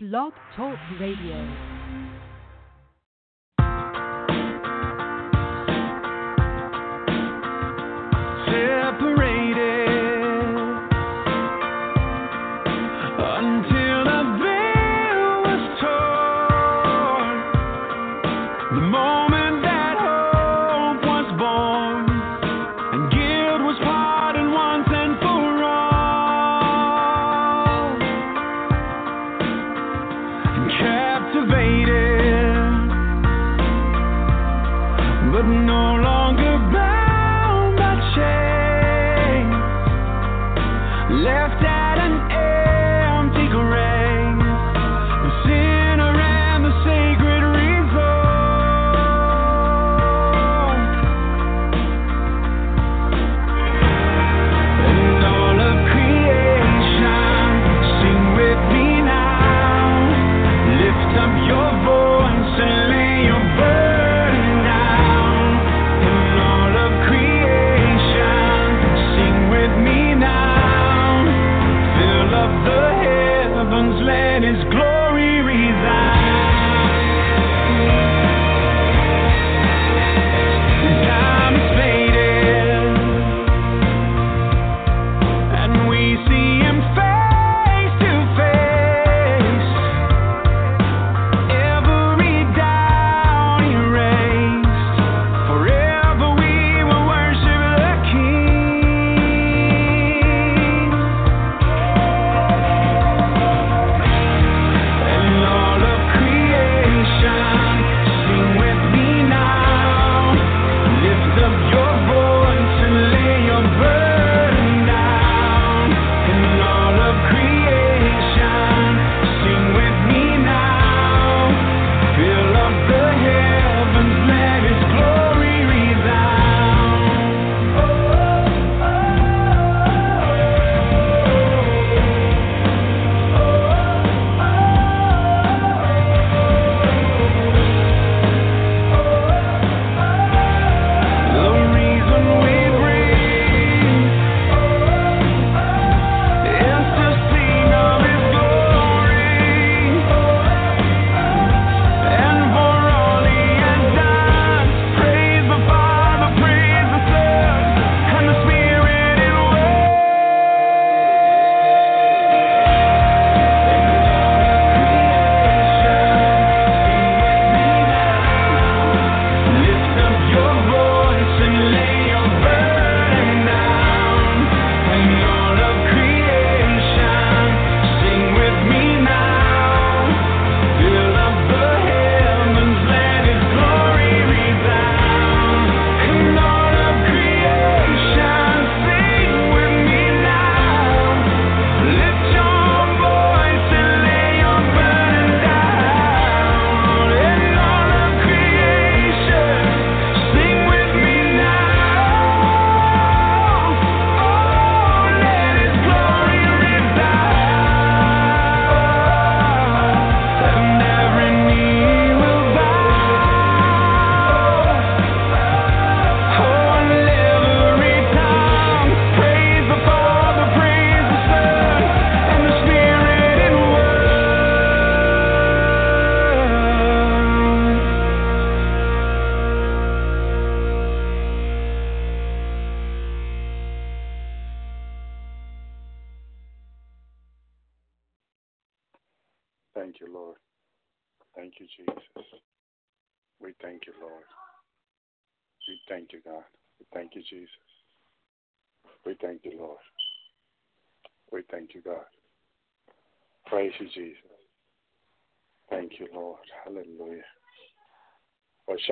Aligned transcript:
Blog 0.00 0.32
Talk 0.54 0.78
Radio. 1.00 1.77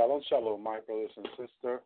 Shalom, 0.06 0.22
shalom, 0.28 0.62
my 0.62 0.78
brothers 0.86 1.10
and 1.16 1.26
sisters. 1.30 1.80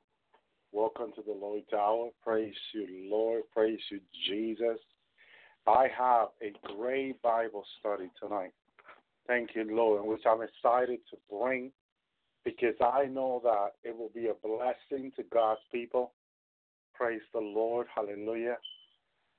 Welcome 0.73 1.11
to 1.17 1.23
the 1.23 1.33
Lord's 1.33 1.73
Hour. 1.73 2.11
Praise 2.23 2.53
you, 2.75 3.09
Lord. 3.11 3.45
Praise 3.51 3.81
you, 3.91 3.99
Jesus. 4.29 4.79
I 5.67 5.87
have 5.97 6.29
a 6.43 6.53
great 6.77 7.23
Bible 7.23 7.65
study 7.79 8.11
tonight. 8.23 8.53
Thank 9.27 9.55
you, 9.55 9.65
Lord, 9.75 10.05
which 10.05 10.21
I'm 10.29 10.43
excited 10.43 10.99
to 11.11 11.17
bring 11.35 11.73
because 12.45 12.75
I 12.83 13.07
know 13.07 13.41
that 13.43 13.89
it 13.89 13.97
will 13.97 14.11
be 14.15 14.27
a 14.27 14.35
blessing 14.47 15.13
to 15.17 15.23
God's 15.33 15.63
people. 15.73 16.13
Praise 16.93 17.23
the 17.33 17.41
Lord. 17.41 17.87
Hallelujah. 17.95 18.59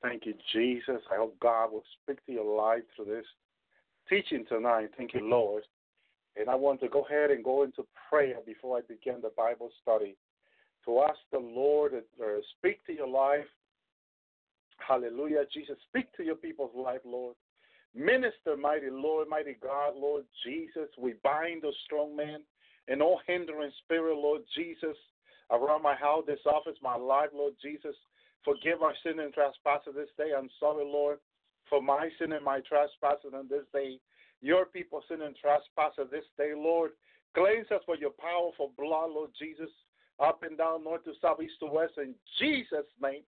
Thank 0.02 0.26
you, 0.26 0.34
Jesus. 0.54 1.04
I 1.12 1.18
hope 1.18 1.40
God 1.40 1.72
will 1.72 1.84
speak 2.02 2.26
to 2.26 2.32
your 2.32 2.58
life 2.58 2.82
through 2.96 3.14
this 3.14 3.26
teaching 4.10 4.44
tonight. 4.50 4.90
Thank 4.98 5.14
you, 5.14 5.30
Lord. 5.30 5.66
And 6.38 6.50
I 6.50 6.56
want 6.56 6.80
to 6.82 6.88
go 6.88 7.02
ahead 7.04 7.32
and 7.32 7.44
go 7.44 7.64
into 7.64 7.86
prayer 8.10 8.38
before 8.46 8.78
I 8.78 8.82
begin 8.88 9.22
the 9.22 9.32
Bible 9.36 9.70
study 9.82 10.16
to 10.86 11.02
ask 11.02 11.20
the 11.32 11.40
Lord 11.40 11.92
to 11.92 12.42
speak 12.58 12.86
to 12.88 12.94
your 12.94 13.08
life. 13.08 13.46
Hallelujah. 14.78 15.44
Jesus, 15.54 15.78
speak 15.90 16.12
to 16.18 16.24
your 16.24 16.36
people's 16.36 16.76
life, 16.76 17.02
Lord. 17.06 17.36
Minister, 17.94 18.56
mighty 18.60 18.90
Lord, 18.90 19.28
mighty 19.28 19.58
God, 19.62 19.96
Lord 19.96 20.24
Jesus. 20.46 20.90
We 20.98 21.16
bind 21.24 21.62
the 21.62 21.74
strong 21.86 22.16
man 22.16 22.40
and 22.88 23.02
all 23.02 23.20
hindering 23.28 23.72
spirit, 23.84 24.16
Lord 24.16 24.42
Jesus, 24.56 24.98
around 25.52 25.84
my 25.84 25.96
house, 25.96 26.24
this 26.26 26.40
office, 26.46 26.78
my 26.82 26.96
life, 26.96 27.30
Lord 27.34 27.54
Jesus. 27.62 27.96
Forgive 28.44 28.82
our 28.82 28.94
sin 29.04 29.20
and 29.20 29.34
trespasses 29.34 29.94
this 29.96 30.10
day. 30.18 30.32
I'm 30.36 30.50
sorry, 30.60 30.86
Lord, 30.86 31.20
for 31.70 31.82
my 31.82 32.10
sin 32.18 32.32
and 32.32 32.44
my 32.44 32.62
trespasses 32.62 33.34
on 33.36 33.48
this 33.50 33.66
day. 33.74 34.00
Your 34.42 34.66
people 34.66 35.04
sin 35.08 35.22
and 35.22 35.36
trespasses 35.36 36.10
this 36.12 36.26
day, 36.38 36.54
Lord. 36.56 36.92
Cleanse 37.34 37.72
us 37.72 37.82
for 37.86 37.96
your 37.96 38.12
powerful 38.12 38.74
blood, 38.78 39.12
Lord 39.12 39.30
Jesus, 39.38 39.70
up 40.20 40.44
and 40.44 40.58
down, 40.58 40.84
north 40.84 41.04
to 41.06 41.14
south, 41.22 41.42
east 41.42 41.60
to 41.60 41.68
west, 41.68 41.94
in 41.98 42.14
Jesus' 42.40 42.90
name. 43.02 43.22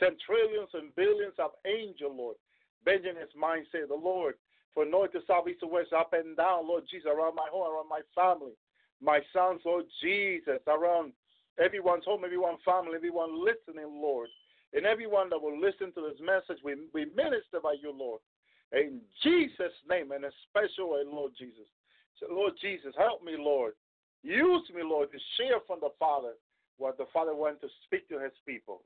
Send 0.00 0.16
trillions 0.26 0.70
and 0.74 0.94
billions 0.96 1.34
of 1.38 1.52
angels, 1.66 2.12
Lord. 2.16 2.36
Benjamin's 2.84 3.34
mind, 3.36 3.66
say 3.70 3.86
the 3.86 3.94
Lord, 3.94 4.34
for 4.74 4.84
north 4.84 5.12
to 5.12 5.20
south, 5.26 5.46
east 5.48 5.60
to 5.60 5.66
west, 5.66 5.92
up 5.92 6.12
and 6.12 6.36
down, 6.36 6.66
Lord 6.66 6.84
Jesus, 6.90 7.06
around 7.06 7.36
my 7.36 7.46
home, 7.50 7.72
around 7.72 7.88
my 7.88 8.00
family, 8.14 8.52
my 9.00 9.20
sons, 9.32 9.60
Lord 9.64 9.84
Jesus, 10.02 10.60
around 10.66 11.12
everyone's 11.62 12.04
home, 12.04 12.22
everyone's 12.24 12.64
family, 12.64 12.96
everyone 12.96 13.44
listening, 13.44 14.02
Lord, 14.02 14.28
and 14.72 14.84
everyone 14.84 15.30
that 15.30 15.40
will 15.40 15.60
listen 15.60 15.92
to 15.92 16.02
this 16.02 16.20
message, 16.20 16.60
we, 16.64 16.74
we 16.92 17.04
minister 17.14 17.60
by 17.62 17.76
you, 17.80 17.94
Lord. 17.96 18.20
In 18.74 19.00
Jesus' 19.22 19.76
name, 19.88 20.12
in 20.12 20.24
a 20.24 20.30
special 20.48 20.92
way, 20.92 21.02
Lord 21.06 21.32
Jesus. 21.38 21.66
So, 22.18 22.26
Lord 22.30 22.54
Jesus, 22.60 22.94
help 22.98 23.22
me, 23.22 23.34
Lord. 23.38 23.74
Use 24.22 24.62
me, 24.74 24.82
Lord, 24.82 25.10
to 25.12 25.18
share 25.36 25.60
from 25.66 25.78
the 25.80 25.90
Father 25.98 26.32
what 26.78 26.98
the 26.98 27.06
Father 27.12 27.34
wants 27.34 27.60
to 27.60 27.68
speak 27.84 28.08
to 28.08 28.18
his 28.18 28.32
people. 28.46 28.82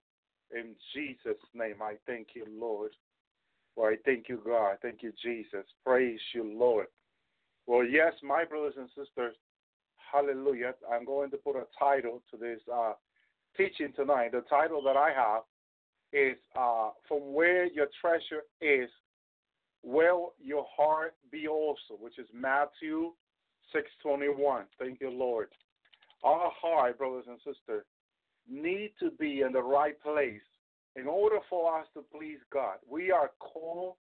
In 0.50 0.74
Jesus' 0.94 1.40
name, 1.54 1.76
I 1.82 1.94
thank 2.06 2.28
you, 2.34 2.44
Lord. 2.50 2.92
Well, 3.76 3.88
I 3.88 3.96
thank 4.04 4.28
you, 4.28 4.42
God. 4.44 4.78
Thank 4.82 5.02
you, 5.02 5.12
Jesus. 5.22 5.64
Praise 5.84 6.20
you, 6.34 6.58
Lord. 6.58 6.86
Well, 7.66 7.84
yes, 7.84 8.12
my 8.22 8.44
brothers 8.44 8.74
and 8.76 8.88
sisters, 8.88 9.36
hallelujah. 10.12 10.74
I'm 10.90 11.04
going 11.04 11.30
to 11.30 11.36
put 11.36 11.56
a 11.56 11.66
title 11.78 12.22
to 12.30 12.36
this 12.36 12.60
uh, 12.72 12.94
teaching 13.56 13.92
tonight. 13.94 14.32
The 14.32 14.42
title 14.48 14.82
that 14.82 14.96
I 14.96 15.10
have 15.14 15.42
is 16.12 16.36
uh, 16.58 16.90
From 17.06 17.34
Where 17.34 17.66
Your 17.66 17.88
Treasure 18.00 18.42
Is, 18.60 18.88
Will 19.82 20.34
Your 20.42 20.66
Heart 20.76 21.14
Be 21.30 21.46
Also, 21.46 21.94
which 21.98 22.18
is 22.18 22.26
Matthew 22.32 23.12
6.21. 23.74 24.64
Thank 24.78 25.00
you, 25.00 25.10
Lord. 25.10 25.48
Our 26.24 26.50
heart, 26.60 26.98
brothers 26.98 27.24
and 27.28 27.38
sisters, 27.38 27.84
need 28.50 28.92
to 29.00 29.10
be 29.12 29.42
in 29.42 29.52
the 29.52 29.62
right 29.62 30.00
place 30.02 30.40
in 30.96 31.06
order 31.06 31.38
for 31.48 31.78
us 31.78 31.86
to 31.94 32.04
please 32.16 32.38
God. 32.52 32.76
We 32.90 33.10
are 33.10 33.30
called 33.38 33.94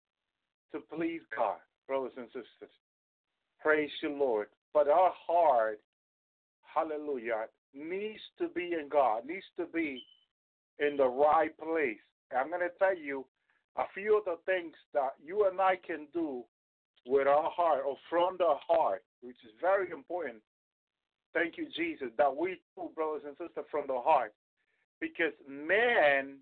to 0.72 0.80
please 0.96 1.22
God, 1.36 1.58
brothers 1.88 2.14
and 2.18 2.28
sisters. 2.28 2.74
Praise 3.62 3.92
you, 4.02 4.10
Lord. 4.10 4.48
But 4.74 4.88
our 4.88 5.12
heart, 5.28 5.80
hallelujah, 6.64 7.46
needs 7.74 8.22
to 8.40 8.48
be 8.50 8.74
in 8.80 8.88
God, 8.90 9.26
needs 9.26 9.46
to 9.58 9.66
be 9.66 10.04
in 10.80 10.98
the 10.98 11.08
right 11.08 11.56
place. 11.58 11.98
I'm 12.38 12.50
going 12.50 12.62
to 12.62 12.70
tell 12.80 12.98
you 12.98 13.26
a 13.78 13.84
few 13.94 14.18
of 14.18 14.26
the 14.26 14.38
things 14.46 14.74
that 14.94 15.14
you 15.24 15.48
and 15.50 15.60
I 15.62 15.76
can 15.76 16.08
do 16.14 16.44
with 17.06 17.28
our 17.28 17.50
heart 17.50 17.84
or 17.88 17.96
from 18.10 18.38
the 18.38 18.56
heart, 18.68 19.04
which 19.22 19.38
is 19.46 19.52
very 19.62 19.92
important. 19.92 20.38
Thank 21.34 21.58
you, 21.58 21.68
Jesus, 21.76 22.08
that 22.18 22.36
we 22.36 22.60
do, 22.76 22.90
brothers 22.96 23.24
and 23.26 23.36
sisters, 23.38 23.66
from 23.70 23.86
the 23.88 24.00
heart. 24.00 24.34
Because 25.00 25.34
man, 25.48 26.38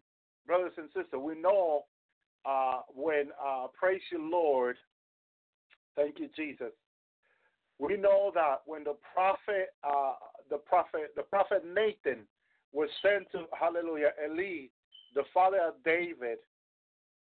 brothers 0.48 0.72
and 0.78 0.88
sisters, 0.88 1.20
we 1.20 1.36
know 1.36 1.84
uh, 2.46 2.82
when, 2.94 3.30
uh, 3.46 3.68
praise 3.78 4.02
you, 4.12 4.30
Lord, 4.30 4.78
thank 5.96 6.20
you, 6.20 6.30
Jesus. 6.36 6.72
We 7.80 7.98
know 7.98 8.32
that 8.34 8.62
when 8.66 8.86
the 8.86 8.96
prophet, 9.14 9.74
uh, 9.84 10.14
the 10.50 10.58
prophet, 10.58 11.12
the 11.16 11.24
prophet 11.24 11.64
Nathan 11.66 12.22
was 12.72 12.90
sent 13.02 13.30
to 13.34 13.46
Hallelujah 13.58 14.12
Eli, 14.24 14.68
the 15.14 15.24
father 15.34 15.60
of 15.68 15.74
David. 15.84 16.38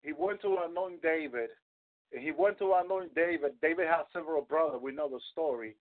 He 0.06 0.14
went 0.14 0.42
to 0.42 0.58
anoint 0.70 1.02
David. 1.02 1.50
And 2.14 2.22
He 2.22 2.32
went 2.32 2.60
to 2.60 2.74
anoint 2.76 3.16
David. 3.16 3.54
David 3.62 3.88
had 3.88 4.04
several 4.14 4.44
brothers. 4.44 4.80
We 4.82 4.92
know 4.92 5.10
the 5.10 5.20
story. 5.32 5.76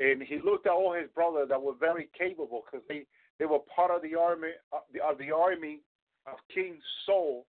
And 0.00 0.22
he 0.22 0.40
looked 0.44 0.66
at 0.66 0.72
all 0.72 0.92
his 0.92 1.08
brothers 1.14 1.48
that 1.48 1.62
were 1.62 1.74
very 1.78 2.08
capable 2.18 2.64
because 2.64 2.84
they, 2.88 3.06
they 3.38 3.44
were 3.44 3.60
part 3.74 3.92
of 3.92 4.02
the 4.02 4.16
army 4.18 4.48
of 4.72 4.80
the, 4.92 5.00
of 5.00 5.18
the 5.18 5.30
army 5.30 5.80
of 6.26 6.34
King 6.52 6.78
Saul. 7.06 7.46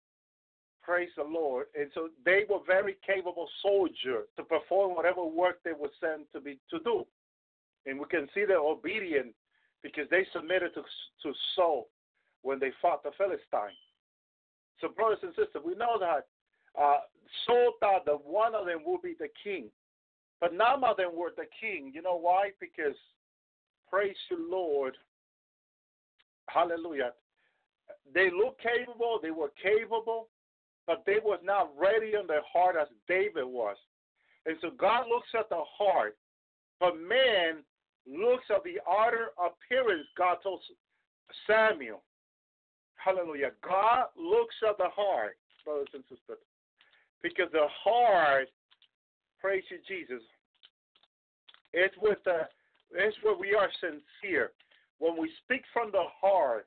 Praise 0.83 1.11
the 1.17 1.23
Lord. 1.23 1.67
And 1.79 1.89
so 1.95 2.09
they 2.25 2.43
were 2.51 2.59
very 2.67 2.97
capable 3.07 3.49
soldiers 3.63 4.27
to 4.37 4.43
perform 4.43 4.97
whatever 4.97 5.25
work 5.25 5.61
they 5.65 5.73
were 5.73 5.93
sent 6.01 6.33
to 6.33 6.41
be 6.41 6.59
to 6.71 6.81
do. 6.81 7.07
And 7.87 7.99
we 7.99 8.07
can 8.07 8.29
see 8.35 8.45
their 8.45 8.59
obedience 8.59 9.35
because 9.83 10.09
they 10.11 10.27
submitted 10.33 10.75
to, 10.75 10.83
to 10.83 11.33
Saul 11.55 11.87
when 12.43 12.59
they 12.59 12.73
fought 12.83 13.05
the 13.05 13.13
Philistine. 13.17 13.77
So, 14.82 14.88
brothers 14.88 15.20
and 15.23 15.31
sisters, 15.31 15.62
we 15.64 15.76
know 15.76 15.96
that 15.99 16.26
uh, 16.79 16.99
thought 17.81 18.05
that 18.05 18.25
one 18.25 18.55
of 18.55 18.67
them 18.67 18.81
would 18.84 19.00
be 19.00 19.14
the 19.19 19.29
king, 19.43 19.70
but 20.40 20.52
none 20.52 20.82
of 20.84 20.96
them 20.96 21.11
were 21.14 21.32
the 21.34 21.46
king. 21.58 21.93
You 21.94 22.02
know 22.02 22.19
why? 22.19 22.50
Because, 22.61 22.96
praise 23.88 24.17
the 24.29 24.37
Lord, 24.37 24.96
hallelujah, 26.49 27.12
they 28.12 28.29
looked 28.31 28.61
capable, 28.61 29.20
they 29.23 29.31
were 29.31 29.52
capable, 29.62 30.29
but 30.87 31.05
they 31.06 31.19
was 31.23 31.38
not 31.44 31.70
ready 31.79 32.14
in 32.20 32.26
their 32.26 32.43
heart 32.52 32.75
as 32.81 32.88
David 33.06 33.44
was. 33.44 33.76
And 34.46 34.56
so 34.61 34.70
God 34.76 35.06
looks 35.08 35.29
at 35.38 35.49
the 35.49 35.62
heart, 35.79 36.17
but 36.81 36.96
man 36.96 37.62
looks 38.05 38.44
at 38.50 38.64
the 38.64 38.81
outer 38.90 39.29
appearance, 39.38 40.08
God 40.19 40.38
told 40.43 40.61
Samuel. 41.46 42.02
Hallelujah. 43.05 43.51
God 43.67 44.07
looks 44.17 44.55
at 44.69 44.79
the 44.79 44.89
heart, 44.95 45.37
brothers 45.65 45.89
and 45.95 46.05
sisters. 46.05 46.43
Because 47.23 47.51
the 47.53 47.67
heart, 47.85 48.49
praise 49.41 49.65
you, 49.71 49.79
Jesus, 49.89 50.23
it's 51.73 51.95
with 52.01 52.19
the 52.25 52.43
it's 52.95 53.17
where 53.23 53.37
we 53.37 53.55
are 53.55 53.69
sincere. 53.81 54.51
When 54.99 55.21
we 55.21 55.31
speak 55.45 55.63
from 55.73 55.91
the 55.91 56.05
heart, 56.21 56.67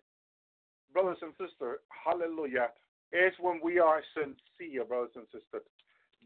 brothers 0.92 1.18
and 1.22 1.32
sisters, 1.34 1.80
hallelujah, 1.90 2.70
it's 3.12 3.38
when 3.40 3.60
we 3.64 3.80
are 3.80 4.02
sincere, 4.14 4.84
brothers 4.86 5.12
and 5.16 5.26
sisters. 5.26 5.68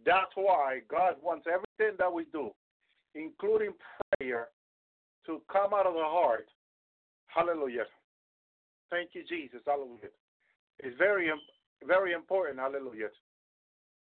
That's 0.06 0.32
why 0.36 0.80
God 0.90 1.16
wants 1.22 1.46
everything 1.48 1.98
that 2.00 2.12
we 2.12 2.26
do, 2.32 2.52
including 3.14 3.74
prayer, 4.18 4.48
to 5.25 5.42
come 5.51 5.74
out 5.74 5.86
of 5.86 5.94
the 5.94 6.06
heart. 6.06 6.48
Hallelujah. 7.28 7.84
Thank 8.89 9.12
you, 9.13 9.24
Jesus. 9.27 9.62
Hallelujah. 9.65 10.13
It's 10.79 10.98
very, 10.98 11.29
very 11.86 12.13
important. 12.13 12.60
Hallelujah. 12.60 13.10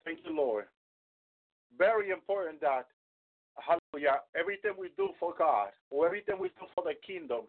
Thank 0.05 0.19
you, 0.25 0.35
Lord. 0.35 0.65
Very 1.77 2.11
important 2.11 2.61
that, 2.61 2.87
hallelujah, 3.57 4.21
everything 4.39 4.71
we 4.77 4.89
do 4.97 5.09
for 5.19 5.33
God 5.37 5.69
or 5.89 6.05
everything 6.05 6.35
we 6.39 6.49
do 6.49 6.65
for 6.75 6.83
the 6.83 6.93
kingdom 7.05 7.41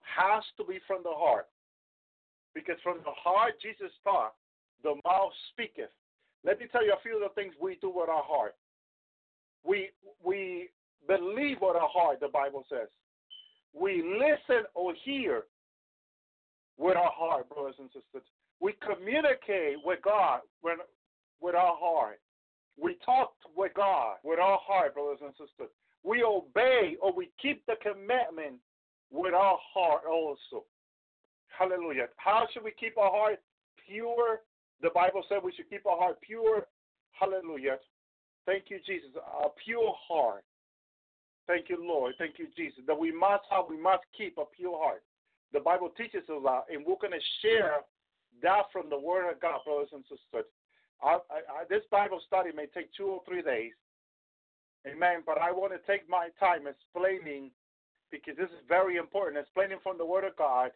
has 0.00 0.42
to 0.56 0.64
be 0.64 0.78
from 0.86 1.02
the 1.02 1.12
heart. 1.12 1.48
Because 2.54 2.76
from 2.82 2.98
the 3.04 3.12
heart, 3.12 3.54
Jesus 3.62 3.92
taught, 4.02 4.34
the 4.82 4.94
mouth 5.04 5.32
speaketh. 5.52 5.90
Let 6.44 6.60
me 6.60 6.66
tell 6.70 6.84
you 6.84 6.92
a 6.92 7.02
few 7.02 7.22
of 7.22 7.28
the 7.28 7.34
things 7.40 7.54
we 7.60 7.76
do 7.80 7.90
with 7.94 8.08
our 8.08 8.22
heart. 8.22 8.54
We 9.64 9.90
we 10.24 10.70
believe 11.06 11.58
with 11.60 11.76
our 11.76 11.88
heart, 11.88 12.20
the 12.20 12.28
Bible 12.28 12.64
says. 12.68 12.88
We 13.74 14.02
listen 14.02 14.64
or 14.74 14.94
hear 15.04 15.44
with 16.78 16.96
our 16.96 17.10
heart, 17.12 17.48
brothers 17.48 17.74
and 17.78 17.88
sisters. 17.88 18.26
We 18.60 18.74
communicate 18.80 19.78
with 19.84 20.00
God 20.02 20.40
when, 20.62 20.76
with 21.40 21.54
our 21.54 21.76
heart. 21.78 22.20
We 22.80 22.96
talk 23.04 23.34
with 23.56 23.72
God 23.74 24.16
with 24.24 24.38
our 24.38 24.58
heart, 24.62 24.94
brothers 24.94 25.18
and 25.22 25.32
sisters. 25.32 25.70
We 26.04 26.22
obey 26.22 26.96
or 27.02 27.12
we 27.12 27.30
keep 27.42 27.66
the 27.66 27.74
commandment 27.82 28.56
with 29.10 29.34
our 29.34 29.58
heart 29.74 30.02
also. 30.08 30.64
Hallelujah. 31.56 32.06
How 32.16 32.46
should 32.52 32.62
we 32.62 32.72
keep 32.78 32.96
our 32.96 33.10
heart 33.10 33.40
pure? 33.86 34.42
The 34.80 34.90
Bible 34.94 35.24
said 35.28 35.38
we 35.42 35.52
should 35.52 35.68
keep 35.68 35.86
our 35.86 35.98
heart 35.98 36.20
pure. 36.20 36.66
Hallelujah. 37.18 37.78
Thank 38.46 38.64
you, 38.68 38.78
Jesus. 38.86 39.10
A 39.16 39.48
pure 39.64 39.92
heart. 40.08 40.44
Thank 41.48 41.68
you, 41.68 41.78
Lord. 41.80 42.14
Thank 42.18 42.38
you, 42.38 42.46
Jesus. 42.56 42.80
That 42.86 42.98
we 42.98 43.10
must 43.10 43.44
have, 43.50 43.64
we 43.68 43.80
must 43.80 44.04
keep 44.16 44.38
a 44.38 44.44
pure 44.44 44.78
heart. 44.78 45.02
The 45.52 45.60
Bible 45.60 45.90
teaches 45.96 46.28
us 46.28 46.42
that, 46.44 46.64
and 46.70 46.84
we're 46.84 47.00
going 47.00 47.12
to 47.12 47.26
share 47.42 47.80
that 48.42 48.64
from 48.72 48.90
the 48.90 48.98
Word 48.98 49.30
of 49.30 49.40
God, 49.40 49.60
brothers 49.64 49.88
and 49.92 50.04
sisters. 50.04 50.46
I, 51.02 51.18
I, 51.30 51.64
this 51.70 51.82
Bible 51.90 52.20
study 52.26 52.50
may 52.54 52.66
take 52.66 52.92
two 52.94 53.06
or 53.06 53.22
three 53.26 53.42
days. 53.42 53.72
Amen. 54.86 55.22
But 55.24 55.38
I 55.38 55.50
want 55.52 55.72
to 55.72 55.90
take 55.90 56.08
my 56.08 56.28
time 56.38 56.66
explaining, 56.66 57.50
because 58.10 58.36
this 58.36 58.50
is 58.50 58.64
very 58.68 58.96
important, 58.96 59.38
explaining 59.38 59.78
from 59.82 59.98
the 59.98 60.04
Word 60.04 60.24
of 60.24 60.36
God 60.36 60.70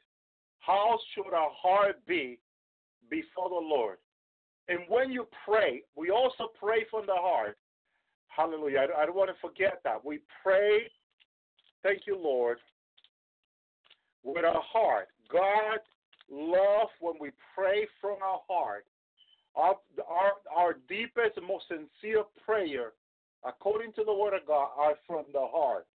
how 0.60 0.98
should 1.14 1.34
our 1.34 1.50
heart 1.50 1.96
be 2.06 2.38
before 3.10 3.48
the 3.48 3.54
Lord. 3.54 3.98
And 4.68 4.80
when 4.88 5.10
you 5.10 5.26
pray, 5.44 5.82
we 5.96 6.10
also 6.10 6.50
pray 6.58 6.86
from 6.90 7.06
the 7.06 7.16
heart. 7.16 7.58
Hallelujah. 8.28 8.86
I, 8.96 9.02
I 9.02 9.06
don't 9.06 9.16
want 9.16 9.30
to 9.30 9.46
forget 9.46 9.80
that. 9.84 10.04
We 10.04 10.20
pray, 10.42 10.90
thank 11.82 12.02
you, 12.06 12.16
Lord, 12.16 12.58
with 14.24 14.44
our 14.44 14.62
heart. 14.62 15.08
God 15.30 15.78
love 16.30 16.88
when 17.00 17.14
we 17.20 17.30
pray 17.54 17.86
from 18.00 18.16
our 18.22 18.40
heart. 18.48 18.86
Our, 19.54 19.76
our, 20.08 20.32
our 20.56 20.76
deepest 20.88 21.38
most 21.46 21.64
sincere 21.68 22.24
prayer, 22.44 22.92
according 23.46 23.92
to 23.94 24.04
the 24.04 24.14
Word 24.14 24.34
of 24.34 24.46
God, 24.46 24.68
are 24.78 24.94
from 25.06 25.24
the 25.32 25.46
heart. 25.52 25.86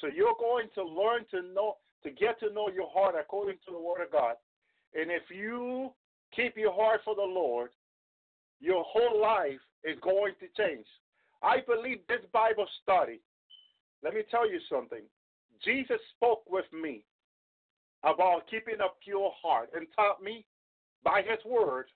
So 0.00 0.08
you're 0.08 0.34
going 0.38 0.66
to 0.74 0.82
learn 0.82 1.24
to 1.30 1.42
know, 1.54 1.76
to 2.02 2.10
get 2.10 2.40
to 2.40 2.52
know 2.52 2.70
your 2.70 2.90
heart 2.92 3.14
according 3.18 3.56
to 3.66 3.72
the 3.72 3.78
Word 3.78 4.02
of 4.02 4.10
God. 4.10 4.34
And 4.94 5.10
if 5.10 5.22
you 5.30 5.90
keep 6.34 6.56
your 6.56 6.72
heart 6.72 7.02
for 7.04 7.14
the 7.14 7.22
Lord, 7.22 7.70
your 8.60 8.84
whole 8.86 9.20
life 9.20 9.60
is 9.84 9.96
going 10.02 10.34
to 10.40 10.46
change. 10.62 10.86
I 11.42 11.58
believe 11.66 11.98
this 12.08 12.20
Bible 12.32 12.66
study, 12.82 13.20
let 14.02 14.14
me 14.14 14.22
tell 14.30 14.50
you 14.50 14.58
something. 14.68 15.02
Jesus 15.64 15.98
spoke 16.16 16.42
with 16.50 16.66
me 16.72 17.04
about 18.04 18.48
keeping 18.50 18.80
a 18.80 18.90
pure 19.02 19.32
heart 19.40 19.70
and 19.74 19.86
taught 19.94 20.22
me 20.22 20.44
by 21.04 21.22
his 21.22 21.38
word 21.44 21.86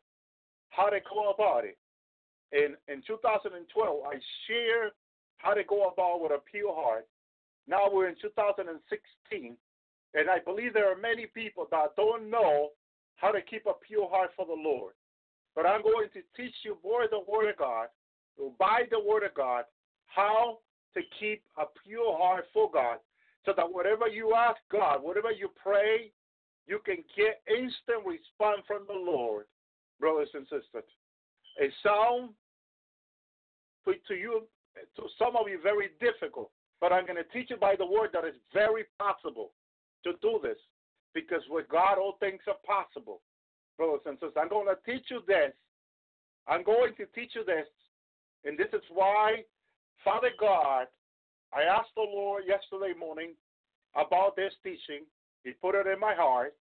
how 0.70 0.88
to 0.88 0.98
go 1.12 1.30
about 1.30 1.64
it. 1.64 1.78
In 2.52 2.76
in 2.92 3.02
2012, 3.06 4.02
I 4.06 4.14
shared 4.46 4.92
how 5.38 5.54
to 5.54 5.64
go 5.64 5.88
about 5.88 6.20
with 6.20 6.32
a 6.32 6.40
pure 6.50 6.74
heart. 6.74 7.06
Now 7.68 7.88
we're 7.90 8.08
in 8.08 8.14
2016, 8.22 9.56
and 10.14 10.30
I 10.30 10.38
believe 10.38 10.72
there 10.72 10.90
are 10.90 10.96
many 10.96 11.26
people 11.26 11.66
that 11.70 11.96
don't 11.96 12.30
know 12.30 12.70
how 13.16 13.32
to 13.32 13.42
keep 13.42 13.66
a 13.66 13.72
pure 13.86 14.08
heart 14.08 14.30
for 14.36 14.46
the 14.46 14.52
Lord. 14.52 14.92
But 15.54 15.66
I'm 15.66 15.82
going 15.82 16.08
to 16.12 16.20
teach 16.36 16.54
you 16.64 16.76
by 16.82 17.06
the 17.10 17.20
Word 17.30 17.50
of 17.50 17.56
God, 17.56 17.88
by 18.58 18.82
the 18.90 19.00
Word 19.00 19.24
of 19.24 19.34
God, 19.34 19.64
how 20.06 20.58
to 20.94 21.00
keep 21.18 21.42
a 21.58 21.64
pure 21.84 22.16
heart 22.16 22.44
for 22.52 22.70
God 22.70 22.98
so 23.46 23.54
that 23.56 23.72
whatever 23.72 24.08
you 24.08 24.34
ask 24.34 24.58
God, 24.70 25.02
whatever 25.02 25.30
you 25.30 25.48
pray, 25.62 26.10
you 26.66 26.80
can 26.84 26.96
get 27.16 27.40
instant 27.48 28.04
response 28.04 28.66
from 28.66 28.82
the 28.88 28.98
Lord, 28.98 29.46
brothers 30.00 30.28
and 30.34 30.44
sisters. 30.44 30.90
It 31.56 31.72
sounds 31.82 32.32
to 34.08 34.14
you, 34.14 34.42
to 34.96 35.02
some 35.18 35.36
of 35.36 35.48
you, 35.48 35.60
very 35.62 35.90
difficult, 36.00 36.50
but 36.80 36.92
I'm 36.92 37.06
going 37.06 37.22
to 37.22 37.30
teach 37.32 37.50
you 37.50 37.56
by 37.56 37.76
the 37.76 37.86
word 37.86 38.10
that 38.12 38.24
it's 38.24 38.36
very 38.52 38.84
possible 38.98 39.52
to 40.04 40.12
do 40.20 40.40
this 40.42 40.58
because 41.14 41.40
with 41.48 41.68
God, 41.68 41.98
all 41.98 42.16
things 42.18 42.40
are 42.48 42.58
possible, 42.66 43.22
brothers 43.78 44.00
and 44.06 44.16
sisters. 44.16 44.34
I'm 44.36 44.48
going 44.48 44.66
to 44.66 44.76
teach 44.84 45.06
you 45.08 45.20
this. 45.26 45.52
I'm 46.48 46.62
going 46.62 46.94
to 46.98 47.06
teach 47.14 47.30
you 47.34 47.44
this, 47.44 47.66
and 48.44 48.58
this 48.58 48.68
is 48.72 48.82
why, 48.92 49.44
Father 50.04 50.30
God, 50.38 50.86
I 51.54 51.62
asked 51.62 51.94
the 51.96 52.02
Lord 52.02 52.44
yesterday 52.46 52.98
morning 52.98 53.34
about 53.94 54.36
this 54.36 54.52
teaching. 54.62 55.04
He 55.44 55.52
put 55.52 55.74
it 55.74 55.86
in 55.86 56.00
my 56.00 56.14
heart, 56.14 56.54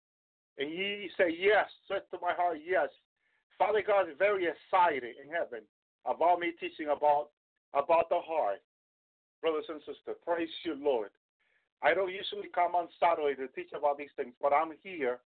and 0.59 0.69
he 0.69 1.09
said, 1.17 1.33
Yes, 1.39 1.67
said 1.89 2.03
to 2.11 2.19
my 2.21 2.35
heart, 2.35 2.59
Yes. 2.65 2.89
Father 3.59 3.83
God 3.87 4.09
is 4.09 4.17
very 4.19 4.47
excited 4.49 5.15
in 5.23 5.31
heaven 5.31 5.61
about 6.05 6.41
me 6.41 6.53
teaching 6.59 6.89
about 6.89 7.29
about 7.75 8.09
the 8.09 8.19
heart. 8.19 8.61
Brothers 9.41 9.65
and 9.69 9.81
sisters, 9.81 10.17
praise 10.27 10.49
you, 10.65 10.75
Lord. 10.79 11.11
I 11.83 11.95
don't 11.95 12.13
usually 12.13 12.49
come 12.55 12.75
on 12.75 12.89
Saturday 13.01 13.35
to 13.37 13.49
teach 13.49 13.73
about 13.77 13.99
these 13.99 14.13
things, 14.17 14.35
but 14.41 14.53
I'm 14.53 14.73
here. 14.83 15.19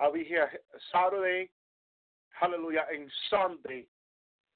I'll 0.00 0.12
be 0.12 0.24
here 0.24 0.48
Saturday, 0.92 1.50
hallelujah, 2.30 2.86
and 2.92 3.10
Sunday, 3.28 3.86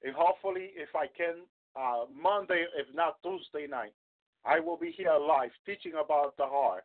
and 0.03 0.15
hopefully, 0.15 0.71
if 0.75 0.95
I 0.95 1.07
can, 1.07 1.43
uh, 1.75 2.05
Monday, 2.13 2.65
if 2.77 2.87
not 2.95 3.17
Tuesday 3.21 3.67
night. 3.67 3.93
I 4.45 4.59
will 4.59 4.77
be 4.77 4.91
here 4.95 5.15
live 5.15 5.51
teaching 5.65 5.93
about 5.93 6.37
the 6.37 6.45
heart. 6.45 6.83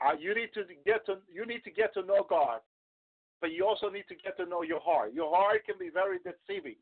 Uh, 0.00 0.16
you 0.18 0.34
need 0.34 0.48
to 0.54 0.64
get 0.86 1.04
to 1.06 1.18
you 1.32 1.44
need 1.44 1.62
to 1.64 1.70
get 1.70 1.92
to 1.94 2.02
know 2.02 2.26
God, 2.28 2.60
but 3.40 3.52
you 3.52 3.66
also 3.66 3.90
need 3.90 4.04
to 4.08 4.14
get 4.14 4.36
to 4.38 4.46
know 4.46 4.62
your 4.62 4.80
heart. 4.80 5.12
Your 5.12 5.34
heart 5.34 5.66
can 5.66 5.76
be 5.78 5.90
very 5.92 6.18
deceiving, 6.18 6.76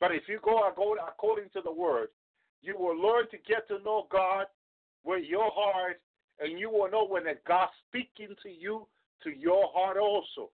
but 0.00 0.12
if 0.12 0.22
you 0.28 0.40
go 0.42 0.66
according 0.66 1.50
to 1.52 1.60
the 1.62 1.72
Word, 1.72 2.08
you 2.62 2.76
will 2.78 2.96
learn 2.96 3.28
to 3.30 3.36
get 3.46 3.68
to 3.68 3.82
know 3.84 4.06
God 4.10 4.46
with 5.04 5.24
your 5.28 5.50
heart, 5.52 6.00
and 6.40 6.58
you 6.58 6.70
will 6.70 6.90
know 6.90 7.06
when 7.06 7.24
God's 7.46 7.72
speaking 7.88 8.34
to 8.42 8.48
you 8.48 8.86
to 9.24 9.30
your 9.30 9.70
heart 9.74 9.98
also. 9.98 10.50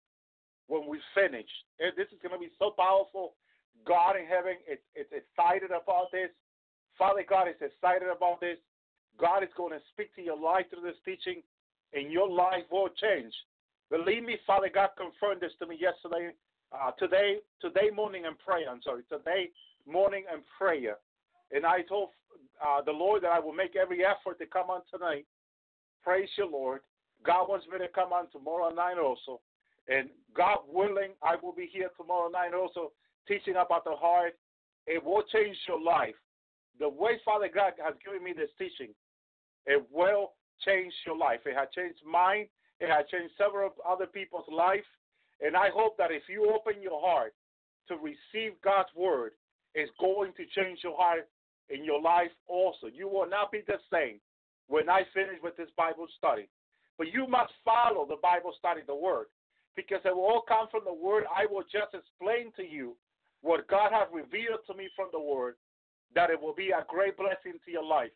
When 0.67 0.89
we 0.89 0.97
finish, 1.13 1.45
and 1.79 1.93
this 1.95 2.07
is 2.09 2.17
going 2.23 2.33
to 2.33 2.39
be 2.39 2.49
so 2.57 2.71
powerful. 2.71 3.35
God 3.85 4.17
in 4.17 4.25
heaven 4.25 4.57
is, 4.65 4.79
is 4.97 5.05
excited 5.13 5.69
about 5.69 6.09
this. 6.11 6.33
Father 6.97 7.23
God 7.27 7.47
is 7.47 7.59
excited 7.61 8.07
about 8.07 8.39
this. 8.39 8.57
God 9.19 9.43
is 9.43 9.49
going 9.55 9.71
to 9.71 9.79
speak 9.93 10.13
to 10.15 10.21
your 10.21 10.39
life 10.39 10.65
through 10.69 10.83
this 10.83 10.99
teaching, 11.05 11.41
and 11.93 12.11
your 12.11 12.29
life 12.29 12.63
will 12.71 12.89
change. 12.89 13.33
Believe 13.89 14.23
me, 14.23 14.37
Father 14.47 14.69
God 14.73 14.89
confirmed 14.97 15.41
this 15.41 15.51
to 15.59 15.67
me 15.67 15.77
yesterday, 15.79 16.31
uh, 16.73 16.91
today, 16.97 17.37
today 17.61 17.89
morning 17.93 18.23
and 18.25 18.37
prayer. 18.39 18.69
I'm 18.69 18.81
sorry, 18.81 19.03
today 19.09 19.49
morning 19.87 20.25
and 20.31 20.41
prayer. 20.57 20.97
And 21.51 21.65
I 21.65 21.81
told 21.83 22.09
uh, 22.65 22.81
the 22.81 22.91
Lord 22.91 23.23
that 23.23 23.31
I 23.31 23.39
will 23.39 23.53
make 23.53 23.75
every 23.75 24.03
effort 24.03 24.39
to 24.39 24.45
come 24.45 24.69
on 24.69 24.81
tonight. 24.91 25.25
Praise 26.03 26.29
your 26.37 26.47
Lord. 26.47 26.81
God 27.23 27.47
wants 27.47 27.65
me 27.71 27.77
to 27.79 27.87
come 27.87 28.11
on 28.11 28.27
tomorrow 28.31 28.73
night 28.73 28.97
also. 28.97 29.39
And 29.87 30.09
God 30.35 30.59
willing, 30.67 31.11
I 31.23 31.35
will 31.41 31.53
be 31.53 31.69
here 31.71 31.89
tomorrow 31.97 32.29
night 32.29 32.53
also 32.53 32.91
teaching 33.27 33.55
about 33.55 33.85
the 33.85 33.95
heart. 33.95 34.33
It 34.87 35.03
will 35.03 35.23
change 35.31 35.55
your 35.67 35.81
life 35.81 36.15
the 36.79 36.89
way 36.89 37.19
Father 37.23 37.49
God 37.53 37.73
has 37.83 37.95
given 38.03 38.23
me 38.23 38.33
this 38.35 38.49
teaching, 38.57 38.93
it 39.65 39.85
will 39.91 40.33
change 40.63 40.93
your 41.05 41.17
life. 41.17 41.39
It 41.45 41.55
has 41.55 41.67
changed 41.75 41.99
mine. 42.05 42.47
It 42.79 42.89
has 42.89 43.05
changed 43.11 43.33
several 43.37 43.71
other 43.87 44.05
people's 44.05 44.47
life. 44.51 44.85
And 45.41 45.55
I 45.55 45.69
hope 45.73 45.97
that 45.97 46.11
if 46.11 46.23
you 46.29 46.51
open 46.53 46.81
your 46.81 47.01
heart 47.01 47.33
to 47.87 47.95
receive 47.95 48.53
God's 48.63 48.89
word, 48.95 49.31
it's 49.73 49.91
going 49.99 50.31
to 50.37 50.45
change 50.55 50.79
your 50.83 50.95
heart 50.97 51.27
in 51.69 51.83
your 51.83 52.01
life 52.01 52.31
also. 52.47 52.87
You 52.87 53.07
will 53.07 53.27
not 53.27 53.51
be 53.51 53.61
the 53.67 53.79
same 53.91 54.19
when 54.67 54.89
I 54.89 55.01
finish 55.13 55.39
with 55.43 55.57
this 55.57 55.69
Bible 55.77 56.07
study. 56.17 56.47
But 56.97 57.11
you 57.11 57.27
must 57.27 57.51
follow 57.63 58.05
the 58.07 58.21
Bible 58.21 58.53
study, 58.57 58.81
the 58.87 58.95
word, 58.95 59.27
because 59.75 59.99
it 60.05 60.15
will 60.15 60.23
all 60.23 60.45
come 60.47 60.67
from 60.71 60.83
the 60.85 60.93
word. 60.93 61.25
I 61.27 61.45
will 61.45 61.63
just 61.63 61.93
explain 61.93 62.51
to 62.55 62.63
you 62.63 62.95
what 63.41 63.67
God 63.67 63.91
has 63.91 64.07
revealed 64.13 64.63
to 64.67 64.73
me 64.73 64.87
from 64.95 65.09
the 65.11 65.19
word 65.19 65.55
that 66.13 66.29
it 66.29 66.39
will 66.39 66.53
be 66.53 66.69
a 66.69 66.85
great 66.87 67.17
blessing 67.17 67.59
to 67.65 67.71
your 67.71 67.83
life. 67.83 68.11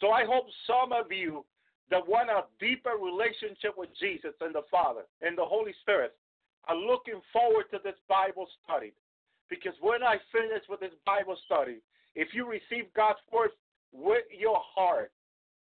So 0.00 0.10
I 0.10 0.24
hope 0.24 0.46
some 0.66 0.92
of 0.92 1.10
you 1.10 1.44
that 1.90 2.06
want 2.06 2.30
a 2.30 2.44
deeper 2.60 2.94
relationship 3.00 3.76
with 3.76 3.88
Jesus 3.98 4.34
and 4.40 4.54
the 4.54 4.66
Father 4.70 5.02
and 5.22 5.36
the 5.36 5.44
Holy 5.44 5.72
Spirit 5.80 6.14
are 6.66 6.76
looking 6.76 7.20
forward 7.32 7.64
to 7.72 7.78
this 7.82 7.96
Bible 8.08 8.46
study. 8.62 8.92
Because 9.48 9.72
when 9.80 10.02
I 10.02 10.16
finish 10.30 10.62
with 10.68 10.80
this 10.80 10.92
Bible 11.06 11.36
study, 11.46 11.78
if 12.14 12.28
you 12.34 12.46
receive 12.46 12.92
God's 12.94 13.20
word 13.32 13.50
with 13.92 14.24
your 14.36 14.58
heart, 14.60 15.10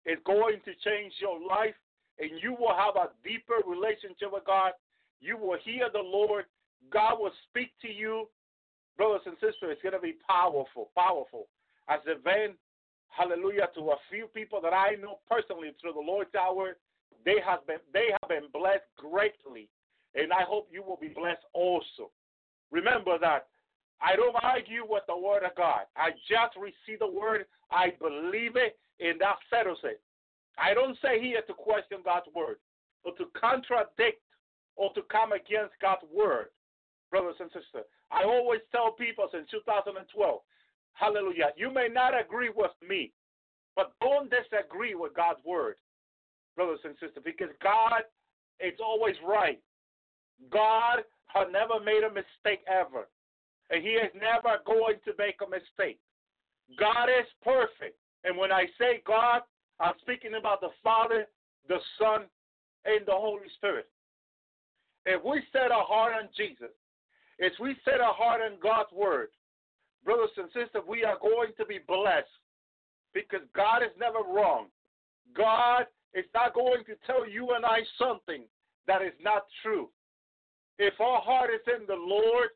it's 0.05 0.21
going 0.25 0.61
to 0.65 0.71
change 0.85 1.13
your 1.19 1.39
life 1.41 1.75
and 2.19 2.29
you 2.41 2.53
will 2.53 2.75
have 2.75 2.95
a 2.95 3.09
deeper 3.27 3.65
relationship 3.65 4.29
with 4.31 4.45
God. 4.45 4.73
You 5.19 5.37
will 5.37 5.57
hear 5.63 5.89
the 5.91 5.99
Lord. 5.99 6.45
God 6.91 7.17
will 7.19 7.33
speak 7.49 7.71
to 7.81 7.89
you. 7.89 8.29
Brothers 8.97 9.21
and 9.25 9.35
sisters, 9.35 9.73
it's 9.73 9.81
going 9.81 9.93
to 9.93 9.99
be 9.99 10.15
powerful, 10.29 10.91
powerful 10.95 11.47
as 11.89 12.00
a 12.07 12.19
vent, 12.21 12.57
hallelujah, 13.09 13.69
to 13.75 13.91
a 13.91 13.97
few 14.09 14.27
people 14.27 14.59
that 14.61 14.73
I 14.73 14.95
know 15.01 15.19
personally 15.29 15.71
through 15.79 15.93
the 15.93 16.00
Lord's 16.00 16.35
hour. 16.35 16.77
They 17.25 17.38
have 17.45 17.65
been 17.67 17.83
they 17.93 18.09
have 18.11 18.29
been 18.29 18.50
blessed 18.51 18.89
greatly, 18.97 19.69
and 20.15 20.33
I 20.33 20.43
hope 20.43 20.69
you 20.71 20.83
will 20.83 20.97
be 20.97 21.09
blessed 21.09 21.45
also. 21.53 22.09
Remember 22.71 23.17
that 23.19 23.47
I 24.01 24.15
don't 24.15 24.35
argue 24.41 24.83
with 24.88 25.03
the 25.07 25.17
word 25.17 25.43
of 25.43 25.55
God. 25.55 25.85
I 25.95 26.11
just 26.27 26.57
receive 26.57 27.00
the 27.00 27.11
word, 27.11 27.45
I 27.69 27.93
believe 28.00 28.55
it, 28.55 28.77
and 29.00 29.21
that 29.21 29.38
settles 29.50 29.77
it. 29.83 30.01
I 30.57 30.73
don't 30.73 30.97
say 31.01 31.21
here 31.21 31.41
to 31.45 31.53
question 31.53 32.00
God's 32.03 32.25
word 32.35 32.57
or 33.03 33.13
to 33.15 33.25
contradict 33.39 34.21
or 34.75 34.91
to 34.93 35.01
come 35.11 35.31
against 35.31 35.73
God's 35.81 36.05
word, 36.11 36.47
brothers 37.11 37.35
and 37.39 37.50
sisters. 37.53 37.85
I 38.09 38.23
always 38.23 38.61
tell 38.71 38.91
people 38.91 39.29
since 39.31 39.47
2012 39.51 40.01
Hallelujah. 40.93 41.51
You 41.55 41.74
may 41.74 41.88
not 41.91 42.13
agree 42.19 42.50
with 42.55 42.71
me, 42.88 43.12
but 43.75 43.93
don't 44.01 44.29
disagree 44.29 44.95
with 44.95 45.15
God's 45.15 45.39
word, 45.45 45.75
brothers 46.55 46.79
and 46.83 46.93
sisters, 46.93 47.24
because 47.24 47.50
God 47.62 48.03
is 48.60 48.77
always 48.83 49.15
right. 49.27 49.60
God 50.51 51.03
has 51.27 51.48
never 51.51 51.83
made 51.83 52.03
a 52.03 52.10
mistake 52.10 52.63
ever, 52.67 53.07
and 53.69 53.81
He 53.83 53.91
is 53.91 54.12
never 54.15 54.57
going 54.65 54.98
to 55.05 55.13
make 55.17 55.36
a 55.45 55.50
mistake. 55.50 56.00
God 56.77 57.05
is 57.05 57.27
perfect. 57.43 57.98
And 58.24 58.38
when 58.38 58.51
I 58.51 58.65
say 58.77 59.01
God, 59.05 59.41
I'm 59.79 59.95
speaking 60.01 60.36
about 60.39 60.62
the 60.62 60.69
Father, 60.83 61.25
the 61.67 61.79
Son, 61.98 62.25
and 62.86 63.05
the 63.05 63.13
Holy 63.13 63.48
Spirit. 63.55 63.88
If 65.05 65.24
we 65.24 65.41
set 65.51 65.71
our 65.71 65.86
heart 65.86 66.13
on 66.13 66.29
Jesus, 66.38 66.74
if 67.39 67.53
we 67.60 67.75
set 67.83 68.01
our 68.01 68.13
heart 68.13 68.41
on 68.41 68.60
God's 68.62 68.91
word, 68.93 69.29
brothers 70.03 70.29
and 70.38 70.48
sisters, 70.48 70.84
we 70.88 71.03
are 71.03 71.17
going 71.20 71.51
to 71.58 71.65
be 71.65 71.79
blessed 71.88 72.27
because 73.13 73.41
God 73.55 73.84
is 73.84 73.91
never 74.00 74.20
wrong. 74.20 74.67
God 75.36 75.86
is 76.13 76.25
not 76.34 76.53
going 76.53 76.84
to 76.86 76.96
tell 77.05 77.27
you 77.27 77.51
and 77.55 77.65
I 77.65 77.79
something 77.98 78.43
that 78.88 79.01
is 79.01 79.13
not 79.22 79.43
true. 79.63 79.89
If 80.79 81.00
our 81.00 81.22
heart 81.22 81.50
is 81.53 81.62
in 81.67 81.86
the 81.86 81.96
Lord, 81.96 82.50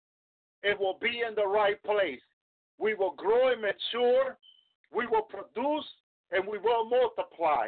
it 0.64 0.80
will 0.80 0.98
be 1.02 1.24
in 1.28 1.36
the 1.36 1.48
right 1.48 1.82
place. 1.84 2.22
We 2.80 2.96
will 2.96 3.14
grow 3.16 3.52
and 3.52 3.62
mature, 3.62 4.38
we 4.94 5.06
will 5.06 5.22
produce, 5.22 5.86
and 6.32 6.46
we 6.46 6.58
will 6.58 6.90
multiply. 6.90 7.68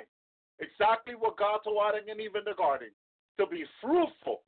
Exactly 0.60 1.14
what 1.14 1.38
God 1.38 1.60
told 1.64 1.78
Adam 1.88 2.10
and 2.10 2.20
Eve 2.20 2.36
in 2.36 2.44
the 2.44 2.56
garden 2.58 2.90
to 3.40 3.46
be 3.46 3.64
fruitful 3.82 4.42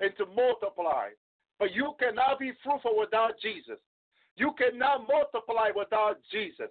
and 0.00 0.10
to 0.18 0.26
multiply. 0.26 1.10
But 1.58 1.72
you 1.72 1.92
cannot 2.00 2.40
be 2.40 2.52
fruitful 2.64 2.98
without 2.98 3.34
Jesus. 3.40 3.78
You 4.36 4.52
cannot 4.58 5.06
multiply 5.08 5.70
without 5.74 6.18
Jesus. 6.30 6.70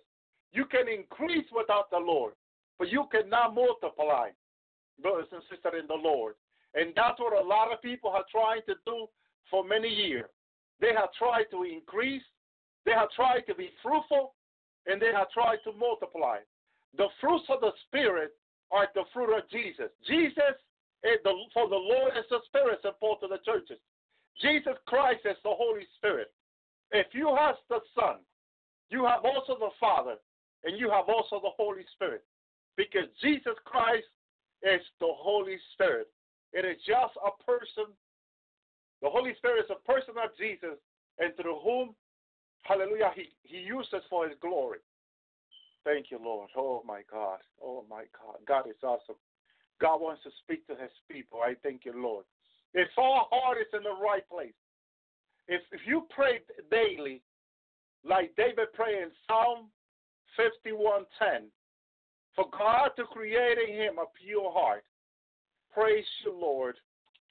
You 0.52 0.66
can 0.66 0.88
increase 0.88 1.46
without 1.56 1.90
the 1.90 1.98
Lord, 1.98 2.34
but 2.78 2.90
you 2.90 3.06
cannot 3.12 3.56
multiply, 3.56 4.30
brothers 5.02 5.28
and 5.32 5.42
sisters 5.50 5.80
in 5.80 5.88
the 5.88 5.98
Lord. 6.02 6.36
And 6.76 6.94
that's 6.96 7.20
what 7.20 7.34
a 7.34 7.48
lot 7.48 7.72
of 7.72 7.82
people 7.82 8.10
are 8.10 8.26
trying 8.32 8.62
to 8.68 8.76
do 8.86 9.08
for 9.50 9.64
many 9.64 9.90
years. 9.90 10.30
They 10.82 10.94
have 10.96 11.14
tried 11.18 11.46
to 11.52 11.64
increase, 11.64 12.24
they 12.86 12.92
have 12.92 13.10
tried 13.12 13.42
to 13.48 13.56
be 13.56 13.70
fruitful, 13.82 14.34
and 14.86 15.02
they 15.02 15.12
have 15.14 15.30
tried 15.32 15.60
to 15.64 15.72
multiply. 15.72 16.38
The 16.98 17.08
fruits 17.22 17.46
of 17.50 17.62
the 17.62 17.72
Spirit 17.88 18.32
are 18.72 18.88
the 18.94 19.06
fruit 19.14 19.36
of 19.36 19.50
Jesus. 19.50 19.90
Jesus, 20.08 20.58
is 21.04 21.20
the, 21.24 21.36
for 21.54 21.68
the 21.68 21.76
Lord 21.76 22.16
is 22.18 22.26
the 22.30 22.40
Spirit, 22.48 22.80
said 22.82 22.96
Paul 23.00 23.18
to 23.20 23.28
the 23.28 23.44
churches. 23.44 23.78
Jesus 24.42 24.74
Christ 24.88 25.22
is 25.26 25.38
the 25.44 25.52
Holy 25.54 25.86
Spirit. 25.98 26.32
If 26.94 27.08
you 27.14 27.36
have 27.36 27.56
the 27.70 27.80
Son, 27.98 28.18
you 28.90 29.04
have 29.06 29.26
also 29.26 29.58
the 29.60 29.74
Father, 29.80 30.16
and 30.64 30.80
you 30.80 30.90
have 30.90 31.10
also 31.10 31.42
the 31.42 31.50
Holy 31.58 31.84
Spirit. 31.96 32.24
Because 32.78 33.10
Jesus 33.22 33.58
Christ 33.66 34.06
is 34.62 34.82
the 35.00 35.10
Holy 35.10 35.58
Spirit. 35.74 36.08
It 36.54 36.66
is 36.66 36.78
just 36.86 37.18
a 37.18 37.34
person. 37.44 37.92
The 39.02 39.10
Holy 39.10 39.34
Spirit 39.38 39.66
is 39.66 39.72
a 39.74 39.92
person 39.92 40.14
of 40.24 40.30
Jesus, 40.38 40.78
and 41.20 41.36
through 41.36 41.60
whom, 41.60 41.96
hallelujah, 42.62 43.12
he, 43.16 43.34
he 43.44 43.58
uses 43.58 44.06
for 44.10 44.30
his 44.30 44.38
glory. 44.40 44.80
Thank 45.84 46.12
you, 46.12 46.20
Lord. 46.24 46.50
Oh, 46.56 46.84
my 46.86 47.02
God. 47.12 47.40
Oh, 47.62 47.84
my 47.90 48.06
God. 48.16 48.38
God 48.48 48.70
is 48.70 48.78
awesome. 48.84 49.20
God 49.82 50.00
wants 50.00 50.24
to 50.24 50.30
speak 50.44 50.66
to 50.68 50.74
his 50.74 50.94
people. 51.12 51.40
I 51.44 51.56
thank 51.62 51.84
you, 51.84 51.94
Lord. 51.96 52.26
If 52.74 52.88
our 52.98 53.26
heart 53.30 53.58
is 53.60 53.68
in 53.74 53.84
the 53.84 53.98
right 54.02 54.28
place, 54.30 54.54
if, 55.48 55.62
if 55.72 55.82
you 55.86 56.08
pray 56.10 56.40
daily, 56.72 57.22
like 58.04 58.36
David 58.36 58.74
prayed 58.74 59.04
in 59.04 59.12
Psalm 59.28 59.70
51:10, 60.40 61.46
for 62.36 62.46
God 62.58 62.90
to 62.98 63.04
create 63.06 63.58
in 63.58 63.76
him 63.76 63.98
a 64.00 64.06
pure 64.22 64.52
heart. 64.52 64.84
Praise 65.74 66.06
you, 66.26 66.34
Lord. 66.34 66.76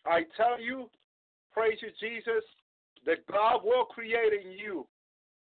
I 0.05 0.23
tell 0.37 0.61
you, 0.61 0.91
praise 1.53 1.79
you, 1.81 1.91
Jesus, 2.01 2.45
that 3.07 3.27
God 3.27 3.61
will 3.65 3.85
create 3.85 4.33
in 4.45 4.53
you 4.53 4.87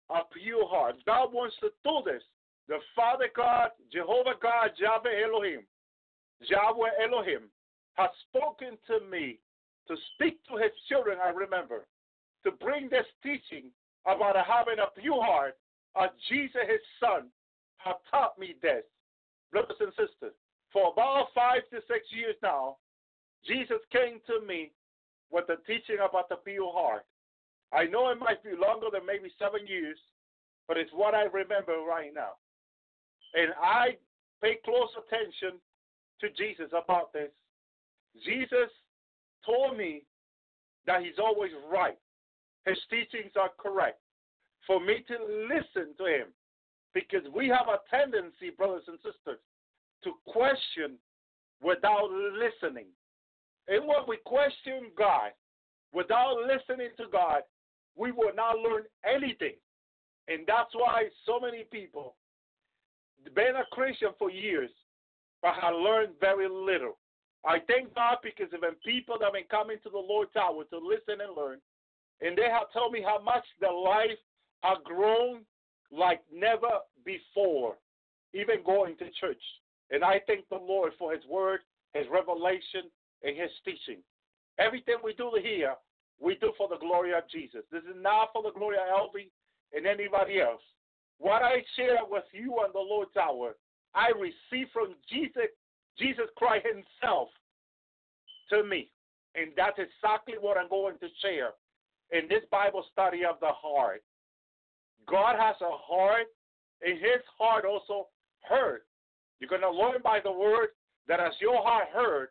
a 0.10 0.22
pure 0.34 0.68
heart. 0.68 0.96
God 1.06 1.34
wants 1.34 1.56
to 1.62 1.70
do 1.84 2.02
this. 2.06 2.24
The 2.68 2.78
Father 2.96 3.30
God, 3.36 3.70
Jehovah 3.92 4.36
God, 4.42 4.72
Yahweh 4.78 5.24
Elohim, 5.26 5.62
Yahweh 6.42 6.90
Elohim, 7.04 7.50
has 7.96 8.10
spoken 8.30 8.78
to 8.88 9.06
me 9.10 9.40
to 9.88 9.96
speak 10.14 10.40
to 10.46 10.56
his 10.56 10.72
children, 10.88 11.18
I 11.24 11.30
remember, 11.30 11.86
to 12.43 12.51
bring 12.51 12.89
this 12.89 13.05
teaching 13.24 13.72
about 14.05 14.36
having 14.36 14.79
a 14.79 15.00
pure 15.00 15.24
heart, 15.24 15.58
as 16.01 16.10
Jesus, 16.29 16.62
his 16.67 16.81
son, 17.00 17.27
have 17.77 17.98
taught 18.10 18.38
me 18.38 18.55
this. 18.62 18.84
Brothers 19.51 19.77
and 19.79 19.91
sisters, 19.91 20.36
for 20.72 20.91
about 20.93 21.27
five 21.34 21.62
to 21.72 21.81
six 21.88 22.05
years 22.12 22.36
now, 22.43 22.77
Jesus 23.45 23.80
came 23.91 24.19
to 24.28 24.45
me 24.45 24.71
with 25.32 25.47
the 25.47 25.58
teaching 25.65 25.97
about 26.08 26.30
the 26.30 26.36
pure 26.36 26.71
heart. 26.71 27.06
I 27.73 27.86
know 27.86 28.10
it 28.10 28.19
might 28.19 28.43
be 28.43 28.52
longer 28.52 28.88
than 28.91 29.06
maybe 29.06 29.32
seven 29.39 29.65
years, 29.67 29.97
but 30.67 30.78
it's 30.78 30.91
what 30.93 31.13
I 31.13 31.23
remember 31.23 31.78
right 31.88 32.13
now. 32.13 32.38
And 33.34 33.54
I 33.62 33.97
pay 34.41 34.58
close 34.65 34.89
attention 34.97 35.60
to 36.21 36.30
Jesus 36.38 36.69
about 36.71 37.13
this. 37.13 37.30
Jesus 38.25 38.69
told 39.45 39.78
me 39.78 40.04
that 40.86 41.02
he's 41.04 41.19
always 41.19 41.52
right. 41.71 41.97
His 42.69 42.79
teachings 42.89 43.32
are 43.39 43.51
correct. 43.58 43.99
For 44.67 44.79
me 44.79 45.03
to 45.08 45.17
listen 45.47 45.95
to 45.97 46.05
him. 46.05 46.27
Because 46.93 47.23
we 47.36 47.47
have 47.47 47.67
a 47.67 47.79
tendency, 47.89 48.49
brothers 48.55 48.84
and 48.88 48.97
sisters, 48.97 49.39
to 50.03 50.12
question 50.25 50.97
without 51.62 52.10
listening. 52.12 52.88
And 53.67 53.88
when 53.88 54.08
we 54.08 54.17
question 54.25 54.89
God 54.97 55.32
without 55.93 56.38
listening 56.47 56.89
to 56.97 57.05
God, 57.12 57.41
we 57.95 58.12
will 58.12 58.34
not 58.36 58.58
learn 58.58 58.84
anything. 59.05 59.55
And 60.27 60.41
that's 60.47 60.73
why 60.73 61.10
so 61.25 61.39
many 61.39 61.63
people 61.71 62.15
been 63.36 63.55
a 63.55 63.65
Christian 63.71 64.10
for 64.17 64.32
years, 64.32 64.69
but 65.41 65.53
have 65.62 65.75
learned 65.75 66.13
very 66.19 66.47
little. 66.47 66.97
I 67.45 67.60
thank 67.67 67.93
God 67.95 68.17
because 68.23 68.51
of 68.53 68.62
people 68.84 69.17
that 69.19 69.25
have 69.25 69.34
been 69.34 69.49
coming 69.49 69.77
to 69.84 69.89
the 69.89 69.97
Lord's 69.97 70.36
hour 70.36 70.63
to 70.63 70.77
listen 70.77 71.21
and 71.21 71.36
learn, 71.36 71.60
and 72.21 72.38
they 72.38 72.49
have 72.49 72.71
told 72.73 72.91
me 72.91 73.01
how 73.01 73.21
much 73.21 73.45
their 73.60 73.73
life 73.73 74.17
has 74.62 74.77
grown 74.84 75.41
like 75.91 76.21
never 76.34 76.84
before, 77.05 77.75
even 78.34 78.63
going 78.65 78.97
to 78.97 79.05
church. 79.19 79.41
And 79.91 80.03
I 80.03 80.21
thank 80.27 80.47
the 80.49 80.58
Lord 80.58 80.93
for 80.99 81.13
His 81.13 81.23
word, 81.29 81.62
His 81.93 82.05
revelation, 82.12 82.91
and 83.23 83.36
His 83.38 83.49
teaching. 83.65 84.01
Everything 84.60 84.95
we 85.03 85.13
do 85.13 85.32
here, 85.41 85.75
we 86.19 86.36
do 86.36 86.51
for 86.58 86.67
the 86.67 86.77
glory 86.77 87.13
of 87.13 87.23
Jesus. 87.32 87.62
This 87.71 87.84
is 87.84 87.95
not 87.95 88.29
for 88.34 88.43
the 88.43 88.51
glory 88.51 88.75
of 88.75 88.88
Elvi 88.91 89.32
and 89.73 89.88
anybody 89.88 90.41
else. 90.41 90.62
What 91.17 91.41
I 91.41 91.63
share 91.75 91.99
with 92.10 92.25
you 92.34 92.53
on 92.55 92.71
the 92.73 92.79
Lord's 92.79 93.15
hour, 93.17 93.55
I 93.95 94.12
receive 94.15 94.67
from 94.71 94.95
Jesus, 95.10 95.49
Jesus 95.97 96.25
Christ 96.36 96.65
Himself 96.67 97.29
to 98.49 98.63
me. 98.63 98.91
And 99.36 99.51
that's 99.55 99.79
exactly 99.79 100.36
what 100.39 100.58
I'm 100.58 100.69
going 100.69 100.97
to 100.99 101.08
share 101.21 101.51
in 102.12 102.28
this 102.28 102.43
Bible 102.52 102.84
study 102.91 103.26
of 103.26 103.39
the 103.39 103.52
heart. 103.52 104.04
God 105.10 105.36
has 105.39 105.56
a 105.62 105.72
heart, 105.72 106.28
and 106.82 106.93
his 106.93 107.22
heart 107.38 107.65
also 107.65 108.08
heard. 108.41 108.82
You're 109.39 109.50
going 109.50 109.62
to 109.62 109.72
learn 109.72 110.02
by 110.04 110.19
the 110.24 110.32
word 110.32 110.69
that 111.08 111.19
as 111.19 111.34
your 111.39 111.62
heart 111.63 111.88
heard, 111.93 112.30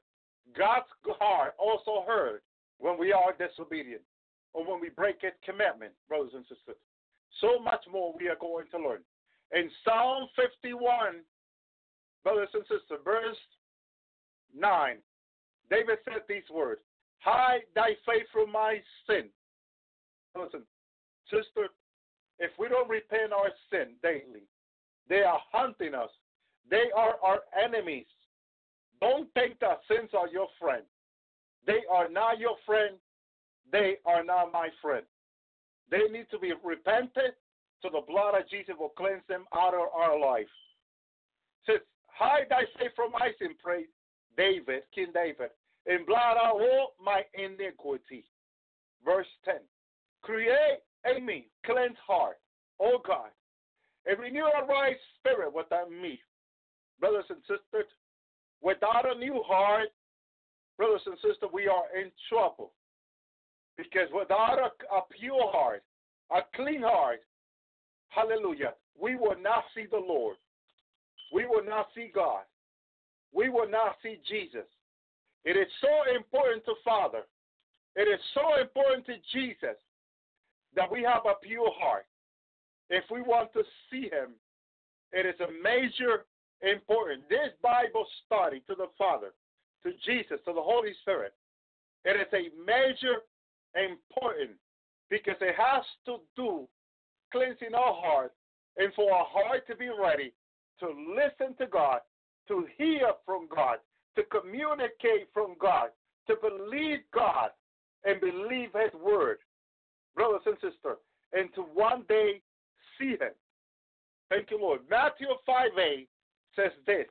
God's 0.57 0.87
heart 1.19 1.55
also 1.59 2.05
heard 2.07 2.41
when 2.79 2.99
we 2.99 3.13
are 3.13 3.35
disobedient 3.37 4.03
or 4.55 4.65
when 4.71 4.81
we 4.81 4.89
break 4.89 5.17
his 5.21 5.33
commandment, 5.45 5.93
brothers 6.09 6.33
and 6.35 6.45
sisters. 6.45 6.77
So 7.41 7.59
much 7.59 7.85
more 7.91 8.15
we 8.19 8.29
are 8.29 8.41
going 8.41 8.67
to 8.73 8.79
learn. 8.79 9.01
In 9.53 9.71
Psalm 9.85 10.29
51, 10.37 11.21
brothers 12.23 12.49
and 12.55 12.63
sisters, 12.63 13.01
verse 13.05 13.37
9, 14.57 14.97
David 15.71 15.99
said 16.05 16.23
these 16.29 16.49
words 16.53 16.81
Hide 17.21 17.67
thy 17.75 17.91
face 18.07 18.29
from 18.33 18.53
my 18.53 18.79
sin. 19.07 19.29
Listen, 20.37 20.63
sister, 21.31 21.69
if 22.39 22.51
we 22.59 22.69
don't 22.69 22.89
repent 22.89 23.33
our 23.33 23.51
sin 23.71 23.95
daily, 24.03 24.47
they 25.09 25.23
are 25.23 25.41
hunting 25.53 25.95
us. 25.95 26.11
They 26.71 26.91
are 26.97 27.17
our 27.23 27.41
enemies. 27.63 28.07
Don't 29.01 29.33
think 29.35 29.59
that 29.61 29.81
sins 29.89 30.11
are 30.17 30.29
your 30.29 30.49
friend. 30.61 30.83
They 31.67 31.81
are 31.91 32.09
not 32.09 32.39
your 32.39 32.57
friend. 32.67 32.97
They 33.71 33.97
are 34.07 34.25
not 34.25 34.53
my 34.53 34.69
friend. 34.81 35.05
They 35.91 36.09
need 36.11 36.27
to 36.31 36.39
be 36.39 36.53
repented 36.65 37.33
so 37.81 37.89
the 37.93 38.05
blood 38.07 38.35
of 38.35 38.49
Jesus 38.51 38.75
will 38.79 38.91
cleanse 38.91 39.23
them 39.29 39.45
out 39.55 39.75
of 39.75 39.89
our 39.95 40.19
life. 40.19 40.49
Says, 41.67 41.81
hide 42.07 42.47
thy 42.51 42.63
face 42.79 42.93
from 42.97 43.13
my 43.13 43.31
sin, 43.39 43.55
pray 43.63 43.85
David, 44.37 44.83
King 44.95 45.09
David, 45.15 45.51
and 45.87 46.07
blot 46.07 46.37
out 46.37 46.61
all 46.61 46.95
my 47.03 47.23
iniquity. 47.35 48.25
Verse 49.05 49.27
10. 49.45 49.57
Create 50.23 50.81
in 51.05 51.25
me 51.25 51.49
cleanse 51.65 51.97
heart, 52.07 52.39
O 52.81 52.99
God, 53.07 53.31
and 54.07 54.19
renew 54.19 54.45
a 54.45 54.67
right 54.67 54.97
spirit 55.19 55.53
within 55.53 56.01
me. 56.01 56.21
Brothers 57.01 57.27
and 57.29 57.39
sisters, 57.43 57.89
without 58.63 59.05
a 59.05 59.19
new 59.19 59.43
heart, 59.47 59.89
brothers 60.77 61.03
and 61.07 61.17
sisters, 61.17 61.51
we 61.53 61.69
are 61.69 61.85
in 61.99 62.11
trouble. 62.29 62.73
Because 63.77 64.09
without 64.13 64.59
a, 64.59 64.95
a 64.95 65.03
pure 65.19 65.51
heart, 65.53 65.85
a 66.33 66.41
clean 66.57 66.83
heart, 66.83 67.21
hallelujah, 68.09 68.75
we 69.01 69.15
will 69.15 69.37
not 69.41 69.65
see 69.75 69.87
the 69.89 69.97
Lord. 69.97 70.37
We 71.33 71.47
will 71.47 71.65
not 71.65 71.89
see 71.95 72.11
God. 72.13 72.43
We 73.33 73.49
will 73.49 73.69
not 73.69 73.97
see 74.03 74.19
Jesus. 74.29 74.67
It 75.45 75.57
is 75.57 75.69
so 75.81 76.17
important 76.17 76.65
to 76.65 76.75
Father. 76.85 77.23
It 77.95 78.09
is 78.09 78.21
so 78.35 78.61
important 78.61 79.07
to 79.07 79.15
Jesus 79.33 79.77
that 80.79 80.91
we 80.91 81.03
have 81.03 81.27
a 81.27 81.35
pure 81.43 81.73
heart. 81.75 82.07
if 82.89 83.03
we 83.11 83.21
want 83.21 83.53
to 83.53 83.63
see 83.91 84.03
Him, 84.03 84.31
it 85.13 85.27
is 85.27 85.35
a 85.41 85.51
major 85.61 86.25
important. 86.63 87.29
This 87.29 87.51
Bible 87.61 88.07
study 88.25 88.63
to 88.69 88.77
the 88.77 88.87
Father, 88.97 89.35
to 89.83 89.91
Jesus, 90.07 90.39
to 90.47 90.53
the 90.55 90.63
Holy 90.63 90.93
Spirit, 91.03 91.35
it 92.05 92.15
is 92.15 92.33
a 92.33 92.55
major 92.65 93.27
important 93.75 94.57
because 95.11 95.35
it 95.41 95.57
has 95.59 95.85
to 96.07 96.19
do 96.37 96.69
cleansing 97.33 97.75
our 97.75 97.95
heart 97.95 98.33
and 98.77 98.95
for 98.95 99.13
our 99.13 99.27
heart 99.29 99.67
to 99.67 99.77
be 99.77 99.89
ready 99.89 100.33
to 100.79 100.87
listen 100.87 101.57
to 101.57 101.67
God, 101.67 102.01
to 102.47 102.67
hear 102.79 103.11
from 103.27 103.49
God, 103.55 103.79
to 104.15 104.23
communicate 104.31 105.27
from 105.35 105.57
God, 105.61 105.89
to 106.29 106.37
believe 106.41 107.01
God 107.13 107.51
and 108.05 108.21
believe 108.21 108.71
His 108.73 108.95
word, 109.03 109.39
brothers 110.19 110.43
and 110.47 110.57
sisters, 110.57 110.99
and 111.33 111.49
to 111.55 111.63
one 111.63 112.03
day 112.09 112.43
see 112.99 113.11
Him. 113.11 113.35
Thank 114.31 114.51
you, 114.51 114.61
Lord. 114.61 114.81
Matthew 114.91 115.29
5 115.47 115.67
a 115.79 116.07
says 116.57 116.73
this 116.87 117.07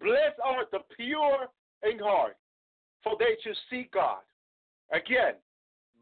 Blessed 0.00 0.38
are 0.44 0.64
the 0.70 0.78
pure 0.96 1.48
in 1.82 1.98
heart, 1.98 2.36
for 3.02 3.16
they 3.18 3.34
shall 3.42 3.58
see 3.68 3.90
God. 3.92 4.22
Again, 4.92 5.34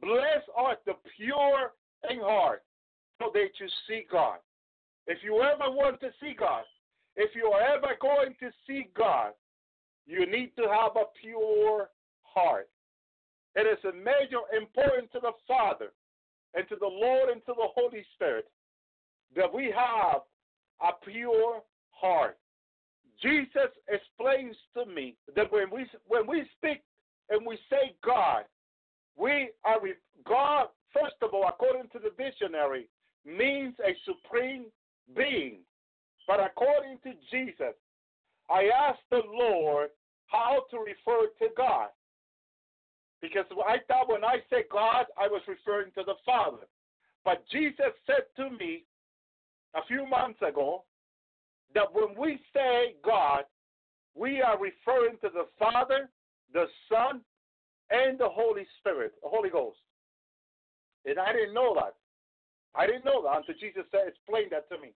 blessed 0.03 0.51
are 0.55 0.77
the 0.85 0.93
pure 1.17 1.73
in 2.11 2.21
heart, 2.21 2.63
for 3.19 3.31
they 3.33 3.49
shall 3.59 3.73
see 3.89 4.05
God. 4.11 4.39
If 5.07 5.19
you 5.25 5.41
ever 5.41 5.73
want 5.73 5.99
to 6.01 6.11
see 6.21 6.35
God, 6.39 6.65
if 7.17 7.35
you 7.35 7.47
are 7.47 7.77
ever 7.77 7.97
going 8.01 8.35
to 8.41 8.51
see 8.67 8.89
God, 8.95 9.33
you 10.07 10.31
need 10.31 10.53
to 10.57 10.69
have 10.69 10.93
a 10.97 11.07
pure 11.23 11.89
heart. 12.23 12.69
It 13.57 13.67
is 13.67 13.83
a 13.85 13.97
major 13.97 14.45
importance 14.55 15.09
to 15.15 15.21
the 15.21 15.33
Father 15.47 15.91
and 16.55 16.69
to 16.69 16.77
the 16.77 16.87
Lord 16.87 17.31
and 17.31 17.41
to 17.47 17.55
the 17.57 17.69
Holy 17.75 18.05
Spirit 18.15 18.47
that 19.37 19.53
we 19.53 19.67
have 19.67 20.23
a 20.81 20.93
pure 21.05 21.63
heart. 21.91 22.39
Jesus 23.23 23.71
explains 23.89 24.57
to 24.75 24.87
me 24.87 25.17
that 25.35 25.51
when 25.51 25.71
we 25.71 25.87
when 26.07 26.27
we 26.27 26.45
speak 26.57 26.83
and 27.31 27.45
we 27.45 27.59
say 27.69 27.95
God, 28.05 28.45
we 29.17 29.51
are 29.65 29.79
God. 30.27 30.69
First 30.95 31.17
of 31.23 31.35
all, 31.35 31.47
according 31.49 31.91
to 31.93 31.99
the 31.99 32.11
dictionary, 32.23 32.89
means 33.27 33.75
a 33.85 33.95
supreme 34.07 34.67
being. 35.17 35.59
But 36.27 36.41
according 36.41 36.99
to 37.05 37.13
Jesus, 37.31 37.75
I 38.51 38.71
asked 38.89 39.03
the 39.11 39.23
Lord 39.31 39.91
how 40.27 40.65
to 40.71 40.79
refer 40.79 41.27
to 41.41 41.49
God. 41.57 41.89
Because 43.21 43.45
I 43.67 43.79
thought 43.89 44.09
when 44.09 44.25
I 44.25 44.37
said 44.49 44.65
God, 44.71 45.07
I 45.21 45.27
was 45.27 45.43
referring 45.49 45.91
to 45.97 46.03
the 46.05 46.15
Father. 46.25 46.67
But 47.25 47.45
Jesus 47.51 47.93
said 48.07 48.25
to 48.37 48.51
me 48.51 48.85
a 49.75 49.85
few 49.87 50.07
months 50.07 50.41
ago 50.41 50.85
that 51.75 51.93
when 51.93 52.17
we 52.17 52.41
say 52.55 52.95
God, 53.05 53.45
we 54.15 54.41
are 54.41 54.59
referring 54.59 55.19
to 55.23 55.29
the 55.33 55.47
Father, 55.59 56.09
the 56.53 56.67
Son, 56.89 57.21
and 57.91 58.19
the 58.19 58.29
Holy 58.29 58.67
Spirit, 58.79 59.13
the 59.23 59.29
Holy 59.29 59.51
Ghost. 59.51 59.79
And 61.05 61.19
I 61.19 61.33
didn't 61.33 61.55
know 61.55 61.75
that. 61.75 61.95
I 62.75 62.87
didn't 62.87 63.05
know 63.05 63.23
that 63.23 63.39
until 63.39 63.55
Jesus 63.59 63.85
said, 63.91 64.09
explained 64.09 64.53
that 64.53 64.69
to 64.69 64.81
me. 64.81 64.93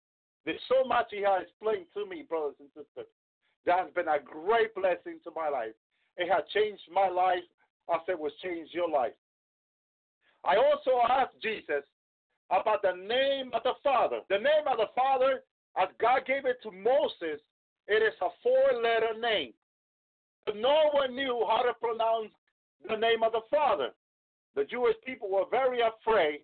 There's 0.45 0.61
so 0.67 0.87
much 0.87 1.07
He 1.11 1.21
has 1.21 1.43
explained 1.43 1.85
to 1.93 2.05
me, 2.05 2.25
brothers 2.27 2.55
and 2.59 2.69
sisters. 2.69 3.09
That 3.65 3.79
has 3.79 3.93
been 3.93 4.09
a 4.09 4.19
great 4.19 4.73
blessing 4.73 5.21
to 5.23 5.31
my 5.35 5.49
life. 5.49 5.77
It 6.17 6.29
has 6.29 6.43
changed 6.53 6.81
my 6.91 7.07
life 7.07 7.45
as 7.93 8.01
it 8.07 8.19
was 8.19 8.31
changed 8.43 8.73
your 8.73 8.89
life. 8.89 9.13
I 10.43 10.55
also 10.55 11.01
asked 11.09 11.41
Jesus 11.41 11.83
about 12.49 12.81
the 12.81 12.95
name 12.95 13.51
of 13.53 13.63
the 13.63 13.73
Father. 13.83 14.19
The 14.29 14.37
name 14.37 14.67
of 14.69 14.77
the 14.77 14.89
Father, 14.95 15.43
as 15.77 15.87
God 15.99 16.25
gave 16.25 16.45
it 16.45 16.57
to 16.63 16.71
Moses, 16.71 17.39
it 17.87 18.01
is 18.03 18.13
a 18.21 18.29
four 18.43 18.81
letter 18.81 19.19
name. 19.19 19.53
But 20.45 20.57
no 20.57 20.89
one 20.91 21.15
knew 21.15 21.45
how 21.47 21.61
to 21.61 21.73
pronounce 21.79 22.31
the 22.87 22.97
name 22.97 23.23
of 23.23 23.31
the 23.31 23.41
Father. 23.49 23.89
The 24.55 24.65
Jewish 24.65 24.95
people 25.05 25.29
were 25.29 25.45
very 25.49 25.79
afraid 25.81 26.41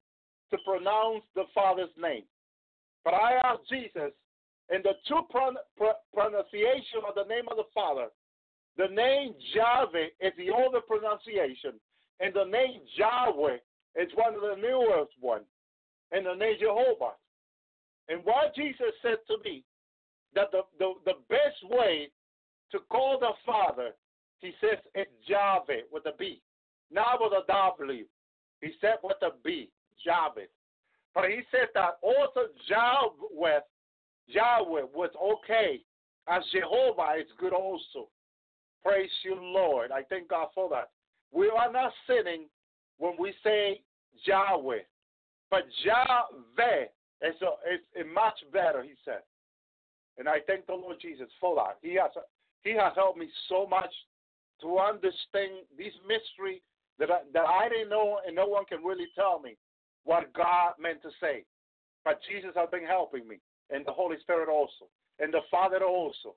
to 0.51 0.57
pronounce 0.65 1.23
the 1.36 1.43
Father's 1.53 1.89
name. 1.99 2.23
But 3.03 3.15
I 3.15 3.33
asked 3.43 3.67
Jesus, 3.69 4.12
in 4.69 4.81
the 4.83 4.93
true 5.07 5.23
pron- 5.29 5.57
pr- 5.77 5.99
pronunciation 6.13 7.01
of 7.07 7.15
the 7.15 7.23
name 7.23 7.45
of 7.49 7.57
the 7.57 7.67
Father, 7.73 8.07
the 8.77 8.87
name 8.87 9.33
Yahweh 9.53 10.07
is 10.21 10.33
the 10.37 10.51
older 10.51 10.81
pronunciation, 10.81 11.73
and 12.19 12.33
the 12.33 12.45
name 12.45 12.81
Yahweh 12.95 13.57
is 13.95 14.09
one 14.15 14.35
of 14.35 14.41
the 14.41 14.55
newest 14.61 15.11
ones, 15.21 15.45
and 16.11 16.25
the 16.25 16.35
name 16.35 16.55
Jehovah. 16.59 17.13
And 18.09 18.23
what 18.23 18.55
Jesus 18.55 18.93
said 19.01 19.17
to 19.27 19.37
me, 19.43 19.63
that 20.35 20.51
the, 20.51 20.61
the, 20.77 20.93
the 21.05 21.13
best 21.29 21.63
way 21.63 22.09
to 22.71 22.79
call 22.89 23.19
the 23.19 23.31
Father, 23.45 23.91
he 24.39 24.51
says 24.61 24.77
it's 24.93 25.09
Yahweh 25.25 25.81
with 25.91 26.05
a 26.05 26.13
B, 26.17 26.41
not 26.91 27.19
with 27.19 27.33
a 27.33 27.45
W. 27.47 28.05
He 28.61 28.69
said 28.79 28.97
with 29.03 29.17
a 29.21 29.31
B, 29.43 29.69
Yahweh. 30.05 30.45
But 31.15 31.25
he 31.25 31.41
said 31.49 31.69
that 31.73 31.97
also 32.03 32.47
Yahweh, 32.67 33.59
Yahweh 34.27 34.83
was 34.93 35.09
okay, 35.33 35.81
as 36.27 36.43
Jehovah 36.51 37.15
is 37.19 37.27
good 37.39 37.53
also. 37.53 38.09
Praise 38.88 39.10
you, 39.26 39.36
Lord. 39.36 39.91
I 39.91 40.04
thank 40.04 40.30
God 40.30 40.47
for 40.56 40.69
that. 40.69 40.91
We 41.34 41.50
are 41.50 41.69
not 41.69 41.91
sinning 42.08 42.45
when 43.00 43.15
we 43.19 43.34
say 43.43 43.82
Yahweh, 44.23 44.80
but 45.52 45.63
Yahweh 45.84 46.84
is, 47.21 47.36
a, 47.41 47.73
is 47.76 48.06
much 48.15 48.39
better, 48.54 48.82
he 48.84 48.93
said. 49.04 49.28
And 50.17 50.30
I 50.30 50.38
thank 50.47 50.67
the 50.67 50.73
Lord 50.73 50.95
Jesus 51.02 51.28
for 51.41 51.54
that. 51.58 51.80
He 51.82 51.95
has, 51.95 52.12
he 52.63 52.78
has 52.80 52.93
helped 52.95 53.19
me 53.19 53.28
so 53.50 53.67
much 53.67 53.91
to 54.62 54.80
understand 54.80 55.67
this 55.78 55.93
mystery 56.08 56.62
that 56.97 57.12
I, 57.12 57.19
that 57.34 57.45
I 57.45 57.67
didn't 57.67 57.89
know 57.89 58.19
and 58.26 58.38
no 58.38 58.45
one 58.45 58.63
can 58.63 58.82
really 58.86 59.08
tell 59.15 59.41
me 59.41 59.58
what 60.06 60.32
God 60.32 60.76
meant 60.80 61.02
to 61.02 61.10
say. 61.19 61.43
But 62.06 62.21
Jesus 62.32 62.52
has 62.56 62.69
been 62.71 62.86
helping 62.86 63.28
me, 63.28 63.39
and 63.69 63.86
the 63.86 63.91
Holy 63.91 64.15
Spirit 64.21 64.47
also, 64.47 64.88
and 65.19 65.34
the 65.34 65.41
Father 65.52 65.84
also. 65.84 66.36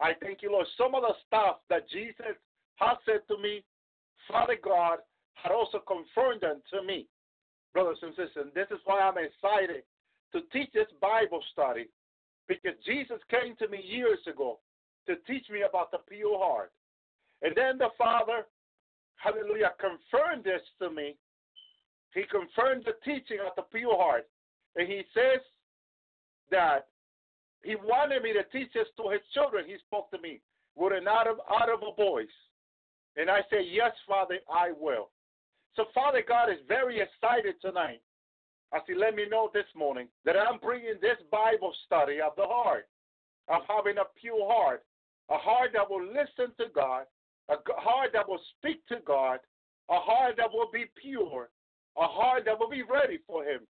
I 0.00 0.12
thank 0.22 0.42
you, 0.42 0.52
Lord. 0.52 0.66
Some 0.76 0.94
of 0.94 1.02
the 1.02 1.14
stuff 1.26 1.58
that 1.70 1.88
Jesus 1.90 2.38
has 2.76 2.96
said 3.04 3.20
to 3.28 3.36
me, 3.42 3.64
Father 4.30 4.56
God 4.62 4.98
had 5.34 5.52
also 5.52 5.78
confirmed 5.78 6.42
them 6.42 6.62
to 6.72 6.82
me, 6.82 7.06
brothers 7.72 7.98
and 8.02 8.14
sisters. 8.14 8.52
This 8.54 8.68
is 8.70 8.78
why 8.84 9.00
I'm 9.00 9.18
excited 9.18 9.82
to 10.32 10.40
teach 10.52 10.70
this 10.72 10.86
Bible 11.00 11.42
study 11.52 11.88
because 12.48 12.74
Jesus 12.84 13.18
came 13.30 13.56
to 13.56 13.68
me 13.68 13.82
years 13.82 14.18
ago 14.26 14.58
to 15.06 15.16
teach 15.26 15.48
me 15.50 15.62
about 15.68 15.90
the 15.90 15.98
pure 16.08 16.38
heart. 16.38 16.72
And 17.42 17.56
then 17.56 17.78
the 17.78 17.88
Father, 17.96 18.46
hallelujah, 19.16 19.72
confirmed 19.78 20.44
this 20.44 20.62
to 20.80 20.90
me. 20.90 21.16
He 22.14 22.22
confirmed 22.30 22.84
the 22.84 22.96
teaching 23.04 23.38
of 23.44 23.52
the 23.56 23.62
pure 23.62 23.96
heart. 23.96 24.28
And 24.76 24.88
he 24.88 25.02
says 25.14 25.40
that 26.50 26.88
he 27.62 27.76
wanted 27.76 28.22
me 28.22 28.32
to 28.32 28.44
teach 28.52 28.72
this 28.72 28.86
to 28.96 29.10
his 29.10 29.20
children. 29.34 29.64
He 29.66 29.76
spoke 29.86 30.10
to 30.12 30.18
me 30.18 30.40
with 30.76 30.92
an 30.92 31.06
audible 31.08 31.94
voice. 31.96 32.26
And 33.16 33.28
I 33.28 33.40
said, 33.50 33.66
Yes, 33.70 33.92
Father, 34.06 34.38
I 34.50 34.70
will. 34.78 35.10
So, 35.74 35.86
Father 35.94 36.22
God 36.26 36.50
is 36.50 36.58
very 36.66 37.00
excited 37.00 37.56
tonight 37.60 38.00
as 38.74 38.82
He 38.86 38.94
let 38.94 39.14
me 39.14 39.24
know 39.28 39.50
this 39.52 39.66
morning 39.76 40.08
that 40.24 40.36
I'm 40.36 40.58
bringing 40.58 40.94
this 41.00 41.18
Bible 41.30 41.72
study 41.86 42.20
of 42.20 42.32
the 42.36 42.46
heart, 42.46 42.88
of 43.48 43.62
having 43.68 43.98
a 43.98 44.06
pure 44.20 44.46
heart, 44.46 44.84
a 45.30 45.36
heart 45.36 45.70
that 45.74 45.88
will 45.88 46.04
listen 46.04 46.54
to 46.58 46.66
God, 46.74 47.04
a 47.48 47.56
heart 47.80 48.10
that 48.12 48.28
will 48.28 48.40
speak 48.58 48.86
to 48.88 48.96
God, 49.06 49.40
a 49.90 49.98
heart 49.98 50.34
that 50.36 50.52
will 50.52 50.70
be 50.72 50.86
pure, 51.00 51.48
a 51.96 52.06
heart 52.06 52.44
that 52.46 52.58
will 52.58 52.70
be 52.70 52.82
ready 52.82 53.18
for 53.26 53.44
Him, 53.44 53.60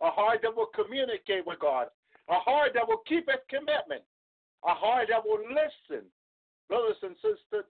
a 0.00 0.10
heart 0.10 0.40
that 0.42 0.56
will 0.56 0.70
communicate 0.74 1.46
with 1.46 1.60
God, 1.60 1.88
a 2.28 2.38
heart 2.38 2.72
that 2.74 2.86
will 2.86 3.02
keep 3.08 3.28
its 3.28 3.42
commitment, 3.48 4.02
a 4.64 4.74
heart 4.74 5.08
that 5.10 5.24
will 5.24 5.40
listen. 5.48 6.04
Brothers 6.68 7.00
and 7.02 7.16
sisters, 7.16 7.64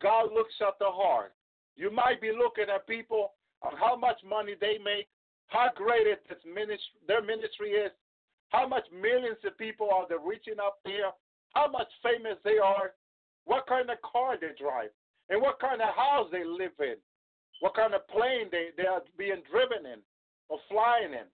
God 0.00 0.32
looks 0.32 0.54
at 0.60 0.78
the 0.78 0.90
heart. 0.90 1.32
You 1.76 1.90
might 1.90 2.20
be 2.20 2.30
looking 2.30 2.72
at 2.72 2.86
people 2.86 3.32
on 3.62 3.72
how 3.76 3.96
much 3.96 4.20
money 4.28 4.54
they 4.60 4.78
make, 4.78 5.08
how 5.48 5.70
great 5.74 6.06
it, 6.06 6.20
ministry, 6.44 7.00
their 7.08 7.22
ministry 7.22 7.70
is, 7.70 7.90
how 8.50 8.68
much 8.68 8.84
millions 8.92 9.38
of 9.44 9.56
people 9.58 9.88
are 9.92 10.06
they 10.08 10.16
reaching 10.22 10.60
up 10.60 10.78
there, 10.84 11.10
how 11.54 11.70
much 11.70 11.88
famous 12.02 12.36
they 12.44 12.58
are, 12.58 12.92
what 13.46 13.66
kind 13.66 13.88
of 13.90 13.98
car 14.02 14.36
they 14.40 14.52
drive, 14.60 14.90
and 15.30 15.40
what 15.40 15.58
kind 15.60 15.80
of 15.80 15.88
house 15.94 16.28
they 16.30 16.44
live 16.44 16.76
in, 16.80 16.96
what 17.60 17.74
kind 17.74 17.94
of 17.94 18.06
plane 18.08 18.48
they, 18.52 18.68
they 18.76 18.86
are 18.86 19.02
being 19.16 19.42
driven 19.50 19.86
in 19.86 19.98
or 20.48 20.58
flying 20.68 21.12
in. 21.12 21.26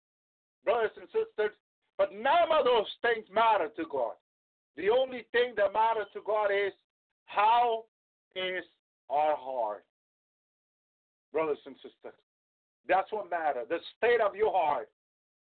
Brothers 0.63 0.91
and 0.97 1.07
sisters, 1.09 1.55
but 1.99 2.13
none 2.13 2.47
of 2.57 2.63
those 2.63 2.87
things 3.01 3.27
matter 3.31 3.67
to 3.75 3.83
God. 3.91 4.13
The 4.77 4.89
only 4.89 5.25
thing 5.33 5.53
that 5.57 5.73
matters 5.73 6.07
to 6.13 6.21
God 6.25 6.47
is 6.47 6.71
how 7.25 7.83
is 8.35 8.63
our 9.09 9.35
heart. 9.35 9.83
Brothers 11.33 11.59
and 11.65 11.75
sisters, 11.75 12.17
that's 12.87 13.11
what 13.11 13.29
matters. 13.29 13.67
The 13.69 13.79
state 13.97 14.21
of 14.21 14.33
your 14.33 14.51
heart 14.51 14.89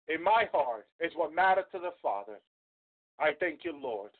in 0.10 0.22
my 0.22 0.44
heart 0.52 0.88
is 1.00 1.14
what 1.16 1.34
matters 1.34 1.66
to 1.72 1.80
the 1.80 1.92
Father. 2.04 2.38
I 3.18 3.32
thank 3.40 3.62
you, 3.64 3.74
Lord. 3.82 4.12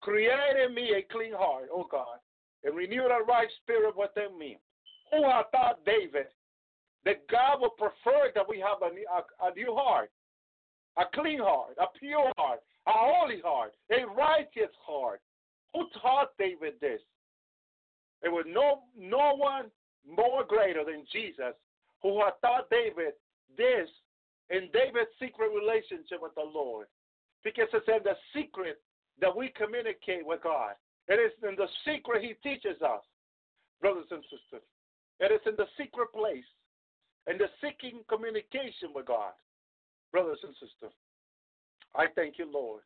Create 0.00 0.32
in 0.66 0.74
me 0.74 0.94
a 0.98 1.12
clean 1.12 1.32
heart, 1.32 1.68
O 1.72 1.86
God, 1.88 2.18
and 2.64 2.76
renew 2.76 3.04
the 3.04 3.24
right 3.26 3.48
spirit 3.62 3.94
within 3.96 4.36
me. 4.36 4.58
Who 5.12 5.24
I 5.24 5.42
thought 5.52 5.86
David 5.86 6.26
that 7.04 7.26
God 7.28 7.60
would 7.60 7.76
prefer 7.76 8.32
that 8.34 8.48
we 8.48 8.58
have 8.58 8.82
a, 8.82 8.86
a, 8.86 9.50
a 9.50 9.54
new 9.54 9.74
heart, 9.74 10.10
a 10.98 11.04
clean 11.14 11.38
heart, 11.38 11.76
a 11.78 11.86
pure 11.98 12.32
heart, 12.36 12.60
a 12.86 12.92
holy 12.92 13.40
heart, 13.44 13.72
a 13.90 14.06
righteous 14.06 14.74
heart. 14.84 15.20
Who 15.74 15.86
taught 16.00 16.30
David 16.38 16.74
this? 16.80 17.00
There 18.22 18.32
was 18.32 18.46
no 18.48 18.82
no 18.98 19.36
one 19.36 19.66
more 20.06 20.44
greater 20.44 20.84
than 20.84 21.04
Jesus 21.12 21.54
who 22.02 22.20
had 22.20 22.32
taught 22.42 22.70
David 22.70 23.14
this 23.56 23.88
in 24.50 24.68
David's 24.72 25.10
secret 25.20 25.50
relationship 25.54 26.20
with 26.20 26.34
the 26.34 26.42
Lord. 26.42 26.86
Because 27.44 27.68
it's 27.72 27.86
in 27.86 28.02
the 28.02 28.16
secret 28.34 28.80
that 29.20 29.34
we 29.34 29.52
communicate 29.54 30.26
with 30.26 30.42
God. 30.42 30.74
It 31.06 31.14
is 31.14 31.32
in 31.46 31.54
the 31.56 31.68
secret 31.86 32.22
He 32.22 32.34
teaches 32.42 32.80
us, 32.82 33.02
brothers 33.80 34.06
and 34.10 34.22
sisters. 34.24 34.66
It 35.20 35.32
is 35.32 35.40
in 35.46 35.54
the 35.56 35.66
secret 35.78 36.12
place, 36.12 36.46
in 37.30 37.38
the 37.38 37.48
seeking 37.60 38.00
communication 38.08 38.90
with 38.94 39.06
God, 39.06 39.32
brothers 40.12 40.38
and 40.42 40.54
sisters. 40.54 40.94
I 41.94 42.06
thank 42.14 42.38
you, 42.38 42.50
Lord. 42.50 42.82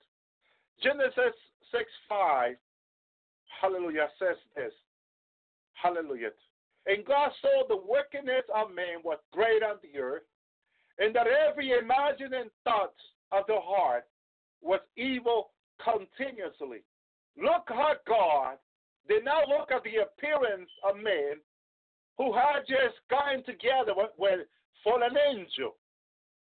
Genesis 0.83 1.37
6 1.71 1.85
5, 2.09 2.55
hallelujah, 3.61 4.09
says 4.19 4.37
this. 4.57 4.73
Hallelujah. 5.75 6.31
And 6.87 7.05
God 7.05 7.31
saw 7.41 7.67
the 7.69 7.79
wickedness 7.87 8.45
of 8.55 8.75
man 8.75 9.03
was 9.05 9.19
great 9.33 9.63
on 9.63 9.77
the 9.83 9.99
earth, 9.99 10.23
and 10.99 11.15
that 11.15 11.27
every 11.27 11.73
imagining 11.79 12.51
thought 12.65 12.95
of 13.31 13.45
the 13.47 13.59
heart 13.59 14.05
was 14.61 14.81
evil 14.97 15.51
continuously. 15.83 16.83
Look 17.37 17.65
how 17.67 17.95
God 18.07 18.57
did 19.09 19.25
not 19.25 19.49
look 19.49 19.71
at 19.71 19.83
the 19.85 20.03
appearance 20.03 20.71
of 20.89 20.97
man 20.97 21.39
who 22.19 22.33
had 22.33 22.63
just 22.69 22.99
gotten 23.11 23.43
together 23.45 23.95
with, 23.97 24.11
with 24.19 24.41
fallen 24.85 25.17
angel. 25.31 25.75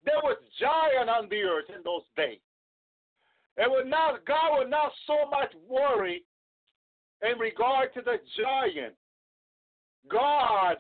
There 0.05 0.21
was 0.23 0.37
giant 0.59 1.11
on 1.11 1.29
the 1.29 1.43
earth 1.43 1.69
in 1.69 1.83
those 1.85 2.03
days. 2.17 2.39
It 3.57 3.69
was 3.69 3.85
not 3.87 4.25
God 4.25 4.59
was 4.59 4.67
not 4.69 4.93
so 5.07 5.29
much 5.31 5.53
worried 5.69 6.23
in 7.23 7.39
regard 7.39 7.93
to 7.95 8.01
the 8.03 8.19
giant. 8.37 8.95
God 10.09 10.77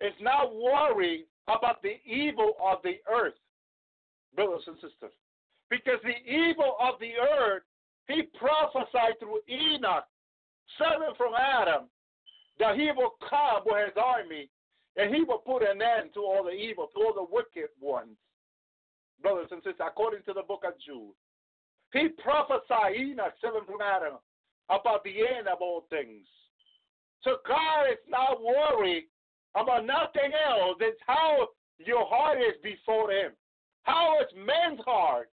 is 0.00 0.12
not 0.20 0.54
worried 0.54 1.24
about 1.48 1.82
the 1.82 1.96
evil 2.04 2.52
of 2.62 2.78
the 2.84 2.96
earth, 3.10 3.34
brothers 4.36 4.62
and 4.66 4.76
sisters. 4.76 5.12
Because 5.70 5.98
the 6.02 6.30
evil 6.30 6.76
of 6.80 7.00
the 7.00 7.12
earth, 7.40 7.62
he 8.06 8.22
prophesied 8.38 9.18
through 9.18 9.40
Enoch, 9.48 10.04
seven 10.78 11.14
from 11.16 11.32
Adam, 11.34 11.88
that 12.58 12.76
he 12.76 12.90
will 12.94 13.16
come 13.28 13.62
with 13.64 13.86
his 13.86 13.96
army 13.96 14.50
and 14.96 15.14
he 15.14 15.22
will 15.22 15.38
put 15.38 15.62
an 15.62 15.80
end 15.80 16.10
to 16.14 16.20
all 16.20 16.42
the 16.44 16.50
evil, 16.50 16.88
to 16.94 17.00
all 17.00 17.14
the 17.14 17.34
wicked 17.34 17.70
ones. 17.80 18.16
Brothers 19.22 19.48
and 19.50 19.62
sisters, 19.62 19.80
according 19.80 20.22
to 20.24 20.32
the 20.32 20.42
book 20.42 20.62
of 20.66 20.74
Jude, 20.80 21.14
he 21.92 22.08
prophesied 22.22 22.96
Enoch, 22.96 23.32
seven 23.40 23.64
from 23.64 23.80
Adam, 23.80 24.18
about 24.68 25.02
the 25.04 25.26
end 25.36 25.48
of 25.48 25.58
all 25.60 25.86
things. 25.88 26.26
So 27.22 27.36
God 27.46 27.90
is 27.90 27.98
not 28.08 28.42
worried 28.42 29.06
about 29.54 29.86
nothing 29.86 30.32
else. 30.46 30.76
It's 30.80 31.00
how 31.06 31.48
your 31.78 32.06
heart 32.06 32.38
is 32.38 32.54
before 32.62 33.10
Him. 33.10 33.32
How 33.82 34.20
is 34.20 34.28
man's 34.36 34.80
heart 34.84 35.30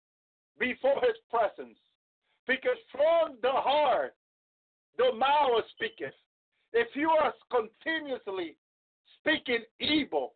before 0.59 1.01
His 1.03 1.17
presence? 1.31 1.79
Because 2.47 2.79
from 2.93 3.37
the 3.43 3.53
heart, 3.53 4.15
the 4.97 5.13
mouth 5.13 5.65
speaketh. 5.75 6.15
If 6.73 6.89
you 6.95 7.11
are 7.11 7.35
continuously 7.51 8.57
speaking 9.19 9.65
evil, 9.81 10.35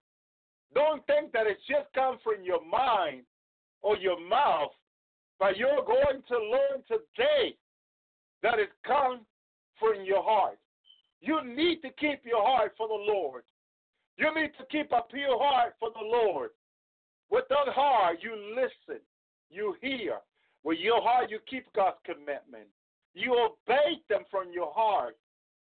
don't 0.74 1.06
think 1.06 1.32
that 1.32 1.46
it's 1.46 1.64
just 1.68 1.92
come 1.94 2.18
from 2.22 2.42
your 2.42 2.64
mind 2.64 3.22
or 3.82 3.96
your 3.96 4.20
mouth, 4.28 4.70
but 5.38 5.56
you're 5.56 5.84
going 5.84 6.22
to 6.28 6.34
learn 6.34 6.82
today 6.86 7.56
that 8.42 8.58
it 8.58 8.70
comes 8.86 9.20
from 9.78 10.04
your 10.04 10.22
heart. 10.22 10.58
You 11.20 11.40
need 11.44 11.80
to 11.82 11.90
keep 11.98 12.20
your 12.24 12.44
heart 12.44 12.72
for 12.76 12.88
the 12.88 12.94
Lord. 12.94 13.42
You 14.16 14.34
need 14.34 14.50
to 14.58 14.64
keep 14.70 14.90
a 14.92 15.02
pure 15.12 15.38
heart 15.38 15.74
for 15.78 15.90
the 15.90 16.04
Lord. 16.04 16.50
With 17.30 17.44
that 17.50 17.72
heart, 17.72 18.18
you 18.22 18.34
listen, 18.54 19.00
you 19.50 19.76
hear. 19.80 20.18
With 20.64 20.78
your 20.78 21.00
heart, 21.00 21.30
you 21.30 21.38
keep 21.48 21.66
God's 21.74 21.98
commitment. 22.04 22.66
You 23.14 23.32
obey 23.34 24.00
them 24.08 24.22
from 24.30 24.52
your 24.52 24.72
heart, 24.74 25.16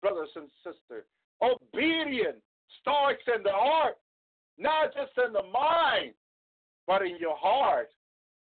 brothers 0.03 0.31
and 0.37 0.49
sisters. 0.63 1.05
Obedience 1.43 2.43
starts 2.81 3.23
in 3.35 3.43
the 3.43 3.53
heart, 3.53 3.97
not 4.59 4.95
just 4.95 5.13
in 5.27 5.33
the 5.33 5.43
mind, 5.43 6.13
but 6.87 7.03
in 7.03 7.17
your 7.19 7.37
heart, 7.37 7.89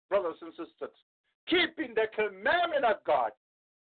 brothers 0.08 0.36
and 0.40 0.50
sisters. 0.52 0.94
Keeping 1.48 1.94
the 1.94 2.06
commandment 2.14 2.84
of 2.84 2.96
God 3.06 3.30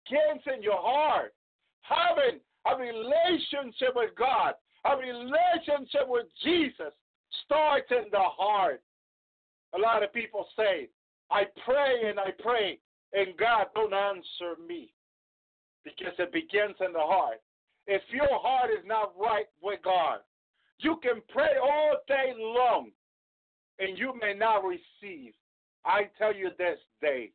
gets 0.09 0.45
in 0.55 0.61
your 0.63 0.79
heart. 0.79 1.33
Having 1.81 2.39
a 2.65 2.75
relationship 2.75 3.95
with 3.95 4.11
God, 4.17 4.53
a 4.85 4.95
relationship 4.95 6.07
with 6.07 6.27
Jesus 6.43 6.93
starts 7.45 7.87
in 7.91 8.05
the 8.11 8.19
heart. 8.19 8.81
A 9.75 9.79
lot 9.79 10.03
of 10.03 10.13
people 10.13 10.45
say, 10.55 10.89
I 11.29 11.43
pray 11.65 12.09
and 12.09 12.19
I 12.19 12.31
pray, 12.39 12.79
and 13.13 13.37
God 13.37 13.67
don't 13.75 13.93
answer 13.93 14.55
me 14.65 14.93
because 15.83 16.13
it 16.19 16.31
begins 16.31 16.75
in 16.85 16.93
the 16.93 16.99
heart. 16.99 17.41
If 17.85 18.01
your 18.11 18.27
heart 18.31 18.69
is 18.71 18.85
not 18.85 19.13
right 19.17 19.47
with 19.61 19.81
God, 19.83 20.19
you 20.79 20.97
can 21.01 21.21
pray 21.29 21.57
all 21.61 21.95
day 22.07 22.33
long 22.37 22.91
and 23.79 23.97
you 23.97 24.13
may 24.21 24.33
not 24.33 24.63
receive. 24.63 25.33
I 25.87 26.09
tell 26.17 26.35
you 26.35 26.49
this 26.57 26.77
day. 27.01 27.31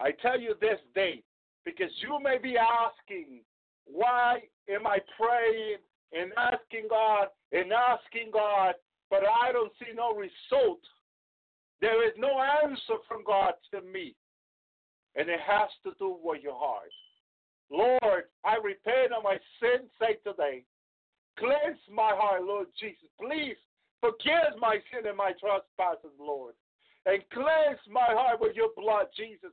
I 0.00 0.10
tell 0.22 0.40
you 0.40 0.54
this 0.60 0.80
day 0.94 1.22
because 1.64 1.90
you 2.00 2.18
may 2.22 2.38
be 2.38 2.56
asking 2.56 3.40
why 3.86 4.40
am 4.68 4.86
I 4.86 4.98
praying 5.16 5.76
and 6.12 6.32
asking 6.38 6.88
God 6.88 7.28
and 7.52 7.70
asking 7.70 8.30
God, 8.32 8.74
but 9.10 9.20
I 9.24 9.52
don't 9.52 9.72
see 9.78 9.92
no 9.94 10.14
result? 10.14 10.80
There 11.80 12.06
is 12.06 12.14
no 12.16 12.40
answer 12.64 12.96
from 13.06 13.24
God 13.26 13.52
to 13.72 13.82
me. 13.82 14.14
And 15.16 15.28
it 15.28 15.40
has 15.46 15.68
to 15.84 15.92
do 15.98 16.16
with 16.22 16.42
your 16.42 16.56
heart. 16.56 16.90
Lord, 17.70 18.24
I 18.44 18.56
repent 18.56 19.12
of 19.16 19.22
my 19.22 19.36
sin, 19.60 19.86
say 20.00 20.16
today. 20.24 20.64
Cleanse 21.38 21.78
my 21.92 22.12
heart, 22.14 22.42
Lord 22.42 22.66
Jesus. 22.80 23.08
Please 23.20 23.56
forgive 24.00 24.58
my 24.58 24.78
sin 24.90 25.06
and 25.06 25.16
my 25.16 25.32
trespasses, 25.38 26.14
Lord. 26.18 26.54
And 27.06 27.22
cleanse 27.32 27.80
my 27.90 28.16
heart 28.16 28.40
with 28.40 28.56
your 28.56 28.70
blood, 28.76 29.06
Jesus. 29.16 29.52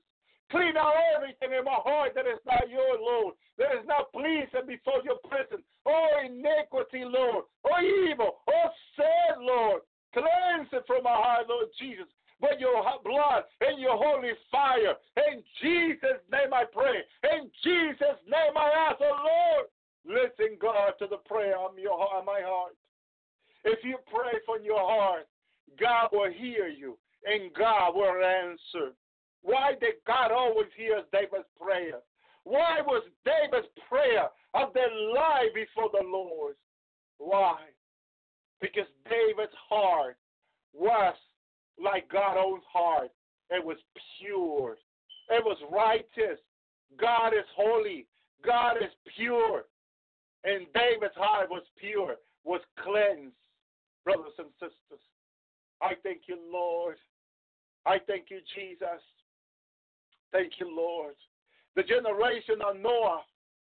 Clean 0.51 0.75
out 0.75 0.95
everything 1.15 1.55
in 1.57 1.63
my 1.63 1.79
heart 1.79 2.11
that 2.15 2.27
is 2.27 2.39
not 2.45 2.67
your, 2.67 2.99
Lord, 2.99 3.35
that 3.57 3.71
is 3.71 3.87
not 3.87 4.11
pleasing 4.11 4.67
before 4.67 4.99
your 5.03 5.19
presence. 5.23 5.63
Oh, 5.85 6.07
iniquity, 6.23 7.03
Lord. 7.07 7.45
Oh, 7.63 7.79
evil. 7.79 8.43
Oh, 8.47 8.69
sin, 8.95 9.47
Lord. 9.47 9.81
Cleanse 10.11 10.67
it 10.71 10.83
from 10.87 11.03
my 11.03 11.15
heart, 11.15 11.47
Lord 11.47 11.71
Jesus. 11.79 12.07
But 12.41 12.59
your 12.59 12.83
blood 13.03 13.43
and 13.61 13.79
your 13.79 13.95
holy 13.95 14.35
fire. 14.51 14.95
In 15.29 15.43
Jesus' 15.61 16.19
name 16.31 16.51
I 16.51 16.65
pray. 16.65 16.99
In 17.31 17.51
Jesus' 17.63 18.19
name 18.27 18.57
I 18.57 18.89
ask, 18.89 18.99
oh 18.99 19.15
Lord, 19.23 19.67
listen, 20.03 20.57
God, 20.59 20.93
to 20.99 21.07
the 21.07 21.21
prayer 21.29 21.57
of 21.57 21.77
your 21.77 21.95
heart, 21.97 22.25
my 22.25 22.41
heart. 22.43 22.73
If 23.63 23.79
you 23.83 23.97
pray 24.11 24.39
from 24.45 24.65
your 24.65 24.79
heart, 24.79 25.27
God 25.79 26.09
will 26.11 26.31
hear 26.31 26.67
you 26.67 26.97
and 27.25 27.53
God 27.53 27.95
will 27.95 28.23
answer. 28.23 28.93
Why 29.41 29.73
did 29.79 29.95
God 30.05 30.31
always 30.31 30.67
hear 30.75 31.01
David's 31.12 31.49
prayer? 31.60 31.99
Why 32.43 32.81
was 32.86 33.03
David's 33.25 33.67
prayer 33.89 34.29
of 34.53 34.73
their 34.73 34.91
life 35.13 35.53
before 35.53 35.89
the 35.93 36.05
Lord? 36.07 36.55
Why? 37.17 37.57
Because 38.60 38.88
David's 39.05 39.55
heart 39.69 40.17
was 40.73 41.15
like 41.81 42.10
God's 42.10 42.39
own 42.43 42.62
heart. 42.71 43.12
It 43.49 43.63
was 43.63 43.77
pure. 44.19 44.77
It 45.29 45.43
was 45.43 45.57
righteous. 45.71 46.39
God 46.99 47.29
is 47.29 47.45
holy. 47.55 48.07
God 48.45 48.77
is 48.77 48.91
pure. 49.15 49.65
And 50.43 50.65
David's 50.73 51.15
heart 51.15 51.49
was 51.49 51.63
pure, 51.79 52.15
was 52.43 52.62
cleansed. 52.84 53.36
Brothers 54.03 54.34
and 54.39 54.49
sisters, 54.60 55.05
I 55.79 55.93
thank 56.01 56.21
you, 56.27 56.38
Lord. 56.51 56.95
I 57.85 57.97
thank 58.07 58.29
you, 58.29 58.39
Jesus. 58.55 59.01
Thank 60.31 60.53
you, 60.59 60.75
Lord. 60.75 61.15
The 61.75 61.83
generation 61.83 62.61
of 62.67 62.77
Noah 62.77 63.21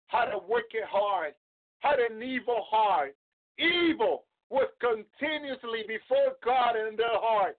had 0.06 0.28
a 0.28 0.38
wicked 0.38 0.84
heart, 0.88 1.36
had 1.80 1.98
an 1.98 2.22
evil 2.22 2.64
heart. 2.68 3.14
Evil 3.58 4.24
was 4.50 4.68
continuously 4.80 5.84
before 5.86 6.36
God 6.44 6.74
in 6.76 6.96
their 6.96 7.20
heart. 7.20 7.58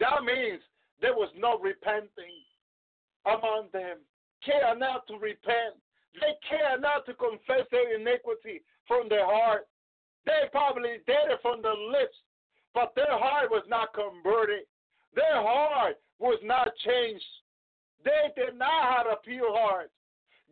That 0.00 0.24
means 0.24 0.60
there 1.00 1.14
was 1.14 1.30
no 1.36 1.58
repenting 1.58 2.42
among 3.26 3.68
them. 3.72 3.98
Care 4.44 4.76
not 4.76 5.06
to 5.08 5.14
repent. 5.14 5.76
They 6.14 6.34
care 6.48 6.78
not 6.78 7.04
to 7.06 7.14
confess 7.14 7.66
their 7.70 7.94
iniquity 7.94 8.62
from 8.86 9.08
their 9.08 9.26
heart. 9.26 9.66
They 10.24 10.48
probably 10.50 11.02
did 11.06 11.30
it 11.30 11.38
from 11.42 11.62
the 11.62 11.74
lips, 11.92 12.16
but 12.74 12.94
their 12.94 13.18
heart 13.18 13.50
was 13.50 13.64
not 13.68 13.92
converted. 13.92 14.64
Their 15.14 15.42
heart 15.42 15.96
was 16.18 16.38
not 16.42 16.68
changed. 16.84 17.24
They 18.04 18.30
did 18.36 18.58
not 18.58 18.96
have 18.96 19.06
a 19.06 19.16
pure 19.24 19.52
heart. 19.52 19.90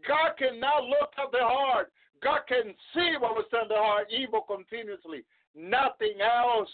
God 0.06 0.32
cannot 0.38 0.84
look 0.84 1.10
at 1.18 1.32
their 1.32 1.46
heart. 1.46 1.92
God 2.22 2.40
can 2.48 2.74
see 2.94 3.14
what 3.18 3.34
was 3.34 3.46
in 3.52 3.68
their 3.68 3.82
heart, 3.82 4.08
evil 4.10 4.42
continuously. 4.42 5.24
Nothing 5.54 6.20
else. 6.20 6.70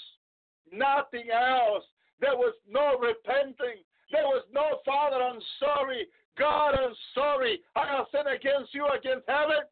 Nothing 0.71 1.31
else. 1.31 1.85
There 2.21 2.37
was 2.37 2.55
no 2.71 2.99
repenting. 2.99 3.83
There 4.11 4.25
was 4.25 4.45
no 4.53 4.79
Father, 4.85 5.16
I'm 5.16 5.40
sorry. 5.59 6.07
God, 6.38 6.75
I'm 6.75 6.95
sorry. 7.14 7.61
I 7.77 7.87
have 7.87 8.07
sinned 8.12 8.29
against 8.29 8.75
you, 8.75 8.87
against 8.87 9.29
heaven. 9.29 9.64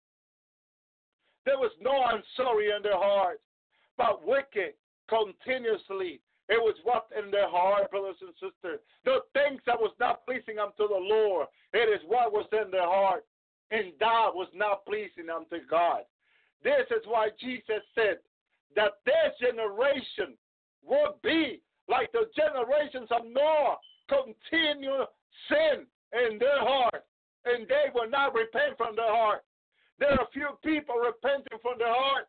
There 1.46 1.58
was 1.58 1.72
no 1.80 2.02
I'm 2.02 2.22
sorry 2.36 2.70
in 2.74 2.82
their 2.82 2.98
heart. 2.98 3.40
But 3.96 4.26
wicked 4.26 4.74
continuously. 5.08 6.20
It 6.50 6.58
was 6.58 6.74
what 6.82 7.06
in 7.16 7.30
their 7.30 7.48
heart, 7.48 7.90
brothers 7.92 8.18
and 8.20 8.34
sisters. 8.34 8.82
The 9.04 9.22
things 9.32 9.62
that 9.66 9.78
was 9.78 9.94
not 10.00 10.26
pleasing 10.26 10.58
unto 10.58 10.90
the 10.90 10.98
Lord. 10.98 11.46
It 11.72 11.86
is 11.86 12.02
what 12.10 12.32
was 12.32 12.46
in 12.50 12.72
their 12.72 12.90
heart. 12.90 13.24
And 13.70 13.92
that 14.00 14.34
was 14.34 14.48
not 14.52 14.84
pleasing 14.84 15.30
unto 15.30 15.62
God. 15.70 16.02
This 16.64 16.90
is 16.90 17.06
why 17.06 17.30
Jesus 17.40 17.86
said 17.94 18.18
that 18.74 18.98
this 19.06 19.30
generation 19.40 20.34
will 20.82 21.14
be 21.22 21.62
like 21.88 22.10
the 22.10 22.26
generations 22.34 23.08
of 23.14 23.30
Noah, 23.30 23.78
continue 24.10 25.06
sin 25.46 25.86
in 26.12 26.38
their 26.38 26.58
heart, 26.58 27.06
and 27.44 27.66
they 27.68 27.94
will 27.94 28.10
not 28.10 28.34
repent 28.34 28.76
from 28.76 28.96
their 28.96 29.10
heart. 29.10 29.42
There 30.00 30.10
are 30.10 30.26
few 30.32 30.58
people 30.64 30.96
repenting 30.96 31.58
from 31.62 31.78
their 31.78 31.94
heart. 31.94 32.26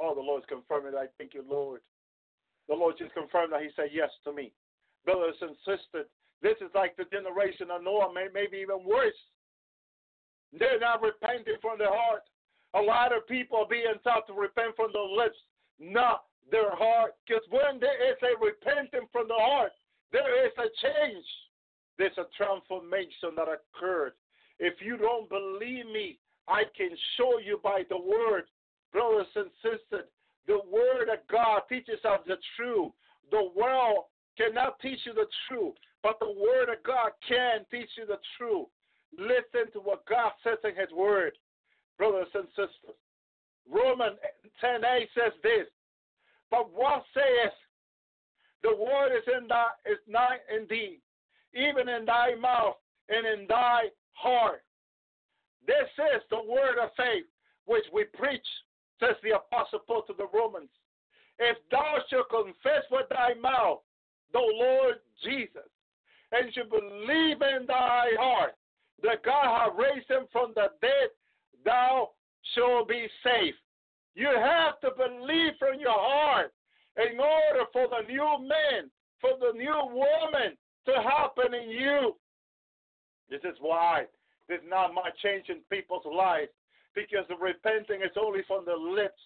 Oh, 0.00 0.14
the 0.14 0.20
Lord's 0.20 0.46
confirming. 0.48 0.94
I 0.98 1.06
thank 1.18 1.34
you, 1.34 1.44
Lord. 1.48 1.80
The 2.70 2.78
Lord 2.78 2.94
just 2.96 3.12
confirmed 3.12 3.52
that 3.52 3.66
He 3.66 3.74
said 3.74 3.90
yes 3.92 4.10
to 4.22 4.32
me. 4.32 4.52
And 5.06 5.56
sisters, 5.66 6.06
this 6.40 6.56
is 6.62 6.70
like 6.72 6.96
the 6.96 7.04
generation 7.10 7.66
of 7.70 7.82
Noah, 7.82 8.14
maybe 8.14 8.58
even 8.62 8.86
worse. 8.86 9.18
They're 10.54 10.78
not 10.78 11.02
repenting 11.02 11.58
from 11.60 11.78
their 11.78 11.90
heart. 11.90 12.22
A 12.74 12.80
lot 12.80 13.10
of 13.10 13.26
people 13.26 13.58
are 13.58 13.68
being 13.68 13.98
taught 14.04 14.26
to 14.28 14.32
repent 14.32 14.76
from 14.76 14.90
their 14.92 15.02
lips, 15.02 15.36
not 15.80 16.24
their 16.50 16.70
heart. 16.76 17.14
Because 17.26 17.42
when 17.50 17.80
there 17.80 17.98
is 18.06 18.16
a 18.22 18.38
repenting 18.38 19.08
from 19.10 19.26
the 19.26 19.34
heart, 19.34 19.72
there 20.12 20.46
is 20.46 20.52
a 20.58 20.70
change. 20.78 21.26
There's 21.98 22.18
a 22.18 22.30
transformation 22.36 23.34
that 23.36 23.48
occurred. 23.50 24.12
If 24.60 24.74
you 24.80 24.96
don't 24.96 25.28
believe 25.28 25.86
me, 25.86 26.18
I 26.46 26.62
can 26.76 26.90
show 27.16 27.38
you 27.38 27.58
by 27.62 27.82
the 27.88 27.98
word, 27.98 28.44
brothers 28.92 29.26
and 29.34 29.50
sisters. 29.62 30.06
The 30.46 30.60
word 30.70 31.08
of 31.12 31.18
God 31.30 31.62
teaches 31.68 32.04
us 32.04 32.20
the 32.26 32.36
truth. 32.56 32.92
The 33.30 33.50
world 33.54 34.04
cannot 34.36 34.80
teach 34.80 35.00
you 35.04 35.14
the 35.14 35.26
truth, 35.48 35.74
but 36.02 36.18
the 36.20 36.30
word 36.30 36.68
of 36.68 36.82
God 36.84 37.12
can 37.28 37.64
teach 37.70 37.90
you 37.96 38.06
the 38.06 38.18
truth. 38.38 38.66
Listen 39.18 39.70
to 39.72 39.80
what 39.80 40.06
God 40.06 40.32
says 40.42 40.58
in 40.64 40.74
his 40.74 40.90
word, 40.92 41.32
brothers 41.98 42.28
and 42.34 42.48
sisters. 42.48 42.96
Romans 43.70 44.18
10 44.60 44.84
8 44.84 45.08
says 45.14 45.32
this, 45.42 45.66
but 46.50 46.72
what 46.74 47.04
says 47.14 47.52
the 48.62 48.74
word 48.74 49.16
is 49.16 49.24
in 49.40 49.48
thy 49.48 49.68
is 49.86 49.98
not 50.06 50.32
in 50.54 50.66
thee, 50.68 51.00
even 51.54 51.88
in 51.88 52.04
thy 52.04 52.34
mouth 52.34 52.76
and 53.08 53.26
in 53.26 53.46
thy 53.46 53.84
heart. 54.12 54.62
This 55.66 55.88
is 56.14 56.22
the 56.30 56.42
word 56.42 56.78
of 56.82 56.90
faith 56.96 57.24
which 57.66 57.84
we 57.92 58.04
preach, 58.04 58.46
says 59.00 59.16
the 59.22 59.36
apostle 59.36 59.80
Paul 59.86 60.02
to 60.06 60.14
the 60.16 60.28
Romans. 60.32 60.70
If 61.38 61.56
thou 61.70 61.96
shalt 62.08 62.28
confess 62.28 62.84
with 62.90 63.08
thy 63.08 63.34
mouth 63.40 63.80
the 64.32 64.38
Lord 64.38 64.96
Jesus, 65.24 65.68
and 66.32 66.52
should 66.54 66.70
believe 66.70 67.42
in 67.42 67.66
thy 67.66 68.10
heart 68.18 68.54
that 69.02 69.24
God 69.24 69.44
hath 69.44 69.72
raised 69.76 70.08
him 70.08 70.26
from 70.30 70.52
the 70.54 70.68
dead, 70.80 71.10
thou 71.64 72.10
shalt 72.54 72.88
be 72.88 73.06
saved. 73.24 73.56
You 74.14 74.28
have 74.28 74.80
to 74.80 74.90
believe 74.96 75.52
from 75.58 75.80
your 75.80 75.96
heart 75.96 76.52
in 76.96 77.18
order 77.18 77.64
for 77.72 77.88
the 77.88 78.06
new 78.06 78.38
man, 78.40 78.90
for 79.20 79.30
the 79.40 79.56
new 79.56 79.74
woman 79.92 80.56
to 80.86 80.92
happen 81.02 81.54
in 81.54 81.70
you. 81.70 82.16
This 83.30 83.40
is 83.44 83.56
why 83.60 84.04
there's 84.48 84.60
not 84.68 84.94
much 84.94 85.16
change 85.22 85.48
in 85.48 85.58
people's 85.70 86.04
lives 86.06 86.50
because 86.94 87.24
repenting 87.40 88.02
is 88.02 88.14
only 88.20 88.40
from 88.46 88.64
the 88.64 88.74
lips. 88.74 89.20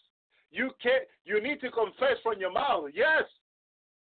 You 0.50 0.70
can't. 0.82 1.04
You 1.24 1.42
need 1.42 1.60
to 1.60 1.70
confess 1.70 2.20
from 2.22 2.38
your 2.38 2.52
mouth, 2.52 2.90
yes, 2.94 3.24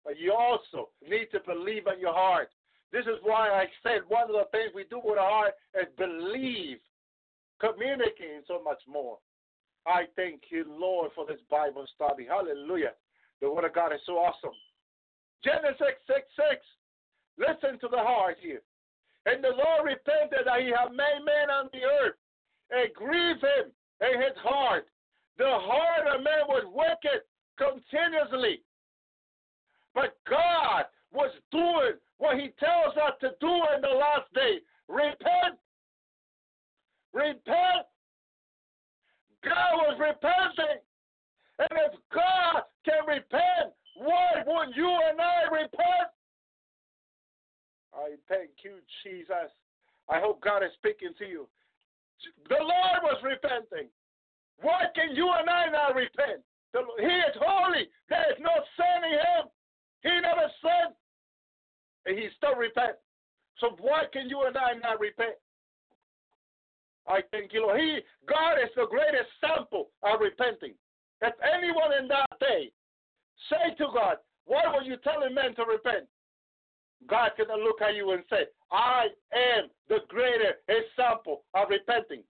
but 0.03 0.19
you 0.19 0.33
also 0.33 0.89
need 1.01 1.27
to 1.31 1.39
believe 1.45 1.87
in 1.87 1.99
your 1.99 2.13
heart. 2.13 2.49
This 2.91 3.05
is 3.05 3.23
why 3.23 3.49
I 3.49 3.65
said 3.83 4.01
one 4.07 4.23
of 4.23 4.35
the 4.35 4.47
things 4.51 4.71
we 4.75 4.83
do 4.89 4.99
with 5.03 5.17
our 5.17 5.29
heart 5.29 5.53
is 5.79 5.87
believe, 5.97 6.77
communicating 7.59 8.43
so 8.47 8.61
much 8.61 8.81
more. 8.87 9.17
I 9.87 10.05
thank 10.15 10.51
you, 10.51 10.65
Lord, 10.67 11.11
for 11.15 11.25
this 11.25 11.39
Bible 11.49 11.85
study. 11.95 12.27
Hallelujah. 12.27 12.93
The 13.39 13.49
Word 13.49 13.65
of 13.65 13.73
God 13.73 13.93
is 13.93 14.01
so 14.05 14.13
awesome. 14.19 14.53
Genesis 15.43 15.97
6 16.05 16.19
6. 16.35 16.61
Listen 17.39 17.79
to 17.79 17.87
the 17.89 17.97
heart 17.97 18.37
here. 18.41 18.61
And 19.25 19.43
the 19.43 19.55
Lord 19.55 19.85
repented 19.85 20.45
that 20.45 20.61
he 20.61 20.69
had 20.69 20.91
made 20.91 21.25
man 21.25 21.49
on 21.49 21.69
the 21.71 21.85
earth 21.85 22.17
and 22.71 22.93
grieved 22.93 23.43
him 23.43 23.71
in 24.01 24.21
his 24.21 24.37
heart. 24.41 24.87
The 25.37 25.45
heart 25.47 26.07
of 26.07 26.23
man 26.23 26.47
was 26.47 26.63
wicked 26.73 27.21
continuously. 27.57 28.61
But 29.93 30.17
God 30.29 30.85
was 31.11 31.31
doing 31.51 31.99
what 32.17 32.37
he 32.37 32.49
tells 32.59 32.95
us 32.97 33.13
to 33.21 33.31
do 33.39 33.53
in 33.75 33.81
the 33.81 33.89
last 33.89 34.31
day. 34.33 34.59
Repent. 34.87 35.59
Repent. 37.13 37.85
God 39.43 39.71
was 39.73 39.97
repenting. 39.99 40.79
And 41.59 41.79
if 41.91 41.99
God 42.13 42.63
can 42.85 43.05
repent, 43.07 43.73
why 43.97 44.43
wouldn't 44.45 44.75
you 44.75 44.89
and 45.09 45.19
I 45.19 45.51
repent? 45.51 46.09
I 47.93 48.15
thank 48.29 48.51
you, 48.63 48.77
Jesus. 49.03 49.51
I 50.09 50.19
hope 50.19 50.41
God 50.41 50.63
is 50.63 50.71
speaking 50.77 51.13
to 51.19 51.25
you. 51.25 51.47
The 52.49 52.59
Lord 52.59 52.99
was 53.03 53.19
repenting. 53.23 53.89
Why 54.61 54.85
can 54.95 55.15
you 55.15 55.31
and 55.31 55.49
I 55.49 55.69
not 55.69 55.95
repent? 55.95 56.41
He 56.73 57.05
is 57.05 57.35
holy. 57.35 57.89
There 58.09 58.31
is 58.31 58.37
no 58.39 58.51
sin 58.77 58.99
in 59.03 59.17
him. 59.17 59.43
He 60.03 60.13
never 60.21 60.47
sinned. 60.61 60.95
And 62.05 62.17
he 62.17 62.29
still 62.37 62.55
repent. 62.55 62.95
So 63.59 63.75
why 63.79 64.03
can 64.11 64.29
you 64.29 64.43
and 64.47 64.57
I 64.57 64.73
not 64.81 64.99
repent? 64.99 65.35
I 67.07 67.21
thank 67.31 67.53
you, 67.53 67.63
Lord. 67.63 67.79
He, 67.79 67.99
God 68.27 68.57
is 68.63 68.69
the 68.75 68.87
greatest 68.89 69.29
sample 69.41 69.89
of 70.03 70.21
repenting. 70.21 70.73
If 71.21 71.33
anyone 71.41 71.93
in 71.99 72.07
that 72.07 72.29
day 72.39 72.71
say 73.49 73.75
to 73.77 73.87
God, 73.93 74.17
why 74.45 74.63
were 74.73 74.83
you 74.83 74.97
telling 75.03 75.33
men 75.33 75.55
to 75.55 75.65
repent? 75.65 76.07
God 77.09 77.31
can 77.35 77.47
look 77.47 77.81
at 77.81 77.95
you 77.95 78.11
and 78.11 78.23
say, 78.29 78.45
I 78.71 79.07
am 79.33 79.69
the 79.89 79.99
greater 80.07 80.59
example 80.69 81.43
of 81.53 81.69
repenting. 81.69 82.23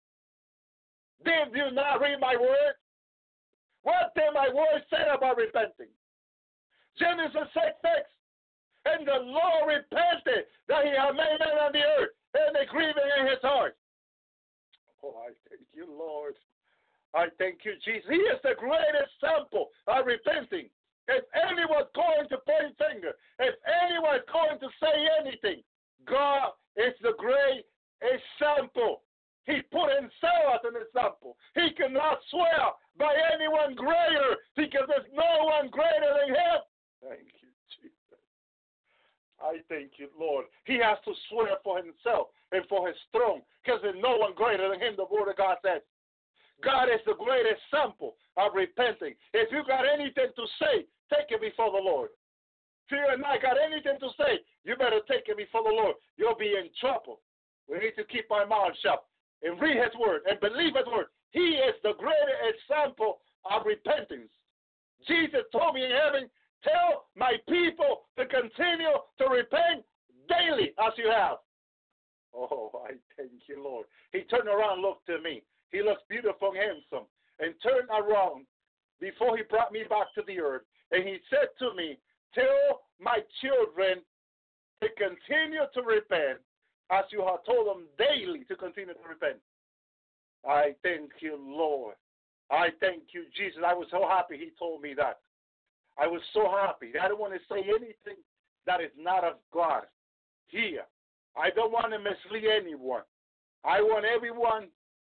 Did 1.25 1.53
you 1.55 1.71
not 1.73 2.01
read 2.01 2.21
my 2.21 2.37
word? 2.39 2.75
What 3.83 4.13
did 4.15 4.33
my 4.35 4.49
word 4.49 4.83
say 4.91 5.05
about 5.13 5.37
repenting? 5.37 5.93
Genesis 6.99 7.49
6 7.55 7.67
6. 7.83 8.09
And 8.87 9.07
the 9.07 9.21
Lord 9.21 9.69
repented 9.69 10.49
that 10.69 10.85
he 10.85 10.93
had 10.97 11.13
made 11.13 11.37
man 11.41 11.61
on 11.61 11.73
the 11.73 11.85
earth 11.85 12.17
and 12.33 12.57
the 12.57 12.65
grieving 12.71 13.11
in 13.21 13.27
his 13.27 13.43
heart. 13.43 13.77
Oh, 15.05 15.17
I 15.21 15.33
thank 15.49 15.69
you, 15.73 15.87
Lord. 15.87 16.35
I 17.15 17.27
thank 17.39 17.65
you, 17.65 17.75
Jesus. 17.85 18.09
He 18.09 18.17
is 18.17 18.41
the 18.43 18.55
greatest 18.57 19.13
example 19.21 19.69
of 19.89 20.07
repenting. 20.07 20.71
If 21.11 21.27
anyone's 21.35 21.91
going 21.91 22.31
to 22.31 22.39
point 22.47 22.79
finger, 22.79 23.19
if 23.43 23.55
anyone's 23.67 24.27
going 24.31 24.63
to 24.63 24.71
say 24.79 24.95
anything, 25.19 25.67
God 26.07 26.55
is 26.79 26.95
the 27.03 27.19
great 27.19 27.67
example. 27.99 29.03
He 29.43 29.59
put 29.75 29.91
himself 29.99 30.55
as 30.55 30.63
an 30.63 30.79
example. 30.79 31.35
He 31.59 31.75
cannot 31.75 32.23
swear 32.31 32.79
by 32.95 33.11
anyone 33.35 33.75
greater 33.75 34.39
because 34.55 34.87
there's 34.87 35.11
no 35.11 35.51
one 35.51 35.67
greater 35.75 36.11
than 36.23 36.31
him. 36.31 36.59
Thank 37.03 37.27
you, 37.43 37.51
Jesus. 37.75 38.23
I 39.43 39.59
thank 39.67 39.99
you, 39.99 40.15
Lord. 40.15 40.47
He 40.63 40.79
has 40.79 41.03
to 41.11 41.13
swear 41.27 41.59
for 41.65 41.83
himself 41.83 42.31
and 42.53 42.63
for 42.71 42.87
his 42.87 42.97
throne 43.11 43.43
because 43.65 43.83
there's 43.83 43.99
no 43.99 44.15
one 44.15 44.39
greater 44.39 44.71
than 44.71 44.79
him, 44.79 44.95
the 44.95 45.11
word 45.11 45.27
of 45.27 45.37
God 45.37 45.59
says. 45.67 45.83
God 46.63 46.93
is 46.93 47.01
the 47.07 47.17
greatest 47.17 47.63
sample 47.73 48.15
of 48.37 48.53
repenting. 48.55 49.17
If 49.33 49.49
you've 49.51 49.67
got 49.67 49.89
anything 49.89 50.31
to 50.37 50.45
say, 50.61 50.85
take 51.11 51.31
it 51.31 51.41
before 51.41 51.71
the 51.71 51.83
Lord. 51.83 52.11
if 52.87 52.93
you 52.93 53.05
and 53.11 53.25
I 53.25 53.39
got 53.39 53.59
anything 53.59 53.99
to 54.01 54.11
say, 54.17 54.41
you 54.65 54.77
better 54.77 55.01
take 55.11 55.29
it 55.29 55.37
before 55.37 55.63
the 55.63 55.75
Lord. 55.75 55.97
You'll 56.17 56.39
be 56.39 56.55
in 56.57 56.71
trouble. 56.81 57.21
We 57.69 57.79
need 57.79 57.95
to 57.97 58.05
keep 58.05 58.31
our 58.31 58.47
mouth 58.47 58.73
shut 58.83 59.05
and 59.43 59.61
read 59.61 59.77
His 59.77 59.95
word 59.99 60.23
and 60.29 60.41
believe 60.41 60.75
His 60.75 60.87
word. 60.87 61.07
He 61.31 61.61
is 61.63 61.75
the 61.83 61.95
greater 61.99 62.37
example 62.51 63.21
of 63.47 63.67
repentance. 63.67 64.31
Jesus 65.07 65.47
told 65.53 65.75
me 65.75 65.85
in 65.85 65.91
heaven, 65.91 66.29
tell 66.63 67.07
my 67.17 67.35
people 67.49 68.11
to 68.19 68.27
continue 68.27 68.95
to 69.19 69.25
repent 69.31 69.85
daily 70.29 70.75
as 70.79 70.93
you 70.99 71.11
have. 71.11 71.39
Oh, 72.35 72.71
I 72.87 72.95
thank 73.17 73.49
you, 73.49 73.63
Lord. 73.63 73.87
He 74.13 74.21
turned 74.23 74.49
around, 74.49 74.83
looked 74.83 75.07
to 75.07 75.21
me. 75.21 75.43
He 75.73 75.83
looks 75.83 76.03
beautiful 76.09 76.51
and 76.51 76.59
handsome, 76.59 77.07
and 77.39 77.55
turned 77.63 77.89
around 77.91 78.47
before 79.01 79.37
he 79.37 79.43
brought 79.45 79.73
me 79.73 79.83
back 79.89 80.13
to 80.15 80.23
the 80.27 80.39
earth. 80.41 80.63
And 80.93 81.07
he 81.07 81.19
said 81.31 81.49
to 81.59 81.75
me, 81.75 81.99
Tell 82.35 82.83
my 83.01 83.19
children 83.41 84.03
to 84.83 84.89
continue 84.97 85.67
to 85.75 85.83
repent 85.83 86.39
as 86.91 87.05
you 87.11 87.21
have 87.21 87.45
told 87.45 87.67
them 87.67 87.87
daily 87.99 88.45
to 88.45 88.57
continue 88.57 88.95
to 88.95 89.09
repent. 89.09 89.39
I 90.47 90.75
thank 90.83 91.11
you, 91.21 91.39
Lord. 91.39 91.95
I 92.51 92.69
thank 92.81 93.15
you, 93.15 93.25
Jesus. 93.37 93.63
I 93.65 93.75
was 93.75 93.87
so 93.91 94.07
happy 94.09 94.37
he 94.37 94.51
told 94.59 94.83
me 94.83 94.95
that. 94.97 95.19
I 95.99 96.07
was 96.07 96.23
so 96.33 96.51
happy. 96.51 96.93
I 97.01 97.09
don't 97.09 97.21
want 97.21 97.35
to 97.35 97.41
say 97.53 97.61
anything 97.61 98.19
that 98.67 98.81
is 98.81 98.91
not 98.99 99.25
of 99.25 99.35
God 99.53 99.83
here. 100.49 100.87
I 101.37 101.51
don't 101.51 101.73
want 101.73 101.93
to 101.93 101.99
mislead 101.99 102.49
anyone. 102.51 103.03
I 103.65 103.81
want 103.83 104.05
everyone 104.05 104.69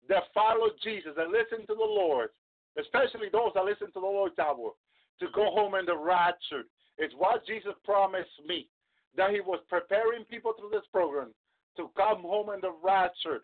that 0.09 0.23
follow 0.34 0.69
Jesus 0.84 1.13
and 1.17 1.32
listen 1.32 1.65
to 1.67 1.75
the 1.75 1.88
Lord, 1.88 2.30
especially 2.77 3.30
those 3.32 3.51
that 3.55 3.63
listen 3.63 3.88
to 3.88 3.99
the 3.99 4.07
Lord's 4.09 4.39
Hour, 4.39 4.71
to 5.20 5.28
go 5.34 5.51
home 5.51 5.76
in 5.76 5.86
the 5.86 5.97
rapture. 5.97 6.63
It's 6.97 7.13
what 7.17 7.45
Jesus 7.45 7.74
promised 7.84 8.30
me, 8.47 8.67
that 9.15 9.32
he 9.32 9.39
was 9.39 9.59
preparing 9.70 10.24
people 10.26 10.53
through 10.57 10.72
this 10.72 10.88
program 10.91 11.30
to 11.78 11.89
come 11.95 12.22
home 12.22 12.49
in 12.53 12.61
the 12.61 12.74
rapture. 12.84 13.41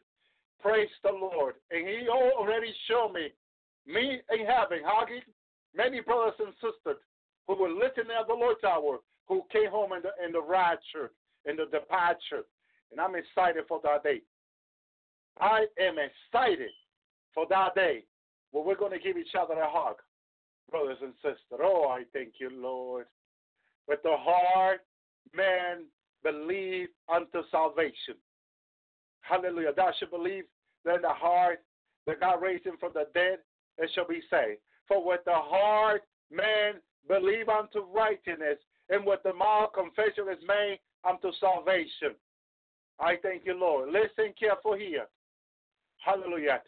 Praise 0.61 0.89
the 1.03 1.11
Lord. 1.11 1.55
And 1.71 1.88
he 1.88 2.07
already 2.09 2.73
showed 2.89 3.13
me, 3.13 3.30
me 3.86 4.19
in 4.32 4.45
heaven, 4.45 4.80
hugging 4.84 5.21
many 5.76 6.01
brothers 6.01 6.34
and 6.39 6.53
sisters 6.55 7.01
who 7.47 7.55
were 7.55 7.69
listening 7.69 8.17
at 8.19 8.28
the 8.28 8.34
Lord's 8.34 8.63
Hour, 8.63 8.99
who 9.28 9.43
came 9.51 9.69
home 9.69 9.93
in 9.93 10.01
the, 10.01 10.26
in 10.26 10.32
the 10.32 10.41
rapture, 10.41 11.11
in 11.45 11.55
the 11.55 11.65
departure. 11.65 12.45
And 12.91 12.99
I'm 12.99 13.15
excited 13.15 13.65
for 13.67 13.80
that 13.84 14.03
day. 14.03 14.21
I 15.39 15.65
am 15.80 15.95
excited 15.99 16.71
for 17.34 17.45
that 17.49 17.76
day 17.76 18.03
where 18.51 18.63
we're 18.63 18.76
going 18.76 18.93
to 18.93 18.99
give 18.99 19.17
each 19.17 19.36
other 19.39 19.53
a 19.53 19.69
hug, 19.69 19.97
brothers 20.70 20.97
and 21.01 21.13
sisters. 21.16 21.59
Oh, 21.61 21.88
I 21.89 22.03
thank 22.13 22.34
you, 22.39 22.49
Lord. 22.53 23.05
With 23.88 24.01
the 24.03 24.16
heart, 24.18 24.82
man 25.36 25.86
believe 26.24 26.88
unto 27.13 27.41
salvation. 27.51 28.16
Hallelujah. 29.22 29.74
Thou 29.76 29.91
shalt 29.99 30.11
believe 30.11 30.43
in 30.86 31.01
the 31.01 31.09
heart 31.09 31.59
that 32.07 32.20
God 32.20 32.41
raised 32.41 32.66
him 32.66 32.78
from 32.80 32.91
the 32.93 33.07
dead, 33.13 33.39
and 33.78 33.89
shall 33.93 34.07
be 34.07 34.22
saved. 34.30 34.59
For 34.88 35.03
with 35.03 35.22
the 35.26 35.34
heart 35.34 36.03
man 36.32 36.76
believe 37.07 37.49
unto 37.49 37.82
righteousness, 37.93 38.57
and 38.89 39.05
with 39.05 39.22
the 39.24 39.34
mouth 39.34 39.72
confession 39.74 40.26
is 40.32 40.43
made 40.47 40.80
unto 41.07 41.32
salvation. 41.39 42.16
I 42.99 43.16
thank 43.22 43.45
you, 43.45 43.55
Lord. 43.59 43.89
Listen 43.89 44.34
careful 44.39 44.76
here. 44.76 45.07
Hallelujah. 45.97 46.61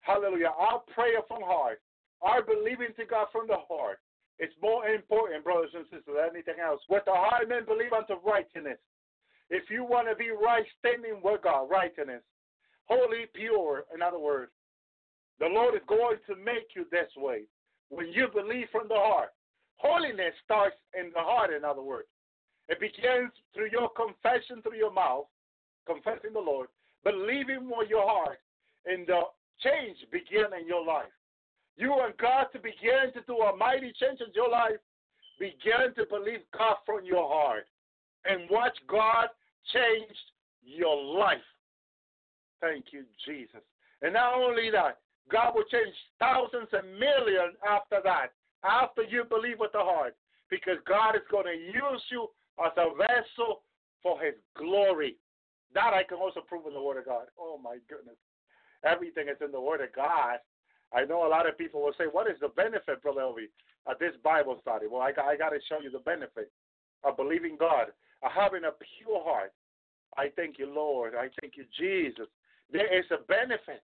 Hallelujah. 0.00 0.52
Our 0.58 0.82
prayer 0.94 1.20
from 1.26 1.42
heart, 1.42 1.80
our 2.22 2.42
believing 2.42 2.94
to 2.96 3.04
God 3.04 3.28
from 3.32 3.46
the 3.46 3.58
heart, 3.68 3.98
it's 4.38 4.54
more 4.62 4.86
important, 4.88 5.44
brothers 5.44 5.70
and 5.74 5.84
sisters, 5.84 6.16
than 6.16 6.30
anything 6.30 6.62
else. 6.62 6.80
With 6.88 7.04
the 7.04 7.12
heart, 7.12 7.48
men 7.48 7.64
believe 7.64 7.92
unto 7.92 8.14
righteousness. 8.24 8.78
If 9.50 9.68
you 9.70 9.84
want 9.84 10.08
to 10.08 10.16
be 10.16 10.30
right 10.30 10.64
standing 10.78 11.20
with 11.22 11.42
God, 11.42 11.68
righteousness, 11.70 12.22
holy, 12.86 13.26
pure, 13.34 13.84
in 13.94 14.02
other 14.02 14.18
words, 14.18 14.50
the 15.38 15.46
Lord 15.46 15.74
is 15.74 15.82
going 15.86 16.16
to 16.26 16.36
make 16.36 16.74
you 16.74 16.86
this 16.90 17.10
way 17.16 17.42
when 17.88 18.08
you 18.08 18.28
believe 18.32 18.68
from 18.72 18.88
the 18.88 18.96
heart. 18.96 19.30
Holiness 19.76 20.34
starts 20.44 20.76
in 20.98 21.10
the 21.12 21.20
heart, 21.20 21.52
in 21.52 21.64
other 21.64 21.82
words. 21.82 22.08
It 22.68 22.80
begins 22.80 23.32
through 23.52 23.70
your 23.70 23.90
confession 23.90 24.62
through 24.62 24.78
your 24.78 24.92
mouth, 24.92 25.26
confessing 25.86 26.32
the 26.32 26.40
Lord, 26.40 26.68
believing 27.04 27.68
with 27.68 27.90
your 27.90 28.06
heart, 28.06 28.38
and 28.86 29.06
the 29.06 29.22
change 29.62 29.98
begin 30.10 30.54
in 30.58 30.66
your 30.66 30.84
life. 30.84 31.10
You 31.76 31.90
want 31.90 32.18
God 32.18 32.46
to 32.52 32.58
begin 32.58 33.12
to 33.14 33.20
do 33.26 33.36
a 33.38 33.56
mighty 33.56 33.92
change 33.98 34.20
in 34.20 34.32
your 34.34 34.50
life. 34.50 34.80
Begin 35.38 35.94
to 35.96 36.06
believe 36.08 36.40
God 36.56 36.76
from 36.84 37.04
your 37.04 37.28
heart 37.28 37.66
and 38.24 38.48
watch 38.50 38.76
God 38.88 39.28
change 39.72 40.16
your 40.64 40.96
life. 41.18 41.38
Thank 42.60 42.86
you, 42.92 43.04
Jesus. 43.26 43.62
And 44.02 44.14
not 44.14 44.34
only 44.34 44.70
that, 44.70 44.98
God 45.30 45.54
will 45.54 45.64
change 45.64 45.94
thousands 46.18 46.68
and 46.72 46.98
millions 46.98 47.56
after 47.66 47.98
that, 48.04 48.28
after 48.64 49.02
you 49.02 49.24
believe 49.24 49.58
with 49.58 49.72
the 49.72 49.80
heart, 49.80 50.14
because 50.50 50.76
God 50.86 51.16
is 51.16 51.22
going 51.30 51.46
to 51.46 51.58
use 51.58 52.02
you 52.10 52.28
as 52.64 52.72
a 52.76 52.94
vessel 52.94 53.62
for 54.02 54.20
His 54.20 54.34
glory. 54.56 55.16
That 55.74 55.94
I 55.94 56.02
can 56.02 56.18
also 56.18 56.40
prove 56.40 56.66
in 56.66 56.74
the 56.74 56.82
Word 56.82 56.98
of 56.98 57.06
God. 57.06 57.26
Oh 57.38 57.58
my 57.62 57.78
goodness. 57.88 58.16
Everything 58.84 59.28
is 59.28 59.40
in 59.42 59.52
the 59.52 59.60
Word 59.60 59.80
of 59.80 59.92
God. 59.94 60.38
I 60.94 61.04
know 61.04 61.26
a 61.26 61.28
lot 61.28 61.48
of 61.48 61.56
people 61.56 61.82
will 61.82 61.94
say, 61.96 62.04
What 62.10 62.30
is 62.30 62.36
the 62.40 62.48
benefit, 62.48 63.02
Brother 63.02 63.22
Elvi, 63.22 63.48
of 63.86 63.98
this 63.98 64.12
Bible 64.22 64.58
study? 64.60 64.86
Well, 64.90 65.02
I 65.02 65.12
I 65.20 65.36
got 65.36 65.50
to 65.50 65.58
show 65.68 65.80
you 65.82 65.90
the 65.90 66.00
benefit 66.00 66.50
of 67.04 67.16
believing 67.16 67.56
God, 67.58 67.88
of 68.22 68.32
having 68.32 68.64
a 68.64 68.72
pure 68.98 69.22
heart. 69.24 69.52
I 70.16 70.28
thank 70.36 70.58
you, 70.58 70.72
Lord. 70.72 71.14
I 71.14 71.28
thank 71.40 71.56
you, 71.56 71.64
Jesus. 71.78 72.26
There 72.70 72.98
is 72.98 73.04
a 73.10 73.24
benefit. 73.24 73.82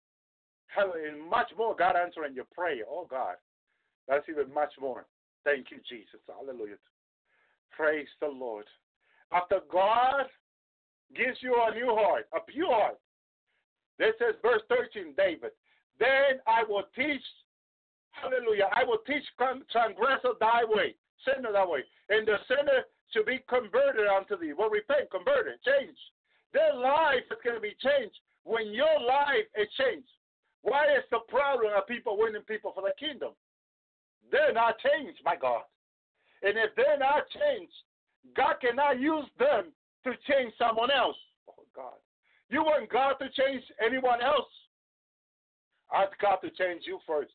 And 0.77 1.23
much 1.31 1.51
more, 1.57 1.77
God 1.77 1.95
answering 1.97 2.35
your 2.35 2.47
prayer. 2.53 2.85
Oh, 2.89 3.07
God. 3.09 3.37
That's 4.09 4.25
even 4.29 4.53
much 4.53 4.73
more. 4.81 5.07
Thank 5.45 5.71
you, 5.71 5.79
Jesus. 5.89 6.21
Hallelujah. 6.27 6.77
Praise 7.71 8.09
the 8.21 8.27
Lord. 8.27 8.65
After 9.33 9.61
God 9.71 10.27
gives 11.15 11.39
you 11.41 11.55
a 11.55 11.75
new 11.75 11.95
heart, 11.95 12.27
a 12.35 12.41
pure 12.41 12.73
heart, 12.73 12.99
this 13.99 14.15
is 14.21 14.35
verse 14.43 14.63
13, 14.69 15.15
David. 15.17 15.51
Then 15.99 16.41
I 16.47 16.65
will 16.69 16.85
teach, 16.97 17.23
hallelujah, 18.11 18.69
I 18.75 18.85
will 18.85 18.99
teach 19.07 19.25
transgressor 19.39 20.35
thy 20.41 20.65
way, 20.67 20.95
sinner 21.25 21.53
thy 21.53 21.67
way. 21.67 21.85
And 22.09 22.27
the 22.27 22.39
sinner 22.49 22.85
should 23.13 23.27
be 23.27 23.41
converted 23.49 24.07
unto 24.07 24.37
thee. 24.39 24.53
Well, 24.53 24.71
repent, 24.71 25.11
converted, 25.11 25.63
change. 25.63 25.97
Their 26.53 26.75
life 26.75 27.27
is 27.31 27.39
going 27.43 27.57
to 27.57 27.63
be 27.63 27.77
changed 27.83 28.19
when 28.45 28.73
your 28.73 29.01
life 29.01 29.47
is 29.59 29.69
changed. 29.79 30.09
Why 30.63 30.87
is 30.97 31.05
the 31.11 31.21
problem 31.29 31.73
of 31.77 31.87
people 31.87 32.17
winning 32.19 32.43
people 32.43 32.73
for 32.75 32.83
the 32.83 32.95
kingdom? 32.99 33.33
They're 34.31 34.53
not 34.53 34.77
changed, 34.81 35.21
my 35.25 35.37
God. 35.37 35.63
And 36.43 36.57
if 36.57 36.75
they're 36.77 36.99
not 36.99 37.29
changed, 37.31 37.75
God 38.37 38.57
cannot 38.61 39.01
use 39.01 39.27
them 39.39 39.73
to 40.05 40.13
change 40.29 40.53
someone 40.59 40.91
else. 40.91 41.17
Oh, 41.49 41.65
God. 41.75 42.01
You 42.51 42.63
want 42.63 42.91
God 42.91 43.15
to 43.21 43.29
change 43.31 43.63
anyone 43.85 44.23
else? 44.23 44.49
Ask 45.95 46.13
God 46.21 46.37
to 46.43 46.51
change 46.51 46.83
you 46.87 46.99
first. 47.07 47.33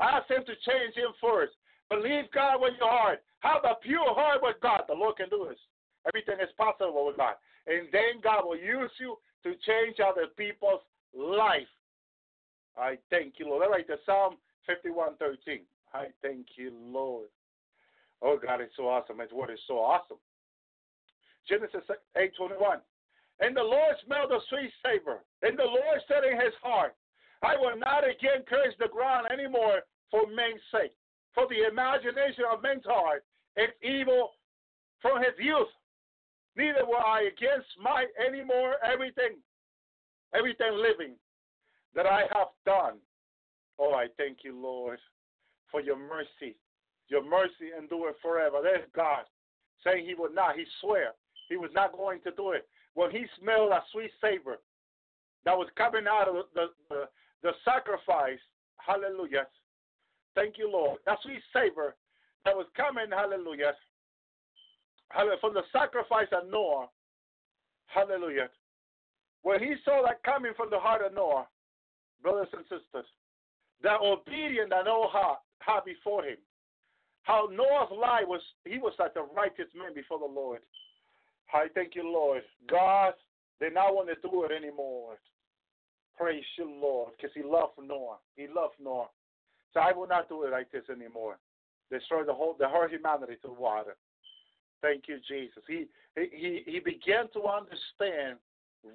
Ask 0.00 0.30
Him 0.30 0.42
to 0.46 0.54
change 0.64 0.94
Him 0.96 1.12
first. 1.20 1.52
Believe 1.90 2.30
God 2.32 2.60
with 2.60 2.74
your 2.80 2.90
heart. 2.90 3.22
Have 3.40 3.64
a 3.64 3.74
pure 3.82 4.14
heart 4.14 4.40
with 4.42 4.56
God. 4.62 4.82
The 4.88 4.94
Lord 4.94 5.16
can 5.16 5.28
do 5.28 5.46
this. 5.48 5.58
Everything 6.06 6.40
is 6.40 6.52
possible 6.56 7.06
with 7.06 7.16
God. 7.16 7.34
And 7.66 7.88
then 7.92 8.20
God 8.22 8.44
will 8.44 8.56
use 8.56 8.90
you 8.98 9.16
to 9.44 9.50
change 9.66 9.96
other 10.00 10.26
people's 10.36 10.80
life. 11.14 11.68
I 12.76 12.96
thank 13.10 13.34
you, 13.38 13.48
Lord. 13.48 13.64
All 13.64 13.70
right, 13.70 13.86
the 13.86 13.98
Psalm 14.06 14.36
51:13. 14.68 15.66
I 15.92 16.06
thank 16.22 16.46
you, 16.56 16.70
Lord. 16.70 17.28
Oh, 18.22 18.36
God, 18.36 18.60
it's 18.60 18.76
so 18.76 18.88
awesome. 18.88 19.18
His 19.18 19.32
word 19.32 19.50
is 19.50 19.60
so 19.66 19.78
awesome. 19.78 20.18
Genesis 21.48 21.84
8:21. 22.16 22.80
And 23.40 23.56
the 23.56 23.62
Lord 23.62 23.96
smelled 24.04 24.32
a 24.32 24.40
sweet 24.48 24.72
savor. 24.82 25.20
And 25.42 25.58
the 25.58 25.64
Lord 25.64 26.02
said 26.08 26.24
in 26.24 26.40
his 26.40 26.54
heart, 26.62 26.94
I 27.42 27.56
will 27.56 27.76
not 27.78 28.04
again 28.04 28.42
curse 28.48 28.74
the 28.78 28.88
ground 28.88 29.28
anymore 29.32 29.82
for 30.10 30.26
men's 30.26 30.62
sake. 30.72 30.92
For 31.34 31.46
the 31.48 31.68
imagination 31.70 32.44
of 32.50 32.62
men's 32.62 32.84
heart 32.84 33.24
is 33.56 33.68
evil 33.82 34.30
from 35.00 35.18
his 35.18 35.34
youth. 35.38 35.68
Neither 36.56 36.84
will 36.84 37.04
I 37.04 37.30
again 37.30 37.62
smite 37.78 38.08
anymore 38.18 38.74
everything, 38.84 39.38
everything 40.34 40.72
living 40.74 41.14
that 41.94 42.06
I 42.06 42.22
have 42.34 42.48
done. 42.66 42.98
Oh, 43.78 43.94
I 43.94 44.06
thank 44.16 44.38
you, 44.42 44.60
Lord, 44.60 44.98
for 45.70 45.80
your 45.80 45.96
mercy. 45.96 46.56
Your 47.08 47.22
mercy 47.22 47.70
endure 47.78 48.12
forever. 48.20 48.58
There's 48.62 48.88
God 48.94 49.24
saying 49.84 50.06
he 50.06 50.14
would 50.14 50.34
not. 50.34 50.56
He 50.56 50.64
swear 50.80 51.12
he 51.48 51.56
was 51.56 51.70
not 51.74 51.96
going 51.96 52.20
to 52.22 52.32
do 52.32 52.52
it 52.52 52.66
when 52.94 53.10
he 53.10 53.24
smelled 53.40 53.70
a 53.70 53.82
sweet 53.92 54.10
savor 54.20 54.58
that 55.44 55.56
was 55.56 55.68
coming 55.76 56.06
out 56.08 56.28
of 56.28 56.34
the, 56.54 56.66
the, 56.88 57.04
the 57.42 57.52
sacrifice, 57.64 58.40
hallelujah. 58.76 59.46
Thank 60.34 60.58
you, 60.58 60.70
Lord. 60.70 60.98
That 61.06 61.18
sweet 61.22 61.42
savor 61.52 61.94
that 62.44 62.56
was 62.56 62.66
coming, 62.76 63.06
hallelujah, 63.10 63.72
hallelujah, 65.10 65.38
from 65.40 65.54
the 65.54 65.62
sacrifice 65.72 66.28
of 66.32 66.50
Noah, 66.50 66.88
hallelujah, 67.86 68.48
when 69.42 69.60
he 69.60 69.74
saw 69.84 70.02
that 70.04 70.22
coming 70.22 70.52
from 70.56 70.70
the 70.70 70.78
heart 70.78 71.04
of 71.04 71.14
Noah, 71.14 71.46
brothers 72.22 72.48
and 72.52 72.62
sisters, 72.64 73.06
that 73.82 74.00
obedient 74.02 74.70
that 74.70 74.84
Noah 74.84 75.08
had, 75.12 75.36
had 75.60 75.84
before 75.84 76.24
him, 76.24 76.36
how 77.22 77.48
Noah's 77.52 77.92
life 77.92 78.24
was, 78.26 78.40
he 78.64 78.78
was 78.78 78.94
like 78.98 79.12
a 79.16 79.22
righteous 79.36 79.68
man 79.76 79.94
before 79.94 80.18
the 80.18 80.24
Lord. 80.24 80.60
I 81.52 81.66
thank 81.74 81.94
you, 81.94 82.04
Lord. 82.04 82.42
God 82.68 83.12
did 83.60 83.74
not 83.74 83.94
want 83.94 84.08
to 84.08 84.28
do 84.28 84.44
it 84.44 84.52
anymore. 84.52 85.18
Praise 86.18 86.44
you, 86.56 86.70
Lord, 86.80 87.12
because 87.16 87.30
he 87.34 87.42
loved 87.42 87.72
Noah. 87.82 88.16
He 88.36 88.46
loved 88.48 88.74
Noah. 88.82 89.08
So 89.72 89.80
I 89.80 89.92
will 89.92 90.08
not 90.08 90.28
do 90.28 90.44
it 90.44 90.50
like 90.50 90.70
this 90.72 90.84
anymore. 90.90 91.38
Destroy 91.90 92.24
the 92.24 92.34
whole 92.34 92.56
the 92.58 92.68
whole 92.68 92.88
humanity 92.88 93.36
to 93.42 93.52
water. 93.52 93.96
Thank 94.82 95.04
you, 95.08 95.18
Jesus. 95.28 95.62
He 95.66 95.86
he 96.16 96.62
he 96.66 96.80
began 96.80 97.28
to 97.34 97.44
understand 97.46 98.38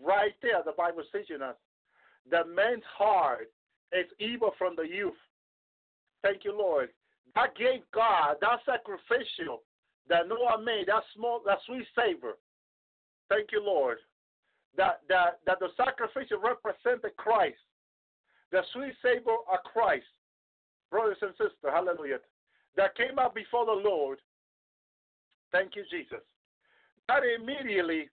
right 0.03 0.33
there. 0.41 0.61
The 0.65 0.73
Bible 0.77 1.01
is 1.01 1.07
teaching 1.11 1.41
us 1.41 1.55
that 2.29 2.47
man's 2.49 2.83
heart 2.97 3.49
is 3.91 4.05
evil 4.19 4.51
from 4.57 4.75
the 4.75 4.83
youth. 4.83 5.13
Thank 6.21 6.43
you, 6.43 6.57
Lord. 6.57 6.89
That 7.35 7.55
gave 7.55 7.81
God 7.93 8.35
that 8.41 8.59
sacrificial 8.65 9.63
that 10.09 10.27
Noah 10.27 10.61
made, 10.63 10.87
that 10.87 11.03
small, 11.15 11.41
that 11.45 11.59
sweet 11.65 11.85
savor. 11.95 12.37
Thank 13.29 13.51
you, 13.51 13.63
Lord. 13.63 13.97
That 14.75 15.01
that 15.09 15.39
that 15.45 15.59
the 15.59 15.69
sacrificial 15.77 16.39
represented 16.39 17.15
Christ, 17.17 17.61
the 18.51 18.61
sweet 18.73 18.93
savor 19.01 19.37
of 19.51 19.63
Christ, 19.71 20.05
brothers 20.89 21.17
and 21.21 21.31
sisters. 21.31 21.71
Hallelujah. 21.71 22.19
That 22.75 22.95
came 22.95 23.19
up 23.19 23.35
before 23.35 23.65
the 23.65 23.71
Lord. 23.71 24.19
Thank 25.51 25.75
you, 25.75 25.83
Jesus. 25.91 26.25
That 27.07 27.21
immediately 27.23 28.09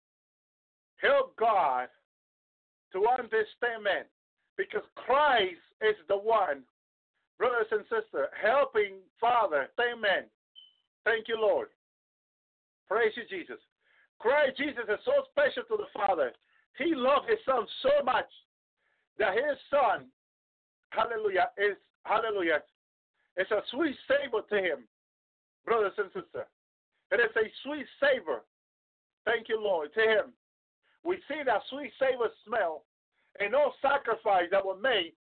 helped 1.00 1.38
God 1.38 1.88
to 2.92 3.06
understand 3.08 3.84
man, 3.84 4.04
because 4.58 4.82
Christ 4.96 5.62
is 5.80 5.96
the 6.08 6.16
one, 6.16 6.62
brothers 7.38 7.68
and 7.70 7.82
sisters, 7.84 8.28
helping 8.42 8.96
Father, 9.18 9.68
amen. 9.80 10.24
Thank 11.04 11.28
you, 11.28 11.40
Lord. 11.40 11.68
Praise 12.88 13.12
you, 13.16 13.22
Jesus. 13.30 13.56
Christ 14.18 14.58
Jesus 14.58 14.84
is 14.88 14.98
so 15.06 15.24
special 15.30 15.62
to 15.70 15.82
the 15.82 15.88
Father. 15.94 16.32
He 16.78 16.94
loved 16.94 17.28
his 17.28 17.38
son 17.44 17.66
so 17.82 18.04
much 18.04 18.28
that 19.18 19.34
his 19.34 19.58
son, 19.70 20.06
hallelujah, 20.90 21.50
is 21.58 21.76
hallelujah, 22.04 22.62
it's 23.36 23.50
a 23.50 23.62
sweet 23.70 23.96
savor 24.08 24.42
to 24.48 24.56
him, 24.56 24.84
brothers 25.64 25.92
and 25.98 26.08
sisters. 26.08 26.48
It 27.10 27.20
is 27.20 27.34
a 27.36 27.46
sweet 27.64 27.86
savor. 28.00 28.42
Thank 29.24 29.48
you, 29.48 29.60
Lord, 29.60 29.92
to 29.94 30.00
him. 30.00 30.32
We 31.04 31.16
see 31.28 31.42
that 31.44 31.62
sweet 31.70 31.92
savor 31.98 32.28
smell 32.46 32.84
in 33.38 33.52
no 33.52 33.72
sacrifice 33.82 34.48
that 34.50 34.64
were 34.64 34.76
made 34.76 35.12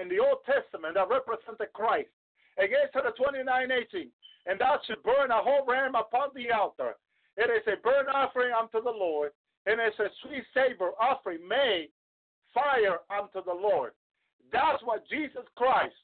in 0.00 0.08
the 0.08 0.18
Old 0.18 0.44
Testament 0.46 0.94
that 0.94 1.08
represented 1.08 1.72
Christ. 1.72 2.08
Exodus 2.58 3.16
29 3.16 3.70
18, 3.70 4.10
and 4.46 4.60
thou 4.60 4.78
should 4.86 5.02
burn 5.02 5.30
a 5.30 5.42
whole 5.42 5.64
ram 5.66 5.94
upon 5.94 6.28
the 6.34 6.50
altar. 6.52 6.96
It 7.36 7.48
is 7.48 7.64
a 7.72 7.80
burnt 7.80 8.08
offering 8.12 8.52
unto 8.52 8.82
the 8.82 8.90
Lord, 8.90 9.32
and 9.66 9.80
it's 9.80 9.98
a 9.98 10.08
sweet 10.22 10.44
savor 10.54 10.90
offering 11.00 11.46
made 11.46 11.88
fire 12.54 12.98
unto 13.10 13.44
the 13.44 13.52
Lord. 13.52 13.92
That's 14.52 14.82
what 14.82 15.08
Jesus 15.08 15.44
Christ 15.56 15.94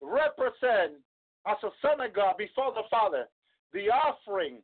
represent 0.00 0.98
as 1.46 1.56
a 1.62 1.70
son 1.80 2.00
of 2.00 2.14
God 2.14 2.36
before 2.36 2.72
the 2.74 2.88
Father. 2.90 3.28
The 3.72 3.88
offering, 3.90 4.58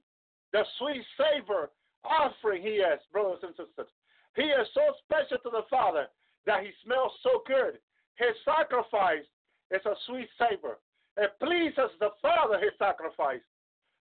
the 0.52 0.64
sweet 0.78 1.04
savor 1.16 1.70
offering 2.04 2.62
he 2.62 2.82
is, 2.82 3.00
brothers 3.12 3.40
and 3.42 3.52
sisters. 3.52 3.90
He 4.36 4.42
is 4.42 4.68
so 4.74 4.82
special 5.04 5.38
to 5.42 5.50
the 5.50 5.66
Father 5.70 6.06
that 6.46 6.62
he 6.62 6.70
smells 6.84 7.12
so 7.22 7.42
good. 7.46 7.78
His 8.16 8.34
sacrifice 8.44 9.26
is 9.70 9.84
a 9.86 9.94
sweet 10.06 10.28
savor. 10.38 10.78
It 11.16 11.32
pleases 11.42 11.90
the 12.00 12.10
Father, 12.22 12.58
his 12.58 12.72
sacrifice. 12.78 13.42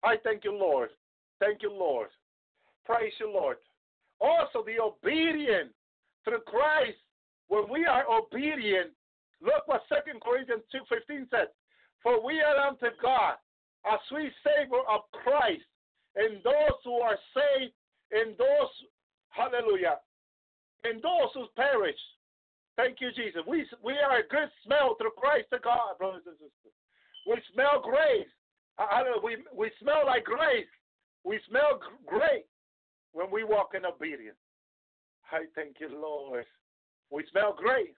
I 0.04 0.16
thank 0.24 0.44
you, 0.44 0.56
Lord. 0.58 0.89
Thank 1.39 1.62
you, 1.62 1.72
Lord. 1.72 2.10
Praise 2.86 3.14
you, 3.20 3.32
Lord. 3.32 3.58
Also, 4.22 4.64
the 4.64 4.80
obedience 4.80 5.74
through 6.24 6.42
Christ, 6.46 6.98
when 7.48 7.64
we 7.70 7.86
are 7.86 8.06
obedient, 8.08 8.92
Look 9.42 9.66
what 9.66 9.82
Second 9.90 10.22
Corinthians 10.22 10.62
2.15 10.70 11.30
says. 11.34 11.50
For 12.06 12.24
we 12.24 12.42
are 12.42 12.58
unto 12.70 12.94
God 13.02 13.36
a 13.86 13.98
sweet 14.10 14.32
savor 14.46 14.86
of 14.86 15.02
Christ 15.12 15.66
and 16.16 16.38
those 16.44 16.78
who 16.84 17.00
are 17.00 17.18
saved, 17.34 17.74
and 18.12 18.36
those, 18.38 18.72
hallelujah, 19.30 20.04
and 20.84 21.02
those 21.02 21.32
who 21.34 21.48
perish. 21.56 21.98
Thank 22.76 23.00
you, 23.00 23.16
Jesus. 23.16 23.42
We, 23.48 23.66
we 23.82 23.94
are 23.96 24.20
a 24.20 24.28
good 24.28 24.52
smell 24.66 24.96
through 25.00 25.16
Christ 25.16 25.48
to 25.54 25.60
God, 25.64 25.98
brothers 25.98 26.28
and 26.28 26.36
sisters. 26.36 26.76
We 27.26 27.40
smell 27.54 27.80
grace. 27.80 28.28
We, 29.24 29.38
we 29.56 29.72
smell 29.80 30.04
like 30.06 30.26
grace. 30.26 30.68
We 31.24 31.40
smell 31.48 31.80
great 32.06 32.51
when 33.14 33.32
we 33.32 33.43
walk 33.43 33.72
in 33.76 33.86
obedience. 33.86 34.38
I 35.32 35.45
thank 35.55 35.78
you, 35.80 35.89
Lord. 35.89 36.45
We 37.09 37.24
smell 37.32 37.55
great. 37.57 37.95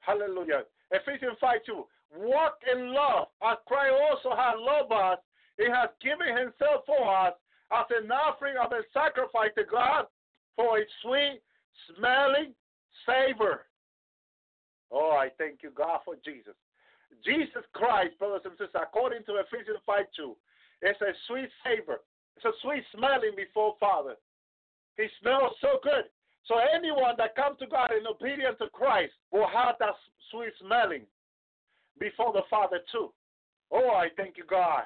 Hallelujah. 0.00 0.62
Ephesians 0.90 1.36
5 1.40 1.58
2. 1.66 1.84
Walk 2.18 2.58
in 2.72 2.94
love. 2.94 3.28
As 3.42 3.58
Christ 3.66 3.94
also 4.10 4.36
has 4.36 4.54
loved 4.58 4.92
us, 4.92 5.18
He 5.58 5.64
has 5.64 5.90
given 6.00 6.28
Himself 6.28 6.86
for 6.86 7.02
us 7.04 7.34
as 7.72 7.86
an 7.90 8.10
offering 8.10 8.56
of 8.62 8.72
a 8.72 8.82
sacrifice 8.94 9.50
to 9.58 9.64
God 9.64 10.06
for 10.54 10.78
a 10.78 10.84
sweet 11.02 11.40
smelling 11.94 12.54
savor. 13.04 13.66
Oh, 14.90 15.18
I 15.18 15.28
thank 15.36 15.62
you, 15.62 15.70
God, 15.74 16.00
for 16.04 16.14
Jesus. 16.24 16.54
Jesus 17.24 17.64
Christ, 17.72 18.18
brothers 18.18 18.42
and 18.44 18.52
sisters, 18.52 18.80
according 18.80 19.24
to 19.26 19.42
Ephesians 19.42 19.82
5 19.84 20.04
2, 20.16 20.36
it's 20.82 21.00
a 21.00 21.12
sweet 21.26 21.50
savor. 21.64 22.00
It's 22.36 22.44
a 22.44 22.52
sweet 22.62 22.84
smelling 22.94 23.32
before 23.34 23.74
Father. 23.80 24.14
He 24.96 25.06
smells 25.20 25.52
so 25.60 25.78
good. 25.82 26.04
So 26.46 26.56
anyone 26.58 27.14
that 27.18 27.36
comes 27.36 27.58
to 27.58 27.66
God 27.66 27.90
in 27.92 28.06
obedience 28.06 28.56
to 28.58 28.68
Christ 28.70 29.12
will 29.32 29.48
have 29.48 29.76
that 29.80 29.94
sweet 30.30 30.52
smelling 30.60 31.02
before 31.98 32.32
the 32.32 32.46
Father 32.48 32.80
too. 32.90 33.12
Oh, 33.72 33.90
I 33.90 34.08
thank 34.16 34.36
you, 34.36 34.44
God. 34.48 34.84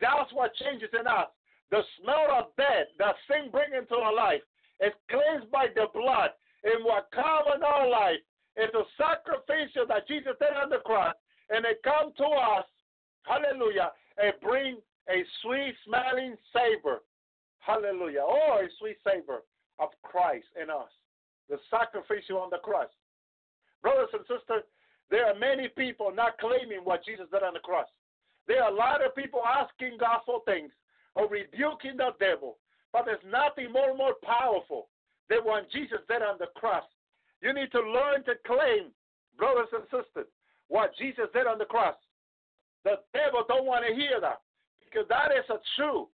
That's 0.00 0.32
what 0.32 0.54
changes 0.56 0.88
in 0.98 1.06
us. 1.06 1.28
The 1.70 1.82
smell 2.00 2.28
of 2.32 2.56
death 2.56 2.88
that 2.98 3.14
sin 3.28 3.50
brings 3.50 3.72
into 3.76 3.94
our 3.96 4.14
life 4.14 4.40
is 4.80 4.92
cleansed 5.10 5.50
by 5.50 5.66
the 5.74 5.86
blood. 5.92 6.30
And 6.64 6.84
what 6.84 7.10
comes 7.12 7.48
in 7.56 7.62
our 7.62 7.88
life 7.88 8.20
is 8.56 8.68
the 8.72 8.84
sacrificial 8.96 9.86
that 9.88 10.08
Jesus 10.08 10.32
did 10.40 10.56
on 10.56 10.70
the 10.70 10.78
cross. 10.78 11.14
And 11.50 11.64
it 11.66 11.82
comes 11.82 12.16
to 12.16 12.24
us, 12.24 12.64
hallelujah, 13.24 13.92
and 14.16 14.32
bring 14.40 14.78
a 15.08 15.24
sweet 15.42 15.74
smelling 15.84 16.36
savor. 16.52 17.02
Hallelujah. 17.58 18.24
Oh, 18.24 18.60
a 18.64 18.68
sweet 18.78 18.96
savor 19.04 19.42
of 19.82 19.90
Christ 20.02 20.46
in 20.60 20.70
us 20.70 20.88
the 21.52 21.58
sacrificial 21.68 22.38
on 22.38 22.50
the 22.50 22.64
cross. 22.64 22.88
Brothers 23.82 24.08
and 24.12 24.22
sisters, 24.22 24.64
there 25.10 25.26
are 25.26 25.38
many 25.38 25.68
people 25.68 26.12
not 26.14 26.38
claiming 26.38 26.80
what 26.84 27.04
Jesus 27.04 27.26
did 27.30 27.42
on 27.42 27.52
the 27.52 27.60
cross. 27.60 27.88
There 28.48 28.62
are 28.62 28.72
a 28.72 28.74
lot 28.74 29.04
of 29.04 29.14
people 29.14 29.42
asking 29.44 29.98
God 29.98 30.24
for 30.24 30.40
things 30.46 30.72
or 31.14 31.28
rebuking 31.28 31.98
the 31.98 32.16
devil, 32.18 32.56
but 32.92 33.04
there's 33.04 33.22
nothing 33.28 33.70
more 33.70 33.90
and 33.90 33.98
more 33.98 34.16
powerful 34.24 34.88
than 35.28 35.44
what 35.44 35.70
Jesus 35.70 36.00
did 36.08 36.22
on 36.22 36.38
the 36.38 36.48
cross. 36.56 36.84
You 37.42 37.52
need 37.52 37.70
to 37.72 37.84
learn 37.84 38.24
to 38.24 38.34
claim, 38.46 38.88
brothers 39.36 39.68
and 39.76 39.84
sisters, 39.92 40.30
what 40.68 40.96
Jesus 40.96 41.26
did 41.34 41.46
on 41.46 41.58
the 41.58 41.68
cross. 41.68 41.96
The 42.84 42.96
devil 43.12 43.44
don't 43.46 43.66
want 43.66 43.84
to 43.86 43.94
hear 43.94 44.20
that 44.20 44.40
because 44.80 45.06
that 45.08 45.30
is 45.36 45.44
a 45.50 45.60
true. 45.76 46.08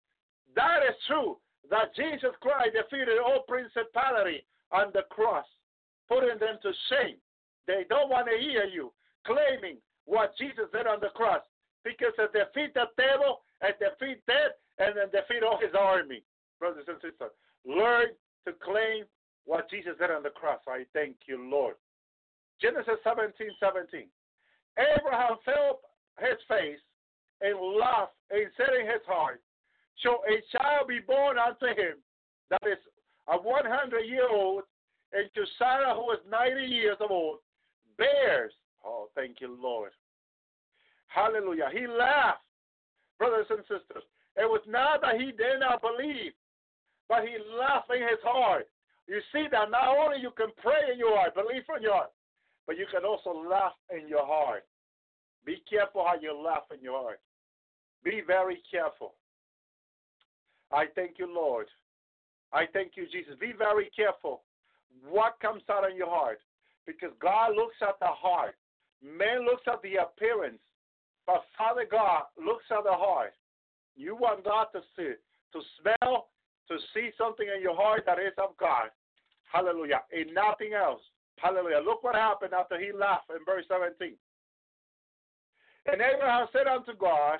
That 0.54 0.80
is 0.88 0.96
true 1.06 1.36
that 1.70 1.94
Jesus 1.94 2.34
Christ 2.40 2.74
defeated 2.74 3.18
all 3.18 3.44
principality 3.48 4.44
on 4.72 4.90
the 4.94 5.02
cross, 5.10 5.46
putting 6.08 6.38
them 6.38 6.58
to 6.62 6.72
shame. 6.90 7.16
They 7.66 7.84
don't 7.88 8.10
want 8.10 8.28
to 8.30 8.38
hear 8.38 8.64
you 8.64 8.92
claiming 9.26 9.78
what 10.04 10.36
Jesus 10.38 10.70
did 10.72 10.86
on 10.86 11.00
the 11.00 11.10
cross 11.14 11.42
because 11.84 12.14
it 12.18 12.32
defeat 12.32 12.74
the 12.74 12.86
devil 12.96 13.42
and 13.60 13.74
defeat 13.78 14.22
death 14.26 14.54
and 14.78 14.94
then 14.94 15.10
defeat 15.10 15.42
all 15.42 15.58
his 15.58 15.74
army. 15.74 16.22
Brothers 16.58 16.86
and 16.88 16.96
sisters, 17.02 17.34
learn 17.66 18.14
to 18.46 18.52
claim 18.62 19.04
what 19.44 19.70
Jesus 19.70 19.94
did 19.98 20.10
on 20.10 20.22
the 20.22 20.30
cross. 20.30 20.60
I 20.66 20.86
thank 20.94 21.16
you, 21.26 21.42
Lord. 21.50 21.74
Genesis 22.60 22.98
17 23.04 23.50
17. 23.60 24.06
Abraham 24.78 25.36
fell 25.44 25.80
his 26.20 26.40
face 26.48 26.80
and 27.40 27.56
laughed 27.76 28.16
and 28.30 28.48
said 28.56 28.72
in 28.80 28.86
his 28.86 29.04
heart, 29.06 29.40
Shall 30.02 30.22
a 30.28 30.42
child 30.56 30.88
be 30.88 31.00
born 31.00 31.36
unto 31.38 31.66
him 31.66 31.98
that 32.50 32.62
is 32.66 32.78
a 33.28 33.36
100 33.36 34.00
year 34.02 34.28
old 34.28 34.62
and 35.12 35.28
to 35.34 35.44
Sarah, 35.58 35.94
who 35.94 36.02
was 36.02 36.18
90 36.30 36.66
years 36.66 36.96
of 37.00 37.10
old, 37.10 37.38
bears. 37.96 38.52
Oh, 38.84 39.08
thank 39.14 39.40
you, 39.40 39.56
Lord. 39.60 39.92
Hallelujah. 41.08 41.70
He 41.72 41.86
laughed, 41.86 42.42
brothers 43.18 43.46
and 43.50 43.60
sisters. 43.60 44.04
It 44.36 44.44
was 44.44 44.60
not 44.68 45.00
that 45.00 45.18
he 45.18 45.32
did 45.32 45.60
not 45.60 45.80
believe 45.80 46.32
but 47.08 47.22
he 47.22 47.36
laughed 47.58 47.90
in 47.90 48.02
his 48.02 48.22
heart. 48.22 48.68
You 49.06 49.20
see 49.32 49.46
that 49.50 49.70
not 49.70 49.96
only 49.96 50.18
you 50.20 50.30
can 50.36 50.50
pray 50.62 50.92
in 50.92 50.98
your 50.98 51.16
heart, 51.16 51.34
believe 51.34 51.62
in 51.76 51.82
your 51.82 51.94
heart, 51.94 52.10
but 52.66 52.76
you 52.76 52.86
can 52.90 53.04
also 53.04 53.30
laugh 53.48 53.74
in 53.90 54.08
your 54.08 54.26
heart. 54.26 54.64
Be 55.44 55.62
careful 55.70 56.04
how 56.04 56.18
you 56.20 56.36
laugh 56.36 56.64
in 56.74 56.82
your 56.82 57.00
heart. 57.00 57.20
Be 58.02 58.20
very 58.26 58.58
careful. 58.68 59.14
I 60.72 60.86
thank 60.94 61.18
you, 61.18 61.32
Lord. 61.32 61.66
I 62.52 62.64
thank 62.72 62.92
you, 62.96 63.06
Jesus. 63.10 63.34
Be 63.40 63.52
very 63.56 63.90
careful 63.94 64.42
what 65.08 65.38
comes 65.40 65.62
out 65.70 65.88
of 65.88 65.96
your 65.96 66.08
heart 66.08 66.38
because 66.86 67.10
God 67.20 67.54
looks 67.54 67.76
at 67.82 67.98
the 68.00 68.06
heart. 68.06 68.54
Man 69.02 69.44
looks 69.44 69.62
at 69.66 69.82
the 69.82 69.96
appearance, 69.96 70.62
but 71.26 71.44
Father 71.58 71.86
God 71.88 72.22
looks 72.42 72.64
at 72.70 72.84
the 72.84 72.92
heart. 72.92 73.32
You 73.96 74.16
want 74.16 74.44
God 74.44 74.66
to 74.72 74.80
see, 74.96 75.14
to 75.52 75.60
smell, 75.80 76.28
to 76.68 76.76
see 76.94 77.10
something 77.18 77.46
in 77.54 77.62
your 77.62 77.76
heart 77.76 78.04
that 78.06 78.18
is 78.18 78.32
of 78.38 78.56
God. 78.58 78.90
Hallelujah. 79.52 80.02
And 80.12 80.34
nothing 80.34 80.72
else. 80.72 81.00
Hallelujah. 81.38 81.80
Look 81.84 82.02
what 82.02 82.14
happened 82.14 82.54
after 82.54 82.78
he 82.78 82.92
laughed 82.92 83.30
in 83.30 83.44
verse 83.44 83.64
17. 83.68 84.16
And 85.86 86.00
Abraham 86.00 86.46
said 86.52 86.66
unto 86.66 86.94
God, 86.96 87.38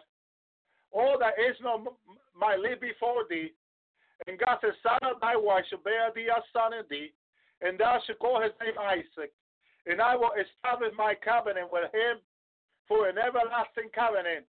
All 0.93 1.19
that 1.19 1.39
Ishmael 1.39 1.97
might 2.39 2.59
live 2.59 2.81
before 2.81 3.25
thee. 3.29 3.53
And 4.27 4.39
God 4.39 4.59
said, 4.61 4.73
Son 4.83 4.99
of 5.11 5.21
thy 5.21 5.37
wife 5.37 5.65
shall 5.69 5.85
bear 5.85 6.11
thee 6.15 6.29
a 6.33 6.41
son 6.53 6.73
indeed, 6.73 7.13
and 7.61 7.79
thou 7.79 8.01
shalt 8.07 8.19
call 8.19 8.41
his 8.41 8.53
name 8.61 8.79
Isaac. 8.81 9.33
And 9.87 10.01
I 10.01 10.17
will 10.17 10.33
establish 10.35 10.93
my 10.97 11.15
covenant 11.15 11.71
with 11.71 11.93
him 11.93 12.19
for 12.89 13.09
an 13.09 13.19
everlasting 13.19 13.91
covenant 13.95 14.47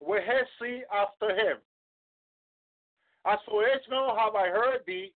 with 0.00 0.24
his 0.24 0.46
seed 0.58 0.84
after 0.92 1.34
him. 1.36 1.58
As 3.26 3.38
for 3.46 3.62
Ishmael 3.68 4.16
have 4.16 4.34
I 4.34 4.48
heard 4.48 4.80
thee, 4.86 5.12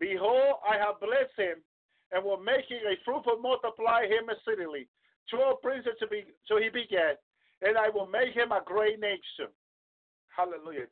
behold, 0.00 0.64
I 0.66 0.78
have 0.78 1.00
blessed 1.00 1.36
him, 1.36 1.60
and 2.12 2.24
will 2.24 2.40
make 2.40 2.64
him 2.70 2.80
a 2.88 2.96
fruitful 3.04 3.38
multiply 3.42 4.06
him 4.06 4.30
exceedingly. 4.30 4.88
Twelve 5.30 5.60
princes 5.62 5.92
to 6.00 6.06
be 6.06 6.24
so 6.46 6.56
he 6.58 6.68
begat, 6.68 7.20
and 7.62 7.76
I 7.76 7.88
will 7.88 8.06
make 8.06 8.34
him 8.34 8.52
a 8.52 8.62
great 8.64 9.00
nation. 9.00 9.52
Hallelujah. 10.36 10.86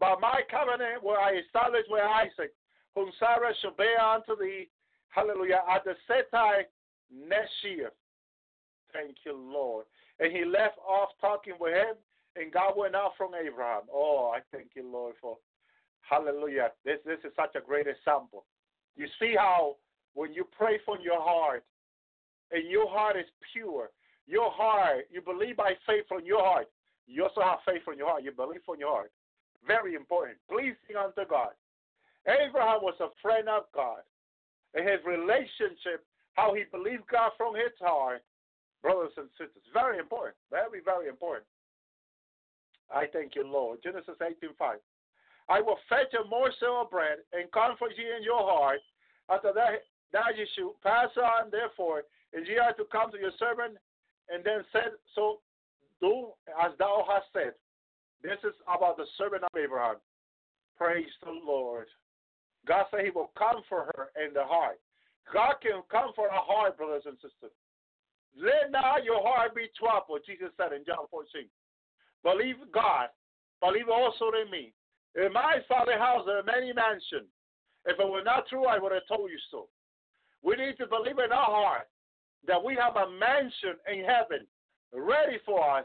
But 0.00 0.20
my 0.20 0.42
covenant 0.50 1.02
will 1.02 1.16
I 1.16 1.40
establish 1.44 1.84
with 1.88 2.02
Isaac, 2.02 2.52
whom 2.94 3.10
Sarah 3.18 3.52
shall 3.60 3.72
bear 3.72 4.00
unto 4.00 4.36
thee, 4.38 4.68
hallelujah, 5.08 5.62
at 5.70 5.84
the 5.84 5.94
set 6.06 6.30
time 6.30 6.64
next 7.12 7.52
year. 7.62 7.90
Thank 8.92 9.16
you, 9.26 9.36
Lord. 9.36 9.84
And 10.20 10.32
he 10.32 10.44
left 10.44 10.78
off 10.78 11.10
talking 11.20 11.54
with 11.60 11.74
him, 11.74 11.96
and 12.36 12.52
God 12.52 12.74
went 12.76 12.94
out 12.94 13.12
from 13.16 13.32
Abraham. 13.34 13.82
Oh, 13.92 14.32
I 14.34 14.40
thank 14.56 14.68
you, 14.74 14.88
Lord, 14.90 15.14
for 15.20 15.36
hallelujah. 16.00 16.70
This 16.84 16.98
this 17.04 17.18
is 17.24 17.32
such 17.36 17.54
a 17.54 17.60
great 17.60 17.86
example. 17.86 18.44
You 18.96 19.06
see 19.20 19.34
how 19.36 19.76
when 20.14 20.32
you 20.32 20.46
pray 20.56 20.78
from 20.84 20.98
your 21.02 21.20
heart, 21.20 21.64
and 22.50 22.68
your 22.68 22.88
heart 22.88 23.16
is 23.16 23.26
pure, 23.52 23.90
your 24.26 24.50
heart, 24.50 25.06
you 25.10 25.20
believe 25.20 25.56
by 25.56 25.74
faith 25.86 26.04
from 26.08 26.24
your 26.24 26.42
heart. 26.42 26.66
You 27.08 27.24
also 27.24 27.40
have 27.40 27.64
faith 27.64 27.82
from 27.84 27.96
your 27.96 28.08
heart. 28.08 28.22
You 28.22 28.32
believe 28.32 28.60
from 28.64 28.78
your 28.78 28.92
heart. 28.92 29.12
Very 29.66 29.94
important. 29.94 30.36
Pleasing 30.48 30.94
unto 30.96 31.24
God. 31.28 31.56
Abraham 32.28 32.84
was 32.84 32.94
a 33.00 33.08
friend 33.22 33.48
of 33.48 33.64
God. 33.74 34.04
And 34.74 34.86
his 34.86 35.00
relationship, 35.06 36.04
how 36.34 36.52
he 36.52 36.64
believed 36.70 37.08
God 37.10 37.32
from 37.36 37.54
his 37.56 37.72
heart, 37.80 38.22
brothers 38.82 39.16
and 39.16 39.28
sisters, 39.40 39.64
very 39.72 39.98
important. 39.98 40.36
Very, 40.50 40.84
very 40.84 41.08
important. 41.08 41.48
I 42.92 43.06
thank 43.10 43.34
you, 43.34 43.48
Lord. 43.48 43.82
Genesis 43.82 44.16
18:5. 44.20 44.80
I 45.48 45.60
will 45.60 45.78
fetch 45.88 46.12
a 46.12 46.28
morsel 46.28 46.82
of 46.82 46.90
bread 46.90 47.18
and 47.32 47.50
comfort 47.52 47.96
you 47.96 48.14
in 48.14 48.22
your 48.22 48.44
heart. 48.44 48.80
After 49.30 49.52
that, 49.54 49.84
that 50.12 50.36
you 50.36 50.46
should 50.54 50.72
pass 50.82 51.08
on, 51.16 51.50
therefore, 51.50 52.04
and 52.32 52.46
ye 52.46 52.58
are 52.58 52.74
to 52.74 52.84
come 52.92 53.10
to 53.12 53.18
your 53.18 53.32
servant, 53.38 53.76
and 54.28 54.44
then 54.44 54.64
said, 54.72 54.92
So 55.14 55.40
do 56.00 56.30
as 56.62 56.72
thou 56.78 57.06
hast 57.08 57.26
said. 57.32 57.52
This 58.22 58.38
is 58.42 58.54
about 58.66 58.96
the 58.96 59.06
servant 59.16 59.44
of 59.44 59.50
Abraham. 59.56 59.96
Praise 60.76 61.10
the 61.22 61.30
Lord. 61.30 61.86
God 62.66 62.86
said 62.90 63.04
he 63.04 63.10
will 63.10 63.30
comfort 63.38 63.94
her 63.96 64.10
in 64.18 64.34
the 64.34 64.44
heart. 64.44 64.78
God 65.32 65.54
can 65.62 65.82
comfort 65.90 66.30
a 66.32 66.40
heart, 66.40 66.76
brothers 66.76 67.04
and 67.06 67.16
sisters. 67.16 67.54
Let 68.36 68.70
not 68.70 69.04
your 69.04 69.22
heart 69.22 69.54
be 69.54 69.66
troubled, 69.78 70.20
Jesus 70.26 70.50
said 70.56 70.72
in 70.72 70.84
John 70.84 71.06
14. 71.10 71.46
Believe 72.22 72.56
God. 72.72 73.08
Believe 73.60 73.88
also 73.88 74.30
in 74.38 74.50
me. 74.50 74.72
In 75.16 75.32
my 75.32 75.58
father's 75.68 75.98
house 75.98 76.22
there 76.26 76.38
are 76.38 76.46
many 76.46 76.72
mansions. 76.72 77.30
If 77.86 77.98
it 77.98 78.08
were 78.08 78.22
not 78.22 78.46
true, 78.48 78.66
I 78.66 78.78
would 78.78 78.92
have 78.92 79.06
told 79.08 79.30
you 79.30 79.38
so. 79.50 79.68
We 80.42 80.56
need 80.56 80.76
to 80.78 80.86
believe 80.86 81.18
in 81.18 81.32
our 81.32 81.50
heart 81.50 81.88
that 82.46 82.62
we 82.62 82.76
have 82.76 82.96
a 82.96 83.10
mansion 83.10 83.74
in 83.90 84.04
heaven 84.04 84.46
ready 84.92 85.38
for 85.44 85.78
us 85.78 85.84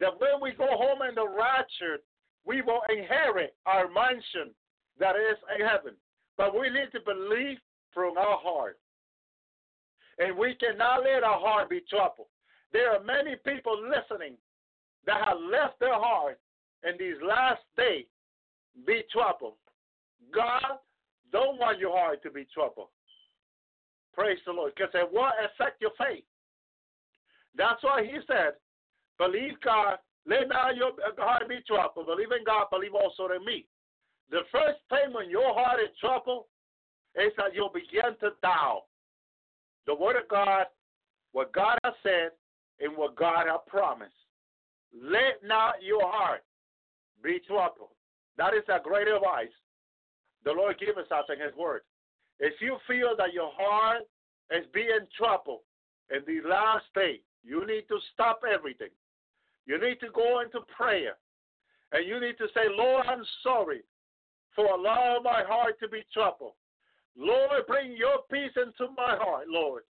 that 0.00 0.20
when 0.20 0.40
we 0.40 0.52
go 0.52 0.66
home 0.68 1.00
in 1.08 1.14
the 1.14 1.26
rapture, 1.26 1.98
we 2.44 2.62
will 2.62 2.80
inherit 2.88 3.54
our 3.66 3.88
mansion 3.88 4.54
that 4.98 5.16
is 5.16 5.36
in 5.58 5.66
heaven. 5.66 5.94
But 6.36 6.54
we 6.54 6.70
need 6.70 6.90
to 6.92 7.00
believe 7.00 7.58
from 7.92 8.16
our 8.16 8.38
heart. 8.38 8.78
And 10.18 10.36
we 10.36 10.54
cannot 10.54 11.02
let 11.02 11.22
our 11.22 11.38
heart 11.38 11.70
be 11.70 11.82
troubled. 11.88 12.28
There 12.72 12.92
are 12.92 13.02
many 13.02 13.36
people 13.44 13.76
listening 13.82 14.36
that 15.06 15.26
have 15.26 15.38
left 15.50 15.80
their 15.80 15.94
heart 15.94 16.38
in 16.84 16.94
these 16.98 17.16
last 17.26 17.62
days 17.76 18.04
be 18.86 19.02
troubled. 19.12 19.54
God 20.34 20.78
don't 21.32 21.58
want 21.58 21.78
your 21.78 21.96
heart 21.96 22.22
to 22.22 22.30
be 22.30 22.46
troubled. 22.52 22.88
Praise 24.14 24.38
the 24.46 24.52
Lord. 24.52 24.72
Because 24.76 24.92
it 24.94 25.12
will 25.12 25.30
affect 25.44 25.80
your 25.80 25.92
faith. 25.98 26.24
That's 27.58 27.82
why 27.82 28.02
he 28.04 28.18
said, 28.26 28.54
Believe 29.18 29.60
God. 29.62 29.98
Let 30.26 30.48
not 30.48 30.76
your 30.76 30.92
uh, 30.92 31.16
heart 31.18 31.48
be 31.48 31.58
troubled. 31.66 32.06
Believe 32.06 32.32
in 32.32 32.44
God. 32.44 32.66
Believe 32.70 32.94
also 32.94 33.32
in 33.34 33.44
me. 33.44 33.66
The 34.30 34.44
first 34.52 34.78
thing 34.88 35.12
when 35.12 35.30
your 35.30 35.54
heart 35.54 35.80
is 35.80 35.88
troubled 35.98 36.44
is 37.16 37.32
that 37.36 37.54
you'll 37.54 37.72
begin 37.72 38.14
to 38.20 38.36
doubt 38.42 38.84
the 39.86 39.94
word 39.94 40.16
of 40.16 40.28
God, 40.28 40.66
what 41.32 41.52
God 41.52 41.78
has 41.82 41.94
said, 42.02 42.30
and 42.80 42.96
what 42.96 43.16
God 43.16 43.46
has 43.48 43.60
promised. 43.66 44.12
Let 44.94 45.42
not 45.42 45.82
your 45.82 46.04
heart 46.04 46.44
be 47.22 47.40
troubled. 47.46 47.96
That 48.36 48.54
is 48.54 48.64
a 48.68 48.80
great 48.82 49.08
advice 49.08 49.48
the 50.44 50.52
Lord 50.52 50.78
gives 50.78 50.98
us 50.98 51.24
in 51.28 51.40
His 51.40 51.54
Word. 51.56 51.82
If 52.38 52.54
you 52.60 52.76
feel 52.86 53.16
that 53.18 53.32
your 53.32 53.50
heart 53.56 54.02
is 54.50 54.64
being 54.72 55.06
troubled 55.16 55.60
in 56.10 56.20
the 56.26 56.48
last 56.48 56.84
day, 56.94 57.20
you 57.44 57.66
need 57.66 57.84
to 57.88 57.98
stop 58.14 58.40
everything 58.44 58.90
you 59.68 59.78
need 59.78 60.00
to 60.00 60.08
go 60.16 60.40
into 60.40 60.60
prayer 60.74 61.20
and 61.92 62.08
you 62.08 62.18
need 62.18 62.38
to 62.38 62.48
say, 62.54 62.64
Lord, 62.72 63.04
I'm 63.06 63.22
sorry 63.42 63.82
for 64.56 64.64
allowing 64.64 65.22
my 65.22 65.44
heart 65.46 65.78
to 65.80 65.88
be 65.88 66.02
troubled. 66.12 66.56
Lord, 67.16 67.66
bring 67.68 67.92
your 67.92 68.24
peace 68.32 68.56
into 68.56 68.90
my 68.96 69.16
heart, 69.20 69.44
Lord. 69.46 69.82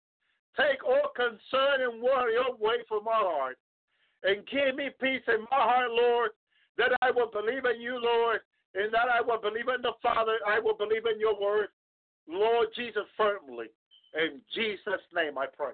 Take 0.57 0.83
all 0.83 1.13
concern 1.15 1.85
and 1.85 2.03
worry 2.03 2.37
away 2.37 2.89
from 2.89 3.05
my 3.05 3.21
heart. 3.21 3.59
And 4.25 4.47
give 4.49 4.75
me 4.75 4.89
peace 4.99 5.23
in 5.29 5.43
my 5.51 5.61
heart, 5.61 5.91
Lord, 5.91 6.31
that 6.79 6.93
I 7.03 7.11
will 7.11 7.31
believe 7.31 7.67
in 7.67 7.81
you, 7.81 8.01
Lord, 8.01 8.41
and 8.75 8.93
that 8.95 9.09
I 9.13 9.21
will 9.21 9.41
believe 9.41 9.69
in 9.69 9.83
the 9.83 9.93
Father. 10.03 10.39
I 10.47 10.59
will 10.59 10.77
believe 10.77 11.05
in 11.05 11.21
your 11.21 11.39
word, 11.39 11.69
Lord 12.27 12.69
Jesus, 12.75 13.05
firmly. 13.17 13.67
In 14.15 14.41
Jesus' 14.55 15.05
name 15.15 15.37
I 15.37 15.47
pray. 15.55 15.73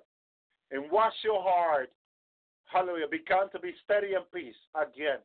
And 0.73 0.91
wash 0.91 1.15
your 1.23 1.43
heart 1.43 1.91
Hallelujah. 2.73 3.07
Become 3.11 3.51
to 3.53 3.59
be 3.61 3.75
steady 3.85 4.15
and 4.15 4.25
peace 4.33 4.57
again. 4.75 5.19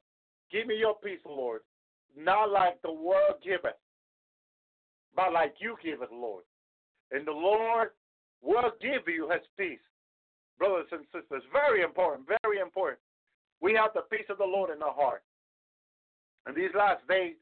Give 0.52 0.68
me 0.68 0.76
your 0.76 0.96
peace, 0.96 1.24
Lord. 1.26 1.62
Not 2.18 2.52
like 2.52 2.82
the 2.82 2.92
world 2.92 3.40
giveth, 3.44 3.80
but 5.16 5.32
like 5.32 5.56
you 5.60 5.78
give 5.84 6.02
it, 6.02 6.12
Lord. 6.12 6.44
And 7.12 7.26
the 7.26 7.32
Lord 7.32 7.90
will 8.42 8.72
give 8.82 9.08
you 9.08 9.30
his 9.32 9.42
peace. 9.58 9.80
Brothers 10.60 10.88
and 10.92 11.06
sisters, 11.14 11.44
very 11.54 11.84
important, 11.84 12.28
very 12.44 12.60
important. 12.60 13.00
We 13.62 13.74
have 13.74 13.92
the 13.94 14.02
peace 14.12 14.26
of 14.30 14.40
the 14.40 14.46
Lord 14.46 14.76
in 14.76 14.82
our 14.82 14.94
heart. 14.94 15.24
And 16.46 16.56
these 16.56 16.72
last 16.76 17.08
days, 17.08 17.36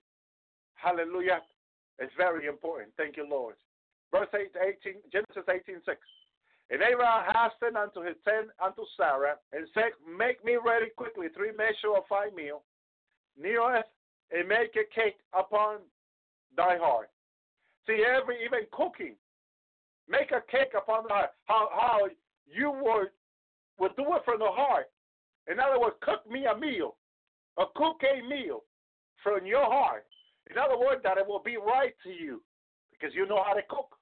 hallelujah, 0.75 1.41
is 1.99 2.09
very 2.17 2.47
important. 2.47 2.91
Thank 2.97 3.17
you, 3.17 3.27
Lord. 3.29 3.55
Verse 4.11 4.27
18, 4.33 5.01
Genesis 5.11 5.43
18 5.49 5.81
6. 5.85 5.97
And 6.69 6.81
Abraham 6.81 7.31
hastened 7.33 7.77
unto 7.77 8.01
his 8.01 8.15
tent 8.25 8.49
unto 8.63 8.81
Sarah, 8.97 9.35
and 9.53 9.67
said, 9.73 9.93
Make 10.17 10.43
me 10.43 10.57
ready 10.57 10.87
quickly 10.97 11.27
three 11.35 11.51
measure 11.51 11.95
of 11.95 12.03
fine 12.09 12.33
meal, 12.35 12.63
nearest, 13.39 13.89
and 14.31 14.47
make 14.47 14.75
a 14.75 14.85
cake 14.93 15.17
upon 15.37 15.77
thy 16.57 16.77
heart. 16.77 17.09
See, 17.85 18.03
every 18.03 18.43
even 18.43 18.61
cooking, 18.71 19.15
make 20.09 20.31
a 20.31 20.41
cake 20.49 20.73
upon 20.75 21.03
the 21.03 21.13
heart. 21.13 21.29
How 21.45 21.69
how 21.71 22.07
you 22.47 22.71
would 22.71 23.09
would 23.79 23.95
do 23.95 24.05
it 24.15 24.23
from 24.25 24.39
the 24.39 24.49
heart. 24.49 24.87
In 25.51 25.59
other 25.59 25.79
words, 25.79 25.95
cook 26.01 26.29
me 26.29 26.45
a 26.45 26.57
meal, 26.57 26.95
a 27.59 27.65
cook 27.75 28.01
a 28.01 28.27
meal 28.27 28.63
from 29.21 29.45
your 29.45 29.65
heart. 29.65 30.05
In 30.49 30.57
other 30.57 30.77
words, 30.77 31.01
that 31.03 31.17
it 31.17 31.27
will 31.27 31.41
be 31.43 31.57
right 31.57 31.93
to 32.03 32.09
you. 32.09 32.41
because 32.91 33.13
you 33.15 33.27
know 33.27 33.43
how 33.45 33.53
to 33.53 33.61
cook. 33.69 33.97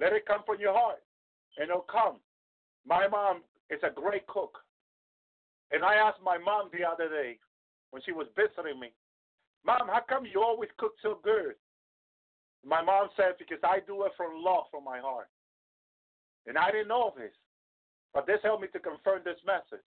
Let 0.00 0.12
it 0.12 0.26
come 0.26 0.42
from 0.46 0.60
your 0.60 0.72
heart, 0.72 1.02
and 1.58 1.68
it'll 1.68 1.82
come. 1.82 2.16
My 2.86 3.08
mom 3.08 3.42
is 3.70 3.80
a 3.82 3.90
great 3.90 4.26
cook. 4.26 4.58
And 5.70 5.84
I 5.84 5.96
asked 5.96 6.22
my 6.24 6.38
mom 6.38 6.70
the 6.72 6.86
other 6.86 7.08
day 7.10 7.38
when 7.90 8.00
she 8.02 8.12
was 8.12 8.26
visiting 8.34 8.80
me, 8.80 8.88
Mom, 9.66 9.90
how 9.90 10.00
come 10.08 10.24
you 10.24 10.40
always 10.40 10.70
cook 10.78 10.94
so 11.02 11.18
good? 11.22 11.58
My 12.64 12.80
mom 12.80 13.08
said, 13.16 13.36
Because 13.38 13.58
I 13.62 13.80
do 13.86 14.04
it 14.04 14.12
from 14.16 14.42
love 14.42 14.64
from 14.70 14.84
my 14.84 15.00
heart. 15.00 15.28
And 16.46 16.56
I 16.56 16.70
didn't 16.70 16.88
know 16.88 17.12
this. 17.16 17.34
But 18.14 18.26
this 18.26 18.40
helped 18.42 18.62
me 18.62 18.68
to 18.72 18.80
confirm 18.80 19.20
this 19.24 19.38
message. 19.44 19.84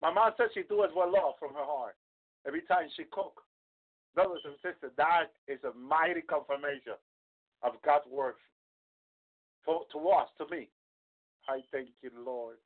My 0.00 0.10
mom 0.12 0.32
said 0.36 0.50
she 0.52 0.66
do 0.66 0.82
it 0.82 0.90
with 0.90 1.14
love 1.14 1.38
from 1.38 1.54
her 1.54 1.62
heart 1.62 1.94
every 2.46 2.62
time 2.62 2.90
she 2.96 3.04
cook. 3.12 3.42
Brothers 4.14 4.42
and 4.44 4.58
sisters, 4.58 4.90
that 4.96 5.30
is 5.46 5.62
a 5.62 5.72
mighty 5.78 6.20
confirmation 6.20 6.98
of 7.62 7.80
God's 7.84 8.10
word 8.10 8.34
for, 9.64 9.86
to 9.92 9.98
us, 10.10 10.28
to 10.38 10.44
me. 10.50 10.68
I 11.48 11.60
thank 11.70 11.88
you, 12.02 12.10
Lord. 12.24 12.56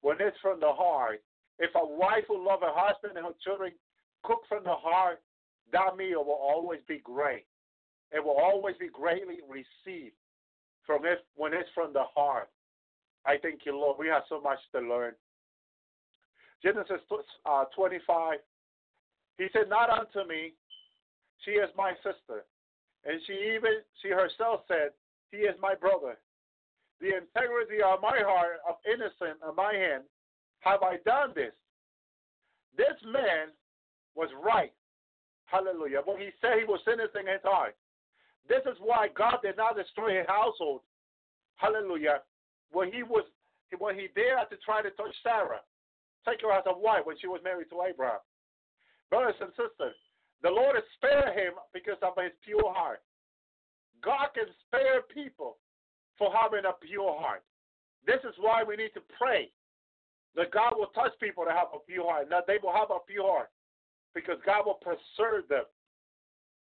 When 0.00 0.16
it's 0.20 0.36
from 0.42 0.60
the 0.60 0.72
heart, 0.72 1.22
if 1.58 1.70
a 1.74 1.86
wife 1.86 2.24
will 2.28 2.44
love 2.44 2.60
her 2.60 2.72
husband 2.74 3.16
and 3.16 3.26
her 3.26 3.32
children 3.42 3.72
cook 4.22 4.40
from 4.48 4.64
the 4.64 4.74
heart, 4.74 5.22
that 5.72 5.96
meal 5.96 6.24
will 6.24 6.40
always 6.40 6.80
be 6.88 7.00
great. 7.02 7.46
It 8.12 8.22
will 8.22 8.36
always 8.36 8.76
be 8.78 8.88
greatly 8.88 9.38
received 9.48 10.14
from 10.86 11.04
it 11.04 11.24
when 11.36 11.52
it's 11.52 11.68
from 11.74 11.92
the 11.92 12.04
heart. 12.14 12.48
I 13.26 13.36
thank 13.42 13.60
you, 13.64 13.76
Lord. 13.76 13.96
We 13.98 14.08
have 14.08 14.22
so 14.28 14.40
much 14.40 14.58
to 14.72 14.80
learn. 14.80 15.14
Genesis 16.62 17.00
uh, 17.46 17.64
25. 17.74 18.38
He 19.38 19.46
said, 19.52 19.68
Not 19.68 19.90
unto 19.90 20.28
me, 20.28 20.54
she 21.44 21.52
is 21.52 21.70
my 21.76 21.92
sister. 21.96 22.44
And 23.04 23.20
she 23.26 23.32
even, 23.54 23.84
she 24.02 24.08
herself 24.08 24.62
said, 24.68 24.90
He 25.30 25.38
is 25.38 25.54
my 25.60 25.74
brother. 25.74 26.16
The 27.00 27.16
integrity 27.18 27.82
of 27.82 28.00
my 28.00 28.20
heart 28.22 28.60
of 28.68 28.76
innocent 28.86 29.42
of 29.42 29.56
my 29.56 29.74
hand 29.74 30.04
have 30.60 30.82
I 30.82 30.96
done 31.04 31.32
this. 31.34 31.52
This 32.76 32.96
man 33.04 33.52
was 34.14 34.30
right. 34.42 34.72
Hallelujah. 35.46 36.02
When 36.04 36.18
he 36.18 36.30
said 36.40 36.58
he 36.58 36.64
was 36.64 36.80
innocent 36.86 37.28
in 37.28 37.34
his 37.34 37.44
heart. 37.44 37.76
This 38.48 38.62
is 38.66 38.76
why 38.80 39.08
God 39.14 39.38
did 39.42 39.56
not 39.56 39.76
destroy 39.76 40.18
his 40.18 40.28
household. 40.28 40.80
Hallelujah. 41.56 42.20
When 42.72 42.92
he 42.92 43.02
was 43.02 43.24
when 43.78 43.96
he 43.98 44.08
dared 44.14 44.50
to 44.50 44.56
try 44.62 44.82
to 44.82 44.90
touch 44.90 45.14
Sarah, 45.22 45.58
take 46.28 46.42
her 46.42 46.52
as 46.52 46.64
a 46.66 46.78
wife 46.78 47.02
when 47.04 47.18
she 47.18 47.26
was 47.26 47.40
married 47.42 47.70
to 47.70 47.82
Abraham. 47.82 48.22
Brothers 49.10 49.34
and 49.40 49.50
sisters, 49.50 49.96
the 50.42 50.50
Lord 50.50 50.76
has 50.76 50.84
spared 50.94 51.34
him 51.34 51.54
because 51.72 51.98
of 52.02 52.14
his 52.22 52.32
pure 52.44 52.72
heart. 52.72 53.02
God 54.02 54.28
can 54.34 54.46
spare 54.66 55.02
people 55.10 55.56
for 56.18 56.32
having 56.32 56.64
a 56.64 56.72
pure 56.72 57.18
heart. 57.18 57.42
This 58.06 58.20
is 58.24 58.34
why 58.38 58.62
we 58.62 58.76
need 58.76 58.92
to 58.94 59.02
pray 59.18 59.50
that 60.36 60.50
God 60.52 60.74
will 60.76 60.92
touch 60.94 61.12
people 61.20 61.44
to 61.44 61.50
have 61.50 61.68
a 61.74 61.78
pure 61.86 62.04
heart, 62.04 62.28
that 62.30 62.46
they 62.46 62.58
will 62.62 62.72
have 62.72 62.90
a 62.90 62.98
pure 63.06 63.26
heart, 63.26 63.50
because 64.14 64.38
God 64.44 64.66
will 64.66 64.80
preserve 64.82 65.48
them 65.48 65.64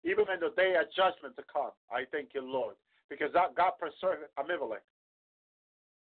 even 0.06 0.26
in 0.32 0.40
the 0.40 0.54
day 0.56 0.78
of 0.78 0.86
judgment 0.94 1.36
to 1.36 1.44
come. 1.52 1.74
I 1.90 2.06
thank 2.12 2.30
you, 2.34 2.42
Lord, 2.46 2.76
because 3.10 3.34
God 3.34 3.72
preserved 3.82 4.30
Abimelech 4.38 4.86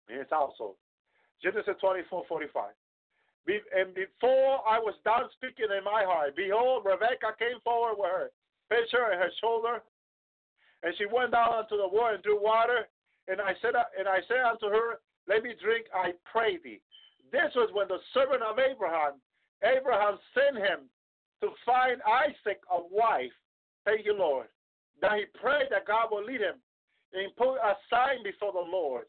in 0.10 0.18
his 0.18 0.28
household. 0.30 0.76
Genesis 1.42 1.78
24 1.80 2.26
45. 2.28 2.74
And 3.46 3.94
before 3.94 4.64
I 4.66 4.80
was 4.80 4.96
done 5.04 5.28
speaking 5.36 5.68
in 5.70 5.84
my 5.84 6.04
heart, 6.08 6.36
behold, 6.36 6.86
Rebekah 6.86 7.36
came 7.38 7.60
forward 7.64 8.00
with 8.00 8.10
her 8.10 8.32
pitcher 8.72 9.12
in 9.12 9.20
her 9.20 9.30
shoulder, 9.42 9.84
and 10.82 10.94
she 10.98 11.06
went 11.06 11.32
down 11.32 11.52
unto 11.54 11.76
the 11.76 11.88
well 11.92 12.14
and 12.14 12.24
drew 12.24 12.42
water. 12.42 12.88
And 13.28 13.40
I 13.40 13.54
said, 13.62 13.76
uh, 13.76 13.88
and 13.98 14.08
I 14.08 14.20
said 14.28 14.44
unto 14.44 14.68
her, 14.68 15.00
Let 15.28 15.44
me 15.44 15.54
drink, 15.62 15.88
I 15.94 16.12
pray 16.30 16.58
thee. 16.64 16.82
This 17.32 17.52
was 17.56 17.70
when 17.74 17.88
the 17.88 18.00
servant 18.14 18.44
of 18.44 18.60
Abraham, 18.60 19.20
Abraham 19.64 20.20
sent 20.36 20.58
him 20.58 20.92
to 21.42 21.50
find 21.66 22.02
Isaac 22.04 22.62
a 22.70 22.80
wife. 22.92 23.34
Thank 23.86 24.06
you, 24.06 24.14
Lord. 24.14 24.48
That 25.02 25.18
he 25.18 25.26
prayed 25.40 25.68
that 25.72 25.88
God 25.88 26.10
will 26.12 26.24
lead 26.24 26.42
him 26.42 26.60
and 27.14 27.36
put 27.36 27.56
a 27.56 27.76
sign 27.90 28.24
before 28.24 28.52
the 28.52 28.60
Lord 28.60 29.06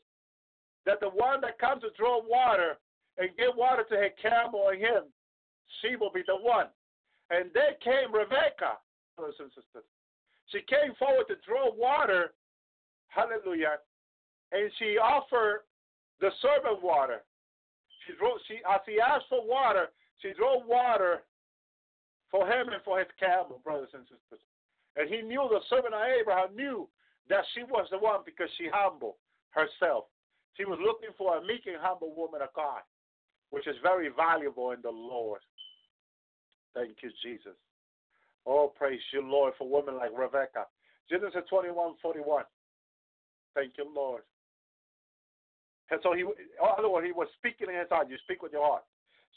that 0.87 1.01
the 1.01 1.09
one 1.09 1.41
that 1.41 1.59
comes 1.59 1.83
to 1.83 1.89
draw 1.97 2.21
water 2.23 2.77
and 3.19 3.31
give 3.37 3.57
water 3.57 3.85
to 3.89 3.97
her 3.97 4.11
camel 4.21 4.69
and 4.69 4.81
him, 4.81 5.03
she 5.81 5.97
will 5.97 6.13
be 6.13 6.23
the 6.27 6.37
one. 6.37 6.67
And 7.31 7.51
there 7.55 7.75
came 7.83 8.13
Rebecca, 8.13 8.77
brothers 9.17 9.37
and 9.41 9.49
sisters. 9.49 9.89
She 10.53 10.61
came 10.69 10.95
forward 10.99 11.25
to 11.29 11.41
draw 11.47 11.73
water, 11.73 12.35
hallelujah, 13.09 13.81
and 14.53 14.71
she 14.79 14.99
offered 14.99 15.63
the 16.21 16.31
servant 16.41 16.83
water. 16.83 17.23
She 18.07 18.13
drew, 18.17 18.33
she 18.47 18.61
as 18.69 18.81
he 18.87 19.01
asked 19.01 19.27
for 19.29 19.47
water, 19.47 19.89
she 20.21 20.33
drew 20.33 20.67
water 20.67 21.23
for 22.31 22.47
him 22.47 22.69
and 22.69 22.83
for 22.85 22.99
his 22.99 23.09
camel, 23.19 23.61
brothers 23.65 23.91
and 23.95 24.05
sisters. 24.05 24.43
And 24.97 25.09
he 25.09 25.23
knew 25.23 25.49
the 25.51 25.61
servant 25.69 25.95
of 25.95 26.03
Abraham 26.03 26.55
knew 26.55 26.89
that 27.29 27.45
she 27.55 27.63
was 27.65 27.87
the 27.91 27.99
one 27.99 28.21
because 28.25 28.49
she 28.59 28.69
humbled 28.73 29.15
herself. 29.51 30.05
She 30.57 30.65
was 30.65 30.79
looking 30.83 31.11
for 31.19 31.37
a 31.37 31.43
meek 31.43 31.67
and 31.67 31.77
humble 31.81 32.15
woman 32.15 32.43
of 32.43 32.53
God, 32.55 32.83
which 33.51 33.67
is 33.67 33.77
very 33.83 34.09
valuable 34.15 34.71
in 34.71 34.83
the 34.83 34.91
Lord. 34.91 35.41
Thank 36.75 37.03
you, 37.03 37.11
Jesus. 37.23 37.55
Oh, 38.47 38.73
praise 38.77 39.01
you, 39.13 39.23
Lord, 39.23 39.55
for 39.59 39.69
women 39.69 39.97
like 39.97 40.11
Rebecca. 40.17 40.67
Genesis 41.09 41.43
21 41.49 41.95
41. 42.01 42.45
Thank 43.55 43.73
you, 43.79 43.87
Lord. 43.95 44.23
And 45.91 46.01
so 46.03 46.15
he, 46.15 46.23
in 46.23 46.61
other 46.61 46.89
words, 46.89 47.07
he 47.07 47.13
was 47.13 47.29
speaking 47.37 47.69
in 47.69 47.77
his 47.77 47.91
heart. 47.91 48.09
You 48.09 48.17
speak 48.25 48.43
with 48.43 48.53
your 48.53 48.65
heart. 48.65 48.85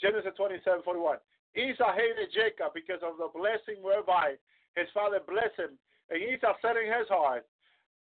Genesis 0.01 0.31
27 0.37 0.83
41. 0.83 1.17
Esau 1.55 1.91
hated 1.91 2.29
Jacob 2.31 2.71
because 2.73 3.01
of 3.01 3.17
the 3.17 3.27
blessing 3.33 3.81
whereby 3.81 4.37
his 4.75 4.87
father 4.93 5.19
blessed 5.25 5.57
him. 5.57 5.73
And 6.09 6.21
Esau 6.21 6.53
said 6.61 6.77
in 6.77 6.87
his 6.87 7.09
heart, 7.09 7.45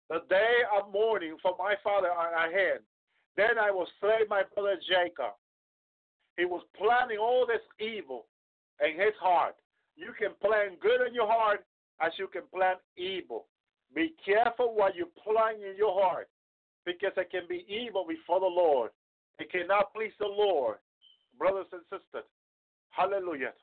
The 0.10 0.24
day 0.30 0.64
of 0.72 0.92
mourning 0.92 1.38
for 1.42 1.56
my 1.60 1.76
father 1.84 2.10
are 2.10 2.34
ahead. 2.34 2.80
Then 3.36 3.60
I 3.60 3.70
will 3.70 3.88
slay 4.00 4.26
my 4.30 4.44
brother 4.54 4.78
Jacob. 4.88 5.36
He 6.38 6.46
was 6.46 6.64
planning 6.78 7.18
all 7.18 7.46
this 7.46 7.62
evil 7.80 8.26
in 8.82 8.98
his 8.98 9.14
heart. 9.20 9.56
You 9.96 10.14
can 10.18 10.32
plan 10.42 10.78
good 10.82 11.06
in 11.06 11.14
your 11.14 11.28
heart 11.28 11.66
as 12.02 12.12
you 12.18 12.28
can 12.28 12.44
plan 12.54 12.78
evil. 12.98 13.46
Be 13.94 14.14
careful 14.26 14.74
what 14.74 14.96
you 14.96 15.08
plan 15.24 15.56
in 15.56 15.78
your 15.78 15.94
heart 16.02 16.30
because 16.86 17.14
it 17.18 17.32
can 17.32 17.44
be 17.48 17.66
evil 17.68 18.06
before 18.08 18.40
the 18.40 18.46
Lord. 18.46 18.92
It 19.40 19.52
cannot 19.52 19.94
please 19.94 20.14
the 20.20 20.28
Lord. 20.28 20.78
Brothers 21.38 21.66
and 21.72 21.82
sisters, 21.90 22.30
hallelujah. 22.92 23.54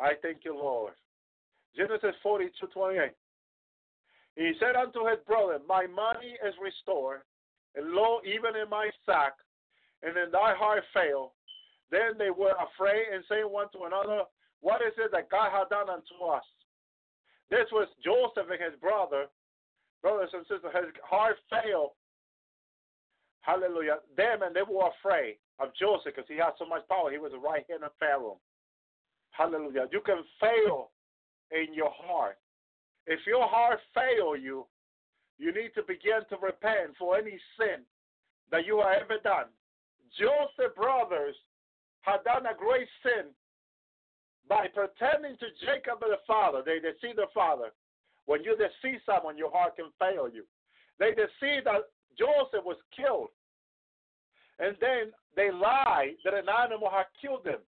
I 0.00 0.12
thank 0.22 0.38
you, 0.44 0.54
Lord. 0.54 0.94
Genesis 1.76 2.16
42 2.22 2.66
28. 2.72 3.10
He 4.36 4.52
said 4.60 4.76
unto 4.76 5.04
his 5.08 5.18
brother, 5.26 5.58
My 5.66 5.86
money 5.86 6.36
is 6.44 6.54
restored, 6.60 7.20
and 7.74 7.92
lo, 7.92 8.20
even 8.24 8.56
in 8.56 8.68
my 8.68 8.90
sack, 9.04 9.32
and 10.02 10.16
in 10.16 10.30
thy 10.30 10.54
heart 10.54 10.84
fail. 10.92 11.32
Then 11.90 12.18
they 12.18 12.30
were 12.30 12.52
afraid 12.56 13.12
and 13.12 13.24
saying 13.28 13.48
one 13.48 13.68
to 13.72 13.84
another, 13.84 14.24
What 14.60 14.82
is 14.82 14.92
it 14.98 15.12
that 15.12 15.30
God 15.30 15.52
hath 15.52 15.70
done 15.70 15.88
unto 15.88 16.16
us? 16.28 16.44
This 17.50 17.68
was 17.72 17.88
Joseph 18.04 18.50
and 18.50 18.60
his 18.60 18.78
brother, 18.80 19.26
brothers 20.06 20.30
and 20.38 20.46
sisters, 20.46 20.70
his 20.70 20.94
heart 21.02 21.34
failed. 21.50 21.90
Hallelujah. 23.42 23.98
Them 24.16 24.46
and 24.46 24.54
they 24.54 24.62
were 24.62 24.86
afraid 24.94 25.42
of 25.58 25.74
Joseph 25.74 26.14
because 26.14 26.30
he 26.30 26.38
had 26.38 26.54
so 26.62 26.66
much 26.66 26.86
power. 26.86 27.10
He 27.10 27.18
was 27.18 27.34
the 27.34 27.42
right 27.42 27.66
hand 27.66 27.82
of 27.82 27.90
Pharaoh. 27.98 28.38
Hallelujah. 29.34 29.90
You 29.90 30.00
can 30.06 30.22
fail 30.38 30.94
in 31.50 31.74
your 31.74 31.90
heart. 31.90 32.38
If 33.08 33.18
your 33.26 33.50
heart 33.50 33.80
fail 33.94 34.38
you, 34.38 34.66
you 35.38 35.50
need 35.50 35.74
to 35.74 35.82
begin 35.82 36.22
to 36.30 36.36
repent 36.38 36.94
for 36.98 37.18
any 37.18 37.34
sin 37.58 37.82
that 38.52 38.64
you 38.64 38.78
have 38.78 39.02
ever 39.02 39.18
done. 39.22 39.50
Joseph 40.14 40.74
brothers 40.76 41.34
had 42.02 42.22
done 42.22 42.46
a 42.46 42.54
great 42.54 42.86
sin 43.02 43.34
by 44.48 44.70
pretending 44.70 45.34
to 45.42 45.50
Jacob 45.66 45.98
the 45.98 46.22
father. 46.26 46.62
They 46.64 46.78
deceived 46.78 47.18
the 47.18 47.26
father. 47.34 47.74
When 48.26 48.42
you 48.42 48.56
deceive 48.56 49.00
someone, 49.06 49.38
your 49.38 49.50
heart 49.50 49.76
can 49.76 49.90
fail 49.98 50.28
you. 50.28 50.44
They 50.98 51.10
deceived 51.10 51.66
that 51.66 51.86
Joseph 52.18 52.64
was 52.64 52.76
killed. 52.94 53.30
And 54.58 54.76
then 54.80 55.12
they 55.34 55.50
lied 55.50 56.16
that 56.24 56.34
an 56.34 56.48
animal 56.48 56.90
had 56.90 57.06
killed 57.20 57.44
them. 57.44 57.60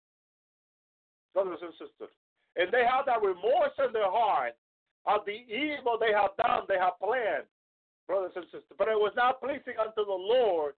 Brothers 1.35 1.59
and 1.63 1.73
sisters. 1.73 2.13
And 2.57 2.73
they 2.73 2.85
had 2.85 3.05
that 3.07 3.21
remorse 3.21 3.77
in 3.85 3.93
their 3.93 4.11
heart 4.11 4.57
of 5.05 5.21
the 5.27 5.45
evil 5.53 5.99
they 6.01 6.13
have 6.13 6.33
done, 6.39 6.65
they 6.69 6.79
have 6.79 6.99
planned 6.99 7.45
brothers 8.07 8.33
and 8.37 8.45
sisters. 8.47 8.77
But 8.79 8.89
it 8.89 8.99
was 8.99 9.13
not 9.17 9.41
pleasing 9.41 9.79
unto 9.79 10.07
the 10.07 10.19
Lord 10.19 10.75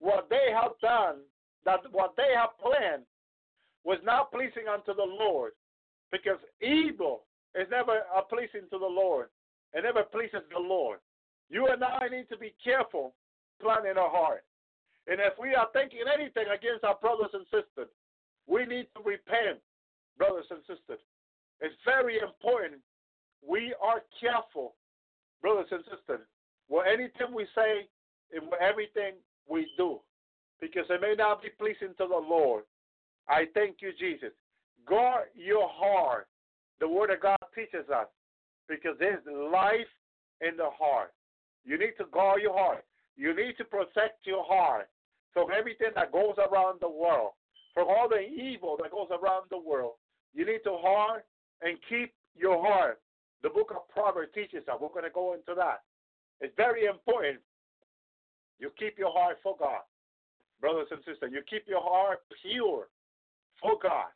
what 0.00 0.28
they 0.28 0.52
have 0.52 0.72
done, 0.82 1.22
that 1.64 1.80
what 1.92 2.14
they 2.16 2.34
have 2.36 2.58
planned 2.60 3.04
was 3.84 3.98
not 4.04 4.30
pleasing 4.32 4.68
unto 4.70 4.94
the 4.94 5.06
Lord. 5.06 5.52
Because 6.12 6.38
evil 6.60 7.22
is 7.54 7.68
never 7.70 8.02
a 8.16 8.22
pleasing 8.22 8.68
to 8.70 8.78
the 8.78 8.86
Lord. 8.86 9.28
It 9.72 9.84
never 9.84 10.02
pleases 10.02 10.42
the 10.52 10.60
Lord. 10.60 10.98
You 11.50 11.66
and 11.68 11.82
I 11.82 12.08
need 12.08 12.28
to 12.30 12.38
be 12.38 12.54
careful 12.62 13.14
planning 13.60 13.98
our 13.98 14.10
heart. 14.10 14.44
And 15.06 15.20
if 15.20 15.34
we 15.38 15.54
are 15.54 15.68
thinking 15.72 16.00
anything 16.12 16.46
against 16.48 16.84
our 16.84 16.96
brothers 17.00 17.30
and 17.32 17.44
sisters, 17.52 17.90
we 18.46 18.64
need 18.66 18.88
to 18.96 19.02
repent, 19.04 19.60
brothers 20.16 20.46
and 20.50 20.60
sisters. 20.60 21.00
It's 21.60 21.74
very 21.84 22.18
important 22.18 22.80
we 23.46 23.74
are 23.82 24.02
careful, 24.20 24.74
brothers 25.42 25.68
and 25.70 25.84
sisters, 25.84 26.26
with 26.68 26.86
anything 26.86 27.34
we 27.34 27.46
say 27.54 27.86
and 28.32 28.50
with 28.50 28.60
everything 28.60 29.14
we 29.48 29.68
do, 29.76 30.00
because 30.60 30.84
it 30.88 31.00
may 31.00 31.14
not 31.16 31.42
be 31.42 31.50
pleasing 31.58 31.94
to 31.98 32.06
the 32.08 32.16
Lord. 32.16 32.64
I 33.28 33.44
thank 33.54 33.76
you, 33.80 33.92
Jesus. 33.98 34.32
Guard 34.88 35.28
your 35.34 35.68
heart. 35.68 36.28
The 36.80 36.88
Word 36.88 37.10
of 37.10 37.20
God 37.20 37.38
teaches 37.54 37.88
us, 37.90 38.06
because 38.68 38.96
there's 38.98 39.22
life 39.26 39.90
in 40.40 40.56
the 40.56 40.70
heart. 40.70 41.12
You 41.64 41.78
need 41.78 41.92
to 41.98 42.04
guard 42.12 42.42
your 42.42 42.56
heart. 42.56 42.84
You 43.16 43.34
need 43.34 43.56
to 43.58 43.64
protect 43.64 44.26
your 44.26 44.44
heart 44.44 44.88
from 45.32 45.48
everything 45.56 45.90
that 45.94 46.12
goes 46.12 46.34
around 46.38 46.80
the 46.80 46.88
world, 46.88 47.32
from 47.72 47.88
all 47.88 48.08
the 48.08 48.20
evil 48.20 48.76
that 48.82 48.90
goes 48.90 49.08
around 49.10 49.46
the 49.50 49.58
world. 49.58 49.94
You 50.34 50.44
need 50.44 50.60
to 50.64 50.76
guard 50.82 51.22
and 51.62 51.78
keep 51.88 52.12
your 52.36 52.60
heart. 52.60 53.00
The 53.42 53.50
book 53.50 53.70
of 53.70 53.88
Proverbs 53.88 54.32
teaches 54.34 54.66
us. 54.68 54.78
We're 54.80 54.88
going 54.88 55.04
to 55.04 55.10
go 55.10 55.34
into 55.34 55.54
that. 55.56 55.82
It's 56.40 56.54
very 56.56 56.86
important. 56.86 57.38
You 58.58 58.70
keep 58.78 58.98
your 58.98 59.12
heart 59.12 59.38
for 59.42 59.56
God, 59.58 59.82
brothers 60.60 60.88
and 60.90 61.00
sisters. 61.06 61.30
You 61.32 61.42
keep 61.48 61.68
your 61.68 61.82
heart 61.82 62.20
pure 62.42 62.88
for 63.60 63.78
God. 63.82 64.10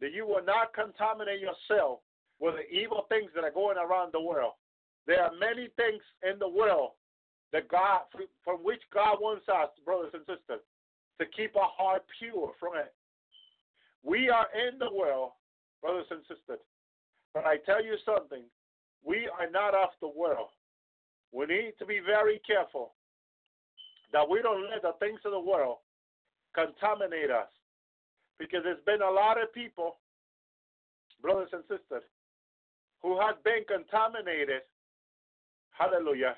That 0.00 0.12
you 0.12 0.26
will 0.26 0.44
not 0.44 0.74
contaminate 0.74 1.40
yourself 1.40 2.00
with 2.40 2.54
the 2.56 2.76
evil 2.76 3.06
things 3.08 3.30
that 3.34 3.44
are 3.44 3.50
going 3.50 3.78
around 3.78 4.12
the 4.12 4.20
world. 4.20 4.52
There 5.06 5.22
are 5.22 5.32
many 5.38 5.68
things 5.76 6.02
in 6.22 6.38
the 6.38 6.48
world 6.48 6.90
that 7.52 7.68
God, 7.68 8.02
from 8.44 8.58
which 8.64 8.82
God 8.92 9.18
wants 9.20 9.48
us, 9.48 9.68
brothers 9.84 10.10
and 10.14 10.22
sisters, 10.22 10.64
to 11.20 11.26
keep 11.36 11.56
our 11.56 11.70
heart 11.76 12.02
pure 12.18 12.52
from 12.58 12.76
it. 12.76 12.92
We 14.02 14.28
are 14.28 14.46
in 14.52 14.78
the 14.78 14.92
world, 14.92 15.32
brothers 15.80 16.06
and 16.10 16.20
sisters, 16.22 16.60
but 17.32 17.46
I 17.46 17.56
tell 17.64 17.84
you 17.84 17.96
something, 18.04 18.42
we 19.04 19.28
are 19.38 19.50
not 19.50 19.74
of 19.74 19.90
the 20.00 20.08
world. 20.08 20.48
We 21.32 21.46
need 21.46 21.72
to 21.78 21.86
be 21.86 22.00
very 22.04 22.40
careful 22.46 22.94
that 24.12 24.28
we 24.28 24.40
don't 24.42 24.70
let 24.70 24.82
the 24.82 24.92
things 25.00 25.20
of 25.24 25.32
the 25.32 25.40
world 25.40 25.78
contaminate 26.54 27.30
us. 27.30 27.48
Because 28.38 28.60
there's 28.64 28.84
been 28.86 29.02
a 29.02 29.10
lot 29.10 29.40
of 29.40 29.52
people, 29.52 29.96
brothers 31.20 31.50
and 31.52 31.62
sisters, 31.62 32.02
who 33.04 33.20
have 33.20 33.44
been 33.44 33.62
contaminated, 33.68 34.62
hallelujah, 35.72 36.36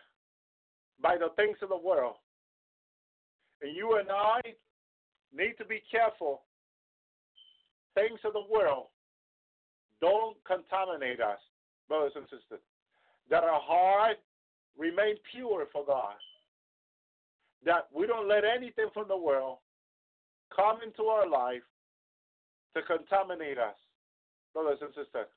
by 1.01 1.17
the 1.17 1.29
things 1.37 1.57
of 1.63 1.69
the 1.69 1.79
world. 1.79 2.17
And 3.63 3.75
you 3.75 3.99
and 3.99 4.09
I 4.11 4.41
need 5.33 5.55
to 5.59 5.65
be 5.65 5.81
careful. 5.89 6.43
Things 7.95 8.19
of 8.25 8.33
the 8.33 8.43
world 8.51 8.87
don't 10.01 10.37
contaminate 10.45 11.21
us, 11.21 11.39
brothers 11.89 12.13
and 12.17 12.25
sisters. 12.25 12.61
That 13.31 13.45
our 13.45 13.61
heart 13.63 14.17
remain 14.77 15.15
pure 15.33 15.67
for 15.73 15.87
God. 15.87 16.15
That 17.65 17.87
we 17.95 18.09
don't 18.09 18.29
let 18.29 18.43
anything 18.45 18.89
from 18.93 19.07
the 19.07 19.17
world 19.17 19.59
come 20.55 20.79
into 20.85 21.05
our 21.05 21.29
life 21.29 21.63
to 22.75 22.83
contaminate 22.83 23.57
us, 23.57 23.77
brothers 24.53 24.79
and 24.83 24.91
sisters. 24.91 25.29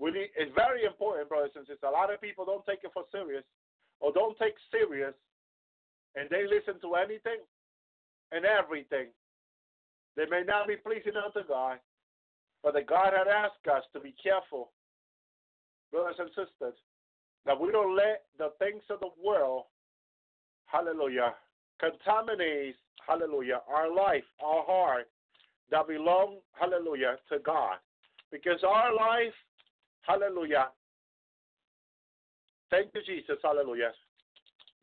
It's 0.00 0.54
very 0.54 0.84
important, 0.84 1.28
brothers 1.28 1.50
and 1.56 1.66
sisters. 1.66 1.86
A 1.86 1.90
lot 1.90 2.12
of 2.12 2.20
people 2.20 2.44
don't 2.44 2.64
take 2.66 2.80
it 2.84 2.90
for 2.94 3.04
serious 3.10 3.44
or 4.00 4.12
don't 4.12 4.38
take 4.38 4.54
serious 4.70 5.14
and 6.14 6.28
they 6.30 6.44
listen 6.46 6.80
to 6.80 6.94
anything 6.94 7.42
and 8.32 8.44
everything. 8.44 9.08
They 10.16 10.26
may 10.26 10.42
not 10.46 10.66
be 10.66 10.76
pleasing 10.76 11.14
unto 11.14 11.46
God, 11.46 11.78
but 12.62 12.74
that 12.74 12.86
God 12.86 13.12
had 13.16 13.28
asked 13.28 13.66
us 13.70 13.84
to 13.92 14.00
be 14.00 14.14
careful, 14.20 14.70
brothers 15.92 16.16
and 16.18 16.28
sisters, 16.30 16.74
that 17.46 17.58
we 17.58 17.70
don't 17.70 17.94
let 17.96 18.24
the 18.36 18.50
things 18.58 18.82
of 18.90 19.00
the 19.00 19.10
world, 19.24 19.64
hallelujah, 20.66 21.34
contaminate, 21.78 22.74
hallelujah, 23.06 23.60
our 23.68 23.94
life, 23.94 24.24
our 24.44 24.64
heart, 24.64 25.08
that 25.70 25.86
belong, 25.86 26.38
hallelujah, 26.58 27.16
to 27.30 27.38
God. 27.38 27.76
Because 28.32 28.62
our 28.66 28.94
life, 28.94 29.32
hallelujah, 30.08 30.68
thank 32.70 32.88
you, 32.94 33.02
Jesus, 33.06 33.36
hallelujah, 33.42 33.92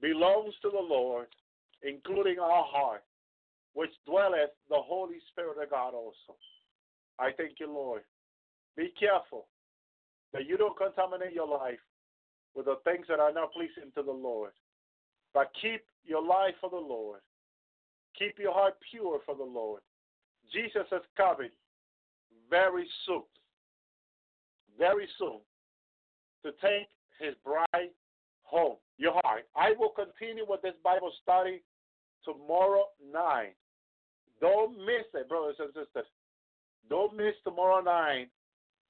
belongs 0.02 0.54
to 0.62 0.70
the 0.70 0.80
Lord, 0.80 1.28
including 1.82 2.40
our 2.40 2.64
heart, 2.64 3.04
which 3.74 3.92
dwelleth 4.06 4.52
the 4.70 4.78
Holy 4.78 5.18
Spirit 5.32 5.62
of 5.62 5.70
God 5.70 5.94
also. 5.94 6.38
I 7.20 7.32
thank 7.36 7.60
you, 7.60 7.68
Lord. 7.68 8.02
Be 8.78 8.94
careful 9.00 9.48
that 10.34 10.48
you 10.48 10.58
don't 10.58 10.78
contaminate 10.78 11.34
your 11.34 11.48
life 11.48 11.80
with 12.56 12.66
the 12.66 12.78
things 12.84 13.06
that 13.10 13.20
are 13.20 13.34
not 13.34 13.54
pleasing 13.54 13.92
to 13.96 14.04
the 14.04 14.12
Lord. 14.12 14.52
But 15.34 15.52
keep 15.62 15.82
your 16.06 16.26
life 16.26 16.56
for 16.62 16.70
the 16.70 16.76
Lord. 16.76 17.20
Keep 18.18 18.40
your 18.40 18.54
heart 18.54 18.76
pure 18.92 19.20
for 19.26 19.36
the 19.36 19.44
Lord. 19.44 19.82
Jesus 20.54 20.88
is 20.92 21.02
coming 21.18 21.50
very 22.50 22.88
soon. 23.06 23.24
Very 24.78 25.08
soon 25.18 25.40
to 26.44 26.52
take 26.62 26.88
his 27.20 27.34
bride 27.44 27.92
home. 28.44 28.78
Your 28.98 29.14
heart. 29.24 29.44
I 29.56 29.74
will 29.78 29.90
continue 29.90 30.46
with 30.48 30.62
this 30.62 30.76
Bible 30.84 31.12
study 31.22 31.62
tomorrow 32.24 32.86
night. 33.14 33.56
Don't 34.40 34.78
miss 34.80 35.06
it, 35.14 35.28
brothers 35.28 35.56
and 35.60 35.70
sisters. 35.70 36.08
Don't 36.90 37.16
miss 37.16 37.34
tomorrow 37.44 37.82
night. 37.82 38.28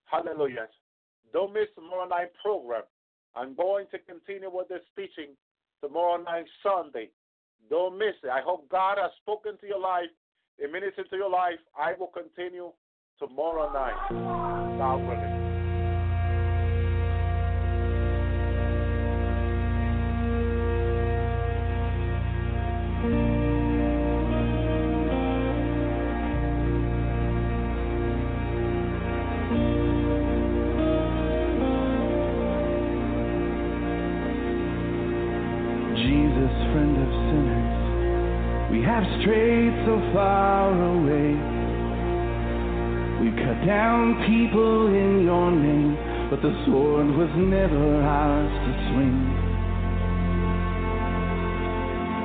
Hallelujah. 0.05 0.67
Don't 1.33 1.53
miss 1.53 1.67
tomorrow 1.75 2.07
night 2.07 2.31
program. 2.43 2.83
I'm 3.35 3.55
going 3.55 3.85
to 3.91 3.99
continue 3.99 4.49
with 4.51 4.67
this 4.69 4.81
teaching 4.95 5.35
tomorrow 5.81 6.21
night, 6.21 6.45
Sunday. 6.63 7.09
Don't 7.69 7.97
miss 7.97 8.15
it. 8.23 8.29
I 8.29 8.41
hope 8.41 8.69
God 8.69 8.97
has 8.99 9.11
spoken 9.21 9.57
to 9.59 9.67
your 9.67 9.79
life, 9.79 10.09
a 10.63 10.71
minute 10.71 10.93
into 10.97 11.15
your 11.15 11.29
life. 11.29 11.59
I 11.77 11.93
will 11.99 12.07
continue 12.07 12.71
tomorrow 13.19 13.71
night. 13.73 14.77
God 14.77 14.97
willing. 15.07 15.34
Far 40.15 40.71
away. 40.71 41.35
We 43.19 43.35
cut 43.35 43.67
down 43.67 44.15
people 44.23 44.87
in 44.87 45.27
your 45.27 45.51
name, 45.51 45.99
but 46.31 46.41
the 46.41 46.55
sword 46.63 47.07
was 47.19 47.27
never 47.35 47.99
ours 47.99 48.53
to 48.63 48.71
swing. 48.87 49.19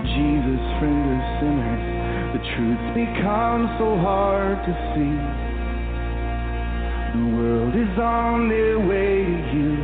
Jesus, 0.06 0.62
friend 0.78 1.06
of 1.18 1.22
sinners, 1.42 1.82
the 2.30 2.42
truth 2.54 2.84
becomes 2.94 3.68
so 3.82 3.98
hard 3.98 4.62
to 4.70 4.72
see. 4.94 5.18
The 7.18 7.26
world 7.42 7.74
is 7.74 7.98
on 7.98 8.48
their 8.48 8.78
way 8.78 9.26
to 9.50 9.58
you, 9.66 9.74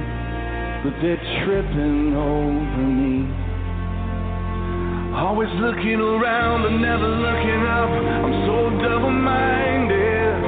but 0.87 0.95
they're 1.03 1.27
tripping 1.43 2.15
over 2.15 2.87
me. 2.87 3.46
Always 5.17 5.49
looking 5.57 5.97
around 5.97 6.61
but 6.63 6.73
never 6.77 7.09
looking 7.09 7.63
up. 7.65 7.89
I'm 7.89 8.37
so 8.45 8.69
double 8.85 9.11
minded. 9.11 10.45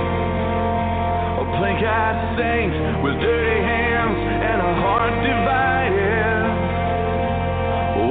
A 1.41 1.45
plank 1.57 1.81
eyed 1.81 2.37
saint 2.37 3.03
with 3.03 3.15
dirty 3.17 3.61
hands 3.65 4.19
and 4.45 4.61
a 4.61 4.73
heart 4.85 5.15
divided. 5.25 6.45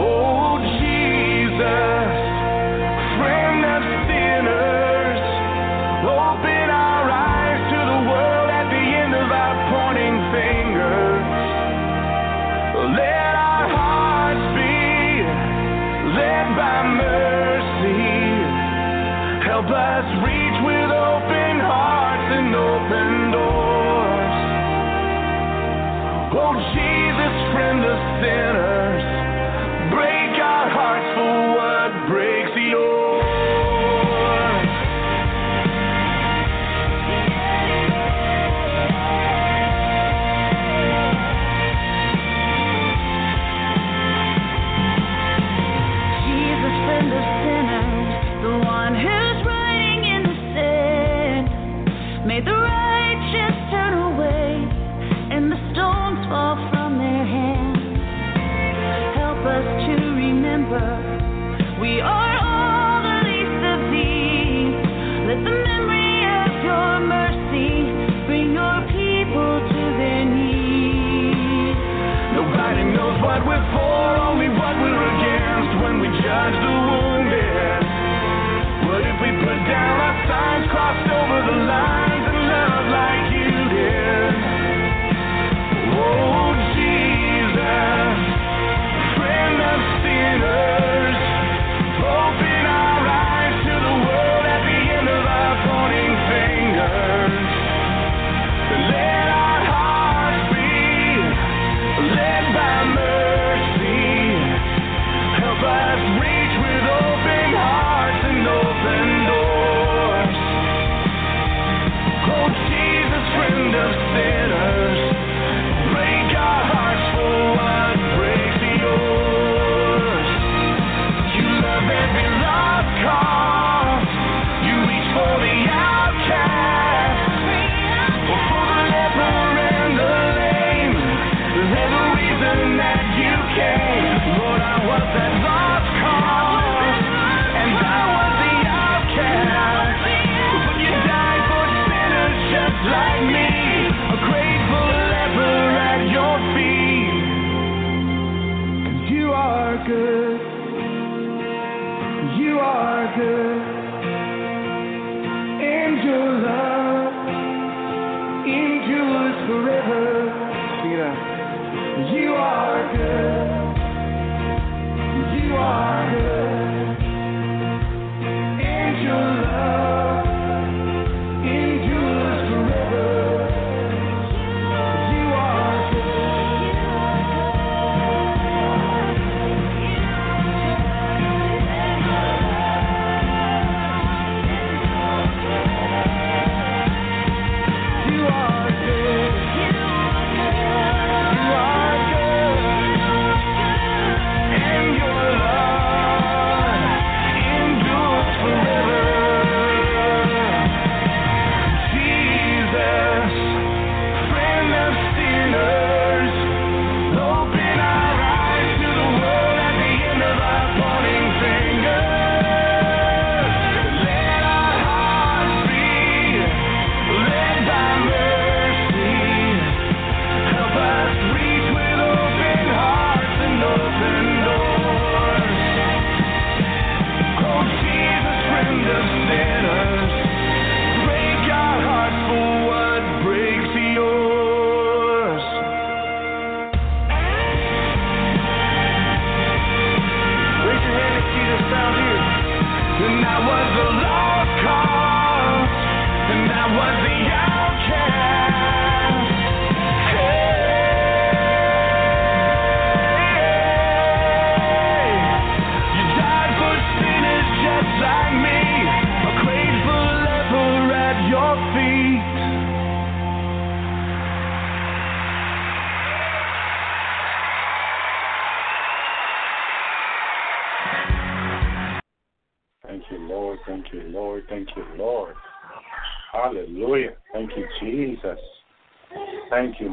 Oh, 0.01 0.57
Jesus, 0.81 1.96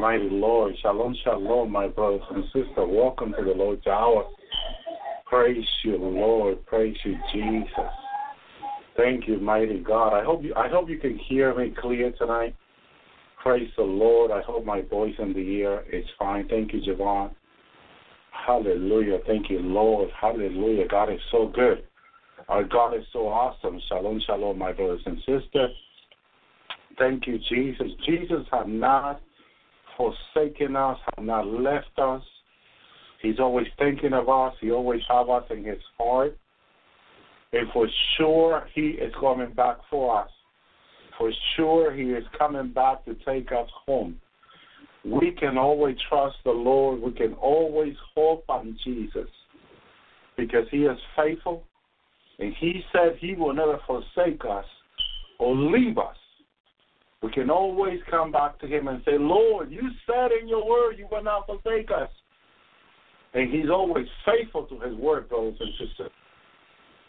mighty 0.05 0.29
Lord. 0.29 0.75
Shalom, 0.83 1.17
shalom, 1.25 1.73
my 1.73 1.89
brothers 1.89 2.21
and 2.31 2.45
sisters. 2.53 2.77
Welcome 2.77 3.33
to 3.39 3.43
the 3.43 3.53
Lord's 3.53 3.87
hour. 3.87 4.27
Praise 5.25 5.65
you, 5.83 5.97
Lord. 5.97 6.67
Praise 6.67 6.95
you, 7.07 7.17
Jesus. 7.33 7.91
Thank 8.99 9.27
you, 9.27 9.39
mighty 9.39 9.81
God. 9.81 10.13
I 10.13 10.23
hope 10.23 10.45
you 10.45 10.53
I 10.57 10.69
hope 10.69 10.91
you 10.91 10.99
can 10.99 11.19
hear 11.27 11.55
me 11.55 11.75
clear 11.81 12.13
tonight. 12.19 12.55
Praise 13.43 13.71
the 13.79 13.83
Lord. 13.83 14.31
I 14.31 14.43
hope 14.43 14.67
my 14.67 14.83
voice 14.83 15.15
in 15.19 15.33
the 15.33 15.39
ear 15.39 15.85
is 15.91 16.05
fine. 16.19 16.49
Thank 16.49 16.75
you, 16.75 16.83
Javon. 16.83 17.31
Hallelujah. 18.47 19.21
Thank 19.27 19.49
you, 19.49 19.61
Lord. 19.61 20.11
Hallelujah. 20.21 20.87
God 20.87 21.15
is 21.15 21.21
so 21.33 21.51
good. 21.55 21.83
Our 22.51 22.65
God 22.65 22.95
is 22.95 23.05
so 23.11 23.21
awesome. 23.21 23.81
Shalom, 23.89 24.21
shalom, 24.27 24.59
my 24.59 24.75
brothers 24.75 25.01
and 25.07 25.17
sisters. 25.21 25.71
Thank 26.99 27.27
you, 27.27 27.39
Jesus. 27.49 27.87
Jesus 28.05 28.45
has 28.53 28.67
not 28.67 29.23
forsaken 29.97 30.77
us, 30.77 30.99
have 31.17 31.25
not 31.25 31.47
left 31.47 31.99
us. 31.99 32.23
He's 33.21 33.39
always 33.39 33.67
thinking 33.79 34.13
of 34.13 34.29
us. 34.29 34.55
He 34.61 34.71
always 34.71 35.01
has 35.09 35.27
us 35.29 35.45
in 35.51 35.65
his 35.65 35.81
heart. 35.99 36.37
And 37.53 37.69
for 37.73 37.89
sure, 38.17 38.67
he 38.75 38.89
is 38.89 39.13
coming 39.21 39.53
back 39.53 39.79
for 39.89 40.23
us. 40.23 40.31
For 41.17 41.31
sure, 41.57 41.93
he 41.95 42.11
is 42.11 42.25
coming 42.37 42.73
back 42.73 43.05
to 43.05 43.15
take 43.27 43.53
us 43.53 43.69
home. 43.87 44.17
We 45.05 45.33
can 45.33 45.57
always 45.59 45.97
trust 46.09 46.37
the 46.45 46.51
Lord. 46.51 47.01
We 47.01 47.13
can 47.13 47.35
always 47.35 47.95
hope 48.15 48.45
on 48.49 48.77
Jesus 48.85 49.29
because 50.37 50.67
he 50.71 50.79
is 50.79 50.99
faithful. 51.17 51.63
And 52.39 52.53
he 52.59 52.83
said 52.93 53.17
he 53.21 53.35
will 53.35 53.55
never 53.55 53.79
forsake 53.87 54.43
us 54.49 54.65
or 55.39 55.55
leave 55.55 55.99
us. 55.99 56.17
We 57.25 57.33
can 57.33 57.49
always 57.49 58.01
come 58.11 58.31
back 58.31 58.59
to 58.61 58.67
him 58.67 58.87
and 58.89 59.03
say, 59.07 59.17
Lord, 59.19 59.71
you 59.73 59.81
said 60.07 60.31
in 60.39 60.47
your 60.47 60.69
word 60.69 60.99
you 60.99 61.09
will 61.11 61.23
not 61.23 61.47
forsake 61.47 61.91
us. 61.91 62.11
And 63.33 63.51
he's 63.51 63.71
always 63.71 64.07
faithful 64.27 64.67
to 64.67 64.79
his 64.79 64.95
word, 64.99 65.31
brothers 65.31 65.57
and 65.59 65.71
sisters. 65.79 66.11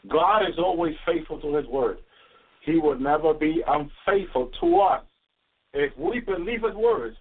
God 0.10 0.44
is 0.44 0.58
always 0.58 0.96
faithful 1.06 1.42
to 1.42 1.56
his 1.56 1.66
word. 1.66 1.98
He 2.62 2.80
will 2.80 2.98
never 2.98 3.34
be 3.34 3.62
unfaithful 3.68 4.50
to 4.62 4.80
us. 4.80 5.04
if 5.74 5.92
we 5.98 6.22
believe 6.22 6.64
His 6.64 6.74
word, 6.74 7.16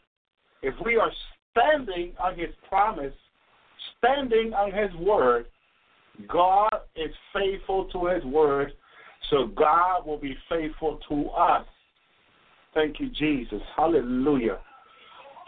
if 0.63 0.75
we 0.85 0.97
are 0.97 1.11
standing 1.51 2.13
on 2.23 2.39
His 2.39 2.51
promise, 2.69 3.13
standing 3.99 4.55
on 4.55 4.73
His 4.73 4.95
word, 5.01 5.47
God 6.29 6.71
is 6.95 7.11
faithful 7.35 7.89
to 7.91 8.07
His 8.07 8.25
word, 8.25 8.73
so 9.31 9.49
God 9.49 10.07
will 10.07 10.19
be 10.19 10.37
faithful 10.49 11.01
to 11.09 11.29
us. 11.31 11.67
Thank 12.75 13.01
you, 13.01 13.09
Jesus. 13.11 13.61
Hallelujah. 13.77 14.59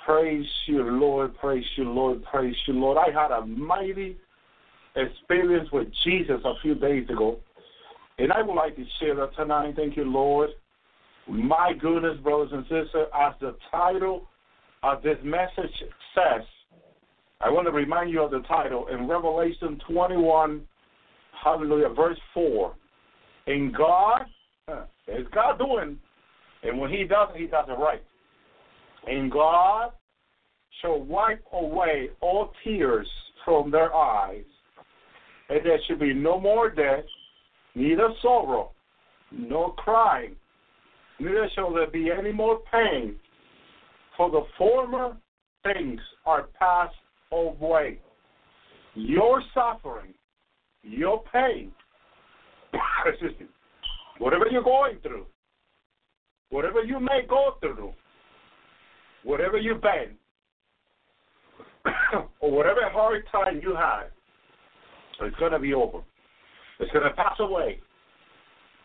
Praise 0.07 0.47
you, 0.67 0.83
Lord. 0.83 1.37
Praise 1.39 1.65
you, 1.77 1.85
Lord. 1.85 2.23
Praise 2.25 2.55
you, 2.67 2.75
Lord. 2.75 2.97
I 2.97 3.11
had 3.11 3.33
a 3.33 3.45
mighty 3.45 4.17
experience 4.95 5.69
with 5.73 5.89
Jesus 6.05 6.41
a 6.45 6.55
few 6.63 6.75
days 6.77 7.09
ago, 7.11 7.39
and 8.19 8.33
I 8.33 8.43
would 8.43 8.55
like 8.55 8.77
to 8.77 8.85
share 9.01 9.17
that 9.17 9.35
tonight. 9.35 9.75
Thank 9.77 9.97
you, 9.97 10.05
Lord. 10.05 10.51
My 11.29 11.73
goodness, 11.79 12.19
brothers 12.23 12.51
and 12.53 12.63
sisters, 12.65 13.09
as 13.19 13.33
the 13.41 13.57
title 13.71 14.29
of 14.85 15.03
this 15.03 15.19
message 15.25 15.75
says, 16.15 16.43
I 17.41 17.51
want 17.51 17.67
to 17.67 17.73
remind 17.73 18.11
you 18.11 18.23
of 18.23 18.31
the 18.31 18.41
title 18.41 18.87
in 18.87 19.09
Revelation 19.09 19.81
21, 19.91 20.63
hallelujah, 21.45 21.89
verse 21.89 22.19
4. 22.33 22.75
In 23.49 23.73
God, 23.77 24.23
is 25.09 25.27
God 25.35 25.59
doing, 25.59 25.99
and 26.67 26.79
when 26.79 26.91
He 26.91 27.05
does 27.05 27.29
it, 27.35 27.41
He 27.41 27.47
does 27.47 27.67
it 27.69 27.79
right. 27.79 28.03
And 29.07 29.31
God 29.31 29.93
shall 30.81 31.01
wipe 31.01 31.45
away 31.53 32.11
all 32.21 32.53
tears 32.65 33.09
from 33.45 33.71
their 33.71 33.95
eyes, 33.95 34.45
and 35.49 35.65
there 35.65 35.79
shall 35.87 35.99
be 35.99 36.13
no 36.13 36.41
more 36.41 36.69
death, 36.69 37.05
neither 37.75 38.09
sorrow, 38.21 38.73
nor 39.31 39.75
crying, 39.75 40.35
neither 41.21 41.49
shall 41.55 41.73
there 41.73 41.91
be 41.91 42.11
any 42.11 42.33
more 42.33 42.61
pain, 42.73 43.17
for 44.17 44.31
the 44.31 44.43
former 44.59 45.17
things 45.63 46.01
are 46.25 46.49
passed 46.59 46.95
away. 47.33 48.01
Your 48.95 49.43
suffering, 49.55 50.15
your 50.83 51.23
pain, 51.33 51.71
whatever 54.19 54.47
you're 54.51 54.63
going 54.63 54.99
through, 55.03 55.27
whatever 56.51 56.83
you 56.83 57.01
may 57.01 57.23
go 57.29 57.55
through, 57.61 57.93
whatever 59.25 59.59
you've 59.59 59.83
been, 59.83 60.17
or 62.41 62.51
whatever 62.51 62.81
hard 62.91 63.25
time 63.31 63.61
you 63.63 63.75
had, 63.75 64.05
it's 65.21 65.37
going 65.37 65.53
to 65.53 65.59
be 65.59 65.75
over. 65.75 66.01
It's 66.79 66.93
going 66.93 67.05
to 67.05 67.15
pass 67.15 67.37
away. 67.41 67.81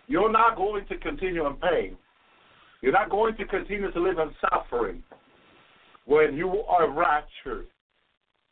You're 0.08 0.32
not 0.32 0.56
going 0.56 0.86
to 0.88 0.98
continue 0.98 1.46
in 1.48 1.54
pain. 1.56 1.98
You're 2.82 2.94
not 2.94 3.10
going 3.10 3.36
to 3.38 3.46
continue 3.46 3.92
to 3.92 4.00
live 4.02 4.18
in 4.18 4.32
suffering 4.50 5.04
when 6.06 6.36
you 6.36 6.50
are 6.68 6.90
raptured, 6.92 7.68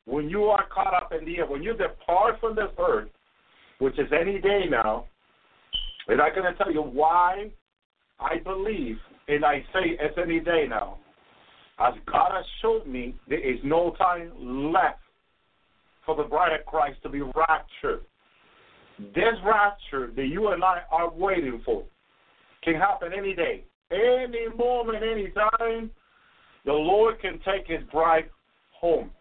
when 0.05 0.30
you 0.30 0.43
are 0.43 0.66
caught 0.74 0.93
up 0.93 1.12
in 1.18 1.26
the 1.26 1.38
air, 1.38 1.47
when 1.47 1.64
you 1.64 1.76
depart 1.76 2.39
from 2.39 2.55
this 2.55 2.70
earth, 2.78 3.10
which 3.80 3.97
is 3.97 4.07
any 4.18 4.39
day 4.39 4.66
now. 4.70 5.05
And 6.07 6.22
I'm 6.22 6.34
going 6.34 6.51
to 6.51 6.57
tell 6.57 6.72
you 6.72 6.82
why 6.82 7.51
I 8.20 8.38
believe, 8.43 8.97
and 9.28 9.45
I 9.45 9.59
say 9.74 9.97
it's 9.99 10.17
any 10.22 10.39
day 10.39 10.65
now. 10.67 10.97
As 11.80 11.93
God 12.11 12.32
has 12.34 12.45
showed 12.61 12.88
me, 12.88 13.15
there 13.28 13.39
is 13.39 13.59
no 13.63 13.95
time 13.97 14.32
left 14.74 14.99
for 16.05 16.15
the 16.15 16.24
bride 16.24 16.59
of 16.59 16.65
Christ 16.65 16.97
to 17.03 17.09
be 17.09 17.22
raptured. 17.22 18.03
This 19.15 19.36
rapture 19.45 20.11
that 20.15 20.26
you 20.26 20.49
and 20.49 20.63
I 20.63 20.82
are 20.91 21.09
waiting 21.09 21.61
for 21.63 21.84
can 22.63 22.76
happen 22.76 23.11
any 23.17 23.34
day, 23.34 23.63
any 23.91 24.49
moment, 24.57 25.03
any 25.03 25.30
time. 25.30 25.89
The 26.65 26.74
Lord 26.74 27.22
can 27.22 27.39
take 27.45 27.65
his 27.65 27.88
bride 27.91 28.26
home. 28.74 29.11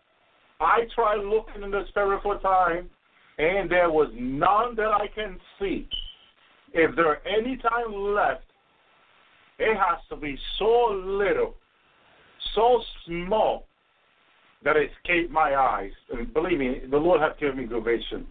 I 0.61 0.81
tried 0.95 1.23
looking 1.23 1.63
in 1.63 1.71
the 1.71 1.85
spirit 1.91 2.21
for 2.25 2.41
time, 2.41 2.91
and 3.39 3.71
there 3.71 3.91
was 3.91 4.11
none 4.15 4.75
that 4.75 4.89
I 4.89 5.07
can 5.15 5.39
see. 5.61 5.87
If 6.75 6.97
there 6.97 7.07
are 7.07 7.23
any 7.25 7.57
time 7.59 7.95
left, 7.95 8.43
it 9.59 9.77
has 9.77 9.99
to 10.11 10.17
be 10.17 10.39
so 10.59 11.03
little, 11.05 11.55
so 12.55 12.83
small, 13.07 13.67
that 14.65 14.77
it 14.77 14.91
escaped 14.99 15.31
my 15.31 15.55
eyes. 15.55 15.93
And 16.11 16.33
believe 16.33 16.59
me, 16.59 16.83
the 16.91 16.97
Lord 16.97 17.21
has 17.21 17.33
given 17.39 17.59
me 17.59 17.67
vision. 17.67 18.27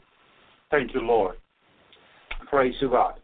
Thank 0.71 0.93
you, 0.93 1.01
Lord. 1.01 1.37
Praise 2.49 2.75
you, 2.81 2.89
God. 2.89 3.15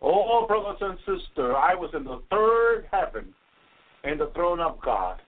Oh, 0.00 0.46
brothers 0.46 0.78
and 0.80 0.98
sisters, 0.98 1.54
I 1.56 1.74
was 1.74 1.90
in 1.94 2.04
the 2.04 2.22
third 2.30 2.86
heaven 2.92 3.34
in 4.04 4.18
the 4.18 4.30
throne 4.34 4.60
of 4.60 4.80
God. 4.80 5.20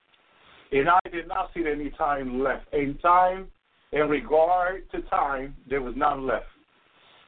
And 0.72 0.88
I 0.88 1.00
did 1.10 1.26
not 1.26 1.50
see 1.54 1.64
any 1.70 1.90
time 1.90 2.42
left. 2.42 2.72
In 2.72 2.96
time, 2.98 3.48
in 3.92 4.08
regard 4.08 4.88
to 4.92 5.02
time, 5.02 5.56
there 5.68 5.82
was 5.82 5.94
none 5.96 6.26
left. 6.26 6.46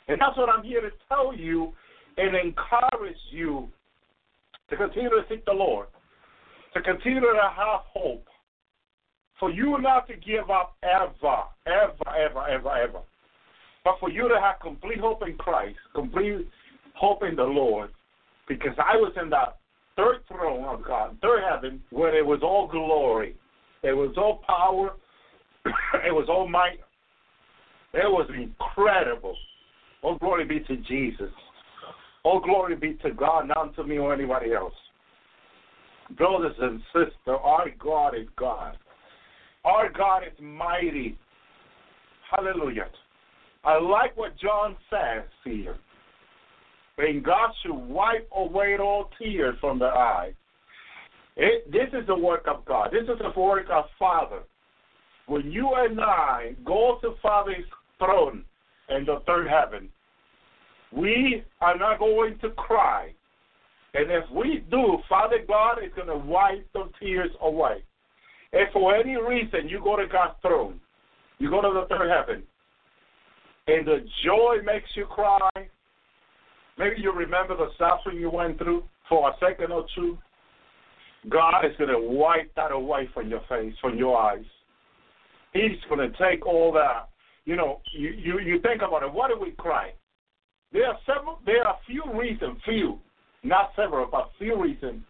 And 0.09 0.21
that's 0.21 0.37
what 0.37 0.49
I'm 0.49 0.63
here 0.63 0.81
to 0.81 0.91
tell 1.09 1.35
you 1.35 1.73
and 2.17 2.37
encourage 2.37 3.17
you 3.31 3.69
to 4.73 4.79
continue 4.79 5.11
to 5.11 5.23
seek 5.29 5.45
the 5.45 5.53
Lord, 5.53 5.87
to 6.73 6.81
continue 6.81 7.21
to 7.21 7.51
have 7.55 7.81
hope, 7.93 8.25
for 9.39 9.51
you 9.51 9.77
not 9.81 10.09
to 10.09 10.15
give 10.15 10.51
up 10.51 10.77
ever, 10.83 11.43
ever, 11.67 12.17
ever, 12.17 12.49
ever, 12.49 12.77
ever, 12.77 13.01
but 13.85 13.97
for 14.01 14.11
you 14.11 14.29
to 14.29 14.41
have 14.41 14.61
complete 14.63 14.99
hope 14.99 15.23
in 15.27 15.37
Christ, 15.37 15.77
complete 15.95 16.49
hope 16.95 17.23
in 17.23 17.37
the 17.37 17.43
Lord, 17.43 17.91
because 18.49 18.73
I 18.79 18.97
was 18.97 19.13
in 19.21 19.29
that 19.31 19.59
third 19.95 20.21
throne 20.27 20.65
of 20.65 20.83
God, 20.87 21.19
third 21.21 21.43
heaven, 21.47 21.83
where 21.91 22.17
it 22.17 22.25
was 22.25 22.41
all 22.43 22.67
glory, 22.67 23.37
it 23.83 23.93
was 23.93 24.15
all 24.17 24.41
power, 24.47 24.95
it 26.07 26.15
was 26.15 26.29
all 26.31 26.49
might. 26.49 26.81
It 27.93 28.11
was 28.11 28.27
incredible. 28.35 29.37
All 30.01 30.17
glory 30.17 30.47
be 30.47 30.61
to 30.61 30.77
Jesus. 30.79 31.31
All 32.25 32.41
glory 32.41 32.77
be 32.77 32.95
to 33.03 33.11
God, 33.11 33.49
not 33.49 33.75
to 33.77 33.85
me 33.85 33.99
or 33.99 34.15
anybody 34.15 34.53
else. 34.53 34.75
Brothers 36.17 36.55
and 36.61 36.81
sisters, 36.93 37.13
our 37.27 37.67
God 37.79 38.15
is 38.15 38.29
God. 38.37 38.77
Our 39.65 39.91
God 39.91 40.23
is 40.25 40.39
mighty. 40.41 41.19
Hallelujah. 42.31 42.89
I 43.65 43.79
like 43.79 44.17
what 44.17 44.37
John 44.39 44.77
says 44.91 45.25
here. 45.45 45.77
And 46.99 47.25
God 47.25 47.51
should 47.63 47.75
wipe 47.75 48.29
away 48.37 48.77
all 48.79 49.11
tears 49.19 49.57
from 49.61 49.79
their 49.79 49.97
eyes. 49.97 50.35
It, 51.37 51.71
this 51.73 51.89
is 51.93 52.07
the 52.07 52.17
work 52.17 52.45
of 52.47 52.65
God. 52.65 52.91
This 52.93 53.03
is 53.03 53.19
the 53.21 53.41
work 53.41 53.67
of 53.73 53.85
Father. 53.99 54.41
When 55.27 55.51
you 55.51 55.73
and 55.77 56.01
I 56.01 56.55
go 56.65 56.99
to 57.03 57.15
Father's 57.23 57.65
throne 57.99 58.45
in 58.91 59.07
the 59.07 59.23
third 59.27 59.49
heaven, 59.49 59.89
we 60.95 61.43
are 61.61 61.77
not 61.77 61.99
going 61.99 62.39
to 62.41 62.51
cry. 62.51 63.13
And 63.95 64.11
if 64.11 64.25
we 64.31 64.65
do, 64.71 64.99
Father 65.09 65.39
God 65.47 65.79
is 65.85 65.93
going 65.95 66.09
to 66.09 66.17
wipe 66.17 66.67
the 66.73 66.89
tears 67.01 67.31
away. 67.41 67.83
If 68.53 68.73
for 68.73 68.95
any 68.95 69.17
reason 69.17 69.69
you 69.69 69.81
go 69.83 69.97
to 69.97 70.07
God's 70.07 70.35
throne, 70.43 70.81
you 71.39 71.51
go 71.51 71.61
to 71.61 71.69
the 71.69 71.87
third 71.89 72.11
heaven, 72.11 72.43
and 73.67 73.87
the 73.87 74.05
joy 74.25 74.57
makes 74.65 74.91
you 74.95 75.07
cry, 75.07 75.51
maybe 76.79 76.97
you 76.99 77.13
remember 77.13 77.57
the 77.57 77.69
suffering 77.79 78.19
you 78.19 78.31
went 78.31 78.59
through 78.59 78.85
for 79.09 79.31
a 79.31 79.33
second 79.41 79.73
or 79.73 79.87
two, 79.95 80.19
God 81.29 81.65
is 81.65 81.77
going 81.79 81.91
to 81.91 81.99
wipe 81.99 82.55
that 82.57 82.73
away 82.73 83.09
from 83.15 83.29
your 83.29 83.43
face, 83.49 83.75
from 83.81 83.97
your 83.97 84.17
eyes. 84.17 84.45
He's 85.53 85.79
going 85.89 86.11
to 86.11 86.17
take 86.19 86.47
all 86.47 86.73
that. 86.73 87.09
You 87.45 87.57
know, 87.57 87.81
you, 87.93 88.11
you, 88.11 88.39
you 88.41 88.61
think 88.61 88.83
about 88.83 89.03
it. 89.03 89.13
Why 89.13 89.29
do 89.29 89.39
we 89.41 89.53
cry? 89.53 89.93
There 90.73 90.87
are 90.87 90.99
several. 91.07 91.39
There 91.45 91.67
are 91.67 91.79
few 91.87 92.03
reasons, 92.19 92.59
few, 92.65 92.99
not 93.43 93.73
several, 93.77 94.07
but 94.11 94.31
few 94.39 94.61
reasons 94.61 95.03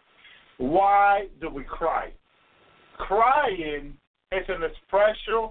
why 0.57 1.27
do 1.41 1.49
we 1.49 1.63
cry. 1.63 2.11
Crying 2.97 3.93
is 4.31 4.45
an 4.47 4.63
expression 4.63 5.49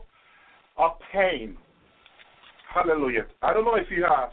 of 0.78 0.93
pain. 1.12 1.56
Hallelujah. 2.72 3.26
I 3.43 3.52
don't 3.52 3.64
know 3.64 3.74
if 3.74 3.90
you 3.90 4.05
have 4.05 4.30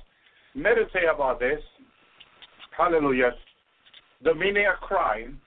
meditated 0.56 1.10
about 1.14 1.40
this. 1.40 1.60
Hallelujah. 2.78 3.32
The 4.24 4.34
meaning 4.34 4.66
of 4.68 4.80
crying. 4.82 5.40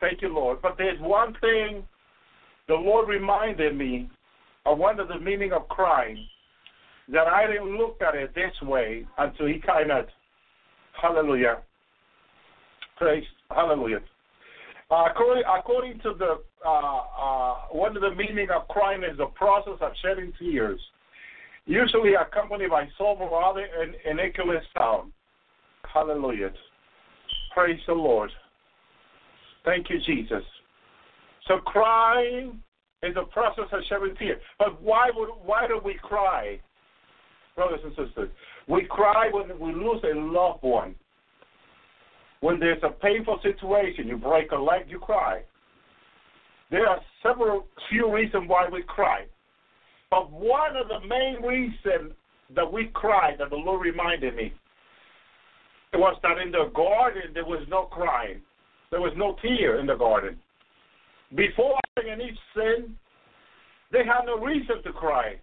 Thank 0.00 0.20
you, 0.22 0.28
Lord. 0.34 0.60
But 0.60 0.76
there's 0.76 1.00
one 1.00 1.34
thing 1.40 1.84
the 2.68 2.74
Lord 2.74 3.08
reminded 3.08 3.76
me 3.76 4.10
of 4.66 4.78
one 4.78 5.00
of 5.00 5.08
the 5.08 5.18
meaning 5.18 5.52
of 5.52 5.68
crying 5.68 6.26
that 7.12 7.26
I 7.26 7.46
didn't 7.46 7.76
look 7.76 8.00
at 8.00 8.14
it 8.14 8.34
this 8.34 8.52
way 8.62 9.06
until 9.18 9.46
he 9.46 9.60
kind 9.60 9.90
of, 9.90 10.06
hallelujah, 11.00 11.58
praise, 12.96 13.24
hallelujah. 13.50 14.00
Uh, 14.90 15.06
according, 15.10 15.44
according 15.58 15.98
to 16.00 16.14
the 16.18 16.40
uh, 16.64 16.68
uh, 16.68 17.54
one 17.72 17.96
of 17.96 18.02
the 18.02 18.14
meaning 18.14 18.48
of 18.54 18.68
crying 18.68 19.02
is 19.02 19.16
the 19.18 19.26
process 19.26 19.74
of 19.80 19.92
shedding 20.02 20.32
tears, 20.38 20.80
usually 21.66 22.14
accompanied 22.14 22.70
by 22.70 22.86
sorrow 22.96 23.16
or 23.16 23.42
other 23.42 23.66
innocuous 24.08 24.64
sound. 24.76 25.12
Hallelujah. 25.92 26.52
Praise 27.54 27.80
the 27.86 27.94
Lord. 27.94 28.30
Thank 29.64 29.88
you, 29.90 30.00
Jesus. 30.00 30.42
So 31.48 31.58
crying 31.58 32.60
is 33.02 33.16
a 33.16 33.24
process 33.24 33.64
of 33.72 33.80
shedding 33.88 34.14
tears. 34.18 34.40
But 34.58 34.80
why 34.82 35.10
would 35.14 35.30
why 35.44 35.66
do 35.66 35.80
we 35.84 35.94
cry, 36.02 36.60
brothers 37.54 37.80
and 37.84 37.92
sisters? 37.96 38.30
We 38.68 38.86
cry 38.88 39.28
when 39.32 39.58
we 39.58 39.72
lose 39.72 40.02
a 40.04 40.16
loved 40.16 40.62
one. 40.62 40.94
When 42.40 42.60
there's 42.60 42.82
a 42.82 42.90
painful 42.90 43.40
situation, 43.42 44.06
you 44.06 44.16
break 44.18 44.52
a 44.52 44.56
leg, 44.56 44.84
you 44.88 44.98
cry. 44.98 45.42
There 46.70 46.86
are 46.86 47.00
several 47.22 47.66
few 47.90 48.12
reasons 48.12 48.44
why 48.48 48.68
we 48.70 48.82
cry. 48.82 49.24
But 50.10 50.30
one 50.30 50.76
of 50.76 50.88
the 50.88 51.06
main 51.06 51.42
reasons 51.42 52.12
that 52.54 52.70
we 52.70 52.90
cried 52.94 53.36
that 53.38 53.50
the 53.50 53.56
Lord 53.56 53.82
reminded 53.82 54.36
me 54.36 54.52
it 55.94 55.96
was 55.98 56.16
that 56.22 56.38
in 56.38 56.50
the 56.50 56.72
garden 56.74 57.32
there 57.34 57.44
was 57.44 57.64
no 57.68 57.84
crying. 57.84 58.40
There 58.90 59.00
was 59.00 59.12
no 59.16 59.36
tear 59.40 59.78
in 59.78 59.86
the 59.86 59.94
garden. 59.94 60.36
Before 61.34 61.78
Adam 61.96 62.10
and 62.10 62.22
Eve 62.22 62.38
sinned, 62.54 62.96
they 63.92 64.00
had 64.00 64.26
no 64.26 64.38
reason 64.38 64.82
to 64.82 64.92
cry. 64.92 65.36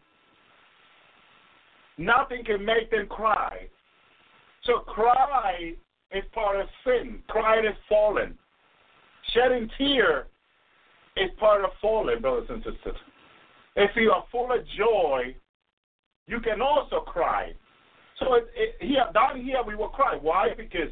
Nothing 1.97 2.43
can 2.43 2.63
make 2.63 2.89
them 2.91 3.07
cry. 3.07 3.68
So 4.63 4.80
cry 4.80 5.73
is 6.11 6.23
part 6.34 6.59
of 6.59 6.68
sin. 6.85 7.19
Crying 7.27 7.65
is 7.65 7.77
fallen. 7.89 8.38
Shedding 9.34 9.69
tear 9.77 10.27
is 11.18 11.30
part 11.39 11.63
of 11.63 11.72
fallen, 11.81 12.22
brothers 12.22 12.47
and 12.49 12.63
sisters. 12.63 12.97
If 13.76 13.91
you 13.95 14.11
are 14.11 14.26
full 14.31 14.51
of 14.51 14.59
joy, 14.77 15.35
you 16.27 16.39
can 16.39 16.61
also 16.61 16.99
cry. 16.99 17.53
So 18.19 18.35
it, 18.35 18.45
it, 18.55 18.76
here, 18.80 19.05
down 19.13 19.41
here, 19.41 19.61
we 19.65 19.76
will 19.76 19.89
cry. 19.89 20.18
Why? 20.22 20.49
Because 20.55 20.89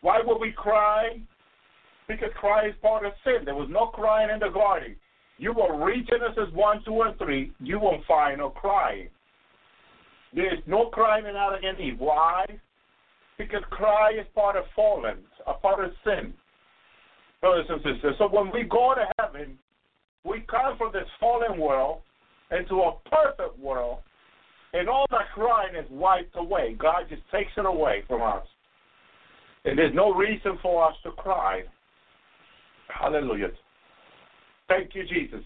why 0.00 0.20
would 0.24 0.38
we 0.40 0.52
cry? 0.52 1.20
Because 2.08 2.30
cry 2.34 2.68
is 2.68 2.74
part 2.80 3.04
of 3.04 3.12
sin. 3.24 3.44
There 3.44 3.54
was 3.54 3.68
no 3.70 3.86
crying 3.86 4.30
in 4.30 4.40
the 4.40 4.48
garden. 4.48 4.96
You 5.38 5.52
will 5.52 5.78
read 5.78 6.08
Genesis 6.08 6.52
1, 6.54 6.82
2, 6.84 7.02
and 7.02 7.18
3, 7.18 7.52
you 7.60 7.78
won't 7.78 8.04
find 8.06 8.38
no 8.38 8.50
crying. 8.50 9.08
There 10.34 10.52
is 10.52 10.60
no 10.66 10.86
crying 10.86 11.26
in 11.26 11.36
Adam 11.36 11.60
and 11.62 11.80
Eve. 11.80 11.98
Why? 11.98 12.46
Because 13.38 13.62
cry 13.70 14.12
is 14.12 14.26
part 14.34 14.56
of 14.56 14.64
fallen, 14.76 15.18
a 15.46 15.54
part 15.54 15.84
of 15.84 15.90
sin. 16.04 16.32
Brothers 17.40 17.66
and 17.70 17.80
sisters, 17.82 18.14
so 18.18 18.28
when 18.28 18.50
we 18.52 18.64
go 18.64 18.94
to 18.94 19.06
heaven, 19.18 19.58
we 20.24 20.40
come 20.40 20.76
from 20.76 20.92
this 20.92 21.08
fallen 21.18 21.58
world 21.58 22.02
into 22.50 22.80
a 22.80 22.92
perfect 23.10 23.58
world, 23.58 24.00
and 24.74 24.88
all 24.88 25.06
that 25.10 25.30
crying 25.34 25.74
is 25.74 25.86
wiped 25.90 26.36
away. 26.36 26.76
God 26.78 27.04
just 27.08 27.22
takes 27.32 27.50
it 27.56 27.64
away 27.64 28.02
from 28.06 28.22
us. 28.22 28.46
And 29.64 29.78
there's 29.78 29.94
no 29.94 30.12
reason 30.12 30.58
for 30.60 30.86
us 30.86 30.94
to 31.04 31.12
cry. 31.12 31.62
Hallelujah. 32.88 33.50
Thank 34.68 34.94
you, 34.94 35.04
Jesus. 35.06 35.44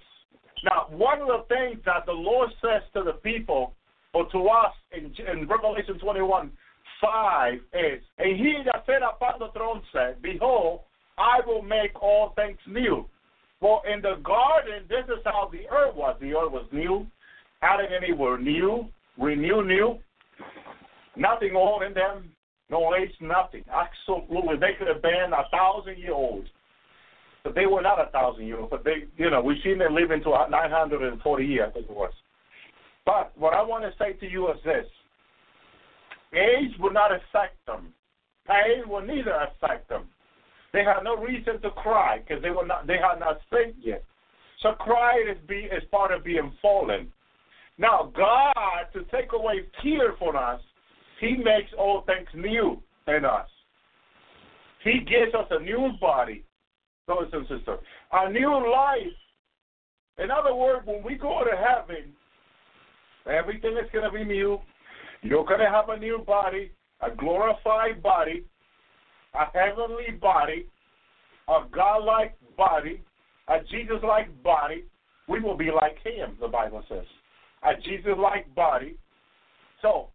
Now, 0.65 0.87
one 0.91 1.21
of 1.21 1.29
the 1.29 1.45
things 1.49 1.81
that 1.85 2.07
the 2.07 2.13
Lord 2.13 2.51
says 2.61 2.83
to 2.95 3.03
the 3.03 3.13
people, 3.13 3.75
or 4.15 4.31
to 4.31 4.49
us 4.49 4.73
in, 4.97 5.13
in 5.27 5.49
Revelation 5.49 5.99
21 5.99 6.51
5 7.01 7.55
is, 7.55 8.03
And 8.19 8.37
he 8.37 8.55
that 8.65 8.85
sat 8.87 9.03
upon 9.03 9.39
the 9.39 9.49
throne 9.53 9.83
said, 9.93 10.23
Behold, 10.23 10.81
I 11.19 11.41
will 11.47 11.63
make 11.63 12.01
all 12.03 12.33
things 12.37 12.59
new. 12.67 13.07
For 13.61 13.87
in 13.87 14.01
the 14.01 14.17
garden, 14.25 14.87
this 14.89 15.05
is 15.07 15.23
how 15.25 15.51
the 15.53 15.69
earth 15.69 15.95
was. 15.95 16.17
The 16.21 16.35
earth 16.35 16.53
was 16.53 16.67
new. 16.73 17.07
Adam 17.63 17.87
and 17.91 18.05
Eve 18.05 18.19
were 18.19 18.39
new, 18.39 18.87
renew 19.19 19.65
new. 19.65 19.99
Nothing 21.17 21.55
old 21.57 21.83
in 21.83 21.95
them, 21.95 22.31
no 22.71 22.95
age, 22.95 23.13
nothing. 23.21 23.65
Absolutely. 23.71 24.57
They 24.57 24.75
could 24.79 24.89
have 24.89 25.03
been 25.03 25.31
a 25.33 25.49
thousand 25.51 25.99
year 25.99 26.13
old. 26.13 26.45
But 27.43 27.55
they 27.55 27.67
were 27.67 27.83
not 27.83 28.01
a 28.01 28.11
thousand 28.11 28.47
years, 28.47 28.59
old. 28.61 28.71
but 28.71 28.85
they, 28.85 29.05
you 29.17 29.31
know, 29.31 29.43
we've 29.43 29.63
seen 29.63 29.79
them 29.79 29.95
live 29.95 30.11
into 30.11 30.31
940 30.31 31.45
years, 31.45 31.69
I 31.69 31.73
think 31.73 31.87
it 31.91 31.95
was. 31.95 32.13
But 33.07 33.33
what 33.37 33.55
I 33.55 33.63
want 33.63 33.85
to 33.85 33.93
say 33.99 34.15
to 34.15 34.31
you 34.31 34.51
is 34.51 34.57
this 34.65 34.87
age 36.33 36.73
will 36.81 36.93
not 36.93 37.11
affect 37.13 37.65
them, 37.67 37.93
pain 38.47 38.89
will 38.89 39.03
neither 39.03 39.33
affect 39.33 39.89
them. 39.89 40.09
They 40.73 40.83
have 40.83 41.05
no 41.05 41.17
reason 41.17 41.61
to 41.63 41.71
cry 41.71 42.19
because 42.19 42.43
they 42.43 42.51
not, 42.51 42.87
they 42.87 42.97
had 42.97 43.21
not 43.21 43.39
sinned 43.53 43.75
yet. 43.81 44.03
So 44.61 44.73
crying 44.73 45.29
is 45.29 45.39
be 45.47 45.69
is 45.71 45.83
part 45.91 46.13
of 46.13 46.25
being 46.25 46.53
fallen. 46.61 47.13
Now 47.79 48.13
God, 48.17 48.87
to 48.93 49.05
take 49.17 49.33
away 49.33 49.67
tear 49.83 50.15
from 50.19 50.37
us, 50.37 50.61
He 51.21 51.37
makes 51.37 51.71
all 51.79 52.03
things 52.03 52.29
new 52.35 52.83
in 53.07 53.25
us. 53.25 53.49
He 54.83 55.01
gives 55.01 55.35
us 55.35 55.47
a 55.51 55.61
new 55.63 55.93
body 56.01 56.45
brothers 57.07 57.31
and 57.33 57.47
sisters. 57.49 57.79
A 58.13 58.31
new 58.31 58.51
life. 58.71 59.13
In 60.19 60.31
other 60.31 60.55
words, 60.55 60.87
when 60.87 61.03
we 61.03 61.17
go 61.17 61.43
to 61.45 61.57
heaven, 61.57 62.13
everything 63.27 63.73
is 63.73 63.91
going 63.93 64.05
to 64.05 64.17
be 64.17 64.25
new. 64.25 64.59
You're 65.23 65.45
going 65.45 65.61
to 65.61 65.71
have 65.71 65.89
a 65.89 65.97
new 65.97 66.19
body, 66.27 66.71
a 67.01 67.11
glorified 67.15 68.03
body, 68.03 68.45
a 69.35 69.47
heavenly 69.57 70.19
body, 70.21 70.67
a 71.49 71.63
God-like 71.75 72.37
body, 72.57 73.03
a 73.49 73.59
Jesus-like 73.71 74.43
body. 74.43 74.85
We 75.29 75.41
will 75.41 75.57
be 75.57 75.71
like 75.71 75.97
Him, 76.05 76.37
the 76.41 76.49
Bible 76.49 76.83
says. 76.89 77.07
A 77.63 77.81
Jesus-like 77.81 78.55
body. 78.55 78.97
So, 79.81 80.09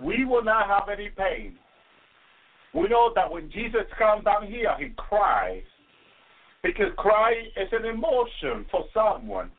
we 0.00 0.24
will 0.24 0.44
not 0.44 0.66
have 0.68 0.88
any 0.92 1.08
pain. 1.08 1.56
We 2.74 2.88
know 2.88 3.12
that 3.14 3.30
when 3.30 3.50
Jesus 3.50 3.82
comes 3.98 4.24
down 4.24 4.46
here, 4.46 4.74
He 4.78 4.90
cries 4.96 5.62
because 6.62 6.92
cry 6.96 7.32
is 7.56 7.68
an 7.72 7.84
emotion 7.84 8.66
for 8.70 8.84
someone. 8.92 9.50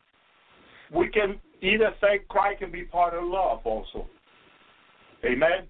We 0.92 1.08
can 1.08 1.40
either 1.62 1.94
say 2.00 2.20
cry 2.28 2.54
can 2.54 2.70
be 2.70 2.82
part 2.82 3.14
of 3.14 3.24
love 3.24 3.60
also. 3.64 4.06
Amen? 5.24 5.66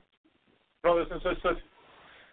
Brothers 0.82 1.08
and 1.10 1.20
sisters. 1.22 1.56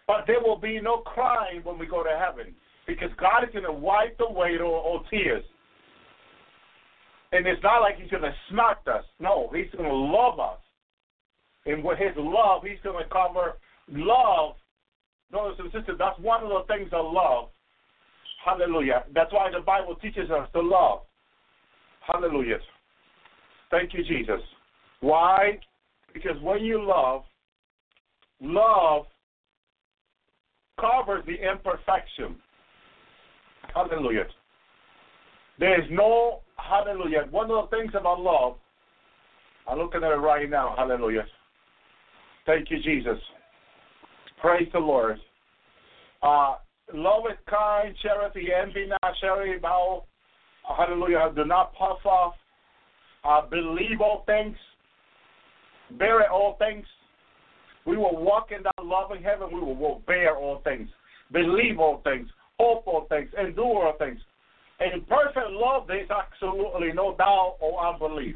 But 0.06 0.24
there 0.26 0.40
will 0.40 0.58
be 0.58 0.80
no 0.80 0.98
crying 0.98 1.60
when 1.62 1.78
we 1.78 1.86
go 1.86 2.02
to 2.02 2.10
heaven 2.10 2.54
because 2.86 3.10
God 3.18 3.44
is 3.44 3.50
going 3.52 3.64
to 3.64 3.72
wipe 3.72 4.18
away 4.20 4.58
all, 4.60 5.02
tears. 5.08 5.44
And 7.32 7.46
it's 7.46 7.62
not 7.62 7.80
like 7.80 7.96
He's 7.98 8.10
going 8.10 8.22
to 8.22 8.34
smack 8.50 8.78
us. 8.86 9.04
No, 9.18 9.50
He's 9.54 9.70
going 9.72 9.88
to 9.88 9.94
love 9.94 10.38
us. 10.38 10.60
And 11.66 11.82
with 11.82 11.98
His 11.98 12.12
love, 12.16 12.62
He's 12.62 12.80
going 12.84 13.02
to 13.02 13.10
cover 13.10 13.54
love. 13.88 14.56
Brothers 15.30 15.56
and 15.58 15.72
sisters, 15.72 15.96
that's 15.98 16.18
one 16.20 16.42
of 16.44 16.50
the 16.50 16.64
things 16.68 16.90
I 16.92 17.00
love 17.00 17.48
Hallelujah. 18.44 19.04
That's 19.14 19.32
why 19.32 19.50
the 19.50 19.60
Bible 19.60 19.96
teaches 19.96 20.30
us 20.30 20.48
to 20.52 20.60
love. 20.60 21.00
Hallelujah. 22.06 22.58
Thank 23.74 23.92
you, 23.92 24.04
Jesus. 24.04 24.40
Why? 25.00 25.58
Because 26.12 26.40
when 26.42 26.62
you 26.62 26.80
love, 26.80 27.24
love 28.40 29.06
covers 30.80 31.24
the 31.26 31.32
imperfection. 31.32 32.36
Hallelujah. 33.74 34.26
There 35.58 35.82
is 35.82 35.88
no, 35.90 36.42
hallelujah. 36.56 37.26
One 37.32 37.50
of 37.50 37.68
the 37.68 37.76
things 37.76 37.90
about 37.98 38.20
love, 38.20 38.54
I'm 39.66 39.78
looking 39.78 40.04
at 40.04 40.12
it 40.12 40.16
right 40.16 40.48
now. 40.48 40.74
Hallelujah. 40.78 41.24
Thank 42.46 42.70
you, 42.70 42.80
Jesus. 42.80 43.18
Praise 44.40 44.68
the 44.72 44.78
Lord. 44.78 45.18
Uh, 46.22 46.56
love 46.92 47.24
is 47.28 47.38
kind, 47.50 47.92
charity, 48.02 48.50
envy 48.56 48.86
not, 48.86 49.14
charity 49.20 49.58
bow. 49.58 50.04
Hallelujah. 50.76 51.32
Do 51.34 51.44
not 51.44 51.74
puff 51.74 51.98
off. 52.06 52.34
Uh, 53.24 53.42
believe 53.46 54.00
all 54.00 54.22
things. 54.26 54.56
Bear 55.98 56.30
all 56.30 56.56
things. 56.58 56.84
We 57.86 57.96
will 57.96 58.16
walk 58.16 58.48
in 58.50 58.62
that 58.62 58.84
loving 58.84 59.22
heaven. 59.22 59.48
We 59.52 59.60
will 59.60 60.02
bear 60.06 60.36
all 60.36 60.60
things. 60.64 60.88
Believe 61.32 61.78
all 61.78 62.00
things. 62.04 62.28
Hope 62.58 62.86
all 62.86 63.06
things. 63.08 63.30
Endure 63.38 63.86
all 63.86 63.96
things. 63.98 64.20
In 64.80 65.02
perfect 65.02 65.50
love, 65.50 65.84
there's 65.86 66.08
absolutely 66.10 66.92
no 66.92 67.14
doubt 67.16 67.56
or 67.60 67.86
unbelief. 67.86 68.34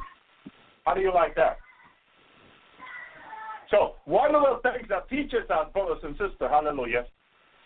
How 0.84 0.94
do 0.94 1.00
you 1.00 1.12
like 1.12 1.34
that? 1.36 1.58
So, 3.70 3.94
one 4.06 4.34
of 4.34 4.42
the 4.42 4.70
things 4.70 4.88
that 4.88 5.08
teaches 5.10 5.50
us, 5.50 5.68
brothers 5.74 5.98
and 6.02 6.14
sisters, 6.14 6.48
hallelujah, 6.48 7.04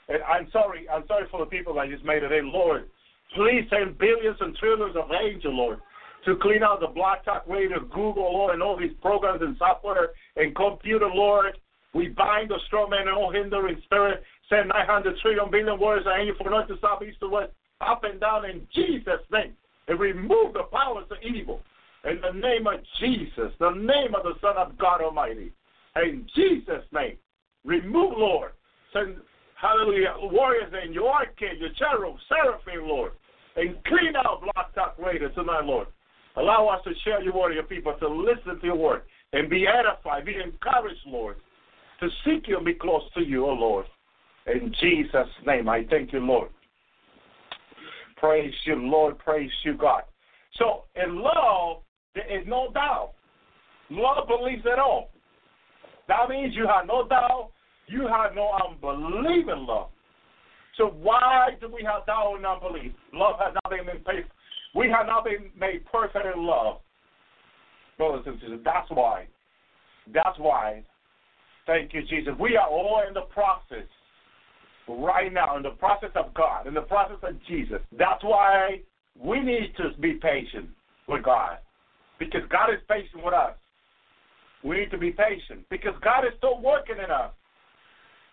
and 0.09 0.19
I'm 0.25 0.49
sorry, 0.51 0.89
I'm 0.89 1.07
sorry 1.07 1.27
for 1.31 1.39
the 1.39 1.47
people 1.47 1.75
that 1.75 1.89
just 1.89 2.05
made 2.05 2.25
it 2.25 2.33
in, 2.33 2.53
Lord, 2.53 2.89
please 3.37 3.63
send 3.71 3.99
billions 3.99 4.37
and 4.41 4.57
trillions 4.57 4.97
of 4.97 5.05
angels, 5.13 5.55
Lord, 5.55 5.79
to 6.25 6.37
clean 6.37 6.63
out 6.63 6.81
the 6.81 6.87
Blog 6.87 7.25
Talk 7.25 7.45
Radio, 7.49 7.81
Google, 7.81 8.33
Lord, 8.33 8.55
and 8.55 8.63
all 8.63 8.79
these 8.79 8.93
programs 9.01 9.43
and 9.43 9.57
software 9.59 10.11
and 10.37 10.55
computer, 10.55 11.09
Lord. 11.13 11.59
We 11.95 12.09
bind 12.09 12.51
the 12.51 12.59
strong 12.67 12.91
man 12.91 13.09
and 13.09 13.17
all 13.17 13.33
hindering 13.33 13.81
spirit. 13.85 14.23
Send 14.49 14.69
900 14.69 15.19
trillion 15.21 15.51
billion 15.51 15.79
words 15.79 16.07
and 16.07 16.21
angel 16.21 16.37
for 16.39 16.51
north 16.51 16.69
to 16.69 16.77
south, 16.81 17.03
east 17.03 17.21
to 17.21 17.29
west, 17.29 17.53
up 17.81 18.05
and 18.05 18.21
down 18.21 18.45
in 18.45 18.67
Jesus' 18.75 19.21
name. 19.31 19.53
And 19.89 19.99
remove 19.99 20.55
the 20.55 20.65
powers 20.73 21.07
of 21.11 21.19
evil. 21.23 21.61
In 22.05 22.21
the 22.21 22.33
name 22.33 22.67
of 22.67 22.81
Jesus, 23.01 23.53
the 23.61 23.71
name 23.71 24.15
of 24.15 24.23
the 24.25 24.35
Son 24.41 24.57
of 24.57 24.77
God 24.79 25.01
Almighty. 25.01 25.53
In 25.97 26.27
Jesus' 26.35 26.85
name. 26.93 27.17
Remove, 27.65 28.15
Lord. 28.17 28.53
Send 28.93 29.17
hallelujah, 29.63 30.15
warriors 30.21 30.73
and 30.73 30.93
your 30.93 31.11
archangel, 31.11 31.59
your 31.61 31.71
cherub, 31.79 32.17
seraphim, 32.29 32.89
Lord, 32.89 33.13
and 33.57 33.77
clean 33.85 34.15
out 34.17 34.43
Blog 34.43 34.67
Talk 34.75 34.97
Radio 34.99 35.29
tonight, 35.31 35.65
Lord. 35.65 35.87
Allow 36.37 36.69
us 36.69 36.81
to 36.85 36.93
share 37.05 37.23
your 37.23 37.35
word, 37.35 37.55
your 37.55 37.65
people, 37.65 37.95
to 37.99 38.09
listen 38.09 38.59
to 38.61 38.67
your 38.67 38.77
word 38.77 39.03
and 39.33 39.51
be 39.51 39.67
edified, 39.67 40.25
be 40.25 40.35
encouraged, 40.35 41.01
Lord, 41.07 41.37
to 42.01 42.09
seek 42.25 42.49
you 42.49 42.57
and 42.57 42.67
be 42.67 42.75
close 42.75 43.03
to 43.15 43.21
you, 43.21 43.47
oh 43.47 43.53
Lord. 43.53 43.87
In 44.47 44.75
Jesus' 44.81 45.29
name, 45.47 45.69
I 45.69 45.85
thank 45.89 46.13
you, 46.13 46.21
Lord. 46.21 46.51
Praise 48.17 48.53
you, 48.65 48.77
Lord. 48.77 49.19
Praise 49.19 49.51
you, 49.65 49.75
God. 49.75 50.03
So 50.55 50.85
in 50.97 51.23
love, 51.23 51.83
there 52.15 52.41
is 52.41 52.47
no 52.47 52.71
doubt. 52.73 53.13
Love 53.91 54.29
believes 54.29 54.63
it 54.65 54.79
all. 54.79 55.11
That 56.09 56.29
means 56.29 56.55
you 56.55 56.67
have 56.67 56.87
no 56.87 57.07
doubt, 57.07 57.51
you 57.87 58.07
have 58.07 58.35
no 58.35 58.53
unbelief 58.67 59.47
in 59.49 59.67
love. 59.67 59.89
So 60.77 60.87
why 60.87 61.51
do 61.61 61.69
we 61.69 61.85
have 61.85 62.07
doubt 62.07 62.35
and 62.37 62.47
unbelief? 62.47 62.93
Love 63.13 63.37
has 63.39 63.55
not 63.55 63.71
been 63.71 63.87
made. 63.87 64.25
We 64.75 64.89
have 64.89 65.07
not 65.07 65.25
been 65.25 65.51
made 65.59 65.85
perfect 65.91 66.27
in 66.35 66.47
love, 66.47 66.79
brothers 67.99 68.23
and 68.27 68.41
sisters. 68.41 68.61
That's 68.65 68.91
why. 68.91 69.27
That's 70.13 70.39
why. 70.39 70.83
Thank 71.67 71.93
you, 71.95 72.03
Jesus. 72.03 72.35
We 72.41 72.57
are 72.57 72.69
all 72.69 73.03
in 73.07 73.15
the 73.15 73.23
process 73.23 73.87
right 74.89 75.33
now, 75.33 75.57
in 75.57 75.63
the 75.63 75.71
process 75.71 76.11
of 76.15 76.35
God, 76.35 76.67
in 76.67 76.75
the 76.75 76.83
process 76.83 77.19
of 77.23 77.35
Jesus. 77.47 77.79
That's 77.97 78.23
why 78.25 78.81
we 79.19 79.41
need 79.41 79.75
to 79.77 79.91
be 80.01 80.15
patient 80.15 80.69
with 81.07 81.23
God, 81.23 81.59
because 82.19 82.43
God 82.51 82.71
is 82.71 82.81
patient 82.89 83.23
with 83.25 83.35
us. 83.35 83.55
We 84.65 84.79
need 84.79 84.91
to 84.93 84.99
be 84.99 85.11
patient 85.11 85.67
because 85.71 85.95
God 86.03 86.25
is 86.25 86.33
still 86.39 86.61
working 86.63 86.97
in 87.03 87.11
us. 87.11 87.33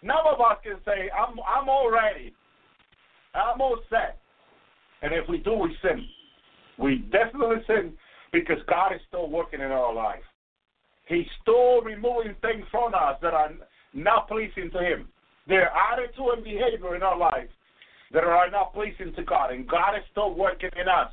None 0.02 0.26
of 0.32 0.40
us 0.40 0.58
can 0.64 0.78
say, 0.86 1.10
I'm 1.12 1.36
I'm 1.40 1.68
all 1.68 1.92
ready. 1.92 2.34
I'm 3.34 3.60
all 3.60 3.78
set. 3.90 4.20
And 5.02 5.14
if 5.14 5.28
we 5.28 5.40
do, 5.40 5.54
we 5.54 5.76
sin. 5.82 6.06
We 6.80 6.98
definitely 7.12 7.58
sin 7.68 7.94
because 8.32 8.58
God 8.68 8.94
is 8.94 9.02
still 9.08 9.30
working 9.30 9.62
in 9.62 9.72
our 9.72 9.94
life. 9.94 10.24
He's 11.08 11.26
still 11.42 11.82
removing 11.82 12.36
things 12.42 12.66
from 12.72 12.94
us 12.94 13.18
that 13.22 13.34
are 13.34 13.52
not 13.94 14.28
pleasing 14.28 14.70
to 14.72 14.80
Him. 14.80 15.08
Their 15.48 15.72
attitude 15.72 16.34
and 16.36 16.44
behavior 16.44 16.96
in 16.96 17.04
our 17.04 17.18
life 17.18 17.50
that 18.14 18.24
are 18.24 18.50
not 18.50 18.74
pleasing 18.74 19.14
to 19.16 19.24
God. 19.24 19.52
And 19.52 19.68
God 19.68 19.96
is 19.96 20.04
still 20.12 20.34
working 20.34 20.70
in 20.80 20.88
us. 20.88 21.12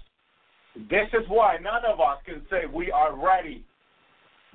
This 0.90 1.08
is 1.14 1.26
why 1.28 1.56
none 1.62 1.84
of 1.90 2.00
us 2.00 2.18
can 2.26 2.42
say 2.50 2.66
we 2.70 2.90
are 2.90 3.16
ready, 3.16 3.64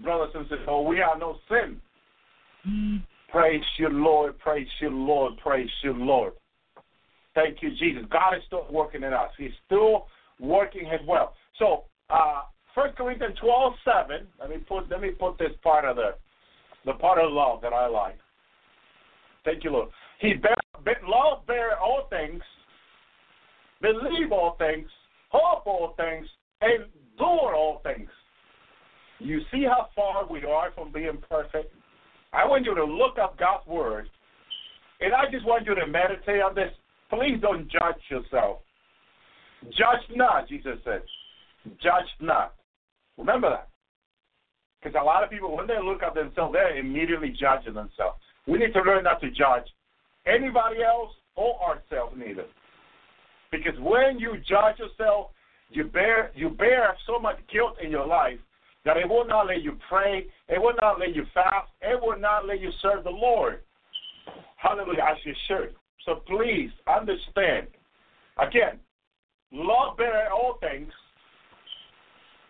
brothers 0.03 0.29
and 0.35 0.45
sisters, 0.45 0.67
or 0.67 0.85
we 0.85 0.97
have 0.97 1.19
no 1.19 1.37
sin. 1.49 3.01
Praise 3.31 3.63
you, 3.77 3.89
Lord. 3.89 4.37
Praise 4.37 4.67
you, 4.79 4.89
Lord. 4.89 5.33
Praise 5.37 5.69
you, 5.83 5.93
Lord. 5.93 6.33
Thank 7.33 7.63
you, 7.63 7.71
Jesus. 7.71 8.03
God 8.11 8.35
is 8.35 8.43
still 8.45 8.67
working 8.69 9.03
in 9.03 9.13
us. 9.13 9.31
He's 9.37 9.51
still 9.65 10.05
working 10.41 10.87
as 10.87 10.99
well. 11.07 11.33
So, 11.57 11.85
uh, 12.09 12.41
1 12.73 12.93
Corinthians 12.97 13.37
12, 13.39 13.73
7, 13.85 14.27
let 14.39 14.49
me 14.49 14.57
put 14.57 14.89
let 14.89 15.01
me 15.01 15.11
put 15.11 15.37
this 15.37 15.51
part 15.63 15.85
of 15.85 15.95
the 15.95 16.15
the 16.85 16.93
part 16.93 17.19
of 17.19 17.31
love 17.31 17.61
that 17.61 17.73
I 17.73 17.87
like. 17.87 18.17
Thank 19.45 19.63
you, 19.63 19.71
Lord. 19.71 19.89
He 20.19 20.33
bear, 20.33 20.55
love 21.07 21.45
bear 21.47 21.79
all 21.79 22.07
things, 22.09 22.41
believe 23.81 24.31
all 24.31 24.55
things, 24.57 24.87
hope 25.29 25.65
all 25.65 25.93
things, 25.97 26.27
and 26.61 26.85
all 27.19 27.81
things. 27.83 28.09
You 29.19 29.41
see 29.51 29.63
how 29.63 29.89
far 29.95 30.25
we 30.27 30.43
are 30.45 30.71
from 30.73 30.91
being 30.91 31.19
perfect? 31.29 31.73
I 32.33 32.45
want 32.45 32.65
you 32.65 32.73
to 32.75 32.83
look 32.83 33.19
up 33.19 33.37
God's 33.37 33.67
word, 33.67 34.09
and 34.99 35.13
I 35.13 35.29
just 35.31 35.45
want 35.45 35.65
you 35.65 35.75
to 35.75 35.85
meditate 35.85 36.41
on 36.41 36.55
this. 36.55 36.71
Please 37.09 37.39
don't 37.41 37.69
judge 37.69 38.01
yourself. 38.09 38.59
Judge 39.65 40.15
not, 40.15 40.47
Jesus 40.47 40.77
said. 40.83 41.03
Judge 41.81 42.09
not. 42.19 42.55
Remember 43.17 43.49
that. 43.49 43.69
Because 44.81 44.97
a 44.99 45.03
lot 45.03 45.23
of 45.23 45.29
people, 45.29 45.55
when 45.55 45.67
they 45.67 45.77
look 45.81 46.01
at 46.01 46.15
themselves, 46.15 46.53
they're 46.53 46.77
immediately 46.77 47.29
judging 47.29 47.73
themselves. 47.73 48.17
We 48.47 48.57
need 48.57 48.73
to 48.73 48.81
learn 48.81 49.03
not 49.03 49.21
to 49.21 49.29
judge 49.29 49.65
anybody 50.25 50.81
else 50.81 51.11
or 51.35 51.55
ourselves 51.61 52.15
neither. 52.17 52.45
Because 53.51 53.77
when 53.79 54.17
you 54.17 54.37
judge 54.47 54.79
yourself, 54.79 55.31
you 55.69 55.85
bear 55.85 56.31
you 56.35 56.49
bear 56.49 56.95
so 57.07 57.19
much 57.19 57.37
guilt 57.51 57.75
in 57.81 57.91
your 57.91 58.05
life 58.05 58.39
that 58.83 58.97
it 58.97 59.07
will 59.07 59.25
not 59.25 59.47
let 59.47 59.61
you 59.61 59.77
pray, 59.87 60.25
it 60.49 60.59
will 60.59 60.73
not 60.81 60.99
let 60.99 61.15
you 61.15 61.25
fast, 61.33 61.69
it 61.81 62.01
will 62.01 62.19
not 62.19 62.47
let 62.47 62.59
you 62.59 62.71
serve 62.81 63.03
the 63.03 63.09
Lord. 63.09 63.61
Hallelujah, 64.57 65.05
as 65.09 65.17
you 65.23 65.33
should. 65.47 65.75
So 66.05 66.15
please 66.27 66.71
understand. 66.87 67.67
Again, 68.39 68.79
love 69.51 69.97
bear 69.97 70.31
all 70.31 70.57
things, 70.59 70.91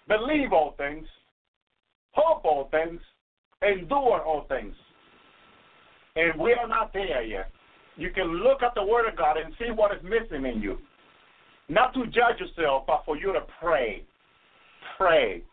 believe 0.07 0.53
all 0.53 0.75
things, 0.77 1.07
hope 2.11 2.43
all 2.45 2.69
things, 2.71 2.99
endure 3.61 4.21
all 4.21 4.45
things. 4.47 4.75
And 6.15 6.39
we 6.39 6.53
are 6.53 6.67
not 6.67 6.93
there 6.93 7.23
yet. 7.23 7.51
You 7.97 8.11
can 8.11 8.43
look 8.43 8.63
at 8.63 8.73
the 8.75 8.83
Word 8.83 9.07
of 9.07 9.17
God 9.17 9.37
and 9.37 9.53
see 9.59 9.71
what 9.71 9.91
is 9.95 10.03
missing 10.03 10.45
in 10.45 10.61
you. 10.61 10.77
Not 11.69 11.93
to 11.93 12.05
judge 12.05 12.39
yourself, 12.39 12.83
but 12.87 13.03
for 13.05 13.17
you 13.17 13.31
to 13.33 13.41
pray. 13.61 14.03
Pray. 14.97 15.43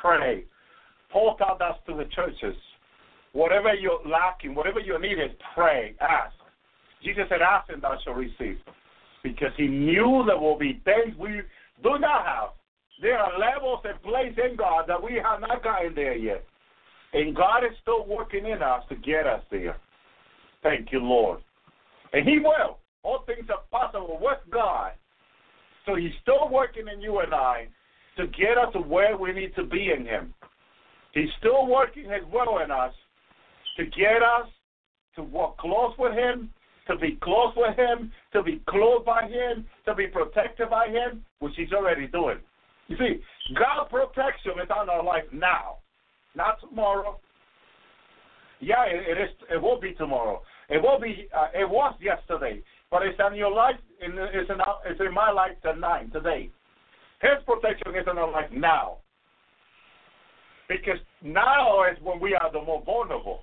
Pray. 0.00 0.44
Paul 1.12 1.36
taught 1.36 1.62
us 1.62 1.76
to 1.86 1.94
the 1.94 2.04
churches. 2.14 2.56
Whatever 3.32 3.74
you're 3.74 4.00
lacking, 4.06 4.54
whatever 4.54 4.80
you 4.80 4.98
need 5.00 5.20
is 5.20 5.30
pray, 5.54 5.94
ask. 6.00 6.34
Jesus 7.04 7.24
said, 7.28 7.42
Ask 7.42 7.70
and 7.70 7.82
thou 7.82 7.96
shalt 8.02 8.16
receive. 8.16 8.58
Because 9.26 9.52
he 9.56 9.66
knew 9.66 10.22
there 10.24 10.38
will 10.38 10.56
be 10.56 10.80
things 10.84 11.16
we 11.18 11.40
do 11.82 11.98
not 11.98 12.24
have. 12.24 12.48
There 13.02 13.18
are 13.18 13.38
levels 13.38 13.80
and 13.84 14.00
places 14.02 14.38
in 14.50 14.56
God 14.56 14.84
that 14.86 15.02
we 15.02 15.14
have 15.22 15.40
not 15.40 15.64
gotten 15.64 15.94
there 15.94 16.16
yet. 16.16 16.44
And 17.12 17.34
God 17.34 17.64
is 17.64 17.76
still 17.82 18.06
working 18.06 18.46
in 18.46 18.62
us 18.62 18.84
to 18.88 18.94
get 18.94 19.26
us 19.26 19.42
there. 19.50 19.76
Thank 20.62 20.92
you, 20.92 21.00
Lord. 21.00 21.40
And 22.12 22.26
He 22.26 22.38
will. 22.38 22.78
All 23.02 23.24
things 23.26 23.48
are 23.50 23.62
possible 23.70 24.18
with 24.20 24.38
God. 24.50 24.92
So 25.84 25.96
He's 25.96 26.12
still 26.22 26.48
working 26.50 26.84
in 26.92 27.00
you 27.00 27.18
and 27.20 27.34
I 27.34 27.66
to 28.16 28.26
get 28.28 28.56
us 28.58 28.72
to 28.74 28.78
where 28.78 29.16
we 29.16 29.32
need 29.32 29.54
to 29.56 29.64
be 29.64 29.90
in 29.96 30.06
Him. 30.06 30.32
He's 31.12 31.28
still 31.38 31.66
working 31.66 32.04
His 32.04 32.22
will 32.32 32.60
in 32.64 32.70
us 32.70 32.92
to 33.76 33.84
get 33.86 34.22
us 34.22 34.48
to 35.16 35.22
walk 35.22 35.58
close 35.58 35.94
with 35.98 36.12
Him, 36.12 36.50
to 36.86 36.96
be 36.96 37.18
close 37.22 37.52
with 37.56 37.76
Him, 37.76 38.12
to 38.32 38.42
be 38.42 38.62
close 38.68 39.02
by 39.04 39.22
Him, 39.22 39.66
to 39.86 39.94
be 39.94 40.06
protected 40.06 40.70
by 40.70 40.88
Him, 40.88 41.24
which 41.40 41.54
He's 41.56 41.72
already 41.72 42.06
doing. 42.06 42.38
You 42.88 42.96
see, 42.96 43.20
God's 43.54 43.90
protection 43.90 44.52
is 44.62 44.70
on 44.70 44.88
our 44.88 45.02
life 45.02 45.24
now, 45.32 45.78
not 46.34 46.60
tomorrow. 46.60 47.18
Yeah, 48.60 48.84
it, 48.86 49.18
it 49.18 49.22
is. 49.22 49.30
It 49.50 49.60
will 49.60 49.80
be 49.80 49.92
tomorrow. 49.94 50.42
It 50.68 50.82
will 50.82 51.00
be. 51.00 51.28
Uh, 51.36 51.48
it 51.54 51.68
was 51.68 51.94
yesterday, 52.00 52.62
but 52.90 53.02
it's 53.02 53.18
in 53.30 53.36
your 53.36 53.52
life. 53.52 53.76
In, 54.00 54.12
it's 54.16 54.48
in. 54.48 54.56
It's 54.86 55.00
in 55.00 55.12
my 55.12 55.30
life 55.30 55.52
tonight, 55.62 56.12
today. 56.12 56.50
His 57.20 57.42
protection 57.44 57.94
is 57.96 58.06
in 58.10 58.18
our 58.18 58.30
life 58.30 58.50
now, 58.52 58.98
because 60.68 61.00
now 61.22 61.82
is 61.84 61.98
when 62.02 62.20
we 62.20 62.34
are 62.34 62.52
the 62.52 62.60
more 62.60 62.82
vulnerable. 62.84 63.40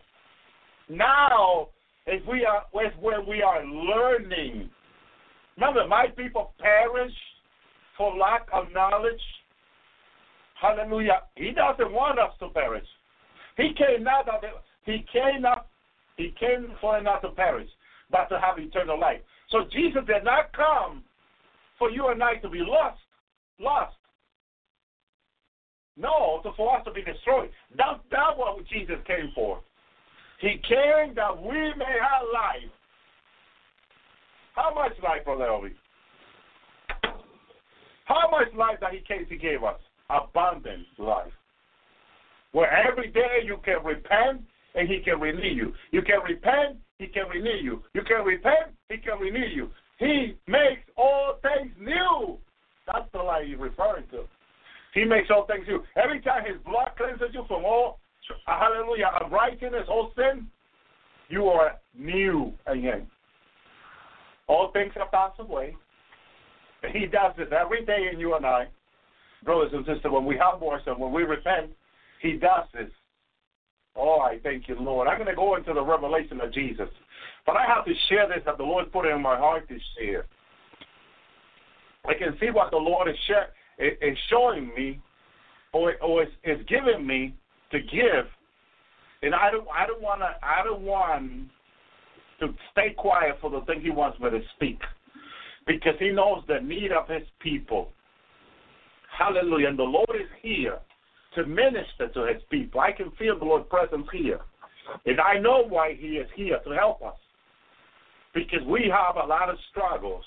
Now 0.89 1.69
is 2.07 2.21
we 2.27 2.45
are 2.45 2.63
is 2.85 2.93
when 2.99 3.25
we 3.27 3.41
are 3.41 3.65
learning. 3.65 4.69
Remember, 5.55 5.87
my 5.87 6.07
people 6.15 6.53
perish 6.59 7.13
for 7.97 8.15
lack 8.17 8.47
of 8.51 8.65
knowledge. 8.73 9.21
Hallelujah. 10.59 11.21
He 11.35 11.51
doesn't 11.51 11.91
want 11.91 12.19
us 12.19 12.31
to 12.39 12.49
perish. 12.49 12.87
He 13.57 13.73
came 13.77 14.03
not 14.03 14.25
that 14.25 14.41
he 14.85 15.05
came 15.11 15.41
not 15.41 15.67
he 16.17 16.33
came 16.39 16.73
for 16.81 17.01
not 17.01 17.21
to 17.21 17.29
perish, 17.29 17.69
but 18.11 18.27
to 18.29 18.39
have 18.39 18.57
eternal 18.59 18.99
life. 18.99 19.21
So 19.49 19.65
Jesus 19.71 20.01
did 20.07 20.23
not 20.23 20.51
come 20.53 21.03
for 21.79 21.89
you 21.89 22.09
and 22.09 22.21
I 22.23 22.35
to 22.35 22.49
be 22.49 22.59
lost. 22.59 22.99
Lost. 23.59 23.95
No, 25.95 26.39
to, 26.43 26.51
for 26.57 26.75
us 26.75 26.83
to 26.85 26.91
be 26.91 27.03
destroyed. 27.03 27.49
That's 27.77 27.99
what 28.35 28.65
Jesus 28.67 28.95
came 29.05 29.31
for. 29.35 29.59
He 30.43 30.59
came 30.67 31.15
that 31.15 31.41
we 31.41 31.55
may 31.55 31.95
have 32.03 32.27
life. 32.33 32.69
How 34.55 34.75
much 34.75 34.91
life, 35.01 35.21
Elvi? 35.25 35.71
How 38.03 38.29
much 38.29 38.53
life 38.53 38.77
that 38.81 38.91
He 38.91 38.99
came 39.07 39.25
to 39.29 39.37
give 39.37 39.63
us? 39.63 39.79
Abundant 40.09 40.85
life. 40.97 41.31
Where 42.51 42.69
every 42.69 43.09
day 43.09 43.39
you 43.45 43.55
can 43.63 43.85
repent 43.85 44.41
and 44.75 44.89
He 44.89 44.99
can 44.99 45.21
renew 45.21 45.47
you. 45.47 45.73
You 45.91 46.01
can 46.01 46.19
repent, 46.27 46.77
He 46.99 47.07
can 47.07 47.29
renew 47.29 47.63
you. 47.63 47.81
You 47.93 48.01
can 48.01 48.25
repent, 48.25 48.75
He 48.89 48.97
can 48.97 49.19
renew 49.19 49.47
you. 49.47 49.69
He 49.97 50.35
makes 50.45 50.83
all 50.97 51.39
things 51.41 51.71
new. 51.79 52.37
That's 52.91 53.09
the 53.13 53.19
life 53.19 53.45
He's 53.47 53.57
referring 53.57 54.07
to. 54.11 54.25
He 54.93 55.05
makes 55.05 55.29
all 55.33 55.47
things 55.47 55.65
new. 55.69 55.83
Every 55.95 56.19
time 56.19 56.43
His 56.45 56.61
blood 56.65 56.91
cleanses 56.97 57.33
you 57.33 57.45
from 57.47 57.63
all, 57.63 57.99
hallelujah, 58.45 59.11
unrighteousness, 59.21 59.87
all 59.89 60.11
sin, 60.15 60.47
you 61.29 61.45
are 61.45 61.79
new 61.97 62.53
again. 62.67 63.07
All 64.47 64.71
things 64.71 64.91
have 64.95 65.11
passed 65.11 65.39
away. 65.39 65.75
He 66.91 67.05
does 67.05 67.33
this 67.37 67.47
every 67.57 67.85
day 67.85 68.09
in 68.11 68.19
you 68.19 68.35
and 68.35 68.45
I. 68.45 68.67
Brothers 69.43 69.71
and 69.73 69.85
sisters, 69.85 70.11
when 70.11 70.25
we 70.25 70.37
humble 70.41 70.69
ourselves, 70.69 70.99
when 70.99 71.11
we 71.11 71.23
repent, 71.23 71.71
He 72.21 72.33
does 72.33 72.67
this. 72.73 72.89
Oh, 73.95 74.19
I 74.19 74.39
thank 74.41 74.67
you, 74.67 74.75
Lord. 74.79 75.07
I'm 75.07 75.17
going 75.17 75.29
to 75.29 75.35
go 75.35 75.55
into 75.55 75.73
the 75.73 75.83
revelation 75.83 76.41
of 76.41 76.53
Jesus. 76.53 76.89
But 77.45 77.57
I 77.57 77.65
have 77.65 77.85
to 77.85 77.93
share 78.09 78.27
this 78.27 78.43
that 78.45 78.57
the 78.57 78.63
Lord 78.63 78.91
put 78.91 79.05
in 79.05 79.21
my 79.21 79.37
heart 79.37 79.67
to 79.69 79.77
share. 79.97 80.25
I 82.05 82.13
can 82.13 82.37
see 82.39 82.49
what 82.49 82.71
the 82.71 82.77
Lord 82.77 83.07
is, 83.07 83.15
share, 83.27 83.49
is 83.77 84.17
showing 84.29 84.71
me 84.75 84.99
or, 85.73 85.95
or 86.01 86.23
is, 86.23 86.29
is 86.43 86.59
giving 86.67 87.05
me 87.05 87.35
to 87.73 87.79
give. 87.81 88.25
And 89.21 89.35
I 89.35 89.51
don't 89.51 89.67
I 89.67 89.85
don't 89.85 90.01
wanna 90.01 90.35
I 90.41 90.63
don't 90.63 90.83
want 90.83 91.49
to 92.39 92.47
stay 92.71 92.93
quiet 92.97 93.37
for 93.41 93.49
the 93.49 93.61
thing 93.61 93.81
he 93.81 93.89
wants 93.89 94.19
me 94.19 94.29
to 94.29 94.39
speak. 94.55 94.79
Because 95.65 95.93
he 95.99 96.09
knows 96.11 96.43
the 96.47 96.59
need 96.59 96.91
of 96.91 97.07
his 97.07 97.23
people. 97.39 97.89
Hallelujah. 99.17 99.69
And 99.69 99.79
the 99.79 99.83
Lord 99.83 100.09
is 100.15 100.29
here 100.41 100.79
to 101.35 101.45
minister 101.45 102.09
to 102.13 102.25
his 102.25 102.41
people. 102.49 102.81
I 102.81 102.91
can 102.91 103.11
feel 103.17 103.39
the 103.39 103.45
Lord's 103.45 103.69
presence 103.69 104.07
here. 104.11 104.39
And 105.05 105.21
I 105.21 105.39
know 105.39 105.63
why 105.67 105.95
he 105.97 106.17
is 106.17 106.27
here 106.35 106.59
to 106.65 106.71
help 106.71 107.01
us. 107.01 107.15
Because 108.33 108.65
we 108.67 108.91
have 108.91 109.15
a 109.15 109.25
lot 109.25 109.49
of 109.49 109.55
struggles. 109.71 110.25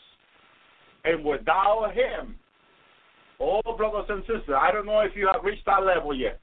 And 1.05 1.23
without 1.23 1.93
him, 1.93 2.37
oh, 3.41 3.61
brothers 3.77 4.07
and 4.09 4.23
sisters, 4.23 4.57
I 4.59 4.73
don't 4.73 4.87
know 4.87 5.01
if 5.01 5.13
you 5.15 5.29
have 5.31 5.45
reached 5.45 5.67
that 5.67 5.85
level 5.85 6.15
yet. 6.15 6.41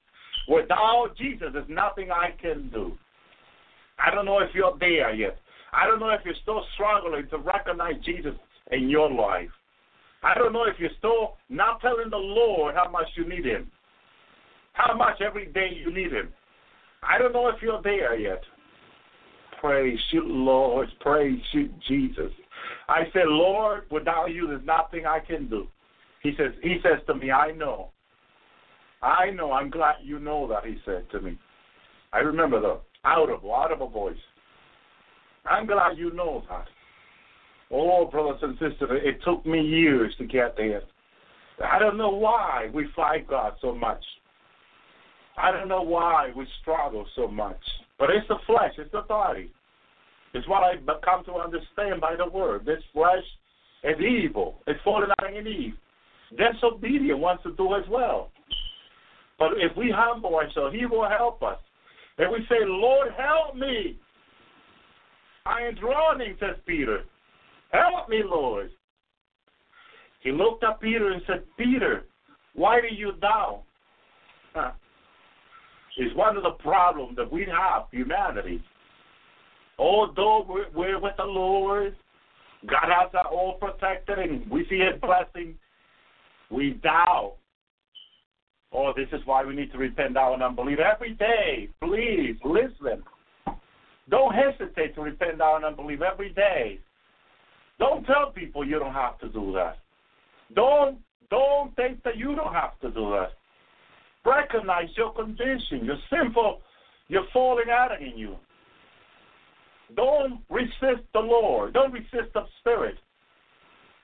Without 0.47 1.11
Jesus, 1.17 1.49
there's 1.53 1.69
nothing 1.69 2.11
I 2.11 2.31
can 2.41 2.69
do. 2.69 2.93
I 3.99 4.13
don't 4.13 4.25
know 4.25 4.39
if 4.39 4.49
you're 4.53 4.77
there 4.79 5.13
yet. 5.13 5.37
I 5.71 5.87
don't 5.87 5.99
know 5.99 6.09
if 6.09 6.21
you're 6.25 6.35
still 6.41 6.63
struggling 6.75 7.27
to 7.29 7.37
recognize 7.37 7.95
Jesus 8.05 8.33
in 8.71 8.89
your 8.89 9.09
life. 9.11 9.49
I 10.23 10.33
don't 10.35 10.53
know 10.53 10.63
if 10.63 10.75
you're 10.79 10.89
still 10.97 11.35
not 11.49 11.81
telling 11.81 12.09
the 12.09 12.17
Lord 12.17 12.75
how 12.75 12.89
much 12.89 13.07
you 13.15 13.27
need 13.27 13.45
Him, 13.45 13.69
how 14.73 14.95
much 14.95 15.21
every 15.21 15.47
day 15.47 15.69
you 15.75 15.93
need 15.93 16.11
Him. 16.11 16.33
I 17.01 17.17
don't 17.17 17.33
know 17.33 17.49
if 17.49 17.61
you're 17.61 17.81
there 17.81 18.17
yet. 18.17 18.41
Praise 19.59 19.99
you, 20.11 20.23
Lord. 20.25 20.89
Praise 20.99 21.39
you, 21.53 21.69
Jesus. 21.87 22.31
I 22.87 23.03
said, 23.13 23.27
Lord, 23.27 23.83
without 23.91 24.27
you, 24.27 24.47
there's 24.47 24.65
nothing 24.65 25.05
I 25.05 25.19
can 25.19 25.49
do. 25.49 25.67
He 26.21 26.33
says, 26.37 26.51
He 26.61 26.77
says 26.83 26.99
to 27.07 27.15
me, 27.15 27.31
I 27.31 27.51
know. 27.51 27.92
I 29.03 29.31
know. 29.31 29.51
I'm 29.51 29.69
glad 29.69 29.95
you 30.01 30.17
know 30.17 30.47
that. 30.47 30.65
He 30.65 30.77
said 30.85 31.05
to 31.11 31.19
me. 31.19 31.37
I 32.13 32.19
remember 32.19 32.61
the 32.61 32.79
audible, 33.03 33.51
audible 33.51 33.89
voice. 33.89 34.15
I'm 35.45 35.67
glad 35.67 35.97
you 35.97 36.13
know 36.13 36.43
that. 36.49 36.65
Oh, 37.69 38.05
brothers 38.05 38.39
and 38.41 38.53
sisters, 38.53 39.01
it 39.03 39.19
took 39.25 39.45
me 39.45 39.59
years 39.59 40.13
to 40.19 40.25
get 40.25 40.55
there. 40.55 40.83
I 41.63 41.79
don't 41.79 41.97
know 41.97 42.09
why 42.09 42.69
we 42.73 42.87
fight 42.95 43.27
God 43.27 43.53
so 43.61 43.73
much. 43.73 44.03
I 45.37 45.51
don't 45.51 45.67
know 45.67 45.81
why 45.81 46.31
we 46.35 46.45
struggle 46.61 47.05
so 47.15 47.27
much. 47.27 47.59
But 47.99 48.09
it's 48.11 48.27
the 48.27 48.37
flesh, 48.45 48.73
it's 48.77 48.91
the 48.91 49.01
body. 49.01 49.51
It's 50.33 50.47
what 50.47 50.63
I 50.63 50.75
come 51.03 51.25
to 51.25 51.33
understand 51.33 51.99
by 51.99 52.15
the 52.15 52.27
word. 52.27 52.65
This 52.65 52.81
flesh 52.93 53.23
is 53.83 53.99
evil. 53.99 54.55
It's 54.65 54.79
fallen 54.83 55.09
out 55.19 55.33
in 55.33 55.47
Eve. 55.47 55.73
Disobedient 56.37 57.19
wants 57.19 57.43
to 57.43 57.53
do 57.53 57.75
as 57.75 57.83
well. 57.89 58.31
But 59.39 59.51
if 59.57 59.75
we 59.75 59.93
humble 59.95 60.35
ourselves, 60.35 60.75
He 60.77 60.85
will 60.85 61.07
help 61.07 61.41
us. 61.43 61.57
If 62.17 62.31
we 62.31 62.45
say, 62.47 62.63
Lord, 62.65 63.09
help 63.17 63.55
me, 63.55 63.99
I 65.45 65.61
am 65.61 65.75
drowning, 65.75 66.37
says 66.39 66.55
Peter. 66.65 67.03
Help 67.71 68.07
me, 68.07 68.21
Lord. 68.23 68.69
He 70.21 70.31
looked 70.31 70.63
at 70.63 70.79
Peter 70.79 71.11
and 71.11 71.21
said, 71.27 71.43
Peter, 71.57 72.05
why 72.53 72.79
do 72.79 72.93
you 72.93 73.13
doubt? 73.13 73.63
Huh. 74.53 74.71
It's 75.97 76.15
one 76.15 76.37
of 76.37 76.43
the 76.43 76.51
problems 76.51 77.17
that 77.17 77.31
we 77.31 77.45
have, 77.45 77.83
humanity. 77.91 78.63
Although 79.77 80.45
we're, 80.47 80.69
we're 80.73 80.99
with 80.99 81.13
the 81.17 81.25
Lord, 81.25 81.95
God 82.67 82.85
has 82.85 83.13
us 83.13 83.25
all 83.31 83.57
protected, 83.59 84.19
and 84.19 84.49
we 84.49 84.65
see 84.69 84.79
His 84.79 84.99
blessing, 85.01 85.55
we 86.49 86.79
doubt. 86.83 87.35
Oh, 88.73 88.91
this 88.95 89.07
is 89.11 89.21
why 89.25 89.45
we 89.45 89.55
need 89.55 89.71
to 89.71 89.77
repent 89.77 90.17
our 90.17 90.41
unbelief 90.41 90.79
every 90.79 91.13
day. 91.13 91.69
Please 91.79 92.35
listen. 92.43 93.03
Don't 94.09 94.33
hesitate 94.33 94.95
to 94.95 95.01
repent 95.01 95.39
our 95.41 95.63
unbelief 95.63 96.01
every 96.01 96.33
day. 96.33 96.79
Don't 97.79 98.03
tell 98.05 98.31
people 98.33 98.65
you 98.65 98.79
don't 98.79 98.93
have 98.93 99.19
to 99.19 99.29
do 99.29 99.53
that. 99.53 99.77
Don't 100.55 100.97
don't 101.29 101.75
think 101.75 102.03
that 102.03 102.17
you 102.17 102.35
don't 102.35 102.53
have 102.53 102.79
to 102.81 102.91
do 102.91 103.11
that. 103.11 103.31
Recognize 104.25 104.89
your 104.95 105.13
condition. 105.13 105.83
You're 105.83 105.97
sinful. 106.09 106.61
You're 107.07 107.27
falling 107.33 107.69
out 107.71 107.89
in 108.01 108.17
you. 108.17 108.35
Don't 109.95 110.41
resist 110.49 111.03
the 111.13 111.19
Lord. 111.19 111.73
Don't 111.73 111.91
resist 111.91 112.33
the 112.33 112.43
Spirit. 112.59 112.95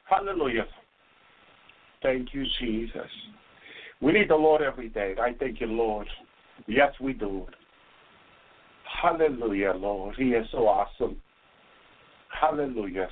Hallelujah. 0.10 0.66
Thank 2.02 2.34
you, 2.34 2.46
Jesus. 2.60 3.10
We 4.02 4.14
need 4.14 4.30
the 4.30 4.36
Lord 4.36 4.62
every 4.62 4.90
day. 4.90 5.16
I 5.22 5.34
thank 5.40 5.60
you, 5.60 5.68
Lord. 5.68 6.08
Yes, 6.68 6.94
we 7.02 7.14
do. 7.14 7.46
Hallelujah, 9.02 9.74
Lord. 9.76 10.16
He 10.18 10.30
is 10.30 10.48
so 10.52 10.68
awesome. 10.68 11.22
Hallelujah. 12.30 13.10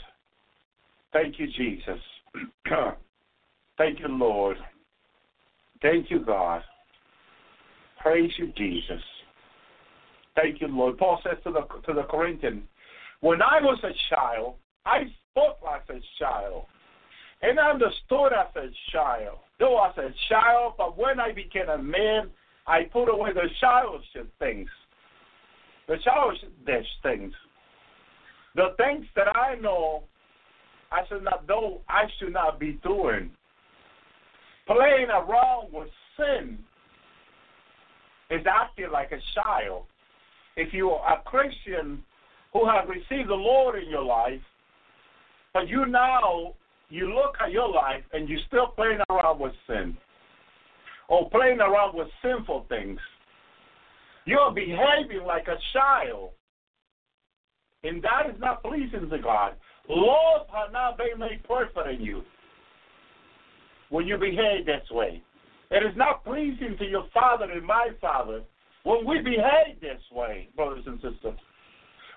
Thank 1.14 1.40
you, 1.40 1.48
Jesus. 1.48 2.00
Thank 3.78 4.00
you, 4.00 4.08
Lord. 4.08 4.58
Thank 5.82 6.10
you, 6.10 6.20
God. 6.20 6.62
Praise 8.02 8.32
you, 8.38 8.52
Jesus. 8.58 9.02
Thank 10.36 10.62
you, 10.62 10.68
Lord. 10.68 10.98
Paul 10.98 11.20
says 11.24 11.38
to 11.44 11.52
the 11.52 11.62
to 11.88 11.94
the 11.94 12.04
Corinthians, 12.04 12.64
when 13.22 13.42
I 13.42 13.60
was 13.62 13.80
a 13.84 13.92
child, 14.14 14.56
I 14.86 15.04
spoke 15.32 15.58
as 15.74 15.82
a 15.90 16.00
child, 16.20 16.66
and 17.42 17.60
I 17.60 17.70
understood 17.70 18.34
as 18.34 18.56
a 18.56 18.70
child. 18.92 19.38
Though 19.60 19.84
as 19.84 19.98
a 19.98 20.14
child, 20.30 20.74
but 20.78 20.98
when 20.98 21.20
I 21.20 21.32
became 21.32 21.70
a 21.70 21.78
man, 21.78 22.30
I 22.68 22.84
put 22.84 23.10
away 23.10 23.34
the 23.34 23.50
childish 23.60 24.06
things. 24.40 24.70
The 25.88 25.98
childish 26.04 26.88
things. 27.04 27.34
The 28.56 28.76
things 28.78 29.06
that 29.16 29.36
I 29.36 29.56
know 29.56 30.04
I 30.92 31.02
should 31.08 31.24
not 31.24 31.46
though 31.48 31.82
I 31.88 32.06
should 32.18 32.34
not 32.34 32.60
be 32.60 32.80
doing. 32.84 33.32
Playing 34.66 35.10
around 35.10 35.72
with 35.72 35.90
sin 36.18 36.60
is 38.30 38.46
acting 38.50 38.92
like 38.92 39.12
a 39.12 39.20
child. 39.36 39.84
If 40.56 40.74
you 40.74 40.92
are 40.92 41.20
a 41.20 41.22
Christian 41.24 42.04
who 42.52 42.68
have 42.68 42.90
received 42.90 43.30
the 43.30 43.36
Lord 43.36 43.82
in 43.82 43.90
your 43.90 44.04
life, 44.04 44.42
but 45.54 45.68
you 45.68 45.86
now 45.86 46.54
you 46.90 47.14
look 47.14 47.36
at 47.44 47.52
your 47.52 47.70
life 47.70 48.04
and 48.14 48.30
you're 48.30 48.40
still 48.48 48.68
playing 48.68 49.00
around 49.10 49.40
with 49.40 49.54
sin 49.68 49.98
or 51.10 51.30
playing 51.30 51.60
around 51.60 51.96
with 51.96 52.08
sinful 52.22 52.66
things. 52.70 53.00
You're 54.26 54.52
behaving 54.52 55.26
like 55.26 55.48
a 55.48 55.58
child. 55.74 56.32
And 57.84 58.04
that 58.04 58.30
is 58.34 58.40
not 58.40 58.64
pleasing 58.64 59.10
to 59.10 59.20
God. 59.20 59.54
Laws 59.88 60.48
have 60.54 60.74
not 60.74 60.98
been 60.98 61.20
made 61.20 61.44
perfect 61.48 61.88
in 61.88 62.02
you 62.02 62.24
when 63.90 64.06
you 64.06 64.18
behave 64.18 64.66
this 64.66 64.84
way. 64.92 65.22
It 65.72 65.84
is 65.84 65.96
not 65.96 66.24
pleasing 66.26 66.76
to 66.80 66.86
your 66.86 67.06
father 67.14 67.46
and 67.52 67.66
my 67.66 67.90
father 68.02 68.42
when 68.84 69.06
we 69.06 69.20
behave 69.20 69.80
this 69.82 70.02
way, 70.12 70.50
brothers 70.56 70.84
and 70.88 70.96
sisters. 70.96 71.40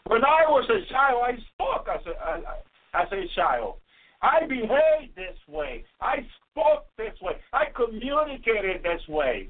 When 0.06 0.24
I 0.24 0.42
was 0.48 0.68
a 0.70 0.92
child, 0.92 1.22
I 1.24 1.32
spoke 1.54 1.86
as 1.92 2.06
a, 2.06 2.96
as 2.96 3.08
a 3.12 3.34
child. 3.34 3.74
I 4.22 4.40
behaved 4.46 5.16
this 5.16 5.38
way. 5.48 5.84
I 6.00 6.16
spoke 6.50 6.86
this 6.98 7.14
way. 7.22 7.34
I 7.52 7.64
communicated 7.74 8.82
this 8.82 9.00
way. 9.08 9.48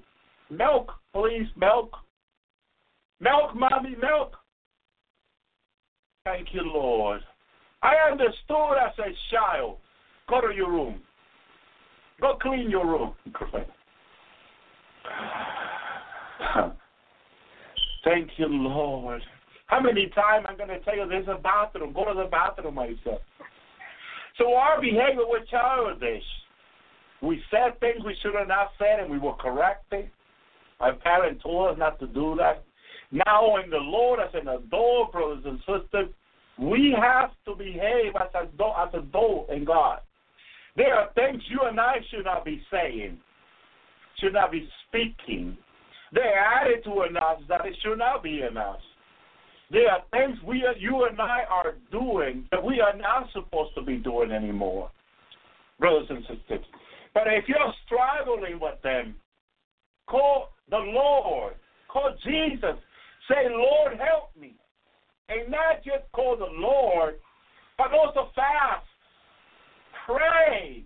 Milk, 0.51 0.93
please, 1.13 1.47
milk. 1.57 1.97
Milk, 3.21 3.55
mommy, 3.55 3.97
milk. 4.01 4.37
Thank 6.25 6.49
you, 6.53 6.63
Lord. 6.63 7.21
I 7.83 7.95
understood 8.11 8.77
as 8.87 8.93
a 8.99 9.11
child. 9.31 9.79
Go 10.29 10.41
to 10.41 10.55
your 10.55 10.71
room. 10.71 11.01
Go 12.21 12.37
clean 12.41 12.71
your 12.71 12.87
room. 12.87 13.15
Thank 18.05 18.31
you, 18.37 18.47
Lord. 18.47 19.23
How 19.67 19.81
many 19.81 20.09
times 20.09 20.47
I'm 20.49 20.57
going 20.57 20.69
to 20.69 20.81
tell 20.81 20.97
you 20.97 21.09
there's 21.09 21.29
a 21.29 21.41
bathroom? 21.41 21.93
Go 21.93 22.05
to 22.05 22.15
the 22.15 22.29
bathroom 22.31 22.75
myself. 22.75 23.21
So 24.41 24.55
our 24.55 24.81
behavior 24.81 25.27
was 25.29 25.47
childish. 25.51 26.25
We 27.21 27.43
said 27.51 27.79
things 27.79 28.03
we 28.07 28.17
should 28.23 28.35
have 28.35 28.49
not 28.49 28.71
said, 28.79 28.99
and 29.01 29.11
we 29.11 29.19
were 29.19 29.35
corrected. 29.35 30.11
My 30.81 30.93
parents 30.93 31.43
told 31.43 31.73
us 31.73 31.79
not 31.79 32.01
to 32.01 32.07
do 32.07 32.35
that. 32.39 32.65
Now, 33.12 33.57
in 33.62 33.69
the 33.69 33.77
Lord, 33.77 34.19
as 34.19 34.33
an 34.33 34.49
adult, 34.49 35.12
brothers 35.12 35.45
and 35.45 35.59
sisters, 35.61 36.09
We 36.61 36.95
have 37.01 37.31
to 37.47 37.55
behave 37.55 38.12
as 38.21 38.29
adult, 38.35 38.75
as 38.79 38.95
adult 38.95 39.49
in 39.49 39.65
God. 39.65 40.01
There 40.77 40.95
are 40.95 41.09
things 41.15 41.43
you 41.49 41.61
and 41.67 41.81
I 41.81 41.97
should 42.11 42.27
not 42.27 42.45
be 42.45 42.62
saying, 42.71 43.19
should 44.19 44.35
not 44.35 44.53
be 44.53 44.69
speaking. 44.87 45.57
There 46.12 46.39
are 46.39 46.67
attitude 46.67 47.11
in 47.11 47.17
us 47.17 47.41
that 47.49 47.65
it 47.65 47.75
should 47.83 47.99
not 47.99 48.23
be 48.23 48.43
in 48.43 48.59
us. 48.59 48.81
There 49.71 49.89
are 49.89 50.03
things 50.11 50.37
we, 50.45 50.65
you 50.79 51.07
and 51.09 51.21
I 51.21 51.45
are 51.49 51.75
doing 51.93 52.47
that 52.51 52.63
we 52.63 52.81
are 52.81 52.97
not 52.97 53.29
supposed 53.33 53.75
to 53.77 53.83
be 53.83 53.99
doing 53.99 54.33
anymore, 54.33 54.91
brothers 55.79 56.09
and 56.11 56.23
sisters. 56.23 56.67
But 57.15 57.25
if 57.27 57.45
you're 57.49 57.73
struggling 57.87 58.59
with 58.61 58.81
them, 58.83 59.15
call 60.09 60.51
the 60.71 60.79
Lord, 60.79 61.55
call 61.89 62.15
Jesus, 62.25 62.77
say, 63.29 63.49
Lord, 63.49 63.99
help 63.99 64.31
me. 64.41 64.55
And 65.29 65.51
not 65.51 65.85
just 65.85 66.11
call 66.13 66.37
the 66.37 66.51
Lord, 66.51 67.15
but 67.79 67.93
also 67.93 68.31
fast, 68.35 68.85
pray, 70.05 70.85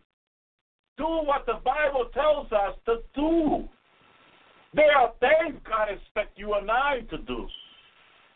do 0.99 1.05
what 1.05 1.47
the 1.47 1.61
Bible 1.65 2.11
tells 2.13 2.53
us 2.53 2.77
to 2.87 2.97
do. 3.15 3.65
There 4.75 4.93
are 4.97 5.13
things 5.21 5.59
God 5.67 5.89
expects 5.89 6.37
you 6.37 6.55
and 6.55 6.71
I 6.71 7.01
to 7.11 7.19
do, 7.19 7.47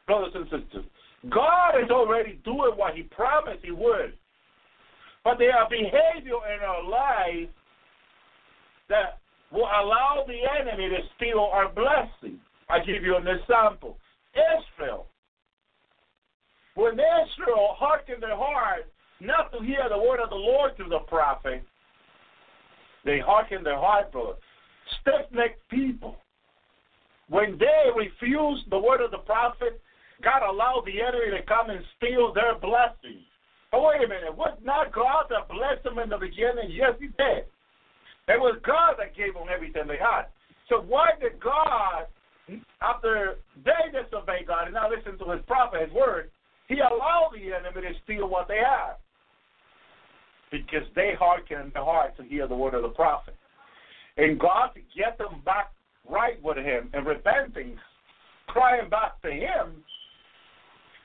brothers 0.09 0.33
and 0.35 0.45
sisters. 0.45 0.85
God 1.31 1.79
is 1.85 1.91
already 1.91 2.41
doing 2.45 2.73
what 2.75 2.95
He 2.95 3.03
promised 3.03 3.61
He 3.63 3.71
would. 3.71 4.15
But 5.23 5.39
there 5.39 5.55
are 5.55 5.69
behavior 5.69 6.41
in 6.57 6.65
our 6.67 6.83
life 6.83 7.51
that 8.89 9.21
will 9.53 9.69
allow 9.69 10.25
the 10.27 10.41
enemy 10.61 10.89
to 10.89 10.99
steal 11.17 11.41
our 11.53 11.71
blessing. 11.71 12.41
I 12.71 12.79
give 12.81 13.03
you 13.05 13.17
an 13.17 13.27
example. 13.29 13.99
Israel. 14.35 15.07
When 16.75 16.95
Israel 16.95 17.75
hearkened 17.77 18.23
their 18.23 18.37
heart 18.37 18.91
not 19.21 19.53
to 19.53 19.65
hear 19.65 19.85
the 19.91 19.99
word 19.99 20.21
of 20.21 20.31
the 20.31 20.37
Lord 20.37 20.77
through 20.77 20.91
the 20.91 21.01
prophet, 21.09 21.63
they 23.05 23.19
hearkened 23.19 23.67
their 23.67 23.79
heart, 23.79 24.13
brother. 24.13 24.35
Stiff 25.01 25.27
necked 25.33 25.61
people. 25.69 26.17
When 27.29 27.59
they 27.59 27.91
refused 27.95 28.71
the 28.71 28.79
word 28.79 29.03
of 29.03 29.11
the 29.11 29.19
prophet, 29.19 29.81
God 30.23 30.43
allowed 30.43 30.83
the 30.87 31.01
enemy 31.01 31.31
to 31.31 31.43
come 31.47 31.71
and 31.71 31.85
steal 31.97 32.33
their 32.35 32.59
blessings. 32.59 33.27
But 33.71 33.83
wait 33.83 34.03
a 34.05 34.09
minute, 34.09 34.35
was 34.35 34.57
not 34.65 34.95
God 34.95 35.27
that 35.31 35.49
blessed 35.49 35.85
them 35.85 35.99
in 35.99 36.09
the 36.09 36.19
beginning? 36.19 36.71
Yes, 36.71 36.95
He 36.99 37.09
did. 37.15 37.47
It 38.29 38.41
was 38.41 38.59
God 38.65 38.97
that 38.99 39.17
gave 39.17 39.35
them 39.35 39.49
everything 39.53 39.87
they 39.87 40.01
had. 40.01 40.27
So 40.69 40.83
why 40.83 41.11
did 41.21 41.41
God, 41.41 42.09
after 42.83 43.37
they 43.65 43.93
disobeyed 43.93 44.47
God 44.47 44.65
and 44.67 44.75
not 44.75 44.91
listen 44.91 45.19
to 45.19 45.33
His 45.33 45.45
prophet, 45.47 45.83
His 45.87 45.93
word, 45.93 46.31
He 46.69 46.81
allowed 46.81 47.33
the 47.33 47.55
enemy 47.55 47.89
to 47.89 47.95
steal 48.05 48.29
what 48.29 48.49
they 48.49 48.59
had? 48.59 48.97
Because 50.51 50.89
they 50.97 51.13
hearkened 51.19 51.73
their 51.75 51.85
heart 51.85 52.17
to 52.17 52.25
hear 52.25 52.49
the 52.49 52.57
word 52.57 52.75
of 52.75 52.83
the 52.83 52.89
prophet. 52.89 53.37
And 54.17 54.41
God 54.41 54.71
to 54.75 54.81
get 54.97 55.17
them 55.19 55.43
back 55.45 55.73
right 56.09 56.43
with 56.43 56.57
Him 56.57 56.91
and 56.93 57.07
repenting, 57.07 57.79
crying 58.49 58.89
back 58.89 59.21
to 59.23 59.31
Him, 59.31 59.85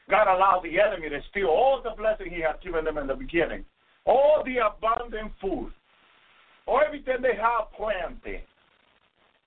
God 0.09 0.27
allowed 0.27 0.61
the 0.63 0.79
enemy 0.79 1.09
to 1.09 1.21
steal 1.29 1.47
all 1.47 1.81
the 1.83 1.91
blessing 1.95 2.31
He 2.31 2.41
had 2.41 2.61
given 2.61 2.85
them 2.85 2.97
in 2.97 3.07
the 3.07 3.15
beginning, 3.15 3.65
all 4.05 4.43
the 4.45 4.57
abundant 4.57 5.31
food, 5.39 5.71
or 6.65 6.83
everything 6.83 7.21
they 7.21 7.35
had 7.35 7.71
planted, 7.75 8.41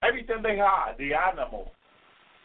everything 0.03 0.43
they 0.43 0.57
had, 0.57 0.95
the 0.99 1.13
animal, 1.15 1.73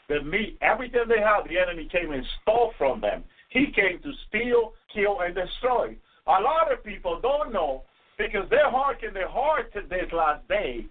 the 0.09 0.21
meat, 0.21 0.57
everything 0.61 1.03
they 1.07 1.21
had, 1.21 1.43
the 1.49 1.57
enemy 1.57 1.88
came 1.91 2.11
and 2.11 2.25
stole 2.41 2.73
from 2.77 3.01
them. 3.01 3.23
He 3.49 3.67
came 3.75 3.99
to 4.03 4.11
steal, 4.27 4.73
kill, 4.93 5.21
and 5.21 5.35
destroy. 5.35 5.95
A 6.27 6.41
lot 6.41 6.71
of 6.71 6.83
people 6.83 7.19
don't 7.21 7.51
know 7.51 7.83
because 8.17 8.47
they're 8.49 8.69
harking 8.69 9.13
their 9.13 9.27
heart 9.27 9.73
to 9.73 9.81
this 9.89 10.11
last 10.11 10.47
day 10.47 10.85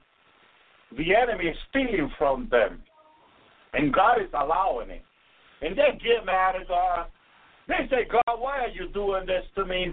the 0.97 1.15
enemy 1.15 1.47
is 1.47 1.57
stealing 1.69 2.11
from 2.19 2.49
them. 2.51 2.83
And 3.73 3.93
God 3.93 4.21
is 4.21 4.31
allowing 4.35 4.91
it. 4.91 5.03
And 5.63 5.77
they 5.77 5.99
get 6.03 6.25
mad 6.25 6.57
at 6.57 6.69
God. 6.69 7.07
They 7.69 7.87
say, 7.91 8.09
God, 8.11 8.41
why 8.41 8.61
are 8.61 8.69
you 8.69 8.89
doing 8.89 9.27
this 9.27 9.45
to 9.57 9.65
me? 9.65 9.93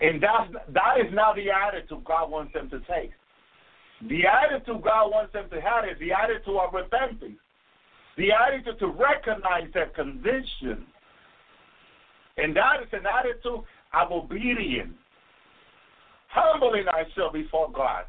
And 0.00 0.22
that's, 0.22 0.52
that 0.72 1.00
is 1.04 1.12
not 1.12 1.36
the 1.36 1.50
attitude 1.50 2.04
God 2.04 2.30
wants 2.30 2.52
them 2.52 2.70
to 2.70 2.78
take. 2.80 3.10
The 4.08 4.22
attitude 4.26 4.82
God 4.82 5.10
wants 5.10 5.32
them 5.32 5.48
to 5.50 5.60
have 5.60 5.84
is 5.84 5.98
the 6.00 6.12
attitude 6.12 6.56
of 6.56 6.72
repentance, 6.72 7.38
the 8.16 8.28
attitude 8.32 8.78
to 8.78 8.86
recognize 8.86 9.68
their 9.74 9.88
condition. 9.88 10.86
And 12.36 12.56
that 12.56 12.82
is 12.82 12.88
an 12.92 13.04
attitude 13.04 13.64
of 13.92 14.12
obedience, 14.12 14.94
humbling 16.28 16.86
ourselves 16.88 17.34
before 17.34 17.70
God 17.72 18.04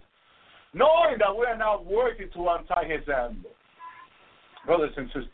knowing 0.74 1.18
that 1.20 1.36
we 1.36 1.46
are 1.46 1.58
not 1.58 1.86
worthy 1.86 2.26
to 2.26 2.48
untie 2.50 2.86
his 2.86 3.06
hand. 3.08 3.46
Brothers 4.66 4.92
and 4.96 5.08
sisters, 5.08 5.28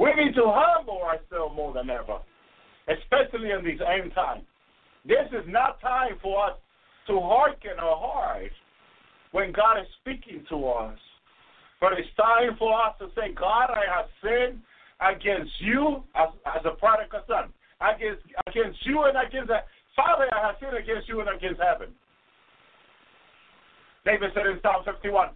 we 0.00 0.08
need 0.16 0.34
to 0.34 0.44
humble 0.46 1.02
ourselves 1.02 1.54
more 1.54 1.74
than 1.74 1.90
ever, 1.90 2.18
especially 2.88 3.50
in 3.50 3.62
these 3.62 3.80
end 3.84 4.14
times. 4.14 4.44
This 5.04 5.28
is 5.32 5.44
not 5.46 5.78
time 5.82 6.16
for 6.22 6.46
us 6.46 6.56
to 7.06 7.20
hearken 7.20 7.76
our 7.78 7.96
hearts 7.96 8.54
when 9.32 9.52
God 9.52 9.78
is 9.78 9.86
speaking 10.00 10.42
to 10.48 10.68
us. 10.68 10.98
But 11.80 11.92
it's 11.92 12.08
time 12.16 12.56
for 12.58 12.72
us 12.80 12.94
to 12.98 13.08
say, 13.14 13.32
God, 13.34 13.68
I 13.68 13.84
have 13.92 14.06
sinned 14.24 14.60
against 15.00 15.52
you 15.60 16.02
as, 16.14 16.28
as 16.46 16.62
a 16.64 16.76
prodigal 16.76 17.20
son, 17.28 17.52
against 17.80 18.24
against 18.46 18.78
you 18.86 19.04
and 19.04 19.16
against 19.16 19.48
that. 19.48 19.66
Father, 19.96 20.28
I 20.32 20.46
have 20.46 20.56
sinned 20.60 20.76
against 20.76 21.08
you 21.08 21.20
and 21.20 21.28
against 21.28 21.60
heaven. 21.60 21.92
David 24.04 24.30
said 24.34 24.46
in 24.46 24.58
Psalm 24.62 24.84
51, 24.84 25.28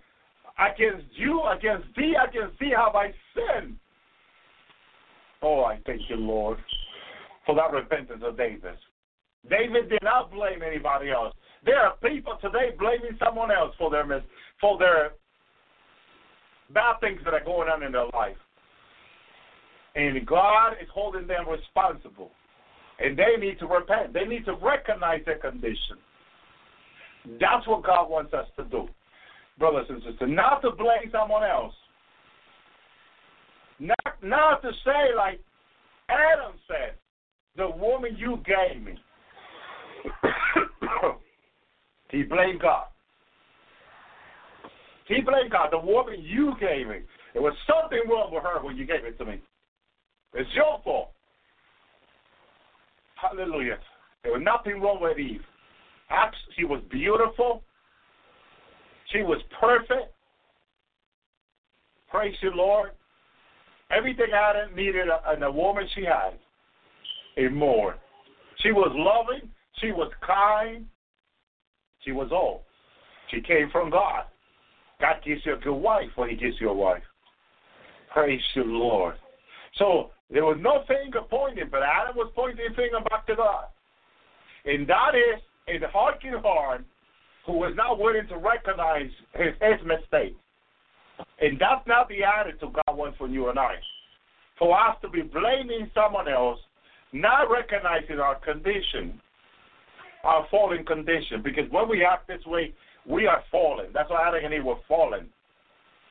Against 0.57 1.05
you, 1.17 1.43
against 1.51 1.85
thee, 1.97 2.15
against 2.17 2.59
thee 2.59 2.73
have 2.77 2.95
I 2.95 3.13
sinned. 3.35 3.77
Oh, 5.43 5.65
I 5.65 5.79
thank 5.87 6.03
you, 6.09 6.17
Lord, 6.17 6.59
for 7.45 7.55
that 7.55 7.73
repentance 7.73 8.23
of 8.25 8.37
David. 8.37 8.75
David 9.49 9.91
did 9.91 10.03
not 10.03 10.33
blame 10.33 10.63
anybody 10.67 11.11
else. 11.11 11.35
There 11.65 11.79
are 11.79 11.97
people 11.97 12.37
today 12.41 12.71
blaming 12.79 13.19
someone 13.25 13.51
else 13.51 13.75
for 13.79 13.91
their 13.91 14.07
for 14.61 14.79
their 14.79 15.13
bad 16.73 17.01
things 17.01 17.21
that 17.25 17.35
are 17.35 17.45
going 17.45 17.69
on 17.69 17.83
in 17.83 17.93
their 17.93 18.07
life. 18.15 18.37
And 19.95 20.27
God 20.27 20.73
is 20.83 20.89
holding 20.93 21.27
them 21.27 21.47
responsible. 21.49 22.31
And 22.99 23.19
they 23.19 23.37
need 23.39 23.59
to 23.59 23.67
repent. 23.67 24.13
They 24.13 24.25
need 24.25 24.45
to 24.47 24.55
recognize 24.55 25.21
their 25.27 25.39
condition. 25.39 25.99
That's 27.41 27.67
what 27.67 27.85
God 27.85 28.11
wants 28.11 28.35
us 28.35 28.47
to 28.57 28.65
do, 28.65 28.89
brothers 29.59 29.87
and 29.89 30.03
sisters. 30.03 30.31
Not 30.31 30.61
to 30.63 30.71
blame 30.71 31.11
someone 31.11 31.43
else. 31.43 31.75
Not, 33.79 34.23
not 34.23 34.63
to 34.63 34.71
say, 34.85 35.15
like 35.17 35.41
Adam 36.09 36.55
said, 36.69 36.95
the 37.57 37.69
woman 37.71 38.17
you 38.19 38.39
gave 38.45 38.83
me. 38.83 38.95
he 42.11 42.23
blamed 42.23 42.61
God. 42.61 42.87
He 45.07 45.21
blamed 45.21 45.51
God. 45.51 45.69
The 45.71 45.79
woman 45.79 46.17
you 46.21 46.55
gave 46.61 46.89
me. 46.89 47.01
There 47.33 47.43
was 47.43 47.55
something 47.67 48.01
wrong 48.09 48.33
with 48.33 48.43
her 48.43 48.63
when 48.63 48.77
you 48.77 48.87
gave 48.87 49.05
it 49.05 49.19
to 49.19 49.25
me. 49.25 49.41
It's 50.35 50.51
your 50.55 50.81
fault. 50.83 51.11
Hallelujah. 53.17 53.79
There 54.23 54.33
was 54.33 54.43
nothing 54.43 54.81
wrong 54.81 54.99
with 55.01 55.19
Eve. 55.19 55.41
She 56.57 56.65
was 56.65 56.81
beautiful. 56.91 57.63
She 59.13 59.23
was 59.23 59.41
perfect. 59.61 60.13
Praise 62.09 62.35
you, 62.43 62.53
Lord. 62.55 62.91
Everything 63.91 64.27
Adam 64.35 64.75
needed 64.75 65.09
uh, 65.09 65.33
in 65.35 65.43
a 65.43 65.51
woman 65.51 65.87
she 65.95 66.05
had, 66.05 66.33
and 67.37 67.55
more. 67.55 67.97
She 68.61 68.73
was 68.73 68.91
loving. 68.95 69.51
She 69.81 69.93
was 69.93 70.11
kind. 70.27 70.87
She 72.05 72.13
was 72.13 72.29
all. 72.33 72.65
She 73.31 73.41
came 73.41 73.71
from 73.71 73.91
God. 73.91 74.25
God 75.01 75.17
gives 75.25 75.43
you 75.45 75.55
a 75.55 75.59
good 75.59 75.75
wife 75.75 76.11
when 76.17 76.31
He 76.31 76.37
gives 76.37 76.57
you 76.61 76.71
a 76.71 76.75
wife. 76.75 77.03
Praise 78.13 78.41
the 78.55 78.63
Lord. 78.63 79.17
So 79.77 80.11
there 80.31 80.45
was 80.45 80.59
no 80.61 80.85
finger 80.87 81.21
pointing, 81.29 81.69
but 81.71 81.83
Adam 81.83 82.17
was 82.17 82.31
pointing 82.35 82.67
a 82.71 82.75
finger 82.75 83.01
back 83.11 83.27
to 83.27 83.37
God. 83.37 83.65
And 84.65 84.87
that 84.89 85.13
is 85.15 85.83
a 85.83 85.89
harking 85.89 86.33
heart 86.43 86.85
who 87.47 87.55
was 87.55 87.75
not 87.77 87.99
willing 87.99 88.27
to 88.29 88.39
recognize 88.39 89.11
his, 89.35 89.53
his 89.61 89.87
mistake. 89.87 90.37
And 91.41 91.59
that's 91.59 91.87
not 91.87 92.09
the 92.09 92.25
attitude 92.25 92.73
God 92.87 92.97
wants 92.97 93.19
from 93.19 93.33
you 93.33 93.49
and 93.49 93.59
I. 93.59 93.75
For 94.59 94.79
us 94.79 94.97
to 95.03 95.09
be 95.09 95.23
blaming 95.23 95.91
someone 95.95 96.29
else, 96.29 96.59
not 97.13 97.51
recognizing 97.51 98.19
our 98.19 98.37
condition, 98.37 99.21
our 100.25 100.47
fallen 100.51 100.85
condition. 100.85 101.43
Because 101.43 101.71
when 101.71 101.89
we 101.89 102.05
act 102.05 102.29
this 102.29 102.45
way, 102.47 102.73
we 103.07 103.27
are 103.27 103.43
fallen. 103.51 103.87
That's 103.93 104.11
why 104.11 104.27
Adam 104.27 104.45
and 104.45 104.55
Eve 104.55 104.65
were 104.65 104.77
fallen. 104.89 105.29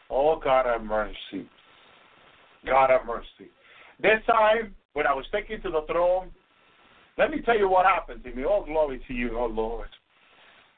Oh, 0.09 0.39
God 0.43 0.65
have 0.65 0.83
mercy. 0.83 1.49
God 2.65 2.89
have 2.89 3.05
mercy. 3.07 3.49
This 4.01 4.19
time, 4.27 4.75
when 4.93 5.07
I 5.07 5.13
was 5.13 5.25
taken 5.31 5.61
to 5.61 5.69
the 5.69 5.81
throne, 5.91 6.31
Let 7.17 7.29
me 7.31 7.41
tell 7.41 7.57
you 7.57 7.69
what 7.69 7.85
happened 7.85 8.23
to 8.23 8.33
me. 8.33 8.43
All 8.43 8.65
glory 8.65 9.01
to 9.07 9.13
you, 9.13 9.37
oh 9.37 9.45
Lord. 9.45 9.89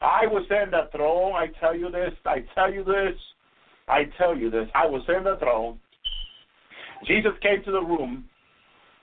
I 0.02 0.27
was 0.27 0.45
in 0.49 0.72
the 0.72 0.89
throne. 0.91 1.34
I 1.34 1.47
tell 1.60 1.76
you 1.76 1.89
this. 1.89 2.11
I 2.26 2.43
tell 2.53 2.72
you 2.72 2.84
this. 2.84 3.15
I 3.88 4.06
tell 4.18 4.36
you 4.36 4.49
this. 4.49 4.68
I 4.74 4.86
was 4.86 5.03
in 5.07 5.24
the 5.24 5.38
throne. 5.38 5.80
Jesus 7.06 7.32
came 7.41 7.64
to 7.64 7.72
the 7.72 7.82
room 7.82 8.26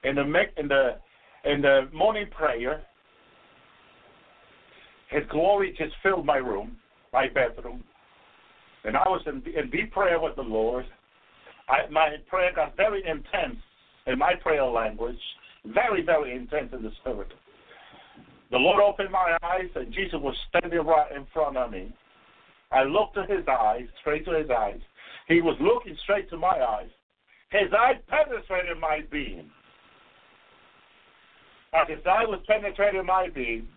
in 0.04 0.16
the 0.16 0.22
in 0.56 0.68
the 0.68 0.96
in 1.44 1.62
the 1.62 1.88
morning 1.92 2.26
prayer. 2.30 2.82
His 5.08 5.22
glory 5.30 5.74
just 5.78 5.94
filled 6.02 6.24
my 6.24 6.38
room, 6.38 6.76
my 7.12 7.28
bedroom, 7.28 7.84
and 8.84 8.96
I 8.96 9.06
was 9.08 9.22
in, 9.26 9.42
in 9.54 9.70
deep 9.70 9.92
prayer 9.92 10.18
with 10.18 10.36
the 10.36 10.42
Lord. 10.42 10.86
I, 11.68 11.88
my 11.90 12.16
prayer 12.28 12.52
got 12.54 12.76
very 12.76 13.02
intense 13.06 13.58
in 14.06 14.18
my 14.18 14.34
prayer 14.42 14.64
language, 14.64 15.20
very 15.66 16.02
very 16.04 16.34
intense 16.34 16.70
in 16.72 16.82
the 16.82 16.90
spirit. 17.00 17.28
The 18.50 18.58
Lord 18.58 18.82
opened 18.82 19.10
my 19.10 19.36
eyes, 19.42 19.68
and 19.74 19.92
Jesus 19.94 20.18
was 20.20 20.34
standing 20.48 20.80
right 20.80 21.10
in 21.14 21.26
front 21.32 21.56
of 21.56 21.70
me. 21.70 21.92
I 22.72 22.84
looked 22.84 23.18
at 23.18 23.30
his 23.30 23.46
eyes, 23.48 23.84
straight 24.00 24.24
to 24.24 24.32
his 24.32 24.50
eyes. 24.50 24.80
He 25.28 25.40
was 25.40 25.56
looking 25.60 25.96
straight 26.02 26.28
to 26.30 26.36
my 26.36 26.48
eyes. 26.60 26.88
His 27.50 27.72
eye 27.72 27.94
penetrated 28.08 28.78
my 28.80 29.00
being. 29.10 29.50
As 31.74 31.88
his 31.88 32.04
eye 32.06 32.24
was 32.24 32.40
penetrating 32.46 33.04
my 33.06 33.28
being, 33.34 33.68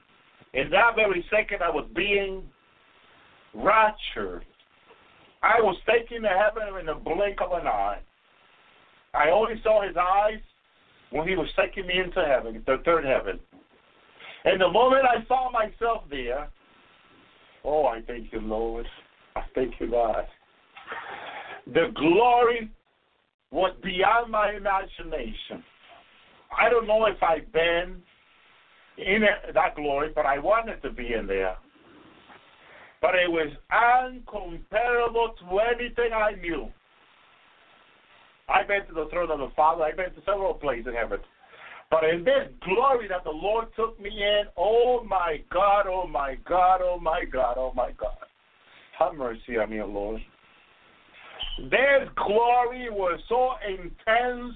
in 0.54 0.70
that 0.70 0.96
very 0.96 1.26
second 1.30 1.62
I 1.62 1.70
was 1.70 1.86
being 1.96 2.44
raptured. 3.54 4.46
I 5.44 5.62
was 5.62 5.78
taken 5.88 6.24
to 6.24 6.30
heaven 6.30 6.80
in 6.80 6.86
the 6.86 6.96
blink 6.96 7.40
of 7.42 7.52
an 7.52 7.68
eye. 7.68 8.00
I 9.14 9.30
only 9.30 9.62
saw 9.64 9.86
his 9.86 9.96
eyes 9.98 10.40
when 11.12 11.28
he 11.28 11.36
was 11.36 11.48
taking 11.58 11.88
me 11.88 12.00
into 12.00 12.24
heaven, 12.26 12.64
the 12.66 12.82
third 12.84 13.06
heaven. 13.06 13.40
And 14.46 14.60
the 14.60 14.70
moment 14.70 15.06
I 15.06 15.26
saw 15.28 15.50
myself 15.52 16.04
there, 16.10 16.50
oh, 17.66 17.86
I 17.86 18.02
thank 18.02 18.32
you, 18.32 18.40
Lord. 18.42 18.86
I 19.36 19.42
thank 19.54 19.74
you, 19.80 19.92
God. 19.92 20.26
The 21.68 21.92
glory 21.96 22.70
was 23.52 23.76
beyond 23.84 24.32
my 24.32 24.52
imagination. 24.52 25.64
I 26.58 26.70
don't 26.70 26.88
know 26.88 27.06
if 27.06 27.22
I've 27.24 27.52
been 27.52 28.02
in 28.98 29.22
that 29.54 29.76
glory, 29.76 30.12
but 30.14 30.26
I 30.26 30.40
wanted 30.40 30.82
to 30.84 30.90
be 30.90 31.14
in 31.14 31.28
there. 31.28 31.56
But 33.02 33.16
it 33.16 33.30
was 33.30 33.52
uncomparable 33.72 35.38
to 35.40 35.60
anything 35.60 36.14
I 36.14 36.32
knew. 36.40 36.72
I've 38.48 38.68
been 38.68 38.86
to 38.88 38.94
the 38.94 39.08
throne 39.10 39.32
of 39.32 39.40
the 39.40 39.50
Father. 39.56 39.84
I've 39.84 39.98
been 39.98 40.14
to 40.14 40.22
several 40.26 40.54
places 40.54 40.88
in 40.88 40.94
heaven. 40.94 41.20
But 41.92 42.04
in 42.04 42.24
this 42.24 42.50
glory 42.64 43.08
that 43.08 43.24
the 43.24 43.30
Lord 43.30 43.68
took 43.76 44.00
me 44.00 44.10
in, 44.10 44.44
oh 44.58 45.04
my 45.08 45.38
God, 45.52 45.86
oh 45.88 46.08
my 46.08 46.36
God, 46.48 46.82
oh 46.84 47.00
my 47.00 47.24
God, 47.32 47.56
oh 47.58 47.74
my 47.76 47.92
God. 47.92 48.18
Have 48.98 49.16
mercy 49.16 49.58
on 49.58 49.70
me, 49.70 49.82
Lord. 49.82 50.22
This 51.60 52.10
glory 52.16 52.90
was 52.90 53.20
so 53.30 53.52
intense. 53.68 54.56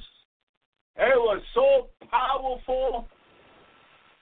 It 0.97 1.17
was 1.17 1.41
so 1.53 1.87
powerful. 2.09 3.07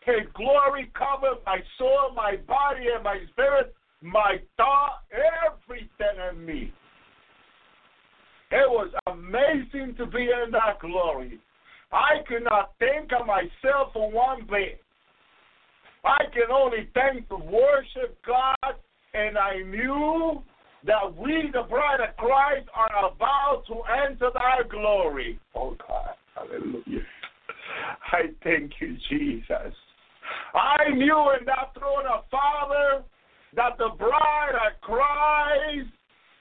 His 0.06 0.28
glory 0.34 0.92
covered 0.94 1.38
my 1.46 1.60
soul, 1.78 2.14
my 2.16 2.36
body, 2.48 2.86
and 2.94 3.04
my 3.04 3.20
spirit, 3.32 3.76
my 4.02 4.38
thought, 4.58 5.02
everything 5.12 6.22
in 6.32 6.46
me. 6.46 6.74
It 8.52 8.70
was 8.70 8.90
amazing 9.08 9.96
to 9.98 10.06
be 10.06 10.22
in 10.22 10.52
that 10.52 10.80
glory. 10.80 11.40
I 11.92 12.24
cannot 12.28 12.74
think 12.80 13.12
of 13.18 13.26
myself 13.26 13.94
for 13.94 14.12
one 14.12 14.46
bit. 14.50 14.82
I 16.04 16.24
can 16.34 16.52
only 16.52 16.90
thank 16.94 17.28
to 17.30 17.38
worship 17.38 18.18
God, 18.26 18.76
and 19.14 19.38
I 19.38 19.60
knew 19.60 20.42
that 20.86 21.16
we, 21.18 21.50
the 21.54 21.64
bride 21.70 22.00
of 22.02 22.16
Christ, 22.18 22.68
are 22.76 23.12
about 23.12 23.64
to 23.68 23.82
enter 24.06 24.30
thy 24.34 24.68
glory. 24.70 25.40
Oh 25.56 25.76
God, 25.88 26.16
hallelujah. 26.36 27.06
I 28.12 28.22
thank 28.44 28.72
you, 28.80 28.98
Jesus. 29.10 29.74
I 30.54 30.90
knew 30.94 31.32
in 31.40 31.46
that 31.46 31.74
throne 31.78 32.06
of 32.12 32.24
Father 32.30 33.04
that 33.56 33.78
the 33.78 33.90
bride 33.98 34.56
of 34.56 34.82
Christ, 34.82 35.90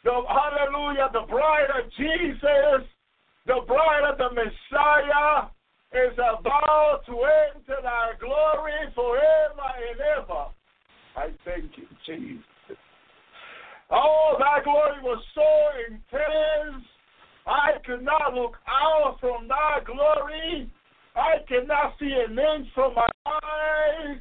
the 0.05 0.13
hallelujah, 0.29 1.09
the 1.13 1.27
bride 1.29 1.71
of 1.83 1.91
Jesus 1.93 2.89
the 3.47 3.61
bride 3.67 4.11
of 4.11 4.19
the 4.19 4.31
Messiah 4.31 5.49
is 5.93 6.13
about 6.15 7.03
to 7.07 7.13
enter 7.13 7.81
thy 7.83 8.11
glory 8.21 8.93
forever 8.95 9.69
and 9.91 10.01
ever. 10.19 10.47
I 11.17 11.29
thank 11.45 11.71
you, 11.77 11.87
Jesus. 12.05 12.45
Oh, 13.91 14.37
that 14.39 14.65
glory 14.65 15.01
was 15.03 15.23
so 15.35 15.43
intense. 15.89 16.85
I 17.47 17.79
could 17.87 18.03
not 18.03 18.35
look 18.35 18.57
out 18.69 19.19
from 19.21 19.47
that 19.49 19.85
glory. 19.87 20.69
I 21.15 21.37
cannot 21.49 21.95
see 21.99 22.13
an 22.29 22.37
inch 22.37 22.69
from 22.75 22.95
my 22.95 23.07
eyes 23.27 24.19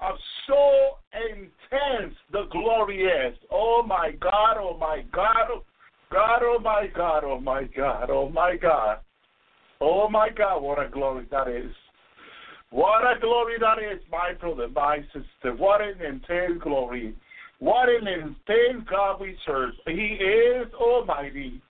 of 0.00 0.16
so 0.46 0.98
intense 1.14 2.14
the 2.32 2.46
glory 2.50 3.04
is. 3.04 3.36
Oh 3.50 3.84
my 3.86 4.10
God, 4.20 4.56
oh 4.58 4.76
my 4.78 5.04
God, 5.12 5.62
God, 6.12 6.42
oh 6.42 6.58
my 6.58 6.86
God, 6.94 7.24
oh 7.24 7.40
my 7.40 7.64
God, 7.64 8.10
oh 8.10 8.28
my 8.28 8.56
God. 8.56 8.98
Oh 9.80 10.08
my 10.08 10.28
God, 10.30 10.60
what 10.62 10.84
a 10.84 10.88
glory 10.88 11.26
that 11.30 11.48
is. 11.48 11.72
What 12.70 13.02
a 13.04 13.18
glory 13.20 13.54
that 13.60 13.78
is, 13.78 14.00
my 14.10 14.32
brother, 14.40 14.68
my 14.68 14.98
sister. 15.12 15.54
What 15.56 15.80
an 15.80 16.00
intense 16.00 16.62
glory. 16.62 17.14
What 17.58 17.88
an 17.88 18.06
intense 18.06 18.86
God 18.88 19.20
we 19.20 19.36
serve. 19.46 19.70
He 19.86 19.92
is 19.92 20.72
almighty. 20.74 21.60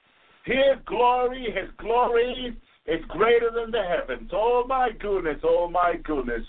His 0.45 0.79
glory, 0.87 1.47
his 1.47 1.71
glory 1.79 2.57
is 2.87 3.01
greater 3.09 3.51
than 3.51 3.71
the 3.71 3.83
heavens. 3.83 4.31
Oh 4.33 4.65
my 4.69 4.91
goodness, 5.01 5.39
oh 5.45 5.69
my 5.69 5.95
goodness. 6.05 6.43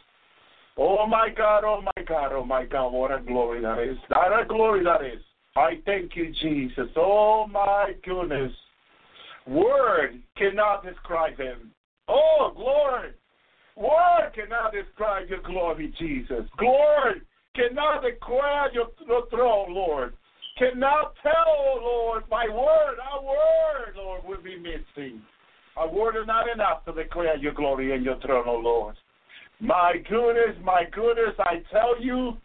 Oh 0.77 1.07
my 1.07 1.29
God, 1.35 1.63
oh 1.65 1.81
my 1.81 2.03
God, 2.03 2.31
oh 2.33 2.45
my 2.45 2.65
God, 2.65 2.89
what 2.89 3.11
a 3.11 3.19
glory 3.19 3.61
that 3.61 3.79
is. 3.79 3.97
What 4.09 4.39
a 4.39 4.45
glory 4.45 4.83
that 4.83 5.03
is. 5.03 5.21
I 5.57 5.81
thank 5.85 6.15
you, 6.15 6.31
Jesus. 6.39 6.87
Oh 6.95 7.47
my 7.47 7.93
goodness. 8.05 8.51
Word 9.47 10.21
cannot 10.37 10.85
describe 10.85 11.37
him. 11.37 11.71
Oh, 12.07 12.51
glory. 12.55 13.13
Word 13.75 14.31
cannot 14.35 14.71
describe 14.71 15.29
your 15.29 15.41
glory, 15.41 15.93
Jesus. 15.97 16.43
Glory 16.57 17.21
cannot 17.55 18.03
declare 18.03 18.71
your, 18.71 18.89
your 19.07 19.27
throne, 19.29 19.73
Lord. 19.73 20.13
Cannot 20.59 21.13
tell, 21.23 21.45
oh 21.47 21.79
Lord, 21.81 22.23
my 22.29 22.45
word, 22.49 22.97
our 23.11 23.23
word, 23.23 23.95
Lord, 23.95 24.21
will 24.25 24.41
be 24.41 24.57
missing. 24.57 25.21
Our 25.75 25.91
word 25.91 26.15
is 26.17 26.27
not 26.27 26.49
enough 26.49 26.85
to 26.85 26.93
declare 26.93 27.37
your 27.37 27.53
glory 27.53 27.95
and 27.95 28.05
your 28.05 28.19
throne, 28.19 28.45
oh 28.47 28.59
Lord. 28.59 28.95
My 29.59 29.93
goodness, 30.07 30.55
my 30.63 30.83
goodness, 30.91 31.35
I 31.39 31.63
tell 31.71 31.99
you, 31.99 32.37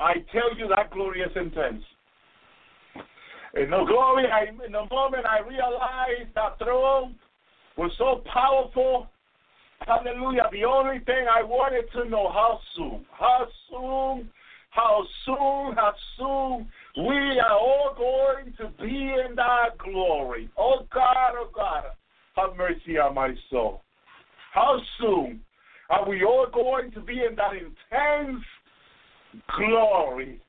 I 0.00 0.14
tell 0.32 0.56
you 0.56 0.68
that 0.74 0.90
glory 0.90 1.20
is 1.20 1.30
intense. 1.36 1.82
In 3.56 3.70
the 3.70 3.84
glory, 3.84 4.26
I, 4.30 4.50
in 4.66 4.72
the 4.72 4.84
moment 4.90 5.24
I 5.24 5.40
realized 5.40 6.34
that 6.34 6.58
throne 6.58 7.14
was 7.78 7.90
so 7.96 8.22
powerful. 8.30 9.08
Hallelujah. 9.80 10.48
The 10.52 10.64
only 10.64 10.98
thing 11.00 11.24
I 11.30 11.42
wanted 11.42 11.90
to 11.92 12.08
know 12.08 12.28
how 12.30 12.60
soon, 12.76 13.06
how 13.18 13.46
soon, 13.70 14.30
how 14.70 15.04
soon, 15.24 15.74
how 15.74 15.94
soon 16.18 16.68
we 16.98 17.40
are 17.40 17.58
all 17.58 17.94
going 17.96 18.52
to 18.58 18.68
be 18.82 19.14
in 19.26 19.34
that 19.36 19.78
glory. 19.78 20.50
Oh 20.58 20.86
God, 20.92 21.32
oh 21.38 21.50
God, 21.54 21.84
have 22.36 22.56
mercy 22.58 22.98
on 22.98 23.14
my 23.14 23.34
soul. 23.50 23.82
How 24.52 24.78
soon 25.00 25.40
are 25.88 26.06
we 26.06 26.24
all 26.24 26.46
going 26.52 26.90
to 26.92 27.00
be 27.00 27.22
in 27.22 27.36
that 27.36 27.52
intense 27.54 28.44
glory? 29.56 30.42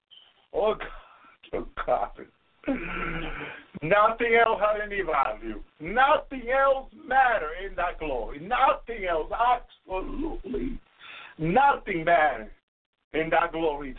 Oh 0.54 0.76
God, 0.76 0.88
oh 1.54 1.68
God. 1.86 2.28
Nothing 3.82 4.40
else 4.44 4.60
had 4.60 4.82
any 4.84 5.02
value. 5.02 5.62
Nothing 5.80 6.50
else 6.50 6.90
mattered 7.06 7.68
in 7.70 7.76
that 7.76 8.00
glory. 8.00 8.40
Nothing 8.40 9.06
else, 9.06 9.32
absolutely 9.32 10.80
nothing 11.38 12.04
mattered 12.04 12.52
in 13.14 13.30
that 13.30 13.52
glory. 13.52 13.96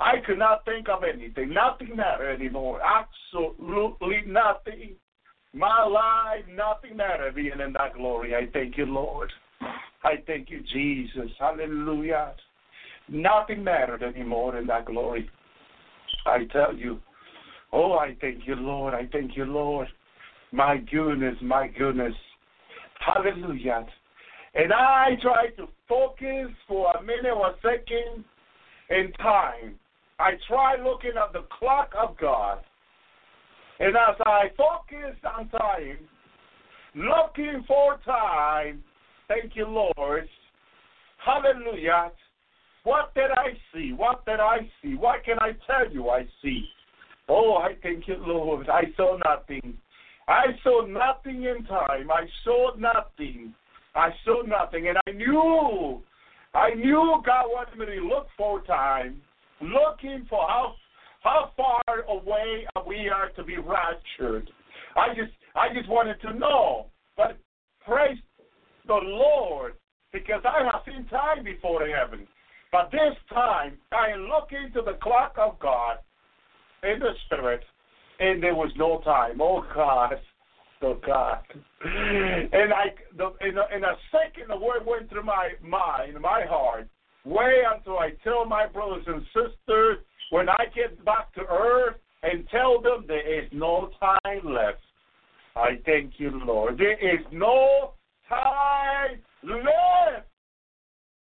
I 0.00 0.14
could 0.26 0.38
not 0.38 0.64
think 0.64 0.88
of 0.88 1.02
anything. 1.04 1.54
Nothing 1.54 1.96
mattered 1.96 2.40
anymore. 2.40 2.80
Absolutely 2.82 4.22
nothing. 4.26 4.96
My 5.52 5.84
life, 5.84 6.44
nothing 6.50 6.96
mattered 6.96 7.36
being 7.36 7.60
in 7.64 7.72
that 7.74 7.94
glory. 7.94 8.34
I 8.34 8.48
thank 8.52 8.76
you, 8.76 8.86
Lord. 8.86 9.30
I 10.02 10.16
thank 10.26 10.50
you, 10.50 10.62
Jesus. 10.72 11.30
Hallelujah. 11.38 12.34
Nothing 13.08 13.62
mattered 13.62 14.02
anymore 14.02 14.58
in 14.58 14.66
that 14.66 14.86
glory. 14.86 15.30
I 16.26 16.44
tell 16.52 16.74
you, 16.74 17.00
Oh, 17.76 17.94
I 17.94 18.16
thank 18.20 18.46
you, 18.46 18.54
Lord. 18.54 18.94
I 18.94 19.08
thank 19.10 19.36
you, 19.36 19.44
Lord. 19.44 19.88
My 20.52 20.76
goodness, 20.76 21.34
my 21.42 21.66
goodness. 21.66 22.14
Hallelujah. 23.00 23.84
And 24.54 24.72
I 24.72 25.16
try 25.20 25.48
to 25.56 25.66
focus 25.88 26.54
for 26.68 26.92
a 26.92 27.02
minute 27.02 27.32
or 27.34 27.48
a 27.48 27.54
second 27.60 28.24
in 28.90 29.12
time. 29.14 29.74
I 30.20 30.34
try 30.46 30.76
looking 30.76 31.14
at 31.20 31.32
the 31.32 31.44
clock 31.58 31.90
of 32.00 32.16
God. 32.16 32.58
And 33.80 33.96
as 33.96 34.14
I 34.24 34.44
focus 34.56 35.16
on 35.36 35.48
time, 35.48 35.98
looking 36.94 37.64
for 37.66 37.98
time, 38.04 38.84
thank 39.26 39.56
you, 39.56 39.66
Lord. 39.66 40.28
Hallelujah. 41.16 42.12
What 42.84 43.12
did 43.16 43.32
I 43.32 43.58
see? 43.74 43.92
What 43.92 44.24
did 44.26 44.38
I 44.38 44.70
see? 44.80 44.94
What 44.94 45.24
can 45.24 45.38
I 45.40 45.54
tell 45.66 45.92
you 45.92 46.10
I 46.10 46.28
see? 46.40 46.68
Oh, 47.28 47.56
I 47.56 47.74
thank 47.82 48.06
you, 48.06 48.16
Lord. 48.18 48.68
I 48.68 48.82
saw 48.96 49.16
nothing. 49.24 49.78
I 50.28 50.46
saw 50.62 50.86
nothing 50.86 51.44
in 51.44 51.64
time. 51.64 52.10
I 52.10 52.26
saw 52.44 52.74
nothing. 52.76 53.54
I 53.94 54.10
saw 54.24 54.42
nothing. 54.42 54.88
And 54.88 54.98
I 55.06 55.10
knew, 55.12 56.02
I 56.54 56.74
knew 56.74 57.22
God 57.24 57.44
wanted 57.46 57.78
me 57.78 57.86
to 57.86 58.06
look 58.06 58.26
for 58.36 58.62
time, 58.62 59.20
looking 59.60 60.26
for 60.28 60.46
how 60.46 60.74
how 61.22 61.52
far 61.56 62.02
away 62.06 62.66
we 62.86 63.08
are 63.08 63.30
to 63.30 63.42
be 63.42 63.56
raptured. 63.56 64.50
I 64.94 65.14
just 65.14 65.32
I 65.54 65.72
just 65.74 65.88
wanted 65.88 66.20
to 66.22 66.34
know. 66.34 66.86
But 67.16 67.38
praise 67.86 68.18
the 68.86 68.94
Lord, 69.02 69.74
because 70.12 70.42
I 70.44 70.64
have 70.64 70.82
seen 70.86 71.06
time 71.06 71.44
before 71.44 71.86
in 71.86 71.94
heaven. 71.94 72.26
But 72.70 72.90
this 72.90 73.16
time 73.30 73.78
I 73.92 74.16
look 74.16 74.50
into 74.52 74.82
the 74.82 74.98
clock 75.02 75.36
of 75.38 75.58
God 75.60 75.98
in 76.84 77.00
the 77.00 77.12
spirit, 77.26 77.62
and 78.20 78.42
there 78.42 78.54
was 78.54 78.70
no 78.76 79.00
time. 79.00 79.40
Oh 79.40 79.64
God. 79.74 80.14
Oh 80.82 80.98
God. 81.04 81.38
And 81.84 82.72
I 82.72 82.94
the, 83.16 83.32
in, 83.46 83.56
a, 83.58 83.76
in 83.76 83.84
a 83.84 83.94
second 84.10 84.48
the 84.48 84.56
word 84.56 84.86
went 84.86 85.08
through 85.08 85.24
my 85.24 85.50
mind, 85.62 86.20
my 86.20 86.44
heart. 86.48 86.88
Wait 87.24 87.64
until 87.74 87.98
I 87.98 88.10
tell 88.22 88.44
my 88.44 88.66
brothers 88.66 89.04
and 89.06 89.22
sisters 89.32 89.98
when 90.30 90.48
I 90.48 90.66
get 90.74 91.02
back 91.04 91.32
to 91.34 91.40
earth 91.42 91.96
and 92.22 92.46
tell 92.50 92.80
them 92.80 93.04
there 93.06 93.44
is 93.44 93.48
no 93.52 93.90
time 94.00 94.44
left. 94.44 94.80
I 95.56 95.78
thank 95.86 96.14
you, 96.18 96.30
Lord. 96.44 96.78
There 96.78 96.92
is 96.92 97.24
no 97.32 97.92
time 98.28 99.20
left 99.42 100.26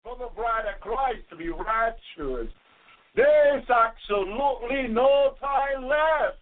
for 0.04 0.16
the 0.18 0.34
bride 0.36 0.66
of 0.74 0.80
Christ 0.82 1.22
to 1.32 1.36
be 1.36 1.50
raptured. 1.50 2.52
There 3.16 3.58
is 3.58 3.64
absolutely 3.70 4.88
no 4.90 5.36
time 5.40 5.84
left. 5.84 6.40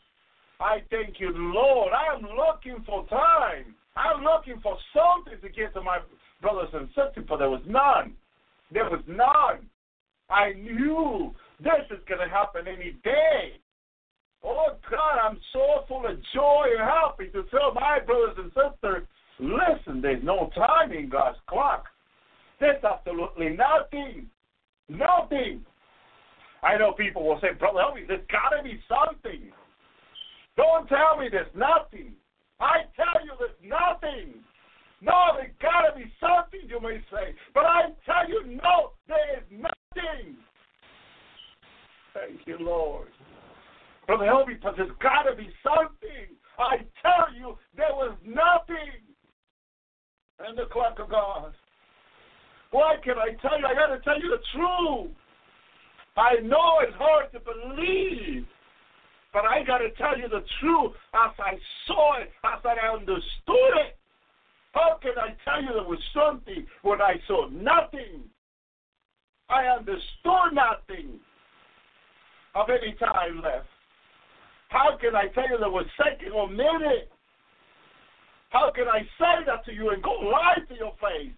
I 0.59 0.79
thank 0.89 1.19
you, 1.19 1.31
Lord. 1.35 1.91
I'm 1.93 2.23
looking 2.23 2.83
for 2.85 3.05
time. 3.07 3.75
I'm 3.95 4.23
looking 4.23 4.59
for 4.61 4.77
something 4.93 5.39
to 5.41 5.49
give 5.49 5.73
to 5.73 5.81
my 5.81 5.99
brothers 6.41 6.69
and 6.73 6.87
sisters, 6.89 7.25
but 7.27 7.37
there 7.37 7.49
was 7.49 7.61
none. 7.67 8.13
There 8.71 8.85
was 8.85 9.03
none. 9.07 9.69
I 10.29 10.53
knew 10.53 11.33
this 11.59 11.85
is 11.91 12.03
going 12.07 12.21
to 12.21 12.33
happen 12.33 12.67
any 12.67 12.97
day. 13.03 13.59
Oh, 14.43 14.75
God, 14.89 15.19
I'm 15.23 15.39
so 15.53 15.85
full 15.87 16.05
of 16.05 16.17
joy 16.33 16.65
and 16.77 16.81
happy 16.81 17.27
to 17.31 17.43
tell 17.51 17.73
my 17.73 17.99
brothers 18.05 18.35
and 18.37 18.51
sisters, 18.51 19.07
listen, 19.39 20.01
there's 20.01 20.23
no 20.23 20.49
time 20.55 20.91
in 20.91 21.09
God's 21.09 21.37
clock. 21.47 21.85
There's 22.59 22.83
absolutely 22.83 23.55
nothing. 23.55 24.27
Nothing. 24.89 25.65
I 26.63 26.77
know 26.77 26.93
people 26.93 27.27
will 27.27 27.39
say, 27.41 27.53
Brother 27.59 27.79
Elvi, 27.79 28.07
there's 28.07 28.25
got 28.31 28.55
to 28.55 28.63
be 28.63 28.79
something. 28.87 29.51
Don't 30.55 30.87
tell 30.87 31.17
me 31.19 31.27
there's 31.29 31.53
nothing. 31.55 32.13
I 32.59 32.87
tell 32.95 33.23
you 33.25 33.33
there's 33.37 33.59
nothing. 33.61 34.35
No, 35.01 35.35
there's 35.35 35.51
got 35.61 35.91
to 35.91 35.95
be 35.99 36.11
something, 36.21 36.61
you 36.69 36.79
may 36.79 37.03
say. 37.11 37.35
But 37.53 37.65
I 37.65 37.91
tell 38.05 38.29
you, 38.29 38.59
no, 38.63 38.93
there 39.07 39.37
is 39.37 39.43
nothing. 39.51 40.37
Thank 42.13 42.47
you, 42.47 42.57
Lord. 42.59 43.09
Brother 44.07 44.25
Elvi, 44.25 44.61
but 44.61 44.75
there's 44.77 44.91
got 45.01 45.23
to 45.23 45.35
be 45.35 45.49
something. 45.63 46.31
I 46.57 46.77
tell 47.01 47.35
you, 47.35 47.57
there 47.75 47.91
was 47.91 48.15
nothing 48.23 49.03
in 50.47 50.55
the 50.55 50.65
clock 50.71 50.99
of 50.99 51.09
God. 51.09 51.53
Why 52.71 52.95
can 53.03 53.15
I 53.17 53.35
tell 53.41 53.59
you? 53.59 53.65
I 53.65 53.73
got 53.73 53.93
to 53.93 53.99
tell 54.01 54.19
you 54.19 54.29
the 54.29 54.43
truth. 54.55 55.11
I 56.15 56.35
know 56.43 56.79
it's 56.81 56.95
hard 56.97 57.31
to 57.31 57.39
believe, 57.39 58.45
but 59.31 59.45
I 59.45 59.63
got 59.63 59.79
to 59.79 59.89
tell 59.91 60.17
you 60.17 60.27
the 60.29 60.43
truth 60.59 60.93
as 61.13 61.31
I 61.39 61.57
saw 61.87 62.17
it, 62.19 62.31
as 62.43 62.59
I 62.63 62.93
understood 62.93 63.73
it. 63.87 63.97
How 64.73 64.99
can 65.01 65.13
I 65.17 65.35
tell 65.43 65.61
you 65.61 65.69
there 65.73 65.83
was 65.83 65.99
something 66.13 66.65
when 66.81 67.01
I 67.01 67.15
saw 67.27 67.47
nothing? 67.49 68.23
I 69.49 69.65
understood 69.65 70.53
nothing 70.53 71.19
of 72.55 72.69
any 72.69 72.93
time 72.93 73.41
left. 73.41 73.67
How 74.69 74.97
can 74.99 75.15
I 75.15 75.27
tell 75.27 75.47
you 75.49 75.57
there 75.59 75.69
was 75.69 75.85
second 75.97 76.31
or 76.31 76.49
minute? 76.49 77.11
How 78.49 78.71
can 78.71 78.87
I 78.87 79.01
say 79.19 79.45
that 79.45 79.65
to 79.65 79.73
you 79.73 79.89
and 79.89 80.01
go 80.01 80.11
lie 80.11 80.57
to 80.67 80.75
your 80.75 80.93
face 81.01 81.33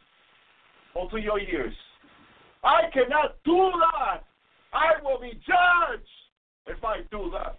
or 0.94 1.10
to 1.12 1.18
your 1.18 1.40
ears? 1.40 1.74
I 2.64 2.84
cannot 2.94 3.38
do 3.44 3.72
that. 3.80 4.24
I 4.76 5.02
will 5.02 5.20
be 5.20 5.40
judged 5.48 6.04
if 6.68 6.84
I 6.84 7.02
do 7.10 7.32
that. 7.32 7.58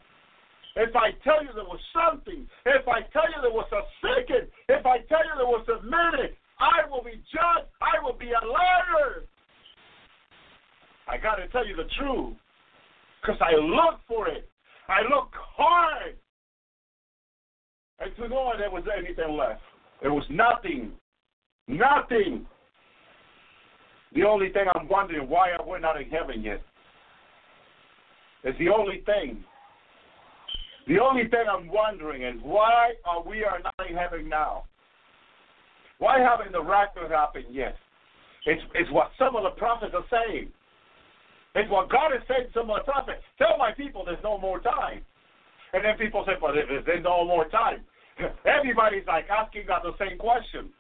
If 0.77 0.95
I 0.95 1.13
tell 1.25 1.43
you 1.43 1.49
there 1.55 1.65
was 1.65 1.81
something, 1.97 2.47
if 2.67 2.87
I 2.87 3.01
tell 3.13 3.25
you 3.33 3.41
there 3.41 3.51
was 3.51 3.69
a 3.73 3.81
second, 4.05 4.49
if 4.69 4.85
I 4.85 4.99
tell 5.09 5.25
you 5.25 5.33
there 5.39 5.47
was 5.47 5.67
a 5.73 5.83
minute, 5.83 6.37
I 6.61 6.89
will 6.91 7.03
be 7.03 7.23
judged. 7.33 7.73
I 7.81 8.05
will 8.05 8.13
be 8.13 8.29
a 8.33 8.47
liar. 8.47 9.25
I 11.09 11.17
got 11.17 11.37
to 11.37 11.49
tell 11.49 11.67
you 11.67 11.77
the 11.77 11.89
truth 11.99 12.37
because 13.23 13.41
I 13.41 13.55
look 13.57 14.01
for 14.07 14.29
it. 14.29 14.51
I 14.89 15.01
look 15.03 15.33
hard. 15.33 16.17
And 17.99 18.15
to 18.17 18.29
know 18.29 18.53
there 18.59 18.71
was 18.71 18.85
anything 18.97 19.37
left. 19.37 19.63
There 20.03 20.13
was 20.13 20.25
nothing. 20.29 20.93
Nothing. 21.67 22.47
The 24.15 24.25
only 24.25 24.53
thing 24.53 24.67
I'm 24.75 24.89
wondering 24.89 25.29
why 25.29 25.53
are 25.53 25.67
we 25.67 25.79
not 25.81 26.01
in 26.01 26.11
heaven 26.11 26.43
yet? 26.43 26.61
It's 28.45 28.59
the 28.59 28.69
only 28.69 29.03
thing. 29.07 29.45
The 30.87 30.99
only 31.01 31.29
thing 31.29 31.45
I'm 31.51 31.69
wondering 31.69 32.23
is 32.23 32.41
why 32.43 32.93
are 33.05 33.23
we 33.23 33.45
are 33.45 33.59
not 33.63 33.91
in 33.91 33.97
heaven 33.97 34.29
now? 34.29 34.65
Why 35.99 36.21
haven't 36.21 36.53
the 36.53 36.63
rapture 36.63 37.09
happened 37.09 37.47
yet? 37.51 37.77
It's, 38.45 38.63
it's 38.75 38.91
what 38.93 39.11
some 39.19 39.35
of 39.35 39.43
the 39.43 39.59
prophets 39.59 39.95
are 39.95 40.07
saying. 40.07 40.53
It's 41.57 41.71
what 41.71 41.91
God 41.91 42.15
is 42.15 42.23
saying 42.29 42.53
to 42.53 42.53
some 42.53 42.71
of 42.71 42.79
the 42.79 42.87
prophets. 42.87 43.25
Tell 43.39 43.59
my 43.59 43.73
people 43.73 44.05
there's 44.05 44.23
no 44.23 44.39
more 44.39 44.61
time. 44.61 45.03
And 45.73 45.83
then 45.83 45.99
people 45.99 46.23
say, 46.27 46.39
but 46.41 46.53
there's 46.55 47.03
no 47.03 47.25
more 47.25 47.49
time. 47.49 47.83
Everybody's 48.47 49.07
like 49.09 49.27
asking 49.33 49.65
God 49.67 49.83
the 49.83 49.97
same 49.99 50.19
question. 50.19 50.71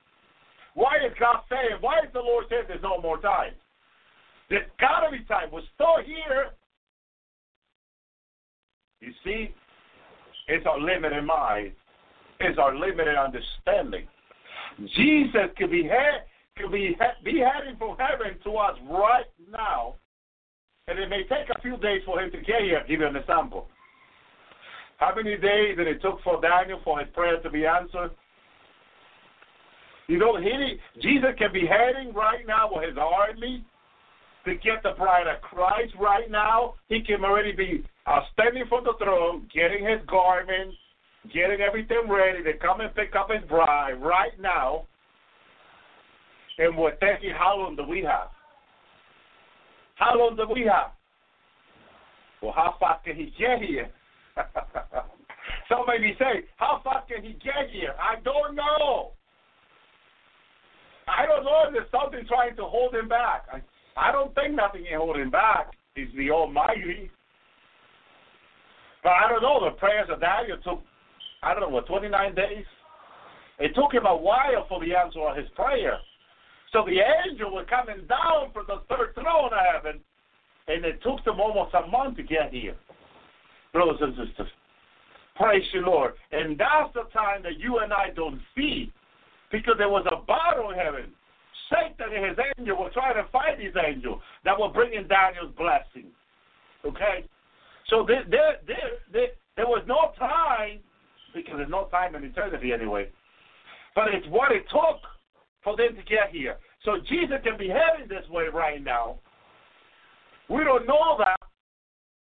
Why 0.75 1.01
is 1.01 1.17
God 1.19 1.43
saying, 1.49 1.81
why 1.81 2.05
is 2.05 2.13
the 2.13 2.21
Lord 2.21 2.45
saying 2.49 2.69
there's 2.69 2.85
no 2.85 3.01
more 3.01 3.19
time? 3.19 3.57
There's 4.49 4.69
got 4.79 5.03
to 5.03 5.11
be 5.11 5.25
time. 5.25 5.49
We're 5.51 5.67
still 5.75 5.99
here. 6.05 6.53
You 9.01 9.13
see, 9.25 9.55
it's 10.49 10.67
our 10.67 10.81
limited 10.81 11.25
mind. 11.25 11.73
It's 12.41 12.59
our 12.59 12.75
limited 12.75 13.17
understanding. 13.17 14.07
Jesus 14.95 15.51
could 15.57 15.71
be 15.71 15.85
head, 15.85 16.25
could 16.57 16.73
be 16.73 16.97
be 17.25 17.41
heading 17.41 17.77
from 17.79 17.97
heaven 17.99 18.39
to 18.45 18.57
us 18.57 18.77
right 18.91 19.25
now, 19.51 19.95
and 20.89 20.99
it 20.99 21.09
may 21.09 21.23
take 21.25 21.49
a 21.55 21.61
few 21.61 21.77
days 21.79 22.03
for 22.05 22.21
him 22.21 22.31
to 22.31 22.39
get 22.39 22.63
here. 22.63 22.83
Give 22.87 23.01
you 23.01 23.07
an 23.07 23.17
example. 23.17 23.69
How 24.99 25.15
many 25.15 25.37
days 25.37 25.77
did 25.77 25.87
it 25.87 26.01
took 26.01 26.23
for 26.23 26.41
Daniel 26.41 26.81
for 26.85 27.01
his 27.01 27.09
prayer 27.15 27.41
to 27.41 27.51
be 27.51 27.67
answered? 27.67 28.11
You 30.09 30.19
know, 30.19 30.41
he, 30.41 30.79
Jesus 31.03 31.31
can 31.37 31.53
be 31.53 31.67
heading 31.67 32.15
right 32.15 32.47
now 32.47 32.71
with 32.73 32.89
his 32.89 32.97
army 32.97 33.65
to 34.45 34.55
get 34.55 34.83
the 34.83 34.93
bride 34.97 35.27
of 35.27 35.41
Christ 35.43 35.95
right 35.99 36.31
now. 36.31 36.75
He 36.89 37.03
can 37.03 37.25
already 37.25 37.53
be 37.53 37.85
uh, 38.07 38.21
standing 38.33 38.65
from 38.69 38.85
the 38.85 38.95
throne, 38.99 39.49
getting 39.55 39.85
his 39.85 40.01
garments, 40.07 40.77
getting 41.33 41.61
everything 41.61 42.09
ready 42.09 42.43
to 42.45 42.53
come 42.59 42.81
and 42.81 42.95
pick 42.95 43.15
up 43.17 43.29
his 43.31 43.47
bride 43.49 43.95
right 44.01 44.39
now. 44.41 44.87
And 46.59 46.77
we're 46.77 46.97
thinking, 46.97 47.33
how 47.37 47.59
long 47.59 47.77
do 47.77 47.83
we 47.83 48.03
have? 48.03 48.29
How 49.97 50.17
long 50.17 50.37
do 50.37 50.47
we 50.53 50.63
have? 50.63 50.93
Well, 52.43 52.53
how 52.55 52.77
fast 52.79 53.05
can 53.05 53.17
he 53.17 53.33
get 53.39 53.61
here? 53.61 53.91
Some 55.69 55.85
may 55.87 56.15
say, 56.19 56.47
how 56.57 56.81
fast 56.85 57.09
can 57.09 57.25
he 57.25 57.33
get 57.33 57.71
here? 57.73 57.95
I 58.01 58.21
don't 58.23 58.55
know. 58.55 59.13
I 61.09 61.27
don't 61.27 61.45
know 61.45 61.65
if 61.67 61.73
there's 61.73 61.91
something 61.91 62.27
trying 62.27 62.57
to 62.57 62.65
hold 62.65 62.95
him 62.95 63.09
back. 63.09 63.47
I, 63.53 63.63
I 63.97 64.13
don't 64.13 64.35
think 64.35 64.55
nothing 64.55 64.85
can 64.89 64.99
hold 64.99 65.17
him 65.17 65.31
back. 65.31 65.73
He's 65.95 66.09
the 66.17 66.31
Almighty. 66.31 67.11
But 69.07 69.23
I 69.23 69.29
don't 69.31 69.41
know. 69.41 69.63
The 69.63 69.79
prayers 69.79 70.09
of 70.11 70.19
Daniel 70.19 70.59
took, 70.65 70.83
I 71.41 71.55
don't 71.55 71.63
know, 71.63 71.69
what, 71.69 71.87
29 71.87 72.11
days? 72.35 72.67
It 73.61 73.73
took 73.77 73.95
him 73.95 74.05
a 74.05 74.17
while 74.17 74.67
for 74.69 74.83
the 74.85 74.97
answer 74.97 75.21
of 75.21 75.37
his 75.37 75.47
prayer. 75.55 75.99
So 76.73 76.83
the 76.83 76.99
angel 76.99 77.53
was 77.53 77.67
coming 77.71 78.03
down 78.09 78.51
from 78.53 78.67
the 78.67 78.83
third 78.91 79.15
throne 79.15 79.55
of 79.55 79.63
heaven, 79.63 80.01
and 80.67 80.85
it 80.85 81.01
took 81.05 81.23
them 81.25 81.39
almost 81.39 81.73
a 81.75 81.87
month 81.87 82.17
to 82.17 82.25
get 82.25 82.51
here. 82.51 82.75
Brothers 83.73 84.03
and 84.03 84.27
sisters, 84.27 84.51
praise 85.37 85.63
you, 85.73 85.87
Lord. 85.87 86.15
And 86.33 86.59
that's 86.59 86.93
the 86.93 87.07
time 87.15 87.45
that 87.45 87.61
you 87.61 87.79
and 87.79 87.93
I 87.93 88.11
don't 88.11 88.41
see, 88.57 88.91
because 89.53 89.75
there 89.79 89.89
was 89.89 90.05
a 90.11 90.27
battle 90.27 90.73
in 90.73 90.79
heaven. 90.79 91.15
Satan 91.71 92.11
and 92.13 92.27
his 92.27 92.39
angel 92.59 92.83
were 92.83 92.91
trying 92.91 93.23
to 93.23 93.31
fight 93.31 93.61
his 93.61 93.75
angel 93.79 94.21
that 94.45 94.59
were 94.59 94.71
bringing 94.71 95.07
Daniel's 95.07 95.55
blessing. 95.57 96.11
Okay? 96.85 97.23
So 97.91 98.05
there, 98.07 98.25
there, 98.31 98.57
there, 98.67 98.77
there, 99.13 99.29
there 99.57 99.67
was 99.67 99.85
no 99.87 100.13
time, 100.19 100.81
because 101.35 101.55
there's 101.57 101.71
no 101.71 101.87
time 101.91 102.15
in 102.15 102.25
eternity 102.25 102.73
anyway, 102.73 103.09
but 103.95 104.09
it's 104.13 104.27
what 104.29 104.53
it 104.53 104.65
took 104.71 105.01
for 105.63 105.77
them 105.77 105.97
to 105.97 106.03
get 106.03 106.31
here. 106.33 106.57
So 106.85 106.99
Jesus 107.09 107.37
can 107.43 107.59
be 107.59 107.69
heading 107.69 108.09
this 108.09 108.29
way 108.31 108.45
right 108.53 108.83
now. 108.83 109.19
We 110.49 110.63
don't 110.65 110.87
know 110.87 111.17
that. 111.19 111.37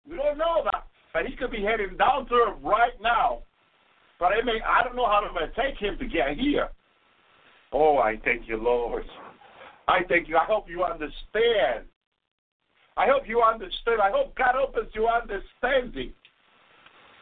We 0.10 0.18
don't 0.18 0.38
know 0.38 0.62
that. 0.66 0.88
But 1.14 1.28
he 1.28 1.36
could 1.36 1.52
be 1.52 1.62
heading 1.62 1.98
down 1.98 2.28
to 2.28 2.36
it 2.36 2.56
right 2.64 3.00
now. 3.02 3.40
But 4.20 4.32
I 4.34 4.44
mean, 4.44 4.62
I 4.66 4.84
don't 4.84 4.96
know 4.96 5.06
how 5.06 5.22
long 5.22 5.38
it 5.44 5.54
take 5.56 5.78
him 5.78 5.98
to 6.00 6.06
get 6.06 6.38
here. 6.38 6.70
Oh, 7.72 7.98
I 7.98 8.16
thank 8.24 8.48
you, 8.48 8.58
Lord. 8.58 9.04
I 9.88 10.00
thank 10.10 10.28
you. 10.28 10.38
I 10.38 10.46
hope 10.46 10.70
you 10.70 10.84
understand. 10.84 11.86
I 12.98 13.08
hope 13.08 13.24
you 13.28 13.42
understand. 13.42 14.02
I 14.02 14.12
hope 14.12 14.36
God 14.36 14.56
opens 14.56 14.90
your 14.94 15.10
understanding. 15.12 16.14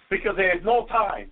Because 0.09 0.33
there 0.37 0.55
is 0.55 0.63
no 0.63 0.85
time. 0.87 1.31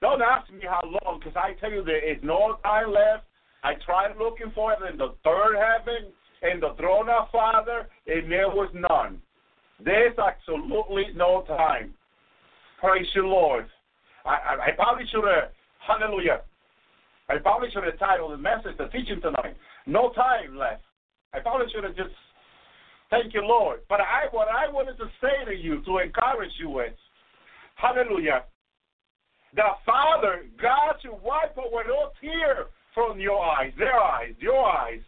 Don't 0.00 0.20
ask 0.20 0.52
me 0.52 0.60
how 0.68 0.82
long, 0.84 1.18
because 1.18 1.36
I 1.36 1.58
tell 1.60 1.70
you 1.70 1.82
there 1.82 2.04
is 2.04 2.18
no 2.22 2.58
time 2.62 2.92
left. 2.92 3.24
I 3.62 3.74
tried 3.86 4.16
looking 4.18 4.52
for 4.54 4.74
it 4.74 4.78
in 4.92 4.98
the 4.98 5.14
third 5.24 5.56
heaven, 5.56 6.12
in 6.42 6.60
the 6.60 6.74
throne 6.78 7.08
of 7.08 7.30
Father, 7.32 7.88
and 8.06 8.30
there 8.30 8.48
was 8.48 8.68
none. 8.74 9.22
There's 9.82 10.16
absolutely 10.18 11.06
no 11.16 11.44
time. 11.48 11.94
Praise 12.80 13.06
you, 13.14 13.26
Lord. 13.26 13.66
I, 14.26 14.30
I, 14.30 14.66
I 14.66 14.70
probably 14.76 15.04
should 15.10 15.24
have, 15.24 15.52
hallelujah. 15.78 16.42
I 17.30 17.38
probably 17.38 17.70
should 17.72 17.84
have 17.84 17.98
titled 17.98 18.32
the 18.32 18.36
message, 18.36 18.76
the 18.76 18.88
teaching 18.88 19.20
tonight, 19.22 19.56
No 19.86 20.12
Time 20.12 20.56
Left. 20.56 20.82
I 21.32 21.40
probably 21.40 21.66
should 21.72 21.84
have 21.84 21.96
just, 21.96 22.12
thank 23.10 23.34
you, 23.34 23.42
Lord. 23.42 23.80
But 23.88 24.00
I, 24.00 24.26
what 24.30 24.48
I 24.48 24.70
wanted 24.70 24.96
to 24.98 25.06
say 25.20 25.44
to 25.46 25.54
you, 25.54 25.82
to 25.84 25.98
encourage 25.98 26.52
you 26.58 26.80
is, 26.80 26.96
hallelujah, 27.76 28.44
the 29.54 29.62
Father, 29.86 30.46
God, 30.60 30.96
should 31.00 31.22
wipe 31.22 31.56
away 31.56 31.84
all 31.92 32.12
tears 32.20 32.66
from 32.92 33.20
your 33.20 33.44
eyes, 33.44 33.72
their 33.78 34.00
eyes, 34.00 34.34
your 34.38 34.64
eyes. 34.64 35.00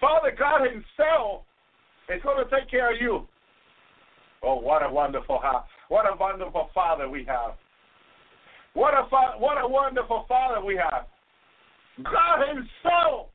Father 0.00 0.34
God 0.36 0.62
Himself 0.62 1.42
is 2.08 2.22
going 2.22 2.44
to 2.44 2.50
take 2.50 2.70
care 2.70 2.94
of 2.94 3.00
you. 3.00 3.26
Oh, 4.42 4.56
what 4.56 4.82
a 4.82 4.90
wonderful. 4.90 5.40
What 5.88 6.06
a 6.12 6.16
wonderful 6.16 6.70
Father 6.74 7.08
we 7.08 7.24
have. 7.24 7.54
What 8.74 8.94
a 8.94 9.08
fa- 9.08 9.38
what 9.38 9.56
a 9.60 9.66
wonderful 9.66 10.26
Father 10.28 10.64
we 10.64 10.76
have. 10.76 11.06
God 12.04 12.46
Himself, 12.48 13.28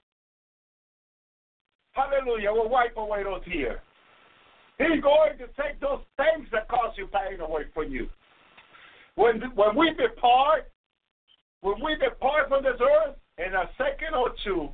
Hallelujah, 1.94 2.52
will 2.52 2.70
wipe 2.70 2.96
away 2.98 3.24
those 3.24 3.44
tears. 3.46 3.80
He's 4.78 5.02
going 5.02 5.38
to 5.38 5.48
take 5.62 5.80
those 5.80 6.02
things 6.18 6.48
that 6.52 6.68
cause 6.68 6.94
you 6.98 7.08
pain 7.08 7.40
away 7.40 7.64
from 7.74 7.92
you. 7.92 8.08
When 9.16 9.42
when 9.56 9.76
we 9.76 9.92
depart, 9.94 10.72
when 11.62 11.76
we 11.84 11.96
depart 11.96 12.50
from 12.50 12.64
this 12.64 12.80
earth, 12.82 13.16
in 13.38 13.54
a 13.54 13.70
second 13.78 14.16
or 14.16 14.32
two, 14.44 14.70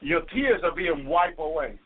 your 0.00 0.22
tears 0.32 0.60
are 0.64 0.74
being 0.74 1.06
wiped 1.06 1.38
away. 1.38 1.78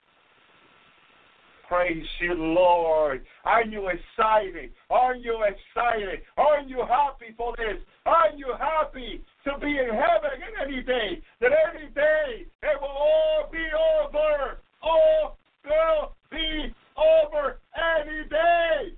Praise 1.69 2.07
you, 2.20 2.35
Lord. 2.35 3.27
Aren't 3.44 3.73
you 3.73 3.89
excited? 3.89 4.70
Aren't 4.89 5.24
you 5.24 5.43
excited? 5.43 6.20
Aren't 6.36 6.69
you 6.69 6.85
happy 6.89 7.35
for 7.36 7.55
this? 7.57 7.82
Aren't 8.05 8.39
you 8.39 8.55
happy 8.59 9.24
to 9.44 9.59
be 9.59 9.66
in 9.66 9.89
heaven 9.89 10.39
any 10.62 10.82
day? 10.82 11.20
That 11.40 11.51
any 11.74 11.89
day 11.89 12.47
it 12.62 12.81
will 12.81 12.89
all 12.89 13.48
be 13.51 13.65
over. 14.05 14.61
All 14.82 15.39
will 15.65 16.15
be 16.31 16.74
over 16.97 17.59
any 17.77 18.28
day. 18.28 18.93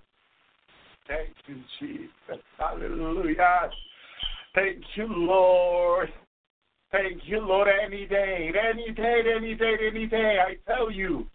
Thank 1.07 1.31
you, 1.47 1.57
Jesus. 1.81 2.45
Hallelujah. 2.59 3.71
Thank 4.55 4.85
you, 4.95 5.07
Lord. 5.09 6.13
Thank 6.91 7.23
you, 7.27 7.41
Lord, 7.41 7.69
any 7.69 8.07
day, 8.07 8.51
any 8.71 8.93
day, 8.93 9.23
any 9.37 9.55
day, 9.55 9.75
any 9.87 10.07
day. 10.07 10.39
I 10.41 10.57
tell 10.71 10.91
you, 10.91 11.27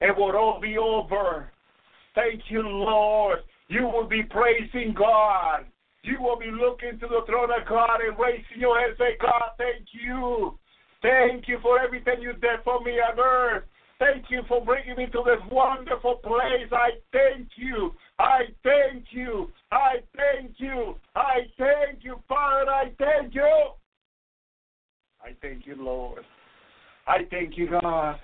it 0.00 0.16
will 0.16 0.36
all 0.36 0.60
be 0.60 0.78
over. 0.78 1.50
Thank 2.14 2.42
you, 2.48 2.62
Lord. 2.62 3.40
You 3.68 3.84
will 3.84 4.06
be 4.06 4.22
praising 4.22 4.94
God. 4.96 5.66
You 6.02 6.20
will 6.20 6.38
be 6.38 6.50
looking 6.50 6.98
to 7.00 7.06
the 7.06 7.20
throne 7.26 7.50
of 7.50 7.68
God 7.68 8.00
and 8.00 8.18
raising 8.18 8.60
your 8.60 8.78
head 8.78 8.90
and 8.90 8.98
say, 8.98 9.16
God, 9.20 9.50
thank 9.58 9.86
you. 9.92 10.58
Thank 11.02 11.48
you 11.48 11.58
for 11.62 11.80
everything 11.80 12.20
you 12.20 12.32
did 12.34 12.62
for 12.64 12.80
me 12.82 12.92
on 12.92 13.18
earth. 13.18 13.64
Thank 14.00 14.30
you 14.30 14.40
for 14.48 14.64
bringing 14.64 14.96
me 14.96 15.06
to 15.06 15.22
this 15.24 15.52
wonderful 15.52 16.16
place. 16.16 16.72
I 16.72 16.92
thank 17.12 17.48
you. 17.56 17.92
I 18.18 18.44
thank 18.64 19.04
you. 19.10 19.50
I 19.70 19.96
thank 20.16 20.54
you. 20.56 20.96
I 21.14 21.40
thank 21.58 22.02
you, 22.02 22.18
Father. 22.26 22.70
I 22.70 22.92
thank 22.98 23.34
you. 23.34 23.68
I 25.22 25.36
thank 25.42 25.66
you, 25.66 25.76
Lord. 25.78 26.24
I 27.06 27.18
thank 27.30 27.58
you, 27.58 27.68
God. 27.70 28.18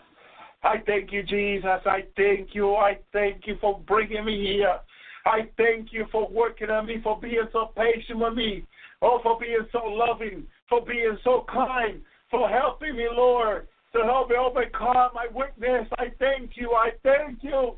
I 0.62 0.77
thank 0.86 1.12
you, 1.12 1.23
Jesus. 1.23 1.81
I 1.85 2.05
thank 2.16 2.55
you. 2.55 2.74
I 2.74 2.98
thank 3.12 3.47
you 3.47 3.57
for 3.61 3.78
bringing 3.81 4.24
me 4.24 4.55
here. 4.55 4.78
I 5.27 5.48
thank 5.59 5.93
you 5.93 6.07
for 6.11 6.27
working 6.27 6.70
on 6.70 6.86
me, 6.86 7.01
for 7.03 7.20
being 7.20 7.48
so 7.53 7.73
patient 7.77 8.19
with 8.19 8.35
me. 8.35 8.65
Oh, 9.03 9.20
for 9.23 9.39
being 9.39 9.66
so 9.73 9.85
loving, 9.85 10.47
for 10.70 10.81
being 10.86 11.19
so 11.23 11.44
kind, 11.53 12.01
for 12.31 12.48
helping 12.48 12.97
me, 12.97 13.09
Lord, 13.12 13.69
to 13.97 14.05
help 14.05 14.31
me 14.31 14.36
overcome 14.36 15.10
my 15.14 15.27
weakness. 15.35 15.89
I 15.98 16.06
thank 16.18 16.52
you. 16.55 16.73
I 16.73 16.90
thank 17.02 17.43
you. 17.43 17.77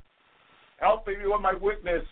Helping 0.79 1.19
me 1.19 1.25
with 1.27 1.41
my 1.41 1.55
weakness, 1.55 2.05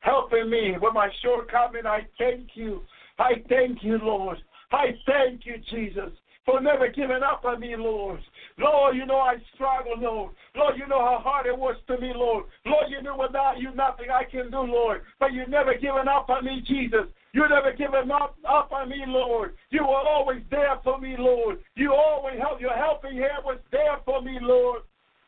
helping 0.00 0.48
me 0.48 0.74
with 0.80 0.94
my 0.94 1.08
shortcoming. 1.22 1.86
I 1.86 2.06
thank 2.18 2.50
you. 2.54 2.82
I 3.18 3.42
thank 3.48 3.82
you, 3.82 3.98
Lord. 4.00 4.38
I 4.70 4.94
thank 5.06 5.44
you, 5.44 5.54
Jesus 5.70 6.12
for 6.46 6.60
never 6.60 6.88
giving 6.88 7.22
up 7.28 7.44
on 7.44 7.60
me, 7.60 7.74
Lord. 7.76 8.20
Lord, 8.56 8.96
you 8.96 9.04
know 9.04 9.18
I 9.18 9.34
struggle, 9.54 9.94
Lord. 9.98 10.32
Lord, 10.54 10.74
you 10.78 10.86
know 10.86 11.00
how 11.00 11.18
hard 11.22 11.46
it 11.46 11.58
was 11.58 11.76
to 11.88 11.98
me, 11.98 12.12
Lord. 12.14 12.44
Lord, 12.64 12.86
you 12.88 13.02
know 13.02 13.16
without 13.18 13.58
you 13.58 13.74
nothing 13.74 14.06
I 14.10 14.22
can 14.24 14.50
do, 14.50 14.60
Lord. 14.60 15.02
But 15.18 15.32
you 15.32 15.46
never 15.48 15.74
given 15.74 16.08
up 16.08 16.30
on 16.30 16.44
me, 16.44 16.62
Jesus. 16.66 17.06
You 17.36 17.46
never 17.50 17.70
given 17.70 18.10
up, 18.10 18.34
up 18.48 18.72
on 18.72 18.88
me, 18.88 19.04
Lord. 19.06 19.52
You 19.68 19.82
were 19.82 20.08
always 20.08 20.40
there 20.50 20.80
for 20.82 20.98
me, 20.98 21.16
Lord. 21.18 21.58
You 21.74 21.92
always 21.92 22.38
help. 22.38 22.62
Your 22.62 22.74
helping 22.74 23.18
hand 23.18 23.44
was 23.44 23.58
there 23.70 23.98
for 24.06 24.22
me, 24.22 24.38
Lord. 24.40 24.80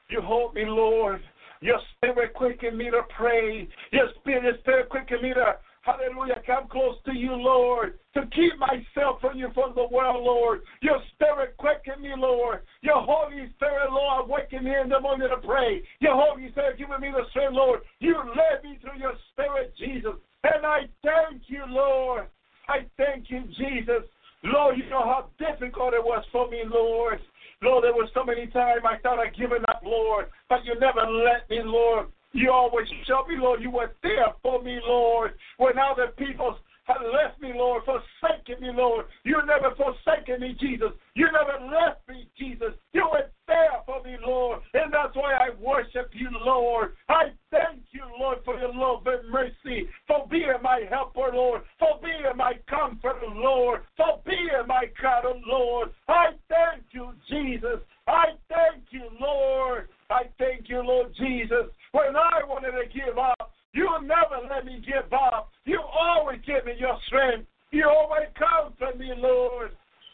You 0.09 0.23
hold 0.23 0.55
me, 0.55 0.65
Lord. 0.65 1.21
Your 1.61 1.79
spirit 1.93 2.33
quicken 2.33 2.79
me 2.79 2.87
to 2.87 3.03
pray. 3.15 3.69
Your 3.93 4.09
spirit, 4.21 4.59
spirit 4.61 4.89
quicken 4.89 5.21
me 5.21 5.35
to 5.35 5.57
Hallelujah. 5.83 6.41
Come 6.47 6.69
close 6.69 6.97
to 7.05 7.13
you, 7.13 7.33
Lord. 7.33 7.99
To 8.15 8.23
keep 8.35 8.53
myself 8.59 9.21
from 9.21 9.39
you 9.39 9.49
from 9.55 9.73
the 9.75 9.87
world, 9.91 10.23
Lord. 10.25 10.61
Your 10.81 10.99
spirit 11.15 11.57
quicken 11.57 12.03
me, 12.03 12.13
Lord. 12.17 12.61
Your 12.81 13.01
Holy 13.01 13.49
Spirit, 13.57 13.91
Lord, 13.91 14.25
awaken 14.25 14.65
me 14.65 14.73
in 14.83 14.89
the 14.89 15.01
morning 15.01 15.29
to 15.29 15.47
pray. 15.47 15.83
Your 16.01 16.15
Holy 16.15 16.51
Spirit, 16.51 16.79
giving 16.79 17.01
me 17.01 17.09
the 17.13 17.29
strength, 17.31 17.55
Lord. 17.55 17.81
You 18.01 18.17
led 18.17 18.65
me 18.65 18.79
through 18.81 18.99
your 18.99 19.15
spirit, 19.33 19.73
Jesus. 19.79 20.17
And 20.45 20.65
I 20.65 20.81
thank 21.03 21.43
you, 21.47 21.63
Lord. 21.69 22.27
I 22.69 22.87
thank 22.97 23.31
you, 23.31 23.43
Jesus. 23.59 24.05
Lord, 24.45 24.79
you 24.79 24.89
know 24.89 25.03
how 25.03 25.31
difficult 25.39 25.95
it 25.95 26.05
was 26.05 26.25
for 26.31 26.49
me, 26.49 26.63
Lord. 26.65 27.19
Lord, 27.61 27.85
there 27.85 27.93
was 27.93 28.09
so 28.15 28.25
many 28.25 28.47
times 28.47 28.83
I 28.85 28.99
thought 28.99 29.19
I'd 29.19 29.37
given 29.37 29.65
up, 29.69 29.81
Lord, 29.85 30.27
but 30.49 30.65
you 30.65 30.79
never 30.79 31.01
let 31.01 31.49
me, 31.51 31.61
Lord. 31.65 32.09
You 32.33 32.53
always 32.53 32.87
showed 33.07 33.27
me, 33.27 33.37
Lord. 33.39 33.63
You 33.63 33.71
were 33.71 33.93
there 34.03 34.33
for 34.43 34.63
me, 34.63 34.79
Lord. 34.87 35.33
When 35.57 35.73
other 35.79 36.09
people 36.17 36.57
have 36.89 37.03
left 37.13 37.41
me, 37.41 37.53
Lord, 37.55 37.85
forsaken 37.85 38.61
me, 38.61 38.71
Lord. 38.75 39.07
You 39.25 39.37
never 39.47 39.75
forsaken 39.77 40.41
me, 40.41 40.57
Jesus. 40.59 40.89
You 41.15 41.29
never 41.31 41.65
left 41.65 42.09
me, 42.09 42.29
Jesus. 42.39 42.73
You 42.93 43.07
were 43.13 43.31
there 43.47 43.83
for 43.85 44.03
me, 44.03 44.17
Lord. 44.25 44.61
And 44.75 44.93
that's 44.93 45.15
why 45.15 45.35
I 45.35 45.51
worship 45.61 46.11
you, 46.13 46.29
Lord. 46.33 46.95
I 47.09 47.33
thank 47.51 47.83
you, 47.93 48.03
Lord, 48.19 48.39
for 48.45 48.59
your 48.59 48.75
love 48.75 49.07
and 49.07 49.31
mercy, 49.31 49.87
for 50.07 50.27
being 50.31 50.49
my 50.63 50.83
helper, 50.91 51.31
Lord, 51.33 51.63
for 51.79 52.01
being 52.03 52.25
my 52.37 52.55
comforter, 52.69 53.27
Lord, 53.35 53.83
for 53.97 54.21
being 54.25 54.49
my 54.67 54.85
God, 55.01 55.25
Lord. 55.47 55.91
I 56.09 56.29
thank 56.49 56.85
you, 56.93 57.13
Jesus. 57.29 57.81
I 58.07 58.33
thank 58.49 58.85
you, 58.91 59.09
Lord. 59.21 59.89
I 60.11 60.23
thank 60.39 60.69
you, 60.69 60.83
Lord 60.83 61.13
Jesus. 61.19 61.69
When 61.93 62.17
I 62.17 62.41
wanted 62.47 62.73
to 62.73 62.89
give 62.89 63.19
up, 63.19 63.53
you 63.73 63.89
never 64.03 64.47
let 64.49 64.65
me 64.65 64.83
give 64.85 65.13
up. 65.13 65.51
You 65.65 65.81
always 65.81 66.41
give 66.47 66.65
me 66.65 66.73
your 66.79 66.97
strength. 67.07 67.47
You 67.71 67.89
always 67.89 68.29
come 68.39 68.73
to 68.79 68.99
me, 68.99 69.13
Lord. 69.17 69.73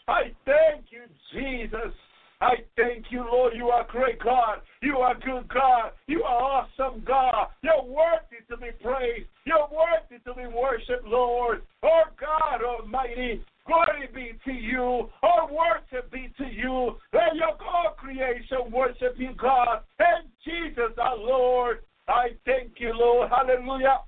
I 0.09 0.32
thank 0.44 0.86
you, 0.90 1.02
Jesus. 1.32 1.93
I 2.40 2.56
thank 2.76 3.06
you, 3.10 3.24
Lord. 3.24 3.55
You 3.56 3.68
are 3.68 3.86
great 3.89 4.22
God. 4.22 4.59
You 4.82 4.97
are 4.98 5.14
good 5.14 5.48
God. 5.48 5.93
You 6.06 6.24
are 6.24 6.66
awesome 6.76 7.02
God. 7.06 7.48
You're 7.62 7.85
worthy 7.85 8.44
to 8.51 8.56
be 8.56 8.70
praised. 8.82 9.28
You're 9.47 9.68
worthy 9.70 10.22
to 10.24 10.35
be 10.35 10.47
worshipped, 10.55 11.06
Lord. 11.06 11.62
Oh 11.82 12.02
God 12.20 12.62
Almighty, 12.62 13.43
glory 13.66 14.09
be 14.14 14.32
to 14.44 14.52
you. 14.52 15.09
Our 15.22 15.48
worship 15.51 16.10
be 16.10 16.32
to 16.39 16.44
you. 16.44 16.97
Let 17.12 17.36
your 17.36 17.56
all 17.64 17.94
creation 17.97 18.70
worship 18.70 19.14
you, 19.16 19.31
God. 19.40 19.81
And 19.98 20.28
Jesus 20.44 20.98
our 21.01 21.16
Lord. 21.16 21.78
I 22.09 22.31
thank 22.44 22.72
you, 22.78 22.93
Lord. 22.94 23.31
Hallelujah. 23.31 24.01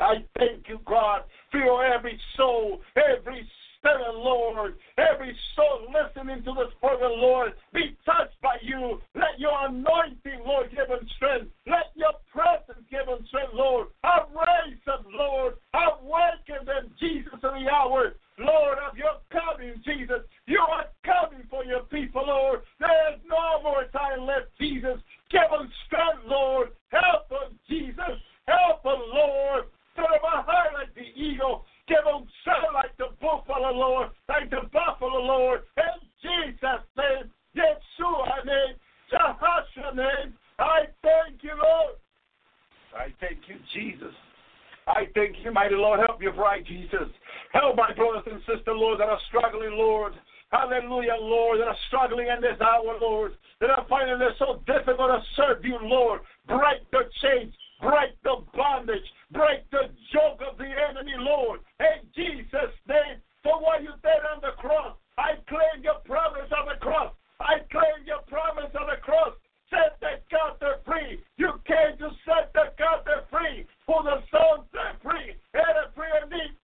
I 0.00 0.24
thank 0.38 0.68
you, 0.68 0.78
God, 0.86 1.22
for 1.50 1.84
every 1.84 2.18
soul, 2.36 2.80
every 2.96 3.48
spirit, 3.78 4.14
Lord, 4.14 4.74
every 4.96 5.36
soul 5.54 5.86
listening 5.92 6.42
to 6.44 6.50
of 6.50 7.00
the 7.00 7.08
Lord 7.08 7.52
be 7.72 7.96
touched 8.04 8.40
by 8.42 8.56
you. 8.62 9.00
Let 9.14 9.38
your 9.38 9.66
anointing, 9.66 10.40
Lord, 10.44 10.70
give 10.70 10.88
them 10.88 11.06
strength. 11.16 11.50
Let 11.66 11.90
your 11.94 12.12
presence 12.32 12.84
give 12.90 13.06
them 13.06 13.24
strength, 13.28 13.54
Lord. 13.54 13.88
Raise 14.04 14.78
them, 14.86 15.04
Lord. 15.12 15.54
Awaken 15.74 16.66
them, 16.66 16.90
Jesus, 17.00 17.34
in 17.34 17.64
the 17.64 17.70
hour, 17.70 18.14
Lord, 18.38 18.78
of 18.78 18.96
your 18.96 19.18
coming, 19.30 19.82
Jesus. 19.84 20.22
You 20.46 20.60
are 20.60 20.86
coming 21.04 21.46
for 21.50 21.64
your 21.64 21.82
people, 21.84 22.24
Lord. 22.26 22.60
There 22.78 23.14
is 23.14 23.20
no 23.28 23.62
more 23.62 23.84
time 23.92 24.26
left, 24.26 24.46
Jesus. 24.60 24.98
Them 25.32 25.70
strength, 25.86 26.24
Lord. 26.26 26.68
Help 26.88 27.28
them, 27.28 27.58
Jesus. 27.68 28.16
Help 28.46 28.82
them, 28.82 29.00
Lord. 29.12 29.64
Put 29.96 30.08
them 30.08 30.44
high 30.46 30.72
like 30.74 30.94
the 30.94 31.08
eagle. 31.20 31.64
Give 31.86 32.04
them 32.04 32.28
sound 32.44 32.74
like 32.74 32.96
the 32.96 33.14
buffalo, 33.20 33.72
Lord. 33.72 34.10
Like 34.28 34.50
the 34.50 34.68
buffalo, 34.72 35.20
Lord. 35.20 35.62
In 35.76 35.98
Jesus' 36.22 36.84
name. 36.96 37.30
Yeshua 37.56 38.44
name. 38.44 38.76
Jehoshua 39.12 39.96
name. 39.96 40.34
I 40.58 40.86
thank 41.02 41.42
you, 41.42 41.52
Lord. 41.54 41.96
I 42.96 43.12
thank 43.20 43.40
you, 43.48 43.56
Jesus. 43.74 44.14
I 44.86 45.04
thank 45.14 45.36
you, 45.44 45.52
mighty 45.52 45.74
Lord. 45.74 46.00
Help 46.00 46.22
your 46.22 46.32
bride, 46.32 46.64
Jesus. 46.66 47.08
Help 47.52 47.76
my 47.76 47.92
brothers 47.92 48.24
and 48.30 48.40
sisters, 48.40 48.64
Lord, 48.68 49.00
that 49.00 49.08
are 49.08 49.20
struggling, 49.28 49.72
Lord. 49.72 50.14
Hallelujah, 50.50 51.16
Lord, 51.20 51.60
that 51.60 51.68
are 51.68 51.76
struggling 51.88 52.28
in 52.28 52.40
this 52.40 52.56
hour, 52.60 52.96
Lord. 53.00 53.32
That 53.60 53.70
are 53.70 53.84
finding 53.88 54.16
it 54.20 54.32
so 54.38 54.62
difficult 54.64 55.12
to 55.12 55.20
serve 55.36 55.64
you, 55.64 55.76
Lord. 55.82 56.22
Break 56.46 56.88
the 56.90 57.04
chains. 57.20 57.52
Break 57.80 58.16
the 58.24 58.40
bondage. 58.56 59.04
Break 59.30 59.68
the 59.70 59.92
yoke 60.10 60.40
of 60.40 60.56
the 60.56 60.64
enemy, 60.64 61.14
Lord. 61.18 61.60
In 61.80 62.08
Jesus' 62.16 62.72
name. 62.88 63.20
For 63.44 63.60
what 63.60 63.82
you 63.82 63.92
did 64.02 64.24
on 64.34 64.40
the 64.40 64.56
cross. 64.56 64.96
I 65.18 65.36
claim 65.48 65.84
your 65.84 66.00
promise 66.06 66.48
on 66.56 66.66
the 66.72 66.80
cross. 66.80 67.12
I 67.40 67.60
claim 67.70 68.06
your 68.06 68.22
promise 68.26 68.72
on 68.72 68.88
the 68.88 69.00
cross. 69.04 69.36
Set 69.68 70.00
the 70.00 70.16
captive 70.32 70.80
free. 70.86 71.20
You 71.36 71.60
came 71.68 71.98
to 72.00 72.08
set 72.24 72.52
the 72.56 72.72
captive 72.80 73.28
free. 73.28 73.68
For 73.84 74.02
the 74.02 74.24
soul 74.32 74.64
set 74.72 74.96
free. 75.04 75.36
And 75.52 75.76
a 75.76 75.92
free 75.92 76.08
indeed. 76.24 76.56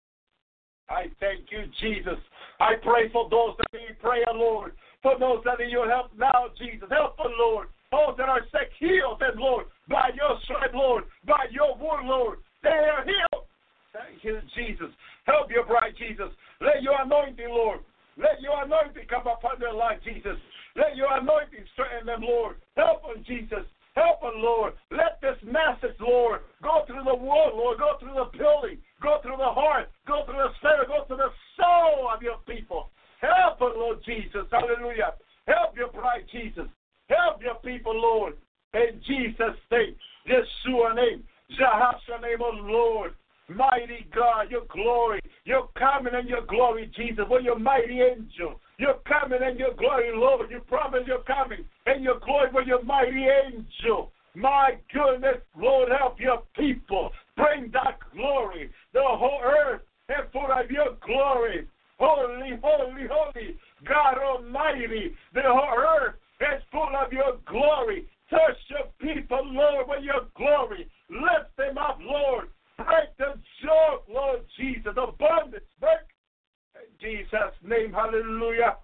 I 0.90 1.08
thank 1.20 1.52
you, 1.52 1.66
Jesus. 1.80 2.20
I 2.60 2.76
pray 2.82 3.10
for 3.12 3.30
those 3.30 3.56
that 3.58 3.80
need 3.80 4.00
prayer, 4.00 4.26
Lord. 4.34 4.74
For 5.02 5.18
those 5.20 5.42
that 5.46 5.60
need 5.60 5.72
your 5.72 5.90
help 5.90 6.12
now, 6.18 6.48
Jesus. 6.58 6.88
Help 6.92 7.18
them, 7.18 7.32
Lord. 7.38 7.68
Those 7.92 8.16
that 8.18 8.30
are 8.30 8.42
sick, 8.52 8.72
heal 8.80 9.18
them, 9.20 9.38
Lord. 9.38 9.66
By 9.88 10.10
your 10.16 10.40
stripe, 10.44 10.74
Lord. 10.74 11.06
By 11.26 11.46
your 11.52 11.76
word, 11.76 12.06
Lord. 12.06 12.40
They 12.64 12.70
are 12.70 13.04
healed. 13.04 13.46
Thank 13.94 14.24
you, 14.24 14.40
Jesus. 14.56 14.90
Help 15.26 15.52
your 15.52 15.66
bride, 15.66 15.94
Jesus. 15.98 16.32
Let 16.62 16.82
your 16.82 17.00
anointing, 17.02 17.50
Lord. 17.50 17.80
Let 18.18 18.42
your 18.42 18.64
anointing 18.64 19.08
come 19.10 19.28
upon 19.28 19.60
their 19.60 19.74
life, 19.74 20.00
Jesus. 20.04 20.38
Let 20.76 20.96
your 20.96 21.14
anointing 21.18 21.66
strengthen 21.74 22.08
them, 22.08 22.22
Lord. 22.22 22.58
Help 22.76 23.04
them, 23.04 23.24
Jesus. 23.28 23.66
Help 23.96 24.22
them, 24.22 24.42
Lord. 24.42 24.74
Let 24.90 25.22
this 25.22 25.38
message, 25.46 25.98
Lord, 26.00 26.42
go 26.64 26.84
through 26.88 27.04
the 27.06 27.16
world, 27.16 27.54
Lord. 27.54 27.78
Go 27.78 27.94
through 28.00 28.16
the 28.16 28.38
building. 28.38 28.80
Go 29.04 29.20
through 29.22 29.38
the 29.38 29.52
heart. 29.52 29.92
Go 30.08 30.24
through 30.26 30.40
the 30.40 30.56
spirit. 30.58 30.88
Go 30.88 31.04
through 31.06 31.18
the 31.18 31.36
soul 31.60 32.08
of 32.08 32.24
your 32.24 32.40
people. 32.48 32.90
Help 33.20 33.60
them, 33.60 33.74
Lord 33.76 34.00
Jesus. 34.06 34.48
Hallelujah. 34.50 35.14
Help 35.46 35.76
your 35.76 35.92
bride, 35.92 36.24
Jesus. 36.32 36.66
Help 37.10 37.44
your 37.44 37.56
people, 37.56 37.94
Lord. 37.94 38.34
In 38.74 39.02
Jesus' 39.06 39.60
name. 39.70 39.96
Yeshua 40.26 40.96
name. 40.96 41.24
Jehoshua 41.60 42.22
name, 42.22 42.40
oh 42.40 42.56
Lord. 42.64 43.14
Mighty 43.50 44.08
God, 44.16 44.50
your 44.50 44.64
glory. 44.70 45.20
You're 45.44 45.68
coming 45.78 46.14
and 46.16 46.30
your 46.30 46.46
glory, 46.46 46.90
Jesus. 46.96 47.26
With 47.30 47.44
your 47.44 47.60
mighty 47.60 48.00
angel. 48.00 48.62
You're 48.80 49.00
coming 49.06 49.40
and 49.44 49.60
your 49.60 49.74
glory, 49.76 50.12
Lord. 50.16 50.50
You 50.50 50.62
promise 50.62 51.02
you're 51.06 51.24
coming 51.24 51.66
and 51.86 52.04
your 52.04 52.20
glory 52.20 52.50
with 52.54 52.68
your 52.68 52.84
mighty 52.84 53.26
angel. 53.28 54.13
My 54.36 54.72
goodness, 54.92 55.38
Lord, 55.56 55.90
help 55.98 56.20
your 56.20 56.44
people. 56.58 57.12
Bring 57.36 57.72
that 57.74 58.00
glory. 58.16 58.72
The 58.94 59.02
whole 59.04 59.42
earth 59.44 59.82
is 60.10 60.32
full 60.32 60.48
of 60.52 60.72
your 60.72 60.98
glory. 61.06 61.68
Holy, 62.00 62.58
holy, 62.62 63.08
holy. 63.10 63.56
God 63.88 64.18
Almighty. 64.18 65.16
The 65.34 65.42
whole 65.46 65.78
earth 65.78 66.16
is 66.42 66.64
full 66.72 66.90
of 67.00 67.14
your 67.14 67.38
glory. 67.46 68.08
Touch 68.30 68.58
your 68.70 68.90
people, 69.00 69.42
Lord, 69.46 69.88
with 69.88 70.04
your 70.04 70.28
glory. 70.36 70.90
Lift 71.10 71.56
them 71.58 71.78
up, 71.78 72.00
Lord. 72.02 72.48
Break 72.78 73.16
the 73.20 73.40
yoke, 73.62 74.06
Lord 74.10 74.42
Jesus. 74.58 74.94
Bondage, 74.96 75.62
break. 75.80 76.00
In 76.76 76.90
Jesus' 77.00 77.54
name, 77.64 77.94
hallelujah. 77.94 78.78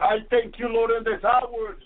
I 0.00 0.18
thank 0.30 0.58
you, 0.58 0.68
Lord, 0.68 0.90
in 0.90 1.04
this 1.04 1.22
hour. 1.22 1.76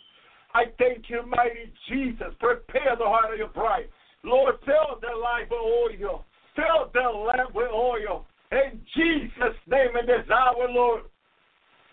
I 0.56 0.72
thank 0.78 1.10
you, 1.10 1.20
mighty 1.28 1.68
Jesus. 1.86 2.32
Prepare 2.40 2.96
the 2.96 3.04
heart 3.04 3.30
of 3.30 3.38
your 3.38 3.52
bride. 3.52 3.92
Lord, 4.24 4.54
fill 4.64 4.96
their 5.02 5.16
life 5.16 5.52
with 5.52 5.60
oil. 5.60 6.24
Fill 6.56 6.88
their 6.94 7.12
lamp 7.12 7.54
with 7.54 7.68
oil. 7.68 8.24
In 8.50 8.80
Jesus' 8.96 9.60
name, 9.68 9.92
in 10.00 10.06
this 10.06 10.24
hour, 10.32 10.64
Lord, 10.70 11.02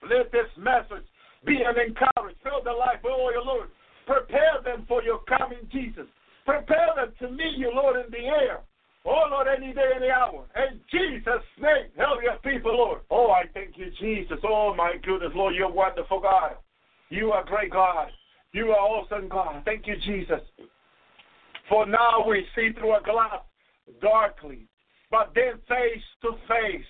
let 0.09 0.31
this 0.31 0.47
message 0.55 1.03
be 1.45 1.59
an 1.59 1.75
encouragement. 1.75 2.39
Fill 2.39 2.63
their 2.63 2.79
life 2.79 3.03
with 3.03 3.11
oil, 3.11 3.43
Lord. 3.43 3.67
Prepare 4.07 4.63
them 4.63 4.85
for 4.87 5.03
your 5.03 5.19
coming, 5.27 5.67
Jesus. 5.69 6.07
Prepare 6.45 6.95
them 6.95 7.11
to 7.19 7.35
meet 7.35 7.57
you, 7.57 7.69
Lord, 7.75 7.99
in 7.99 8.09
the 8.11 8.31
air. 8.31 8.63
Oh, 9.03 9.27
Lord, 9.29 9.47
any 9.51 9.73
day, 9.73 9.91
any 9.93 10.09
hour. 10.09 10.45
In 10.55 10.79
Jesus' 10.87 11.43
name, 11.59 11.91
help 11.97 12.23
your 12.23 12.39
people, 12.39 12.77
Lord. 12.77 13.01
Oh, 13.11 13.27
I 13.31 13.43
thank 13.53 13.75
you, 13.75 13.91
Jesus. 13.99 14.37
Oh, 14.47 14.73
my 14.73 14.93
goodness, 15.03 15.33
Lord, 15.35 15.53
you're 15.53 15.69
wonderful, 15.69 16.21
God. 16.21 16.55
You 17.09 17.31
are 17.31 17.43
great, 17.43 17.71
God. 17.71 18.07
You 18.53 18.69
are 18.69 18.79
awesome, 18.79 19.27
God. 19.29 19.63
Thank 19.65 19.87
you, 19.87 19.95
Jesus. 20.05 20.41
For 21.69 21.85
now 21.85 22.23
we 22.27 22.45
see 22.55 22.69
through 22.77 22.95
a 22.95 23.01
glass 23.01 23.39
darkly, 24.01 24.67
but 25.09 25.31
then 25.33 25.53
face 25.67 26.03
to 26.21 26.31
face. 26.47 26.85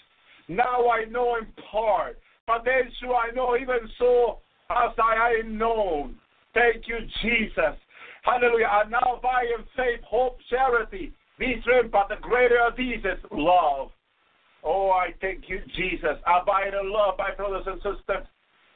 Now 0.49 0.89
I 0.89 1.05
know 1.05 1.37
in 1.37 1.47
part, 1.71 2.19
but 2.45 2.63
then 2.65 2.91
shall 2.99 3.15
I 3.15 3.31
know 3.33 3.55
even 3.55 3.89
so 3.97 4.39
as 4.69 4.91
I 5.01 5.39
am 5.41 5.57
known. 5.57 6.15
Thank 6.53 6.87
you, 6.87 6.97
Jesus. 7.21 7.77
Hallelujah. 8.23 8.69
And 8.71 8.91
now 8.91 9.19
by 9.21 9.43
in 9.43 9.63
faith, 9.75 10.03
hope, 10.05 10.37
charity, 10.49 11.13
these 11.39 11.63
three, 11.63 11.87
but 11.91 12.09
the 12.09 12.17
greater 12.21 12.59
of 12.59 12.75
these 12.75 12.99
is 12.99 13.19
love. 13.31 13.89
Oh, 14.63 14.91
I 14.91 15.13
thank 15.19 15.49
you, 15.49 15.59
Jesus. 15.75 16.17
Abide 16.25 16.73
in 16.73 16.91
love, 16.91 17.15
my 17.17 17.33
brothers 17.35 17.65
and 17.67 17.77
sisters. 17.77 18.27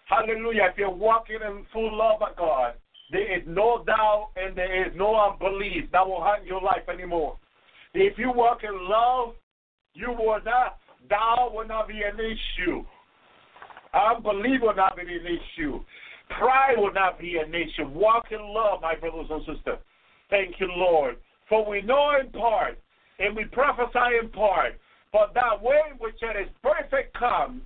Hallelujah. 0.09 0.69
If 0.71 0.77
you're 0.77 0.89
walking 0.89 1.39
in 1.45 1.65
full 1.73 1.97
love 1.97 2.21
of 2.21 2.35
God, 2.37 2.73
there 3.11 3.37
is 3.37 3.43
no 3.47 3.83
doubt 3.85 4.29
and 4.35 4.57
there 4.57 4.87
is 4.87 4.93
no 4.95 5.15
unbelief 5.15 5.85
that 5.91 6.05
will 6.05 6.21
haunt 6.21 6.45
your 6.45 6.61
life 6.61 6.87
anymore. 6.91 7.37
If 7.93 8.17
you 8.17 8.31
walk 8.31 8.59
in 8.63 8.89
love, 8.89 9.35
you 9.93 10.09
will 10.09 10.39
not, 10.45 10.77
doubt 11.09 11.51
will 11.53 11.67
not 11.67 11.87
be 11.87 12.01
an 12.03 12.19
issue. 12.19 12.83
Unbelief 13.93 14.61
will 14.61 14.75
not 14.75 14.95
be 14.95 15.01
an 15.01 15.25
issue. 15.25 15.79
Pride 16.37 16.75
will 16.77 16.93
not 16.93 17.19
be 17.19 17.37
an 17.37 17.53
issue. 17.53 17.87
Walk 17.87 18.25
in 18.31 18.41
love, 18.41 18.81
my 18.81 18.95
brothers 18.95 19.27
and 19.29 19.41
sisters. 19.41 19.79
Thank 20.29 20.59
you, 20.59 20.67
Lord. 20.69 21.17
For 21.49 21.67
we 21.67 21.81
know 21.81 22.11
in 22.19 22.29
part, 22.31 22.77
and 23.19 23.35
we 23.35 23.45
prophesy 23.45 24.19
in 24.21 24.29
part, 24.29 24.73
but 25.11 25.33
that 25.33 25.61
way 25.61 25.79
which 25.99 26.21
it 26.21 26.37
is 26.37 26.49
perfect 26.61 27.17
come, 27.17 27.61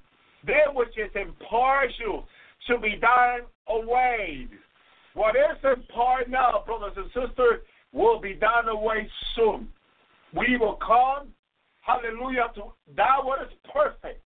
then 0.45 0.73
which 0.73 0.97
is 0.97 1.11
impartial 1.15 2.27
should 2.67 2.81
be 2.81 2.95
done 2.95 3.41
away. 3.67 4.47
What 5.13 5.35
is 5.35 5.57
in 5.63 5.83
part 5.93 6.29
now, 6.29 6.63
brothers 6.65 6.93
and 6.95 7.07
sisters, 7.07 7.61
will 7.91 8.19
be 8.19 8.33
done 8.33 8.69
away 8.69 9.09
soon. 9.35 9.67
We 10.33 10.57
will 10.57 10.75
come, 10.75 11.27
hallelujah, 11.81 12.51
to 12.55 12.73
that 12.95 13.23
what 13.23 13.41
is 13.41 13.53
perfect. 13.73 14.21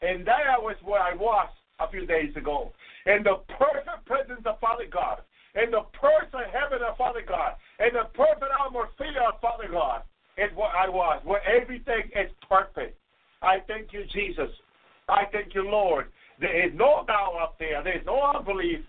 And 0.00 0.26
that 0.26 0.60
was 0.60 0.76
where 0.84 1.00
I 1.00 1.14
was 1.14 1.48
a 1.80 1.90
few 1.90 2.06
days 2.06 2.34
ago. 2.36 2.72
In 3.06 3.22
the 3.22 3.40
perfect 3.58 4.06
presence 4.06 4.42
of 4.46 4.58
Father 4.60 4.86
God. 4.90 5.20
In 5.54 5.70
the 5.70 5.82
perfect 5.92 6.52
heaven 6.52 6.84
of 6.86 6.96
Father 6.96 7.22
God. 7.26 7.54
In 7.80 7.94
the 7.94 8.08
perfect 8.14 8.52
atmosphere 8.64 9.22
of 9.26 9.40
Father 9.40 9.68
God 9.70 10.02
is 10.38 10.50
what 10.54 10.70
I 10.76 10.88
was, 10.88 11.20
where 11.24 11.40
everything 11.48 12.10
is 12.14 12.30
perfect. 12.48 12.98
I 13.42 13.58
thank 13.66 13.92
you, 13.92 14.04
Jesus. 14.12 14.50
I 15.08 15.24
thank 15.32 15.54
you, 15.54 15.68
Lord. 15.68 16.06
There 16.40 16.66
is 16.66 16.72
no 16.74 17.04
doubt 17.06 17.34
up 17.40 17.56
there. 17.58 17.82
There 17.82 17.96
is 17.96 18.04
no 18.06 18.20
unbelief. 18.22 18.80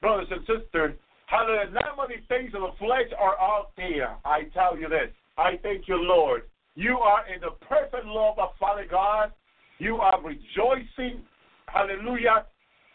brothers 0.00 0.28
and 0.30 0.40
sisters, 0.40 0.94
hallelujah, 1.26 1.70
not 1.72 1.96
many 1.96 2.20
things 2.28 2.54
of 2.54 2.62
the 2.62 2.72
flesh 2.78 3.10
are 3.18 3.38
out 3.40 3.70
there. 3.76 4.16
I 4.24 4.44
tell 4.52 4.78
you 4.78 4.88
this. 4.88 5.10
I 5.36 5.58
thank 5.62 5.88
you, 5.88 5.96
Lord. 5.96 6.42
You 6.74 6.98
are 6.98 7.24
in 7.32 7.40
the 7.40 7.52
perfect 7.66 8.04
love 8.04 8.38
of 8.38 8.50
Father 8.58 8.86
God. 8.88 9.32
You 9.78 9.96
are 9.96 10.20
rejoicing. 10.20 11.22
Hallelujah. 11.66 12.46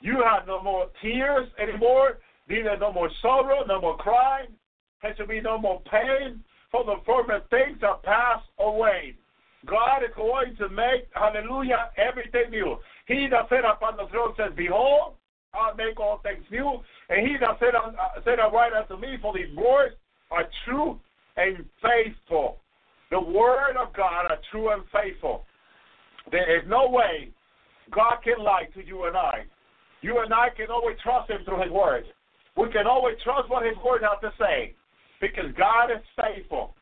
You 0.02 0.24
have 0.24 0.48
no 0.48 0.62
more 0.62 0.88
tears 1.02 1.48
anymore. 1.62 2.20
Neither 2.48 2.78
no 2.78 2.94
more 2.94 3.10
sorrow, 3.22 3.66
no 3.68 3.82
more 3.82 3.98
crying. 3.98 4.48
There 5.02 5.14
should 5.18 5.28
be 5.28 5.42
no 5.42 5.58
more 5.58 5.82
pain. 5.92 6.44
For 6.72 6.84
the 6.84 6.96
former 7.06 7.42
things 7.50 7.80
are 7.84 7.98
passed 7.98 8.48
away. 8.60 9.16
God 9.66 10.04
is 10.04 10.16
going 10.16 10.56
to 10.58 10.70
make, 10.70 11.08
hallelujah, 11.14 11.92
everything 11.98 12.52
new. 12.52 12.78
He 13.08 13.28
that 13.30 13.50
sat 13.50 13.66
upon 13.66 13.98
the 13.98 14.08
throne 14.10 14.34
says, 14.38 14.52
Behold, 14.56 15.16
I'll 15.54 15.76
make 15.76 16.00
all 16.00 16.22
things 16.24 16.46
new. 16.52 16.80
And 17.10 17.28
he 17.28 17.36
that 17.40 17.58
said, 17.60 17.76
uh, 17.76 17.92
said 18.24 18.38
right 18.54 18.72
unto 18.72 18.98
me, 18.98 19.18
for 19.22 19.34
these 19.34 19.54
words 19.56 19.96
are 20.32 20.46
true 20.66 21.00
and 21.38 21.66
faithful. 21.82 22.60
The 23.12 23.20
word 23.20 23.76
of 23.76 23.94
God 23.94 24.30
are 24.30 24.38
true 24.52 24.72
and 24.72 24.84
faithful. 24.94 25.44
There 26.32 26.58
is 26.58 26.64
no 26.68 26.88
way 26.90 27.30
God 27.92 28.18
can 28.24 28.44
lie 28.44 28.68
to 28.76 28.86
you 28.86 29.06
and 29.06 29.18
I. 29.18 29.46
You 30.02 30.22
and 30.24 30.34
I 30.34 30.50
can 30.56 30.68
always 30.70 30.96
trust 31.04 31.30
him 31.30 31.40
through 31.44 31.64
his 31.64 31.72
word. 31.72 32.06
We 32.56 32.70
can 32.72 32.88
always 32.88 33.18
trust 33.24 33.50
what 33.50 33.66
his 33.66 33.76
word 33.84 34.02
has 34.04 34.22
to 34.22 34.32
say 34.40 34.76
because 35.20 35.52
God 35.58 35.92
is 35.92 36.04
faithful. 36.16 36.76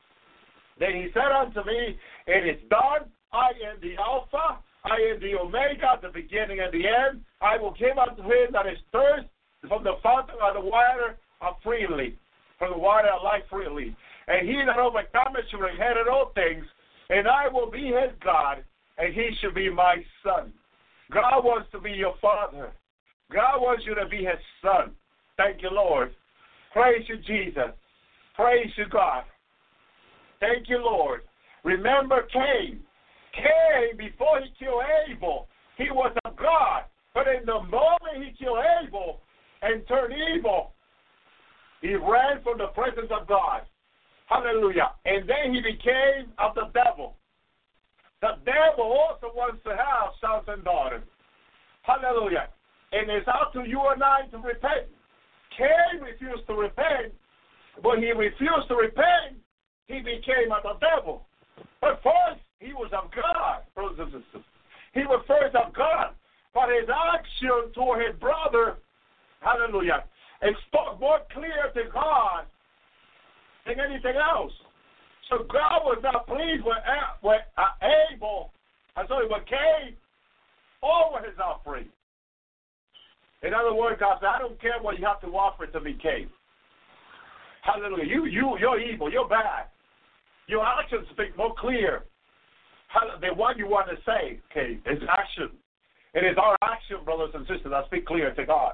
Then 0.80 0.94
he 0.96 1.08
said 1.14 1.32
unto 1.32 1.64
me, 1.66 1.98
It 2.28 2.48
is 2.48 2.62
done. 2.70 3.10
I 3.34 3.52
am 3.66 3.80
the 3.82 3.96
Alpha, 3.98 4.60
I 4.86 4.96
am 5.12 5.20
the 5.20 5.36
Omega, 5.36 6.00
the 6.02 6.10
beginning 6.10 6.60
and 6.60 6.72
the 6.72 6.88
end. 6.88 7.22
I 7.42 7.58
will 7.58 7.74
give 7.74 7.98
unto 7.98 8.24
him 8.24 8.54
that 8.54 8.68
is 8.68 8.78
thirst 8.92 9.28
from 9.68 9.84
the 9.84 9.96
fountain 10.02 10.38
of 10.42 10.54
the 10.56 10.62
water 10.62 11.18
of 11.42 11.56
freely, 11.64 12.18
from 12.58 12.72
the 12.72 12.78
water 12.78 13.10
of 13.10 13.24
life 13.24 13.44
freely. 13.50 13.96
And 14.28 14.48
he 14.48 14.62
that 14.66 14.80
overcometh 14.80 15.46
shall 15.52 15.66
inherit 15.66 16.08
all 16.08 16.32
things, 16.36 16.66
and 17.10 17.28
I 17.28 17.48
will 17.48 17.70
be 17.70 17.88
his 17.88 18.16
God, 18.24 18.64
and 18.98 19.14
he 19.14 19.30
shall 19.42 19.54
be 19.54 19.70
my 19.70 19.98
son. 20.24 20.54
God 21.12 21.44
wants 21.44 21.70
to 21.72 21.80
be 21.80 21.92
your 21.92 22.16
father. 22.22 22.72
God 23.32 23.60
wants 23.60 23.84
you 23.86 23.96
to 23.96 24.08
be 24.08 24.18
his 24.18 24.40
son. 24.62 24.92
Thank 25.36 25.62
you, 25.62 25.70
Lord. 25.72 26.14
Praise 26.74 27.04
you, 27.08 27.18
Jesus. 27.18 27.72
Praise 28.36 28.72
you, 28.78 28.86
God. 28.90 29.24
Thank 30.40 30.70
you, 30.70 30.78
Lord. 30.78 31.22
Remember 31.68 32.26
Cain. 32.32 32.80
Cain, 33.36 33.98
before 33.98 34.40
he 34.40 34.48
killed 34.58 34.84
Abel, 35.04 35.50
he 35.78 35.92
was 35.92 36.16
of 36.24 36.38
God. 36.38 36.84
But 37.14 37.28
in 37.28 37.46
the 37.46 37.60
moment 37.60 38.24
he 38.24 38.32
killed 38.40 38.64
Abel 38.80 39.20
and 39.62 39.86
turned 39.86 40.14
evil, 40.16 40.72
he 41.82 41.96
ran 41.96 42.42
from 42.42 42.60
the 42.60 42.68
presence 42.68 43.12
of 43.12 43.28
God. 43.28 43.64
Hallelujah. 44.28 44.96
And 45.04 45.28
then 45.28 45.54
he 45.54 45.60
became 45.60 46.32
of 46.40 46.56
the 46.56 46.72
devil. 46.72 47.18
The 48.22 48.40
devil 48.46 48.88
also 48.88 49.36
wants 49.36 49.62
to 49.66 49.72
have 49.72 50.16
sons 50.24 50.48
and 50.48 50.64
daughters. 50.64 51.04
Hallelujah. 51.82 52.48
And 52.94 53.12
it's 53.12 53.28
up 53.28 53.52
to 53.54 53.68
you 53.68 53.84
and 53.92 54.02
I 54.02 54.22
to 54.32 54.38
repent. 54.38 54.88
Cain 55.58 56.00
refused 56.00 56.48
to 56.48 56.54
repent. 56.54 57.12
When 57.82 58.00
he 58.00 58.12
refused 58.12 58.70
to 58.70 58.76
repent, 58.76 59.36
he 59.88 60.00
became 60.00 60.56
of 60.56 60.64
the 60.64 60.80
devil. 60.80 61.28
But 61.82 62.02
first, 62.04 62.42
he 62.60 62.74
was 62.74 62.92
of 62.94 63.12
God, 63.14 63.62
brothers 63.76 64.00
and 64.00 64.24
sisters. 64.24 64.46
He 64.94 65.02
was 65.02 65.24
first 65.28 65.56
of 65.56 65.74
God. 65.74 66.16
But 66.54 66.70
his 66.70 66.90
action 66.90 67.72
toward 67.76 68.06
his 68.06 68.20
brother, 68.20 68.78
hallelujah, 69.42 70.06
it 70.42 70.56
spoke 70.68 71.00
more 71.00 71.20
clear 71.32 71.70
to 71.76 71.90
God 71.92 72.46
than 73.66 73.80
anything 73.80 74.16
else. 74.16 74.54
So 75.30 75.46
God 75.52 75.84
was 75.84 76.00
not 76.02 76.26
pleased 76.26 76.64
with, 76.64 76.78
with 77.22 77.42
uh, 77.58 77.86
Abel, 78.12 78.52
I'm 78.96 79.08
sorry, 79.08 79.28
with 79.28 79.46
Cain 79.46 79.96
over 80.82 81.26
his 81.26 81.38
offering. 81.38 81.90
In 83.44 83.54
other 83.54 83.74
words, 83.74 84.00
God 84.00 84.18
said, 84.20 84.28
I 84.28 84.40
don't 84.40 84.60
care 84.60 84.82
what 84.82 84.98
you 84.98 85.06
have 85.06 85.22
to 85.22 85.28
offer 85.28 85.68
to 85.68 85.80
me, 85.80 85.98
Cain. 86.02 86.30
Hallelujah. 87.62 88.06
You, 88.06 88.26
you, 88.26 88.58
you're 88.60 88.80
evil. 88.80 89.12
You're 89.12 89.28
bad. 89.28 89.68
Your 90.48 90.66
actions 90.66 91.06
speak 91.12 91.38
more 91.38 91.54
clear 91.58 92.04
than 93.22 93.38
what 93.38 93.58
you 93.58 93.68
want 93.68 93.88
to 93.90 93.98
say, 94.06 94.40
Cain. 94.54 94.82
It's 94.86 95.04
action. 95.10 95.52
It 96.14 96.24
is 96.24 96.38
our 96.42 96.56
action, 96.64 96.98
brothers 97.04 97.32
and 97.34 97.46
sisters, 97.48 97.72
that 97.72 97.86
speak 97.88 98.06
clear 98.06 98.34
to 98.34 98.46
God. 98.46 98.74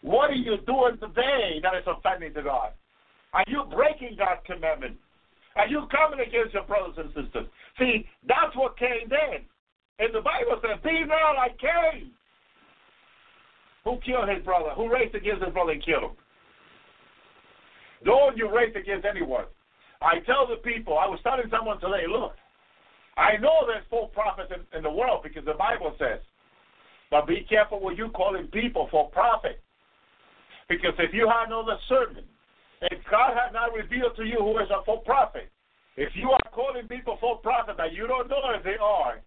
What 0.00 0.30
are 0.30 0.40
you 0.40 0.56
doing 0.66 0.98
today 0.98 1.60
that 1.62 1.74
is 1.76 1.86
offending 1.86 2.34
to 2.34 2.42
God? 2.42 2.72
Are 3.34 3.44
you 3.46 3.64
breaking 3.70 4.16
God's 4.18 4.40
commandment? 4.46 4.96
Are 5.54 5.68
you 5.68 5.86
coming 5.92 6.20
against 6.26 6.54
your 6.54 6.64
brothers 6.64 6.96
and 6.96 7.08
sisters? 7.14 7.46
See, 7.78 8.08
that's 8.26 8.56
what 8.56 8.78
Cain 8.78 9.08
did. 9.08 9.44
And 9.98 10.14
the 10.14 10.20
Bible 10.20 10.58
says, 10.60 10.80
Be 10.82 11.04
not 11.04 11.36
like 11.36 11.58
Cain. 11.60 12.10
Who 13.84 13.98
killed 14.04 14.28
his 14.28 14.44
brother? 14.44 14.70
Who 14.76 14.90
raced 14.90 15.14
against 15.14 15.44
his 15.44 15.52
brother 15.52 15.72
and 15.72 15.84
killed 15.84 16.02
him? 16.04 16.16
Don't 18.04 18.36
you 18.36 18.50
race 18.50 18.74
against 18.74 19.04
anyone. 19.04 19.44
I 20.02 20.20
tell 20.26 20.46
the 20.46 20.56
people, 20.56 20.98
I 20.98 21.06
was 21.06 21.20
telling 21.22 21.48
someone 21.50 21.80
today, 21.80 22.04
look, 22.08 22.34
I 23.16 23.36
know 23.36 23.64
there's 23.66 23.84
false 23.90 24.10
prophets 24.14 24.52
in, 24.52 24.64
in 24.76 24.82
the 24.82 24.90
world 24.90 25.22
because 25.22 25.44
the 25.44 25.54
Bible 25.54 25.94
says, 25.98 26.20
but 27.10 27.26
be 27.26 27.44
careful 27.48 27.80
what 27.80 27.96
you 27.96 28.08
calling 28.10 28.46
people 28.48 28.88
for 28.90 29.10
profit. 29.10 29.60
Because 30.68 30.94
if 30.98 31.12
you 31.12 31.28
have 31.28 31.50
no 31.50 31.62
discernment, 31.62 32.26
if 32.90 32.98
God 33.10 33.36
has 33.36 33.52
not 33.52 33.74
revealed 33.74 34.16
to 34.16 34.24
you 34.24 34.38
who 34.38 34.58
is 34.58 34.70
a 34.72 34.82
full 34.84 35.04
prophet, 35.04 35.50
if 35.96 36.10
you 36.16 36.30
are 36.30 36.50
calling 36.52 36.88
people 36.88 37.18
for 37.20 37.36
profit 37.38 37.76
that 37.76 37.92
you 37.92 38.06
don't 38.06 38.28
know 38.28 38.40
if 38.56 38.64
they 38.64 38.80
are, 38.80 39.20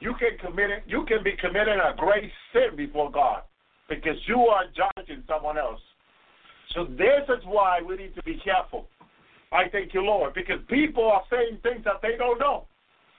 you 0.00 0.14
can 0.18 0.38
commit 0.40 0.82
you 0.86 1.04
can 1.06 1.22
be 1.22 1.32
committing 1.38 1.78
a 1.78 1.94
great 1.96 2.32
sin 2.52 2.74
before 2.76 3.10
God 3.10 3.42
because 3.88 4.16
you 4.26 4.40
are 4.40 4.64
judging 4.74 5.22
someone 5.28 5.58
else. 5.58 5.80
So 6.74 6.84
this 6.84 7.28
is 7.28 7.44
why 7.44 7.80
we 7.86 7.96
need 7.96 8.14
to 8.16 8.22
be 8.22 8.40
careful. 8.42 8.88
I 9.52 9.68
thank 9.70 9.92
you, 9.92 10.02
Lord, 10.02 10.34
because 10.34 10.58
people 10.68 11.04
are 11.04 11.22
saying 11.30 11.58
things 11.62 11.84
that 11.84 12.00
they 12.02 12.16
don't 12.16 12.38
know. 12.38 12.66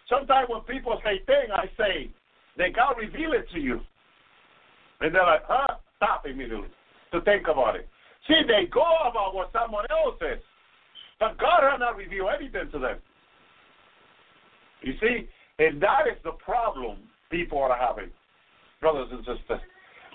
Sometimes 0.10 0.50
when 0.50 0.62
people 0.62 1.00
say 1.04 1.22
things, 1.26 1.54
I 1.54 1.66
say, 1.78 2.10
they 2.58 2.72
God 2.72 2.96
reveal 2.98 3.34
it 3.34 3.50
to 3.54 3.60
you. 3.60 3.80
And 5.02 5.14
they're 5.14 5.26
like, 5.26 5.44
huh? 5.48 5.76
Stop 5.98 6.26
immediately 6.26 6.70
to 7.12 7.22
think 7.22 7.48
about 7.48 7.76
it. 7.76 7.88
See, 8.28 8.42
they 8.48 8.68
go 8.72 8.86
about 9.10 9.36
what 9.36 9.52
someone 9.54 9.86
else 9.90 10.16
says. 10.20 10.40
But 11.20 11.38
God 11.38 11.62
has 11.62 11.80
not 11.80 11.96
revealed 11.96 12.30
anything 12.38 12.72
to 12.72 12.80
them. 12.80 12.98
You 14.82 14.94
see? 15.00 15.30
And 15.60 15.82
that 15.82 16.08
is 16.12 16.18
the 16.24 16.32
problem 16.32 16.98
people 17.30 17.60
are 17.60 17.78
having, 17.78 18.10
brothers 18.82 19.10
and 19.12 19.20
sisters. 19.20 19.62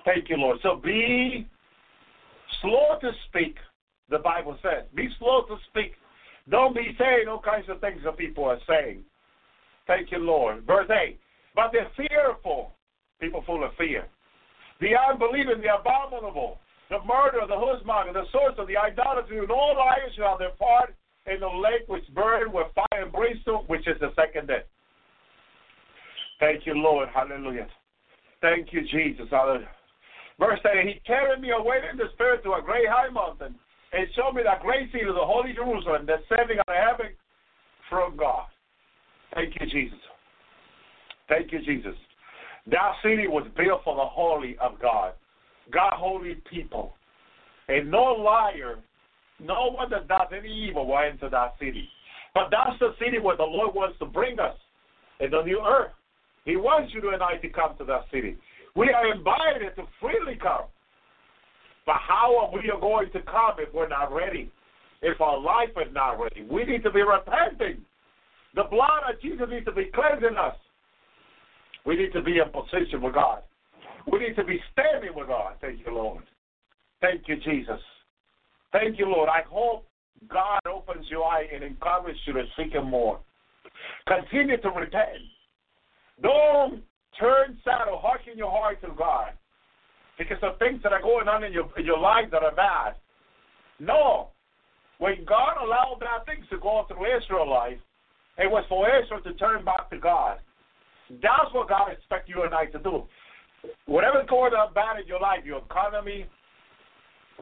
Thank 0.04 0.28
you, 0.28 0.36
Lord. 0.36 0.58
So 0.62 0.76
be 0.76 1.46
slow 2.60 2.98
to 3.00 3.10
speak, 3.28 3.56
the 4.10 4.18
Bible 4.18 4.58
says. 4.62 4.84
Be 4.94 5.08
slow 5.18 5.42
to 5.48 5.56
speak. 5.70 5.92
Don't 6.50 6.74
be 6.74 6.96
saying 6.98 7.28
all 7.28 7.40
kinds 7.40 7.68
of 7.68 7.80
things 7.80 8.00
that 8.04 8.16
people 8.16 8.44
are 8.44 8.58
saying. 8.68 9.04
Thank 9.86 10.10
you, 10.10 10.18
Lord. 10.18 10.64
Verse 10.66 10.88
8. 10.90 11.18
But 11.54 11.72
they're 11.72 11.90
fearful, 11.96 12.72
people 13.20 13.42
full 13.46 13.64
of 13.64 13.72
fear. 13.76 14.06
The 14.80 14.92
unbelieving, 15.10 15.60
the 15.60 15.74
abominable, 15.74 16.58
the 16.88 16.98
murder, 17.04 17.44
the 17.46 17.58
husband, 17.58 18.14
the 18.14 18.24
source 18.32 18.54
of 18.58 18.68
the 18.68 18.76
idolatry, 18.76 19.38
and 19.38 19.50
all 19.50 19.76
liars 19.76 20.12
shall 20.16 20.38
part 20.58 20.94
in 21.26 21.40
the 21.40 21.48
lake 21.48 21.88
which 21.88 22.04
burned 22.14 22.52
with 22.52 22.68
fire 22.74 23.02
and 23.02 23.12
brimstone, 23.12 23.64
which 23.66 23.86
is 23.86 23.96
the 24.00 24.12
second 24.14 24.48
death. 24.48 24.64
Thank 26.40 26.66
you, 26.66 26.74
Lord. 26.74 27.08
Hallelujah. 27.12 27.66
Thank 28.40 28.72
you, 28.72 28.86
Jesus. 28.86 29.26
Hallelujah. 29.30 29.68
Verse 30.38 30.60
8, 30.64 30.86
He 30.86 31.00
carried 31.04 31.40
me 31.40 31.50
away 31.50 31.78
in 31.90 31.98
the 31.98 32.04
spirit 32.14 32.44
to 32.44 32.54
a 32.54 32.62
great 32.62 32.88
high 32.88 33.10
mountain 33.10 33.56
and 33.92 34.06
showed 34.14 34.34
me 34.34 34.42
that 34.44 34.60
great 34.60 34.90
city 34.92 35.04
of 35.08 35.14
the 35.14 35.24
holy 35.24 35.52
Jerusalem 35.52 36.06
descending 36.06 36.58
out 36.58 36.68
of 36.68 36.98
heaven 36.98 37.12
from 37.88 38.16
God. 38.16 38.46
Thank 39.34 39.54
you, 39.60 39.66
Jesus. 39.66 39.98
Thank 41.28 41.52
you, 41.52 41.60
Jesus. 41.64 41.94
That 42.70 42.92
city 43.02 43.26
was 43.26 43.46
built 43.56 43.82
for 43.84 43.96
the 43.96 44.04
holy 44.04 44.56
of 44.60 44.80
God, 44.80 45.12
God 45.72 45.92
holy 45.94 46.36
people. 46.50 46.94
And 47.68 47.90
no 47.90 48.02
liar, 48.02 48.78
no 49.40 49.70
one 49.70 49.90
that 49.90 50.08
does 50.08 50.28
any 50.36 50.50
evil 50.50 50.86
will 50.86 50.98
enter 50.98 51.28
that 51.30 51.54
city. 51.58 51.88
But 52.34 52.48
that's 52.50 52.78
the 52.78 52.94
city 52.98 53.18
where 53.18 53.36
the 53.36 53.42
Lord 53.42 53.74
wants 53.74 53.98
to 54.00 54.06
bring 54.06 54.38
us 54.38 54.56
in 55.20 55.30
the 55.30 55.42
new 55.42 55.60
earth. 55.60 55.92
He 56.44 56.56
wants 56.56 56.92
you 56.94 57.12
and 57.12 57.22
I 57.22 57.36
to 57.36 57.48
come 57.48 57.76
to 57.78 57.84
that 57.84 58.02
city. 58.12 58.36
We 58.74 58.90
are 58.90 59.12
invited 59.12 59.74
to 59.76 59.82
freely 60.00 60.38
come. 60.40 60.64
But 61.88 61.96
how 62.06 62.36
are 62.36 62.50
we 62.52 62.70
going 62.82 63.10
to 63.12 63.22
come 63.22 63.56
if 63.56 63.72
we're 63.72 63.88
not 63.88 64.12
ready? 64.12 64.52
If 65.00 65.22
our 65.22 65.40
life 65.40 65.70
is 65.70 65.90
not 65.94 66.20
ready? 66.20 66.46
We 66.50 66.64
need 66.64 66.82
to 66.82 66.90
be 66.90 67.00
repenting. 67.00 67.80
The 68.54 68.64
blood 68.64 69.08
of 69.08 69.18
Jesus 69.22 69.46
needs 69.48 69.64
to 69.64 69.72
be 69.72 69.90
cleansing 69.94 70.36
us. 70.36 70.54
We 71.86 71.96
need 71.96 72.12
to 72.12 72.20
be 72.20 72.40
in 72.44 72.52
position 72.52 73.00
with 73.00 73.14
God. 73.14 73.40
We 74.12 74.18
need 74.18 74.36
to 74.36 74.44
be 74.44 74.60
standing 74.70 75.16
with 75.16 75.28
God. 75.28 75.54
Thank 75.62 75.78
you, 75.86 75.94
Lord. 75.94 76.24
Thank 77.00 77.22
you, 77.26 77.36
Jesus. 77.36 77.80
Thank 78.70 78.98
you, 78.98 79.06
Lord. 79.06 79.30
I 79.30 79.48
hope 79.48 79.86
God 80.30 80.60
opens 80.70 81.06
your 81.08 81.24
eye 81.24 81.46
and 81.54 81.64
encourages 81.64 82.20
you 82.26 82.34
to 82.34 82.44
seek 82.54 82.74
Him 82.74 82.90
more. 82.90 83.18
Continue 84.06 84.60
to 84.60 84.68
repent. 84.68 85.24
Don't 86.22 86.82
turn 87.18 87.56
sad 87.64 87.88
or 87.90 87.98
harden 87.98 88.36
your 88.36 88.50
heart 88.50 88.78
to 88.82 88.88
God 88.88 89.30
because 90.18 90.38
of 90.42 90.58
things 90.58 90.82
that 90.82 90.92
are 90.92 91.02
going 91.02 91.28
on 91.28 91.44
in 91.44 91.52
your 91.52 91.70
in 91.78 91.86
your 91.86 91.98
life 91.98 92.26
that 92.32 92.42
are 92.42 92.54
bad. 92.54 92.94
No. 93.78 94.28
When 94.98 95.24
God 95.24 95.62
allowed 95.62 95.98
bad 96.00 96.26
things 96.26 96.44
to 96.50 96.58
go 96.58 96.84
through 96.88 97.06
Israel's 97.16 97.48
life, 97.48 97.78
it 98.36 98.50
was 98.50 98.64
for 98.68 98.86
Israel 98.90 99.22
to 99.22 99.32
turn 99.34 99.64
back 99.64 99.88
to 99.90 99.98
God. 99.98 100.38
That's 101.22 101.54
what 101.54 101.68
God 101.68 101.92
expects 101.92 102.28
you 102.28 102.42
and 102.42 102.52
I 102.52 102.66
to 102.66 102.78
do. 102.78 103.04
Whatever's 103.86 104.28
going 104.28 104.52
on 104.54 104.74
bad 104.74 105.00
in 105.00 105.06
your 105.06 105.20
life, 105.20 105.44
your 105.44 105.58
economy, 105.58 106.26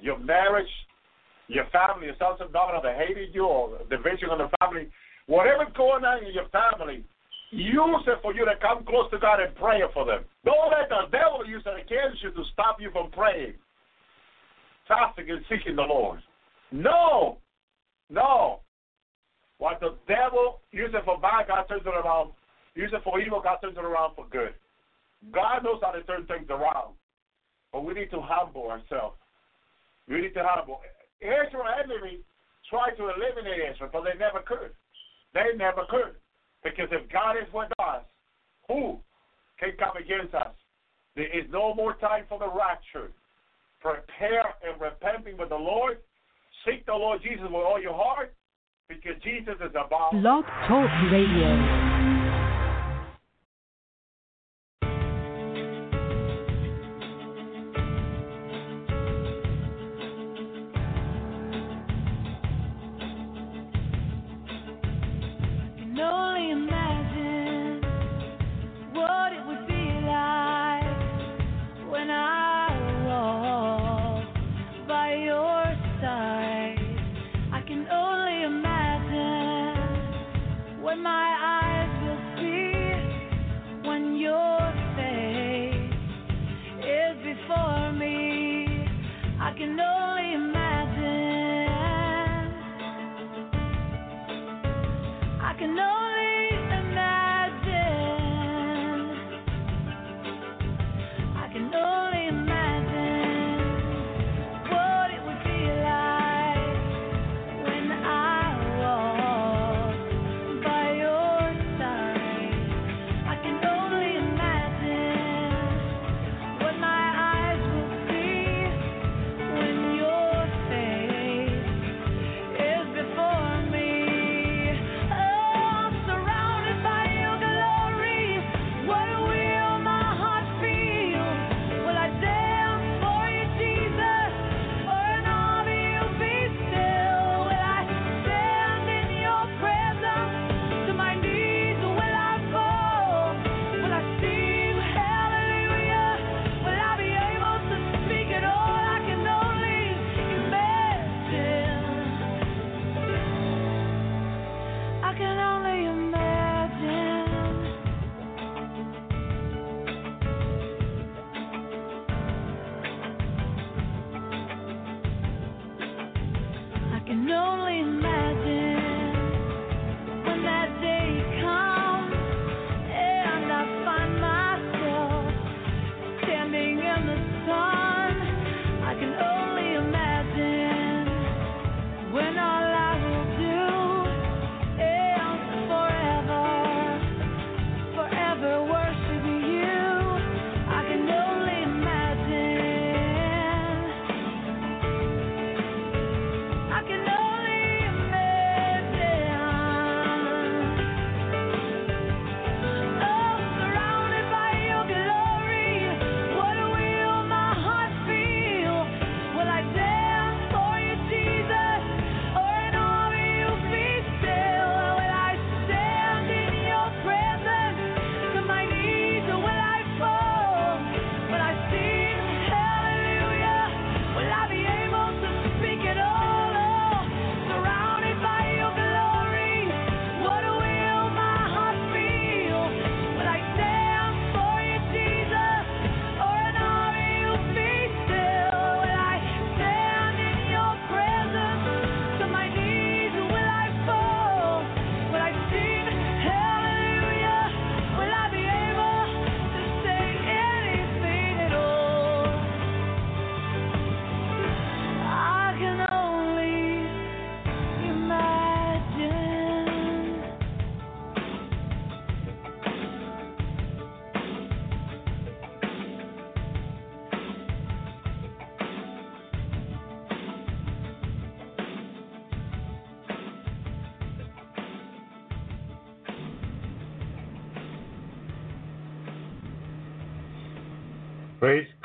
your 0.00 0.18
marriage, 0.18 0.68
your 1.48 1.64
family, 1.72 2.06
your 2.06 2.16
sons 2.18 2.38
and 2.40 2.52
daughters 2.52 2.80
that 2.84 2.96
hated 2.96 3.34
you, 3.34 3.44
or 3.44 3.78
division 3.90 4.30
in 4.32 4.38
the 4.38 4.50
family, 4.60 4.88
whatever's 5.26 5.72
going 5.76 6.04
on 6.04 6.24
in 6.24 6.32
your 6.32 6.48
family, 6.48 7.04
use 7.56 8.04
it 8.06 8.18
for 8.22 8.34
you 8.34 8.44
to 8.44 8.54
come 8.60 8.84
close 8.84 9.10
to 9.10 9.18
God 9.18 9.40
and 9.40 9.54
pray 9.56 9.80
for 9.94 10.04
them. 10.04 10.24
Don't 10.44 10.70
let 10.70 10.88
the 10.88 11.10
devil 11.10 11.46
use 11.46 11.62
it 11.64 11.80
against 11.80 12.22
you 12.22 12.30
to 12.30 12.42
stop 12.52 12.80
you 12.80 12.90
from 12.92 13.10
praying, 13.10 13.54
fasting, 14.86 15.30
and 15.30 15.42
seeking 15.48 15.76
the 15.76 15.82
Lord. 15.82 16.20
No, 16.70 17.38
no. 18.10 18.60
What 19.58 19.80
the 19.80 19.96
devil 20.06 20.60
uses 20.70 21.00
for 21.04 21.18
bad, 21.18 21.48
God 21.48 21.64
turns 21.68 21.82
it 21.86 21.88
around. 21.88 22.32
Use 22.74 22.90
it 22.92 23.00
for 23.02 23.18
evil, 23.20 23.40
God 23.42 23.56
turns 23.62 23.76
it 23.76 23.84
around 23.84 24.14
for 24.14 24.26
good. 24.30 24.52
God 25.32 25.64
knows 25.64 25.80
how 25.80 25.92
to 25.92 26.02
turn 26.02 26.26
things 26.26 26.46
around. 26.50 26.92
But 27.72 27.84
we 27.84 27.94
need 27.94 28.10
to 28.10 28.20
humble 28.20 28.68
ourselves. 28.68 29.16
We 30.08 30.20
need 30.20 30.34
to 30.34 30.44
humble. 30.44 30.80
Israel 31.20 31.64
enemy 31.72 32.20
tried 32.68 32.96
to 32.96 33.08
eliminate 33.08 33.72
Israel, 33.72 33.90
but 33.92 34.04
they 34.04 34.18
never 34.18 34.40
could. 34.44 34.76
They 35.32 35.56
never 35.56 35.82
could. 35.88 36.14
Because 36.62 36.88
if 36.90 37.10
God 37.10 37.36
is 37.36 37.52
with 37.52 37.70
us, 37.78 38.02
who 38.68 38.98
can 39.58 39.72
come 39.78 39.96
against 39.96 40.34
us? 40.34 40.52
There 41.14 41.26
is 41.26 41.46
no 41.50 41.74
more 41.74 41.94
time 41.94 42.24
for 42.28 42.38
the 42.38 42.48
rapture. 42.48 43.12
Prepare 43.80 44.54
and 44.66 44.80
repenting 44.80 45.38
with 45.38 45.50
the 45.50 45.56
Lord. 45.56 45.98
Seek 46.66 46.84
the 46.86 46.92
Lord 46.92 47.20
Jesus 47.22 47.44
with 47.44 47.54
all 47.54 47.80
your 47.80 47.94
heart, 47.94 48.34
because 48.88 49.14
Jesus 49.22 49.54
is 49.60 49.70
about. 49.70 50.12
Blog 50.12 50.44
Talk 50.66 50.90
Radio. 51.12 51.95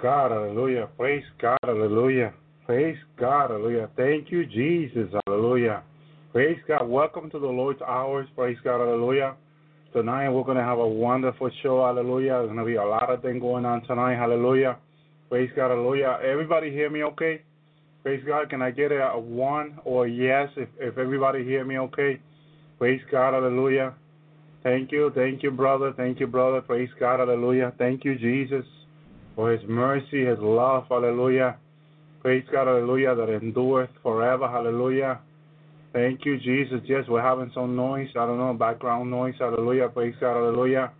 God, 0.01 0.31
hallelujah. 0.31 0.89
Praise 0.97 1.23
God, 1.39 1.59
hallelujah. 1.63 2.33
Praise 2.65 2.97
God, 3.19 3.51
hallelujah. 3.51 3.87
Thank 3.95 4.31
you, 4.31 4.47
Jesus, 4.47 5.07
hallelujah. 5.27 5.83
Praise 6.31 6.57
God. 6.67 6.87
Welcome 6.87 7.29
to 7.29 7.37
the 7.37 7.45
Lord's 7.45 7.81
hours. 7.83 8.27
Praise 8.35 8.57
God, 8.63 8.79
hallelujah. 8.79 9.35
Tonight 9.93 10.29
we're 10.31 10.43
going 10.43 10.57
to 10.57 10.63
have 10.63 10.79
a 10.79 10.87
wonderful 10.87 11.51
show, 11.61 11.85
hallelujah. 11.85 12.31
There's 12.31 12.47
going 12.47 12.57
to 12.57 12.65
be 12.65 12.75
a 12.75 12.83
lot 12.83 13.11
of 13.11 13.21
things 13.21 13.41
going 13.41 13.63
on 13.63 13.83
tonight, 13.83 14.15
hallelujah. 14.15 14.77
Praise 15.29 15.51
God, 15.55 15.69
hallelujah. 15.69 16.17
Everybody 16.25 16.71
hear 16.71 16.89
me 16.89 17.03
okay? 17.03 17.43
Praise 18.01 18.23
God. 18.25 18.49
Can 18.49 18.63
I 18.63 18.71
get 18.71 18.91
a, 18.91 19.11
a 19.11 19.19
one 19.19 19.77
or 19.85 20.07
a 20.07 20.09
yes 20.09 20.49
if, 20.57 20.69
if 20.79 20.97
everybody 20.97 21.43
hear 21.43 21.63
me 21.63 21.77
okay? 21.77 22.19
Praise 22.79 23.01
God, 23.11 23.35
hallelujah. 23.35 23.93
Thank 24.63 24.91
you, 24.91 25.11
thank 25.13 25.43
you, 25.43 25.51
brother. 25.51 25.93
Thank 25.95 26.19
you, 26.19 26.25
brother. 26.25 26.61
Praise 26.61 26.89
God, 26.99 27.19
hallelujah. 27.19 27.71
Thank 27.77 28.03
you, 28.03 28.17
Jesus 28.17 28.65
for 29.35 29.51
his 29.51 29.61
mercy, 29.67 30.25
his 30.25 30.39
love, 30.39 30.85
hallelujah. 30.89 31.57
Praise 32.21 32.43
God, 32.51 32.67
hallelujah, 32.67 33.15
that 33.15 33.29
endureth 33.29 33.89
forever, 34.03 34.47
hallelujah. 34.47 35.19
Thank 35.93 36.25
you, 36.25 36.39
Jesus. 36.39 36.79
Yes, 36.85 37.03
we're 37.09 37.21
having 37.21 37.51
some 37.53 37.75
noise, 37.75 38.07
I 38.15 38.25
don't 38.25 38.37
know, 38.37 38.53
background 38.53 39.09
noise, 39.11 39.33
hallelujah. 39.39 39.89
Praise 39.89 40.15
God, 40.19 40.35
hallelujah. 40.35 40.91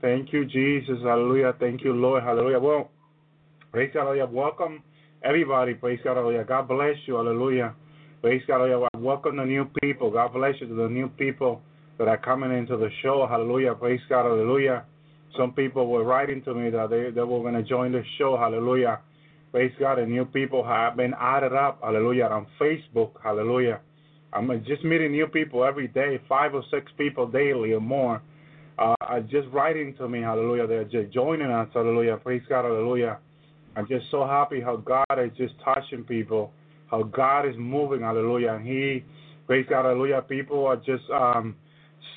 Thank 0.00 0.32
you, 0.32 0.46
Jesus, 0.46 0.98
hallelujah. 1.02 1.54
Thank 1.60 1.82
you, 1.84 1.92
Lord, 1.92 2.22
hallelujah. 2.22 2.58
Well, 2.58 2.90
praise 3.70 3.90
God, 3.92 4.04
hallelujah. 4.04 4.26
Welcome, 4.26 4.82
everybody, 5.22 5.74
praise 5.74 6.00
God, 6.02 6.16
hallelujah. 6.16 6.44
God 6.44 6.68
bless 6.68 6.96
you, 7.06 7.16
hallelujah. 7.16 7.74
Praise 8.22 8.42
God, 8.48 8.60
hallelujah. 8.60 8.88
Welcome 8.96 9.36
the 9.36 9.44
new 9.44 9.66
people. 9.82 10.10
God 10.10 10.32
bless 10.32 10.54
you 10.60 10.68
to 10.68 10.74
the 10.74 10.88
new 10.88 11.08
people 11.08 11.60
that 11.98 12.08
are 12.08 12.16
coming 12.18 12.50
into 12.50 12.76
the 12.76 12.88
show, 13.02 13.26
hallelujah. 13.28 13.74
Praise 13.74 14.00
God, 14.08 14.24
hallelujah. 14.24 14.84
Some 15.36 15.52
people 15.52 15.86
were 15.88 16.04
writing 16.04 16.42
to 16.44 16.54
me 16.54 16.70
that 16.70 16.90
they, 16.90 17.10
they 17.10 17.22
were 17.22 17.40
going 17.40 17.54
to 17.54 17.62
join 17.62 17.92
the 17.92 18.02
show. 18.18 18.36
Hallelujah. 18.36 19.00
Praise 19.52 19.72
God. 19.78 19.98
And 19.98 20.10
new 20.10 20.24
people 20.24 20.64
have 20.64 20.96
been 20.96 21.14
added 21.18 21.52
up. 21.52 21.80
Hallelujah. 21.82 22.24
On 22.24 22.46
Facebook. 22.60 23.12
Hallelujah. 23.22 23.80
I'm 24.32 24.48
just 24.64 24.84
meeting 24.84 25.12
new 25.12 25.26
people 25.26 25.64
every 25.64 25.88
day, 25.88 26.20
five 26.28 26.54
or 26.54 26.62
six 26.70 26.90
people 26.96 27.26
daily 27.26 27.72
or 27.72 27.80
more. 27.80 28.22
Uh, 28.78 29.20
just 29.28 29.48
writing 29.52 29.94
to 29.96 30.08
me. 30.08 30.20
Hallelujah. 30.20 30.66
They're 30.66 30.84
just 30.84 31.12
joining 31.12 31.50
us. 31.50 31.68
Hallelujah. 31.74 32.16
Praise 32.16 32.42
God. 32.48 32.64
Hallelujah. 32.64 33.18
I'm 33.76 33.86
just 33.88 34.06
so 34.10 34.26
happy 34.26 34.60
how 34.60 34.76
God 34.76 35.04
is 35.18 35.30
just 35.36 35.54
touching 35.64 36.04
people, 36.04 36.52
how 36.90 37.02
God 37.02 37.46
is 37.46 37.54
moving. 37.58 38.00
Hallelujah. 38.00 38.54
And 38.54 38.66
He, 38.66 39.04
praise 39.46 39.66
God. 39.68 39.84
Hallelujah. 39.84 40.22
People 40.22 40.66
are 40.66 40.76
just 40.76 41.04
um, 41.12 41.56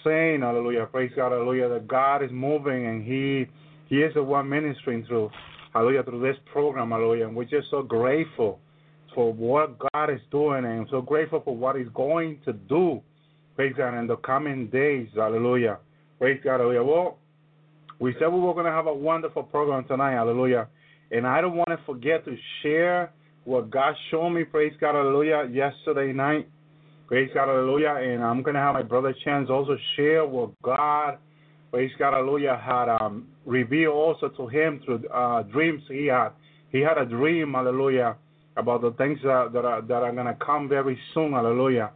saying, 0.04 0.42
hallelujah, 0.42 0.86
praise 0.86 1.12
God, 1.16 1.32
hallelujah, 1.32 1.70
that 1.70 1.88
God 1.88 2.24
is 2.24 2.32
moving 2.32 2.88
and 2.88 3.04
He 3.04 3.48
He 3.88 4.02
is 4.02 4.14
the 4.14 4.24
one 4.24 4.50
ministering 4.50 5.06
through, 5.06 5.30
hallelujah, 5.74 6.04
through 6.04 6.22
this 6.22 6.38
program, 6.52 6.92
hallelujah. 6.92 7.28
And 7.28 7.36
we're 7.36 7.44
just 7.46 7.68
so 7.72 7.82
grateful 7.82 8.60
for 9.14 9.32
what 9.32 9.78
God 9.94 10.10
is 10.10 10.22
doing 10.32 10.66
and 10.66 10.88
so 10.90 11.02
grateful 11.02 11.42
for 11.44 11.56
what 11.56 11.76
He's 11.76 11.88
going 11.94 12.40
to 12.46 12.54
do, 12.54 13.02
praise 13.56 13.74
God, 13.78 13.98
in 14.00 14.08
the 14.08 14.18
coming 14.18 14.68
days, 14.68 15.08
hallelujah. 15.16 15.78
Praise 16.20 16.40
God, 16.44 16.60
hallelujah. 16.60 16.84
Well, 16.84 17.18
we 18.00 18.14
said 18.20 18.28
we 18.28 18.40
were 18.40 18.54
going 18.54 18.66
to 18.66 18.72
have 18.72 18.88
a 18.88 18.94
wonderful 18.94 19.44
program 19.44 19.86
tonight, 19.86 20.14
hallelujah. 20.14 20.68
And 21.12 21.28
I 21.28 21.42
don't 21.42 21.56
want 21.56 21.70
to 21.70 21.80
forget 21.86 22.26
to 22.26 22.36
share 22.62 23.12
what 23.46 23.70
God 23.70 23.94
showed 24.10 24.30
me, 24.30 24.44
praise 24.44 24.74
God, 24.80 24.96
hallelujah, 24.96 25.48
yesterday 25.52 26.12
night. 26.12 26.50
Praise 27.14 27.30
God, 27.32 27.48
hallelujah. 27.48 27.94
And 28.02 28.24
I'm 28.24 28.42
going 28.42 28.56
to 28.56 28.60
have 28.60 28.74
my 28.74 28.82
brother 28.82 29.14
Chance 29.24 29.48
also 29.52 29.78
share 29.96 30.26
what 30.26 30.50
God, 30.64 31.20
praise 31.70 31.92
God, 32.00 32.16
hallelujah, 32.16 32.60
had 32.60 32.90
um, 32.90 33.28
revealed 33.46 33.94
also 33.94 34.30
to 34.30 34.48
him 34.48 34.82
through 34.84 35.08
uh, 35.10 35.44
dreams 35.44 35.84
he 35.90 36.08
had. 36.08 36.30
He 36.72 36.80
had 36.80 36.98
a 36.98 37.06
dream, 37.06 37.54
hallelujah, 37.54 38.16
about 38.58 38.82
the 38.82 38.94
things 38.94 39.20
that, 39.24 39.52
that 39.54 39.64
are, 39.64 39.84
that 39.84 40.02
are 40.02 40.12
going 40.12 40.26
to 40.26 40.36
come 40.44 40.68
very 40.68 40.98
soon, 41.14 41.34
hallelujah. 41.34 41.92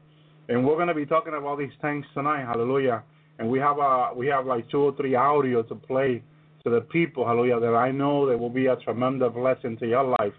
And 0.50 0.64
we're 0.64 0.76
going 0.76 0.88
to 0.88 0.94
be 0.94 1.08
talking 1.08 1.34
about 1.34 1.58
these 1.58 1.74
things 1.82 2.06
tonight, 2.14 2.46
hallelujah. 2.46 3.02
And 3.40 3.50
we 3.50 3.58
have 3.58 3.80
a, 3.80 4.12
we 4.16 4.28
have 4.28 4.46
like 4.46 4.70
two 4.70 4.82
or 4.82 4.96
three 4.98 5.16
audio 5.16 5.64
to 5.64 5.74
play 5.74 6.22
to 6.64 6.70
the 6.70 6.82
people, 6.82 7.26
hallelujah, 7.26 7.60
that 7.60 7.74
I 7.74 7.90
know 7.90 8.30
that 8.30 8.38
will 8.38 8.52
be 8.52 8.68
a 8.68 8.76
tremendous 8.76 9.34
blessing 9.34 9.78
to 9.78 9.88
your 9.88 10.04
life. 10.04 10.36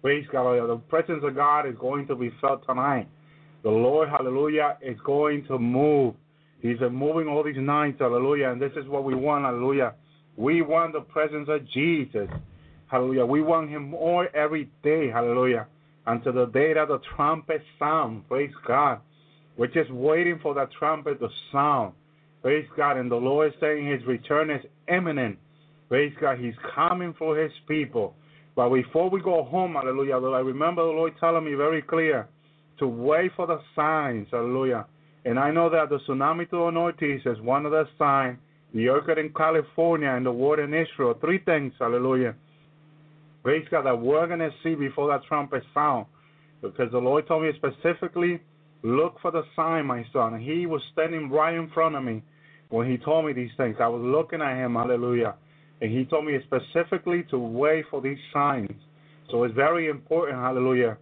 Praise 0.00 0.24
God, 0.30 0.44
hallelujah. 0.44 0.68
The 0.68 0.76
presence 0.76 1.24
of 1.24 1.34
God 1.34 1.66
is 1.66 1.74
going 1.80 2.06
to 2.06 2.14
be 2.14 2.30
felt 2.40 2.64
tonight. 2.64 3.08
The 3.62 3.70
Lord, 3.70 4.08
hallelujah, 4.08 4.76
is 4.82 4.96
going 5.04 5.44
to 5.46 5.58
move. 5.58 6.14
He's 6.60 6.78
moving 6.80 7.28
all 7.28 7.42
these 7.44 7.56
nights, 7.58 7.98
hallelujah, 8.00 8.50
and 8.50 8.60
this 8.60 8.72
is 8.76 8.86
what 8.88 9.04
we 9.04 9.14
want, 9.14 9.44
hallelujah. 9.44 9.94
We 10.36 10.62
want 10.62 10.92
the 10.92 11.00
presence 11.00 11.48
of 11.48 11.68
Jesus, 11.70 12.28
hallelujah. 12.86 13.26
We 13.26 13.42
want 13.42 13.68
Him 13.68 13.90
more 13.90 14.34
every 14.34 14.68
day, 14.82 15.08
hallelujah, 15.08 15.66
until 16.06 16.32
the 16.32 16.46
day 16.46 16.74
that 16.74 16.88
the 16.88 17.00
trumpet 17.14 17.62
sound. 17.78 18.28
Praise 18.28 18.52
God. 18.66 19.00
We're 19.56 19.66
just 19.66 19.90
waiting 19.90 20.38
for 20.42 20.54
that 20.54 20.70
trumpet 20.78 21.20
to 21.20 21.28
sound. 21.52 21.94
Praise 22.42 22.66
God. 22.76 22.96
And 22.96 23.10
the 23.10 23.16
Lord 23.16 23.52
is 23.52 23.60
saying 23.60 23.86
His 23.86 24.04
return 24.06 24.50
is 24.50 24.64
imminent. 24.88 25.38
Praise 25.88 26.12
God. 26.20 26.38
He's 26.38 26.54
coming 26.74 27.14
for 27.18 27.36
His 27.36 27.52
people. 27.68 28.14
But 28.56 28.70
before 28.70 29.10
we 29.10 29.20
go 29.20 29.44
home, 29.44 29.74
hallelujah, 29.74 30.14
I 30.14 30.40
remember 30.40 30.84
the 30.84 30.90
Lord 30.90 31.12
telling 31.20 31.44
me 31.44 31.54
very 31.54 31.82
clear 31.82 32.28
to 32.82 32.88
wait 32.88 33.30
for 33.36 33.46
the 33.46 33.60
signs. 33.76 34.26
Hallelujah. 34.32 34.86
And 35.24 35.38
I 35.38 35.52
know 35.52 35.70
that 35.70 35.88
the 35.88 36.00
tsunami 36.00 36.50
to 36.50 36.56
the 36.56 37.30
is 37.30 37.40
one 37.40 37.64
of 37.64 37.70
the 37.70 37.84
signs, 37.96 38.38
the 38.74 38.88
earthquake 38.88 39.18
in 39.18 39.32
California 39.32 40.08
and 40.10 40.26
the 40.26 40.32
war 40.32 40.58
in 40.58 40.74
Israel. 40.74 41.14
Three 41.20 41.38
things, 41.38 41.72
hallelujah. 41.78 42.34
Praise 43.44 43.64
God 43.70 43.86
that 43.86 44.00
we're 44.00 44.26
going 44.26 44.40
to 44.40 44.50
see 44.64 44.74
before 44.74 45.08
that 45.08 45.24
trumpet 45.28 45.62
sound. 45.72 46.06
Because 46.60 46.90
the 46.90 46.98
Lord 46.98 47.28
told 47.28 47.44
me 47.44 47.50
specifically, 47.54 48.40
look 48.82 49.16
for 49.22 49.30
the 49.30 49.42
sign, 49.54 49.86
my 49.86 50.04
son. 50.12 50.34
And 50.34 50.42
he 50.42 50.66
was 50.66 50.82
standing 50.92 51.30
right 51.30 51.54
in 51.54 51.70
front 51.70 51.94
of 51.94 52.02
me 52.02 52.20
when 52.70 52.90
he 52.90 52.96
told 52.96 53.26
me 53.26 53.32
these 53.32 53.50
things. 53.56 53.76
I 53.80 53.86
was 53.86 54.02
looking 54.02 54.42
at 54.42 54.56
him, 54.56 54.74
hallelujah. 54.74 55.34
And 55.80 55.96
he 55.96 56.04
told 56.04 56.24
me 56.24 56.36
specifically 56.46 57.22
to 57.30 57.38
wait 57.38 57.84
for 57.90 58.00
these 58.00 58.18
signs. 58.32 58.72
So 59.30 59.44
it's 59.44 59.54
very 59.54 59.88
important, 59.88 60.38
hallelujah, 60.38 60.98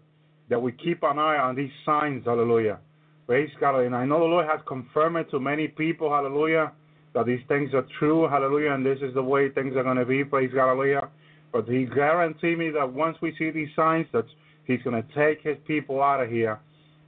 that 0.50 0.60
we 0.60 0.72
keep 0.72 1.02
an 1.02 1.18
eye 1.18 1.38
on 1.38 1.56
these 1.56 1.70
signs, 1.86 2.24
hallelujah. 2.26 2.78
Praise 3.26 3.50
God. 3.60 3.80
And 3.80 3.94
I 3.94 4.04
know 4.04 4.18
the 4.18 4.24
Lord 4.24 4.46
has 4.46 4.60
confirmed 4.66 5.16
it 5.16 5.30
to 5.30 5.40
many 5.40 5.68
people, 5.68 6.10
hallelujah, 6.10 6.72
that 7.14 7.26
these 7.26 7.40
things 7.48 7.72
are 7.72 7.86
true, 7.98 8.28
hallelujah, 8.28 8.72
and 8.72 8.84
this 8.84 8.98
is 9.00 9.14
the 9.14 9.22
way 9.22 9.48
things 9.48 9.76
are 9.76 9.84
going 9.84 9.96
to 9.96 10.04
be, 10.04 10.24
praise 10.24 10.50
God, 10.52 10.68
hallelujah. 10.68 11.08
But 11.52 11.68
He 11.68 11.84
guaranteed 11.86 12.58
me 12.58 12.70
that 12.70 12.92
once 12.92 13.16
we 13.22 13.34
see 13.38 13.50
these 13.50 13.68
signs, 13.74 14.06
that 14.12 14.26
He's 14.66 14.82
going 14.82 15.00
to 15.00 15.08
take 15.14 15.42
His 15.42 15.56
people 15.66 16.02
out 16.02 16.20
of 16.20 16.28
here 16.28 16.58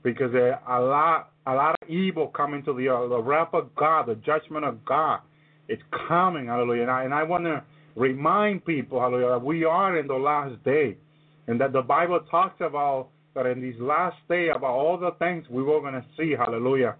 because 0.03 0.31
there 0.31 0.59
a 0.67 0.81
lot, 0.81 1.31
a 1.45 1.53
lot 1.53 1.75
of 1.81 1.89
evil 1.89 2.27
coming 2.27 2.63
to 2.63 2.73
the 2.73 2.87
earth. 2.87 3.09
The 3.09 3.21
wrath 3.21 3.53
of 3.53 3.73
God, 3.75 4.07
the 4.07 4.15
judgment 4.15 4.65
of 4.65 4.83
God, 4.85 5.19
it's 5.67 5.81
coming, 6.07 6.47
hallelujah. 6.47 6.83
And 6.83 6.91
I, 6.91 7.03
and 7.03 7.13
I 7.13 7.23
want 7.23 7.45
to 7.45 7.63
remind 7.95 8.65
people, 8.65 8.99
hallelujah, 8.99 9.39
that 9.39 9.43
we 9.43 9.63
are 9.65 9.97
in 9.97 10.07
the 10.07 10.13
last 10.13 10.61
day 10.63 10.97
and 11.47 11.59
that 11.59 11.73
the 11.73 11.81
Bible 11.81 12.19
talks 12.31 12.59
about 12.61 13.09
that 13.35 13.45
in 13.45 13.61
this 13.61 13.75
last 13.79 14.17
day 14.29 14.49
about 14.49 14.71
all 14.71 14.97
the 14.97 15.11
things 15.19 15.45
we 15.49 15.63
were 15.63 15.79
going 15.81 15.93
to 15.93 16.05
see. 16.17 16.31
Hallelujah. 16.37 16.95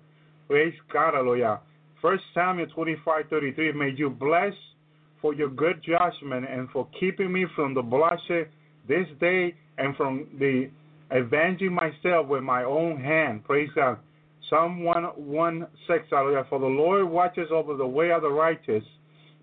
Praise 0.48 0.74
God. 0.92 1.14
Hallelujah. 1.14 1.60
First 2.02 2.24
Samuel 2.34 2.68
25, 2.68 3.26
33, 3.30 3.72
may 3.74 3.92
you 3.96 4.10
bless 4.10 4.54
for 5.22 5.34
your 5.34 5.50
good 5.50 5.82
judgment 5.84 6.46
and 6.50 6.70
for 6.72 6.88
keeping 7.00 7.32
me 7.32 7.46
from 7.56 7.74
the 7.74 7.82
bloodshed 7.82 8.50
this 8.88 9.08
day 9.22 9.56
and 9.78 9.96
from 9.96 10.28
the 10.38 10.70
avenging 11.12 11.74
myself 11.74 12.28
with 12.28 12.44
my 12.44 12.64
own 12.64 13.00
hand. 13.00 13.44
Praise 13.46 13.70
God. 13.74 14.00
Psalm 14.50 14.84
1, 14.84 15.04
1 15.16 15.68
6, 15.88 16.06
hallelujah. 16.12 16.46
For 16.50 16.60
the 16.60 16.66
Lord 16.66 17.10
watches 17.10 17.48
over 17.52 17.78
the 17.78 17.88
way 17.88 18.12
of 18.12 18.24
the 18.24 18.30
righteous, 18.30 18.84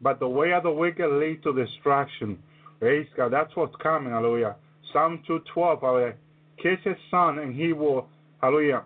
but 0.02 0.20
the 0.20 0.28
way 0.28 0.52
of 0.52 0.64
the 0.64 0.70
wicked 0.70 1.10
leads 1.10 1.42
to 1.44 1.54
destruction. 1.54 2.38
Praise 2.78 3.06
God. 3.16 3.32
That's 3.32 3.54
what's 3.56 3.74
coming, 3.82 4.12
hallelujah. 4.12 4.56
Psalm 4.92 5.22
212, 5.26 5.80
hallelujah 5.80 6.14
kiss 6.62 6.78
his 6.84 6.96
son, 7.10 7.38
and 7.38 7.54
he 7.54 7.72
will, 7.72 8.08
hallelujah, 8.40 8.82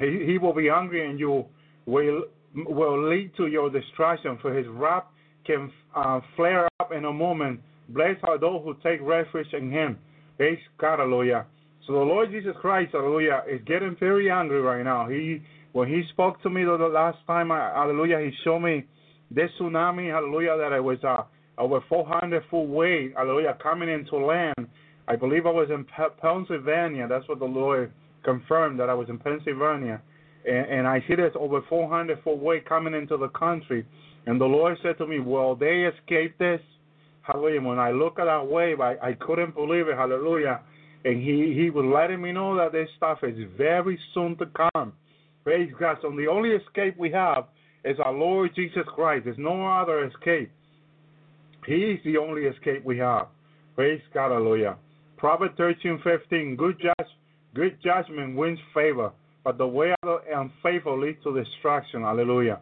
he, 0.00 0.24
he 0.26 0.38
will 0.38 0.54
be 0.54 0.68
angry, 0.68 1.08
and 1.08 1.18
you 1.18 1.44
will 1.86 2.24
will 2.54 3.08
lead 3.10 3.32
to 3.36 3.46
your 3.46 3.68
destruction. 3.68 4.38
For 4.40 4.54
his 4.54 4.66
wrath 4.68 5.04
can 5.44 5.72
uh, 5.94 6.20
flare 6.36 6.68
up 6.80 6.92
in 6.92 7.04
a 7.04 7.12
moment. 7.12 7.60
Blessed 7.88 8.20
are 8.24 8.38
those 8.38 8.62
who 8.64 8.74
take 8.82 9.00
refuge 9.02 9.52
in 9.52 9.70
him. 9.70 9.98
Praise 10.36 10.58
God, 10.78 10.98
hallelujah. 11.00 11.46
So 11.86 11.92
the 11.94 11.98
Lord 11.98 12.30
Jesus 12.30 12.54
Christ, 12.60 12.92
hallelujah, 12.92 13.42
is 13.50 13.60
getting 13.66 13.96
very 14.00 14.30
angry 14.30 14.60
right 14.60 14.82
now. 14.82 15.08
He 15.08 15.42
when 15.72 15.88
he 15.88 16.02
spoke 16.12 16.40
to 16.42 16.50
me 16.50 16.64
the 16.64 16.70
last 16.70 17.18
time, 17.26 17.48
hallelujah, 17.48 18.20
he 18.20 18.30
showed 18.44 18.60
me 18.60 18.84
this 19.30 19.50
tsunami, 19.60 20.08
hallelujah, 20.08 20.56
that 20.56 20.72
it 20.72 20.82
was 20.82 20.98
uh, 21.02 21.24
over 21.58 21.80
400 21.88 22.44
foot 22.48 22.62
wave, 22.62 23.12
hallelujah, 23.16 23.58
coming 23.60 23.88
into 23.88 24.16
land 24.16 24.68
I 25.08 25.16
believe 25.16 25.46
I 25.46 25.50
was 25.50 25.68
in 25.70 25.84
Pennsylvania. 26.20 27.06
That's 27.08 27.28
what 27.28 27.38
the 27.38 27.44
lawyer 27.44 27.92
confirmed 28.24 28.80
that 28.80 28.88
I 28.88 28.94
was 28.94 29.08
in 29.08 29.18
Pennsylvania, 29.18 30.00
and, 30.46 30.66
and 30.66 30.86
I 30.86 31.00
see 31.06 31.14
there's 31.14 31.34
over 31.38 31.60
400 31.68 32.22
foot 32.22 32.38
wave 32.38 32.64
coming 32.66 32.94
into 32.94 33.16
the 33.16 33.28
country. 33.28 33.86
And 34.26 34.40
the 34.40 34.46
Lord 34.46 34.78
said 34.82 34.96
to 34.98 35.06
me, 35.06 35.20
Well, 35.20 35.54
they 35.54 35.88
escaped 35.92 36.38
this?" 36.38 36.60
hallelujah, 37.24 37.62
when 37.62 37.78
I 37.78 37.90
look 37.90 38.18
at 38.18 38.26
that 38.26 38.46
wave, 38.46 38.80
I, 38.80 38.96
I 39.02 39.12
couldn't 39.14 39.54
believe 39.54 39.88
it, 39.88 39.96
hallelujah. 39.96 40.60
And 41.04 41.22
he, 41.22 41.54
he 41.54 41.70
was 41.70 41.84
letting 41.84 42.22
me 42.22 42.32
know 42.32 42.56
that 42.56 42.72
this 42.72 42.88
stuff 42.96 43.18
is 43.22 43.36
very 43.56 43.98
soon 44.14 44.36
to 44.36 44.46
come. 44.46 44.92
Praise 45.42 45.70
God. 45.78 45.98
So 46.00 46.10
the 46.10 46.26
only 46.28 46.50
escape 46.50 46.96
we 46.98 47.10
have 47.12 47.44
is 47.84 47.98
our 48.02 48.12
Lord 48.12 48.54
Jesus 48.54 48.84
Christ. 48.94 49.24
There's 49.24 49.36
no 49.38 49.66
other 49.66 50.04
escape. 50.06 50.50
He's 51.66 51.98
the 52.04 52.16
only 52.16 52.42
escape 52.42 52.84
we 52.84 52.98
have. 52.98 53.26
Praise 53.74 54.00
God, 54.12 54.30
hallelujah. 54.30 54.76
Proverbs 55.16 55.54
13, 55.56 56.00
15, 56.02 56.56
good, 56.56 56.76
judge, 56.80 57.08
good 57.54 57.78
judgment 57.82 58.36
wins 58.36 58.58
favor, 58.74 59.12
but 59.44 59.58
the 59.58 59.66
way 59.66 59.94
of 60.02 60.20
the 60.26 60.38
unfaithful 60.38 61.00
leads 61.00 61.22
to 61.24 61.34
destruction. 61.34 62.02
Hallelujah. 62.02 62.60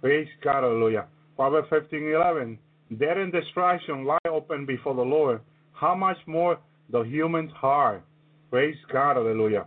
Praise 0.00 0.28
God, 0.42 0.62
hallelujah. 0.62 1.06
Proverbs 1.36 1.68
15, 1.70 2.12
11, 2.14 2.58
death 2.98 3.16
and 3.16 3.32
destruction 3.32 4.04
lie 4.04 4.18
open 4.28 4.66
before 4.66 4.94
the 4.94 5.02
Lord. 5.02 5.40
How 5.72 5.94
much 5.94 6.18
more 6.26 6.58
the 6.90 7.02
human's 7.02 7.52
heart? 7.52 8.02
Praise 8.50 8.76
God, 8.92 9.16
hallelujah. 9.16 9.66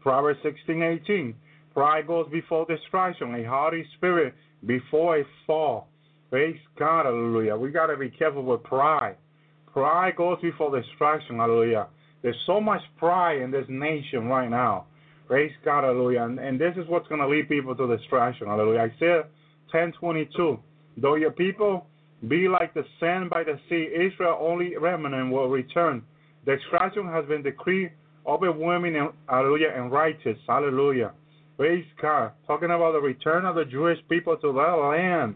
Proverbs 0.00 0.40
16, 0.42 0.82
18, 0.82 1.34
pride 1.74 2.06
goes 2.06 2.26
before 2.30 2.66
destruction, 2.66 3.34
a 3.34 3.44
haughty 3.44 3.84
spirit 3.96 4.34
before 4.66 5.18
a 5.18 5.24
fall. 5.46 5.88
Praise 6.30 6.58
God, 6.78 7.06
hallelujah. 7.06 7.56
We 7.56 7.70
got 7.70 7.86
to 7.86 7.96
be 7.96 8.10
careful 8.10 8.42
with 8.42 8.62
pride. 8.64 9.16
Pride 9.74 10.16
goes 10.16 10.38
before 10.40 10.80
destruction, 10.80 11.36
hallelujah. 11.36 11.88
There's 12.22 12.36
so 12.46 12.60
much 12.60 12.80
pride 12.96 13.42
in 13.42 13.50
this 13.50 13.66
nation 13.68 14.26
right 14.26 14.48
now. 14.48 14.86
Praise 15.26 15.52
God, 15.64 15.84
hallelujah. 15.84 16.22
And, 16.22 16.38
and 16.38 16.58
this 16.58 16.74
is 16.76 16.88
what's 16.88 17.08
going 17.08 17.20
to 17.20 17.28
lead 17.28 17.48
people 17.48 17.74
to 17.74 17.96
destruction, 17.96 18.46
hallelujah. 18.46 18.90
Isaiah 18.94 19.24
10:22. 19.74 20.58
Though 20.96 21.16
your 21.16 21.32
people 21.32 21.86
be 22.28 22.48
like 22.48 22.72
the 22.72 22.84
sand 23.00 23.28
by 23.28 23.42
the 23.42 23.58
sea, 23.68 23.88
Israel 23.92 24.38
only 24.40 24.76
remnant 24.78 25.32
will 25.32 25.48
return. 25.48 26.02
Destruction 26.46 27.06
has 27.08 27.26
been 27.26 27.42
decreed 27.42 27.90
overwhelming, 28.26 28.96
and, 28.96 29.10
hallelujah, 29.28 29.72
and 29.74 29.90
righteous, 29.90 30.38
hallelujah. 30.46 31.12
Praise 31.56 31.84
God. 32.00 32.32
Talking 32.46 32.70
about 32.70 32.92
the 32.92 33.00
return 33.00 33.44
of 33.44 33.54
the 33.54 33.64
Jewish 33.64 33.98
people 34.08 34.36
to 34.36 34.52
their 34.52 34.76
land. 34.76 35.34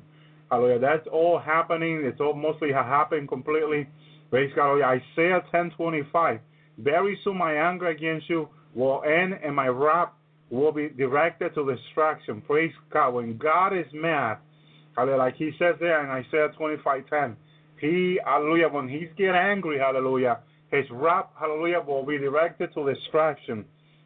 Hallelujah. 0.51 0.79
That's 0.79 1.07
all 1.13 1.39
happening. 1.39 2.03
It's 2.05 2.21
all 2.21 2.35
mostly 2.35 2.73
happened 2.73 3.29
completely. 3.29 3.87
Praise 4.31 4.53
God. 4.55 4.83
Isaiah 4.83 5.43
10:25. 5.51 6.41
Very 6.79 7.19
soon 7.25 7.39
my 7.39 7.55
anger 7.55 7.89
against 7.89 8.29
you 8.29 8.49
will 8.75 9.03
end, 9.05 9.39
and 9.43 9.55
my 9.57 9.69
wrath 9.69 10.11
will 10.51 10.73
be 10.73 10.89
directed 10.89 11.55
to 11.55 11.65
destruction. 11.75 12.41
Praise 12.43 12.73
God. 12.91 13.15
When 13.15 13.37
God 13.37 13.73
is 13.73 13.87
mad, 13.93 14.39
hallelujah, 14.97 15.19
like 15.19 15.37
He 15.37 15.53
says 15.59 15.77
there 15.81 16.03
in 16.05 16.11
Isaiah 16.11 16.51
25:10, 16.59 17.37
He, 17.81 18.19
hallelujah, 18.25 18.69
when 18.69 18.89
He's 18.89 19.09
get 19.17 19.35
angry, 19.35 19.79
hallelujah, 19.79 20.39
His 20.71 20.89
wrath, 20.91 21.27
hallelujah, 21.39 21.81
will 21.81 22.05
be 22.05 22.19
directed 22.19 22.73
to 22.75 22.93
destruction. 22.93 23.65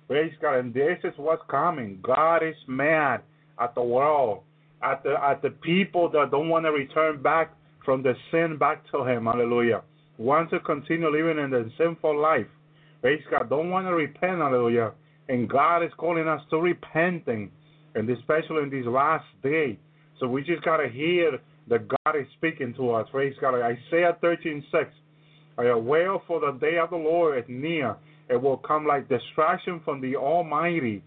Praise 0.09 0.33
God. 0.41 0.59
And 0.59 0.75
this 0.75 0.99
is 1.05 1.15
what's 1.17 1.43
coming. 1.49 1.99
God 2.03 2.43
is 2.43 2.57
mad 2.67 3.23
at 3.59 3.75
the 3.75 3.83
world, 3.83 4.43
at 4.83 5.03
the 5.03 5.15
at 5.23 5.43
the 5.43 5.51
people 5.51 6.09
that 6.11 6.31
don't 6.31 6.49
want 6.49 6.65
to 6.65 6.71
return 6.71 7.23
back 7.23 7.53
from 7.85 8.03
the 8.03 8.15
sin 8.31 8.57
back 8.57 8.85
to 8.93 9.05
Him. 9.05 9.27
Hallelujah. 9.27 9.83
Want 10.19 10.51
to 10.51 10.61
continue 10.61 11.11
living 11.11 11.43
in 11.43 11.51
the 11.51 11.71
sinful 11.79 12.21
life. 12.21 12.47
Praise 13.01 13.23
God. 13.31 13.49
Don't 13.49 13.71
want 13.71 13.87
to 13.87 13.95
repent. 13.95 14.39
Hallelujah. 14.39 14.93
And 15.29 15.49
God 15.49 15.83
is 15.83 15.91
calling 15.97 16.29
us 16.29 16.41
to 16.51 16.59
repenting, 16.59 17.51
and 17.95 18.09
especially 18.11 18.63
in 18.63 18.71
these 18.71 18.87
last 18.87 19.25
days. 19.43 19.77
So 20.21 20.29
we 20.29 20.43
just 20.43 20.63
gotta 20.63 20.89
hear 20.89 21.39
that 21.69 21.89
God 21.89 22.17
is 22.17 22.27
speaking 22.37 22.75
to 22.75 22.93
us. 22.93 23.09
Praise 23.11 23.35
God. 23.41 23.55
Isaiah 23.55 24.17
13:6. 24.21 24.93
I 25.59 25.75
wail 25.75 26.23
for 26.27 26.41
the 26.41 26.53
day 26.53 26.79
of 26.79 26.91
the 26.91 26.97
Lord 26.97 27.39
is 27.39 27.45
near. 27.49 27.97
It 28.29 28.41
will 28.41 28.59
come 28.59 28.87
like 28.87 29.09
destruction 29.09 29.81
from 29.81 30.01
the 30.01 30.17
Almighty. 30.17 31.03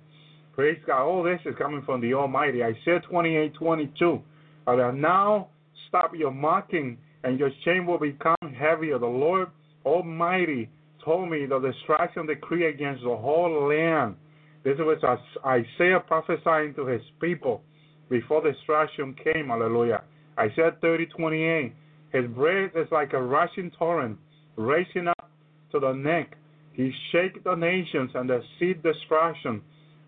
Praise 0.54 0.80
God. 0.86 1.04
All 1.04 1.24
this 1.24 1.40
is 1.46 1.56
coming 1.58 1.82
from 1.84 2.02
the 2.02 2.14
Almighty. 2.14 2.64
Isaiah 2.64 3.02
28:22. 3.02 4.22
Now 4.68 5.50
stop 5.88 6.16
your 6.16 6.32
mocking, 6.32 6.98
and 7.26 7.40
your 7.40 7.50
shame 7.66 7.88
will 7.88 7.98
become 7.98 8.36
heavier. 8.58 9.00
The 9.00 9.08
Lord 9.08 9.48
Almighty 9.84 10.70
told 11.04 11.30
me 11.30 11.48
the 11.48 11.60
destruction 11.60 12.28
decree 12.28 12.68
against 12.68 13.04
the 13.04 13.16
whole 13.16 13.68
land. 13.68 14.16
This 14.64 14.78
was 14.78 14.98
Isaiah 15.46 16.00
prophesying 16.08 16.76
to 16.76 16.86
his 16.86 17.02
people 17.20 17.62
before 18.10 18.44
destruction 18.44 19.16
came. 19.24 19.48
Hallelujah. 19.48 20.04
Isaiah 20.40 20.76
30:28. 20.82 21.74
His 22.12 22.28
breath 22.28 22.72
is 22.76 22.88
like 22.92 23.14
a 23.14 23.22
rushing 23.22 23.72
torrent, 23.72 24.18
racing 24.56 25.08
up 25.08 25.30
to 25.72 25.80
the 25.80 25.94
neck. 25.94 26.38
He 26.74 26.92
shakes 27.12 27.40
the 27.44 27.56
nations 27.56 28.12
and 28.14 28.30
the 28.30 28.44
seed 28.60 28.84
destruction. 28.84 29.62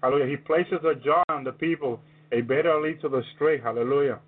Hallelujah. 0.03 0.27
He 0.27 0.37
places 0.37 0.83
a 0.85 0.93
jar 0.95 1.23
on 1.29 1.43
the 1.43 1.51
people, 1.53 1.99
a 2.31 2.41
better 2.41 2.79
lead 2.79 3.01
to 3.01 3.09
the 3.09 3.23
straight. 3.35 3.63
Hallelujah. 3.63 4.19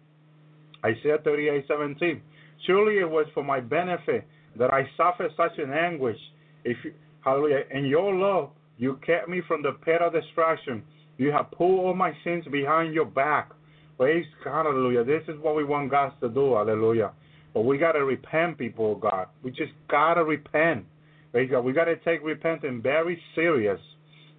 Isaiah 0.84 1.20
38:17. 1.20 2.22
Surely 2.65 2.99
it 2.99 3.10
was 3.10 3.26
for 3.34 3.44
my 3.44 3.60
benefit 3.60 4.27
that 4.57 4.73
I 4.73 4.88
suffered 4.98 5.31
such 5.38 5.57
an 5.57 5.72
anguish. 5.72 6.18
If 6.64 6.77
you, 6.84 6.94
hallelujah, 7.23 7.64
in 7.72 7.86
your 7.86 8.14
love 8.14 8.52
you 8.80 8.98
kept 9.06 9.27
me 9.27 9.41
from 9.45 9.61
the 9.61 9.73
pit 9.84 10.02
of 10.02 10.14
destruction. 10.14 10.81
You 11.18 11.31
have 11.34 11.52
pulled 11.52 11.81
all 11.81 11.94
my 11.94 12.14
sins 12.23 12.45
behind 12.49 12.94
your 12.94 13.06
back. 13.06 13.52
Praise 13.98 14.26
God, 14.41 14.65
hallelujah. 14.65 15.03
This 15.03 15.23
is 15.27 15.36
what 15.41 15.57
we 15.57 15.65
want 15.65 15.91
God 15.91 16.14
to 16.22 16.30
do, 16.30 16.53
hallelujah. 16.53 17.11
But 17.53 17.65
we 17.65 17.77
gotta 17.77 18.06
repent, 18.06 18.57
people 18.57 18.94
of 18.94 19.02
God. 19.02 19.27
We 19.44 19.52
just 19.52 19.73
gotta 19.90 20.23
repent. 20.23 20.86
Praise 21.34 21.49
God. 21.52 21.65
We 21.65 21.73
gotta 21.73 21.98
take 21.98 22.23
repentance 22.23 22.80
very 22.81 23.22
serious. 23.36 23.80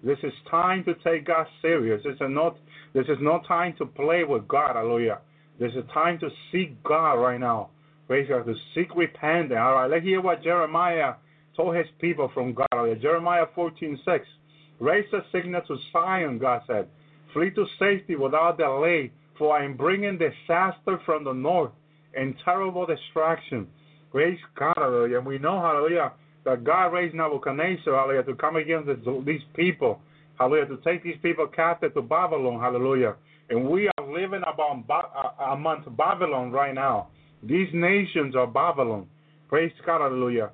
This 0.03 0.17
is 0.23 0.33
time 0.49 0.83
to 0.85 0.95
take 1.03 1.27
God 1.27 1.45
serious. 1.61 2.01
This 2.03 2.15
is 2.15 2.21
not 2.21 2.57
this 2.93 3.05
is 3.05 3.17
no 3.21 3.41
time 3.47 3.75
to 3.77 3.85
play 3.85 4.23
with 4.23 4.47
God, 4.47 4.75
hallelujah. 4.75 5.19
This 5.59 5.71
is 5.73 5.83
time 5.93 6.17
to 6.19 6.29
seek 6.51 6.81
God 6.83 7.13
right 7.13 7.39
now. 7.39 7.69
God, 8.29 8.45
to 8.45 8.55
seek 8.75 8.95
repentance. 8.95 9.53
All 9.57 9.75
right, 9.75 9.89
let's 9.89 10.03
hear 10.03 10.21
what 10.21 10.43
Jeremiah 10.43 11.13
told 11.55 11.75
his 11.75 11.87
people 11.99 12.29
from 12.33 12.53
God. 12.53 13.01
Jeremiah 13.01 13.45
14:6. 13.55 14.25
Raise 14.79 15.05
a 15.13 15.21
signal 15.31 15.61
to 15.67 15.77
Zion, 15.93 16.39
God 16.39 16.61
said. 16.65 16.87
Flee 17.33 17.51
to 17.51 17.65
safety 17.77 18.15
without 18.15 18.57
delay, 18.57 19.11
for 19.37 19.55
I 19.55 19.63
am 19.63 19.77
bringing 19.77 20.17
disaster 20.17 20.99
from 21.05 21.23
the 21.23 21.33
north 21.33 21.71
and 22.15 22.35
terrible 22.43 22.85
destruction. 22.85 23.67
Praise 24.11 24.39
God, 24.57 24.73
hallelujah. 24.75 25.19
And 25.19 25.25
we 25.25 25.37
know, 25.37 25.61
hallelujah, 25.61 26.11
that 26.43 26.63
God 26.63 26.87
raised 26.87 27.15
Nebuchadnezzar, 27.15 27.93
hallelujah, 27.93 28.23
to 28.23 28.35
come 28.35 28.55
against 28.57 28.89
these 29.25 29.41
people, 29.55 30.01
hallelujah, 30.37 30.65
to 30.65 30.77
take 30.83 31.03
these 31.03 31.17
people 31.21 31.47
captive 31.47 31.93
to 31.93 32.01
Babylon, 32.01 32.59
hallelujah. 32.59 33.15
And 33.49 33.69
we 33.69 33.87
are 33.87 34.11
living 34.11 34.41
about 34.47 34.83
uh, 34.89 35.43
amongst 35.53 35.95
Babylon 35.95 36.51
right 36.51 36.73
now. 36.73 37.07
These 37.43 37.69
nations 37.73 38.35
are 38.35 38.47
Babylon. 38.47 39.07
Praise 39.49 39.71
God, 39.85 40.01
hallelujah. 40.01 40.51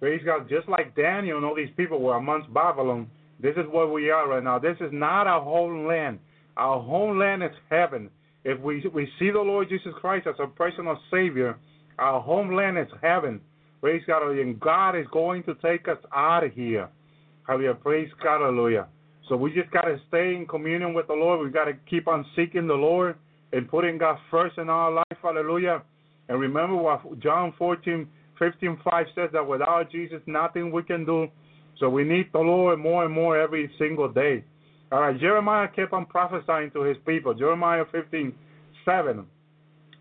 Praise 0.00 0.22
God. 0.24 0.48
Just 0.48 0.68
like 0.68 0.94
Daniel 0.94 1.36
and 1.36 1.46
all 1.46 1.56
these 1.56 1.74
people 1.76 2.00
were 2.00 2.16
amongst 2.16 2.52
Babylon, 2.54 3.10
this 3.40 3.56
is 3.56 3.66
where 3.70 3.86
we 3.86 4.10
are 4.10 4.28
right 4.28 4.42
now. 4.42 4.58
This 4.58 4.76
is 4.80 4.90
not 4.92 5.26
our 5.26 5.42
homeland. 5.42 6.18
Our 6.56 6.80
homeland 6.80 7.42
is 7.42 7.50
heaven. 7.70 8.10
If 8.44 8.60
we 8.60 8.84
we 8.94 9.08
see 9.18 9.30
the 9.30 9.40
Lord 9.40 9.68
Jesus 9.68 9.92
Christ 10.00 10.26
as 10.26 10.36
a 10.38 10.46
personal 10.46 10.98
Savior, 11.10 11.56
our 11.98 12.20
homeland 12.20 12.78
is 12.78 12.86
heaven. 13.02 13.40
Praise 13.80 14.02
God, 14.06 14.22
hallelujah. 14.22 14.42
And 14.42 14.60
God 14.60 14.96
is 14.96 15.06
going 15.12 15.42
to 15.44 15.54
take 15.56 15.88
us 15.88 15.98
out 16.14 16.44
of 16.44 16.52
here. 16.52 16.88
Hallelujah. 17.46 17.74
Praise 17.74 18.08
God, 18.22 18.40
hallelujah. 18.40 18.86
So 19.28 19.36
we 19.36 19.52
just 19.52 19.70
got 19.70 19.82
to 19.82 20.00
stay 20.08 20.34
in 20.34 20.46
communion 20.46 20.94
with 20.94 21.06
the 21.06 21.12
Lord. 21.12 21.44
We 21.44 21.50
got 21.50 21.66
to 21.66 21.74
keep 21.88 22.08
on 22.08 22.24
seeking 22.34 22.66
the 22.66 22.74
Lord 22.74 23.16
and 23.52 23.68
putting 23.68 23.98
God 23.98 24.18
first 24.30 24.58
in 24.58 24.68
our 24.68 24.90
life. 24.90 25.18
Hallelujah. 25.22 25.82
And 26.28 26.40
remember 26.40 26.76
what 26.76 27.20
John 27.20 27.54
14, 27.58 28.06
15, 28.38 28.78
5 28.84 29.06
says 29.14 29.30
that 29.32 29.46
without 29.46 29.90
Jesus, 29.90 30.20
nothing 30.26 30.70
we 30.70 30.82
can 30.82 31.04
do. 31.04 31.28
So 31.78 31.88
we 31.88 32.04
need 32.04 32.26
the 32.32 32.38
Lord 32.38 32.78
more 32.78 33.04
and 33.04 33.12
more 33.12 33.40
every 33.40 33.70
single 33.78 34.08
day. 34.08 34.44
All 34.90 35.00
right, 35.00 35.18
Jeremiah 35.18 35.68
kept 35.68 35.92
on 35.92 36.06
prophesying 36.06 36.70
to 36.72 36.82
his 36.82 36.96
people. 37.06 37.34
Jeremiah 37.34 37.84
15, 37.92 38.32
7. 38.84 39.24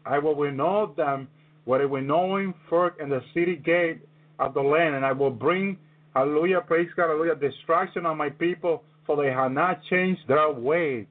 I 0.06 0.20
will 0.20 0.36
winnow 0.36 0.94
them 0.96 1.28
with 1.66 1.82
a 1.82 1.88
winnowing 1.88 2.54
fork 2.70 2.98
in 3.02 3.10
the 3.10 3.22
city 3.34 3.58
gate 3.58 4.00
of 4.40 4.54
the 4.54 4.62
land, 4.62 4.96
and 4.96 5.06
I 5.06 5.12
will 5.12 5.32
bring, 5.32 5.78
hallelujah, 6.16 6.62
praise 6.62 6.88
God, 6.96 7.10
hallelujah, 7.10 7.36
destruction 7.36 8.06
on 8.06 8.18
my 8.18 8.30
people, 8.30 8.84
for 9.06 9.22
they 9.22 9.30
have 9.30 9.52
not 9.52 9.82
changed 9.90 10.22
their 10.28 10.50
way. 10.52 11.08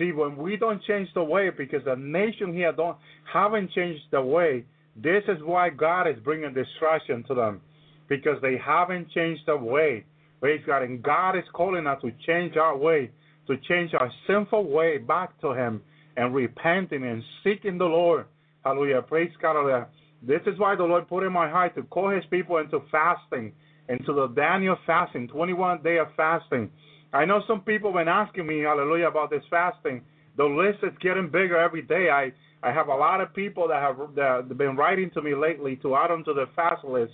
See, 0.00 0.12
when 0.12 0.38
we 0.38 0.56
don't 0.56 0.82
change 0.84 1.08
the 1.12 1.22
way, 1.22 1.50
because 1.50 1.84
the 1.84 1.94
nation 1.94 2.54
here 2.54 2.72
don't 2.72 2.96
haven't 3.30 3.70
changed 3.72 4.04
the 4.10 4.22
way, 4.22 4.64
this 4.96 5.22
is 5.28 5.36
why 5.44 5.68
God 5.68 6.08
is 6.08 6.16
bringing 6.24 6.54
destruction 6.54 7.22
to 7.28 7.34
them, 7.34 7.60
because 8.08 8.40
they 8.40 8.56
haven't 8.56 9.10
changed 9.10 9.42
the 9.46 9.58
way. 9.58 10.04
Praise 10.40 10.62
God, 10.66 10.82
and 10.84 11.02
God 11.02 11.36
is 11.36 11.44
calling 11.52 11.86
us 11.86 12.00
to 12.00 12.10
change 12.26 12.56
our 12.56 12.74
way, 12.74 13.10
to 13.46 13.58
change 13.68 13.92
our 13.92 14.10
sinful 14.26 14.70
way 14.70 14.96
back 14.96 15.38
to 15.42 15.52
Him, 15.52 15.82
and 16.16 16.34
repenting 16.34 17.04
and 17.04 17.22
seeking 17.44 17.76
the 17.76 17.84
Lord. 17.84 18.24
Hallelujah. 18.64 19.02
Praise 19.02 19.30
God. 19.40 19.56
Hallelujah. 19.56 19.88
This 20.22 20.40
is 20.46 20.58
why 20.58 20.76
the 20.76 20.82
Lord 20.84 21.08
put 21.08 21.24
in 21.24 21.32
my 21.32 21.48
heart 21.48 21.74
to 21.74 21.82
call 21.84 22.10
his 22.10 22.24
people 22.30 22.56
into 22.58 22.80
fasting, 22.90 23.52
into 23.88 24.12
the 24.14 24.28
Daniel 24.28 24.76
fasting, 24.86 25.28
21 25.28 25.82
day 25.82 25.98
of 25.98 26.08
fasting. 26.16 26.70
I 27.12 27.24
know 27.24 27.42
some 27.46 27.60
people 27.62 27.92
have 27.92 28.00
been 28.00 28.08
asking 28.08 28.46
me, 28.46 28.60
hallelujah, 28.60 29.08
about 29.08 29.30
this 29.30 29.42
fasting. 29.50 30.02
The 30.36 30.44
list 30.44 30.78
is 30.82 30.96
getting 31.00 31.26
bigger 31.26 31.58
every 31.58 31.82
day. 31.82 32.08
I, 32.10 32.32
I 32.62 32.72
have 32.72 32.88
a 32.88 32.94
lot 32.94 33.20
of 33.20 33.34
people 33.34 33.66
that 33.68 33.82
have 33.82 33.96
that 34.14 34.44
have 34.48 34.58
been 34.58 34.76
writing 34.76 35.10
to 35.14 35.22
me 35.22 35.34
lately 35.34 35.76
to 35.76 35.96
add 35.96 36.10
them 36.10 36.24
to 36.24 36.34
the 36.34 36.46
fast 36.54 36.84
list. 36.84 37.12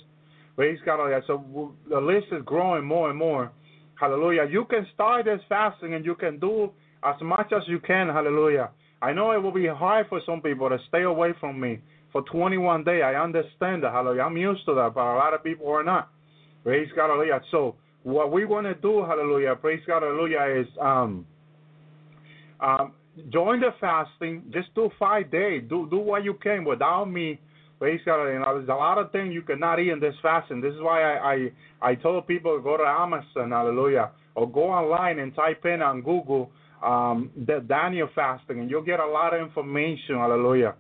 Praise 0.55 0.79
God. 0.85 0.99
hallelujah. 0.99 1.23
So 1.27 1.73
the 1.89 2.01
list 2.01 2.27
is 2.33 2.43
growing 2.45 2.85
more 2.85 3.11
and 3.11 3.19
more. 3.19 3.53
Hallelujah. 3.95 4.47
You 4.51 4.67
can 4.67 4.87
start 4.95 5.25
this 5.25 5.41
fasting 5.49 5.95
and 5.95 6.05
you 6.05 6.15
can 6.15 6.39
do 6.39 6.71
as 7.03 7.17
much 7.23 7.53
as 7.53 7.63
you 7.67 7.81
can. 7.81 8.09
Hallelujah. 8.09 8.71
I 9.01 9.13
know 9.13 9.33
it 9.33 9.43
will 9.43 9.53
be 9.53 9.67
hard 9.67 10.07
for 10.09 10.21
some 10.27 10.41
people 10.41 10.69
to 10.69 10.79
stay 10.89 11.03
away 11.03 11.33
from 11.41 11.59
me 11.61 11.81
for 12.13 12.23
21 12.23 12.85
days. 12.85 13.03
I 13.05 13.15
understand 13.15 13.83
that. 13.83 13.93
Hallelujah. 13.93 14.23
I'm 14.23 14.37
used 14.37 14.65
to 14.67 14.75
that, 14.75 14.95
but 14.95 15.01
a 15.01 15.17
lot 15.17 15.35
of 15.35 15.43
people 15.43 15.69
are 15.69 15.85
not. 15.85 16.11
Praise 16.65 16.89
God. 16.97 17.09
Hallelujah. 17.09 17.41
So 17.51 17.77
what 18.07 18.31
we 18.31 18.45
want 18.45 18.67
to 18.69 18.75
do, 18.75 19.05
hallelujah, 19.05 19.57
praise 19.57 19.81
God, 19.85 20.03
hallelujah, 20.03 20.61
is 20.61 20.69
um, 20.81 21.27
um, 22.61 22.93
join 23.31 23.59
the 23.59 23.71
fasting. 23.81 24.45
Just 24.53 24.73
do 24.77 24.91
five 24.97 25.29
days. 25.33 25.65
Do 25.69 25.89
do 25.91 25.99
what 25.99 26.23
you 26.23 26.35
can 26.35 26.65
without 26.65 27.07
me. 27.07 27.41
Praise 27.81 28.01
God. 28.07 28.29
You 28.29 28.39
know, 28.39 28.59
there's 28.59 28.69
a 28.69 28.75
lot 28.75 28.99
of 28.99 29.11
things 29.11 29.35
you 29.35 29.43
cannot 29.43 29.81
eat 29.81 29.91
in 29.91 29.99
this 29.99 30.15
fasting. 30.23 30.61
This 30.61 30.73
is 30.73 30.81
why 30.81 31.03
I 31.03 31.33
I, 31.83 31.91
I 31.91 31.95
told 31.97 32.29
people 32.29 32.61
go 32.61 32.77
to 32.77 32.85
Amazon, 32.85 33.51
hallelujah, 33.51 34.13
or 34.37 34.49
go 34.49 34.71
online 34.71 35.19
and 35.19 35.35
type 35.35 35.65
in 35.65 35.83
on 35.83 36.01
Google 36.03 36.53
um, 36.85 37.33
the 37.45 37.59
Daniel 37.67 38.09
fasting, 38.15 38.61
and 38.61 38.71
you'll 38.71 38.85
get 38.85 39.01
a 39.01 39.07
lot 39.07 39.35
of 39.35 39.41
information, 39.41 40.15
hallelujah. 40.15 40.75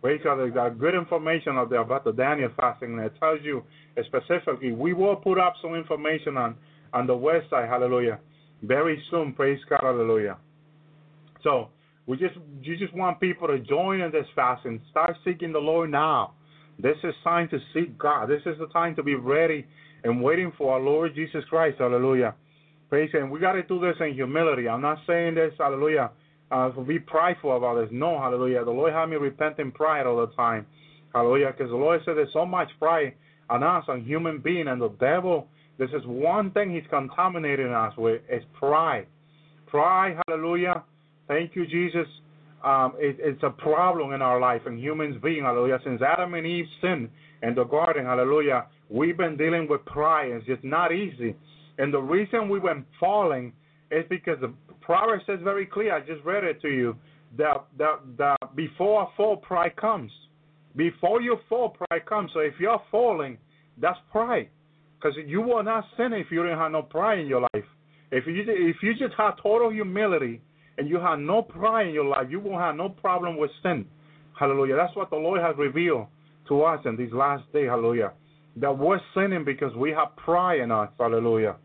Praise 0.00 0.22
God. 0.24 0.36
There's 0.38 0.78
good 0.78 0.94
information 0.94 1.58
out 1.58 1.68
there 1.68 1.80
about 1.80 2.04
the 2.04 2.12
Daniel 2.12 2.48
fasting, 2.56 2.94
and 2.94 3.00
it 3.00 3.12
tells 3.20 3.40
you 3.42 3.62
specifically. 4.06 4.72
We 4.72 4.94
will 4.94 5.16
put 5.16 5.38
up 5.38 5.56
some 5.60 5.74
information 5.74 6.38
on 6.38 6.56
on 6.92 7.06
the 7.06 7.16
west 7.16 7.50
side. 7.50 7.68
hallelujah, 7.68 8.18
very 8.62 9.02
soon. 9.10 9.32
Praise 9.32 9.60
God, 9.68 9.80
hallelujah. 9.82 10.36
So 11.42 11.68
we 12.06 12.16
just 12.16 12.34
you 12.62 12.76
just 12.76 12.94
want 12.94 13.20
people 13.20 13.48
to 13.48 13.58
join 13.58 14.00
in 14.00 14.10
this 14.10 14.26
fast 14.34 14.64
and 14.66 14.80
Start 14.90 15.16
seeking 15.24 15.52
the 15.52 15.58
Lord 15.58 15.90
now. 15.90 16.34
This 16.78 16.96
is 17.04 17.14
time 17.22 17.48
to 17.50 17.58
seek 17.74 17.98
God. 17.98 18.28
This 18.28 18.42
is 18.46 18.58
the 18.58 18.68
time 18.68 18.96
to 18.96 19.02
be 19.02 19.14
ready 19.14 19.66
and 20.02 20.22
waiting 20.22 20.52
for 20.56 20.74
our 20.74 20.80
Lord 20.80 21.14
Jesus 21.14 21.44
Christ. 21.48 21.76
Hallelujah. 21.78 22.34
Praise 22.88 23.12
Him. 23.12 23.30
We 23.30 23.38
got 23.38 23.52
to 23.52 23.62
do 23.62 23.80
this 23.80 23.96
in 24.00 24.14
humility. 24.14 24.68
I'm 24.68 24.80
not 24.80 24.98
saying 25.06 25.36
this, 25.36 25.52
hallelujah, 25.58 26.10
uh, 26.50 26.70
be 26.70 26.98
prideful 26.98 27.56
about 27.56 27.80
this. 27.80 27.88
No, 27.92 28.18
hallelujah. 28.18 28.64
The 28.64 28.70
Lord 28.70 28.92
had 28.92 29.06
me 29.06 29.16
repent 29.16 29.58
in 29.58 29.70
pride 29.70 30.06
all 30.06 30.16
the 30.16 30.34
time. 30.34 30.66
Hallelujah. 31.14 31.52
Because 31.56 31.70
the 31.70 31.76
Lord 31.76 32.00
said 32.04 32.16
there's 32.16 32.32
so 32.32 32.44
much 32.44 32.68
pride 32.78 33.14
on 33.48 33.62
us, 33.62 33.84
on 33.88 34.02
human 34.02 34.38
being, 34.40 34.68
and 34.68 34.80
the 34.80 34.88
devil, 35.00 35.46
this 35.80 35.88
is 35.94 36.02
one 36.04 36.50
thing 36.50 36.74
he's 36.74 36.88
contaminating 36.90 37.72
us 37.72 37.94
with, 37.96 38.20
is 38.30 38.42
pride. 38.52 39.06
Pride, 39.66 40.18
hallelujah. 40.28 40.84
Thank 41.26 41.56
you, 41.56 41.66
Jesus. 41.66 42.06
Um, 42.62 42.92
it, 42.98 43.16
it's 43.18 43.42
a 43.42 43.48
problem 43.48 44.12
in 44.12 44.20
our 44.20 44.38
life 44.38 44.60
and 44.66 44.78
humans 44.78 45.16
being, 45.22 45.44
hallelujah. 45.44 45.78
Since 45.82 46.02
Adam 46.02 46.34
and 46.34 46.46
Eve 46.46 46.66
sinned 46.82 47.08
in 47.42 47.54
the 47.54 47.64
garden, 47.64 48.04
hallelujah, 48.04 48.66
we've 48.90 49.16
been 49.16 49.38
dealing 49.38 49.66
with 49.70 49.82
pride. 49.86 50.30
It's 50.32 50.46
just 50.46 50.62
not 50.62 50.92
easy. 50.92 51.34
And 51.78 51.94
the 51.94 51.98
reason 51.98 52.50
we 52.50 52.58
went 52.58 52.84
falling 52.98 53.54
is 53.90 54.04
because 54.10 54.36
the 54.42 54.52
Proverbs 54.82 55.22
says 55.26 55.38
very 55.42 55.64
clear, 55.64 55.96
I 55.96 56.00
just 56.00 56.22
read 56.26 56.44
it 56.44 56.60
to 56.60 56.68
you, 56.68 56.94
that, 57.38 57.64
that, 57.78 58.00
that 58.18 58.54
before 58.54 59.04
a 59.04 59.06
fall, 59.16 59.38
pride 59.38 59.76
comes. 59.76 60.12
Before 60.76 61.22
you 61.22 61.38
fall, 61.48 61.70
pride 61.70 62.04
comes. 62.04 62.32
So 62.34 62.40
if 62.40 62.54
you're 62.60 62.82
falling, 62.90 63.38
that's 63.80 63.98
pride. 64.12 64.50
Because 65.00 65.16
you 65.26 65.40
will 65.40 65.62
not 65.62 65.84
sin 65.96 66.12
if 66.12 66.26
you 66.30 66.42
didn't 66.42 66.58
have 66.58 66.72
no 66.72 66.82
pride 66.82 67.20
in 67.20 67.26
your 67.26 67.40
life. 67.40 67.64
If 68.10 68.26
you 68.26 68.44
if 68.46 68.76
you 68.82 68.92
just 68.94 69.14
have 69.16 69.40
total 69.42 69.70
humility 69.70 70.42
and 70.76 70.88
you 70.88 70.98
have 70.98 71.18
no 71.18 71.42
pride 71.42 71.88
in 71.88 71.94
your 71.94 72.04
life, 72.04 72.26
you 72.28 72.40
won't 72.40 72.60
have 72.60 72.76
no 72.76 72.88
problem 72.88 73.38
with 73.38 73.50
sin. 73.62 73.86
Hallelujah. 74.38 74.76
That's 74.76 74.94
what 74.96 75.10
the 75.10 75.16
Lord 75.16 75.40
has 75.40 75.56
revealed 75.56 76.06
to 76.48 76.62
us 76.62 76.80
in 76.84 76.96
these 76.96 77.12
last 77.12 77.50
days. 77.52 77.68
Hallelujah. 77.68 78.12
That 78.56 78.76
we're 78.76 79.00
sinning 79.14 79.44
because 79.44 79.74
we 79.76 79.90
have 79.90 80.16
pride 80.16 80.60
in 80.60 80.70
us. 80.70 80.90
Hallelujah. 80.98 81.56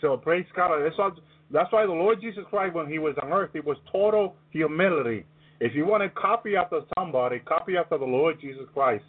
So 0.00 0.16
praise 0.16 0.44
God. 0.54 0.82
That's 0.84 0.98
why, 0.98 1.10
that's 1.50 1.72
why 1.72 1.86
the 1.86 1.92
Lord 1.92 2.20
Jesus 2.20 2.44
Christ, 2.50 2.74
when 2.74 2.88
he 2.88 2.98
was 2.98 3.16
on 3.22 3.32
earth, 3.32 3.50
it 3.54 3.64
was 3.64 3.78
total 3.90 4.36
humility. 4.50 5.24
If 5.60 5.74
you 5.74 5.86
want 5.86 6.02
to 6.02 6.10
copy 6.10 6.54
after 6.56 6.80
somebody, 6.98 7.38
copy 7.40 7.76
after 7.76 7.96
the 7.96 8.04
Lord 8.04 8.40
Jesus 8.40 8.64
Christ. 8.74 9.04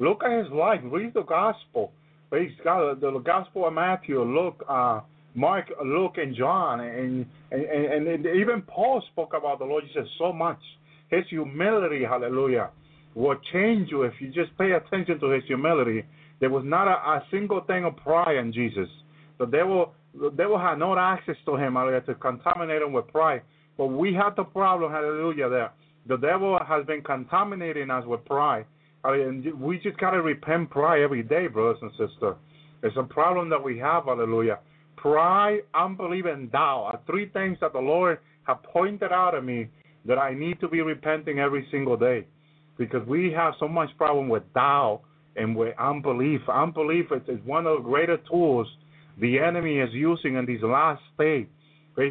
Look 0.00 0.22
at 0.24 0.44
his 0.44 0.52
life. 0.52 0.80
Read 0.84 1.14
the 1.14 1.22
gospel. 1.22 1.92
Praise 2.30 2.52
God. 2.62 3.00
The, 3.00 3.10
the 3.10 3.18
gospel 3.18 3.66
of 3.66 3.74
Matthew, 3.74 4.22
Luke, 4.22 4.64
uh, 4.68 5.00
Mark, 5.34 5.66
Luke, 5.84 6.14
and 6.16 6.34
John, 6.34 6.80
and, 6.80 7.26
and 7.50 7.64
and 7.64 8.08
and 8.08 8.26
even 8.26 8.62
Paul 8.62 9.02
spoke 9.12 9.34
about 9.34 9.58
the 9.58 9.64
Lord 9.64 9.84
Jesus 9.86 10.08
so 10.18 10.32
much. 10.32 10.58
His 11.10 11.24
humility, 11.28 12.04
hallelujah, 12.04 12.70
will 13.14 13.36
change 13.52 13.90
you 13.90 14.02
if 14.02 14.14
you 14.20 14.28
just 14.28 14.56
pay 14.58 14.72
attention 14.72 15.20
to 15.20 15.30
his 15.30 15.44
humility. 15.46 16.04
There 16.40 16.50
was 16.50 16.64
not 16.64 16.88
a, 16.88 16.92
a 16.92 17.22
single 17.30 17.60
thing 17.62 17.84
of 17.84 17.96
pride 17.96 18.36
in 18.36 18.52
Jesus. 18.52 18.88
The 19.38 19.46
devil, 19.46 19.92
the 20.18 20.30
devil 20.30 20.58
had 20.58 20.76
no 20.78 20.96
access 20.98 21.36
to 21.46 21.56
him, 21.56 21.74
hallelujah, 21.74 22.02
to 22.02 22.14
contaminate 22.14 22.82
him 22.82 22.92
with 22.92 23.08
pride. 23.08 23.42
But 23.76 23.86
we 23.86 24.14
have 24.14 24.36
the 24.36 24.44
problem, 24.44 24.92
hallelujah, 24.92 25.48
there. 25.48 25.72
The 26.06 26.16
devil 26.16 26.58
has 26.66 26.86
been 26.86 27.02
contaminating 27.02 27.90
us 27.90 28.04
with 28.06 28.24
pride. 28.24 28.66
Hallelujah. 29.04 29.54
We 29.54 29.78
just 29.78 29.98
got 29.98 30.10
to 30.12 30.22
repent 30.22 30.70
pride 30.70 31.02
every 31.02 31.22
day, 31.22 31.46
brothers 31.46 31.78
and 31.82 31.90
sisters. 31.92 32.36
It's 32.82 32.96
a 32.98 33.02
problem 33.02 33.48
that 33.50 33.62
we 33.62 33.78
have, 33.78 34.04
hallelujah 34.04 34.58
pride, 35.04 35.60
unbelief, 35.74 36.24
and 36.24 36.50
doubt 36.50 36.84
are 36.94 37.00
three 37.06 37.28
things 37.28 37.58
that 37.60 37.74
the 37.74 37.78
Lord 37.78 38.18
have 38.44 38.62
pointed 38.62 39.12
out 39.12 39.32
to 39.32 39.42
me 39.42 39.68
that 40.06 40.16
I 40.16 40.32
need 40.32 40.58
to 40.60 40.68
be 40.68 40.80
repenting 40.80 41.40
every 41.40 41.68
single 41.70 41.98
day. 41.98 42.26
Because 42.78 43.06
we 43.06 43.30
have 43.32 43.52
so 43.60 43.68
much 43.68 43.90
problem 43.98 44.30
with 44.30 44.42
doubt 44.54 45.02
and 45.36 45.54
with 45.54 45.78
unbelief. 45.78 46.40
Unbelief 46.48 47.06
is 47.28 47.38
one 47.44 47.66
of 47.66 47.76
the 47.76 47.82
greater 47.82 48.16
tools 48.30 48.66
the 49.20 49.38
enemy 49.38 49.78
is 49.78 49.90
using 49.92 50.36
in 50.36 50.46
these 50.46 50.62
last 50.62 51.02
days. 51.18 51.46
We 51.96 52.10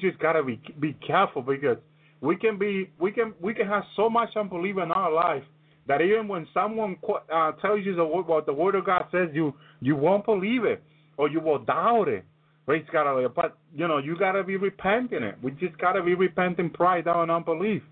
just 0.00 0.18
gotta 0.20 0.42
be 0.44 0.60
be 0.78 0.96
careful 1.04 1.42
because 1.42 1.78
we 2.20 2.36
can 2.36 2.58
be 2.58 2.90
we 2.98 3.10
can 3.10 3.34
we 3.40 3.54
can 3.54 3.66
have 3.66 3.82
so 3.96 4.08
much 4.08 4.30
unbelief 4.36 4.76
in 4.78 4.92
our 4.92 5.12
life 5.12 5.42
that 5.86 6.00
even 6.00 6.28
when 6.28 6.46
someone 6.52 6.96
uh, 7.32 7.52
tells 7.52 7.80
you 7.84 7.94
the, 7.96 8.04
what 8.04 8.46
the 8.46 8.52
Word 8.52 8.74
of 8.74 8.86
God 8.86 9.04
says, 9.10 9.28
you 9.32 9.54
you 9.80 9.96
won't 9.96 10.24
believe 10.24 10.64
it 10.64 10.82
or 11.16 11.28
you 11.28 11.40
will 11.40 11.58
doubt 11.58 12.08
it. 12.08 12.24
Praise 12.66 12.84
God, 12.92 13.34
but 13.34 13.56
you 13.74 13.88
know 13.88 13.98
you 13.98 14.16
gotta 14.18 14.44
be 14.44 14.56
repenting 14.56 15.22
it. 15.22 15.36
We 15.42 15.50
just 15.52 15.76
gotta 15.78 16.02
be 16.02 16.14
repenting 16.14 16.70
pride, 16.70 17.06
and 17.06 17.30
unbelief. 17.30 17.82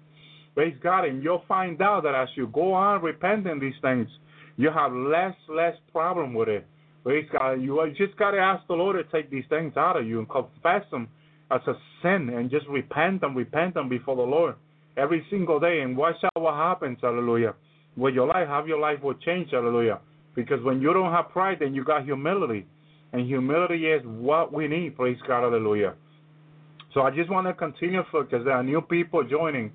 Praise 0.54 0.76
God, 0.82 1.04
and 1.04 1.22
you'll 1.22 1.44
find 1.48 1.80
out 1.82 2.04
that 2.04 2.14
as 2.14 2.28
you 2.36 2.46
go 2.48 2.72
on 2.72 3.02
repenting 3.02 3.58
these 3.60 3.74
things, 3.82 4.08
you 4.56 4.70
have 4.70 4.92
less 4.92 5.34
less 5.48 5.74
problem 5.92 6.34
with 6.34 6.48
it. 6.48 6.66
Praise 7.04 7.26
God. 7.32 7.54
You 7.54 7.82
just 7.96 8.16
gotta 8.18 8.38
ask 8.38 8.66
the 8.68 8.74
Lord 8.74 8.96
to 8.96 9.10
take 9.10 9.30
these 9.30 9.44
things 9.48 9.72
out 9.76 9.96
of 9.96 10.06
you 10.06 10.18
and 10.18 10.28
confess 10.28 10.88
them 10.90 11.08
as 11.50 11.60
a 11.66 11.74
sin 12.02 12.30
and 12.34 12.50
just 12.50 12.66
repent 12.68 13.22
and 13.22 13.34
repent 13.34 13.74
them 13.74 13.88
before 13.88 14.16
the 14.16 14.22
Lord 14.22 14.54
every 14.96 15.24
single 15.30 15.58
day 15.60 15.80
and 15.80 15.96
watch 15.96 16.16
out 16.24 16.42
what 16.42 16.54
happens. 16.54 16.98
Hallelujah. 17.00 17.54
With 17.98 18.14
your 18.14 18.28
life, 18.28 18.46
how 18.46 18.64
your 18.64 18.78
life 18.78 19.02
will 19.02 19.14
change. 19.14 19.50
Hallelujah. 19.50 19.98
Because 20.36 20.62
when 20.62 20.80
you 20.80 20.92
don't 20.94 21.12
have 21.12 21.30
pride, 21.30 21.56
then 21.58 21.74
you 21.74 21.82
got 21.82 22.04
humility. 22.04 22.64
And 23.12 23.26
humility 23.26 23.86
is 23.86 24.02
what 24.04 24.52
we 24.52 24.68
need. 24.68 24.96
Praise 24.96 25.18
God, 25.26 25.42
hallelujah. 25.42 25.94
So 26.94 27.00
I 27.00 27.10
just 27.10 27.28
want 27.28 27.48
to 27.48 27.54
continue 27.54 28.02
because 28.04 28.44
there 28.44 28.54
are 28.54 28.62
new 28.62 28.80
people 28.80 29.24
joining. 29.24 29.72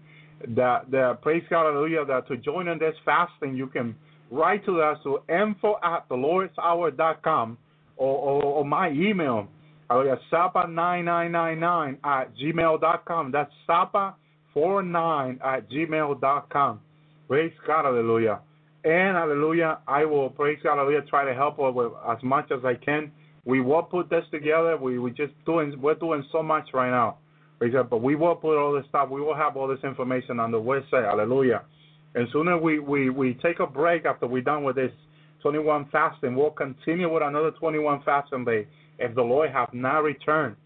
That 0.56 0.90
the 0.90 1.18
praise 1.22 1.44
God, 1.50 1.66
hallelujah. 1.66 2.06
That 2.06 2.28
to 2.30 2.38
join 2.38 2.70
in 2.70 2.80
this 2.80 2.96
fasting, 3.04 3.58
you 3.58 3.68
can 3.68 3.96
write 4.32 4.66
to 4.66 4.82
us 4.82 4.98
to 5.04 5.20
info 5.30 5.76
at 5.84 6.08
thelordshour.com 6.10 7.58
or, 7.98 8.18
or, 8.18 8.44
or 8.44 8.66
my 8.66 8.90
email, 8.90 9.48
hallelujah, 9.90 10.20
sapa9999 10.32 11.98
at 12.04 12.36
gmail.com. 12.36 13.32
That's 13.32 13.52
sapa49 13.70 15.46
at 15.46 15.70
gmail.com. 15.70 16.80
Praise 17.28 17.54
God, 17.66 17.86
hallelujah. 17.86 18.40
And 18.84 19.16
hallelujah, 19.16 19.80
I 19.88 20.06
will 20.06 20.30
praise 20.30 20.60
God, 20.64 20.78
hallelujah, 20.78 21.02
try 21.10 21.26
to 21.26 21.34
help 21.34 21.58
with 21.58 21.92
as 22.10 22.22
much 22.24 22.52
as 22.52 22.66
I 22.66 22.76
can 22.76 23.12
we 23.46 23.62
will 23.62 23.84
put 23.84 24.10
this 24.10 24.24
together. 24.32 24.78
We 24.78 25.00
we 25.00 25.12
just 25.12 25.34
doing 25.46 25.80
we're 25.82 25.96
doing 25.96 26.24
so 26.32 26.42
much 26.42 26.70
right 26.74 26.92
now. 26.92 27.18
But 27.60 28.02
we 28.02 28.16
will 28.16 28.36
put 28.36 28.58
all 28.58 28.74
this 28.74 28.84
stuff. 28.90 29.10
We 29.10 29.22
will 29.22 29.36
have 29.36 29.56
all 29.56 29.70
this 29.70 29.80
information 29.86 30.40
on 30.40 30.52
the 30.52 30.60
website. 30.60 31.06
Hallelujah. 31.06 31.62
And 32.14 32.28
sooner 32.34 32.58
we, 32.58 32.80
we, 32.80 33.10
we 33.10 33.36
take 33.42 33.62
a 33.62 33.66
break 33.66 34.04
after 34.06 34.28
we're 34.28 34.42
done 34.42 34.66
with 34.66 34.76
this 34.76 34.92
21 35.44 35.88
fasting, 35.90 36.36
we'll 36.36 36.52
continue 36.52 37.12
with 37.12 37.24
another 37.24 37.52
21 37.52 38.02
fasting 38.04 38.44
day 38.44 38.68
if 39.00 39.16
the 39.16 39.22
Lord 39.22 39.50
have 39.52 39.74
not 39.74 40.00
returned. 40.00 40.58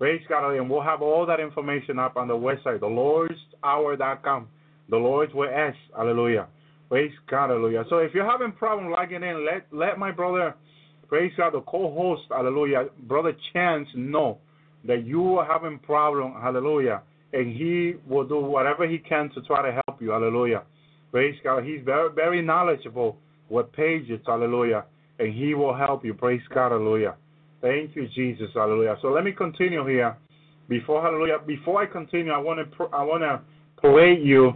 Praise 0.00 0.22
God. 0.28 0.50
And 0.50 0.68
we'll 0.68 0.82
have 0.82 1.02
all 1.02 1.24
that 1.26 1.38
information 1.38 2.00
up 2.00 2.16
on 2.16 2.26
the 2.26 2.34
website, 2.34 2.80
thelordshour.com. 2.80 4.48
The 4.90 4.96
Lord 4.96 5.32
will 5.32 5.48
ask. 5.48 5.76
Hallelujah. 5.96 6.48
Praise 6.88 7.12
God, 7.30 7.50
hallelujah. 7.50 7.84
So 7.88 7.98
if 7.98 8.12
you're 8.12 8.28
having 8.28 8.50
problem 8.50 8.90
logging 8.90 9.22
in, 9.22 9.46
let 9.46 9.64
let 9.70 9.96
my 9.96 10.10
brother, 10.10 10.56
praise 11.08 11.32
God, 11.36 11.54
the 11.54 11.60
co-host, 11.60 12.22
hallelujah, 12.30 12.86
brother 13.04 13.32
Chance 13.52 13.88
know 13.94 14.38
that 14.84 15.06
you 15.06 15.38
are 15.38 15.46
having 15.46 15.78
problem, 15.78 16.34
hallelujah, 16.42 17.02
and 17.32 17.56
he 17.56 17.94
will 18.08 18.26
do 18.26 18.40
whatever 18.40 18.88
he 18.88 18.98
can 18.98 19.30
to 19.30 19.42
try 19.42 19.62
to 19.62 19.80
help 19.86 20.02
you, 20.02 20.10
hallelujah. 20.10 20.64
Praise 21.12 21.36
God. 21.44 21.62
He's 21.62 21.80
very 21.84 22.12
very 22.12 22.42
knowledgeable 22.42 23.16
with 23.48 23.70
pages, 23.72 24.20
hallelujah, 24.26 24.84
and 25.20 25.32
he 25.32 25.54
will 25.54 25.76
help 25.76 26.04
you. 26.04 26.12
Praise 26.12 26.42
God, 26.52 26.72
hallelujah. 26.72 27.14
Thank 27.60 27.94
you, 27.94 28.08
Jesus, 28.08 28.48
hallelujah. 28.52 28.96
So 29.00 29.12
let 29.12 29.22
me 29.22 29.30
continue 29.30 29.86
here. 29.86 30.16
Before 30.68 31.02
hallelujah, 31.02 31.38
before 31.46 31.80
I 31.80 31.86
continue, 31.86 32.32
I 32.32 32.38
want 32.38 32.58
to 32.58 32.84
I 32.86 33.04
want 33.04 33.22
to 33.22 33.40
play 33.80 34.18
you 34.20 34.54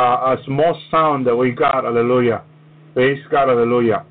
uh, 0.00 0.36
a 0.36 0.44
small 0.46 0.80
sound 0.90 1.26
that 1.26 1.36
we 1.36 1.50
got, 1.50 1.84
hallelujah. 1.84 2.42
Praise 2.94 3.22
God, 3.30 3.48
hallelujah. 3.48 4.04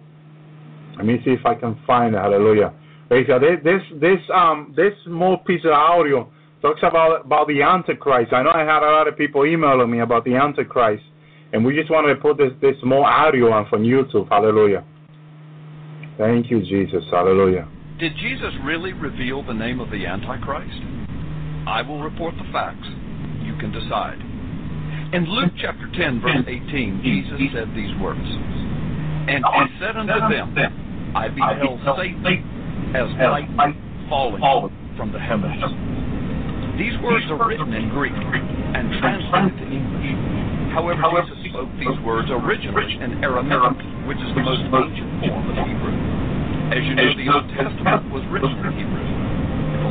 Let 0.98 1.06
me 1.06 1.20
see 1.26 1.32
if 1.32 1.46
I 1.46 1.56
can 1.56 1.80
find 1.88 2.14
it, 2.14 2.20
hallelujah. 2.20 2.74
Praise 3.08 3.26
God. 3.28 3.42
This 3.42 3.58
this 3.64 3.82
this 4.00 4.20
um 4.34 4.74
this 4.78 4.94
small 5.04 5.38
piece 5.40 5.66
of 5.66 5.72
audio 5.72 6.30
talks 6.62 6.82
about 6.84 7.26
about 7.26 7.48
the 7.48 7.64
Antichrist. 7.64 8.32
I 8.34 8.44
know 8.44 8.52
I 8.52 8.60
had 8.60 8.84
a 8.84 8.92
lot 8.92 9.08
of 9.08 9.18
people 9.18 9.46
emailing 9.46 9.90
me 9.90 10.02
about 10.02 10.26
the 10.26 10.36
Antichrist, 10.36 11.04
and 11.52 11.66
we 11.66 11.76
just 11.76 11.90
wanted 11.90 12.14
to 12.14 12.22
put 12.22 12.38
this 12.38 12.52
this 12.62 12.76
small 12.82 13.04
audio 13.04 13.52
on 13.52 13.68
from 13.68 13.84
YouTube, 13.84 14.30
hallelujah. 14.30 14.86
Thank 16.20 16.52
you, 16.52 16.62
Jesus, 16.62 17.04
hallelujah. 17.10 17.68
Did 17.98 18.16
Jesus 18.18 18.54
really 18.64 18.94
reveal 18.94 19.42
the 19.44 19.54
name 19.54 19.80
of 19.80 19.90
the 19.90 20.06
Antichrist? 20.06 20.82
I 21.68 21.82
will 21.82 22.02
report 22.04 22.36
the 22.38 22.50
facts. 22.52 22.88
You 23.42 23.58
can 23.58 23.72
decide. 23.72 24.29
In 25.10 25.26
Luke 25.26 25.50
chapter 25.58 25.90
10, 25.90 26.22
verse 26.22 26.46
18, 26.46 27.02
Jesus 27.02 27.34
said 27.50 27.74
these 27.74 27.90
words 27.98 28.22
And 28.22 29.42
he 29.42 29.64
said 29.82 29.98
unto 29.98 30.14
them, 30.14 30.54
I 31.18 31.26
beheld 31.34 31.82
Satan 31.98 32.94
as 32.94 33.10
light 33.18 33.50
falling 34.06 34.46
from 34.94 35.10
the 35.12 35.18
heavens. 35.18 35.66
These 36.78 36.94
words 37.02 37.26
are 37.34 37.42
written 37.42 37.74
in 37.74 37.90
Greek 37.90 38.14
and 38.14 38.94
translated 39.02 39.58
to 39.58 39.66
English. 39.66 40.14
However, 40.78 41.02
Jesus 41.02 41.42
spoke 41.50 41.74
these 41.82 42.00
words 42.06 42.30
originally 42.30 43.02
in 43.02 43.24
Aramaic, 43.26 43.82
which 44.06 44.22
is 44.22 44.30
the 44.38 44.46
most 44.46 44.62
ancient 44.62 45.10
form 45.26 45.42
of 45.50 45.58
Hebrew. 45.58 45.98
As 46.70 46.86
you 46.86 46.94
know, 46.94 47.10
the 47.18 47.34
Old 47.34 47.50
Testament 47.58 48.14
was 48.14 48.22
written 48.30 48.54
in 48.62 48.78
Hebrew. 48.78 49.29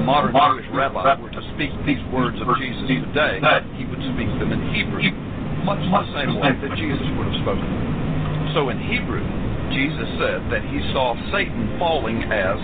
Modern 0.08 0.32
Jewish 0.32 0.72
rabbi 0.72 1.20
were 1.20 1.28
to 1.28 1.44
speak 1.52 1.68
these 1.84 2.00
words 2.08 2.40
of 2.40 2.48
Jesus 2.56 2.80
today, 2.88 3.44
he 3.76 3.84
would 3.84 4.00
speak 4.16 4.32
them 4.40 4.56
in 4.56 4.72
Hebrew, 4.72 5.04
much 5.68 5.84
the 5.84 6.08
same 6.16 6.40
way 6.40 6.48
that 6.48 6.72
Jesus 6.80 7.04
would 7.20 7.28
have 7.28 7.36
spoken. 7.44 7.68
So 8.56 8.72
in 8.72 8.80
Hebrew, 8.80 9.20
Jesus 9.68 10.08
said 10.16 10.48
that 10.48 10.64
he 10.64 10.80
saw 10.96 11.12
Satan 11.28 11.76
falling 11.76 12.24
as 12.24 12.56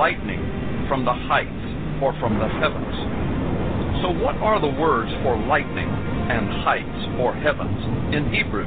lightning 0.00 0.40
from 0.88 1.04
the 1.04 1.12
heights 1.12 1.68
or 2.00 2.16
from 2.24 2.40
the 2.40 2.48
heavens. 2.56 2.96
So 4.00 4.08
what 4.08 4.40
are 4.40 4.56
the 4.56 4.72
words 4.80 5.12
for 5.20 5.36
lightning 5.44 5.92
and 5.92 6.48
heights 6.64 7.20
or 7.20 7.36
heavens 7.36 8.16
in 8.16 8.32
Hebrew? 8.32 8.64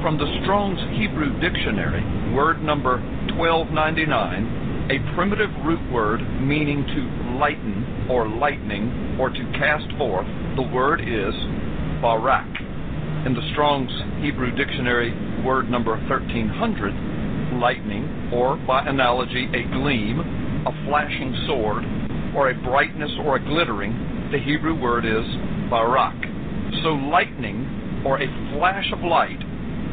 From 0.00 0.16
the 0.16 0.24
Strong's 0.40 0.80
Hebrew 0.96 1.36
Dictionary, 1.44 2.00
word 2.32 2.64
number 2.64 3.04
1299, 3.36 4.88
a 4.90 4.98
primitive 5.14 5.50
root 5.62 5.82
word 5.92 6.24
meaning 6.40 6.82
to 6.82 7.29
lighten 7.40 8.06
or 8.10 8.28
lightning 8.28 9.16
or 9.18 9.30
to 9.30 9.52
cast 9.58 9.90
forth, 9.96 10.26
the 10.56 10.62
word 10.62 11.00
is 11.00 11.34
barak. 12.02 12.46
In 13.26 13.34
the 13.34 13.50
Strong's 13.52 13.90
Hebrew 14.22 14.54
Dictionary, 14.54 15.10
word 15.42 15.70
number 15.70 15.96
1300, 16.08 17.58
lightning, 17.58 18.30
or 18.32 18.56
by 18.66 18.86
analogy, 18.86 19.46
a 19.46 19.64
gleam, 19.72 20.20
a 20.66 20.72
flashing 20.86 21.34
sword, 21.46 21.84
or 22.36 22.50
a 22.50 22.62
brightness 22.62 23.10
or 23.24 23.36
a 23.36 23.44
glittering, 23.44 24.28
the 24.30 24.38
Hebrew 24.38 24.78
word 24.78 25.04
is 25.04 25.24
barak. 25.70 26.16
So 26.82 26.90
lightning, 26.90 28.02
or 28.06 28.20
a 28.20 28.28
flash 28.54 28.92
of 28.92 29.00
light, 29.00 29.40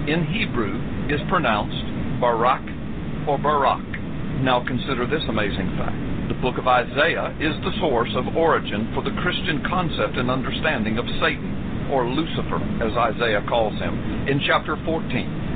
in 0.08 0.28
Hebrew 0.32 0.76
is 1.10 1.22
pronounced 1.30 2.20
barak 2.20 2.64
or 3.28 3.38
barak. 3.38 3.88
Now 4.44 4.64
consider 4.66 5.08
this 5.08 5.24
amazing 5.28 5.76
fact. 5.78 6.17
The 6.28 6.34
book 6.44 6.58
of 6.58 6.68
Isaiah 6.68 7.32
is 7.40 7.56
the 7.64 7.72
source 7.80 8.12
of 8.16 8.36
origin 8.36 8.92
for 8.94 9.02
the 9.02 9.16
Christian 9.24 9.64
concept 9.64 10.18
and 10.18 10.30
understanding 10.30 10.98
of 10.98 11.06
Satan, 11.24 11.88
or 11.90 12.06
Lucifer, 12.06 12.60
as 12.84 12.92
Isaiah 12.98 13.42
calls 13.48 13.80
him, 13.80 14.28
in 14.28 14.42
chapter 14.46 14.76
14, 14.84 15.08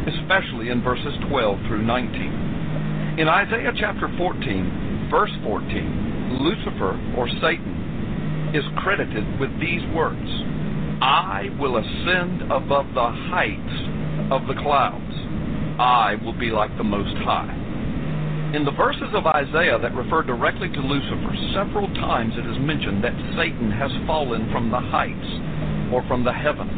especially 0.07 0.69
in 0.69 0.81
verses 0.81 1.11
12 1.27 1.59
through 1.67 1.83
19. 1.83 3.19
In 3.19 3.27
Isaiah 3.27 3.73
chapter 3.75 4.07
14, 4.17 5.09
verse 5.11 5.35
14, 5.43 6.39
Lucifer, 6.39 6.95
or 7.17 7.27
Satan, 7.43 8.55
is 8.55 8.63
credited 8.77 9.27
with 9.41 9.51
these 9.59 9.83
words 9.93 10.23
I 11.01 11.49
will 11.59 11.77
ascend 11.77 12.43
above 12.43 12.85
the 12.93 13.11
heights 13.27 14.31
of 14.31 14.47
the 14.47 14.55
clouds. 14.61 15.15
I 15.79 16.15
will 16.23 16.37
be 16.37 16.51
like 16.51 16.75
the 16.77 16.83
Most 16.85 17.17
High. 17.25 17.60
In 18.53 18.65
the 18.65 18.71
verses 18.71 19.15
of 19.15 19.25
Isaiah 19.27 19.79
that 19.79 19.95
refer 19.95 20.23
directly 20.23 20.67
to 20.67 20.81
Lucifer, 20.81 21.33
several 21.55 21.87
times 21.95 22.33
it 22.35 22.45
is 22.45 22.59
mentioned 22.59 23.01
that 23.01 23.15
Satan 23.39 23.71
has 23.71 23.89
fallen 24.05 24.51
from 24.51 24.69
the 24.69 24.81
heights 24.91 25.31
or 25.87 26.03
from 26.03 26.25
the 26.25 26.33
heavens. 26.33 26.75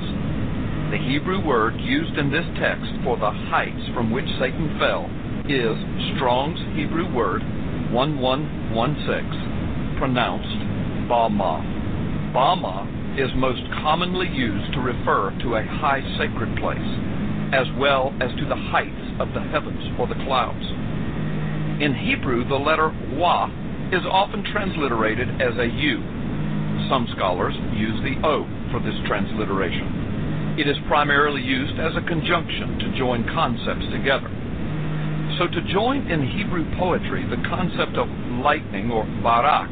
The 0.93 1.01
Hebrew 1.01 1.43
word 1.43 1.81
used 1.81 2.15
in 2.19 2.29
this 2.29 2.45
text 2.61 2.93
for 3.03 3.17
the 3.17 3.31
heights 3.49 3.89
from 3.95 4.11
which 4.13 4.29
Satan 4.37 4.77
fell 4.77 5.09
is 5.49 5.73
Strong's 6.13 6.61
Hebrew 6.77 7.09
word 7.09 7.41
1116, 7.89 9.97
pronounced 9.97 10.61
Bama. 11.09 11.57
Bama 12.37 12.85
is 13.17 13.33
most 13.33 13.65
commonly 13.81 14.29
used 14.29 14.77
to 14.77 14.79
refer 14.79 15.33
to 15.41 15.57
a 15.57 15.65
high 15.81 16.05
sacred 16.21 16.53
place, 16.61 16.93
as 17.49 17.65
well 17.81 18.13
as 18.21 18.29
to 18.37 18.45
the 18.45 18.61
heights 18.69 19.17
of 19.17 19.33
the 19.33 19.41
heavens 19.49 19.81
or 19.97 20.05
the 20.05 20.21
clouds. 20.29 20.61
In 21.81 21.95
Hebrew, 21.95 22.47
the 22.47 22.55
letter 22.55 22.93
wa 23.17 23.49
is 23.91 24.05
often 24.09 24.43
transliterated 24.51 25.41
as 25.41 25.57
a 25.57 25.65
u. 25.65 25.97
Some 26.89 27.07
scholars 27.15 27.55
use 27.73 27.99
the 28.03 28.21
o 28.25 28.45
for 28.71 28.79
this 28.79 28.95
transliteration. 29.07 30.55
It 30.57 30.67
is 30.67 30.77
primarily 30.87 31.41
used 31.41 31.79
as 31.79 31.95
a 31.95 32.07
conjunction 32.07 32.77
to 32.79 32.97
join 32.97 33.25
concepts 33.33 33.85
together. 33.91 34.29
So 35.37 35.47
to 35.47 35.73
join 35.73 36.05
in 36.11 36.27
Hebrew 36.27 36.63
poetry 36.77 37.25
the 37.25 37.41
concept 37.49 37.97
of 37.97 38.07
lightning 38.37 38.91
or 38.91 39.03
barak 39.23 39.69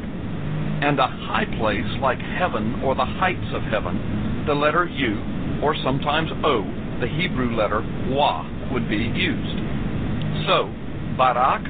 and 0.82 0.98
a 0.98 1.06
high 1.06 1.46
place 1.58 1.86
like 2.00 2.18
heaven 2.18 2.82
or 2.82 2.96
the 2.96 3.04
heights 3.04 3.54
of 3.54 3.62
heaven, 3.62 4.44
the 4.46 4.54
letter 4.54 4.86
U, 4.86 5.62
or 5.62 5.76
sometimes 5.84 6.30
O, 6.42 6.62
the 7.00 7.06
Hebrew 7.06 7.54
letter 7.54 7.80
Wa, 8.10 8.42
would 8.72 8.88
be 8.88 8.96
used. 8.96 9.56
So, 10.46 10.66
Barak 11.16 11.62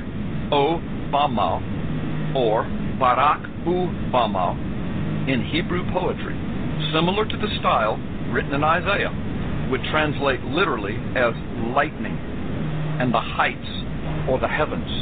O 0.53 0.77
Bama, 1.09 2.37
or 2.37 2.65
Barak 3.01 3.41
U 3.65 3.89
Bama, 4.13 4.53
in 5.27 5.43
Hebrew 5.43 5.81
poetry, 5.95 6.37
similar 6.93 7.25
to 7.25 7.37
the 7.39 7.49
style 7.59 7.97
written 8.31 8.53
in 8.53 8.63
Isaiah, 8.63 9.09
would 9.71 9.81
translate 9.85 10.45
literally 10.45 11.01
as 11.17 11.33
lightning 11.73 12.13
and 13.01 13.15
the 13.15 13.21
heights 13.21 13.65
or 14.29 14.39
the 14.39 14.49
heavens 14.49 14.93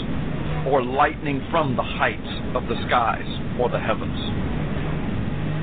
or 0.70 0.84
lightning 0.84 1.44
from 1.50 1.74
the 1.74 1.82
heights 1.82 2.30
of 2.54 2.70
the 2.70 2.78
skies 2.86 3.26
or 3.58 3.68
the 3.68 3.80
heavens. 3.80 4.22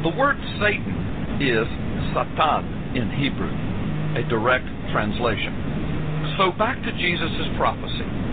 The 0.04 0.12
word 0.20 0.36
Satan 0.60 1.40
is 1.40 1.64
Satan 2.12 2.92
in 2.92 3.08
Hebrew, 3.16 3.56
a 4.20 4.28
direct 4.28 4.68
translation. 4.92 6.36
So 6.36 6.52
back 6.52 6.84
to 6.84 6.92
Jesus' 7.00 7.56
prophecy 7.56 8.28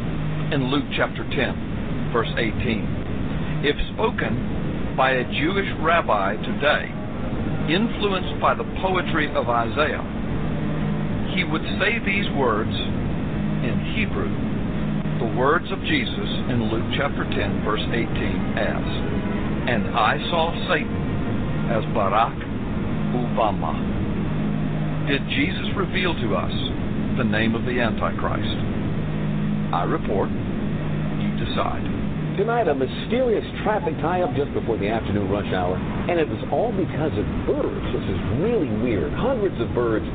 in 0.52 0.70
Luke 0.70 0.84
chapter 0.96 1.24
10, 1.24 2.10
verse 2.12 2.30
18. 2.36 3.62
If 3.64 3.76
spoken 3.94 4.94
by 4.96 5.12
a 5.12 5.24
Jewish 5.32 5.68
rabbi 5.80 6.36
today, 6.36 6.92
influenced 7.72 8.40
by 8.40 8.54
the 8.54 8.64
poetry 8.82 9.32
of 9.34 9.48
Isaiah, 9.48 10.04
he 11.34 11.44
would 11.44 11.64
say 11.80 11.98
these 12.04 12.30
words 12.36 12.74
in 12.74 13.94
Hebrew 13.96 14.54
the 15.18 15.36
words 15.38 15.70
of 15.70 15.78
Jesus 15.84 16.30
in 16.50 16.70
Luke 16.72 16.90
chapter 16.98 17.22
10, 17.22 17.64
verse 17.64 17.80
18 17.80 18.02
as, 18.58 18.84
And 19.70 19.94
I 19.94 20.18
saw 20.28 20.50
Satan 20.66 21.70
as 21.70 21.84
Barak 21.94 22.34
Ubama. 23.14 23.72
Did 25.06 25.22
Jesus 25.30 25.70
reveal 25.76 26.14
to 26.14 26.34
us 26.34 26.52
the 27.16 27.22
name 27.22 27.54
of 27.54 27.64
the 27.64 27.78
Antichrist? 27.78 28.58
I 29.74 29.82
report, 29.82 30.30
you 30.30 31.34
decide. 31.34 31.82
Tonight, 32.38 32.70
a 32.70 32.78
mysterious 32.78 33.42
traffic 33.66 33.98
tie-up 33.98 34.30
just 34.38 34.54
before 34.54 34.78
the 34.78 34.86
afternoon 34.86 35.26
rush 35.26 35.50
hour, 35.50 35.74
and 35.74 36.14
it 36.14 36.30
was 36.30 36.38
all 36.54 36.70
because 36.70 37.10
of 37.18 37.26
birds. 37.42 37.82
This 37.90 38.06
is 38.06 38.20
really 38.38 38.70
weird. 38.86 39.10
Hundreds 39.18 39.58
of 39.58 39.74
birds 39.74 40.06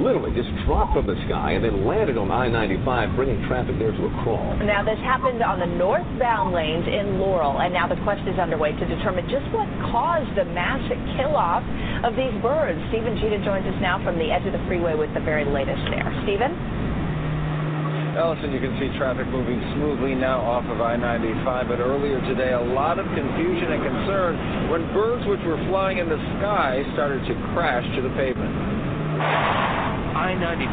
literally 0.00 0.32
just 0.32 0.48
dropped 0.64 0.96
from 0.96 1.04
the 1.04 1.20
sky 1.28 1.52
and 1.52 1.60
then 1.60 1.84
landed 1.84 2.16
on 2.16 2.32
I-95, 2.32 3.12
bringing 3.12 3.44
traffic 3.44 3.76
there 3.76 3.92
to 3.92 4.02
a 4.08 4.12
crawl. 4.24 4.56
Now, 4.64 4.80
this 4.80 4.98
happened 5.04 5.44
on 5.44 5.60
the 5.60 5.68
northbound 5.68 6.56
lanes 6.56 6.88
in 6.88 7.20
Laurel, 7.20 7.60
and 7.60 7.76
now 7.76 7.84
the 7.84 8.00
quest 8.08 8.24
is 8.24 8.40
underway 8.40 8.72
to 8.72 8.84
determine 8.88 9.28
just 9.28 9.44
what 9.52 9.68
caused 9.92 10.32
the 10.32 10.48
massive 10.56 10.96
kill-off 11.20 11.60
of 12.08 12.16
these 12.16 12.32
birds. 12.40 12.80
Stephen 12.88 13.20
Tschida 13.20 13.44
joins 13.44 13.68
us 13.68 13.76
now 13.84 14.00
from 14.00 14.16
the 14.16 14.32
edge 14.32 14.48
of 14.48 14.56
the 14.56 14.64
freeway 14.64 14.96
with 14.96 15.12
the 15.12 15.20
very 15.20 15.44
latest 15.44 15.84
there. 15.92 16.08
Stephen? 16.24 16.83
Alison, 18.14 18.52
you 18.52 18.60
can 18.62 18.78
see 18.78 18.86
traffic 18.96 19.26
moving 19.26 19.58
smoothly 19.74 20.14
now 20.14 20.38
off 20.38 20.62
of 20.70 20.80
I-95, 20.80 21.66
but 21.66 21.82
earlier 21.82 22.22
today, 22.30 22.52
a 22.52 22.60
lot 22.60 23.02
of 23.02 23.06
confusion 23.10 23.74
and 23.74 23.82
concern 23.82 24.70
when 24.70 24.86
birds 24.94 25.26
which 25.26 25.42
were 25.42 25.58
flying 25.66 25.98
in 25.98 26.08
the 26.08 26.18
sky 26.38 26.86
started 26.94 27.26
to 27.26 27.34
crash 27.54 27.82
to 27.96 28.02
the 28.02 28.14
pavement. 28.14 28.93
I-95 29.20 30.70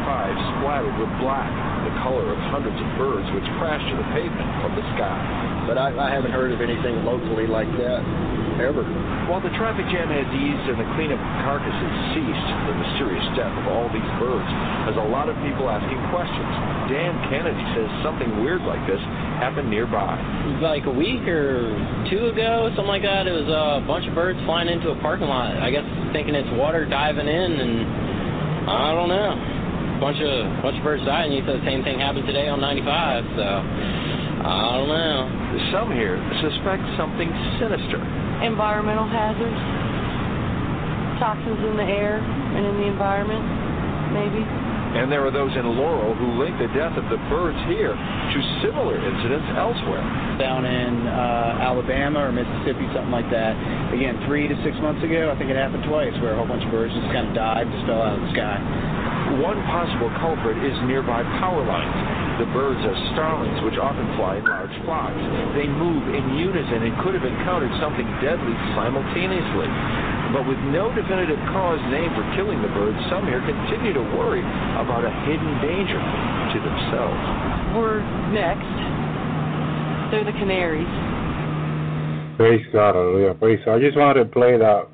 splattered 0.58 0.96
with 0.98 1.12
black, 1.18 1.50
the 1.86 1.94
color 2.02 2.30
of 2.32 2.38
hundreds 2.50 2.78
of 2.78 2.88
birds 2.98 3.26
which 3.34 3.44
crashed 3.58 3.84
to 3.90 3.96
the 3.98 4.08
pavement 4.14 4.48
from 4.62 4.74
the 4.78 4.84
sky. 4.96 5.64
But 5.66 5.78
I, 5.78 5.94
I 5.94 6.10
haven't 6.10 6.32
heard 6.32 6.52
of 6.52 6.60
anything 6.60 7.04
locally 7.04 7.46
like 7.46 7.70
that 7.78 8.02
ever. 8.60 8.84
While 9.30 9.40
the 9.40 9.52
traffic 9.56 9.86
jam 9.88 10.12
has 10.12 10.28
eased 10.34 10.66
and 10.70 10.78
the 10.78 10.88
cleanup 10.94 11.18
of 11.18 11.32
carcasses 11.46 11.94
ceased, 12.14 12.48
the 12.68 12.74
mysterious 12.76 13.26
death 13.34 13.54
of 13.64 13.66
all 13.70 13.88
these 13.90 14.10
birds 14.20 14.50
has 14.86 14.94
a 14.98 15.06
lot 15.08 15.26
of 15.30 15.34
people 15.42 15.66
asking 15.70 15.98
questions. 16.12 16.52
Dan 16.90 17.14
Kennedy 17.32 17.64
says 17.74 17.88
something 18.04 18.28
weird 18.44 18.62
like 18.62 18.82
this 18.86 19.00
happened 19.40 19.70
nearby. 19.70 20.18
Like 20.60 20.86
a 20.86 20.94
week 20.94 21.26
or 21.26 21.72
two 22.10 22.30
ago, 22.30 22.70
something 22.76 22.90
like 22.90 23.02
that, 23.06 23.26
it 23.26 23.34
was 23.34 23.48
a 23.48 23.82
bunch 23.86 24.06
of 24.06 24.14
birds 24.14 24.38
flying 24.44 24.68
into 24.68 24.90
a 24.90 24.98
parking 25.00 25.26
lot. 25.26 25.56
I 25.58 25.70
guess 25.70 25.86
thinking 26.12 26.34
it's 26.34 26.50
water 26.58 26.84
diving 26.84 27.26
in, 27.26 27.50
and 27.58 27.76
I 28.68 28.94
don't 28.94 29.08
know. 29.10 29.32
A 29.34 30.00
bunch 30.00 30.18
of 30.22 30.62
bunch 30.62 30.78
of 30.78 30.84
birds 30.84 31.04
died, 31.04 31.30
and 31.30 31.34
you 31.34 31.42
said 31.46 31.62
the 31.62 31.66
same 31.66 31.82
thing 31.82 31.98
happened 31.98 32.26
today 32.26 32.48
on 32.48 32.60
95. 32.60 33.24
So 33.34 33.42
I 33.42 34.78
don't 34.78 34.90
know. 34.90 35.18
Some 35.70 35.92
here 35.92 36.18
suspect 36.42 36.82
something 36.96 37.30
sinister. 37.58 37.98
Environmental 38.42 39.06
hazards, 39.06 39.60
toxins 41.18 41.62
in 41.62 41.76
the 41.76 41.86
air 41.86 42.18
and 42.18 42.66
in 42.66 42.74
the 42.82 42.88
environment, 42.90 43.44
maybe. 44.14 44.71
And 44.92 45.08
there 45.08 45.24
are 45.24 45.32
those 45.32 45.50
in 45.56 45.64
Laurel 45.64 46.12
who 46.12 46.36
link 46.36 46.52
the 46.60 46.68
death 46.76 46.92
of 47.00 47.08
the 47.08 47.16
birds 47.32 47.56
here 47.64 47.96
to 47.96 48.38
similar 48.60 49.00
incidents 49.00 49.48
elsewhere. 49.56 50.04
Down 50.36 50.68
in 50.68 51.08
uh, 51.08 51.64
Alabama 51.64 52.28
or 52.28 52.32
Mississippi, 52.32 52.84
something 52.92 53.10
like 53.10 53.28
that. 53.32 53.56
Again, 53.88 54.20
three 54.28 54.52
to 54.52 54.56
six 54.60 54.76
months 54.84 55.00
ago, 55.00 55.32
I 55.32 55.34
think 55.40 55.48
it 55.48 55.56
happened 55.56 55.88
twice, 55.88 56.12
where 56.20 56.36
a 56.36 56.36
whole 56.36 56.48
bunch 56.48 56.60
of 56.60 56.70
birds 56.70 56.92
just 56.92 57.08
kind 57.08 57.24
of 57.24 57.32
died, 57.32 57.72
just 57.72 57.88
fell 57.88 58.04
out 58.04 58.20
of 58.20 58.22
the 58.22 58.32
sky. 58.36 58.60
One 59.40 59.56
possible 59.64 60.12
culprit 60.20 60.60
is 60.60 60.76
nearby 60.84 61.24
power 61.40 61.64
lines. 61.64 61.96
The 62.36 62.48
birds 62.52 62.80
are 62.84 62.96
starlings, 63.16 63.64
which 63.64 63.80
often 63.80 64.04
fly 64.20 64.40
in 64.40 64.44
large 64.44 64.76
flocks. 64.84 65.16
They 65.56 65.68
move 65.68 66.04
in 66.12 66.36
unison 66.36 66.84
and 66.84 66.92
could 67.00 67.16
have 67.16 67.24
encountered 67.24 67.72
something 67.80 68.04
deadly 68.20 68.52
simultaneously. 68.76 69.68
But 70.32 70.48
with 70.48 70.58
no 70.72 70.88
definitive 70.96 71.38
cause 71.52 71.80
named 71.92 72.16
for 72.16 72.24
killing 72.34 72.64
the 72.64 72.72
birds, 72.72 72.96
some 73.12 73.28
here 73.28 73.44
continue 73.44 73.92
to 73.92 74.04
worry 74.16 74.40
about 74.80 75.04
a 75.04 75.12
hidden 75.28 75.52
danger 75.60 76.00
to 76.00 76.56
themselves. 76.56 77.20
We're 77.76 78.00
next. 78.32 78.64
They're 80.10 80.24
the 80.24 80.32
canaries. 80.32 80.88
Praise 82.36 82.64
God, 82.72 82.94
hallelujah. 82.94 83.34
Praise 83.34 83.60
God. 83.64 83.76
I 83.76 83.80
just 83.80 83.96
wanted 83.96 84.24
to 84.24 84.30
play 84.30 84.56
that 84.56 84.88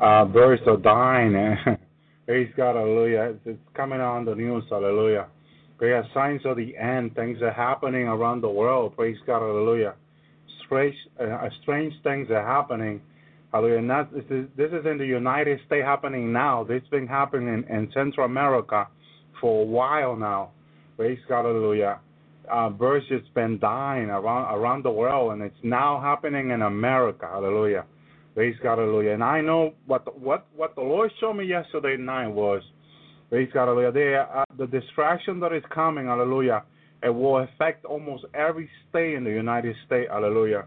uh, 0.00 0.24
birds 0.26 0.62
are 0.66 0.76
dying. 0.76 1.32
Praise 2.26 2.52
God, 2.56 2.76
hallelujah. 2.76 3.32
It's, 3.32 3.40
it's 3.46 3.58
coming 3.74 4.00
on 4.00 4.24
the 4.24 4.34
news, 4.34 4.64
hallelujah. 4.68 5.26
Praise 5.78 6.04
signs 6.14 6.42
of 6.44 6.56
the 6.56 6.76
end. 6.76 7.14
Things 7.16 7.42
are 7.42 7.50
happening 7.50 8.08
around 8.08 8.42
the 8.42 8.48
world. 8.48 8.94
Praise 8.94 9.16
God, 9.26 9.40
hallelujah. 9.40 9.94
Strange, 10.64 10.94
uh, 11.18 11.48
strange 11.62 11.92
things 12.04 12.30
are 12.30 12.46
happening. 12.46 13.00
Hallelujah. 13.52 13.78
And 13.78 13.90
that, 13.90 14.12
this, 14.12 14.24
is, 14.30 14.46
this 14.56 14.70
is 14.72 14.86
in 14.86 14.98
the 14.98 15.06
United 15.06 15.60
States 15.66 15.84
happening 15.84 16.32
now. 16.32 16.64
This 16.64 16.80
has 16.82 16.88
been 16.88 17.06
happening 17.06 17.48
in, 17.48 17.76
in 17.76 17.90
Central 17.92 18.24
America 18.24 18.88
for 19.40 19.62
a 19.62 19.66
while 19.66 20.16
now. 20.16 20.52
Praise 20.96 21.18
God, 21.28 21.44
hallelujah. 21.44 22.00
Uh, 22.50 22.70
birds 22.70 23.04
just 23.08 23.32
been 23.34 23.58
dying 23.58 24.10
around 24.10 24.54
around 24.54 24.84
the 24.84 24.90
world, 24.90 25.32
and 25.32 25.42
it's 25.42 25.54
now 25.62 26.00
happening 26.00 26.50
in 26.50 26.62
America. 26.62 27.28
Hallelujah. 27.30 27.84
Praise 28.34 28.56
God, 28.62 28.78
hallelujah. 28.78 29.12
And 29.12 29.22
I 29.22 29.40
know 29.40 29.74
what 29.86 30.04
the, 30.04 30.10
what 30.12 30.46
what 30.56 30.74
the 30.74 30.80
Lord 30.80 31.10
showed 31.20 31.34
me 31.34 31.44
yesterday 31.44 31.96
night 31.96 32.28
was, 32.28 32.62
praise 33.30 33.48
God, 33.52 33.66
hallelujah. 33.66 33.92
They, 33.92 34.16
uh, 34.16 34.44
the 34.58 34.66
distraction 34.66 35.38
that 35.40 35.52
is 35.52 35.62
coming, 35.72 36.06
hallelujah, 36.06 36.62
it 37.02 37.10
will 37.10 37.38
affect 37.38 37.84
almost 37.84 38.24
every 38.34 38.68
state 38.88 39.14
in 39.14 39.24
the 39.24 39.30
United 39.30 39.76
States, 39.86 40.08
hallelujah. 40.10 40.64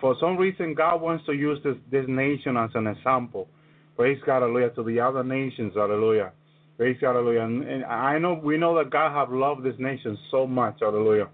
For 0.00 0.16
some 0.20 0.36
reason, 0.36 0.74
God 0.74 1.00
wants 1.00 1.24
to 1.26 1.32
use 1.32 1.58
this 1.64 1.76
this 1.90 2.04
nation 2.08 2.56
as 2.56 2.70
an 2.74 2.86
example. 2.86 3.48
Praise 3.96 4.18
God, 4.26 4.42
hallelujah, 4.42 4.70
to 4.70 4.82
the 4.82 5.00
other 5.00 5.24
nations, 5.24 5.72
hallelujah. 5.74 6.32
Praise 6.76 6.96
God, 7.00 7.14
hallelujah. 7.14 7.42
And, 7.42 7.64
and 7.64 7.84
I 7.84 8.18
know 8.18 8.34
we 8.34 8.58
know 8.58 8.76
that 8.76 8.90
God 8.90 9.12
have 9.12 9.32
loved 9.32 9.62
this 9.62 9.74
nation 9.78 10.18
so 10.30 10.46
much, 10.46 10.76
hallelujah. 10.80 11.28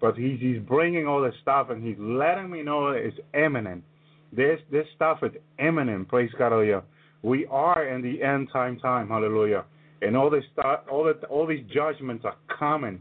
But 0.00 0.16
He's 0.16 0.40
He's 0.40 0.58
bringing 0.60 1.06
all 1.06 1.22
this 1.22 1.34
stuff 1.42 1.70
and 1.70 1.84
He's 1.86 1.98
letting 1.98 2.50
me 2.50 2.62
know 2.62 2.88
it's 2.88 3.16
imminent. 3.34 3.84
This 4.32 4.58
this 4.70 4.86
stuff 4.96 5.18
is 5.22 5.32
imminent. 5.58 6.08
Praise 6.08 6.30
God, 6.38 6.52
hallelujah. 6.52 6.82
We 7.22 7.46
are 7.46 7.86
in 7.86 8.02
the 8.02 8.22
end 8.22 8.48
time 8.52 8.78
time, 8.78 9.08
hallelujah. 9.08 9.64
And 10.02 10.16
all 10.16 10.30
this 10.30 10.44
stuff, 10.52 10.80
all 10.90 11.04
the 11.04 11.12
all 11.26 11.46
these 11.46 11.64
judgments 11.72 12.24
are 12.24 12.36
coming. 12.58 13.00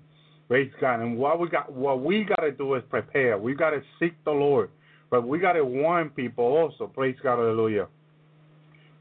Praise 0.49 0.71
God. 0.81 0.99
And 1.01 1.17
what 1.17 1.39
we 1.39 1.47
got, 1.47 1.71
what 1.71 2.01
we 2.03 2.23
got 2.23 2.41
to 2.41 2.51
do 2.51 2.73
is 2.73 2.83
prepare. 2.89 3.37
We 3.37 3.53
got 3.53 3.69
to 3.69 3.81
seek 3.99 4.13
the 4.25 4.31
Lord, 4.31 4.69
but 5.09 5.27
we 5.27 5.39
got 5.39 5.53
to 5.53 5.65
warn 5.65 6.09
people 6.09 6.45
also. 6.45 6.87
Praise 6.87 7.15
God, 7.23 7.37
hallelujah. 7.37 7.87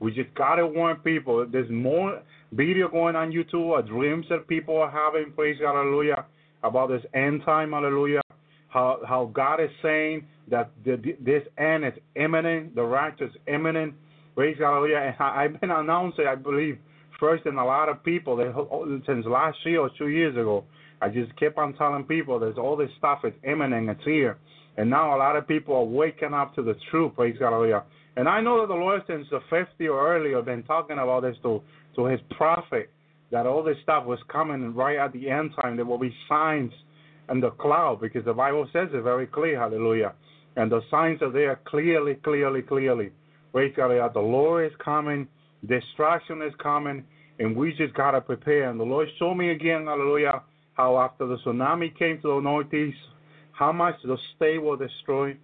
We 0.01 0.12
just 0.12 0.33
got 0.35 0.57
to 0.57 0.67
warn 0.67 0.97
people. 0.97 1.47
There's 1.51 1.70
more 1.70 2.23
video 2.53 2.89
going 2.89 3.17
on 3.17 3.33
YouTube, 3.33 3.87
dreams 3.87 4.27
that 4.31 4.47
people 4.49 4.77
are 4.77 4.91
having. 4.91 5.33
Praise 5.33 5.57
God, 5.61 5.75
hallelujah. 5.75 6.25
About 6.62 6.89
this 6.89 7.03
end 7.15 7.43
time, 7.45 7.73
hallelujah. 7.73 8.20
How 8.69 9.01
how 9.07 9.31
God 9.33 9.61
is 9.61 9.70
saying 9.83 10.27
that 10.51 10.70
the, 10.85 10.97
this 11.20 11.43
end 11.59 11.85
is 11.85 11.95
imminent, 12.17 12.75
the 12.75 12.83
rapture 12.83 13.27
is 13.27 13.33
imminent. 13.47 13.95
Praise 14.35 14.57
God, 14.59 14.75
hallelujah. 14.75 14.99
And 14.99 15.17
I, 15.19 15.45
I've 15.45 15.61
been 15.61 15.70
announcing, 15.70 16.27
I 16.27 16.35
believe, 16.35 16.78
first 17.19 17.47
in 17.47 17.57
a 17.57 17.65
lot 17.65 17.89
of 17.89 18.03
people 18.05 18.37
that 18.37 18.49
oh, 18.57 18.69
oh, 18.70 19.01
since 19.07 19.27
last 19.27 19.59
year 19.65 19.81
or 19.81 19.91
two 19.99 20.09
years 20.09 20.37
ago. 20.37 20.65
I 21.01 21.09
just 21.09 21.35
kept 21.37 21.59
on 21.59 21.75
telling 21.75 22.03
people 22.05 22.41
there's 22.41 22.59
all 22.59 22.77
this 22.77 22.91
stuff 22.99 23.20
is 23.25 23.33
imminent, 23.45 23.89
it's 23.89 24.05
here. 24.05 24.37
And 24.78 24.89
now 24.89 25.15
a 25.15 25.18
lot 25.18 25.34
of 25.34 25.47
people 25.47 25.74
are 25.74 25.84
waking 25.84 26.32
up 26.32 26.55
to 26.55 26.62
the 26.62 26.76
truth, 26.90 27.12
praise 27.16 27.36
God, 27.36 27.50
hallelujah. 27.50 27.82
And 28.16 28.28
I 28.28 28.40
know 28.40 28.60
that 28.60 28.68
the 28.68 28.78
Lord 28.78 29.02
since 29.08 29.26
the 29.28 29.40
50 29.50 29.89
or 29.89 30.16
earlier 30.16 30.40
been 30.40 30.62
talking 30.62 30.98
about 30.98 31.23
this 31.23 31.36
to, 31.42 31.60
to 31.97 32.05
his 32.07 32.20
prophet, 32.31 32.89
that 33.32 33.44
all 33.44 33.65
this 33.65 33.76
stuff 33.82 34.07
was 34.07 34.20
coming 34.31 34.73
right 34.74 34.97
at 34.97 35.12
the 35.12 35.28
end 35.28 35.50
time. 35.60 35.74
There 35.74 35.84
will 35.84 35.98
be 35.98 36.15
signs 36.28 36.73
in 37.28 37.40
the 37.40 37.50
cloud 37.50 38.00
because 38.00 38.24
the 38.24 38.32
Bible 38.32 38.68
says 38.73 38.89
it 38.92 39.02
very 39.02 39.26
clear, 39.26 39.58
hallelujah. 39.58 40.15
And 40.55 40.70
the 40.70 40.81
signs 40.92 41.23
are 41.23 41.32
there 41.32 41.60
clearly, 41.66 42.15
clearly, 42.15 42.62
clearly. 42.62 43.10
Praise 43.52 43.74
God, 43.76 43.90
hallelujah. 43.90 44.10
The 44.15 44.20
Lord 44.20 44.66
is 44.66 44.78
coming, 44.84 45.26
destruction 45.68 46.40
is 46.40 46.55
coming, 46.62 47.02
and 47.40 47.57
we 47.57 47.74
just 47.74 47.94
got 47.94 48.12
to 48.12 48.20
prepare. 48.20 48.70
And 48.70 48.78
the 48.78 48.84
Lord 48.84 49.08
showed 49.18 49.34
me 49.34 49.50
again, 49.50 49.86
hallelujah, 49.86 50.42
how 50.74 50.98
after 50.98 51.26
the 51.26 51.36
tsunami 51.39 51.97
came 51.98 52.20
to 52.23 52.28
the 52.28 52.40
northeast, 52.40 52.97
how 53.59 53.73
much 53.73 53.97
the 54.05 54.17
state 54.37 54.59
was 54.59 54.78
destroyed. 54.78 55.39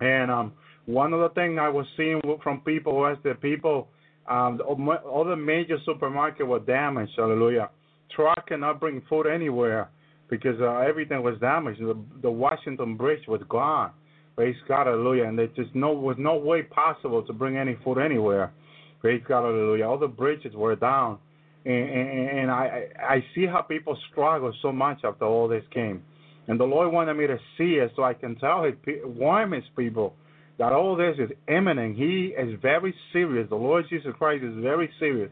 And 0.00 0.30
um, 0.30 0.52
one 0.86 1.12
of 1.12 1.20
the 1.20 1.28
things 1.34 1.58
I 1.60 1.68
was 1.68 1.86
seeing 1.96 2.20
from 2.42 2.60
people 2.60 2.94
was 2.96 3.18
that 3.24 3.42
people, 3.42 3.88
um, 4.28 4.60
all 4.62 5.24
the 5.24 5.36
major 5.36 5.76
supermarkets 5.86 6.46
were 6.46 6.60
damaged. 6.60 7.12
Hallelujah. 7.16 7.70
Truck 8.14 8.46
cannot 8.48 8.80
bring 8.80 9.02
food 9.08 9.26
anywhere 9.26 9.90
because 10.30 10.60
uh, 10.60 10.78
everything 10.78 11.22
was 11.22 11.38
damaged. 11.40 11.80
The, 11.80 11.96
the 12.22 12.30
Washington 12.30 12.96
Bridge 12.96 13.26
was 13.28 13.42
gone. 13.48 13.90
Praise 14.34 14.56
God, 14.68 14.86
hallelujah. 14.86 15.24
And 15.24 15.38
there 15.38 15.48
just 15.48 15.74
no 15.74 15.92
was 15.92 16.16
no 16.18 16.36
way 16.36 16.62
possible 16.62 17.22
to 17.24 17.32
bring 17.32 17.56
any 17.56 17.76
food 17.84 17.98
anywhere. 17.98 18.52
Praise 19.00 19.20
God, 19.26 19.42
hallelujah. 19.42 19.84
All 19.86 19.98
the 19.98 20.06
bridges 20.06 20.54
were 20.54 20.76
down, 20.76 21.18
and, 21.64 21.74
and, 21.74 22.38
and 22.38 22.50
I 22.50 22.84
I 23.02 23.24
see 23.34 23.46
how 23.46 23.62
people 23.62 23.98
struggle 24.12 24.52
so 24.62 24.70
much 24.70 24.98
after 25.04 25.24
all 25.24 25.48
this 25.48 25.64
came, 25.74 26.04
and 26.48 26.58
the 26.58 26.64
Lord 26.64 26.92
wanted 26.92 27.14
me 27.14 27.26
to 27.26 27.38
see 27.56 27.74
it 27.74 27.92
so 27.94 28.02
I 28.02 28.14
can 28.14 28.34
tell 28.36 28.64
His 28.64 28.74
warn 29.04 29.52
His 29.52 29.64
people 29.76 30.14
that 30.58 30.72
all 30.72 30.96
this 30.96 31.16
is 31.18 31.30
imminent. 31.46 31.96
He 31.96 32.34
is 32.36 32.58
very 32.60 32.94
serious. 33.12 33.48
The 33.48 33.56
Lord 33.56 33.84
Jesus 33.88 34.12
Christ 34.18 34.42
is 34.42 34.54
very 34.60 34.90
serious 34.98 35.30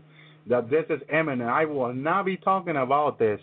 that 0.49 0.71
this 0.71 0.85
is 0.89 1.01
imminent. 1.13 1.51
I 1.51 1.65
will 1.65 1.93
not 1.93 2.27
be 2.27 2.37
talking 2.37 2.77
about 2.77 3.19
this, 3.19 3.41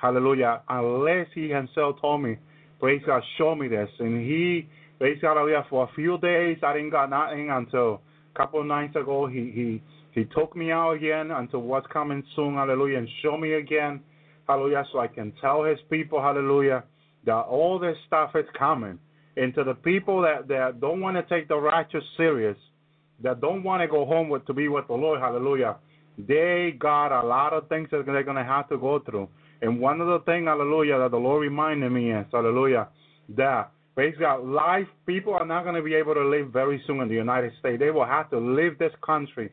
hallelujah, 0.00 0.62
unless 0.68 1.26
He 1.34 1.48
Himself 1.48 1.96
told 2.00 2.22
me, 2.22 2.36
praise 2.78 3.02
God, 3.04 3.22
show 3.38 3.54
me 3.54 3.66
this. 3.66 3.88
And 3.98 4.24
He, 4.24 4.68
praise 4.98 5.18
God, 5.20 5.36
hallelujah, 5.36 5.66
for 5.68 5.88
a 5.90 5.94
few 5.94 6.18
days 6.18 6.58
I 6.62 6.74
didn't 6.74 6.90
got 6.90 7.10
nothing 7.10 7.50
until 7.50 8.00
a 8.34 8.38
couple 8.38 8.60
of 8.60 8.66
nights 8.66 8.94
ago 8.94 9.26
He 9.26 9.50
He 9.52 9.82
He 10.12 10.24
took 10.26 10.54
me 10.54 10.70
out 10.70 10.92
again 10.92 11.30
unto 11.30 11.58
what's 11.58 11.86
coming 11.92 12.22
soon, 12.36 12.54
hallelujah, 12.54 12.98
and 12.98 13.08
show 13.22 13.36
me 13.36 13.54
again, 13.54 14.00
hallelujah, 14.46 14.84
so 14.92 15.00
I 15.00 15.08
can 15.08 15.32
tell 15.40 15.64
his 15.64 15.78
people, 15.90 16.20
hallelujah, 16.20 16.84
that 17.24 17.40
all 17.40 17.78
this 17.78 17.96
stuff 18.06 18.30
is 18.34 18.46
coming. 18.58 18.98
And 19.36 19.54
to 19.54 19.64
the 19.64 19.74
people 19.74 20.22
that, 20.22 20.48
that 20.48 20.80
don't 20.80 21.00
want 21.00 21.16
to 21.16 21.34
take 21.34 21.48
the 21.48 21.56
righteous 21.56 22.04
serious, 22.16 22.56
that 23.22 23.40
don't 23.40 23.62
want 23.62 23.82
to 23.82 23.88
go 23.88 24.04
home 24.04 24.28
with 24.28 24.46
to 24.46 24.52
be 24.52 24.68
with 24.68 24.86
the 24.88 24.94
Lord, 24.94 25.20
hallelujah, 25.20 25.76
they 26.18 26.74
got 26.78 27.12
a 27.18 27.26
lot 27.26 27.52
of 27.52 27.68
things 27.68 27.88
that 27.90 28.04
they're 28.06 28.22
going 28.22 28.36
to 28.36 28.44
have 28.44 28.68
to 28.68 28.78
go 28.78 28.98
through. 28.98 29.28
And 29.62 29.80
one 29.80 30.00
of 30.00 30.06
the 30.06 30.20
things, 30.24 30.46
hallelujah, 30.46 30.98
that 30.98 31.10
the 31.10 31.18
Lord 31.18 31.42
reminded 31.42 31.90
me 31.90 32.12
is, 32.12 32.26
hallelujah, 32.32 32.88
that 33.36 33.70
basically 33.94 34.26
life, 34.42 34.86
people 35.06 35.34
are 35.34 35.46
not 35.46 35.64
going 35.64 35.74
to 35.74 35.82
be 35.82 35.94
able 35.94 36.14
to 36.14 36.24
live 36.24 36.50
very 36.50 36.82
soon 36.86 37.00
in 37.00 37.08
the 37.08 37.14
United 37.14 37.52
States. 37.60 37.78
They 37.78 37.90
will 37.90 38.06
have 38.06 38.30
to 38.30 38.38
leave 38.38 38.78
this 38.78 38.92
country 39.04 39.52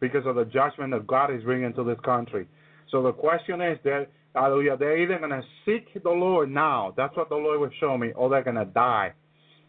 because 0.00 0.24
of 0.26 0.36
the 0.36 0.44
judgment 0.44 0.92
that 0.92 1.06
God 1.06 1.34
is 1.34 1.42
bringing 1.42 1.72
to 1.74 1.84
this 1.84 1.98
country. 2.04 2.46
So 2.90 3.02
the 3.02 3.12
question 3.12 3.60
is 3.60 3.78
that, 3.84 4.08
hallelujah, 4.34 4.76
they're 4.76 4.98
either 4.98 5.18
going 5.18 5.30
to 5.30 5.42
seek 5.64 6.02
the 6.02 6.10
Lord 6.10 6.50
now, 6.50 6.94
that's 6.96 7.16
what 7.16 7.28
the 7.28 7.34
Lord 7.34 7.60
was 7.60 7.70
showing 7.80 8.00
me, 8.00 8.12
or 8.14 8.28
they're 8.28 8.42
going 8.42 8.56
to 8.56 8.64
die. 8.64 9.12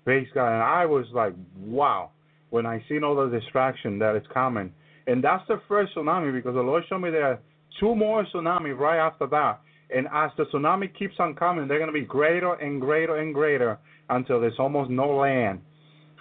Praise 0.06 0.28
God. 0.34 0.54
And 0.54 0.64
I 0.64 0.86
was 0.86 1.06
like, 1.14 1.34
wow, 1.58 2.12
when 2.50 2.66
I 2.66 2.84
seen 2.90 3.04
all 3.04 3.16
the 3.16 3.40
distraction 3.40 4.00
that 4.00 4.16
is 4.16 4.24
coming. 4.34 4.72
And 5.08 5.24
that's 5.24 5.48
the 5.48 5.62
first 5.68 5.96
tsunami 5.96 6.34
because 6.34 6.54
the 6.54 6.62
Lord 6.62 6.84
showed 6.88 7.00
me 7.00 7.10
there 7.10 7.26
are 7.26 7.40
two 7.80 7.96
more 7.96 8.26
tsunamis 8.34 8.78
right 8.78 9.00
after 9.00 9.28
that. 9.28 9.60
And 9.96 10.08
as 10.14 10.32
the 10.38 10.46
tsunami 10.46 10.96
keeps 10.98 11.16
on 11.20 11.36
coming, 11.36 11.68
they're 11.68 11.80
going 11.80 11.92
to 11.92 12.00
be 12.00 12.06
greater 12.06 12.54
and 12.54 12.80
greater 12.80 13.18
and 13.18 13.34
greater 13.34 13.80
until 14.10 14.40
there's 14.40 14.60
almost 14.60 14.90
no 14.90 15.16
land. 15.16 15.62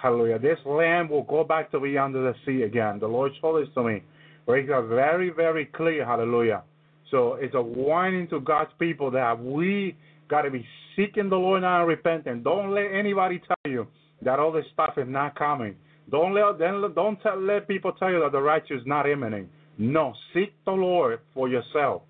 Hallelujah. 0.00 0.38
This 0.38 0.58
land 0.64 1.10
will 1.10 1.24
go 1.24 1.44
back 1.44 1.70
to 1.72 1.80
be 1.80 1.98
under 1.98 2.22
the 2.22 2.34
sea 2.46 2.62
again. 2.62 2.98
The 2.98 3.06
Lord 3.06 3.32
showed 3.40 3.60
this 3.60 3.74
to 3.74 3.82
me. 3.82 4.02
Breaks 4.46 4.70
out 4.70 4.88
very, 4.88 5.30
very 5.30 5.66
clear. 5.66 6.06
Hallelujah. 6.06 6.62
So 7.10 7.34
it's 7.34 7.54
a 7.54 7.62
warning 7.62 8.28
to 8.28 8.40
God's 8.40 8.70
people 8.78 9.10
that 9.12 9.42
we 9.42 9.96
got 10.28 10.42
to 10.42 10.50
be 10.50 10.66
seeking 10.94 11.28
the 11.30 11.36
Lord 11.36 11.62
now 11.62 11.80
and 11.80 11.88
repenting. 11.88 12.42
Don't 12.42 12.74
let 12.74 12.86
anybody 12.92 13.40
tell 13.46 13.72
you 13.72 13.86
that 14.22 14.38
all 14.38 14.52
this 14.52 14.66
stuff 14.72 14.94
is 14.96 15.06
not 15.08 15.38
coming. 15.38 15.74
Don't 16.10 16.34
let 16.34 16.58
don't 16.94 17.20
tell, 17.22 17.40
let 17.40 17.68
people 17.68 17.92
tell 17.92 18.10
you 18.10 18.20
that 18.20 18.32
the 18.32 18.40
righteous 18.40 18.80
is 18.80 18.86
not 18.86 19.08
imminent. 19.08 19.48
No, 19.78 20.14
seek 20.34 20.52
the 20.64 20.72
Lord 20.72 21.20
for 21.34 21.48
yourself. 21.48 22.02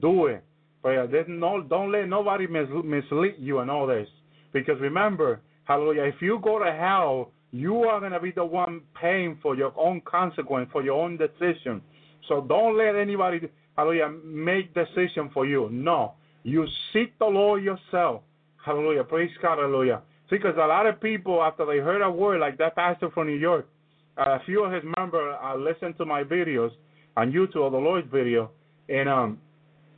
Do 0.00 0.26
it. 0.26 0.42
But 0.82 0.96
uh, 0.96 1.06
there's 1.06 1.26
no, 1.28 1.62
don't 1.62 1.92
let 1.92 2.08
nobody 2.08 2.46
mis- 2.46 2.68
mislead 2.84 3.36
you 3.38 3.60
in 3.60 3.70
all 3.70 3.86
this. 3.86 4.08
Because 4.52 4.80
remember, 4.80 5.40
hallelujah, 5.64 6.04
if 6.04 6.16
you 6.20 6.40
go 6.42 6.58
to 6.58 6.72
hell, 6.72 7.30
you 7.52 7.84
are 7.84 8.00
going 8.00 8.12
to 8.12 8.20
be 8.20 8.32
the 8.32 8.44
one 8.44 8.80
paying 9.00 9.38
for 9.40 9.54
your 9.54 9.72
own 9.78 10.00
consequence, 10.02 10.68
for 10.72 10.82
your 10.82 11.00
own 11.00 11.16
decision. 11.16 11.80
So 12.28 12.44
don't 12.48 12.76
let 12.76 12.96
anybody, 12.96 13.48
hallelujah, 13.76 14.12
make 14.24 14.74
decision 14.74 15.30
for 15.32 15.46
you. 15.46 15.68
No. 15.70 16.14
You 16.42 16.66
seek 16.92 17.18
the 17.18 17.26
Lord 17.26 17.62
yourself. 17.62 18.22
Hallelujah. 18.64 19.04
Praise 19.04 19.30
God. 19.42 19.58
Hallelujah. 19.58 20.02
See, 20.30 20.36
because 20.36 20.54
a 20.56 20.66
lot 20.66 20.86
of 20.86 21.00
people, 21.00 21.42
after 21.42 21.66
they 21.66 21.78
heard 21.78 22.02
a 22.02 22.10
word 22.10 22.40
like 22.40 22.58
that 22.58 22.74
pastor 22.74 23.10
from 23.10 23.26
New 23.26 23.36
York, 23.36 23.68
a 24.16 24.38
few 24.44 24.64
of 24.64 24.72
his 24.72 24.82
members 24.96 25.36
uh, 25.42 25.56
listened 25.56 25.96
to 25.98 26.04
my 26.04 26.22
videos 26.22 26.70
on 27.16 27.32
YouTube, 27.32 27.56
or 27.56 27.70
the 27.70 27.76
Lord's 27.76 28.08
video, 28.10 28.50
and 28.88 29.08
um, 29.08 29.38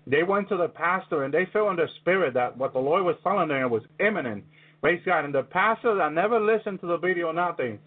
they 0.07 0.23
went 0.23 0.49
to 0.49 0.57
the 0.57 0.69
pastor 0.69 1.25
and 1.25 1.35
they 1.35 1.47
felt 1.53 1.71
in 1.71 1.77
their 1.77 1.91
spirit 2.01 2.35
that 2.35 2.57
what 2.57 2.73
the 2.73 2.79
Lord 2.79 3.05
was 3.05 3.17
telling 3.23 3.49
them 3.49 3.71
was 3.71 3.83
imminent. 3.99 4.45
Praise 4.81 5.01
God. 5.05 5.25
And 5.25 5.35
the 5.35 5.43
pastor 5.43 5.97
that 5.97 6.13
never 6.13 6.39
listened 6.39 6.81
to 6.81 6.87
the 6.87 6.99
video, 6.99 7.33
nothing, 7.33 7.79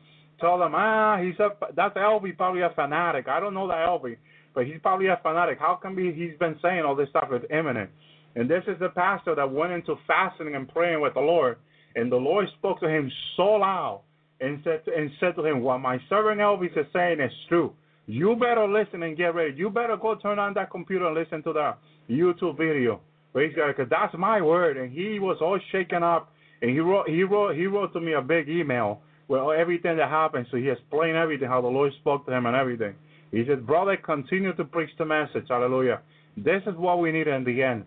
told 0.41 0.61
them, 0.61 0.73
ah, 0.75 1.17
he's 1.21 1.39
a, 1.39 1.49
that's 1.75 1.95
Elvi, 1.95 2.35
probably 2.35 2.61
a 2.61 2.71
fanatic. 2.75 3.27
I 3.27 3.39
don't 3.39 3.53
know 3.53 3.67
that 3.67 3.87
Elvi, 3.87 4.17
but 4.53 4.65
he's 4.65 4.79
probably 4.81 5.07
a 5.07 5.19
fanatic. 5.21 5.59
How 5.59 5.79
come 5.81 5.97
he, 5.97 6.11
he's 6.11 6.37
been 6.39 6.57
saying 6.61 6.83
all 6.85 6.95
this 6.95 7.09
stuff 7.09 7.29
is 7.33 7.43
imminent? 7.49 7.89
And 8.35 8.49
this 8.49 8.63
is 8.67 8.77
the 8.79 8.89
pastor 8.89 9.35
that 9.35 9.51
went 9.51 9.73
into 9.73 9.95
fasting 10.07 10.55
and 10.55 10.67
praying 10.69 11.01
with 11.01 11.13
the 11.13 11.19
Lord. 11.19 11.57
And 11.95 12.11
the 12.11 12.17
Lord 12.17 12.47
spoke 12.57 12.79
to 12.81 12.87
him 12.87 13.11
so 13.35 13.43
loud 13.43 14.01
and 14.39 14.59
said 14.63 14.85
to, 14.85 14.93
and 14.95 15.09
said 15.19 15.35
to 15.35 15.45
him, 15.45 15.61
What 15.61 15.79
my 15.79 15.97
servant 16.09 16.39
Elvi 16.39 16.65
is 16.67 16.85
saying 16.93 17.19
is 17.19 17.31
true. 17.47 17.73
You 18.05 18.35
better 18.35 18.67
listen 18.67 19.03
and 19.03 19.17
get 19.17 19.35
ready. 19.35 19.55
You 19.55 19.69
better 19.69 19.97
go 19.97 20.15
turn 20.15 20.39
on 20.39 20.53
that 20.55 20.71
computer 20.71 21.07
and 21.07 21.15
listen 21.15 21.43
to 21.43 21.53
that 21.53 21.77
YouTube 22.09 22.57
video. 22.57 23.01
Praise 23.33 23.53
God, 23.55 23.67
because 23.67 23.89
that's 23.89 24.13
my 24.17 24.41
word. 24.41 24.77
And 24.77 24.91
he 24.91 25.19
was 25.19 25.37
all 25.41 25.59
shaken 25.71 26.01
up, 26.01 26.31
and 26.61 26.71
he 26.71 26.79
wrote 26.79 27.07
he 27.07 27.23
wrote 27.23 27.55
he 27.55 27.67
wrote 27.67 27.93
to 27.93 27.99
me 27.99 28.13
a 28.13 28.21
big 28.21 28.49
email 28.49 29.01
with 29.27 29.41
everything 29.59 29.97
that 29.97 30.09
happened. 30.09 30.47
So 30.49 30.57
he 30.57 30.69
explained 30.69 31.17
everything, 31.17 31.47
how 31.47 31.61
the 31.61 31.67
Lord 31.67 31.91
spoke 31.99 32.25
to 32.25 32.31
him 32.31 32.47
and 32.47 32.55
everything. 32.55 32.95
He 33.31 33.43
said, 33.47 33.65
Brother, 33.65 33.97
continue 33.97 34.53
to 34.55 34.65
preach 34.65 34.89
the 34.97 35.05
message. 35.05 35.45
Hallelujah. 35.49 36.01
This 36.35 36.61
is 36.65 36.75
what 36.75 36.99
we 36.99 37.11
need 37.11 37.27
in 37.27 37.43
the 37.43 37.61
end. 37.61 37.85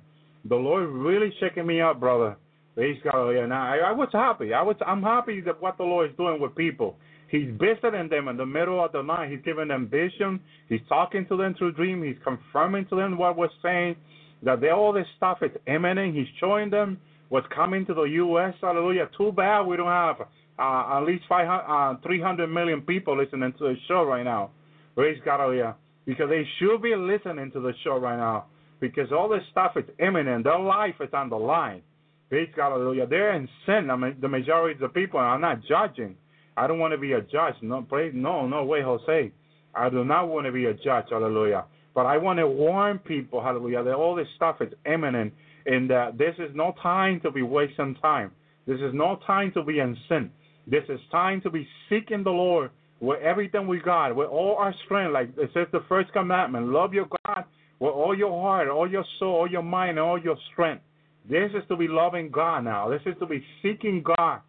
The 0.48 0.56
Lord 0.56 0.88
really 0.88 1.32
shaking 1.40 1.66
me 1.66 1.80
up, 1.80 2.00
brother. 2.00 2.36
Praise 2.74 2.98
God. 3.04 3.32
Now 3.48 3.72
I, 3.72 3.90
I 3.90 3.92
was 3.92 4.08
happy. 4.12 4.54
I 4.54 4.62
was 4.62 4.76
I'm 4.86 5.02
happy 5.02 5.40
that 5.42 5.60
what 5.60 5.76
the 5.76 5.84
Lord 5.84 6.10
is 6.10 6.16
doing 6.16 6.40
with 6.40 6.54
people. 6.54 6.96
He's 7.28 7.48
visiting 7.58 8.08
them 8.10 8.28
in 8.28 8.36
the 8.36 8.46
middle 8.46 8.82
of 8.84 8.92
the 8.92 9.02
night. 9.02 9.30
He's 9.30 9.40
giving 9.44 9.68
them 9.68 9.88
vision. 9.88 10.40
He's 10.68 10.80
talking 10.88 11.26
to 11.28 11.36
them 11.36 11.54
through 11.56 11.72
dream. 11.72 12.02
He's 12.02 12.16
confirming 12.22 12.86
to 12.90 12.96
them 12.96 13.16
what 13.16 13.38
we're 13.38 13.48
saying, 13.62 13.96
that 14.42 14.60
they, 14.60 14.68
all 14.68 14.92
this 14.92 15.06
stuff 15.16 15.38
is 15.42 15.50
imminent. 15.66 16.14
He's 16.14 16.26
showing 16.38 16.68
them 16.68 16.98
what's 17.30 17.46
coming 17.54 17.86
to 17.86 17.94
the 17.94 18.02
U.S. 18.02 18.54
Hallelujah. 18.60 19.08
Too 19.16 19.32
bad 19.32 19.62
we 19.62 19.78
don't 19.78 19.86
have 19.86 20.16
uh, 20.58 20.98
at 20.98 21.00
least 21.04 21.24
500, 21.28 21.92
uh, 21.92 21.96
300 22.02 22.48
million 22.48 22.82
people 22.82 23.16
listening 23.16 23.52
to 23.58 23.64
the 23.64 23.74
show 23.88 24.02
right 24.02 24.24
now. 24.24 24.50
Praise 24.94 25.20
God. 25.24 25.40
Hallelujah. 25.40 25.76
Because 26.04 26.28
they 26.28 26.46
should 26.58 26.82
be 26.82 26.94
listening 26.96 27.50
to 27.52 27.60
the 27.60 27.72
show 27.84 27.98
right 27.98 28.16
now. 28.16 28.46
Because 28.80 29.12
all 29.12 29.28
this 29.28 29.42
stuff 29.50 29.72
is 29.76 29.84
imminent. 29.98 30.44
Their 30.44 30.58
life 30.58 30.96
is 31.00 31.10
on 31.12 31.30
the 31.30 31.36
line. 31.36 31.82
Praise 32.28 32.48
God. 32.56 32.70
Hallelujah. 32.70 33.06
They're 33.06 33.34
in 33.34 33.48
sin. 33.66 33.90
I 33.90 33.96
mean, 33.96 34.16
the 34.20 34.28
majority 34.28 34.74
of 34.74 34.80
the 34.80 34.88
people. 34.88 35.20
I'm 35.20 35.40
not 35.40 35.60
judging. 35.68 36.16
I 36.56 36.66
don't 36.66 36.78
want 36.78 36.92
to 36.92 36.98
be 36.98 37.12
a 37.12 37.20
judge. 37.20 37.54
No, 37.62 37.82
praise, 37.82 38.12
no, 38.14 38.46
no 38.46 38.64
way, 38.64 38.82
Jose. 38.82 39.32
I 39.74 39.88
do 39.88 40.04
not 40.04 40.28
want 40.28 40.46
to 40.46 40.52
be 40.52 40.66
a 40.66 40.74
judge. 40.74 41.06
Hallelujah. 41.10 41.64
But 41.94 42.06
I 42.06 42.16
want 42.16 42.38
to 42.38 42.46
warn 42.46 42.98
people, 42.98 43.42
hallelujah, 43.42 43.84
that 43.84 43.94
all 43.94 44.14
this 44.14 44.26
stuff 44.36 44.56
is 44.60 44.72
imminent 44.86 45.32
and 45.66 45.88
that 45.90 46.18
this 46.18 46.34
is 46.38 46.50
no 46.54 46.74
time 46.82 47.20
to 47.20 47.30
be 47.30 47.42
wasting 47.42 47.94
time. 48.02 48.32
This 48.66 48.80
is 48.80 48.92
no 48.94 49.18
time 49.26 49.52
to 49.52 49.62
be 49.62 49.78
in 49.78 49.96
sin. 50.08 50.30
This 50.66 50.84
is 50.88 51.00
time 51.10 51.40
to 51.42 51.50
be 51.50 51.66
seeking 51.88 52.22
the 52.22 52.30
Lord 52.30 52.70
with 53.02 53.20
everything 53.20 53.66
we 53.66 53.80
got, 53.80 54.14
with 54.14 54.28
all 54.28 54.54
our 54.56 54.72
strength. 54.84 55.12
Like 55.12 55.30
it 55.36 55.50
says 55.52 55.66
the 55.72 55.84
first 55.88 56.12
commandment 56.12 56.68
love 56.68 56.94
your 56.94 57.08
God 57.26 57.44
with 57.80 57.90
all 57.90 58.16
your 58.16 58.30
heart, 58.40 58.68
all 58.68 58.88
your 58.88 59.04
soul, 59.18 59.34
all 59.34 59.50
your 59.50 59.62
mind, 59.62 59.90
and 59.90 59.98
all 59.98 60.18
your 60.18 60.36
strength. 60.52 60.82
This 61.28 61.50
is 61.50 61.64
to 61.68 61.76
be 61.76 61.88
loving 61.88 62.30
God 62.30 62.60
now. 62.60 62.88
This 62.88 63.02
is 63.04 63.14
to 63.18 63.26
be 63.26 63.44
seeking 63.60 64.04
God 64.16 64.40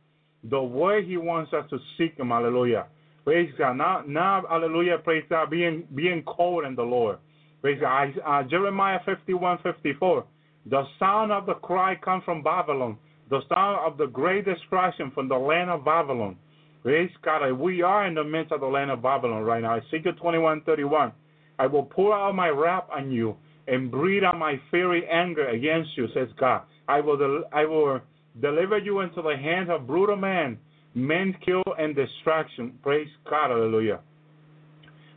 the 0.49 0.61
way 0.61 1.03
He 1.03 1.17
wants 1.17 1.51
us 1.51 1.65
to 1.71 1.79
seek 1.97 2.15
Him. 2.17 2.29
Hallelujah. 2.29 2.85
Praise 3.23 3.51
God. 3.57 3.73
Now, 3.73 4.03
now, 4.07 4.43
hallelujah. 4.47 4.99
Praise 5.03 5.23
God. 5.29 5.49
Being 5.49 5.87
being 5.95 6.23
cold 6.27 6.65
in 6.65 6.75
the 6.75 6.83
Lord. 6.83 7.17
Praise 7.61 7.79
God. 7.81 8.13
Uh, 8.23 8.43
Jeremiah 8.43 8.99
51, 9.03 9.59
54. 9.63 10.25
The 10.69 10.83
sound 10.99 11.31
of 11.31 11.47
the 11.47 11.55
cry 11.55 11.95
comes 11.95 12.23
from 12.23 12.43
Babylon. 12.43 12.97
The 13.31 13.41
sound 13.49 13.79
of 13.83 13.97
the 13.97 14.05
great 14.05 14.45
destruction 14.45 15.11
from 15.15 15.27
the 15.27 15.37
land 15.37 15.71
of 15.71 15.83
Babylon. 15.83 16.37
Praise 16.83 17.09
God. 17.23 17.49
We 17.53 17.81
are 17.81 18.05
in 18.05 18.13
the 18.13 18.23
midst 18.23 18.51
of 18.51 18.59
the 18.59 18.67
land 18.67 18.91
of 18.91 19.01
Babylon 19.01 19.43
right 19.43 19.61
now. 19.61 19.77
Ezekiel 19.77 20.13
21, 20.21 20.61
31. 20.65 21.13
I 21.57 21.67
will 21.67 21.83
pour 21.83 22.13
out 22.13 22.35
my 22.35 22.49
wrath 22.49 22.83
on 22.93 23.09
you 23.09 23.37
and 23.67 23.89
breathe 23.89 24.23
out 24.23 24.37
my 24.37 24.59
fiery 24.69 25.07
anger 25.09 25.47
against 25.47 25.91
you, 25.95 26.07
says 26.13 26.27
God. 26.37 26.63
I 26.89 26.99
will, 26.99 27.17
del- 27.17 27.45
I 27.53 27.63
will 27.65 28.01
deliver 28.41 28.77
you 28.77 28.99
into 28.99 29.21
the 29.21 29.37
hands 29.37 29.69
of 29.71 29.87
brutal 29.87 30.17
men, 30.17 30.57
men 30.93 31.35
kill 31.45 31.63
and 31.79 31.95
destruction. 31.95 32.77
Praise 32.83 33.07
God, 33.29 33.51
hallelujah. 33.51 34.01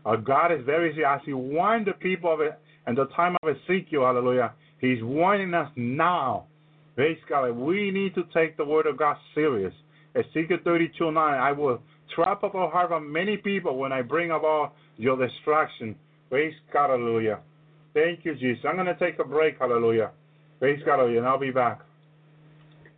Our 0.05 0.17
God 0.19 0.53
is 0.53 0.61
very 0.65 0.93
as 1.05 1.21
He 1.27 1.33
warned 1.33 1.87
the 1.87 1.95
people 1.95 2.33
of 2.33 2.41
it 2.41 2.57
in 2.87 2.95
the 2.95 3.07
time 3.17 3.37
of 3.43 3.57
Ezekiel, 3.57 4.03
hallelujah. 4.03 4.53
He's 4.81 5.03
warning 5.03 5.53
us 5.53 5.69
now. 5.75 6.45
Praise 6.95 7.19
God. 7.29 7.51
We 7.51 7.91
need 7.91 8.15
to 8.15 8.23
take 8.33 8.57
the 8.57 8.65
word 8.65 8.87
of 8.87 8.97
God 8.97 9.17
serious. 9.35 9.75
Ezekiel 10.17 10.59
32 10.65 11.13
9, 11.13 11.17
I 11.17 11.53
will 11.53 11.81
trap 12.15 12.43
up 12.43 12.53
the 12.53 12.67
heart 12.67 12.93
of 12.93 13.03
many 13.03 13.37
people 13.37 13.77
when 13.77 13.93
I 13.93 14.03
bring 14.03 14.31
about 14.31 14.73
your 14.97 15.17
destruction. 15.17 15.95
Praise 16.31 16.55
God, 16.73 16.91
hallelujah. 16.91 17.41
Thank 17.95 18.25
you, 18.25 18.35
Jesus. 18.35 18.65
I'm 18.67 18.77
going 18.77 18.87
to 18.87 18.97
take 18.99 19.19
a 19.19 19.25
break, 19.25 19.59
hallelujah. 19.59 20.11
Praise 20.59 20.81
God, 20.85 20.99
hallelujah, 20.99 21.19
and 21.19 21.29
I'll 21.29 21.39
be 21.39 21.51
back. 21.51 21.81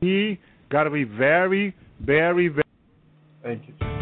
He 0.00 0.38
got 0.70 0.84
to 0.84 0.90
be 0.90 1.04
very, 1.04 1.74
very, 2.00 2.48
very. 2.48 2.62
Thank 3.42 3.68
you. 3.68 3.74
can 3.78 3.97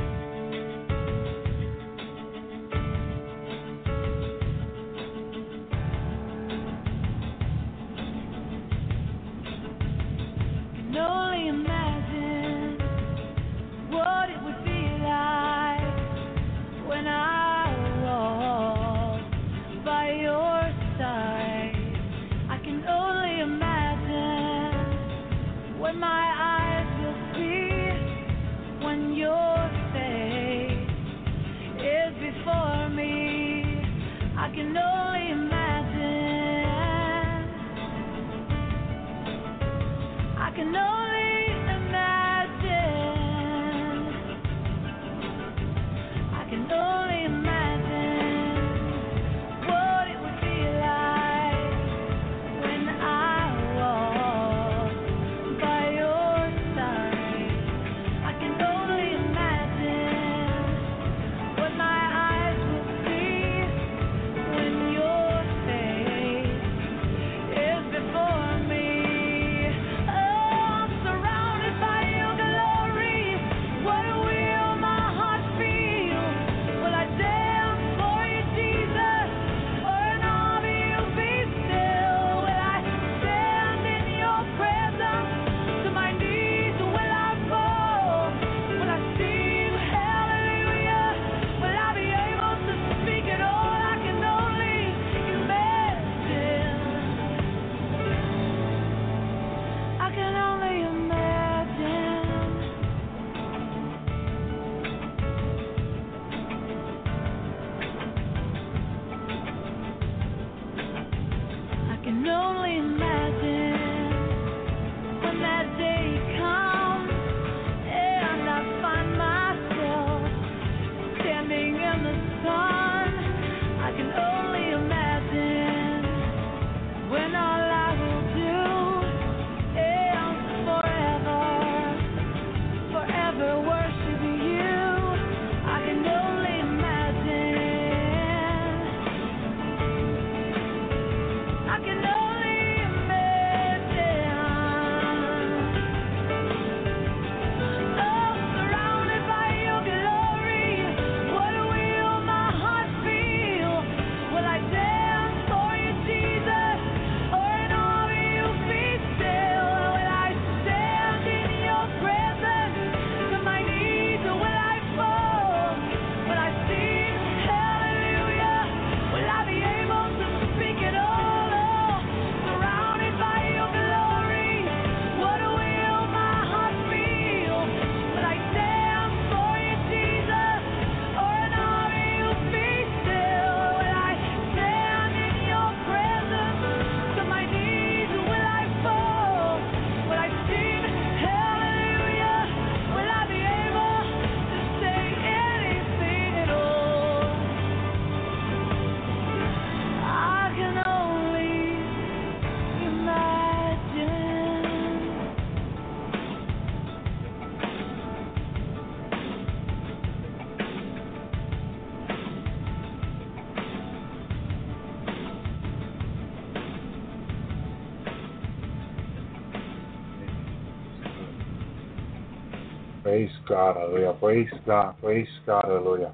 Praise 223.16 223.30
God, 223.48 223.76
hallelujah. 223.76 224.12
Praise 224.20 224.50
God, 224.66 224.94
praise 225.00 225.26
God, 225.46 225.64
hallelujah. 225.64 226.12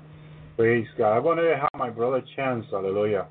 Praise 0.56 0.86
God. 0.96 1.16
I 1.16 1.18
want 1.18 1.40
to 1.40 1.56
have 1.60 1.68
my 1.76 1.90
brother 1.90 2.22
Chance, 2.36 2.66
hallelujah. 2.70 3.26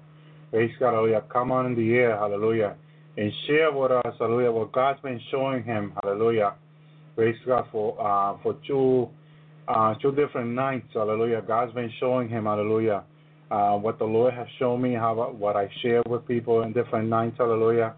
Praise 0.50 0.72
God, 0.78 0.92
hallelujah. 0.92 1.24
Come 1.32 1.54
on 1.54 1.68
in 1.68 1.76
the 1.76 1.94
air, 1.94 2.18
hallelujah. 2.18 2.76
And 3.16 3.32
share 3.48 3.72
with 3.72 3.92
us, 3.92 4.14
hallelujah, 4.20 4.52
what 4.52 4.74
God's 4.74 5.00
been 5.00 5.22
showing 5.32 5.64
him, 5.64 5.94
hallelujah. 6.04 6.56
Praise 7.16 7.38
God 7.48 7.64
for 7.72 7.96
uh, 7.98 8.38
for 8.44 8.58
two 8.68 9.08
uh, 9.70 9.96
two 10.02 10.12
different 10.16 10.50
nights, 10.50 10.88
hallelujah. 10.94 11.42
God's 11.42 11.74
been 11.74 11.94
showing 11.98 12.28
him, 12.28 12.44
hallelujah, 12.44 13.06
uh, 13.52 13.78
what 13.78 14.00
the 14.00 14.06
Lord 14.06 14.34
has 14.34 14.48
shown 14.60 14.82
me, 14.82 14.96
how 14.96 15.16
what 15.32 15.56
I 15.56 15.70
share 15.82 16.04
with 16.10 16.28
people 16.28 16.64
in 16.64 16.74
different 16.74 17.08
nights, 17.08 17.38
hallelujah. 17.38 17.94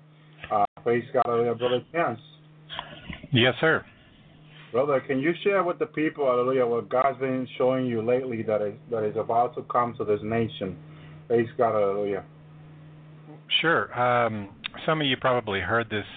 Uh, 0.51 0.65
praise 0.83 1.03
God, 1.11 1.23
hallelujah, 1.25 1.55
brother 1.55 1.83
Chance. 1.91 2.19
Yes, 3.31 3.55
sir. 3.59 3.83
Brother, 4.73 4.99
can 5.01 5.19
you 5.19 5.33
share 5.43 5.63
with 5.63 5.77
the 5.77 5.85
people, 5.85 6.25
hallelujah, 6.25 6.65
what 6.65 6.89
God's 6.89 7.19
been 7.19 7.47
showing 7.59 7.85
you 7.85 8.01
lately 8.01 8.41
that 8.41 8.63
is 8.63 8.73
that 8.89 9.03
is 9.03 9.15
about 9.15 9.55
to 9.55 9.61
come 9.71 9.93
to 9.99 10.03
this 10.03 10.19
nation? 10.23 10.75
Praise 11.27 11.47
God, 11.59 11.73
hallelujah. 11.73 12.25
Sure. 13.61 13.93
Um, 13.97 14.49
some 14.83 14.99
of 14.99 15.05
you 15.05 15.15
probably 15.17 15.59
heard 15.59 15.91
this 15.91 16.07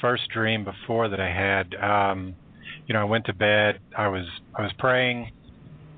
first 0.00 0.22
dream 0.32 0.64
before 0.64 1.10
that 1.10 1.20
I 1.20 1.28
had. 1.28 1.74
Um, 1.74 2.34
you 2.86 2.94
know, 2.94 3.02
I 3.02 3.04
went 3.04 3.26
to 3.26 3.34
bed. 3.34 3.78
I 3.94 4.08
was 4.08 4.24
I 4.54 4.62
was 4.62 4.72
praying, 4.78 5.30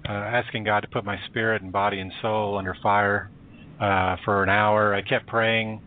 uh, 0.09 0.13
asking 0.13 0.65
God 0.65 0.81
to 0.81 0.89
put 0.89 1.05
my 1.05 1.17
spirit 1.29 1.63
and 1.63 1.71
body 1.71 2.01
and 2.01 2.13
soul 2.21 2.59
under 2.59 2.77
fire 2.83 3.31
uh, 3.81 4.17
for 4.25 4.43
an 4.43 4.49
hour. 4.49 4.97
I 4.97 5.03
kept 5.03 5.29
praying 5.29 5.81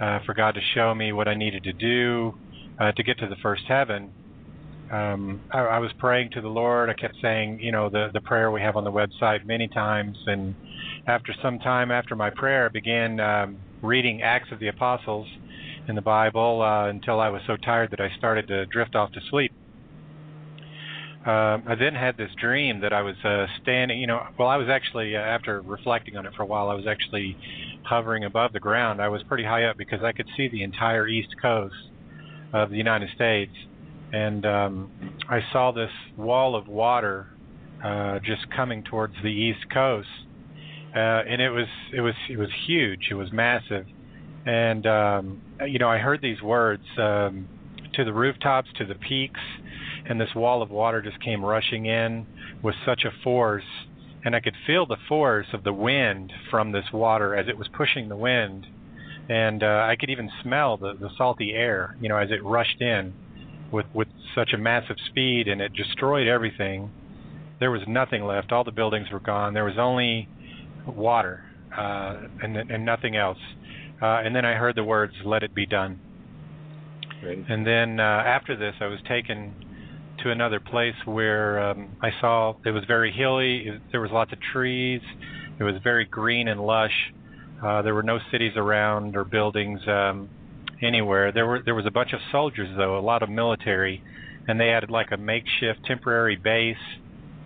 uh, 0.00 0.20
for 0.24 0.32
God 0.32 0.54
to 0.54 0.60
show 0.74 0.94
me 0.94 1.12
what 1.12 1.28
I 1.28 1.34
needed 1.34 1.64
to 1.64 1.74
do 1.74 2.34
uh, 2.80 2.92
to 2.92 3.02
get 3.02 3.18
to 3.18 3.26
the 3.26 3.36
first 3.42 3.64
heaven. 3.68 4.10
Um, 4.94 5.40
I, 5.52 5.58
I 5.58 5.78
was 5.78 5.90
praying 5.98 6.30
to 6.34 6.40
the 6.40 6.48
Lord. 6.48 6.88
I 6.88 6.94
kept 6.94 7.16
saying, 7.20 7.58
you 7.60 7.72
know, 7.72 7.90
the 7.90 8.10
the 8.12 8.20
prayer 8.20 8.50
we 8.50 8.60
have 8.60 8.76
on 8.76 8.84
the 8.84 8.92
website 8.92 9.44
many 9.44 9.66
times. 9.68 10.16
And 10.26 10.54
after 11.08 11.34
some 11.42 11.58
time 11.58 11.90
after 11.90 12.14
my 12.14 12.30
prayer, 12.30 12.66
I 12.66 12.68
began 12.68 13.18
um, 13.18 13.58
reading 13.82 14.22
Acts 14.22 14.52
of 14.52 14.60
the 14.60 14.68
Apostles 14.68 15.26
in 15.88 15.96
the 15.96 16.02
Bible 16.02 16.62
uh, 16.62 16.88
until 16.88 17.18
I 17.18 17.28
was 17.28 17.42
so 17.46 17.56
tired 17.56 17.90
that 17.90 18.00
I 18.00 18.10
started 18.16 18.46
to 18.48 18.66
drift 18.66 18.94
off 18.94 19.10
to 19.12 19.20
sleep. 19.30 19.52
Uh, 21.26 21.58
I 21.66 21.74
then 21.78 21.94
had 21.94 22.16
this 22.18 22.30
dream 22.38 22.80
that 22.82 22.92
I 22.92 23.00
was 23.00 23.16
uh, 23.24 23.46
standing, 23.62 23.98
you 23.98 24.06
know, 24.06 24.20
well, 24.38 24.48
I 24.48 24.58
was 24.58 24.68
actually, 24.68 25.16
uh, 25.16 25.20
after 25.20 25.62
reflecting 25.62 26.18
on 26.18 26.26
it 26.26 26.34
for 26.36 26.42
a 26.42 26.46
while, 26.46 26.68
I 26.68 26.74
was 26.74 26.86
actually 26.86 27.38
hovering 27.84 28.24
above 28.24 28.52
the 28.52 28.60
ground. 28.60 29.00
I 29.00 29.08
was 29.08 29.22
pretty 29.22 29.44
high 29.44 29.64
up 29.64 29.78
because 29.78 30.02
I 30.04 30.12
could 30.12 30.26
see 30.36 30.48
the 30.48 30.62
entire 30.62 31.08
east 31.08 31.34
coast 31.40 31.74
of 32.52 32.68
the 32.68 32.76
United 32.76 33.08
States. 33.14 33.52
And 34.12 34.46
um, 34.46 34.90
I 35.28 35.40
saw 35.52 35.72
this 35.72 35.90
wall 36.16 36.54
of 36.54 36.68
water 36.68 37.28
uh, 37.84 38.18
just 38.20 38.50
coming 38.54 38.82
towards 38.82 39.14
the 39.22 39.28
east 39.28 39.70
coast. 39.72 40.08
Uh, 40.94 41.22
and 41.28 41.42
it 41.42 41.50
was 41.50 41.66
it 41.92 42.00
was 42.00 42.14
it 42.30 42.38
was 42.38 42.48
huge. 42.66 43.08
It 43.10 43.14
was 43.14 43.32
massive, 43.32 43.84
and 44.46 44.86
um, 44.86 45.42
you 45.66 45.80
know 45.80 45.88
I 45.88 45.98
heard 45.98 46.22
these 46.22 46.40
words: 46.40 46.84
um, 46.98 47.48
to 47.94 48.04
the 48.04 48.12
rooftops, 48.12 48.68
to 48.78 48.86
the 48.86 48.94
peaks, 48.94 49.40
and 50.08 50.20
this 50.20 50.28
wall 50.36 50.62
of 50.62 50.70
water 50.70 51.02
just 51.02 51.20
came 51.20 51.44
rushing 51.44 51.86
in 51.86 52.26
with 52.62 52.76
such 52.86 53.02
a 53.04 53.10
force, 53.24 53.64
and 54.24 54.36
I 54.36 54.40
could 54.40 54.54
feel 54.68 54.86
the 54.86 54.96
force 55.08 55.48
of 55.52 55.64
the 55.64 55.72
wind 55.72 56.32
from 56.48 56.70
this 56.70 56.84
water 56.92 57.34
as 57.34 57.48
it 57.48 57.58
was 57.58 57.66
pushing 57.76 58.08
the 58.08 58.16
wind, 58.16 58.64
and 59.28 59.64
uh, 59.64 59.86
I 59.90 59.96
could 59.98 60.10
even 60.10 60.30
smell 60.44 60.76
the 60.76 60.94
the 60.94 61.10
salty 61.18 61.54
air, 61.54 61.96
you 62.00 62.08
know, 62.08 62.18
as 62.18 62.30
it 62.30 62.44
rushed 62.44 62.80
in 62.80 63.14
with 63.72 63.86
with 63.94 64.08
such 64.34 64.52
a 64.52 64.58
massive 64.58 64.96
speed, 65.08 65.48
and 65.48 65.60
it 65.60 65.72
destroyed 65.74 66.26
everything. 66.26 66.90
There 67.60 67.70
was 67.70 67.82
nothing 67.86 68.24
left. 68.24 68.52
All 68.52 68.64
the 68.64 68.72
buildings 68.72 69.08
were 69.12 69.20
gone. 69.20 69.54
There 69.54 69.64
was 69.64 69.78
only 69.78 70.28
water 70.86 71.44
uh, 71.76 72.16
and 72.42 72.56
and 72.56 72.84
nothing 72.84 73.16
else. 73.16 73.38
Uh, 74.02 74.20
and 74.24 74.34
then 74.34 74.44
I 74.44 74.54
heard 74.54 74.76
the 74.76 74.84
words, 74.84 75.14
"Let 75.24 75.42
it 75.42 75.54
be 75.54 75.66
done." 75.66 76.00
Great. 77.20 77.44
And 77.48 77.66
then 77.66 78.00
uh, 78.00 78.02
after 78.02 78.56
this, 78.56 78.74
I 78.80 78.86
was 78.86 78.98
taken 79.08 79.54
to 80.22 80.30
another 80.30 80.60
place 80.60 80.94
where 81.04 81.70
um, 81.70 81.96
I 82.02 82.10
saw 82.20 82.54
it 82.64 82.70
was 82.70 82.84
very 82.86 83.12
hilly. 83.12 83.68
It, 83.68 83.82
there 83.92 84.00
was 84.00 84.10
lots 84.10 84.32
of 84.32 84.38
trees. 84.52 85.00
It 85.58 85.64
was 85.64 85.74
very 85.82 86.04
green 86.04 86.48
and 86.48 86.60
lush. 86.60 87.12
Uh, 87.64 87.82
there 87.82 87.94
were 87.94 88.02
no 88.02 88.18
cities 88.30 88.52
around 88.56 89.16
or 89.16 89.24
buildings 89.24 89.80
um, 89.86 90.28
anywhere. 90.84 91.32
There 91.32 91.46
were 91.46 91.62
there 91.64 91.74
was 91.74 91.86
a 91.86 91.90
bunch 91.90 92.12
of 92.12 92.20
soldiers 92.30 92.68
though, 92.76 92.98
a 92.98 93.00
lot 93.00 93.22
of 93.22 93.30
military, 93.30 94.02
and 94.48 94.60
they 94.60 94.68
had 94.68 94.90
like 94.90 95.08
a 95.12 95.16
makeshift 95.16 95.84
temporary 95.86 96.36
base 96.36 96.76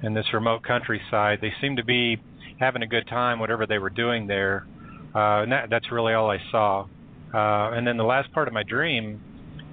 in 0.03 0.15
this 0.15 0.27
remote 0.33 0.63
countryside. 0.63 1.39
They 1.41 1.53
seemed 1.61 1.77
to 1.79 1.85
be 1.85 2.19
having 2.59 2.83
a 2.83 2.87
good 2.87 3.07
time, 3.09 3.39
whatever 3.39 3.67
they 3.67 3.79
were 3.79 3.91
doing 3.91 4.27
there. 4.27 4.67
Uh, 5.15 5.43
and 5.43 5.53
that, 5.53 5.71
that's 5.71 5.91
really 5.91 6.13
all 6.13 6.31
I 6.31 6.39
saw. 6.51 6.87
Uh, 7.33 7.77
and 7.77 7.87
then 7.87 7.97
the 7.97 8.05
last 8.05 8.33
part 8.33 8.49
of 8.49 8.55
my 8.55 8.63
dream, 8.63 9.21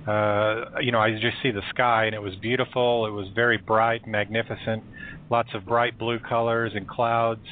uh, 0.07 0.79
you 0.81 0.91
know, 0.91 0.99
I 0.99 1.11
just 1.11 1.37
see 1.41 1.51
the 1.51 1.61
sky, 1.69 2.05
and 2.05 2.15
it 2.15 2.21
was 2.21 2.35
beautiful. 2.35 3.05
It 3.05 3.11
was 3.11 3.27
very 3.33 3.57
bright, 3.57 4.07
magnificent, 4.07 4.83
lots 5.29 5.49
of 5.53 5.65
bright 5.65 5.97
blue 5.97 6.19
colors 6.19 6.73
and 6.75 6.87
clouds. 6.87 7.45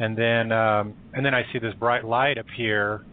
And 0.00 0.18
then, 0.18 0.50
um, 0.50 0.94
and 1.12 1.24
then 1.24 1.34
I 1.34 1.44
see 1.52 1.58
this 1.60 1.74
bright 1.78 2.04
light 2.04 2.36
appear, 2.36 3.04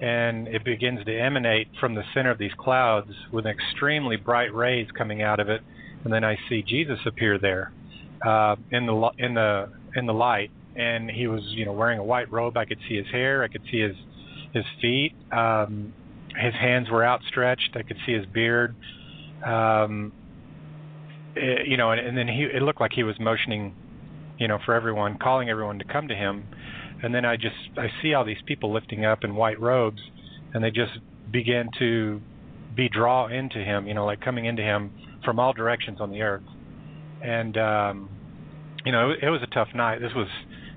and 0.00 0.48
it 0.48 0.64
begins 0.64 1.04
to 1.04 1.18
emanate 1.18 1.68
from 1.80 1.94
the 1.94 2.02
center 2.12 2.30
of 2.30 2.38
these 2.38 2.52
clouds 2.58 3.10
with 3.32 3.46
extremely 3.46 4.16
bright 4.16 4.54
rays 4.54 4.88
coming 4.96 5.22
out 5.22 5.40
of 5.40 5.48
it. 5.48 5.62
And 6.04 6.12
then 6.12 6.24
I 6.24 6.36
see 6.48 6.62
Jesus 6.62 6.98
appear 7.06 7.38
there 7.38 7.72
uh, 8.24 8.56
in 8.70 8.86
the 8.86 9.10
in 9.18 9.34
the 9.34 9.72
in 9.94 10.06
the 10.06 10.14
light, 10.14 10.50
and 10.76 11.10
he 11.10 11.26
was 11.26 11.42
you 11.46 11.64
know 11.64 11.72
wearing 11.72 11.98
a 11.98 12.04
white 12.04 12.30
robe. 12.30 12.56
I 12.56 12.64
could 12.64 12.78
see 12.88 12.96
his 12.96 13.06
hair. 13.10 13.42
I 13.42 13.48
could 13.48 13.62
see 13.70 13.80
his 13.80 13.96
his 14.52 14.64
feet. 14.80 15.12
Um, 15.32 15.92
his 16.40 16.54
hands 16.54 16.90
were 16.90 17.04
outstretched. 17.04 17.70
I 17.74 17.82
could 17.82 17.96
see 18.04 18.12
his 18.12 18.26
beard. 18.26 18.74
Um, 19.44 20.12
it, 21.34 21.66
you 21.68 21.76
know, 21.76 21.90
and, 21.90 22.00
and 22.06 22.16
then 22.16 22.28
he 22.28 22.44
it 22.44 22.62
looked 22.62 22.80
like 22.80 22.92
he 22.92 23.02
was 23.02 23.16
motioning, 23.18 23.74
you 24.38 24.48
know, 24.48 24.58
for 24.64 24.74
everyone, 24.74 25.18
calling 25.18 25.48
everyone 25.48 25.78
to 25.78 25.84
come 25.84 26.08
to 26.08 26.14
him. 26.14 26.44
And 27.06 27.14
then 27.14 27.24
I 27.24 27.36
just 27.36 27.54
I 27.78 27.86
see 28.02 28.14
all 28.14 28.24
these 28.24 28.42
people 28.46 28.72
lifting 28.72 29.04
up 29.04 29.22
in 29.22 29.36
white 29.36 29.60
robes, 29.60 30.00
and 30.52 30.64
they 30.64 30.72
just 30.72 30.98
begin 31.30 31.68
to 31.78 32.20
be 32.74 32.88
draw 32.88 33.28
into 33.28 33.58
him, 33.58 33.86
you 33.86 33.94
know, 33.94 34.04
like 34.04 34.20
coming 34.20 34.44
into 34.44 34.62
him 34.62 34.90
from 35.24 35.38
all 35.38 35.52
directions 35.52 36.00
on 36.00 36.10
the 36.10 36.22
earth. 36.22 36.42
And 37.22 37.56
um, 37.56 38.08
you 38.84 38.90
know, 38.90 39.10
it, 39.12 39.20
it 39.22 39.30
was 39.30 39.40
a 39.44 39.54
tough 39.54 39.68
night. 39.72 40.00
This 40.00 40.10
was 40.16 40.26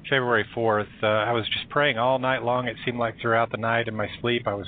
February 0.07 0.45
4th. 0.55 0.85
Uh, 1.01 1.07
I 1.07 1.31
was 1.31 1.47
just 1.47 1.67
praying 1.71 1.97
all 1.97 2.19
night 2.19 2.43
long. 2.43 2.67
It 2.67 2.77
seemed 2.85 2.99
like 2.99 3.15
throughout 3.19 3.49
the 3.49 3.57
night 3.57 3.87
in 3.87 3.95
my 3.95 4.07
sleep, 4.21 4.43
I 4.45 4.53
was 4.53 4.67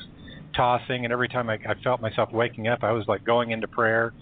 tossing, 0.55 1.03
and 1.03 1.13
every 1.13 1.27
time 1.27 1.47
I, 1.47 1.59
I 1.69 1.75
felt 1.83 2.01
myself 2.01 2.29
waking 2.33 2.69
up, 2.69 2.79
I 2.81 2.91
was 2.91 3.05
like 3.07 3.23
going 3.23 3.51
into 3.51 3.67
prayer. 3.67 4.13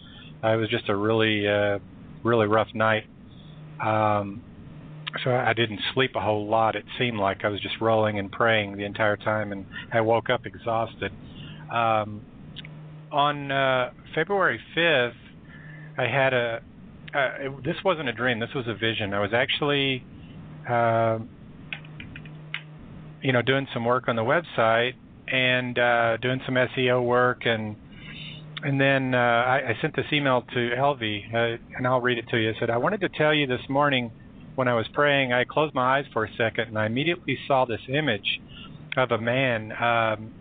Uh, 0.43 0.49
it 0.49 0.57
was 0.57 0.69
just 0.69 0.89
a 0.89 0.95
really, 0.95 1.47
uh, 1.47 1.79
really 2.21 2.47
rough 2.47 2.67
night. 2.73 3.05
Um, 3.81 4.43
so 5.23 5.31
I 5.31 5.53
didn't 5.53 5.79
sleep 5.93 6.11
a 6.15 6.21
whole 6.21 6.47
lot. 6.47 6.75
It 6.75 6.85
seemed 6.97 7.17
like 7.17 7.43
I 7.43 7.49
was 7.49 7.61
just 7.61 7.75
rolling 7.81 8.19
and 8.19 8.31
praying 8.31 8.77
the 8.77 8.85
entire 8.85 9.17
time, 9.17 9.51
and 9.51 9.65
I 9.91 10.01
woke 10.01 10.29
up 10.29 10.45
exhausted. 10.45 11.11
Um, 11.71 12.21
on 13.11 13.51
uh, 13.51 13.91
February 14.13 14.59
5th, 14.75 15.13
I 15.97 16.03
had 16.03 16.33
a. 16.33 16.61
Uh, 17.13 17.19
it, 17.39 17.63
this 17.63 17.75
wasn't 17.83 18.07
a 18.07 18.13
dream. 18.13 18.39
This 18.39 18.53
was 18.53 18.67
a 18.67 18.75
vision. 18.75 19.13
I 19.15 19.19
was 19.19 19.31
actually, 19.33 20.03
uh, 20.69 21.17
you 23.23 23.33
know, 23.33 23.41
doing 23.41 23.67
some 23.73 23.83
work 23.83 24.07
on 24.07 24.15
the 24.15 24.21
website 24.21 24.93
and 25.27 25.77
uh, 25.77 26.17
doing 26.17 26.39
some 26.45 26.55
SEO 26.55 27.03
work, 27.03 27.41
and 27.45 27.75
and 28.61 28.79
then 28.79 29.15
uh, 29.15 29.17
I, 29.17 29.69
I 29.69 29.77
sent 29.81 29.95
this 29.95 30.05
email 30.13 30.43
to 30.53 30.69
Elvi, 30.77 31.33
uh, 31.33 31.57
and 31.77 31.87
I'll 31.87 32.01
read 32.01 32.19
it 32.19 32.25
to 32.29 32.37
you. 32.37 32.51
I 32.51 32.59
said, 32.59 32.69
I 32.69 32.77
wanted 32.77 33.01
to 33.01 33.09
tell 33.09 33.33
you 33.33 33.47
this 33.47 33.61
morning 33.69 34.11
when 34.59 34.67
I 34.67 34.73
was 34.73 34.89
praying, 34.91 35.31
I 35.31 35.45
closed 35.45 35.73
my 35.73 35.99
eyes 35.99 36.05
for 36.11 36.25
a 36.25 36.29
second, 36.35 36.67
and 36.67 36.77
I 36.77 36.85
immediately 36.85 37.37
saw 37.47 37.63
this 37.63 37.79
image 37.87 38.41
of 38.97 39.11
a 39.11 39.17
man. 39.17 39.71
Um, 39.71 40.33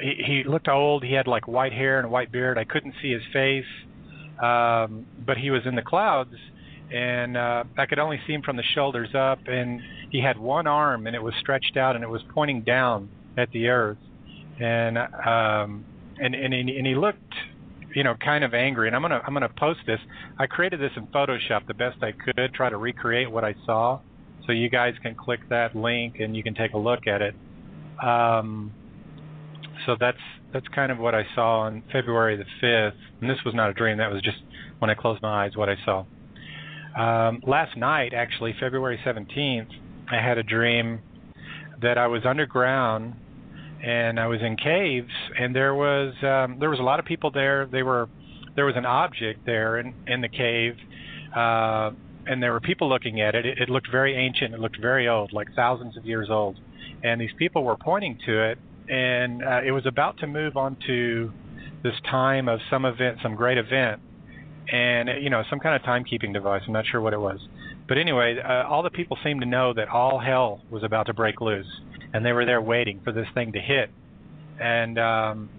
he, 0.00 0.24
he 0.26 0.42
looked 0.44 0.66
old. 0.66 1.04
He 1.04 1.12
had 1.12 1.28
like 1.28 1.46
white 1.46 1.72
hair 1.72 1.98
and 1.98 2.06
a 2.06 2.10
white 2.10 2.32
beard. 2.32 2.58
I 2.58 2.64
couldn't 2.64 2.94
see 3.00 3.12
his 3.12 3.22
face, 3.32 3.70
um, 4.42 5.06
but 5.24 5.36
he 5.36 5.50
was 5.50 5.62
in 5.66 5.76
the 5.76 5.82
clouds, 5.82 6.34
and 6.92 7.36
uh, 7.36 7.62
I 7.78 7.86
could 7.86 8.00
only 8.00 8.18
see 8.26 8.32
him 8.32 8.42
from 8.42 8.56
the 8.56 8.64
shoulders 8.74 9.14
up. 9.14 9.38
And 9.46 9.80
he 10.10 10.20
had 10.20 10.36
one 10.36 10.66
arm, 10.66 11.06
and 11.06 11.14
it 11.14 11.22
was 11.22 11.34
stretched 11.38 11.76
out, 11.76 11.94
and 11.94 12.02
it 12.02 12.10
was 12.10 12.22
pointing 12.34 12.62
down 12.62 13.08
at 13.38 13.52
the 13.52 13.68
earth. 13.68 13.98
And 14.60 14.98
um, 14.98 15.84
and 16.20 16.34
and 16.34 16.52
and 16.52 16.86
he 16.88 16.96
looked, 16.96 17.34
you 17.94 18.04
know, 18.04 18.14
kind 18.24 18.44
of 18.44 18.54
angry. 18.54 18.86
And 18.86 18.96
I'm 18.96 19.02
gonna 19.02 19.20
I'm 19.26 19.32
gonna 19.32 19.48
post 19.48 19.80
this. 19.86 20.00
I 20.38 20.46
created 20.46 20.80
this 20.80 20.92
in 20.96 21.06
Photoshop 21.08 21.66
the 21.66 21.74
best 21.74 22.02
I 22.02 22.12
could, 22.12 22.54
try 22.54 22.70
to 22.70 22.76
recreate 22.76 23.30
what 23.30 23.44
I 23.44 23.54
saw. 23.66 24.00
So 24.46 24.52
you 24.52 24.68
guys 24.68 24.94
can 25.02 25.14
click 25.14 25.40
that 25.50 25.76
link 25.76 26.16
and 26.18 26.36
you 26.36 26.42
can 26.42 26.54
take 26.54 26.72
a 26.72 26.78
look 26.78 27.06
at 27.06 27.22
it. 27.22 27.34
Um, 28.02 28.72
so 29.86 29.96
that's 29.98 30.18
that's 30.52 30.66
kind 30.68 30.90
of 30.90 30.98
what 30.98 31.14
I 31.14 31.22
saw 31.34 31.60
on 31.60 31.82
February 31.92 32.36
the 32.36 32.66
5th. 32.66 32.92
And 33.20 33.30
this 33.30 33.38
was 33.44 33.54
not 33.54 33.70
a 33.70 33.74
dream. 33.74 33.98
That 33.98 34.10
was 34.10 34.22
just 34.22 34.38
when 34.78 34.90
I 34.90 34.94
closed 34.94 35.22
my 35.22 35.44
eyes 35.44 35.56
what 35.56 35.68
I 35.68 35.76
saw. 35.84 36.04
Um, 36.98 37.40
last 37.46 37.76
night, 37.76 38.12
actually, 38.12 38.54
February 38.58 38.98
17th, 39.06 39.68
I 40.10 40.16
had 40.16 40.38
a 40.38 40.42
dream 40.42 41.00
that 41.80 41.98
I 41.98 42.08
was 42.08 42.22
underground 42.26 43.14
and 43.82 44.20
I 44.20 44.26
was 44.26 44.40
in 44.42 44.56
caves, 44.56 45.12
and 45.38 45.54
there 45.54 45.74
was 45.74 46.12
um, 46.22 46.58
there 46.58 46.70
was 46.70 46.80
a 46.80 46.82
lot 46.82 46.98
of 46.98 47.06
people 47.06 47.30
there. 47.30 47.66
They 47.66 47.82
were 47.82 48.08
there 48.56 48.66
was 48.66 48.76
an 48.76 48.86
object 48.86 49.46
there 49.46 49.78
in 49.78 49.94
in 50.06 50.20
the 50.20 50.28
cave, 50.28 50.76
uh, 51.34 51.90
and 52.26 52.42
there 52.42 52.52
were 52.52 52.60
people 52.60 52.88
looking 52.88 53.20
at 53.20 53.34
it. 53.34 53.46
it. 53.46 53.58
It 53.58 53.68
looked 53.70 53.90
very 53.90 54.16
ancient. 54.16 54.54
It 54.54 54.60
looked 54.60 54.80
very 54.80 55.08
old, 55.08 55.32
like 55.32 55.48
thousands 55.54 55.96
of 55.96 56.04
years 56.04 56.28
old. 56.30 56.58
And 57.02 57.20
these 57.20 57.32
people 57.38 57.64
were 57.64 57.76
pointing 57.76 58.18
to 58.26 58.50
it, 58.50 58.58
and 58.88 59.42
uh, 59.42 59.60
it 59.64 59.70
was 59.70 59.86
about 59.86 60.18
to 60.18 60.26
move 60.26 60.56
on 60.56 60.76
to 60.86 61.32
this 61.82 61.94
time 62.10 62.48
of 62.48 62.60
some 62.68 62.84
event, 62.84 63.18
some 63.22 63.34
great 63.34 63.56
event, 63.56 64.00
and 64.70 65.08
you 65.22 65.30
know 65.30 65.42
some 65.48 65.58
kind 65.58 65.74
of 65.74 65.82
timekeeping 65.82 66.34
device. 66.34 66.62
I'm 66.66 66.72
not 66.72 66.84
sure 66.86 67.00
what 67.00 67.14
it 67.14 67.20
was, 67.20 67.40
but 67.88 67.96
anyway, 67.96 68.38
uh, 68.38 68.68
all 68.68 68.82
the 68.82 68.90
people 68.90 69.16
seemed 69.24 69.40
to 69.40 69.46
know 69.46 69.72
that 69.72 69.88
all 69.88 70.18
hell 70.18 70.60
was 70.70 70.82
about 70.82 71.06
to 71.06 71.14
break 71.14 71.40
loose, 71.40 71.80
and 72.12 72.24
they 72.24 72.32
were 72.32 72.44
there 72.44 72.60
waiting 72.60 73.00
for 73.04 73.12
this 73.12 73.26
thing 73.34 73.52
to 73.52 73.60
hit, 73.60 73.90
and 74.60 74.98
um, 74.98 75.50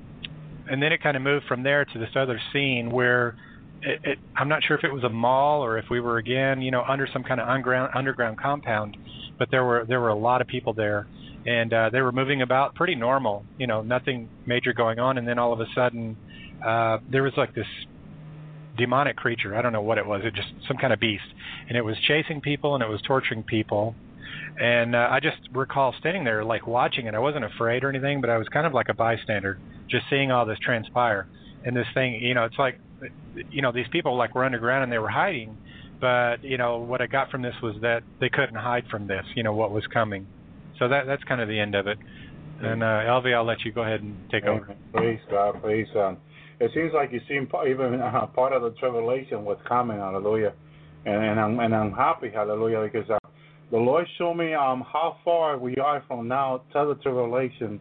and 0.69 0.81
then 0.81 0.91
it 0.91 1.01
kind 1.01 1.17
of 1.17 1.23
moved 1.23 1.45
from 1.47 1.63
there 1.63 1.85
to 1.85 1.99
this 1.99 2.09
other 2.15 2.39
scene 2.53 2.89
where. 2.91 3.35
It, 3.83 3.99
it, 4.03 4.19
I'm 4.35 4.47
not 4.47 4.63
sure 4.63 4.77
if 4.77 4.83
it 4.83 4.93
was 4.93 5.03
a 5.03 5.09
mall 5.09 5.65
or 5.65 5.79
if 5.79 5.85
we 5.89 5.99
were 5.99 6.19
again, 6.19 6.61
you 6.61 6.69
know, 6.69 6.83
under 6.87 7.07
some 7.11 7.23
kind 7.23 7.41
of 7.41 7.49
underground 7.49 7.91
underground 7.95 8.39
compound, 8.39 8.95
but 9.39 9.49
there 9.49 9.65
were 9.65 9.85
there 9.87 9.99
were 9.99 10.09
a 10.09 10.15
lot 10.15 10.39
of 10.39 10.47
people 10.47 10.71
there, 10.75 11.07
and 11.47 11.73
uh, 11.73 11.89
they 11.89 12.01
were 12.01 12.11
moving 12.11 12.43
about 12.43 12.75
pretty 12.75 12.93
normal, 12.93 13.43
you 13.57 13.65
know, 13.65 13.81
nothing 13.81 14.29
major 14.45 14.71
going 14.71 14.99
on. 14.99 15.17
And 15.17 15.27
then 15.27 15.39
all 15.39 15.51
of 15.51 15.59
a 15.59 15.65
sudden, 15.73 16.15
uh, 16.63 16.99
there 17.11 17.23
was 17.23 17.33
like 17.37 17.55
this 17.55 17.65
demonic 18.77 19.15
creature. 19.15 19.55
I 19.55 19.61
don't 19.61 19.73
know 19.73 19.81
what 19.81 19.97
it 19.97 20.05
was. 20.05 20.21
It 20.23 20.35
just 20.35 20.49
some 20.67 20.77
kind 20.77 20.93
of 20.93 20.99
beast, 20.99 21.23
and 21.67 21.77
it 21.77 21.81
was 21.81 21.95
chasing 22.07 22.41
people 22.41 22.75
and 22.75 22.83
it 22.83 22.89
was 22.89 23.01
torturing 23.01 23.43
people. 23.43 23.95
And 24.59 24.95
uh, 24.95 25.07
I 25.09 25.19
just 25.19 25.37
recall 25.53 25.93
standing 25.99 26.23
there 26.23 26.43
like 26.43 26.67
watching 26.67 27.07
it. 27.07 27.13
I 27.13 27.19
wasn't 27.19 27.45
afraid 27.45 27.83
or 27.83 27.89
anything, 27.89 28.21
but 28.21 28.29
I 28.29 28.37
was 28.37 28.47
kind 28.49 28.67
of 28.67 28.73
like 28.73 28.89
a 28.89 28.93
bystander, 28.93 29.59
just 29.89 30.05
seeing 30.09 30.31
all 30.31 30.45
this 30.45 30.59
transpire. 30.63 31.27
And 31.65 31.75
this 31.75 31.87
thing, 31.93 32.15
you 32.15 32.33
know, 32.33 32.45
it's 32.45 32.57
like, 32.57 32.79
you 33.51 33.61
know, 33.61 33.71
these 33.71 33.87
people 33.91 34.17
like 34.17 34.35
were 34.35 34.43
underground 34.43 34.83
and 34.83 34.91
they 34.91 34.97
were 34.97 35.09
hiding, 35.09 35.57
but 35.99 36.43
you 36.43 36.57
know 36.57 36.79
what 36.79 37.01
I 37.01 37.07
got 37.07 37.29
from 37.29 37.41
this 37.41 37.53
was 37.61 37.75
that 37.81 38.03
they 38.19 38.29
couldn't 38.29 38.55
hide 38.55 38.83
from 38.89 39.07
this. 39.07 39.23
You 39.35 39.43
know 39.43 39.53
what 39.53 39.71
was 39.71 39.85
coming. 39.93 40.27
So 40.79 40.87
that 40.87 41.05
that's 41.05 41.23
kind 41.23 41.41
of 41.41 41.47
the 41.47 41.59
end 41.59 41.75
of 41.75 41.87
it. 41.87 41.97
And 42.61 42.83
uh, 42.83 42.85
Elvi, 42.85 43.33
I'll 43.33 43.45
let 43.45 43.63
you 43.65 43.71
go 43.71 43.83
ahead 43.83 44.01
and 44.01 44.15
take 44.31 44.43
Amen. 44.43 44.61
over. 44.61 44.75
Praise 44.93 45.19
God, 45.29 45.61
praise 45.61 45.87
God. 45.93 46.17
It 46.59 46.71
seems 46.75 46.91
like 46.93 47.11
you 47.11 47.19
seen 47.27 47.47
pa- 47.47 47.65
even 47.65 47.99
uh, 48.01 48.27
part 48.27 48.53
of 48.53 48.61
the 48.61 48.71
tribulation 48.79 49.43
was 49.45 49.57
coming, 49.67 49.97
hallelujah. 49.97 50.53
And, 51.05 51.23
and 51.23 51.39
I'm 51.39 51.59
and 51.59 51.75
I'm 51.75 51.91
happy, 51.91 52.29
hallelujah, 52.29 52.87
because 52.91 53.09
uh, 53.09 53.17
the 53.71 53.77
Lord 53.77 54.05
showed 54.17 54.35
me 54.35 54.53
um 54.53 54.81
how 54.81 55.17
far 55.23 55.57
we 55.57 55.75
are 55.77 56.03
from 56.07 56.27
now 56.27 56.61
to 56.73 56.93
the 56.93 57.01
tribulation. 57.01 57.79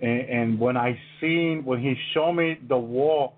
And, 0.00 0.20
and 0.20 0.60
when 0.60 0.76
I 0.76 0.98
seen 1.20 1.62
when 1.64 1.80
He 1.80 1.94
showed 2.14 2.32
me 2.32 2.58
the 2.68 2.78
wall, 2.78 3.34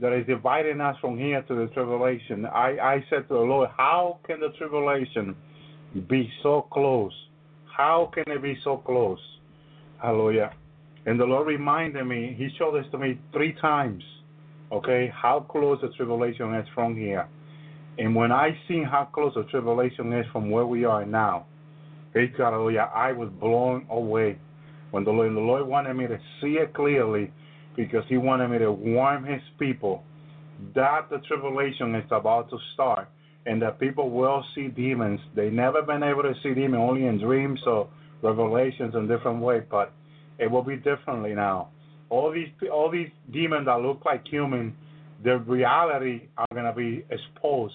that 0.00 0.12
is 0.12 0.26
dividing 0.26 0.80
us 0.80 0.96
from 1.00 1.18
here 1.18 1.42
to 1.42 1.54
the 1.54 1.66
tribulation. 1.74 2.46
I, 2.46 2.78
I 2.78 3.04
said 3.10 3.28
to 3.28 3.34
the 3.34 3.40
Lord, 3.40 3.68
How 3.76 4.18
can 4.26 4.40
the 4.40 4.48
tribulation 4.56 5.36
be 6.08 6.30
so 6.42 6.66
close? 6.72 7.12
How 7.76 8.10
can 8.14 8.24
it 8.28 8.42
be 8.42 8.58
so 8.64 8.78
close? 8.78 9.20
Hallelujah. 10.02 10.52
And 11.06 11.18
the 11.20 11.24
Lord 11.24 11.46
reminded 11.46 12.04
me, 12.04 12.34
He 12.36 12.48
showed 12.58 12.82
this 12.82 12.90
to 12.92 12.98
me 12.98 13.18
three 13.32 13.54
times, 13.60 14.02
okay, 14.72 15.12
how 15.14 15.40
close 15.40 15.78
the 15.82 15.88
tribulation 15.96 16.54
is 16.54 16.66
from 16.74 16.96
here. 16.96 17.28
And 18.00 18.14
when 18.14 18.32
I 18.32 18.56
seen 18.66 18.84
how 18.84 19.04
close 19.12 19.34
the 19.34 19.44
tribulation 19.44 20.10
is 20.14 20.24
from 20.32 20.50
where 20.50 20.64
we 20.64 20.86
are 20.86 21.04
now, 21.04 21.44
hallelujah, 22.14 22.90
I 22.94 23.12
was 23.12 23.28
blown 23.38 23.86
away. 23.90 24.38
When 24.90 25.04
the 25.04 25.10
Lord, 25.10 25.36
the 25.36 25.40
Lord 25.40 25.66
wanted 25.66 25.92
me 25.92 26.06
to 26.06 26.18
see 26.40 26.54
it 26.54 26.72
clearly 26.72 27.30
because 27.76 28.02
He 28.08 28.16
wanted 28.16 28.48
me 28.48 28.58
to 28.58 28.72
warn 28.72 29.24
His 29.26 29.42
people 29.58 30.02
that 30.74 31.10
the 31.10 31.18
tribulation 31.28 31.94
is 31.94 32.06
about 32.10 32.48
to 32.48 32.56
start 32.72 33.06
and 33.44 33.60
that 33.60 33.78
people 33.78 34.08
will 34.08 34.42
see 34.54 34.68
demons. 34.68 35.20
They 35.36 35.50
never 35.50 35.82
been 35.82 36.02
able 36.02 36.22
to 36.22 36.32
see 36.42 36.54
demons, 36.54 36.80
only 36.80 37.04
in 37.04 37.18
dreams 37.18 37.60
or 37.66 37.86
revelations 38.22 38.94
in 38.94 39.08
different 39.08 39.42
ways, 39.42 39.64
but 39.70 39.92
it 40.38 40.50
will 40.50 40.62
be 40.62 40.76
differently 40.76 41.34
now. 41.34 41.68
All 42.08 42.32
these 42.32 42.48
all 42.72 42.90
these 42.90 43.10
demons 43.30 43.66
that 43.66 43.78
look 43.82 44.06
like 44.06 44.26
human, 44.26 44.74
their 45.22 45.38
reality 45.38 46.28
are 46.38 46.46
going 46.54 46.64
to 46.64 46.72
be 46.72 47.04
exposed. 47.10 47.74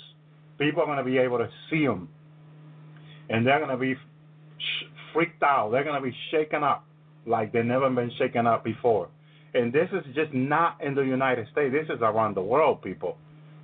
People 0.57 0.83
are 0.83 0.85
going 0.85 0.97
to 0.97 1.03
be 1.03 1.17
able 1.17 1.37
to 1.37 1.49
see 1.69 1.85
them, 1.85 2.07
and 3.29 3.45
they're 3.45 3.59
going 3.59 3.71
to 3.71 3.77
be 3.77 3.95
freaked 5.13 5.43
out. 5.43 5.71
They're 5.71 5.83
going 5.83 6.01
to 6.01 6.07
be 6.07 6.15
shaken 6.31 6.63
up 6.63 6.85
like 7.25 7.51
they've 7.51 7.65
never 7.65 7.89
been 7.89 8.11
shaken 8.17 8.47
up 8.47 8.63
before. 8.63 9.09
And 9.53 9.71
this 9.71 9.87
is 9.91 10.03
just 10.13 10.33
not 10.33 10.83
in 10.83 10.95
the 10.95 11.01
United 11.01 11.47
States. 11.51 11.73
This 11.73 11.95
is 11.95 12.01
around 12.01 12.35
the 12.35 12.41
world, 12.41 12.81
people. 12.81 13.17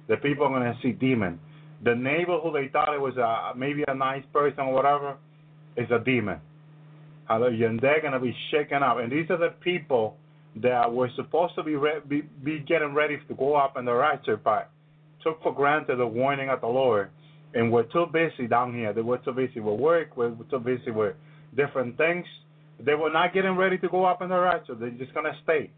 The 0.07 0.17
people 0.17 0.45
are 0.45 0.49
going 0.49 0.63
to 0.63 0.77
see 0.81 0.93
demons. 0.93 1.39
The 1.83 1.95
neighbor 1.95 2.39
who 2.39 2.51
they 2.51 2.69
thought 2.71 2.93
it 2.93 3.01
was 3.01 3.17
a, 3.17 3.57
maybe 3.57 3.83
a 3.87 3.93
nice 3.93 4.23
person 4.31 4.61
or 4.61 4.73
whatever 4.73 5.17
is 5.75 5.89
a 5.91 5.99
demon. 5.99 6.39
Hallelujah. 7.27 7.67
And 7.67 7.79
they're 7.79 8.01
going 8.01 8.13
to 8.13 8.19
be 8.19 8.35
shaken 8.51 8.83
up. 8.83 8.97
And 8.97 9.11
these 9.11 9.29
are 9.29 9.37
the 9.37 9.53
people 9.61 10.15
that 10.57 10.91
were 10.91 11.09
supposed 11.15 11.55
to 11.55 11.63
be, 11.63 11.75
re- 11.75 12.01
be 12.07 12.21
be 12.43 12.59
getting 12.59 12.93
ready 12.93 13.17
to 13.27 13.33
go 13.35 13.55
up 13.55 13.77
in 13.77 13.85
the 13.85 13.93
rapture, 13.93 14.35
but 14.37 14.69
took 15.23 15.41
for 15.43 15.53
granted 15.53 15.97
the 15.97 16.07
warning 16.07 16.49
of 16.49 16.61
the 16.61 16.67
Lord. 16.67 17.09
And 17.53 17.71
we're 17.71 17.83
too 17.83 18.05
busy 18.11 18.47
down 18.47 18.73
here. 18.73 18.93
They 18.93 19.01
were 19.01 19.17
too 19.17 19.33
busy 19.33 19.59
with 19.59 19.79
work. 19.79 20.15
We're 20.15 20.35
too 20.49 20.59
busy 20.59 20.91
with 20.91 21.15
different 21.55 21.97
things. 21.97 22.25
They 22.79 22.95
were 22.95 23.11
not 23.11 23.33
getting 23.33 23.55
ready 23.55 23.77
to 23.79 23.89
go 23.89 24.05
up 24.05 24.21
in 24.21 24.29
the 24.29 24.39
rapture. 24.39 24.75
They're 24.75 24.89
just 24.91 25.13
going 25.13 25.25
to 25.25 25.37
stay. 25.43 25.69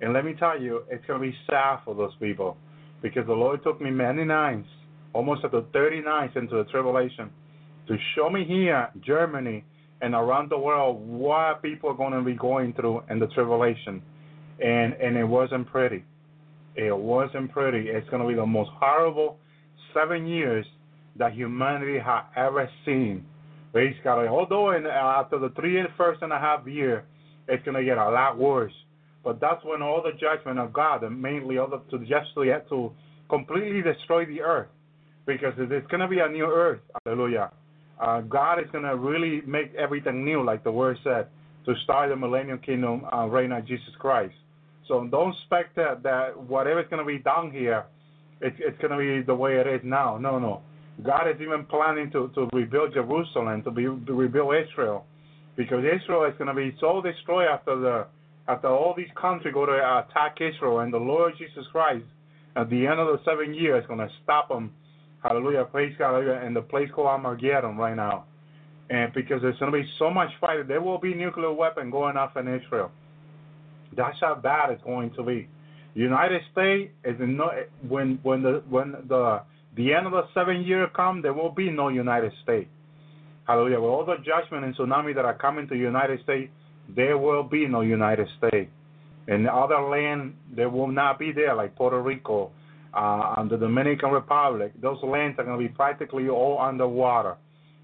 And 0.00 0.12
let 0.12 0.24
me 0.24 0.34
tell 0.38 0.60
you, 0.60 0.82
it's 0.90 1.06
to 1.06 1.18
be 1.18 1.34
sad 1.48 1.78
for 1.84 1.94
those 1.94 2.12
people 2.20 2.56
because 3.02 3.26
the 3.26 3.32
Lord 3.32 3.62
took 3.62 3.80
me 3.80 3.90
many 3.90 4.24
nights, 4.24 4.68
almost 5.12 5.44
up 5.44 5.52
to 5.52 5.64
30 5.72 6.02
nights 6.02 6.34
into 6.36 6.56
the 6.56 6.64
tribulation, 6.64 7.30
to 7.88 7.96
show 8.14 8.28
me 8.28 8.44
here, 8.44 8.88
Germany, 9.04 9.64
and 10.02 10.14
around 10.14 10.50
the 10.50 10.58
world 10.58 11.00
what 11.06 11.62
people 11.62 11.90
are 11.90 11.94
going 11.94 12.12
to 12.12 12.22
be 12.22 12.34
going 12.34 12.72
through 12.74 13.02
in 13.08 13.18
the 13.18 13.26
tribulation. 13.28 14.02
And, 14.62 14.94
and 14.94 15.16
it 15.16 15.24
wasn't 15.24 15.66
pretty. 15.68 16.04
It 16.76 16.96
wasn't 16.96 17.50
pretty. 17.52 17.88
It's 17.88 18.08
going 18.10 18.22
to 18.22 18.28
be 18.28 18.34
the 18.34 18.46
most 18.46 18.70
horrible 18.74 19.38
seven 19.94 20.26
years 20.26 20.66
that 21.16 21.32
humanity 21.32 21.98
has 21.98 22.24
ever 22.36 22.68
seen. 22.84 23.24
God. 24.04 24.26
Although 24.26 24.72
in, 24.72 24.86
uh, 24.86 24.88
after 24.88 25.38
the 25.38 25.50
three 25.50 25.78
and 25.78 25.88
first 25.96 26.22
and 26.22 26.32
a 26.32 26.38
half 26.38 26.66
year, 26.66 27.04
it's 27.46 27.62
going 27.64 27.76
to 27.76 27.84
get 27.84 27.98
a 27.98 28.10
lot 28.10 28.38
worse. 28.38 28.72
But 29.22 29.40
that's 29.40 29.62
when 29.64 29.82
all 29.82 30.02
the 30.02 30.12
judgment 30.18 30.58
of 30.58 30.72
God, 30.72 31.02
and 31.02 31.20
mainly 31.20 31.58
all 31.58 31.68
the, 31.68 31.78
to 31.90 31.98
just 32.04 32.32
to, 32.34 32.44
to 32.70 32.92
completely 33.28 33.82
destroy 33.82 34.24
the 34.24 34.40
earth, 34.40 34.68
because 35.26 35.52
it's 35.58 35.86
going 35.88 36.00
to 36.00 36.08
be 36.08 36.20
a 36.20 36.28
new 36.28 36.46
earth. 36.46 36.80
Hallelujah. 37.04 37.50
Uh, 38.00 38.20
God 38.22 38.60
is 38.60 38.66
going 38.72 38.84
to 38.84 38.96
really 38.96 39.42
make 39.46 39.74
everything 39.74 40.24
new, 40.24 40.44
like 40.44 40.64
the 40.64 40.72
word 40.72 40.96
said, 41.04 41.26
to 41.66 41.74
start 41.84 42.08
the 42.10 42.16
millennial 42.16 42.58
kingdom 42.58 43.04
uh, 43.12 43.26
reign 43.26 43.52
of 43.52 43.66
Jesus 43.66 43.94
Christ. 43.98 44.34
So 44.88 45.06
don't 45.10 45.34
expect 45.34 45.76
that, 45.76 46.02
that 46.02 46.38
whatever 46.38 46.80
is 46.80 46.86
going 46.88 47.04
to 47.04 47.06
be 47.06 47.18
done 47.18 47.50
here, 47.50 47.84
it, 48.40 48.54
it's 48.58 48.78
going 48.80 48.92
to 48.92 48.98
be 48.98 49.24
the 49.24 49.34
way 49.34 49.56
it 49.56 49.66
is 49.66 49.80
now. 49.84 50.18
No, 50.18 50.38
no. 50.38 50.62
God 51.02 51.28
is 51.28 51.40
even 51.40 51.64
planning 51.66 52.10
to, 52.12 52.30
to 52.34 52.48
rebuild 52.52 52.94
Jerusalem, 52.94 53.62
to, 53.64 53.70
be, 53.70 53.84
to 53.84 54.12
rebuild 54.14 54.54
Israel, 54.54 55.04
because 55.56 55.84
Israel 55.84 56.24
is 56.24 56.34
going 56.38 56.48
to 56.48 56.54
be 56.54 56.74
so 56.80 57.02
destroyed 57.02 57.48
after 57.48 57.78
the 57.78 58.06
after 58.48 58.68
all 58.68 58.94
these 58.96 59.10
countries 59.20 59.52
go 59.52 59.66
to 59.66 59.72
attack 59.72 60.38
Israel, 60.40 60.78
and 60.78 60.92
the 60.92 60.98
Lord 60.98 61.32
Jesus 61.36 61.64
Christ, 61.72 62.04
at 62.54 62.70
the 62.70 62.86
end 62.86 63.00
of 63.00 63.08
the 63.08 63.18
seven 63.24 63.52
years, 63.52 63.82
is 63.82 63.88
going 63.88 63.98
to 63.98 64.08
stop 64.22 64.48
them. 64.48 64.72
Hallelujah, 65.22 65.64
praise 65.64 65.94
God, 65.98 66.12
hallelujah, 66.12 66.46
in 66.46 66.54
the 66.54 66.62
place 66.62 66.88
called 66.94 67.08
Armageddon 67.08 67.76
right 67.76 67.96
now. 67.96 68.24
And 68.88 69.12
because 69.12 69.42
there's 69.42 69.58
going 69.58 69.72
to 69.72 69.78
be 69.78 69.88
so 69.98 70.10
much 70.10 70.28
fighting, 70.40 70.68
there 70.68 70.80
will 70.80 70.98
be 70.98 71.12
nuclear 71.12 71.52
weapon 71.52 71.90
going 71.90 72.16
off 72.16 72.36
in 72.36 72.46
Israel. 72.46 72.92
That's 73.94 74.16
how 74.20 74.34
bad 74.34 74.70
it's 74.70 74.82
going 74.82 75.10
to 75.14 75.22
be. 75.22 75.48
United 75.94 76.42
States 76.52 76.92
is 77.04 77.18
in 77.20 77.36
no 77.36 77.50
when 77.88 78.18
when 78.22 78.42
the 78.42 78.62
when 78.68 78.92
the 79.08 79.40
the 79.76 79.92
end 79.94 80.06
of 80.06 80.12
the 80.12 80.24
seven 80.34 80.62
year 80.62 80.88
come, 80.94 81.22
there 81.22 81.32
will 81.32 81.50
be 81.50 81.70
no 81.70 81.88
United 81.88 82.32
States. 82.42 82.68
Hallelujah. 83.46 83.80
With 83.80 83.90
all 83.90 84.04
the 84.04 84.16
judgment 84.16 84.64
and 84.64 84.76
tsunami 84.76 85.14
that 85.14 85.24
are 85.24 85.36
coming 85.38 85.68
to 85.68 85.74
the 85.74 85.80
United 85.80 86.22
States, 86.22 86.50
there 86.94 87.16
will 87.16 87.42
be 87.42 87.66
no 87.66 87.82
United 87.82 88.28
States. 88.38 88.70
In 89.28 89.46
other 89.48 89.80
land, 89.80 90.34
there 90.54 90.70
will 90.70 90.88
not 90.88 91.18
be 91.18 91.32
there, 91.32 91.54
like 91.54 91.74
Puerto 91.76 92.00
Rico 92.00 92.50
uh, 92.94 93.34
and 93.38 93.50
the 93.50 93.56
Dominican 93.56 94.10
Republic. 94.10 94.72
Those 94.80 94.98
lands 95.02 95.38
are 95.38 95.44
going 95.44 95.58
to 95.58 95.68
be 95.68 95.72
practically 95.72 96.28
all 96.28 96.58
underwater. 96.60 97.36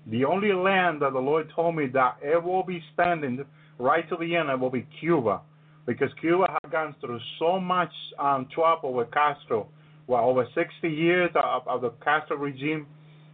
The 0.06 0.24
only 0.24 0.52
land 0.52 1.02
that 1.02 1.12
the 1.12 1.18
Lord 1.18 1.50
told 1.54 1.76
me 1.76 1.86
that 1.88 2.16
it 2.22 2.42
will 2.42 2.62
be 2.64 2.82
standing 2.92 3.44
right 3.78 4.08
to 4.08 4.16
the 4.16 4.36
end, 4.36 4.50
it 4.50 4.58
will 4.58 4.70
be 4.70 4.86
Cuba, 5.00 5.40
because 5.86 6.08
Cuba 6.20 6.46
has 6.48 6.72
gone 6.72 6.94
through 7.00 7.20
so 7.38 7.58
much 7.58 7.92
um, 8.18 8.46
trouble 8.52 8.92
with 8.92 9.10
Castro. 9.10 9.68
Well, 10.06 10.24
over 10.24 10.46
60 10.54 10.88
years 10.88 11.30
of, 11.34 11.66
of 11.66 11.80
the 11.82 11.90
Castro 12.04 12.36
regime, 12.36 12.86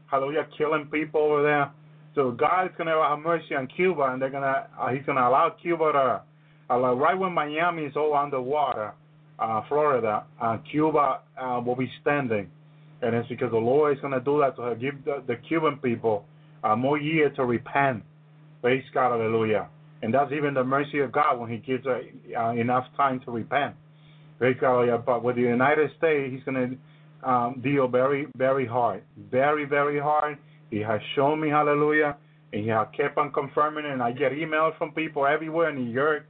hallelujah, 0.07 0.47
killing 0.57 0.87
people 0.87 1.21
over 1.21 1.43
there. 1.43 1.71
So 2.15 2.31
God 2.33 2.65
is 2.65 2.73
going 2.77 2.89
to 2.89 3.03
have 3.03 3.19
mercy 3.19 3.55
on 3.55 3.69
Cuba, 3.69 4.11
and 4.13 4.21
they're 4.21 4.31
going 4.31 4.43
to 4.43 4.67
uh, 4.81 4.89
He's 4.89 5.05
going 5.05 5.17
to 5.17 5.27
allow 5.27 5.55
Cuba 5.61 5.93
to, 5.93 6.23
uh, 6.75 6.95
right 6.95 7.19
when 7.19 7.33
Miami 7.33 7.85
is 7.85 7.97
all 7.97 8.15
underwater, 8.15 8.93
uh, 9.39 9.63
Florida, 9.69 10.25
uh, 10.41 10.59
Cuba 10.71 11.21
uh, 11.41 11.61
will 11.65 11.77
be 11.77 11.91
standing, 12.01 12.51
and 13.03 13.15
it's 13.15 13.29
because 13.29 13.51
the 13.51 13.57
Lord 13.57 13.97
is 13.97 14.01
going 14.01 14.13
to 14.13 14.21
do 14.21 14.41
that 14.41 14.57
to 14.57 14.75
give 14.75 15.05
the, 15.05 15.23
the 15.27 15.37
Cuban 15.49 15.77
people 15.77 16.25
uh, 16.65 16.75
more 16.75 16.99
year 16.99 17.31
to 17.31 17.45
repent. 17.45 18.03
Praise 18.63 18.83
God, 18.93 19.13
Hallelujah. 19.13 19.69
And 20.03 20.15
that's 20.15 20.33
even 20.33 20.55
the 20.55 20.65
mercy 20.65 21.01
of 21.01 21.13
God 21.13 21.41
when 21.41 21.51
He 21.51 21.59
gives 21.59 21.85
uh, 21.87 22.01
uh, 22.39 22.53
enough 22.53 22.85
time 22.97 23.21
to 23.25 23.31
repent. 23.31 23.75
God, 24.41 24.55
Hallelujah. 24.61 24.99
But 24.99 25.25
with 25.25 25.37
the 25.37 25.43
United 25.43 25.91
States, 25.99 26.33
He's 26.33 26.45
going 26.45 26.79
to 27.23 27.29
um, 27.29 27.61
deal 27.65 27.89
very, 27.89 28.29
very 28.37 28.67
hard, 28.67 29.03
very, 29.31 29.65
very 29.65 29.99
hard 29.99 30.39
he 30.71 30.79
has 30.81 31.01
shown 31.15 31.41
me, 31.41 31.49
hallelujah, 31.49 32.17
and 32.53 32.63
he 32.63 32.69
has 32.69 32.87
kept 32.97 33.19
on 33.19 33.33
confirming 33.33 33.85
it. 33.85 33.93
And 33.93 34.03
I 34.03 34.13
get 34.13 34.33
emails 34.33 34.77
from 34.79 34.93
people 34.93 35.27
everywhere 35.27 35.71
in 35.71 35.77
New 35.77 35.91
York, 35.91 36.27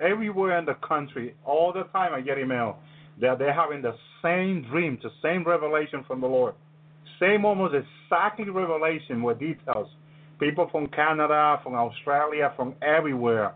everywhere 0.00 0.58
in 0.58 0.64
the 0.64 0.74
country, 0.74 1.34
all 1.44 1.72
the 1.72 1.84
time 1.92 2.12
I 2.14 2.20
get 2.20 2.38
email 2.38 2.78
that 3.20 3.38
they're 3.38 3.54
having 3.54 3.82
the 3.82 3.94
same 4.22 4.66
dream, 4.70 4.98
the 5.02 5.10
same 5.22 5.44
revelation 5.44 6.04
from 6.06 6.20
the 6.20 6.26
Lord. 6.26 6.54
Same 7.18 7.44
almost 7.44 7.74
exactly 7.74 8.48
revelation 8.48 9.22
with 9.22 9.40
details. 9.40 9.88
People 10.38 10.68
from 10.70 10.86
Canada, 10.88 11.60
from 11.62 11.74
Australia, 11.74 12.52
from 12.56 12.74
everywhere 12.82 13.54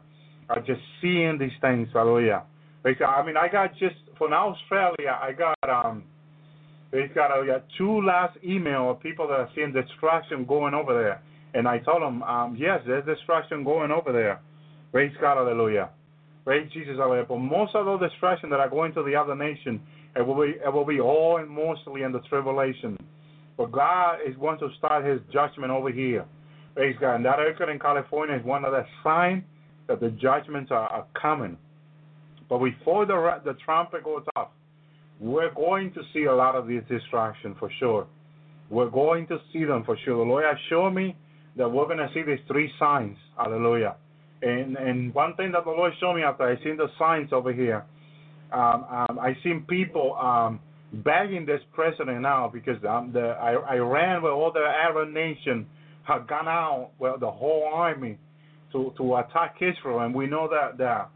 are 0.49 0.61
just 0.61 0.81
seeing 1.01 1.39
these 1.39 1.53
things, 1.61 1.89
hallelujah. 1.93 2.43
I 2.85 3.25
mean, 3.25 3.37
I 3.37 3.49
got 3.49 3.73
just, 3.79 3.97
from 4.19 4.33
Australia, 4.33 5.19
I 5.21 5.33
got, 5.33 5.57
um, 5.69 6.05
Praise 6.93 7.11
God, 7.15 7.31
I 7.33 7.47
got 7.47 7.65
two 7.79 8.03
last 8.03 8.37
email 8.45 8.91
of 8.91 9.01
people 9.01 9.27
that 9.27 9.41
are 9.41 9.49
seeing 9.55 9.73
destruction 9.73 10.45
going 10.45 10.75
over 10.75 10.93
there. 10.93 11.23
And 11.55 11.67
I 11.67 11.79
told 11.79 12.03
them, 12.03 12.23
um, 12.23 12.55
yes, 12.61 12.81
there's 12.87 13.07
destruction 13.07 13.65
going 13.65 13.91
over 13.91 14.13
there. 14.13 14.43
Praise 14.93 15.11
God, 15.19 15.39
hallelujah. 15.39 15.89
Praise 16.45 16.71
Jesus, 16.71 16.99
hallelujah. 16.99 17.25
But 17.27 17.39
most 17.39 17.75
of 17.75 17.87
those 17.87 18.11
destruction 18.11 18.51
that 18.51 18.61
are 18.61 18.69
going 18.69 18.93
to 18.93 19.03
the 19.03 19.17
other 19.17 19.35
nation, 19.35 19.81
it 20.15 20.21
will 20.21 20.35
be 20.35 20.53
it 20.63 20.71
will 20.71 20.85
be 20.85 21.01
all 21.01 21.39
and 21.39 21.49
mostly 21.49 22.03
in 22.03 22.13
the 22.13 22.21
tribulation. 22.29 22.99
But 23.57 23.73
God 23.73 24.19
is 24.29 24.37
going 24.37 24.59
to 24.59 24.69
start 24.77 25.07
his 25.07 25.21
judgment 25.33 25.73
over 25.73 25.91
here. 25.91 26.27
Praise 26.75 26.97
God. 27.01 27.17
And 27.17 27.25
that 27.25 27.39
earthquake 27.39 27.69
in 27.71 27.79
California 27.79 28.37
is 28.37 28.45
one 28.45 28.65
of 28.65 28.73
the 28.73 28.85
signs 29.05 29.45
that 29.89 30.01
the 30.01 30.11
judgments 30.11 30.71
are, 30.71 30.89
are 30.89 31.07
coming. 31.21 31.57
But 32.49 32.59
before 32.59 33.07
the 33.07 33.41
the 33.45 33.55
trumpet 33.65 34.05
goes 34.05 34.25
off, 34.37 34.49
we're 35.21 35.55
going 35.55 35.93
to 35.95 36.01
see 36.13 36.25
a 36.25 36.35
lot 36.35 36.55
of 36.55 36.67
these 36.67 36.83
distractions 36.89 37.57
for 37.59 37.71
sure. 37.79 38.07
We're 38.71 38.91
going 38.91 39.27
to 39.29 39.39
see 39.53 39.65
them 39.65 39.85
for 39.85 39.97
sure. 40.05 40.17
The 40.25 40.31
Lord 40.31 40.45
has 40.45 40.57
shown 40.69 40.95
me 40.95 41.17
that 41.57 41.69
we're 41.71 41.87
going 41.87 41.99
to 41.99 42.11
see 42.15 42.23
these 42.23 42.41
three 42.49 42.71
signs. 42.79 43.17
Hallelujah. 43.37 43.97
And 44.43 44.77
and 44.77 45.15
one 45.15 45.35
thing 45.37 45.53
that 45.53 45.65
the 45.65 45.71
Lord 45.71 45.93
showed 46.01 46.15
me 46.15 46.23
after 46.23 46.45
I 46.45 46.57
seen 46.65 46.77
the 46.77 46.89
signs 46.99 47.33
over 47.33 47.53
here, 47.53 47.85
Um, 48.53 48.85
um, 48.91 49.19
I 49.19 49.31
seen 49.43 49.65
people 49.69 50.15
um, 50.17 50.61
begging 50.93 51.47
this 51.47 51.63
president 51.73 52.21
now 52.21 52.51
because 52.53 52.77
um, 52.85 53.13
the 53.13 53.27
I, 53.41 53.53
Iran, 53.77 54.23
with 54.23 54.33
all 54.33 54.53
the 54.53 54.61
Arab 54.61 55.09
nation, 55.09 55.67
have 56.05 56.27
gone 56.27 56.49
out, 56.49 56.91
well, 56.99 57.19
the 57.19 57.31
whole 57.31 57.69
army, 57.73 58.19
to 58.73 58.93
to 58.97 59.17
attack 59.17 59.57
Israel, 59.61 60.01
and 60.01 60.15
we 60.15 60.27
know 60.27 60.49
that 60.49 60.79
the 60.79 61.07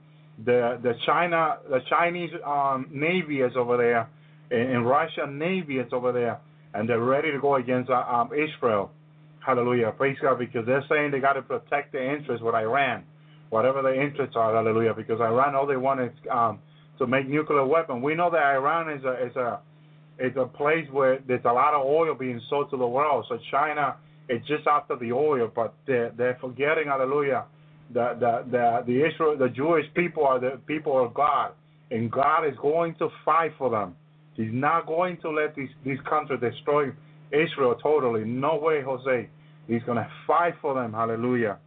the 0.45 0.79
the 0.83 0.95
China 1.07 1.59
the 1.69 1.81
Chinese 1.89 2.31
um, 2.45 2.87
Navy 2.91 3.41
is 3.41 3.53
over 3.57 3.77
there, 3.77 4.09
and, 4.51 4.77
and 4.77 4.87
Russian 4.87 5.39
Navy 5.39 5.79
is 5.79 5.93
over 5.93 6.13
there, 6.13 6.39
and 6.75 6.89
they're 6.89 7.01
ready 7.01 7.33
to 7.33 7.41
go 7.41 7.57
against 7.57 7.91
uh, 7.91 8.05
um, 8.09 8.31
Israel. 8.33 8.91
Hallelujah, 9.45 9.93
praise 9.97 10.17
God, 10.21 10.39
because 10.39 10.67
they're 10.67 10.85
saying 10.89 11.13
they 11.13 11.21
got 11.21 11.35
to 11.35 11.43
protect 11.43 11.93
their 11.93 12.17
interests 12.17 12.43
with 12.43 12.55
Iran, 12.55 13.05
whatever 13.51 13.81
their 13.81 14.01
interests 14.01 14.35
are. 14.37 14.55
Hallelujah, 14.55 14.93
because 14.93 15.21
Iran 15.21 15.55
all 15.55 15.67
they 15.67 15.77
want 15.77 16.01
is 16.01 16.11
um, 16.31 16.59
to 16.99 17.07
make 17.07 17.29
nuclear 17.29 17.65
weapon. 17.65 18.03
We 18.03 18.15
know 18.15 18.31
that 18.31 18.43
Iran 18.43 18.91
is 18.91 19.05
a 19.05 19.27
is 19.27 19.37
a 19.37 19.61
is 20.19 20.37
a 20.37 20.47
place 20.47 20.87
where 20.91 21.21
there's 21.27 21.45
a 21.45 21.53
lot 21.53 21.75
of 21.75 21.87
oil 21.87 22.15
being 22.15 22.41
sold 22.51 22.71
to 22.71 22.77
the 22.77 22.87
world. 22.87 23.27
So 23.29 23.39
China 23.51 23.97
is 24.29 24.41
just 24.47 24.67
after 24.67 24.97
the 24.97 25.13
oil, 25.13 25.51
but 25.55 25.75
they're 25.87 26.13
they're 26.17 26.39
forgetting, 26.41 26.87
hallelujah, 26.87 27.45
the 27.93 28.17
the 28.19 28.45
the 28.51 28.83
the 28.87 29.07
Israel 29.07 29.37
the 29.37 29.49
Jewish 29.49 29.87
people 29.95 30.25
are 30.25 30.41
the 30.41 30.59
people 30.67 31.05
of 31.05 31.15
God, 31.15 31.53
and 31.91 32.11
God 32.11 32.45
is 32.47 32.55
going 32.61 32.95
to 32.97 33.09
fight 33.25 33.53
for 33.59 33.71
them. 33.71 33.95
He's 34.35 34.53
not 34.53 34.87
going 34.87 35.17
to 35.23 35.31
let 35.31 35.57
this, 35.57 35.71
this 35.85 35.99
country 36.09 36.37
destroy 36.39 36.91
Israel 37.33 37.75
totally. 37.83 38.25
No 38.25 38.57
way, 38.57 38.83
Jose. 38.83 39.29
He's 39.67 39.83
going 39.85 39.97
to 39.97 40.09
fight 40.27 40.55
for 40.61 40.75
them. 40.75 40.93
Hallelujah. 40.93 41.59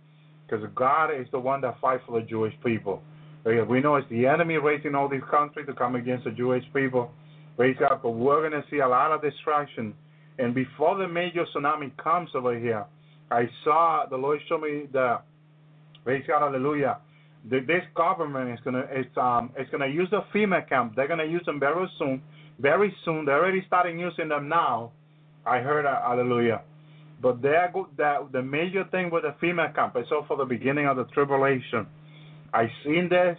Because 0.45 0.65
God 0.75 1.09
is 1.09 1.27
the 1.31 1.39
one 1.39 1.61
that 1.61 1.79
fights 1.81 2.03
for 2.07 2.19
the 2.19 2.25
Jewish 2.25 2.53
people. 2.63 3.01
We 3.45 3.79
know 3.79 3.95
it's 3.95 4.07
the 4.09 4.27
enemy 4.27 4.57
raising 4.57 4.93
all 4.93 5.09
these 5.09 5.23
countries 5.31 5.65
to 5.65 5.73
come 5.73 5.95
against 5.95 6.25
the 6.25 6.31
Jewish 6.31 6.63
people. 6.73 7.11
God. 7.57 7.99
But 8.03 8.11
we're 8.11 8.47
going 8.47 8.61
to 8.61 8.67
see 8.69 8.79
a 8.79 8.87
lot 8.87 9.11
of 9.11 9.21
distraction. 9.21 9.93
And 10.39 10.55
before 10.55 10.97
the 10.97 11.07
major 11.07 11.45
tsunami 11.53 11.95
comes 11.97 12.29
over 12.33 12.57
here, 12.57 12.85
I 13.29 13.47
saw 13.63 14.05
the 14.09 14.15
Lord 14.17 14.39
show 14.47 14.57
me 14.57 14.87
the 14.91 15.19
praise 16.03 16.23
God, 16.27 16.39
hallelujah. 16.41 16.97
The, 17.49 17.59
this 17.59 17.83
government 17.95 18.51
is 18.51 18.59
gonna 18.63 18.85
it's 18.89 19.15
um 19.17 19.51
it's 19.57 19.69
gonna 19.69 19.87
use 19.87 20.07
the 20.11 20.21
FEMA 20.33 20.67
camp. 20.67 20.95
They're 20.95 21.07
gonna 21.07 21.25
use 21.25 21.43
them 21.45 21.59
very 21.59 21.87
soon. 21.99 22.21
Very 22.59 22.93
soon. 23.05 23.25
They're 23.25 23.37
already 23.37 23.63
starting 23.67 23.99
using 23.99 24.29
them 24.29 24.47
now. 24.49 24.91
I 25.45 25.59
heard 25.59 25.85
uh, 25.85 26.01
hallelujah. 26.01 26.61
But 27.21 27.41
they're 27.41 27.69
go, 27.73 27.87
that 27.97 28.31
the 28.31 28.41
major 28.41 28.85
thing 28.91 29.09
with 29.11 29.23
the 29.23 29.35
FEMA 29.45 29.75
camp 29.75 29.97
is 29.97 30.05
all 30.11 30.25
for 30.25 30.37
the 30.37 30.45
beginning 30.45 30.87
of 30.87 30.95
the 30.97 31.05
tribulation. 31.05 31.85
I 32.53 32.71
seen 32.83 33.09
this. 33.09 33.37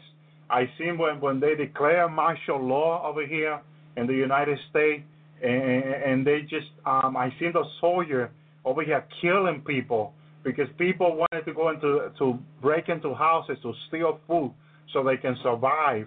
I 0.51 0.71
seen 0.79 0.99
when 0.99 1.21
when 1.21 1.41
they 1.41 1.55
declare 1.55 2.09
martial 2.09 2.63
law 2.63 3.07
over 3.09 3.27
here 3.27 3.61
in 3.97 4.07
the 4.07 4.15
United 4.15 4.59
States, 4.71 5.03
and, 5.43 5.85
and 5.85 6.27
they 6.27 6.43
just 6.43 6.69
um, 6.87 7.17
I 7.17 7.31
seen 7.39 7.53
the 7.53 7.65
soldier 7.81 8.31
over 8.65 8.83
here 8.83 9.05
killing 9.21 9.63
people 9.67 10.13
because 10.45 10.67
people 10.79 11.17
wanted 11.17 11.45
to 11.45 11.55
go 11.55 11.71
into 11.71 12.11
to 12.19 12.39
break 12.61 12.89
into 12.89 13.15
houses 13.15 13.57
to 13.63 13.73
steal 13.89 14.21
food 14.27 14.53
so 14.93 15.03
they 15.05 15.17
can 15.17 15.37
survive. 15.43 16.07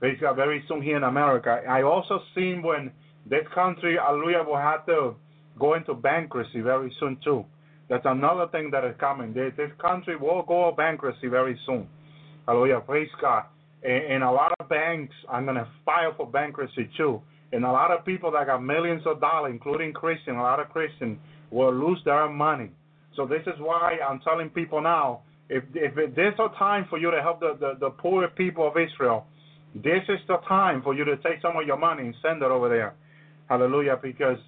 Basically, 0.00 0.28
very 0.34 0.64
soon 0.66 0.82
here 0.82 0.96
in 0.96 1.04
America. 1.04 1.62
I 1.68 1.82
also 1.82 2.20
seen 2.34 2.62
when 2.62 2.90
this 3.28 3.44
country, 3.54 3.96
Hallelujah, 4.04 4.42
will 4.42 4.56
have 4.56 4.84
to 4.86 5.14
go 5.58 5.74
into 5.74 5.94
bankruptcy 5.94 6.60
very 6.60 6.92
soon 6.98 7.18
too. 7.22 7.44
That's 7.88 8.04
another 8.06 8.48
thing 8.48 8.70
that 8.72 8.84
is 8.84 8.94
coming. 8.98 9.32
This, 9.32 9.52
this 9.56 9.70
country 9.80 10.16
will 10.16 10.42
go 10.42 10.72
bankruptcy 10.76 11.28
very 11.28 11.58
soon. 11.66 11.86
Hallelujah. 12.46 12.80
Praise 12.80 13.10
God. 13.20 13.44
And, 13.82 14.04
and 14.04 14.22
a 14.24 14.30
lot 14.30 14.52
of 14.58 14.68
banks 14.68 15.14
are 15.28 15.42
going 15.42 15.56
to 15.56 15.68
file 15.84 16.14
for 16.16 16.26
bankruptcy 16.26 16.90
too. 16.96 17.20
And 17.52 17.64
a 17.64 17.70
lot 17.70 17.90
of 17.90 18.04
people 18.04 18.30
that 18.32 18.46
got 18.46 18.62
millions 18.62 19.02
of 19.06 19.20
dollars, 19.20 19.52
including 19.52 19.92
Christian, 19.92 20.36
a 20.36 20.42
lot 20.42 20.58
of 20.58 20.70
Christians, 20.70 21.18
will 21.50 21.72
lose 21.72 21.98
their 22.04 22.28
money. 22.28 22.70
So 23.14 23.26
this 23.26 23.42
is 23.46 23.54
why 23.58 23.98
I'm 24.08 24.20
telling 24.20 24.48
people 24.48 24.80
now, 24.80 25.20
if 25.50 25.64
if 25.74 25.94
there's 26.14 26.38
a 26.38 26.48
time 26.58 26.86
for 26.88 26.98
you 26.98 27.10
to 27.10 27.20
help 27.20 27.40
the, 27.40 27.56
the, 27.60 27.72
the 27.78 27.90
poor 27.90 28.26
people 28.28 28.66
of 28.66 28.74
Israel, 28.78 29.26
this 29.74 30.02
is 30.08 30.18
the 30.28 30.38
time 30.48 30.82
for 30.82 30.94
you 30.94 31.04
to 31.04 31.16
take 31.18 31.42
some 31.42 31.56
of 31.56 31.66
your 31.66 31.76
money 31.76 32.04
and 32.04 32.14
send 32.22 32.42
it 32.42 32.50
over 32.50 32.68
there. 32.70 32.94
Hallelujah. 33.48 33.98
Because 34.00 34.38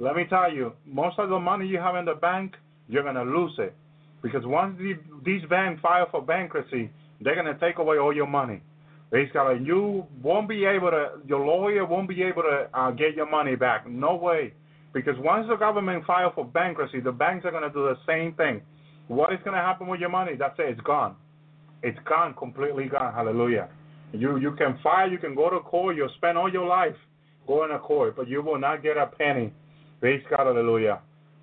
let 0.00 0.16
me 0.16 0.24
tell 0.28 0.52
you, 0.52 0.72
most 0.84 1.18
of 1.18 1.28
the 1.28 1.38
money 1.38 1.66
you 1.66 1.78
have 1.78 1.94
in 1.94 2.04
the 2.04 2.14
bank, 2.14 2.54
you're 2.88 3.02
to 3.04 3.22
lose 3.22 3.54
it. 3.58 3.74
Because 4.22 4.42
once 4.44 4.76
the, 4.78 4.94
these 5.24 5.42
banks 5.48 5.80
file 5.80 6.08
for 6.10 6.22
bankruptcy, 6.22 6.90
they're 7.20 7.40
to 7.42 7.58
take 7.60 7.78
away 7.78 7.98
all 7.98 8.14
your 8.14 8.26
money. 8.26 8.62
Basically, 9.10 9.64
you 9.64 10.06
won't 10.22 10.48
be 10.48 10.64
able 10.64 10.90
to, 10.90 11.12
your 11.26 11.44
lawyer 11.44 11.86
won't 11.86 12.08
be 12.08 12.22
able 12.22 12.42
to 12.42 12.68
uh, 12.74 12.90
get 12.90 13.14
your 13.14 13.30
money 13.30 13.56
back. 13.56 13.88
No 13.88 14.14
way. 14.16 14.52
Because 14.92 15.14
once 15.18 15.46
the 15.48 15.56
government 15.56 16.04
files 16.06 16.32
for 16.34 16.44
bankruptcy, 16.44 17.00
the 17.00 17.12
banks 17.12 17.46
are 17.46 17.52
to 17.52 17.70
do 17.70 17.84
the 17.84 17.96
same 18.06 18.34
thing. 18.34 18.60
What 19.08 19.32
is 19.32 19.38
to 19.44 19.52
happen 19.52 19.86
with 19.86 20.00
your 20.00 20.10
money? 20.10 20.32
That's 20.38 20.58
it. 20.58 20.70
It's 20.70 20.80
gone. 20.82 21.16
It's 21.82 21.98
gone, 22.06 22.34
completely 22.34 22.86
gone. 22.86 23.14
Hallelujah. 23.14 23.68
You 24.12 24.38
you 24.38 24.52
can 24.52 24.78
file, 24.82 25.10
you 25.10 25.18
can 25.18 25.34
go 25.34 25.50
to 25.50 25.60
court, 25.60 25.96
you'll 25.96 26.10
spend 26.16 26.38
all 26.38 26.50
your 26.50 26.66
life 26.66 26.96
going 27.46 27.70
to 27.70 27.78
court, 27.78 28.16
but 28.16 28.28
you 28.28 28.42
will 28.42 28.58
not 28.58 28.82
get 28.82 28.96
a 28.96 29.06
penny. 29.06 29.52
Praise 30.00 30.22
God, 30.30 30.46
hallelujah. 30.46 31.00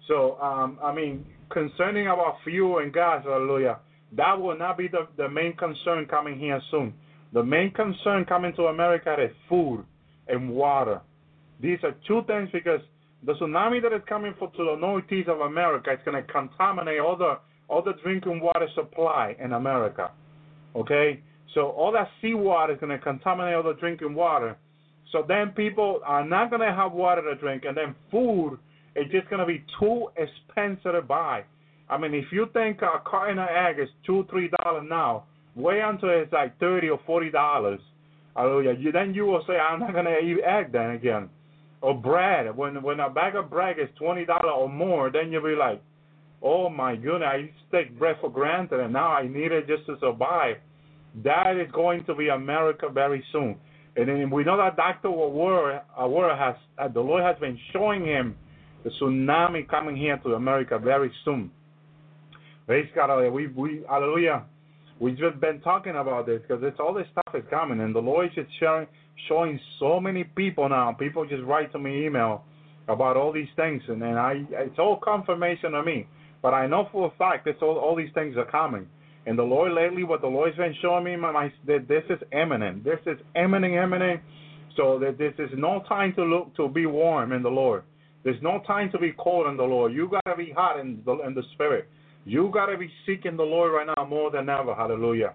So, 0.08 0.38
um, 0.42 0.80
I 0.84 0.94
mean, 0.94 1.26
concerning 1.50 2.08
about 2.08 2.38
fuel 2.44 2.80
and 2.80 2.94
gas, 2.94 3.24
hallelujah, 3.24 3.80
that 4.16 4.40
will 4.40 4.58
not 4.58 4.78
be 4.78 4.88
the, 4.88 5.08
the 5.18 5.30
main 5.30 5.56
concern 5.56 6.06
coming 6.06 6.40
here 6.40 6.62
soon. 6.72 6.94
The 7.36 7.44
main 7.44 7.72
concern 7.72 8.24
coming 8.24 8.54
to 8.54 8.68
America 8.68 9.14
is 9.22 9.30
food 9.50 9.84
and 10.30 10.52
water. 10.52 11.02
These 11.62 11.80
are 11.84 11.94
two 12.08 12.22
things 12.28 12.48
because 12.54 12.80
the 13.26 13.34
tsunami 13.34 13.82
that 13.82 13.92
is 13.92 14.02
coming 14.08 14.34
for, 14.40 14.50
to 14.52 14.64
the 14.64 14.78
northeast 14.80 15.28
of 15.28 15.42
America 15.42 15.92
is 15.92 16.00
going 16.06 16.16
to 16.16 16.32
contaminate 16.32 17.02
all 17.02 17.18
the 17.18 17.40
all 17.68 17.82
the 17.82 17.92
drinking 18.02 18.40
water 18.40 18.70
supply 18.74 19.36
in 19.44 19.52
America. 19.52 20.12
Okay, 20.78 21.20
so 21.54 21.72
all 21.72 21.92
that 21.92 22.08
seawater 22.22 22.74
is 22.74 22.80
going 22.80 22.98
to 22.98 23.04
contaminate 23.04 23.56
all 23.56 23.64
the 23.64 23.74
drinking 23.74 24.16
water. 24.16 24.56
So 25.12 25.26
then 25.28 25.50
people 25.50 26.00
are 26.06 26.24
not 26.24 26.52
going 26.52 26.62
to 26.62 26.74
have 26.74 26.94
water 26.94 27.22
to 27.22 27.36
drink, 27.36 27.66
and 27.68 27.76
then 27.76 27.96
food 28.10 28.58
is 28.96 29.12
just 29.12 29.30
going 29.30 29.42
to 29.42 29.46
be 29.46 29.62
too 29.78 30.08
expensive 30.16 30.94
to 30.94 31.02
buy. 31.02 31.44
I 31.90 31.98
mean, 31.98 32.14
if 32.14 32.32
you 32.32 32.48
think 32.54 32.82
a 32.82 33.02
carton 33.04 33.40
of 33.40 33.50
egg 33.50 33.80
is 33.80 33.90
two, 34.06 34.26
three 34.30 34.50
dollars 34.64 34.86
now, 34.90 35.26
way 35.56 35.82
until 35.84 36.10
it's 36.10 36.32
like 36.34 36.60
thirty 36.60 36.90
or 36.90 37.00
forty 37.06 37.32
dollars. 37.32 37.80
Hallelujah. 38.36 38.74
You, 38.78 38.92
then 38.92 39.14
you 39.14 39.26
will 39.26 39.44
say, 39.48 39.54
I'm 39.54 39.80
not 39.80 39.92
to 39.92 40.20
eat 40.20 40.40
egg 40.46 40.74
then 40.74 40.92
again. 40.92 41.30
Or 41.82 41.94
bread. 41.94 42.56
When 42.56 42.82
when 42.82 43.00
a 43.00 43.10
bag 43.10 43.36
of 43.36 43.50
bread 43.50 43.78
is 43.80 43.90
twenty 43.98 44.26
dollars 44.26 44.54
or 44.56 44.70
more, 44.70 45.12
then 45.12 45.32
you'll 45.32 45.44
be 45.44 45.56
like, 45.56 45.82
oh 46.42 46.70
my 46.70 46.96
goodness, 46.96 47.30
I 47.32 47.36
used 47.38 47.54
to 47.72 47.84
take 47.84 47.98
bread 47.98 48.18
for 48.22 48.30
granted, 48.30 48.80
and 48.80 48.94
now 48.94 49.10
I 49.10 49.28
need 49.28 49.52
it 49.52 49.68
just 49.68 49.86
to 49.88 49.98
survive. 50.00 50.58
That 51.24 51.58
is 51.58 51.72
going 51.72 52.06
to 52.06 52.16
be 52.16 52.28
America 52.30 52.90
very 52.94 53.24
soon. 53.32 53.56
And 53.96 54.10
then 54.10 54.30
we 54.30 54.44
know 54.44 54.58
that 54.58 54.76
Dr. 54.76 55.08
Owuor, 55.08 56.38
has, 56.38 56.56
uh, 56.78 56.88
the 56.90 57.00
Lord 57.00 57.24
has 57.24 57.38
been 57.40 57.58
showing 57.72 58.06
him 58.06 58.36
the 58.84 58.92
tsunami 59.02 59.68
coming 59.68 59.96
here 59.96 60.18
to 60.18 60.34
America 60.34 60.78
very 60.78 61.12
soon. 61.24 61.50
Praise 62.68 62.90
God. 62.94 63.32
We, 63.32 63.48
we, 63.48 63.84
hallelujah. 63.88 64.44
We've 65.00 65.18
been 65.42 65.60
talking 65.62 65.96
about 65.98 66.26
this 66.26 66.42
because 66.48 66.64
it's 66.64 66.80
all 66.80 66.94
this 66.94 67.08
stuff 67.12 67.36
is 67.36 67.44
coming, 67.50 67.82
and 67.82 67.94
the 67.94 68.00
Lord 68.00 68.30
is 68.38 68.46
showing, 68.60 68.88
showing 69.28 69.60
so 69.80 70.00
many 70.00 70.24
people 70.24 70.70
now. 70.70 70.94
People 70.94 71.26
just 71.26 71.44
write 71.44 71.72
to 71.74 71.80
me 71.80 72.06
email 72.06 72.44
about 72.88 73.18
all 73.18 73.34
these 73.34 73.50
things, 73.58 73.82
and 73.90 74.02
then 74.02 74.16
I, 74.16 74.46
it's 74.52 74.80
all 74.80 74.98
confirmation 74.98 75.74
to 75.74 75.84
me. 75.84 76.08
But 76.42 76.54
I 76.54 76.68
know 76.68 76.88
for 76.92 77.12
a 77.14 77.18
fact 77.18 77.46
that 77.46 77.62
all, 77.62 77.78
all 77.78 77.96
these 77.96 78.14
things 78.14 78.38
are 78.38 78.46
coming. 78.46 78.88
And 79.26 79.38
the 79.38 79.44
Lord 79.44 79.74
lately, 79.74 80.04
what 80.04 80.22
the 80.22 80.28
Lord's 80.28 80.56
been 80.56 80.76
showing 80.82 81.04
me, 81.04 81.16
my, 81.16 81.32
my 81.32 81.52
that 81.66 81.88
this 81.88 82.04
is 82.10 82.20
imminent. 82.32 82.84
This 82.84 83.00
is 83.06 83.18
imminent, 83.36 83.74
imminent. 83.74 84.22
So 84.78 85.00
that 85.00 85.18
this 85.18 85.34
is 85.40 85.50
no 85.58 85.84
time 85.88 86.14
to 86.16 86.24
look 86.24 86.56
to 86.58 86.70
be 86.70 86.86
warm 86.86 87.32
in 87.32 87.42
the 87.42 87.50
Lord. 87.50 87.84
There's 88.24 88.42
no 88.42 88.62
time 88.68 88.92
to 88.92 89.00
be 89.00 89.14
cold 89.18 89.48
in 89.48 89.58
the 89.58 89.64
Lord. 89.64 89.94
You 89.94 90.10
gotta 90.10 90.38
be 90.38 90.52
hot 90.52 90.80
in 90.80 91.02
the 91.06 91.20
in 91.26 91.34
the 91.34 91.44
spirit. 91.54 91.88
You 92.26 92.50
gotta 92.54 92.78
be 92.78 92.90
seeking 93.06 93.38
the 93.38 93.44
Lord 93.44 93.72
right 93.72 93.88
now 93.96 94.06
more 94.06 94.32
than 94.32 94.50
ever. 94.50 94.76
Hallelujah. 94.76 95.34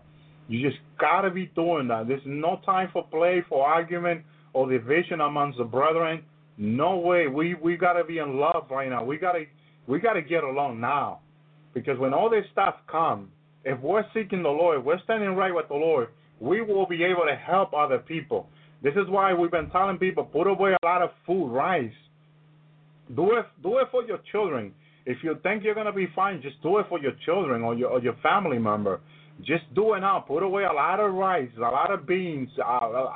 You 0.49 0.69
just 0.69 0.81
gotta 0.99 1.31
be 1.31 1.47
doing 1.55 1.89
that. 1.89 2.09
There's 2.09 2.21
no 2.27 2.61
time 2.67 2.91
for 2.93 3.07
play, 3.07 3.45
for 3.49 3.67
argument, 3.67 4.23
or 4.53 4.71
division 4.71 5.21
amongst 5.21 5.59
the 5.59 5.65
brethren. 5.65 6.23
No 6.59 6.99
way. 6.99 7.29
We 7.29 7.55
we 7.55 7.77
gotta 7.77 8.05
be 8.05 8.19
in 8.19 8.39
love 8.39 8.67
right 8.71 8.91
now. 8.91 9.05
We 9.05 9.17
gotta 9.17 9.45
we 9.87 10.01
gotta 10.01 10.23
get 10.23 10.45
along 10.45 10.81
now, 10.81 11.21
because 11.73 11.99
when 11.99 12.13
all 12.13 12.29
this 12.29 12.45
stuff 12.53 12.75
comes 12.91 13.31
if 13.65 13.79
we're 13.81 14.05
seeking 14.15 14.43
the 14.43 14.49
Lord, 14.49 14.85
we're 14.85 15.03
standing 15.05 15.31
right 15.31 15.55
with 15.55 15.69
the 15.69 15.75
Lord, 15.75 16.09
we 16.41 16.63
will 16.63 16.87
be 16.87 17.05
able 17.05 17.25
to 17.29 17.37
help 17.37 17.75
other 17.75 17.99
people. 17.99 18.49
This 18.83 18.95
is 18.95 19.09
why 19.09 19.35
we've 19.35 19.51
been 19.51 19.69
telling 19.71 19.99
people 19.99 20.25
put 20.25 20.47
away 20.47 20.73
a 20.83 20.87
lot 20.87 21.03
of 21.03 21.11
food, 21.27 21.49
rice. 21.49 21.93
Do 23.15 23.37
it, 23.37 23.47
do 23.63 23.79
it 23.79 23.89
for 23.91 24.05
your 24.05 24.19
children. 24.33 24.73
If 25.07 25.19
you 25.23 25.39
think 25.43 25.65
you're 25.65 25.75
gonna 25.75 25.93
be 25.93 26.09
fine, 26.15 26.43
just 26.43 26.63
do 26.63 26.79
it 26.79 26.87
for 26.89 26.99
your 26.99 27.13
children 27.25 27.63
or 27.63 27.75
your 27.75 27.91
or 27.91 28.01
your 28.01 28.17
family 28.23 28.59
member. 28.59 29.01
Just 29.43 29.73
do 29.75 29.95
it 29.95 30.01
now. 30.01 30.21
Put 30.21 30.43
away 30.43 30.65
a 30.65 30.73
lot 30.73 31.01
of 31.01 31.15
rice, 31.15 31.49
a 31.57 31.61
lot 31.61 31.91
of 31.91 32.07
beans, 32.07 32.51
uh, 32.65 33.07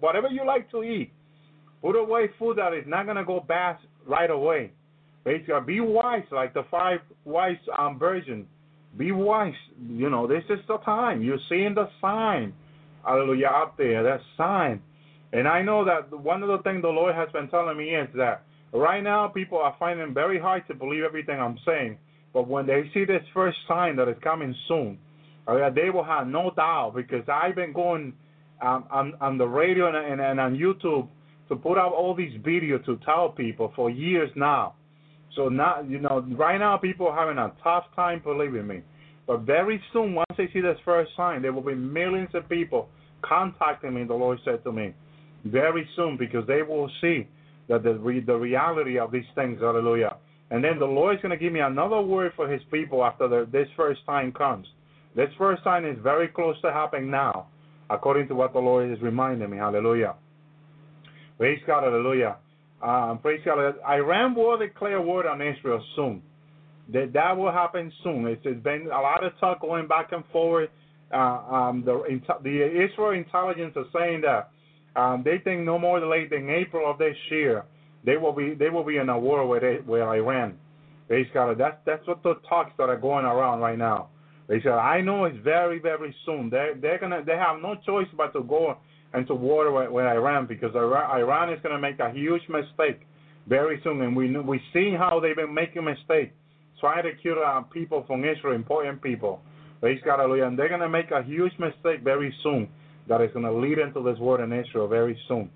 whatever 0.00 0.28
you 0.28 0.44
like 0.44 0.70
to 0.72 0.82
eat. 0.82 1.12
Put 1.82 1.94
away 1.94 2.28
food 2.38 2.58
that 2.58 2.74
is 2.74 2.84
not 2.86 3.06
gonna 3.06 3.24
go 3.24 3.40
bad 3.40 3.78
right 4.06 4.30
away. 4.30 4.72
Basically, 5.24 5.54
be 5.66 5.80
wise, 5.80 6.24
like 6.32 6.54
the 6.54 6.64
five 6.70 7.00
wise 7.24 7.58
um, 7.78 7.98
version. 7.98 8.46
Be 8.96 9.12
wise. 9.12 9.54
You 9.88 10.10
know, 10.10 10.26
this 10.26 10.42
is 10.50 10.58
the 10.66 10.78
time. 10.78 11.22
You're 11.22 11.38
seeing 11.48 11.74
the 11.74 11.88
sign. 12.00 12.52
Hallelujah, 13.04 13.46
out 13.46 13.76
there, 13.78 14.02
that 14.02 14.20
sign. 14.36 14.82
And 15.32 15.46
I 15.46 15.62
know 15.62 15.84
that 15.84 16.10
one 16.10 16.42
of 16.42 16.48
the 16.48 16.58
things 16.62 16.82
the 16.82 16.88
Lord 16.88 17.14
has 17.14 17.28
been 17.32 17.48
telling 17.48 17.76
me 17.76 17.94
is 17.94 18.08
that 18.16 18.42
right 18.72 19.02
now 19.02 19.28
people 19.28 19.58
are 19.58 19.74
finding 19.78 20.14
very 20.14 20.38
hard 20.40 20.66
to 20.68 20.74
believe 20.74 21.02
everything 21.04 21.40
I'm 21.40 21.58
saying. 21.66 21.98
But 22.32 22.48
when 22.48 22.66
they 22.66 22.90
see 22.92 23.04
this 23.04 23.22
first 23.32 23.56
sign 23.66 23.96
that 23.96 24.08
is 24.08 24.16
coming 24.22 24.54
soon, 24.68 24.98
uh, 25.46 25.70
they 25.70 25.90
will 25.90 26.04
have 26.04 26.26
no 26.26 26.50
doubt 26.54 26.92
because 26.94 27.26
I've 27.28 27.54
been 27.54 27.72
going 27.72 28.12
um, 28.60 28.84
on, 28.90 29.14
on 29.20 29.38
the 29.38 29.46
radio 29.46 29.88
and, 29.88 29.96
and, 29.96 30.20
and 30.20 30.38
on 30.38 30.54
YouTube 30.56 31.08
to 31.48 31.56
put 31.56 31.78
out 31.78 31.92
all 31.92 32.14
these 32.14 32.38
videos 32.40 32.84
to 32.84 32.98
tell 33.04 33.30
people 33.30 33.72
for 33.74 33.88
years 33.88 34.30
now. 34.36 34.74
So 35.34 35.48
now, 35.48 35.80
you 35.80 36.00
know, 36.00 36.26
right 36.36 36.58
now 36.58 36.76
people 36.76 37.06
are 37.06 37.16
having 37.16 37.38
a 37.38 37.52
tough 37.62 37.84
time 37.96 38.20
believing 38.22 38.66
me. 38.66 38.82
But 39.26 39.42
very 39.42 39.80
soon, 39.92 40.14
once 40.14 40.30
they 40.36 40.48
see 40.52 40.60
this 40.60 40.78
first 40.84 41.10
sign, 41.16 41.42
there 41.42 41.52
will 41.52 41.62
be 41.62 41.74
millions 41.74 42.30
of 42.34 42.48
people 42.48 42.88
contacting 43.22 43.94
me, 43.94 44.04
the 44.04 44.14
Lord 44.14 44.38
said 44.44 44.64
to 44.64 44.72
me, 44.72 44.94
very 45.44 45.88
soon, 45.96 46.16
because 46.16 46.46
they 46.46 46.62
will 46.62 46.90
see 47.00 47.26
that 47.68 47.82
the, 47.82 47.94
re- 47.94 48.20
the 48.20 48.36
reality 48.36 48.98
of 48.98 49.12
these 49.12 49.28
things, 49.34 49.60
hallelujah. 49.60 50.16
And 50.50 50.64
then 50.64 50.78
the 50.78 50.86
Lord 50.86 51.16
is 51.16 51.22
going 51.22 51.36
to 51.36 51.42
give 51.42 51.52
me 51.52 51.60
another 51.60 52.00
word 52.00 52.32
for 52.34 52.50
his 52.50 52.62
people 52.70 53.04
after 53.04 53.28
the, 53.28 53.48
this 53.52 53.68
first 53.76 54.00
sign 54.06 54.32
comes. 54.32 54.66
This 55.14 55.28
first 55.36 55.62
sign 55.64 55.84
is 55.84 55.98
very 56.02 56.28
close 56.28 56.56
to 56.62 56.72
happening 56.72 57.10
now, 57.10 57.48
according 57.90 58.28
to 58.28 58.34
what 58.34 58.52
the 58.52 58.58
Lord 58.58 58.90
is 58.90 59.00
reminding 59.02 59.50
me, 59.50 59.58
hallelujah. 59.58 60.14
Praise 61.36 61.60
God, 61.66 61.84
hallelujah. 61.84 62.36
Um, 62.82 63.18
praise 63.20 63.40
God. 63.44 63.74
Iran 63.88 64.34
will 64.34 64.56
declare 64.56 65.00
war 65.00 65.28
on 65.28 65.42
Israel 65.42 65.82
soon. 65.96 66.22
That 66.92 67.12
that 67.12 67.36
will 67.36 67.52
happen 67.52 67.92
soon. 68.02 68.26
It's, 68.26 68.40
it's 68.44 68.62
been 68.62 68.86
a 68.86 69.00
lot 69.00 69.24
of 69.24 69.32
talk 69.38 69.60
going 69.60 69.86
back 69.86 70.12
and 70.12 70.24
forward. 70.32 70.70
Uh, 71.12 71.16
um, 71.50 71.82
the 71.84 72.02
the 72.42 72.84
Israel 72.84 73.10
intelligence 73.10 73.74
is 73.76 73.86
saying 73.96 74.22
that 74.22 74.50
um, 74.98 75.22
they 75.24 75.38
think 75.38 75.60
no 75.62 75.78
more 75.78 76.04
late 76.04 76.30
than 76.30 76.50
April 76.50 76.90
of 76.90 76.98
this 76.98 77.16
year 77.30 77.64
they 78.04 78.16
will 78.16 78.32
be 78.32 78.54
they 78.54 78.70
will 78.70 78.84
be 78.84 78.96
in 78.96 79.08
a 79.08 79.18
war 79.18 79.46
with 79.46 79.62
it, 79.62 79.86
with 79.86 80.02
Iran. 80.02 80.56
God. 81.34 81.58
That's 81.58 81.76
that's 81.86 82.06
what 82.06 82.22
the 82.22 82.34
talks 82.48 82.72
that 82.78 82.88
are 82.88 82.96
going 82.96 83.24
around 83.24 83.60
right 83.60 83.78
now. 83.78 84.08
They 84.48 84.60
said 84.62 84.72
I 84.72 85.00
know 85.00 85.24
it's 85.24 85.38
very 85.42 85.78
very 85.78 86.14
soon. 86.24 86.50
They 86.50 86.72
they're 86.80 86.98
gonna 86.98 87.22
they 87.24 87.36
have 87.36 87.60
no 87.60 87.76
choice 87.86 88.06
but 88.16 88.32
to 88.34 88.42
go 88.42 88.76
into 89.14 89.34
war 89.34 89.72
with, 89.72 89.90
with 89.90 90.04
Iran 90.04 90.46
because 90.46 90.74
Iran, 90.74 91.52
is 91.52 91.58
gonna 91.62 91.78
make 91.78 91.98
a 91.98 92.10
huge 92.10 92.42
mistake 92.48 93.06
very 93.46 93.80
soon, 93.82 94.02
and 94.02 94.14
we 94.14 94.36
we 94.38 94.60
see 94.72 94.94
how 94.96 95.18
they've 95.20 95.36
been 95.36 95.54
making 95.54 95.84
mistakes 95.84 96.32
trying 96.78 97.02
to 97.02 97.12
kill 97.20 97.42
uh, 97.44 97.60
people 97.62 98.04
from 98.06 98.24
Israel, 98.24 98.54
important 98.54 99.02
people. 99.02 99.40
God, 99.80 100.18
hallelujah. 100.20 100.46
And 100.46 100.58
they're 100.58 100.68
gonna 100.68 100.88
make 100.88 101.10
a 101.10 101.22
huge 101.22 101.52
mistake 101.58 102.02
very 102.02 102.32
soon 102.42 102.68
that 103.08 103.20
is 103.20 103.30
gonna 103.32 103.52
lead 103.52 103.78
into 103.78 104.02
this 104.02 104.18
war 104.18 104.42
in 104.42 104.52
Israel 104.52 104.88
very 104.88 105.18
soon. 105.28 105.50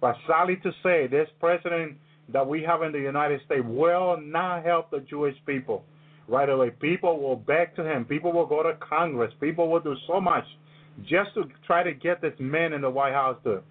But 0.00 0.16
sadly 0.26 0.56
to 0.62 0.72
say, 0.82 1.06
this 1.06 1.28
president 1.40 1.96
that 2.32 2.46
we 2.46 2.62
have 2.62 2.82
in 2.82 2.92
the 2.92 3.00
United 3.00 3.40
States 3.46 3.64
will 3.66 4.20
not 4.20 4.64
help 4.64 4.90
the 4.90 5.00
Jewish 5.00 5.34
people 5.46 5.84
right 6.28 6.48
away. 6.48 6.70
People 6.70 7.20
will 7.20 7.36
beg 7.36 7.74
to 7.76 7.84
him. 7.84 8.04
People 8.04 8.32
will 8.32 8.46
go 8.46 8.62
to 8.62 8.74
Congress. 8.74 9.32
People 9.40 9.68
will 9.68 9.80
do 9.80 9.96
so 10.06 10.20
much 10.20 10.44
just 11.02 11.32
to 11.34 11.44
try 11.66 11.82
to 11.82 11.92
get 11.92 12.20
this 12.20 12.34
man 12.38 12.72
in 12.72 12.82
the 12.82 12.90
White 12.90 13.14
House 13.14 13.38
to, 13.44 13.62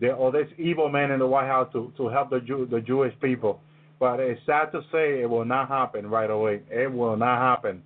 the, 0.00 0.12
or 0.12 0.30
this 0.30 0.46
evil 0.58 0.88
man 0.88 1.10
in 1.10 1.18
the 1.18 1.26
White 1.26 1.48
House 1.48 1.68
to, 1.72 1.92
to 1.96 2.08
help 2.08 2.30
the 2.30 2.40
Jew, 2.40 2.68
the 2.70 2.80
Jewish 2.80 3.14
people. 3.20 3.60
But 3.98 4.20
it's 4.20 4.40
sad 4.46 4.66
to 4.72 4.82
say 4.92 5.22
it 5.22 5.28
will 5.28 5.44
not 5.44 5.68
happen 5.68 6.06
right 6.06 6.30
away. 6.30 6.60
It 6.70 6.92
will 6.92 7.16
not 7.16 7.38
happen. 7.38 7.82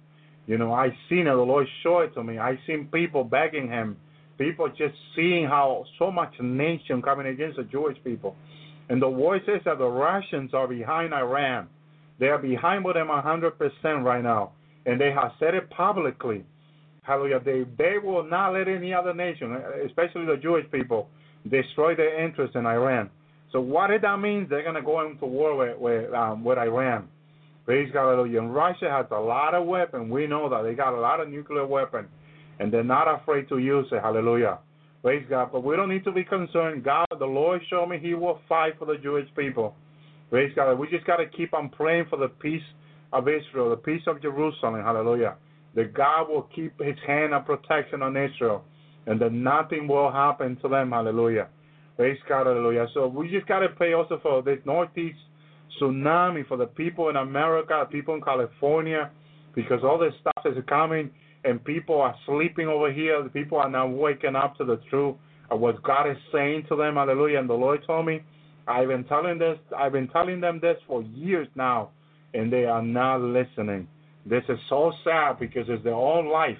You 0.47 0.59
know, 0.59 0.73
I 0.73 0.89
seen 1.09 1.29
it. 1.29 1.35
The 1.35 1.37
Lord 1.37 1.67
showed 1.83 2.03
it 2.03 2.15
to 2.15 2.25
me. 2.25 2.39
I 2.39 2.59
seen 2.67 2.89
people 2.93 3.23
begging 3.23 3.69
him 3.69 3.97
people 4.41 4.67
just 4.70 4.94
seeing 5.15 5.44
how 5.44 5.85
so 5.99 6.10
much 6.10 6.33
nation 6.41 7.02
coming 7.02 7.27
against 7.27 7.59
the 7.59 7.65
Jewish 7.65 7.99
people. 8.02 8.35
And 8.89 9.01
the 9.01 9.10
voice 9.10 9.43
says 9.47 9.60
that 9.67 9.78
the 9.78 9.86
Russians 9.86 10.55
are 10.55 10.67
behind 10.67 11.12
Iran. 11.12 11.69
They 12.19 12.28
are 12.28 12.39
behind 12.39 12.85
with 12.85 12.94
them 12.97 13.09
100% 13.09 13.52
right 14.02 14.23
now. 14.23 14.52
And 14.86 14.99
they 14.99 15.12
have 15.12 15.33
said 15.39 15.55
it 15.55 15.69
publicly. 15.70 16.44
Hallelujah. 17.02 17.41
They, 17.44 17.65
they 17.78 17.99
will 18.02 18.25
not 18.25 18.55
let 18.55 18.67
any 18.67 18.94
other 18.94 19.12
nation, 19.12 19.57
especially 19.86 20.25
the 20.25 20.39
Jewish 20.43 20.65
people, 20.73 21.09
destroy 21.49 21.94
their 21.94 22.25
interest 22.25 22.57
in 22.57 22.67
Iran. 22.67 23.10
So 23.52 23.60
what 23.60 23.89
did 23.89 24.02
that 24.02 24.19
mean? 24.20 24.47
They're 24.49 24.62
going 24.62 24.75
to 24.75 24.83
go 24.83 25.07
into 25.07 25.27
war 25.27 25.55
with, 25.57 25.78
with, 25.78 26.15
um, 26.15 26.44
with 26.44 26.59
Iran. 26.59 27.09
Praise 27.67 27.91
God, 27.93 28.10
hallelujah. 28.10 28.41
And 28.41 28.55
Russia 28.55 28.91
has 28.91 29.07
a 29.10 29.20
lot 29.20 29.55
of 29.55 29.67
weapons. 29.67 30.10
We 30.10 30.27
know 30.27 30.49
that. 30.49 30.62
They 30.62 30.75
got 30.75 30.94
a 30.94 31.01
lot 31.01 31.20
of 31.20 31.28
nuclear 31.28 31.67
weapons 31.67 32.09
and 32.60 32.70
they're 32.72 32.84
not 32.84 33.08
afraid 33.08 33.48
to 33.48 33.58
use 33.58 33.86
it. 33.90 34.00
Hallelujah. 34.02 34.58
Praise 35.02 35.24
God. 35.28 35.50
But 35.50 35.64
we 35.64 35.76
don't 35.76 35.89
need 35.89 36.05
to 36.05 36.12
be 36.12 36.22
concerned. 36.22 36.84
God, 36.84 37.06
the 37.18 37.24
Lord 37.24 37.62
showed 37.70 37.86
me 37.86 37.98
He 37.98 38.12
will 38.12 38.39
fight 38.48 38.74
for 38.78 38.84
the 38.84 38.98
Jewish 39.02 39.26
people. 39.34 39.74
Praise 40.28 40.52
God. 40.55 40.78
We 40.78 40.89
just 40.89 41.06
got 41.06 41.16
to 41.16 41.26
keep 41.26 41.55
on 41.55 41.70
praying 41.70 42.05
for 42.10 42.18
the 42.18 42.28
peace 42.28 42.62
of 43.12 43.26
Israel, 43.26 43.70
the 43.70 43.76
peace 43.76 44.02
of 44.06 44.20
Jerusalem. 44.20 44.74
Hallelujah. 44.74 45.36
That 45.74 45.94
God 45.94 46.28
will 46.28 46.48
keep 46.55 46.78
His 46.80 46.97
hand 47.06 47.32
of 47.32 47.47
protection 47.47 48.02
on 48.02 48.14
Israel, 48.16 48.62
and 49.06 49.18
that 49.20 49.32
nothing 49.32 49.89
will 49.89 50.12
happen 50.12 50.56
to 50.62 50.68
them. 50.68 50.90
Hallelujah. 50.90 51.48
Praise 51.97 52.18
God. 52.28 52.47
Hallelujah. 52.47 52.86
So 52.92 53.06
we 53.06 53.30
just 53.30 53.47
got 53.47 53.60
to 53.60 53.70
pray 53.70 53.94
also 53.94 54.20
for 54.22 54.42
this 54.42 54.58
Northeast 54.66 55.18
tsunami 55.80 56.47
for 56.47 56.58
the 56.58 56.66
people 56.66 57.08
in 57.08 57.16
America, 57.16 57.86
people 57.90 58.14
in 58.14 58.20
California, 58.20 59.10
because 59.55 59.80
all 59.82 59.98
this 59.98 60.12
stuff 60.20 60.44
is 60.44 60.62
coming 60.68 61.10
and 61.44 61.62
people 61.65 62.01
are 62.01 62.15
sleeping 62.27 62.69
over 62.69 62.93
here. 62.93 63.23
The 63.23 63.31
people 63.31 63.59
are 63.59 63.70
now 63.70 63.86
waking 63.86 64.36
up 64.36 64.57
to 64.57 64.65
the 64.65 64.81
truth 64.91 65.17
of 65.51 65.60
what 65.60 65.83
God 65.83 66.10
is 66.10 66.17
saying 66.33 66.67
to 66.69 66.77
them. 66.77 66.94
Hallelujah. 66.94 67.39
And 67.39 67.49
the 67.49 67.55
Lord 67.55 67.81
told 67.86 68.07
me, 68.07 68.23
I've 68.67 68.89
been 68.89 69.05
telling 69.05 69.39
this, 69.39 69.59
I've 69.77 69.93
been 69.93 70.09
telling 70.09 70.41
them 70.41 70.60
this 70.60 70.77
for 70.86 71.02
years 71.02 71.49
now, 71.55 71.91
and 72.35 72.52
they 72.52 72.65
are 72.65 72.83
not 72.83 73.20
listening. 73.20 73.89
This 74.27 74.44
is 74.49 74.59
so 74.69 74.93
sad 75.02 75.39
because 75.39 75.65
it's 75.69 75.83
their 75.83 75.94
own 75.94 76.28
life. 76.28 76.59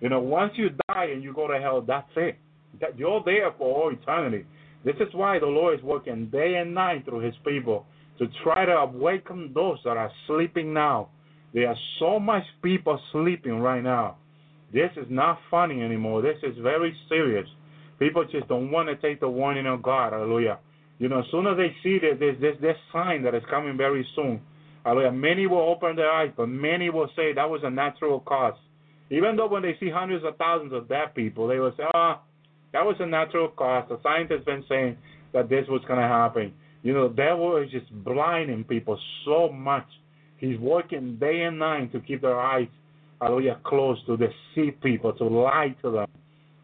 You 0.00 0.08
know, 0.08 0.20
once 0.20 0.52
you 0.56 0.70
die 0.88 1.10
and 1.12 1.22
you 1.22 1.32
go 1.32 1.46
to 1.46 1.60
hell, 1.60 1.82
that's 1.86 2.10
it. 2.16 2.36
That 2.80 2.98
you're 2.98 3.22
there 3.24 3.52
for 3.58 3.84
all 3.84 3.92
eternity. 3.92 4.46
This 4.84 4.96
is 4.96 5.14
why 5.14 5.38
the 5.38 5.46
Lord 5.46 5.78
is 5.78 5.84
working 5.84 6.26
day 6.26 6.56
and 6.56 6.74
night 6.74 7.04
through 7.04 7.20
His 7.20 7.34
people 7.46 7.86
to 8.18 8.26
try 8.42 8.64
to 8.64 8.72
awaken 8.72 9.52
those 9.54 9.78
that 9.84 9.96
are 9.96 10.10
sleeping 10.26 10.72
now. 10.72 11.08
There 11.54 11.68
are 11.68 11.76
so 11.98 12.18
much 12.18 12.44
people 12.62 12.98
sleeping 13.12 13.60
right 13.60 13.82
now. 13.82 14.16
This 14.72 14.90
is 14.96 15.06
not 15.10 15.38
funny 15.50 15.82
anymore. 15.82 16.22
This 16.22 16.38
is 16.42 16.56
very 16.62 16.94
serious. 17.08 17.46
People 17.98 18.24
just 18.24 18.48
don't 18.48 18.70
want 18.70 18.88
to 18.88 18.96
take 18.96 19.20
the 19.20 19.28
warning 19.28 19.66
of 19.66 19.82
God. 19.82 20.12
Hallelujah. 20.12 20.58
You 20.98 21.08
know, 21.08 21.20
as 21.20 21.24
soon 21.30 21.46
as 21.46 21.56
they 21.56 21.74
see 21.82 21.98
this 21.98 22.16
there's 22.18 22.40
this, 22.40 22.54
this 22.60 22.76
sign 22.92 23.22
that 23.24 23.34
is 23.34 23.42
coming 23.50 23.76
very 23.76 24.06
soon, 24.16 24.40
hallelujah, 24.84 25.12
many 25.12 25.46
will 25.46 25.60
open 25.60 25.96
their 25.96 26.10
eyes, 26.10 26.30
but 26.36 26.46
many 26.46 26.90
will 26.90 27.08
say 27.16 27.32
that 27.32 27.48
was 27.48 27.60
a 27.64 27.70
natural 27.70 28.20
cause. 28.20 28.54
Even 29.10 29.36
though 29.36 29.48
when 29.48 29.62
they 29.62 29.76
see 29.78 29.90
hundreds 29.90 30.24
of 30.24 30.36
thousands 30.36 30.72
of 30.72 30.88
dead 30.88 31.14
people, 31.14 31.46
they 31.46 31.58
will 31.58 31.72
say, 31.76 31.84
ah, 31.94 32.20
oh, 32.20 32.24
that 32.72 32.84
was 32.84 32.96
a 33.00 33.06
natural 33.06 33.48
cause. 33.48 33.84
The 33.88 34.00
scientists 34.02 34.44
been 34.46 34.64
saying 34.68 34.96
that 35.34 35.48
this 35.48 35.66
was 35.68 35.82
going 35.86 36.00
to 36.00 36.08
happen. 36.08 36.54
You 36.82 36.94
know, 36.94 37.08
the 37.08 37.14
devil 37.14 37.56
is 37.58 37.70
just 37.70 37.92
blinding 38.04 38.64
people 38.64 38.98
so 39.24 39.50
much. 39.52 39.86
He's 40.38 40.58
working 40.58 41.16
day 41.16 41.42
and 41.42 41.58
night 41.58 41.92
to 41.92 42.00
keep 42.00 42.22
their 42.22 42.40
eyes 42.40 42.68
hallelujah, 43.22 43.58
close 43.64 43.98
to 44.06 44.16
deceive 44.16 44.74
people, 44.82 45.12
to 45.14 45.24
lie 45.24 45.74
to 45.82 45.90
them, 45.90 46.08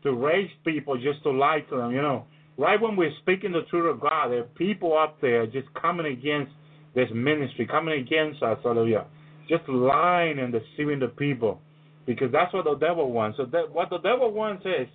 to 0.03 0.13
raise 0.13 0.51
people 0.65 0.97
just 0.97 1.23
to 1.23 1.31
lie 1.31 1.61
to 1.71 1.77
them. 1.77 1.93
You 1.93 2.03
know, 2.03 2.25
right 2.57 2.81
when 2.81 2.97
we're 2.97 3.13
speaking 3.23 3.53
the 3.53 3.63
truth 3.71 3.95
of 3.95 4.01
God, 4.01 4.29
there 4.29 4.41
are 4.41 4.51
people 4.57 4.99
up 4.99 5.21
there 5.21 5.47
just 5.47 5.69
coming 5.81 6.07
against 6.07 6.53
this 6.95 7.09
ministry, 7.15 7.67
coming 7.67 8.01
against 8.01 8.43
us, 8.43 8.59
hallelujah, 8.63 9.07
just 9.49 9.69
lying 9.69 10.39
and 10.41 10.53
deceiving 10.53 10.99
the 10.99 11.09
people, 11.09 11.61
because 12.07 12.33
that's 12.33 12.53
what 12.53 12.65
the 12.65 12.75
devil 12.75 13.13
wants. 13.13 13.39
So 13.39 13.45
that, 13.47 13.73
what 13.73 13.91
the 13.91 13.99
devil 13.99 14.33
wants 14.33 14.65
is 14.67 14.89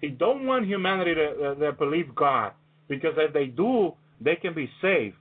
he 0.00 0.08
don't 0.08 0.46
want 0.46 0.66
humanity 0.66 1.14
to, 1.14 1.50
uh, 1.50 1.54
to 1.56 1.72
believe 1.72 2.14
God, 2.14 2.52
because 2.88 3.14
if 3.18 3.32
they 3.34 3.46
do, 3.46 3.92
they 4.20 4.36
can 4.36 4.54
be 4.54 4.70
saved, 4.80 5.16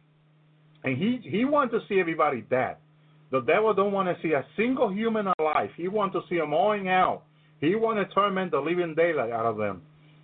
and 0.83 0.97
he 0.97 1.19
he 1.23 1.43
wants 1.43 1.73
to 1.73 1.81
see 1.89 1.99
everybody 1.99 2.41
dead. 2.41 2.77
The 3.31 3.41
devil 3.41 3.73
don't 3.73 3.91
want 3.91 4.07
to 4.09 4.21
see 4.23 4.33
a 4.33 4.45
single 4.57 4.91
human 4.91 5.27
alive. 5.39 5.69
He 5.77 5.87
wants 5.87 6.15
to 6.15 6.21
see 6.29 6.37
them 6.37 6.53
all 6.53 6.71
in 6.71 6.85
hell. 6.85 7.23
He 7.61 7.75
want 7.75 7.97
to 7.99 8.13
torment 8.13 8.51
the 8.51 8.59
living 8.59 8.95
daylight 8.95 9.31
out 9.31 9.45
of 9.45 9.57
them. 9.57 9.81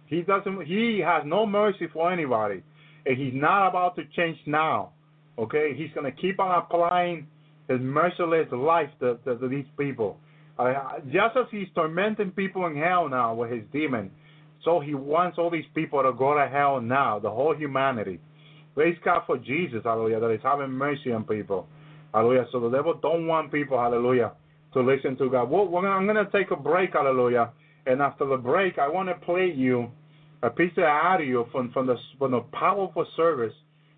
He 0.07 0.21
doesn't. 0.21 0.65
He 0.65 1.01
has 1.05 1.23
no 1.25 1.45
mercy 1.45 1.87
for 1.91 2.11
anybody, 2.11 2.63
and 3.05 3.17
he's 3.17 3.33
not 3.33 3.67
about 3.67 3.95
to 3.97 4.03
change 4.15 4.37
now. 4.45 4.91
Okay, 5.37 5.73
he's 5.75 5.89
gonna 5.93 6.11
keep 6.11 6.39
on 6.39 6.57
applying 6.57 7.27
his 7.67 7.79
merciless 7.81 8.47
life 8.51 8.89
to, 8.99 9.17
to, 9.25 9.37
to 9.37 9.47
these 9.47 9.65
people. 9.77 10.17
Uh, 10.57 10.73
just 11.07 11.35
as 11.35 11.45
he's 11.51 11.67
tormenting 11.75 12.31
people 12.31 12.65
in 12.67 12.77
hell 12.77 13.09
now 13.09 13.33
with 13.33 13.51
his 13.51 13.63
demon, 13.73 14.09
so 14.63 14.79
he 14.79 14.93
wants 14.93 15.37
all 15.37 15.49
these 15.49 15.65
people 15.73 16.01
to 16.01 16.13
go 16.13 16.33
to 16.33 16.47
hell 16.47 16.79
now, 16.79 17.19
the 17.19 17.29
whole 17.29 17.53
humanity. 17.55 18.19
Praise 18.73 18.97
God 19.03 19.23
for 19.25 19.37
Jesus, 19.37 19.81
hallelujah, 19.83 20.19
that 20.19 20.31
is 20.31 20.39
having 20.43 20.71
mercy 20.71 21.11
on 21.11 21.23
people. 21.23 21.67
Hallelujah. 22.15 22.45
So 22.53 22.61
the 22.61 22.69
devil 22.69 22.93
don't 23.01 23.27
want 23.27 23.51
people, 23.51 23.77
hallelujah, 23.77 24.31
to 24.73 24.79
listen 24.79 25.17
to 25.17 25.29
God. 25.29 25.49
Well, 25.49 25.67
gonna, 25.67 25.89
I'm 25.89 26.05
going 26.05 26.15
to 26.15 26.31
take 26.31 26.49
a 26.49 26.55
break, 26.55 26.93
hallelujah. 26.93 27.51
And 27.85 28.01
after 28.01 28.25
the 28.25 28.37
break, 28.37 28.79
I 28.79 28.87
want 28.87 29.09
to 29.09 29.15
play 29.15 29.51
you 29.53 29.91
a 30.41 30.49
piece 30.49 30.71
of 30.77 30.85
audio 30.85 31.45
from, 31.51 31.73
from, 31.73 31.87
the, 31.87 31.97
from 32.17 32.31
the 32.31 32.39
powerful 32.57 33.05
service 33.17 33.53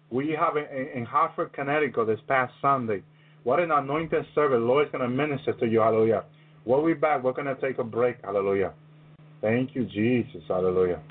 we 0.10 0.36
have 0.38 0.58
in, 0.58 0.88
in 0.96 1.06
Hartford, 1.06 1.54
Connecticut 1.54 2.08
this 2.08 2.20
past 2.28 2.54
Sunday. 2.60 3.04
What 3.44 3.60
an 3.60 3.70
anointed 3.70 4.26
service. 4.34 4.60
Lord 4.60 4.88
is 4.88 4.92
going 4.92 5.08
to 5.08 5.16
minister 5.16 5.54
to 5.54 5.68
you, 5.68 5.82
hallelujah. 5.82 6.24
We'll 6.66 6.84
be 6.84 6.96
back. 6.96 7.24
We're 7.24 7.34
going 7.34 7.46
to 7.46 7.62
take 7.62 7.78
a 7.78 7.84
break, 7.84 8.18
hallelujah. 8.24 8.74
Thank 9.42 9.76
you, 9.76 9.86
Jesus, 9.86 10.42
hallelujah. 10.48 11.02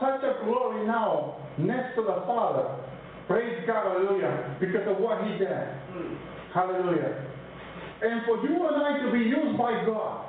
such 0.00 0.22
a 0.22 0.44
glory 0.44 0.86
now 0.86 1.36
next 1.58 1.94
to 1.96 2.02
the 2.02 2.22
Father. 2.26 2.76
Praise 3.26 3.64
God, 3.66 3.84
hallelujah, 3.84 4.56
because 4.60 4.88
of 4.88 4.98
what 4.98 5.22
he 5.24 5.38
did. 5.38 5.68
Hallelujah. 6.54 7.26
And 8.00 8.24
for 8.24 8.42
you 8.42 8.66
and 8.66 8.76
I 8.76 9.04
to 9.04 9.12
be 9.12 9.18
used 9.18 9.58
by 9.58 9.84
God, 9.84 10.24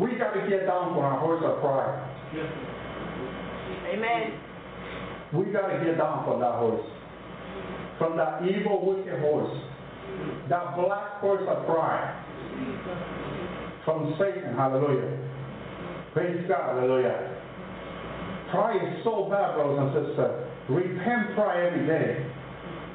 we 0.00 0.16
got 0.16 0.32
to 0.32 0.48
get 0.48 0.66
down 0.66 0.94
from 0.94 1.04
our 1.04 1.18
horse 1.18 1.42
of 1.44 1.60
pride. 1.60 1.98
Amen. 3.92 4.38
We 5.34 5.52
got 5.52 5.66
to 5.66 5.84
get 5.84 5.98
down 5.98 6.24
from 6.24 6.40
that 6.40 6.54
horse. 6.54 6.86
From 7.98 8.16
that 8.16 8.42
evil, 8.48 8.94
wicked 8.94 9.20
horse. 9.20 9.52
That 10.48 10.76
black 10.76 11.20
horse 11.20 11.42
of 11.46 11.66
pride. 11.66 12.24
From 13.84 14.14
Satan, 14.18 14.54
hallelujah. 14.54 15.18
Praise 16.14 16.46
God, 16.48 16.76
hallelujah. 16.76 17.39
Pride 18.50 18.82
is 18.82 19.04
so 19.04 19.28
bad, 19.30 19.54
brothers 19.54 19.78
and 19.78 19.90
sisters. 19.94 20.34
Repent 20.68 21.34
pride 21.34 21.66
every 21.66 21.86
day. 21.86 22.26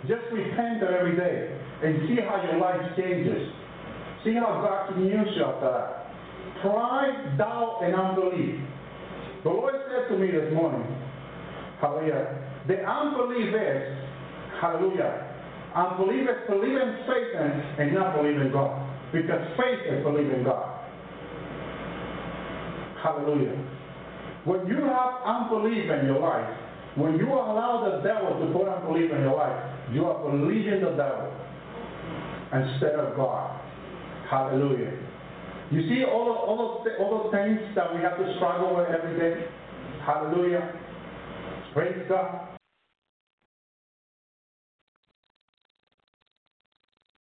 Just 0.08 0.27
repent 0.32 0.84
every 0.84 1.16
day 1.16 1.58
and 1.84 2.08
see 2.08 2.22
how 2.22 2.43
your 2.43 2.59
life 2.59 2.82
changes. 2.98 3.51
See 4.24 4.34
how 4.34 4.61
God 4.61 4.93
can 4.93 5.06
use 5.06 5.27
you 5.35 5.43
after 5.43 5.72
that. 5.72 6.61
Pride, 6.61 7.38
doubt, 7.38 7.80
and 7.84 7.95
unbelief. 7.95 8.59
The 9.43 9.50
Lord 9.50 9.75
said 9.88 10.14
to 10.14 10.19
me 10.19 10.32
this 10.32 10.53
morning, 10.53 10.85
hallelujah, 11.80 12.42
the 12.67 12.82
unbelief 12.82 13.53
is, 13.53 13.98
hallelujah, 14.59 15.35
unbelief 15.75 16.27
is 16.27 16.50
believing 16.50 16.95
Satan 17.06 17.51
and 17.77 17.93
not 17.93 18.16
believing 18.17 18.51
God. 18.51 18.82
Because 19.14 19.42
faith 19.56 19.93
is 19.93 20.03
believing 20.03 20.43
God. 20.43 20.82
Hallelujah. 23.03 23.74
When 24.45 24.67
you 24.67 24.77
have 24.85 25.25
unbelief 25.25 25.90
in 25.90 26.06
your 26.06 26.19
life, 26.19 26.48
when 26.95 27.17
you 27.17 27.27
allow 27.27 27.83
the 27.90 28.07
devil 28.07 28.40
to 28.40 28.53
put 28.53 28.69
unbelief 28.69 29.11
in 29.11 29.22
your 29.22 29.35
life, 29.35 29.57
you 29.91 30.06
are 30.06 30.22
believing 30.30 30.82
the 30.82 30.91
devil 30.91 31.33
instead 32.53 32.95
of 32.95 33.15
God. 33.15 33.59
Hallelujah. 34.30 34.93
You 35.72 35.82
see 35.90 36.03
all, 36.06 36.30
all, 36.32 36.83
those, 36.85 36.93
all 36.99 37.24
those 37.24 37.33
things 37.33 37.59
that 37.75 37.93
we 37.93 38.01
have 38.01 38.17
to 38.17 38.35
struggle 38.38 38.75
with 38.77 38.88
every 38.88 39.17
day? 39.19 39.48
Hallelujah. 40.06 40.74
Praise 41.74 42.06
God. 42.07 42.55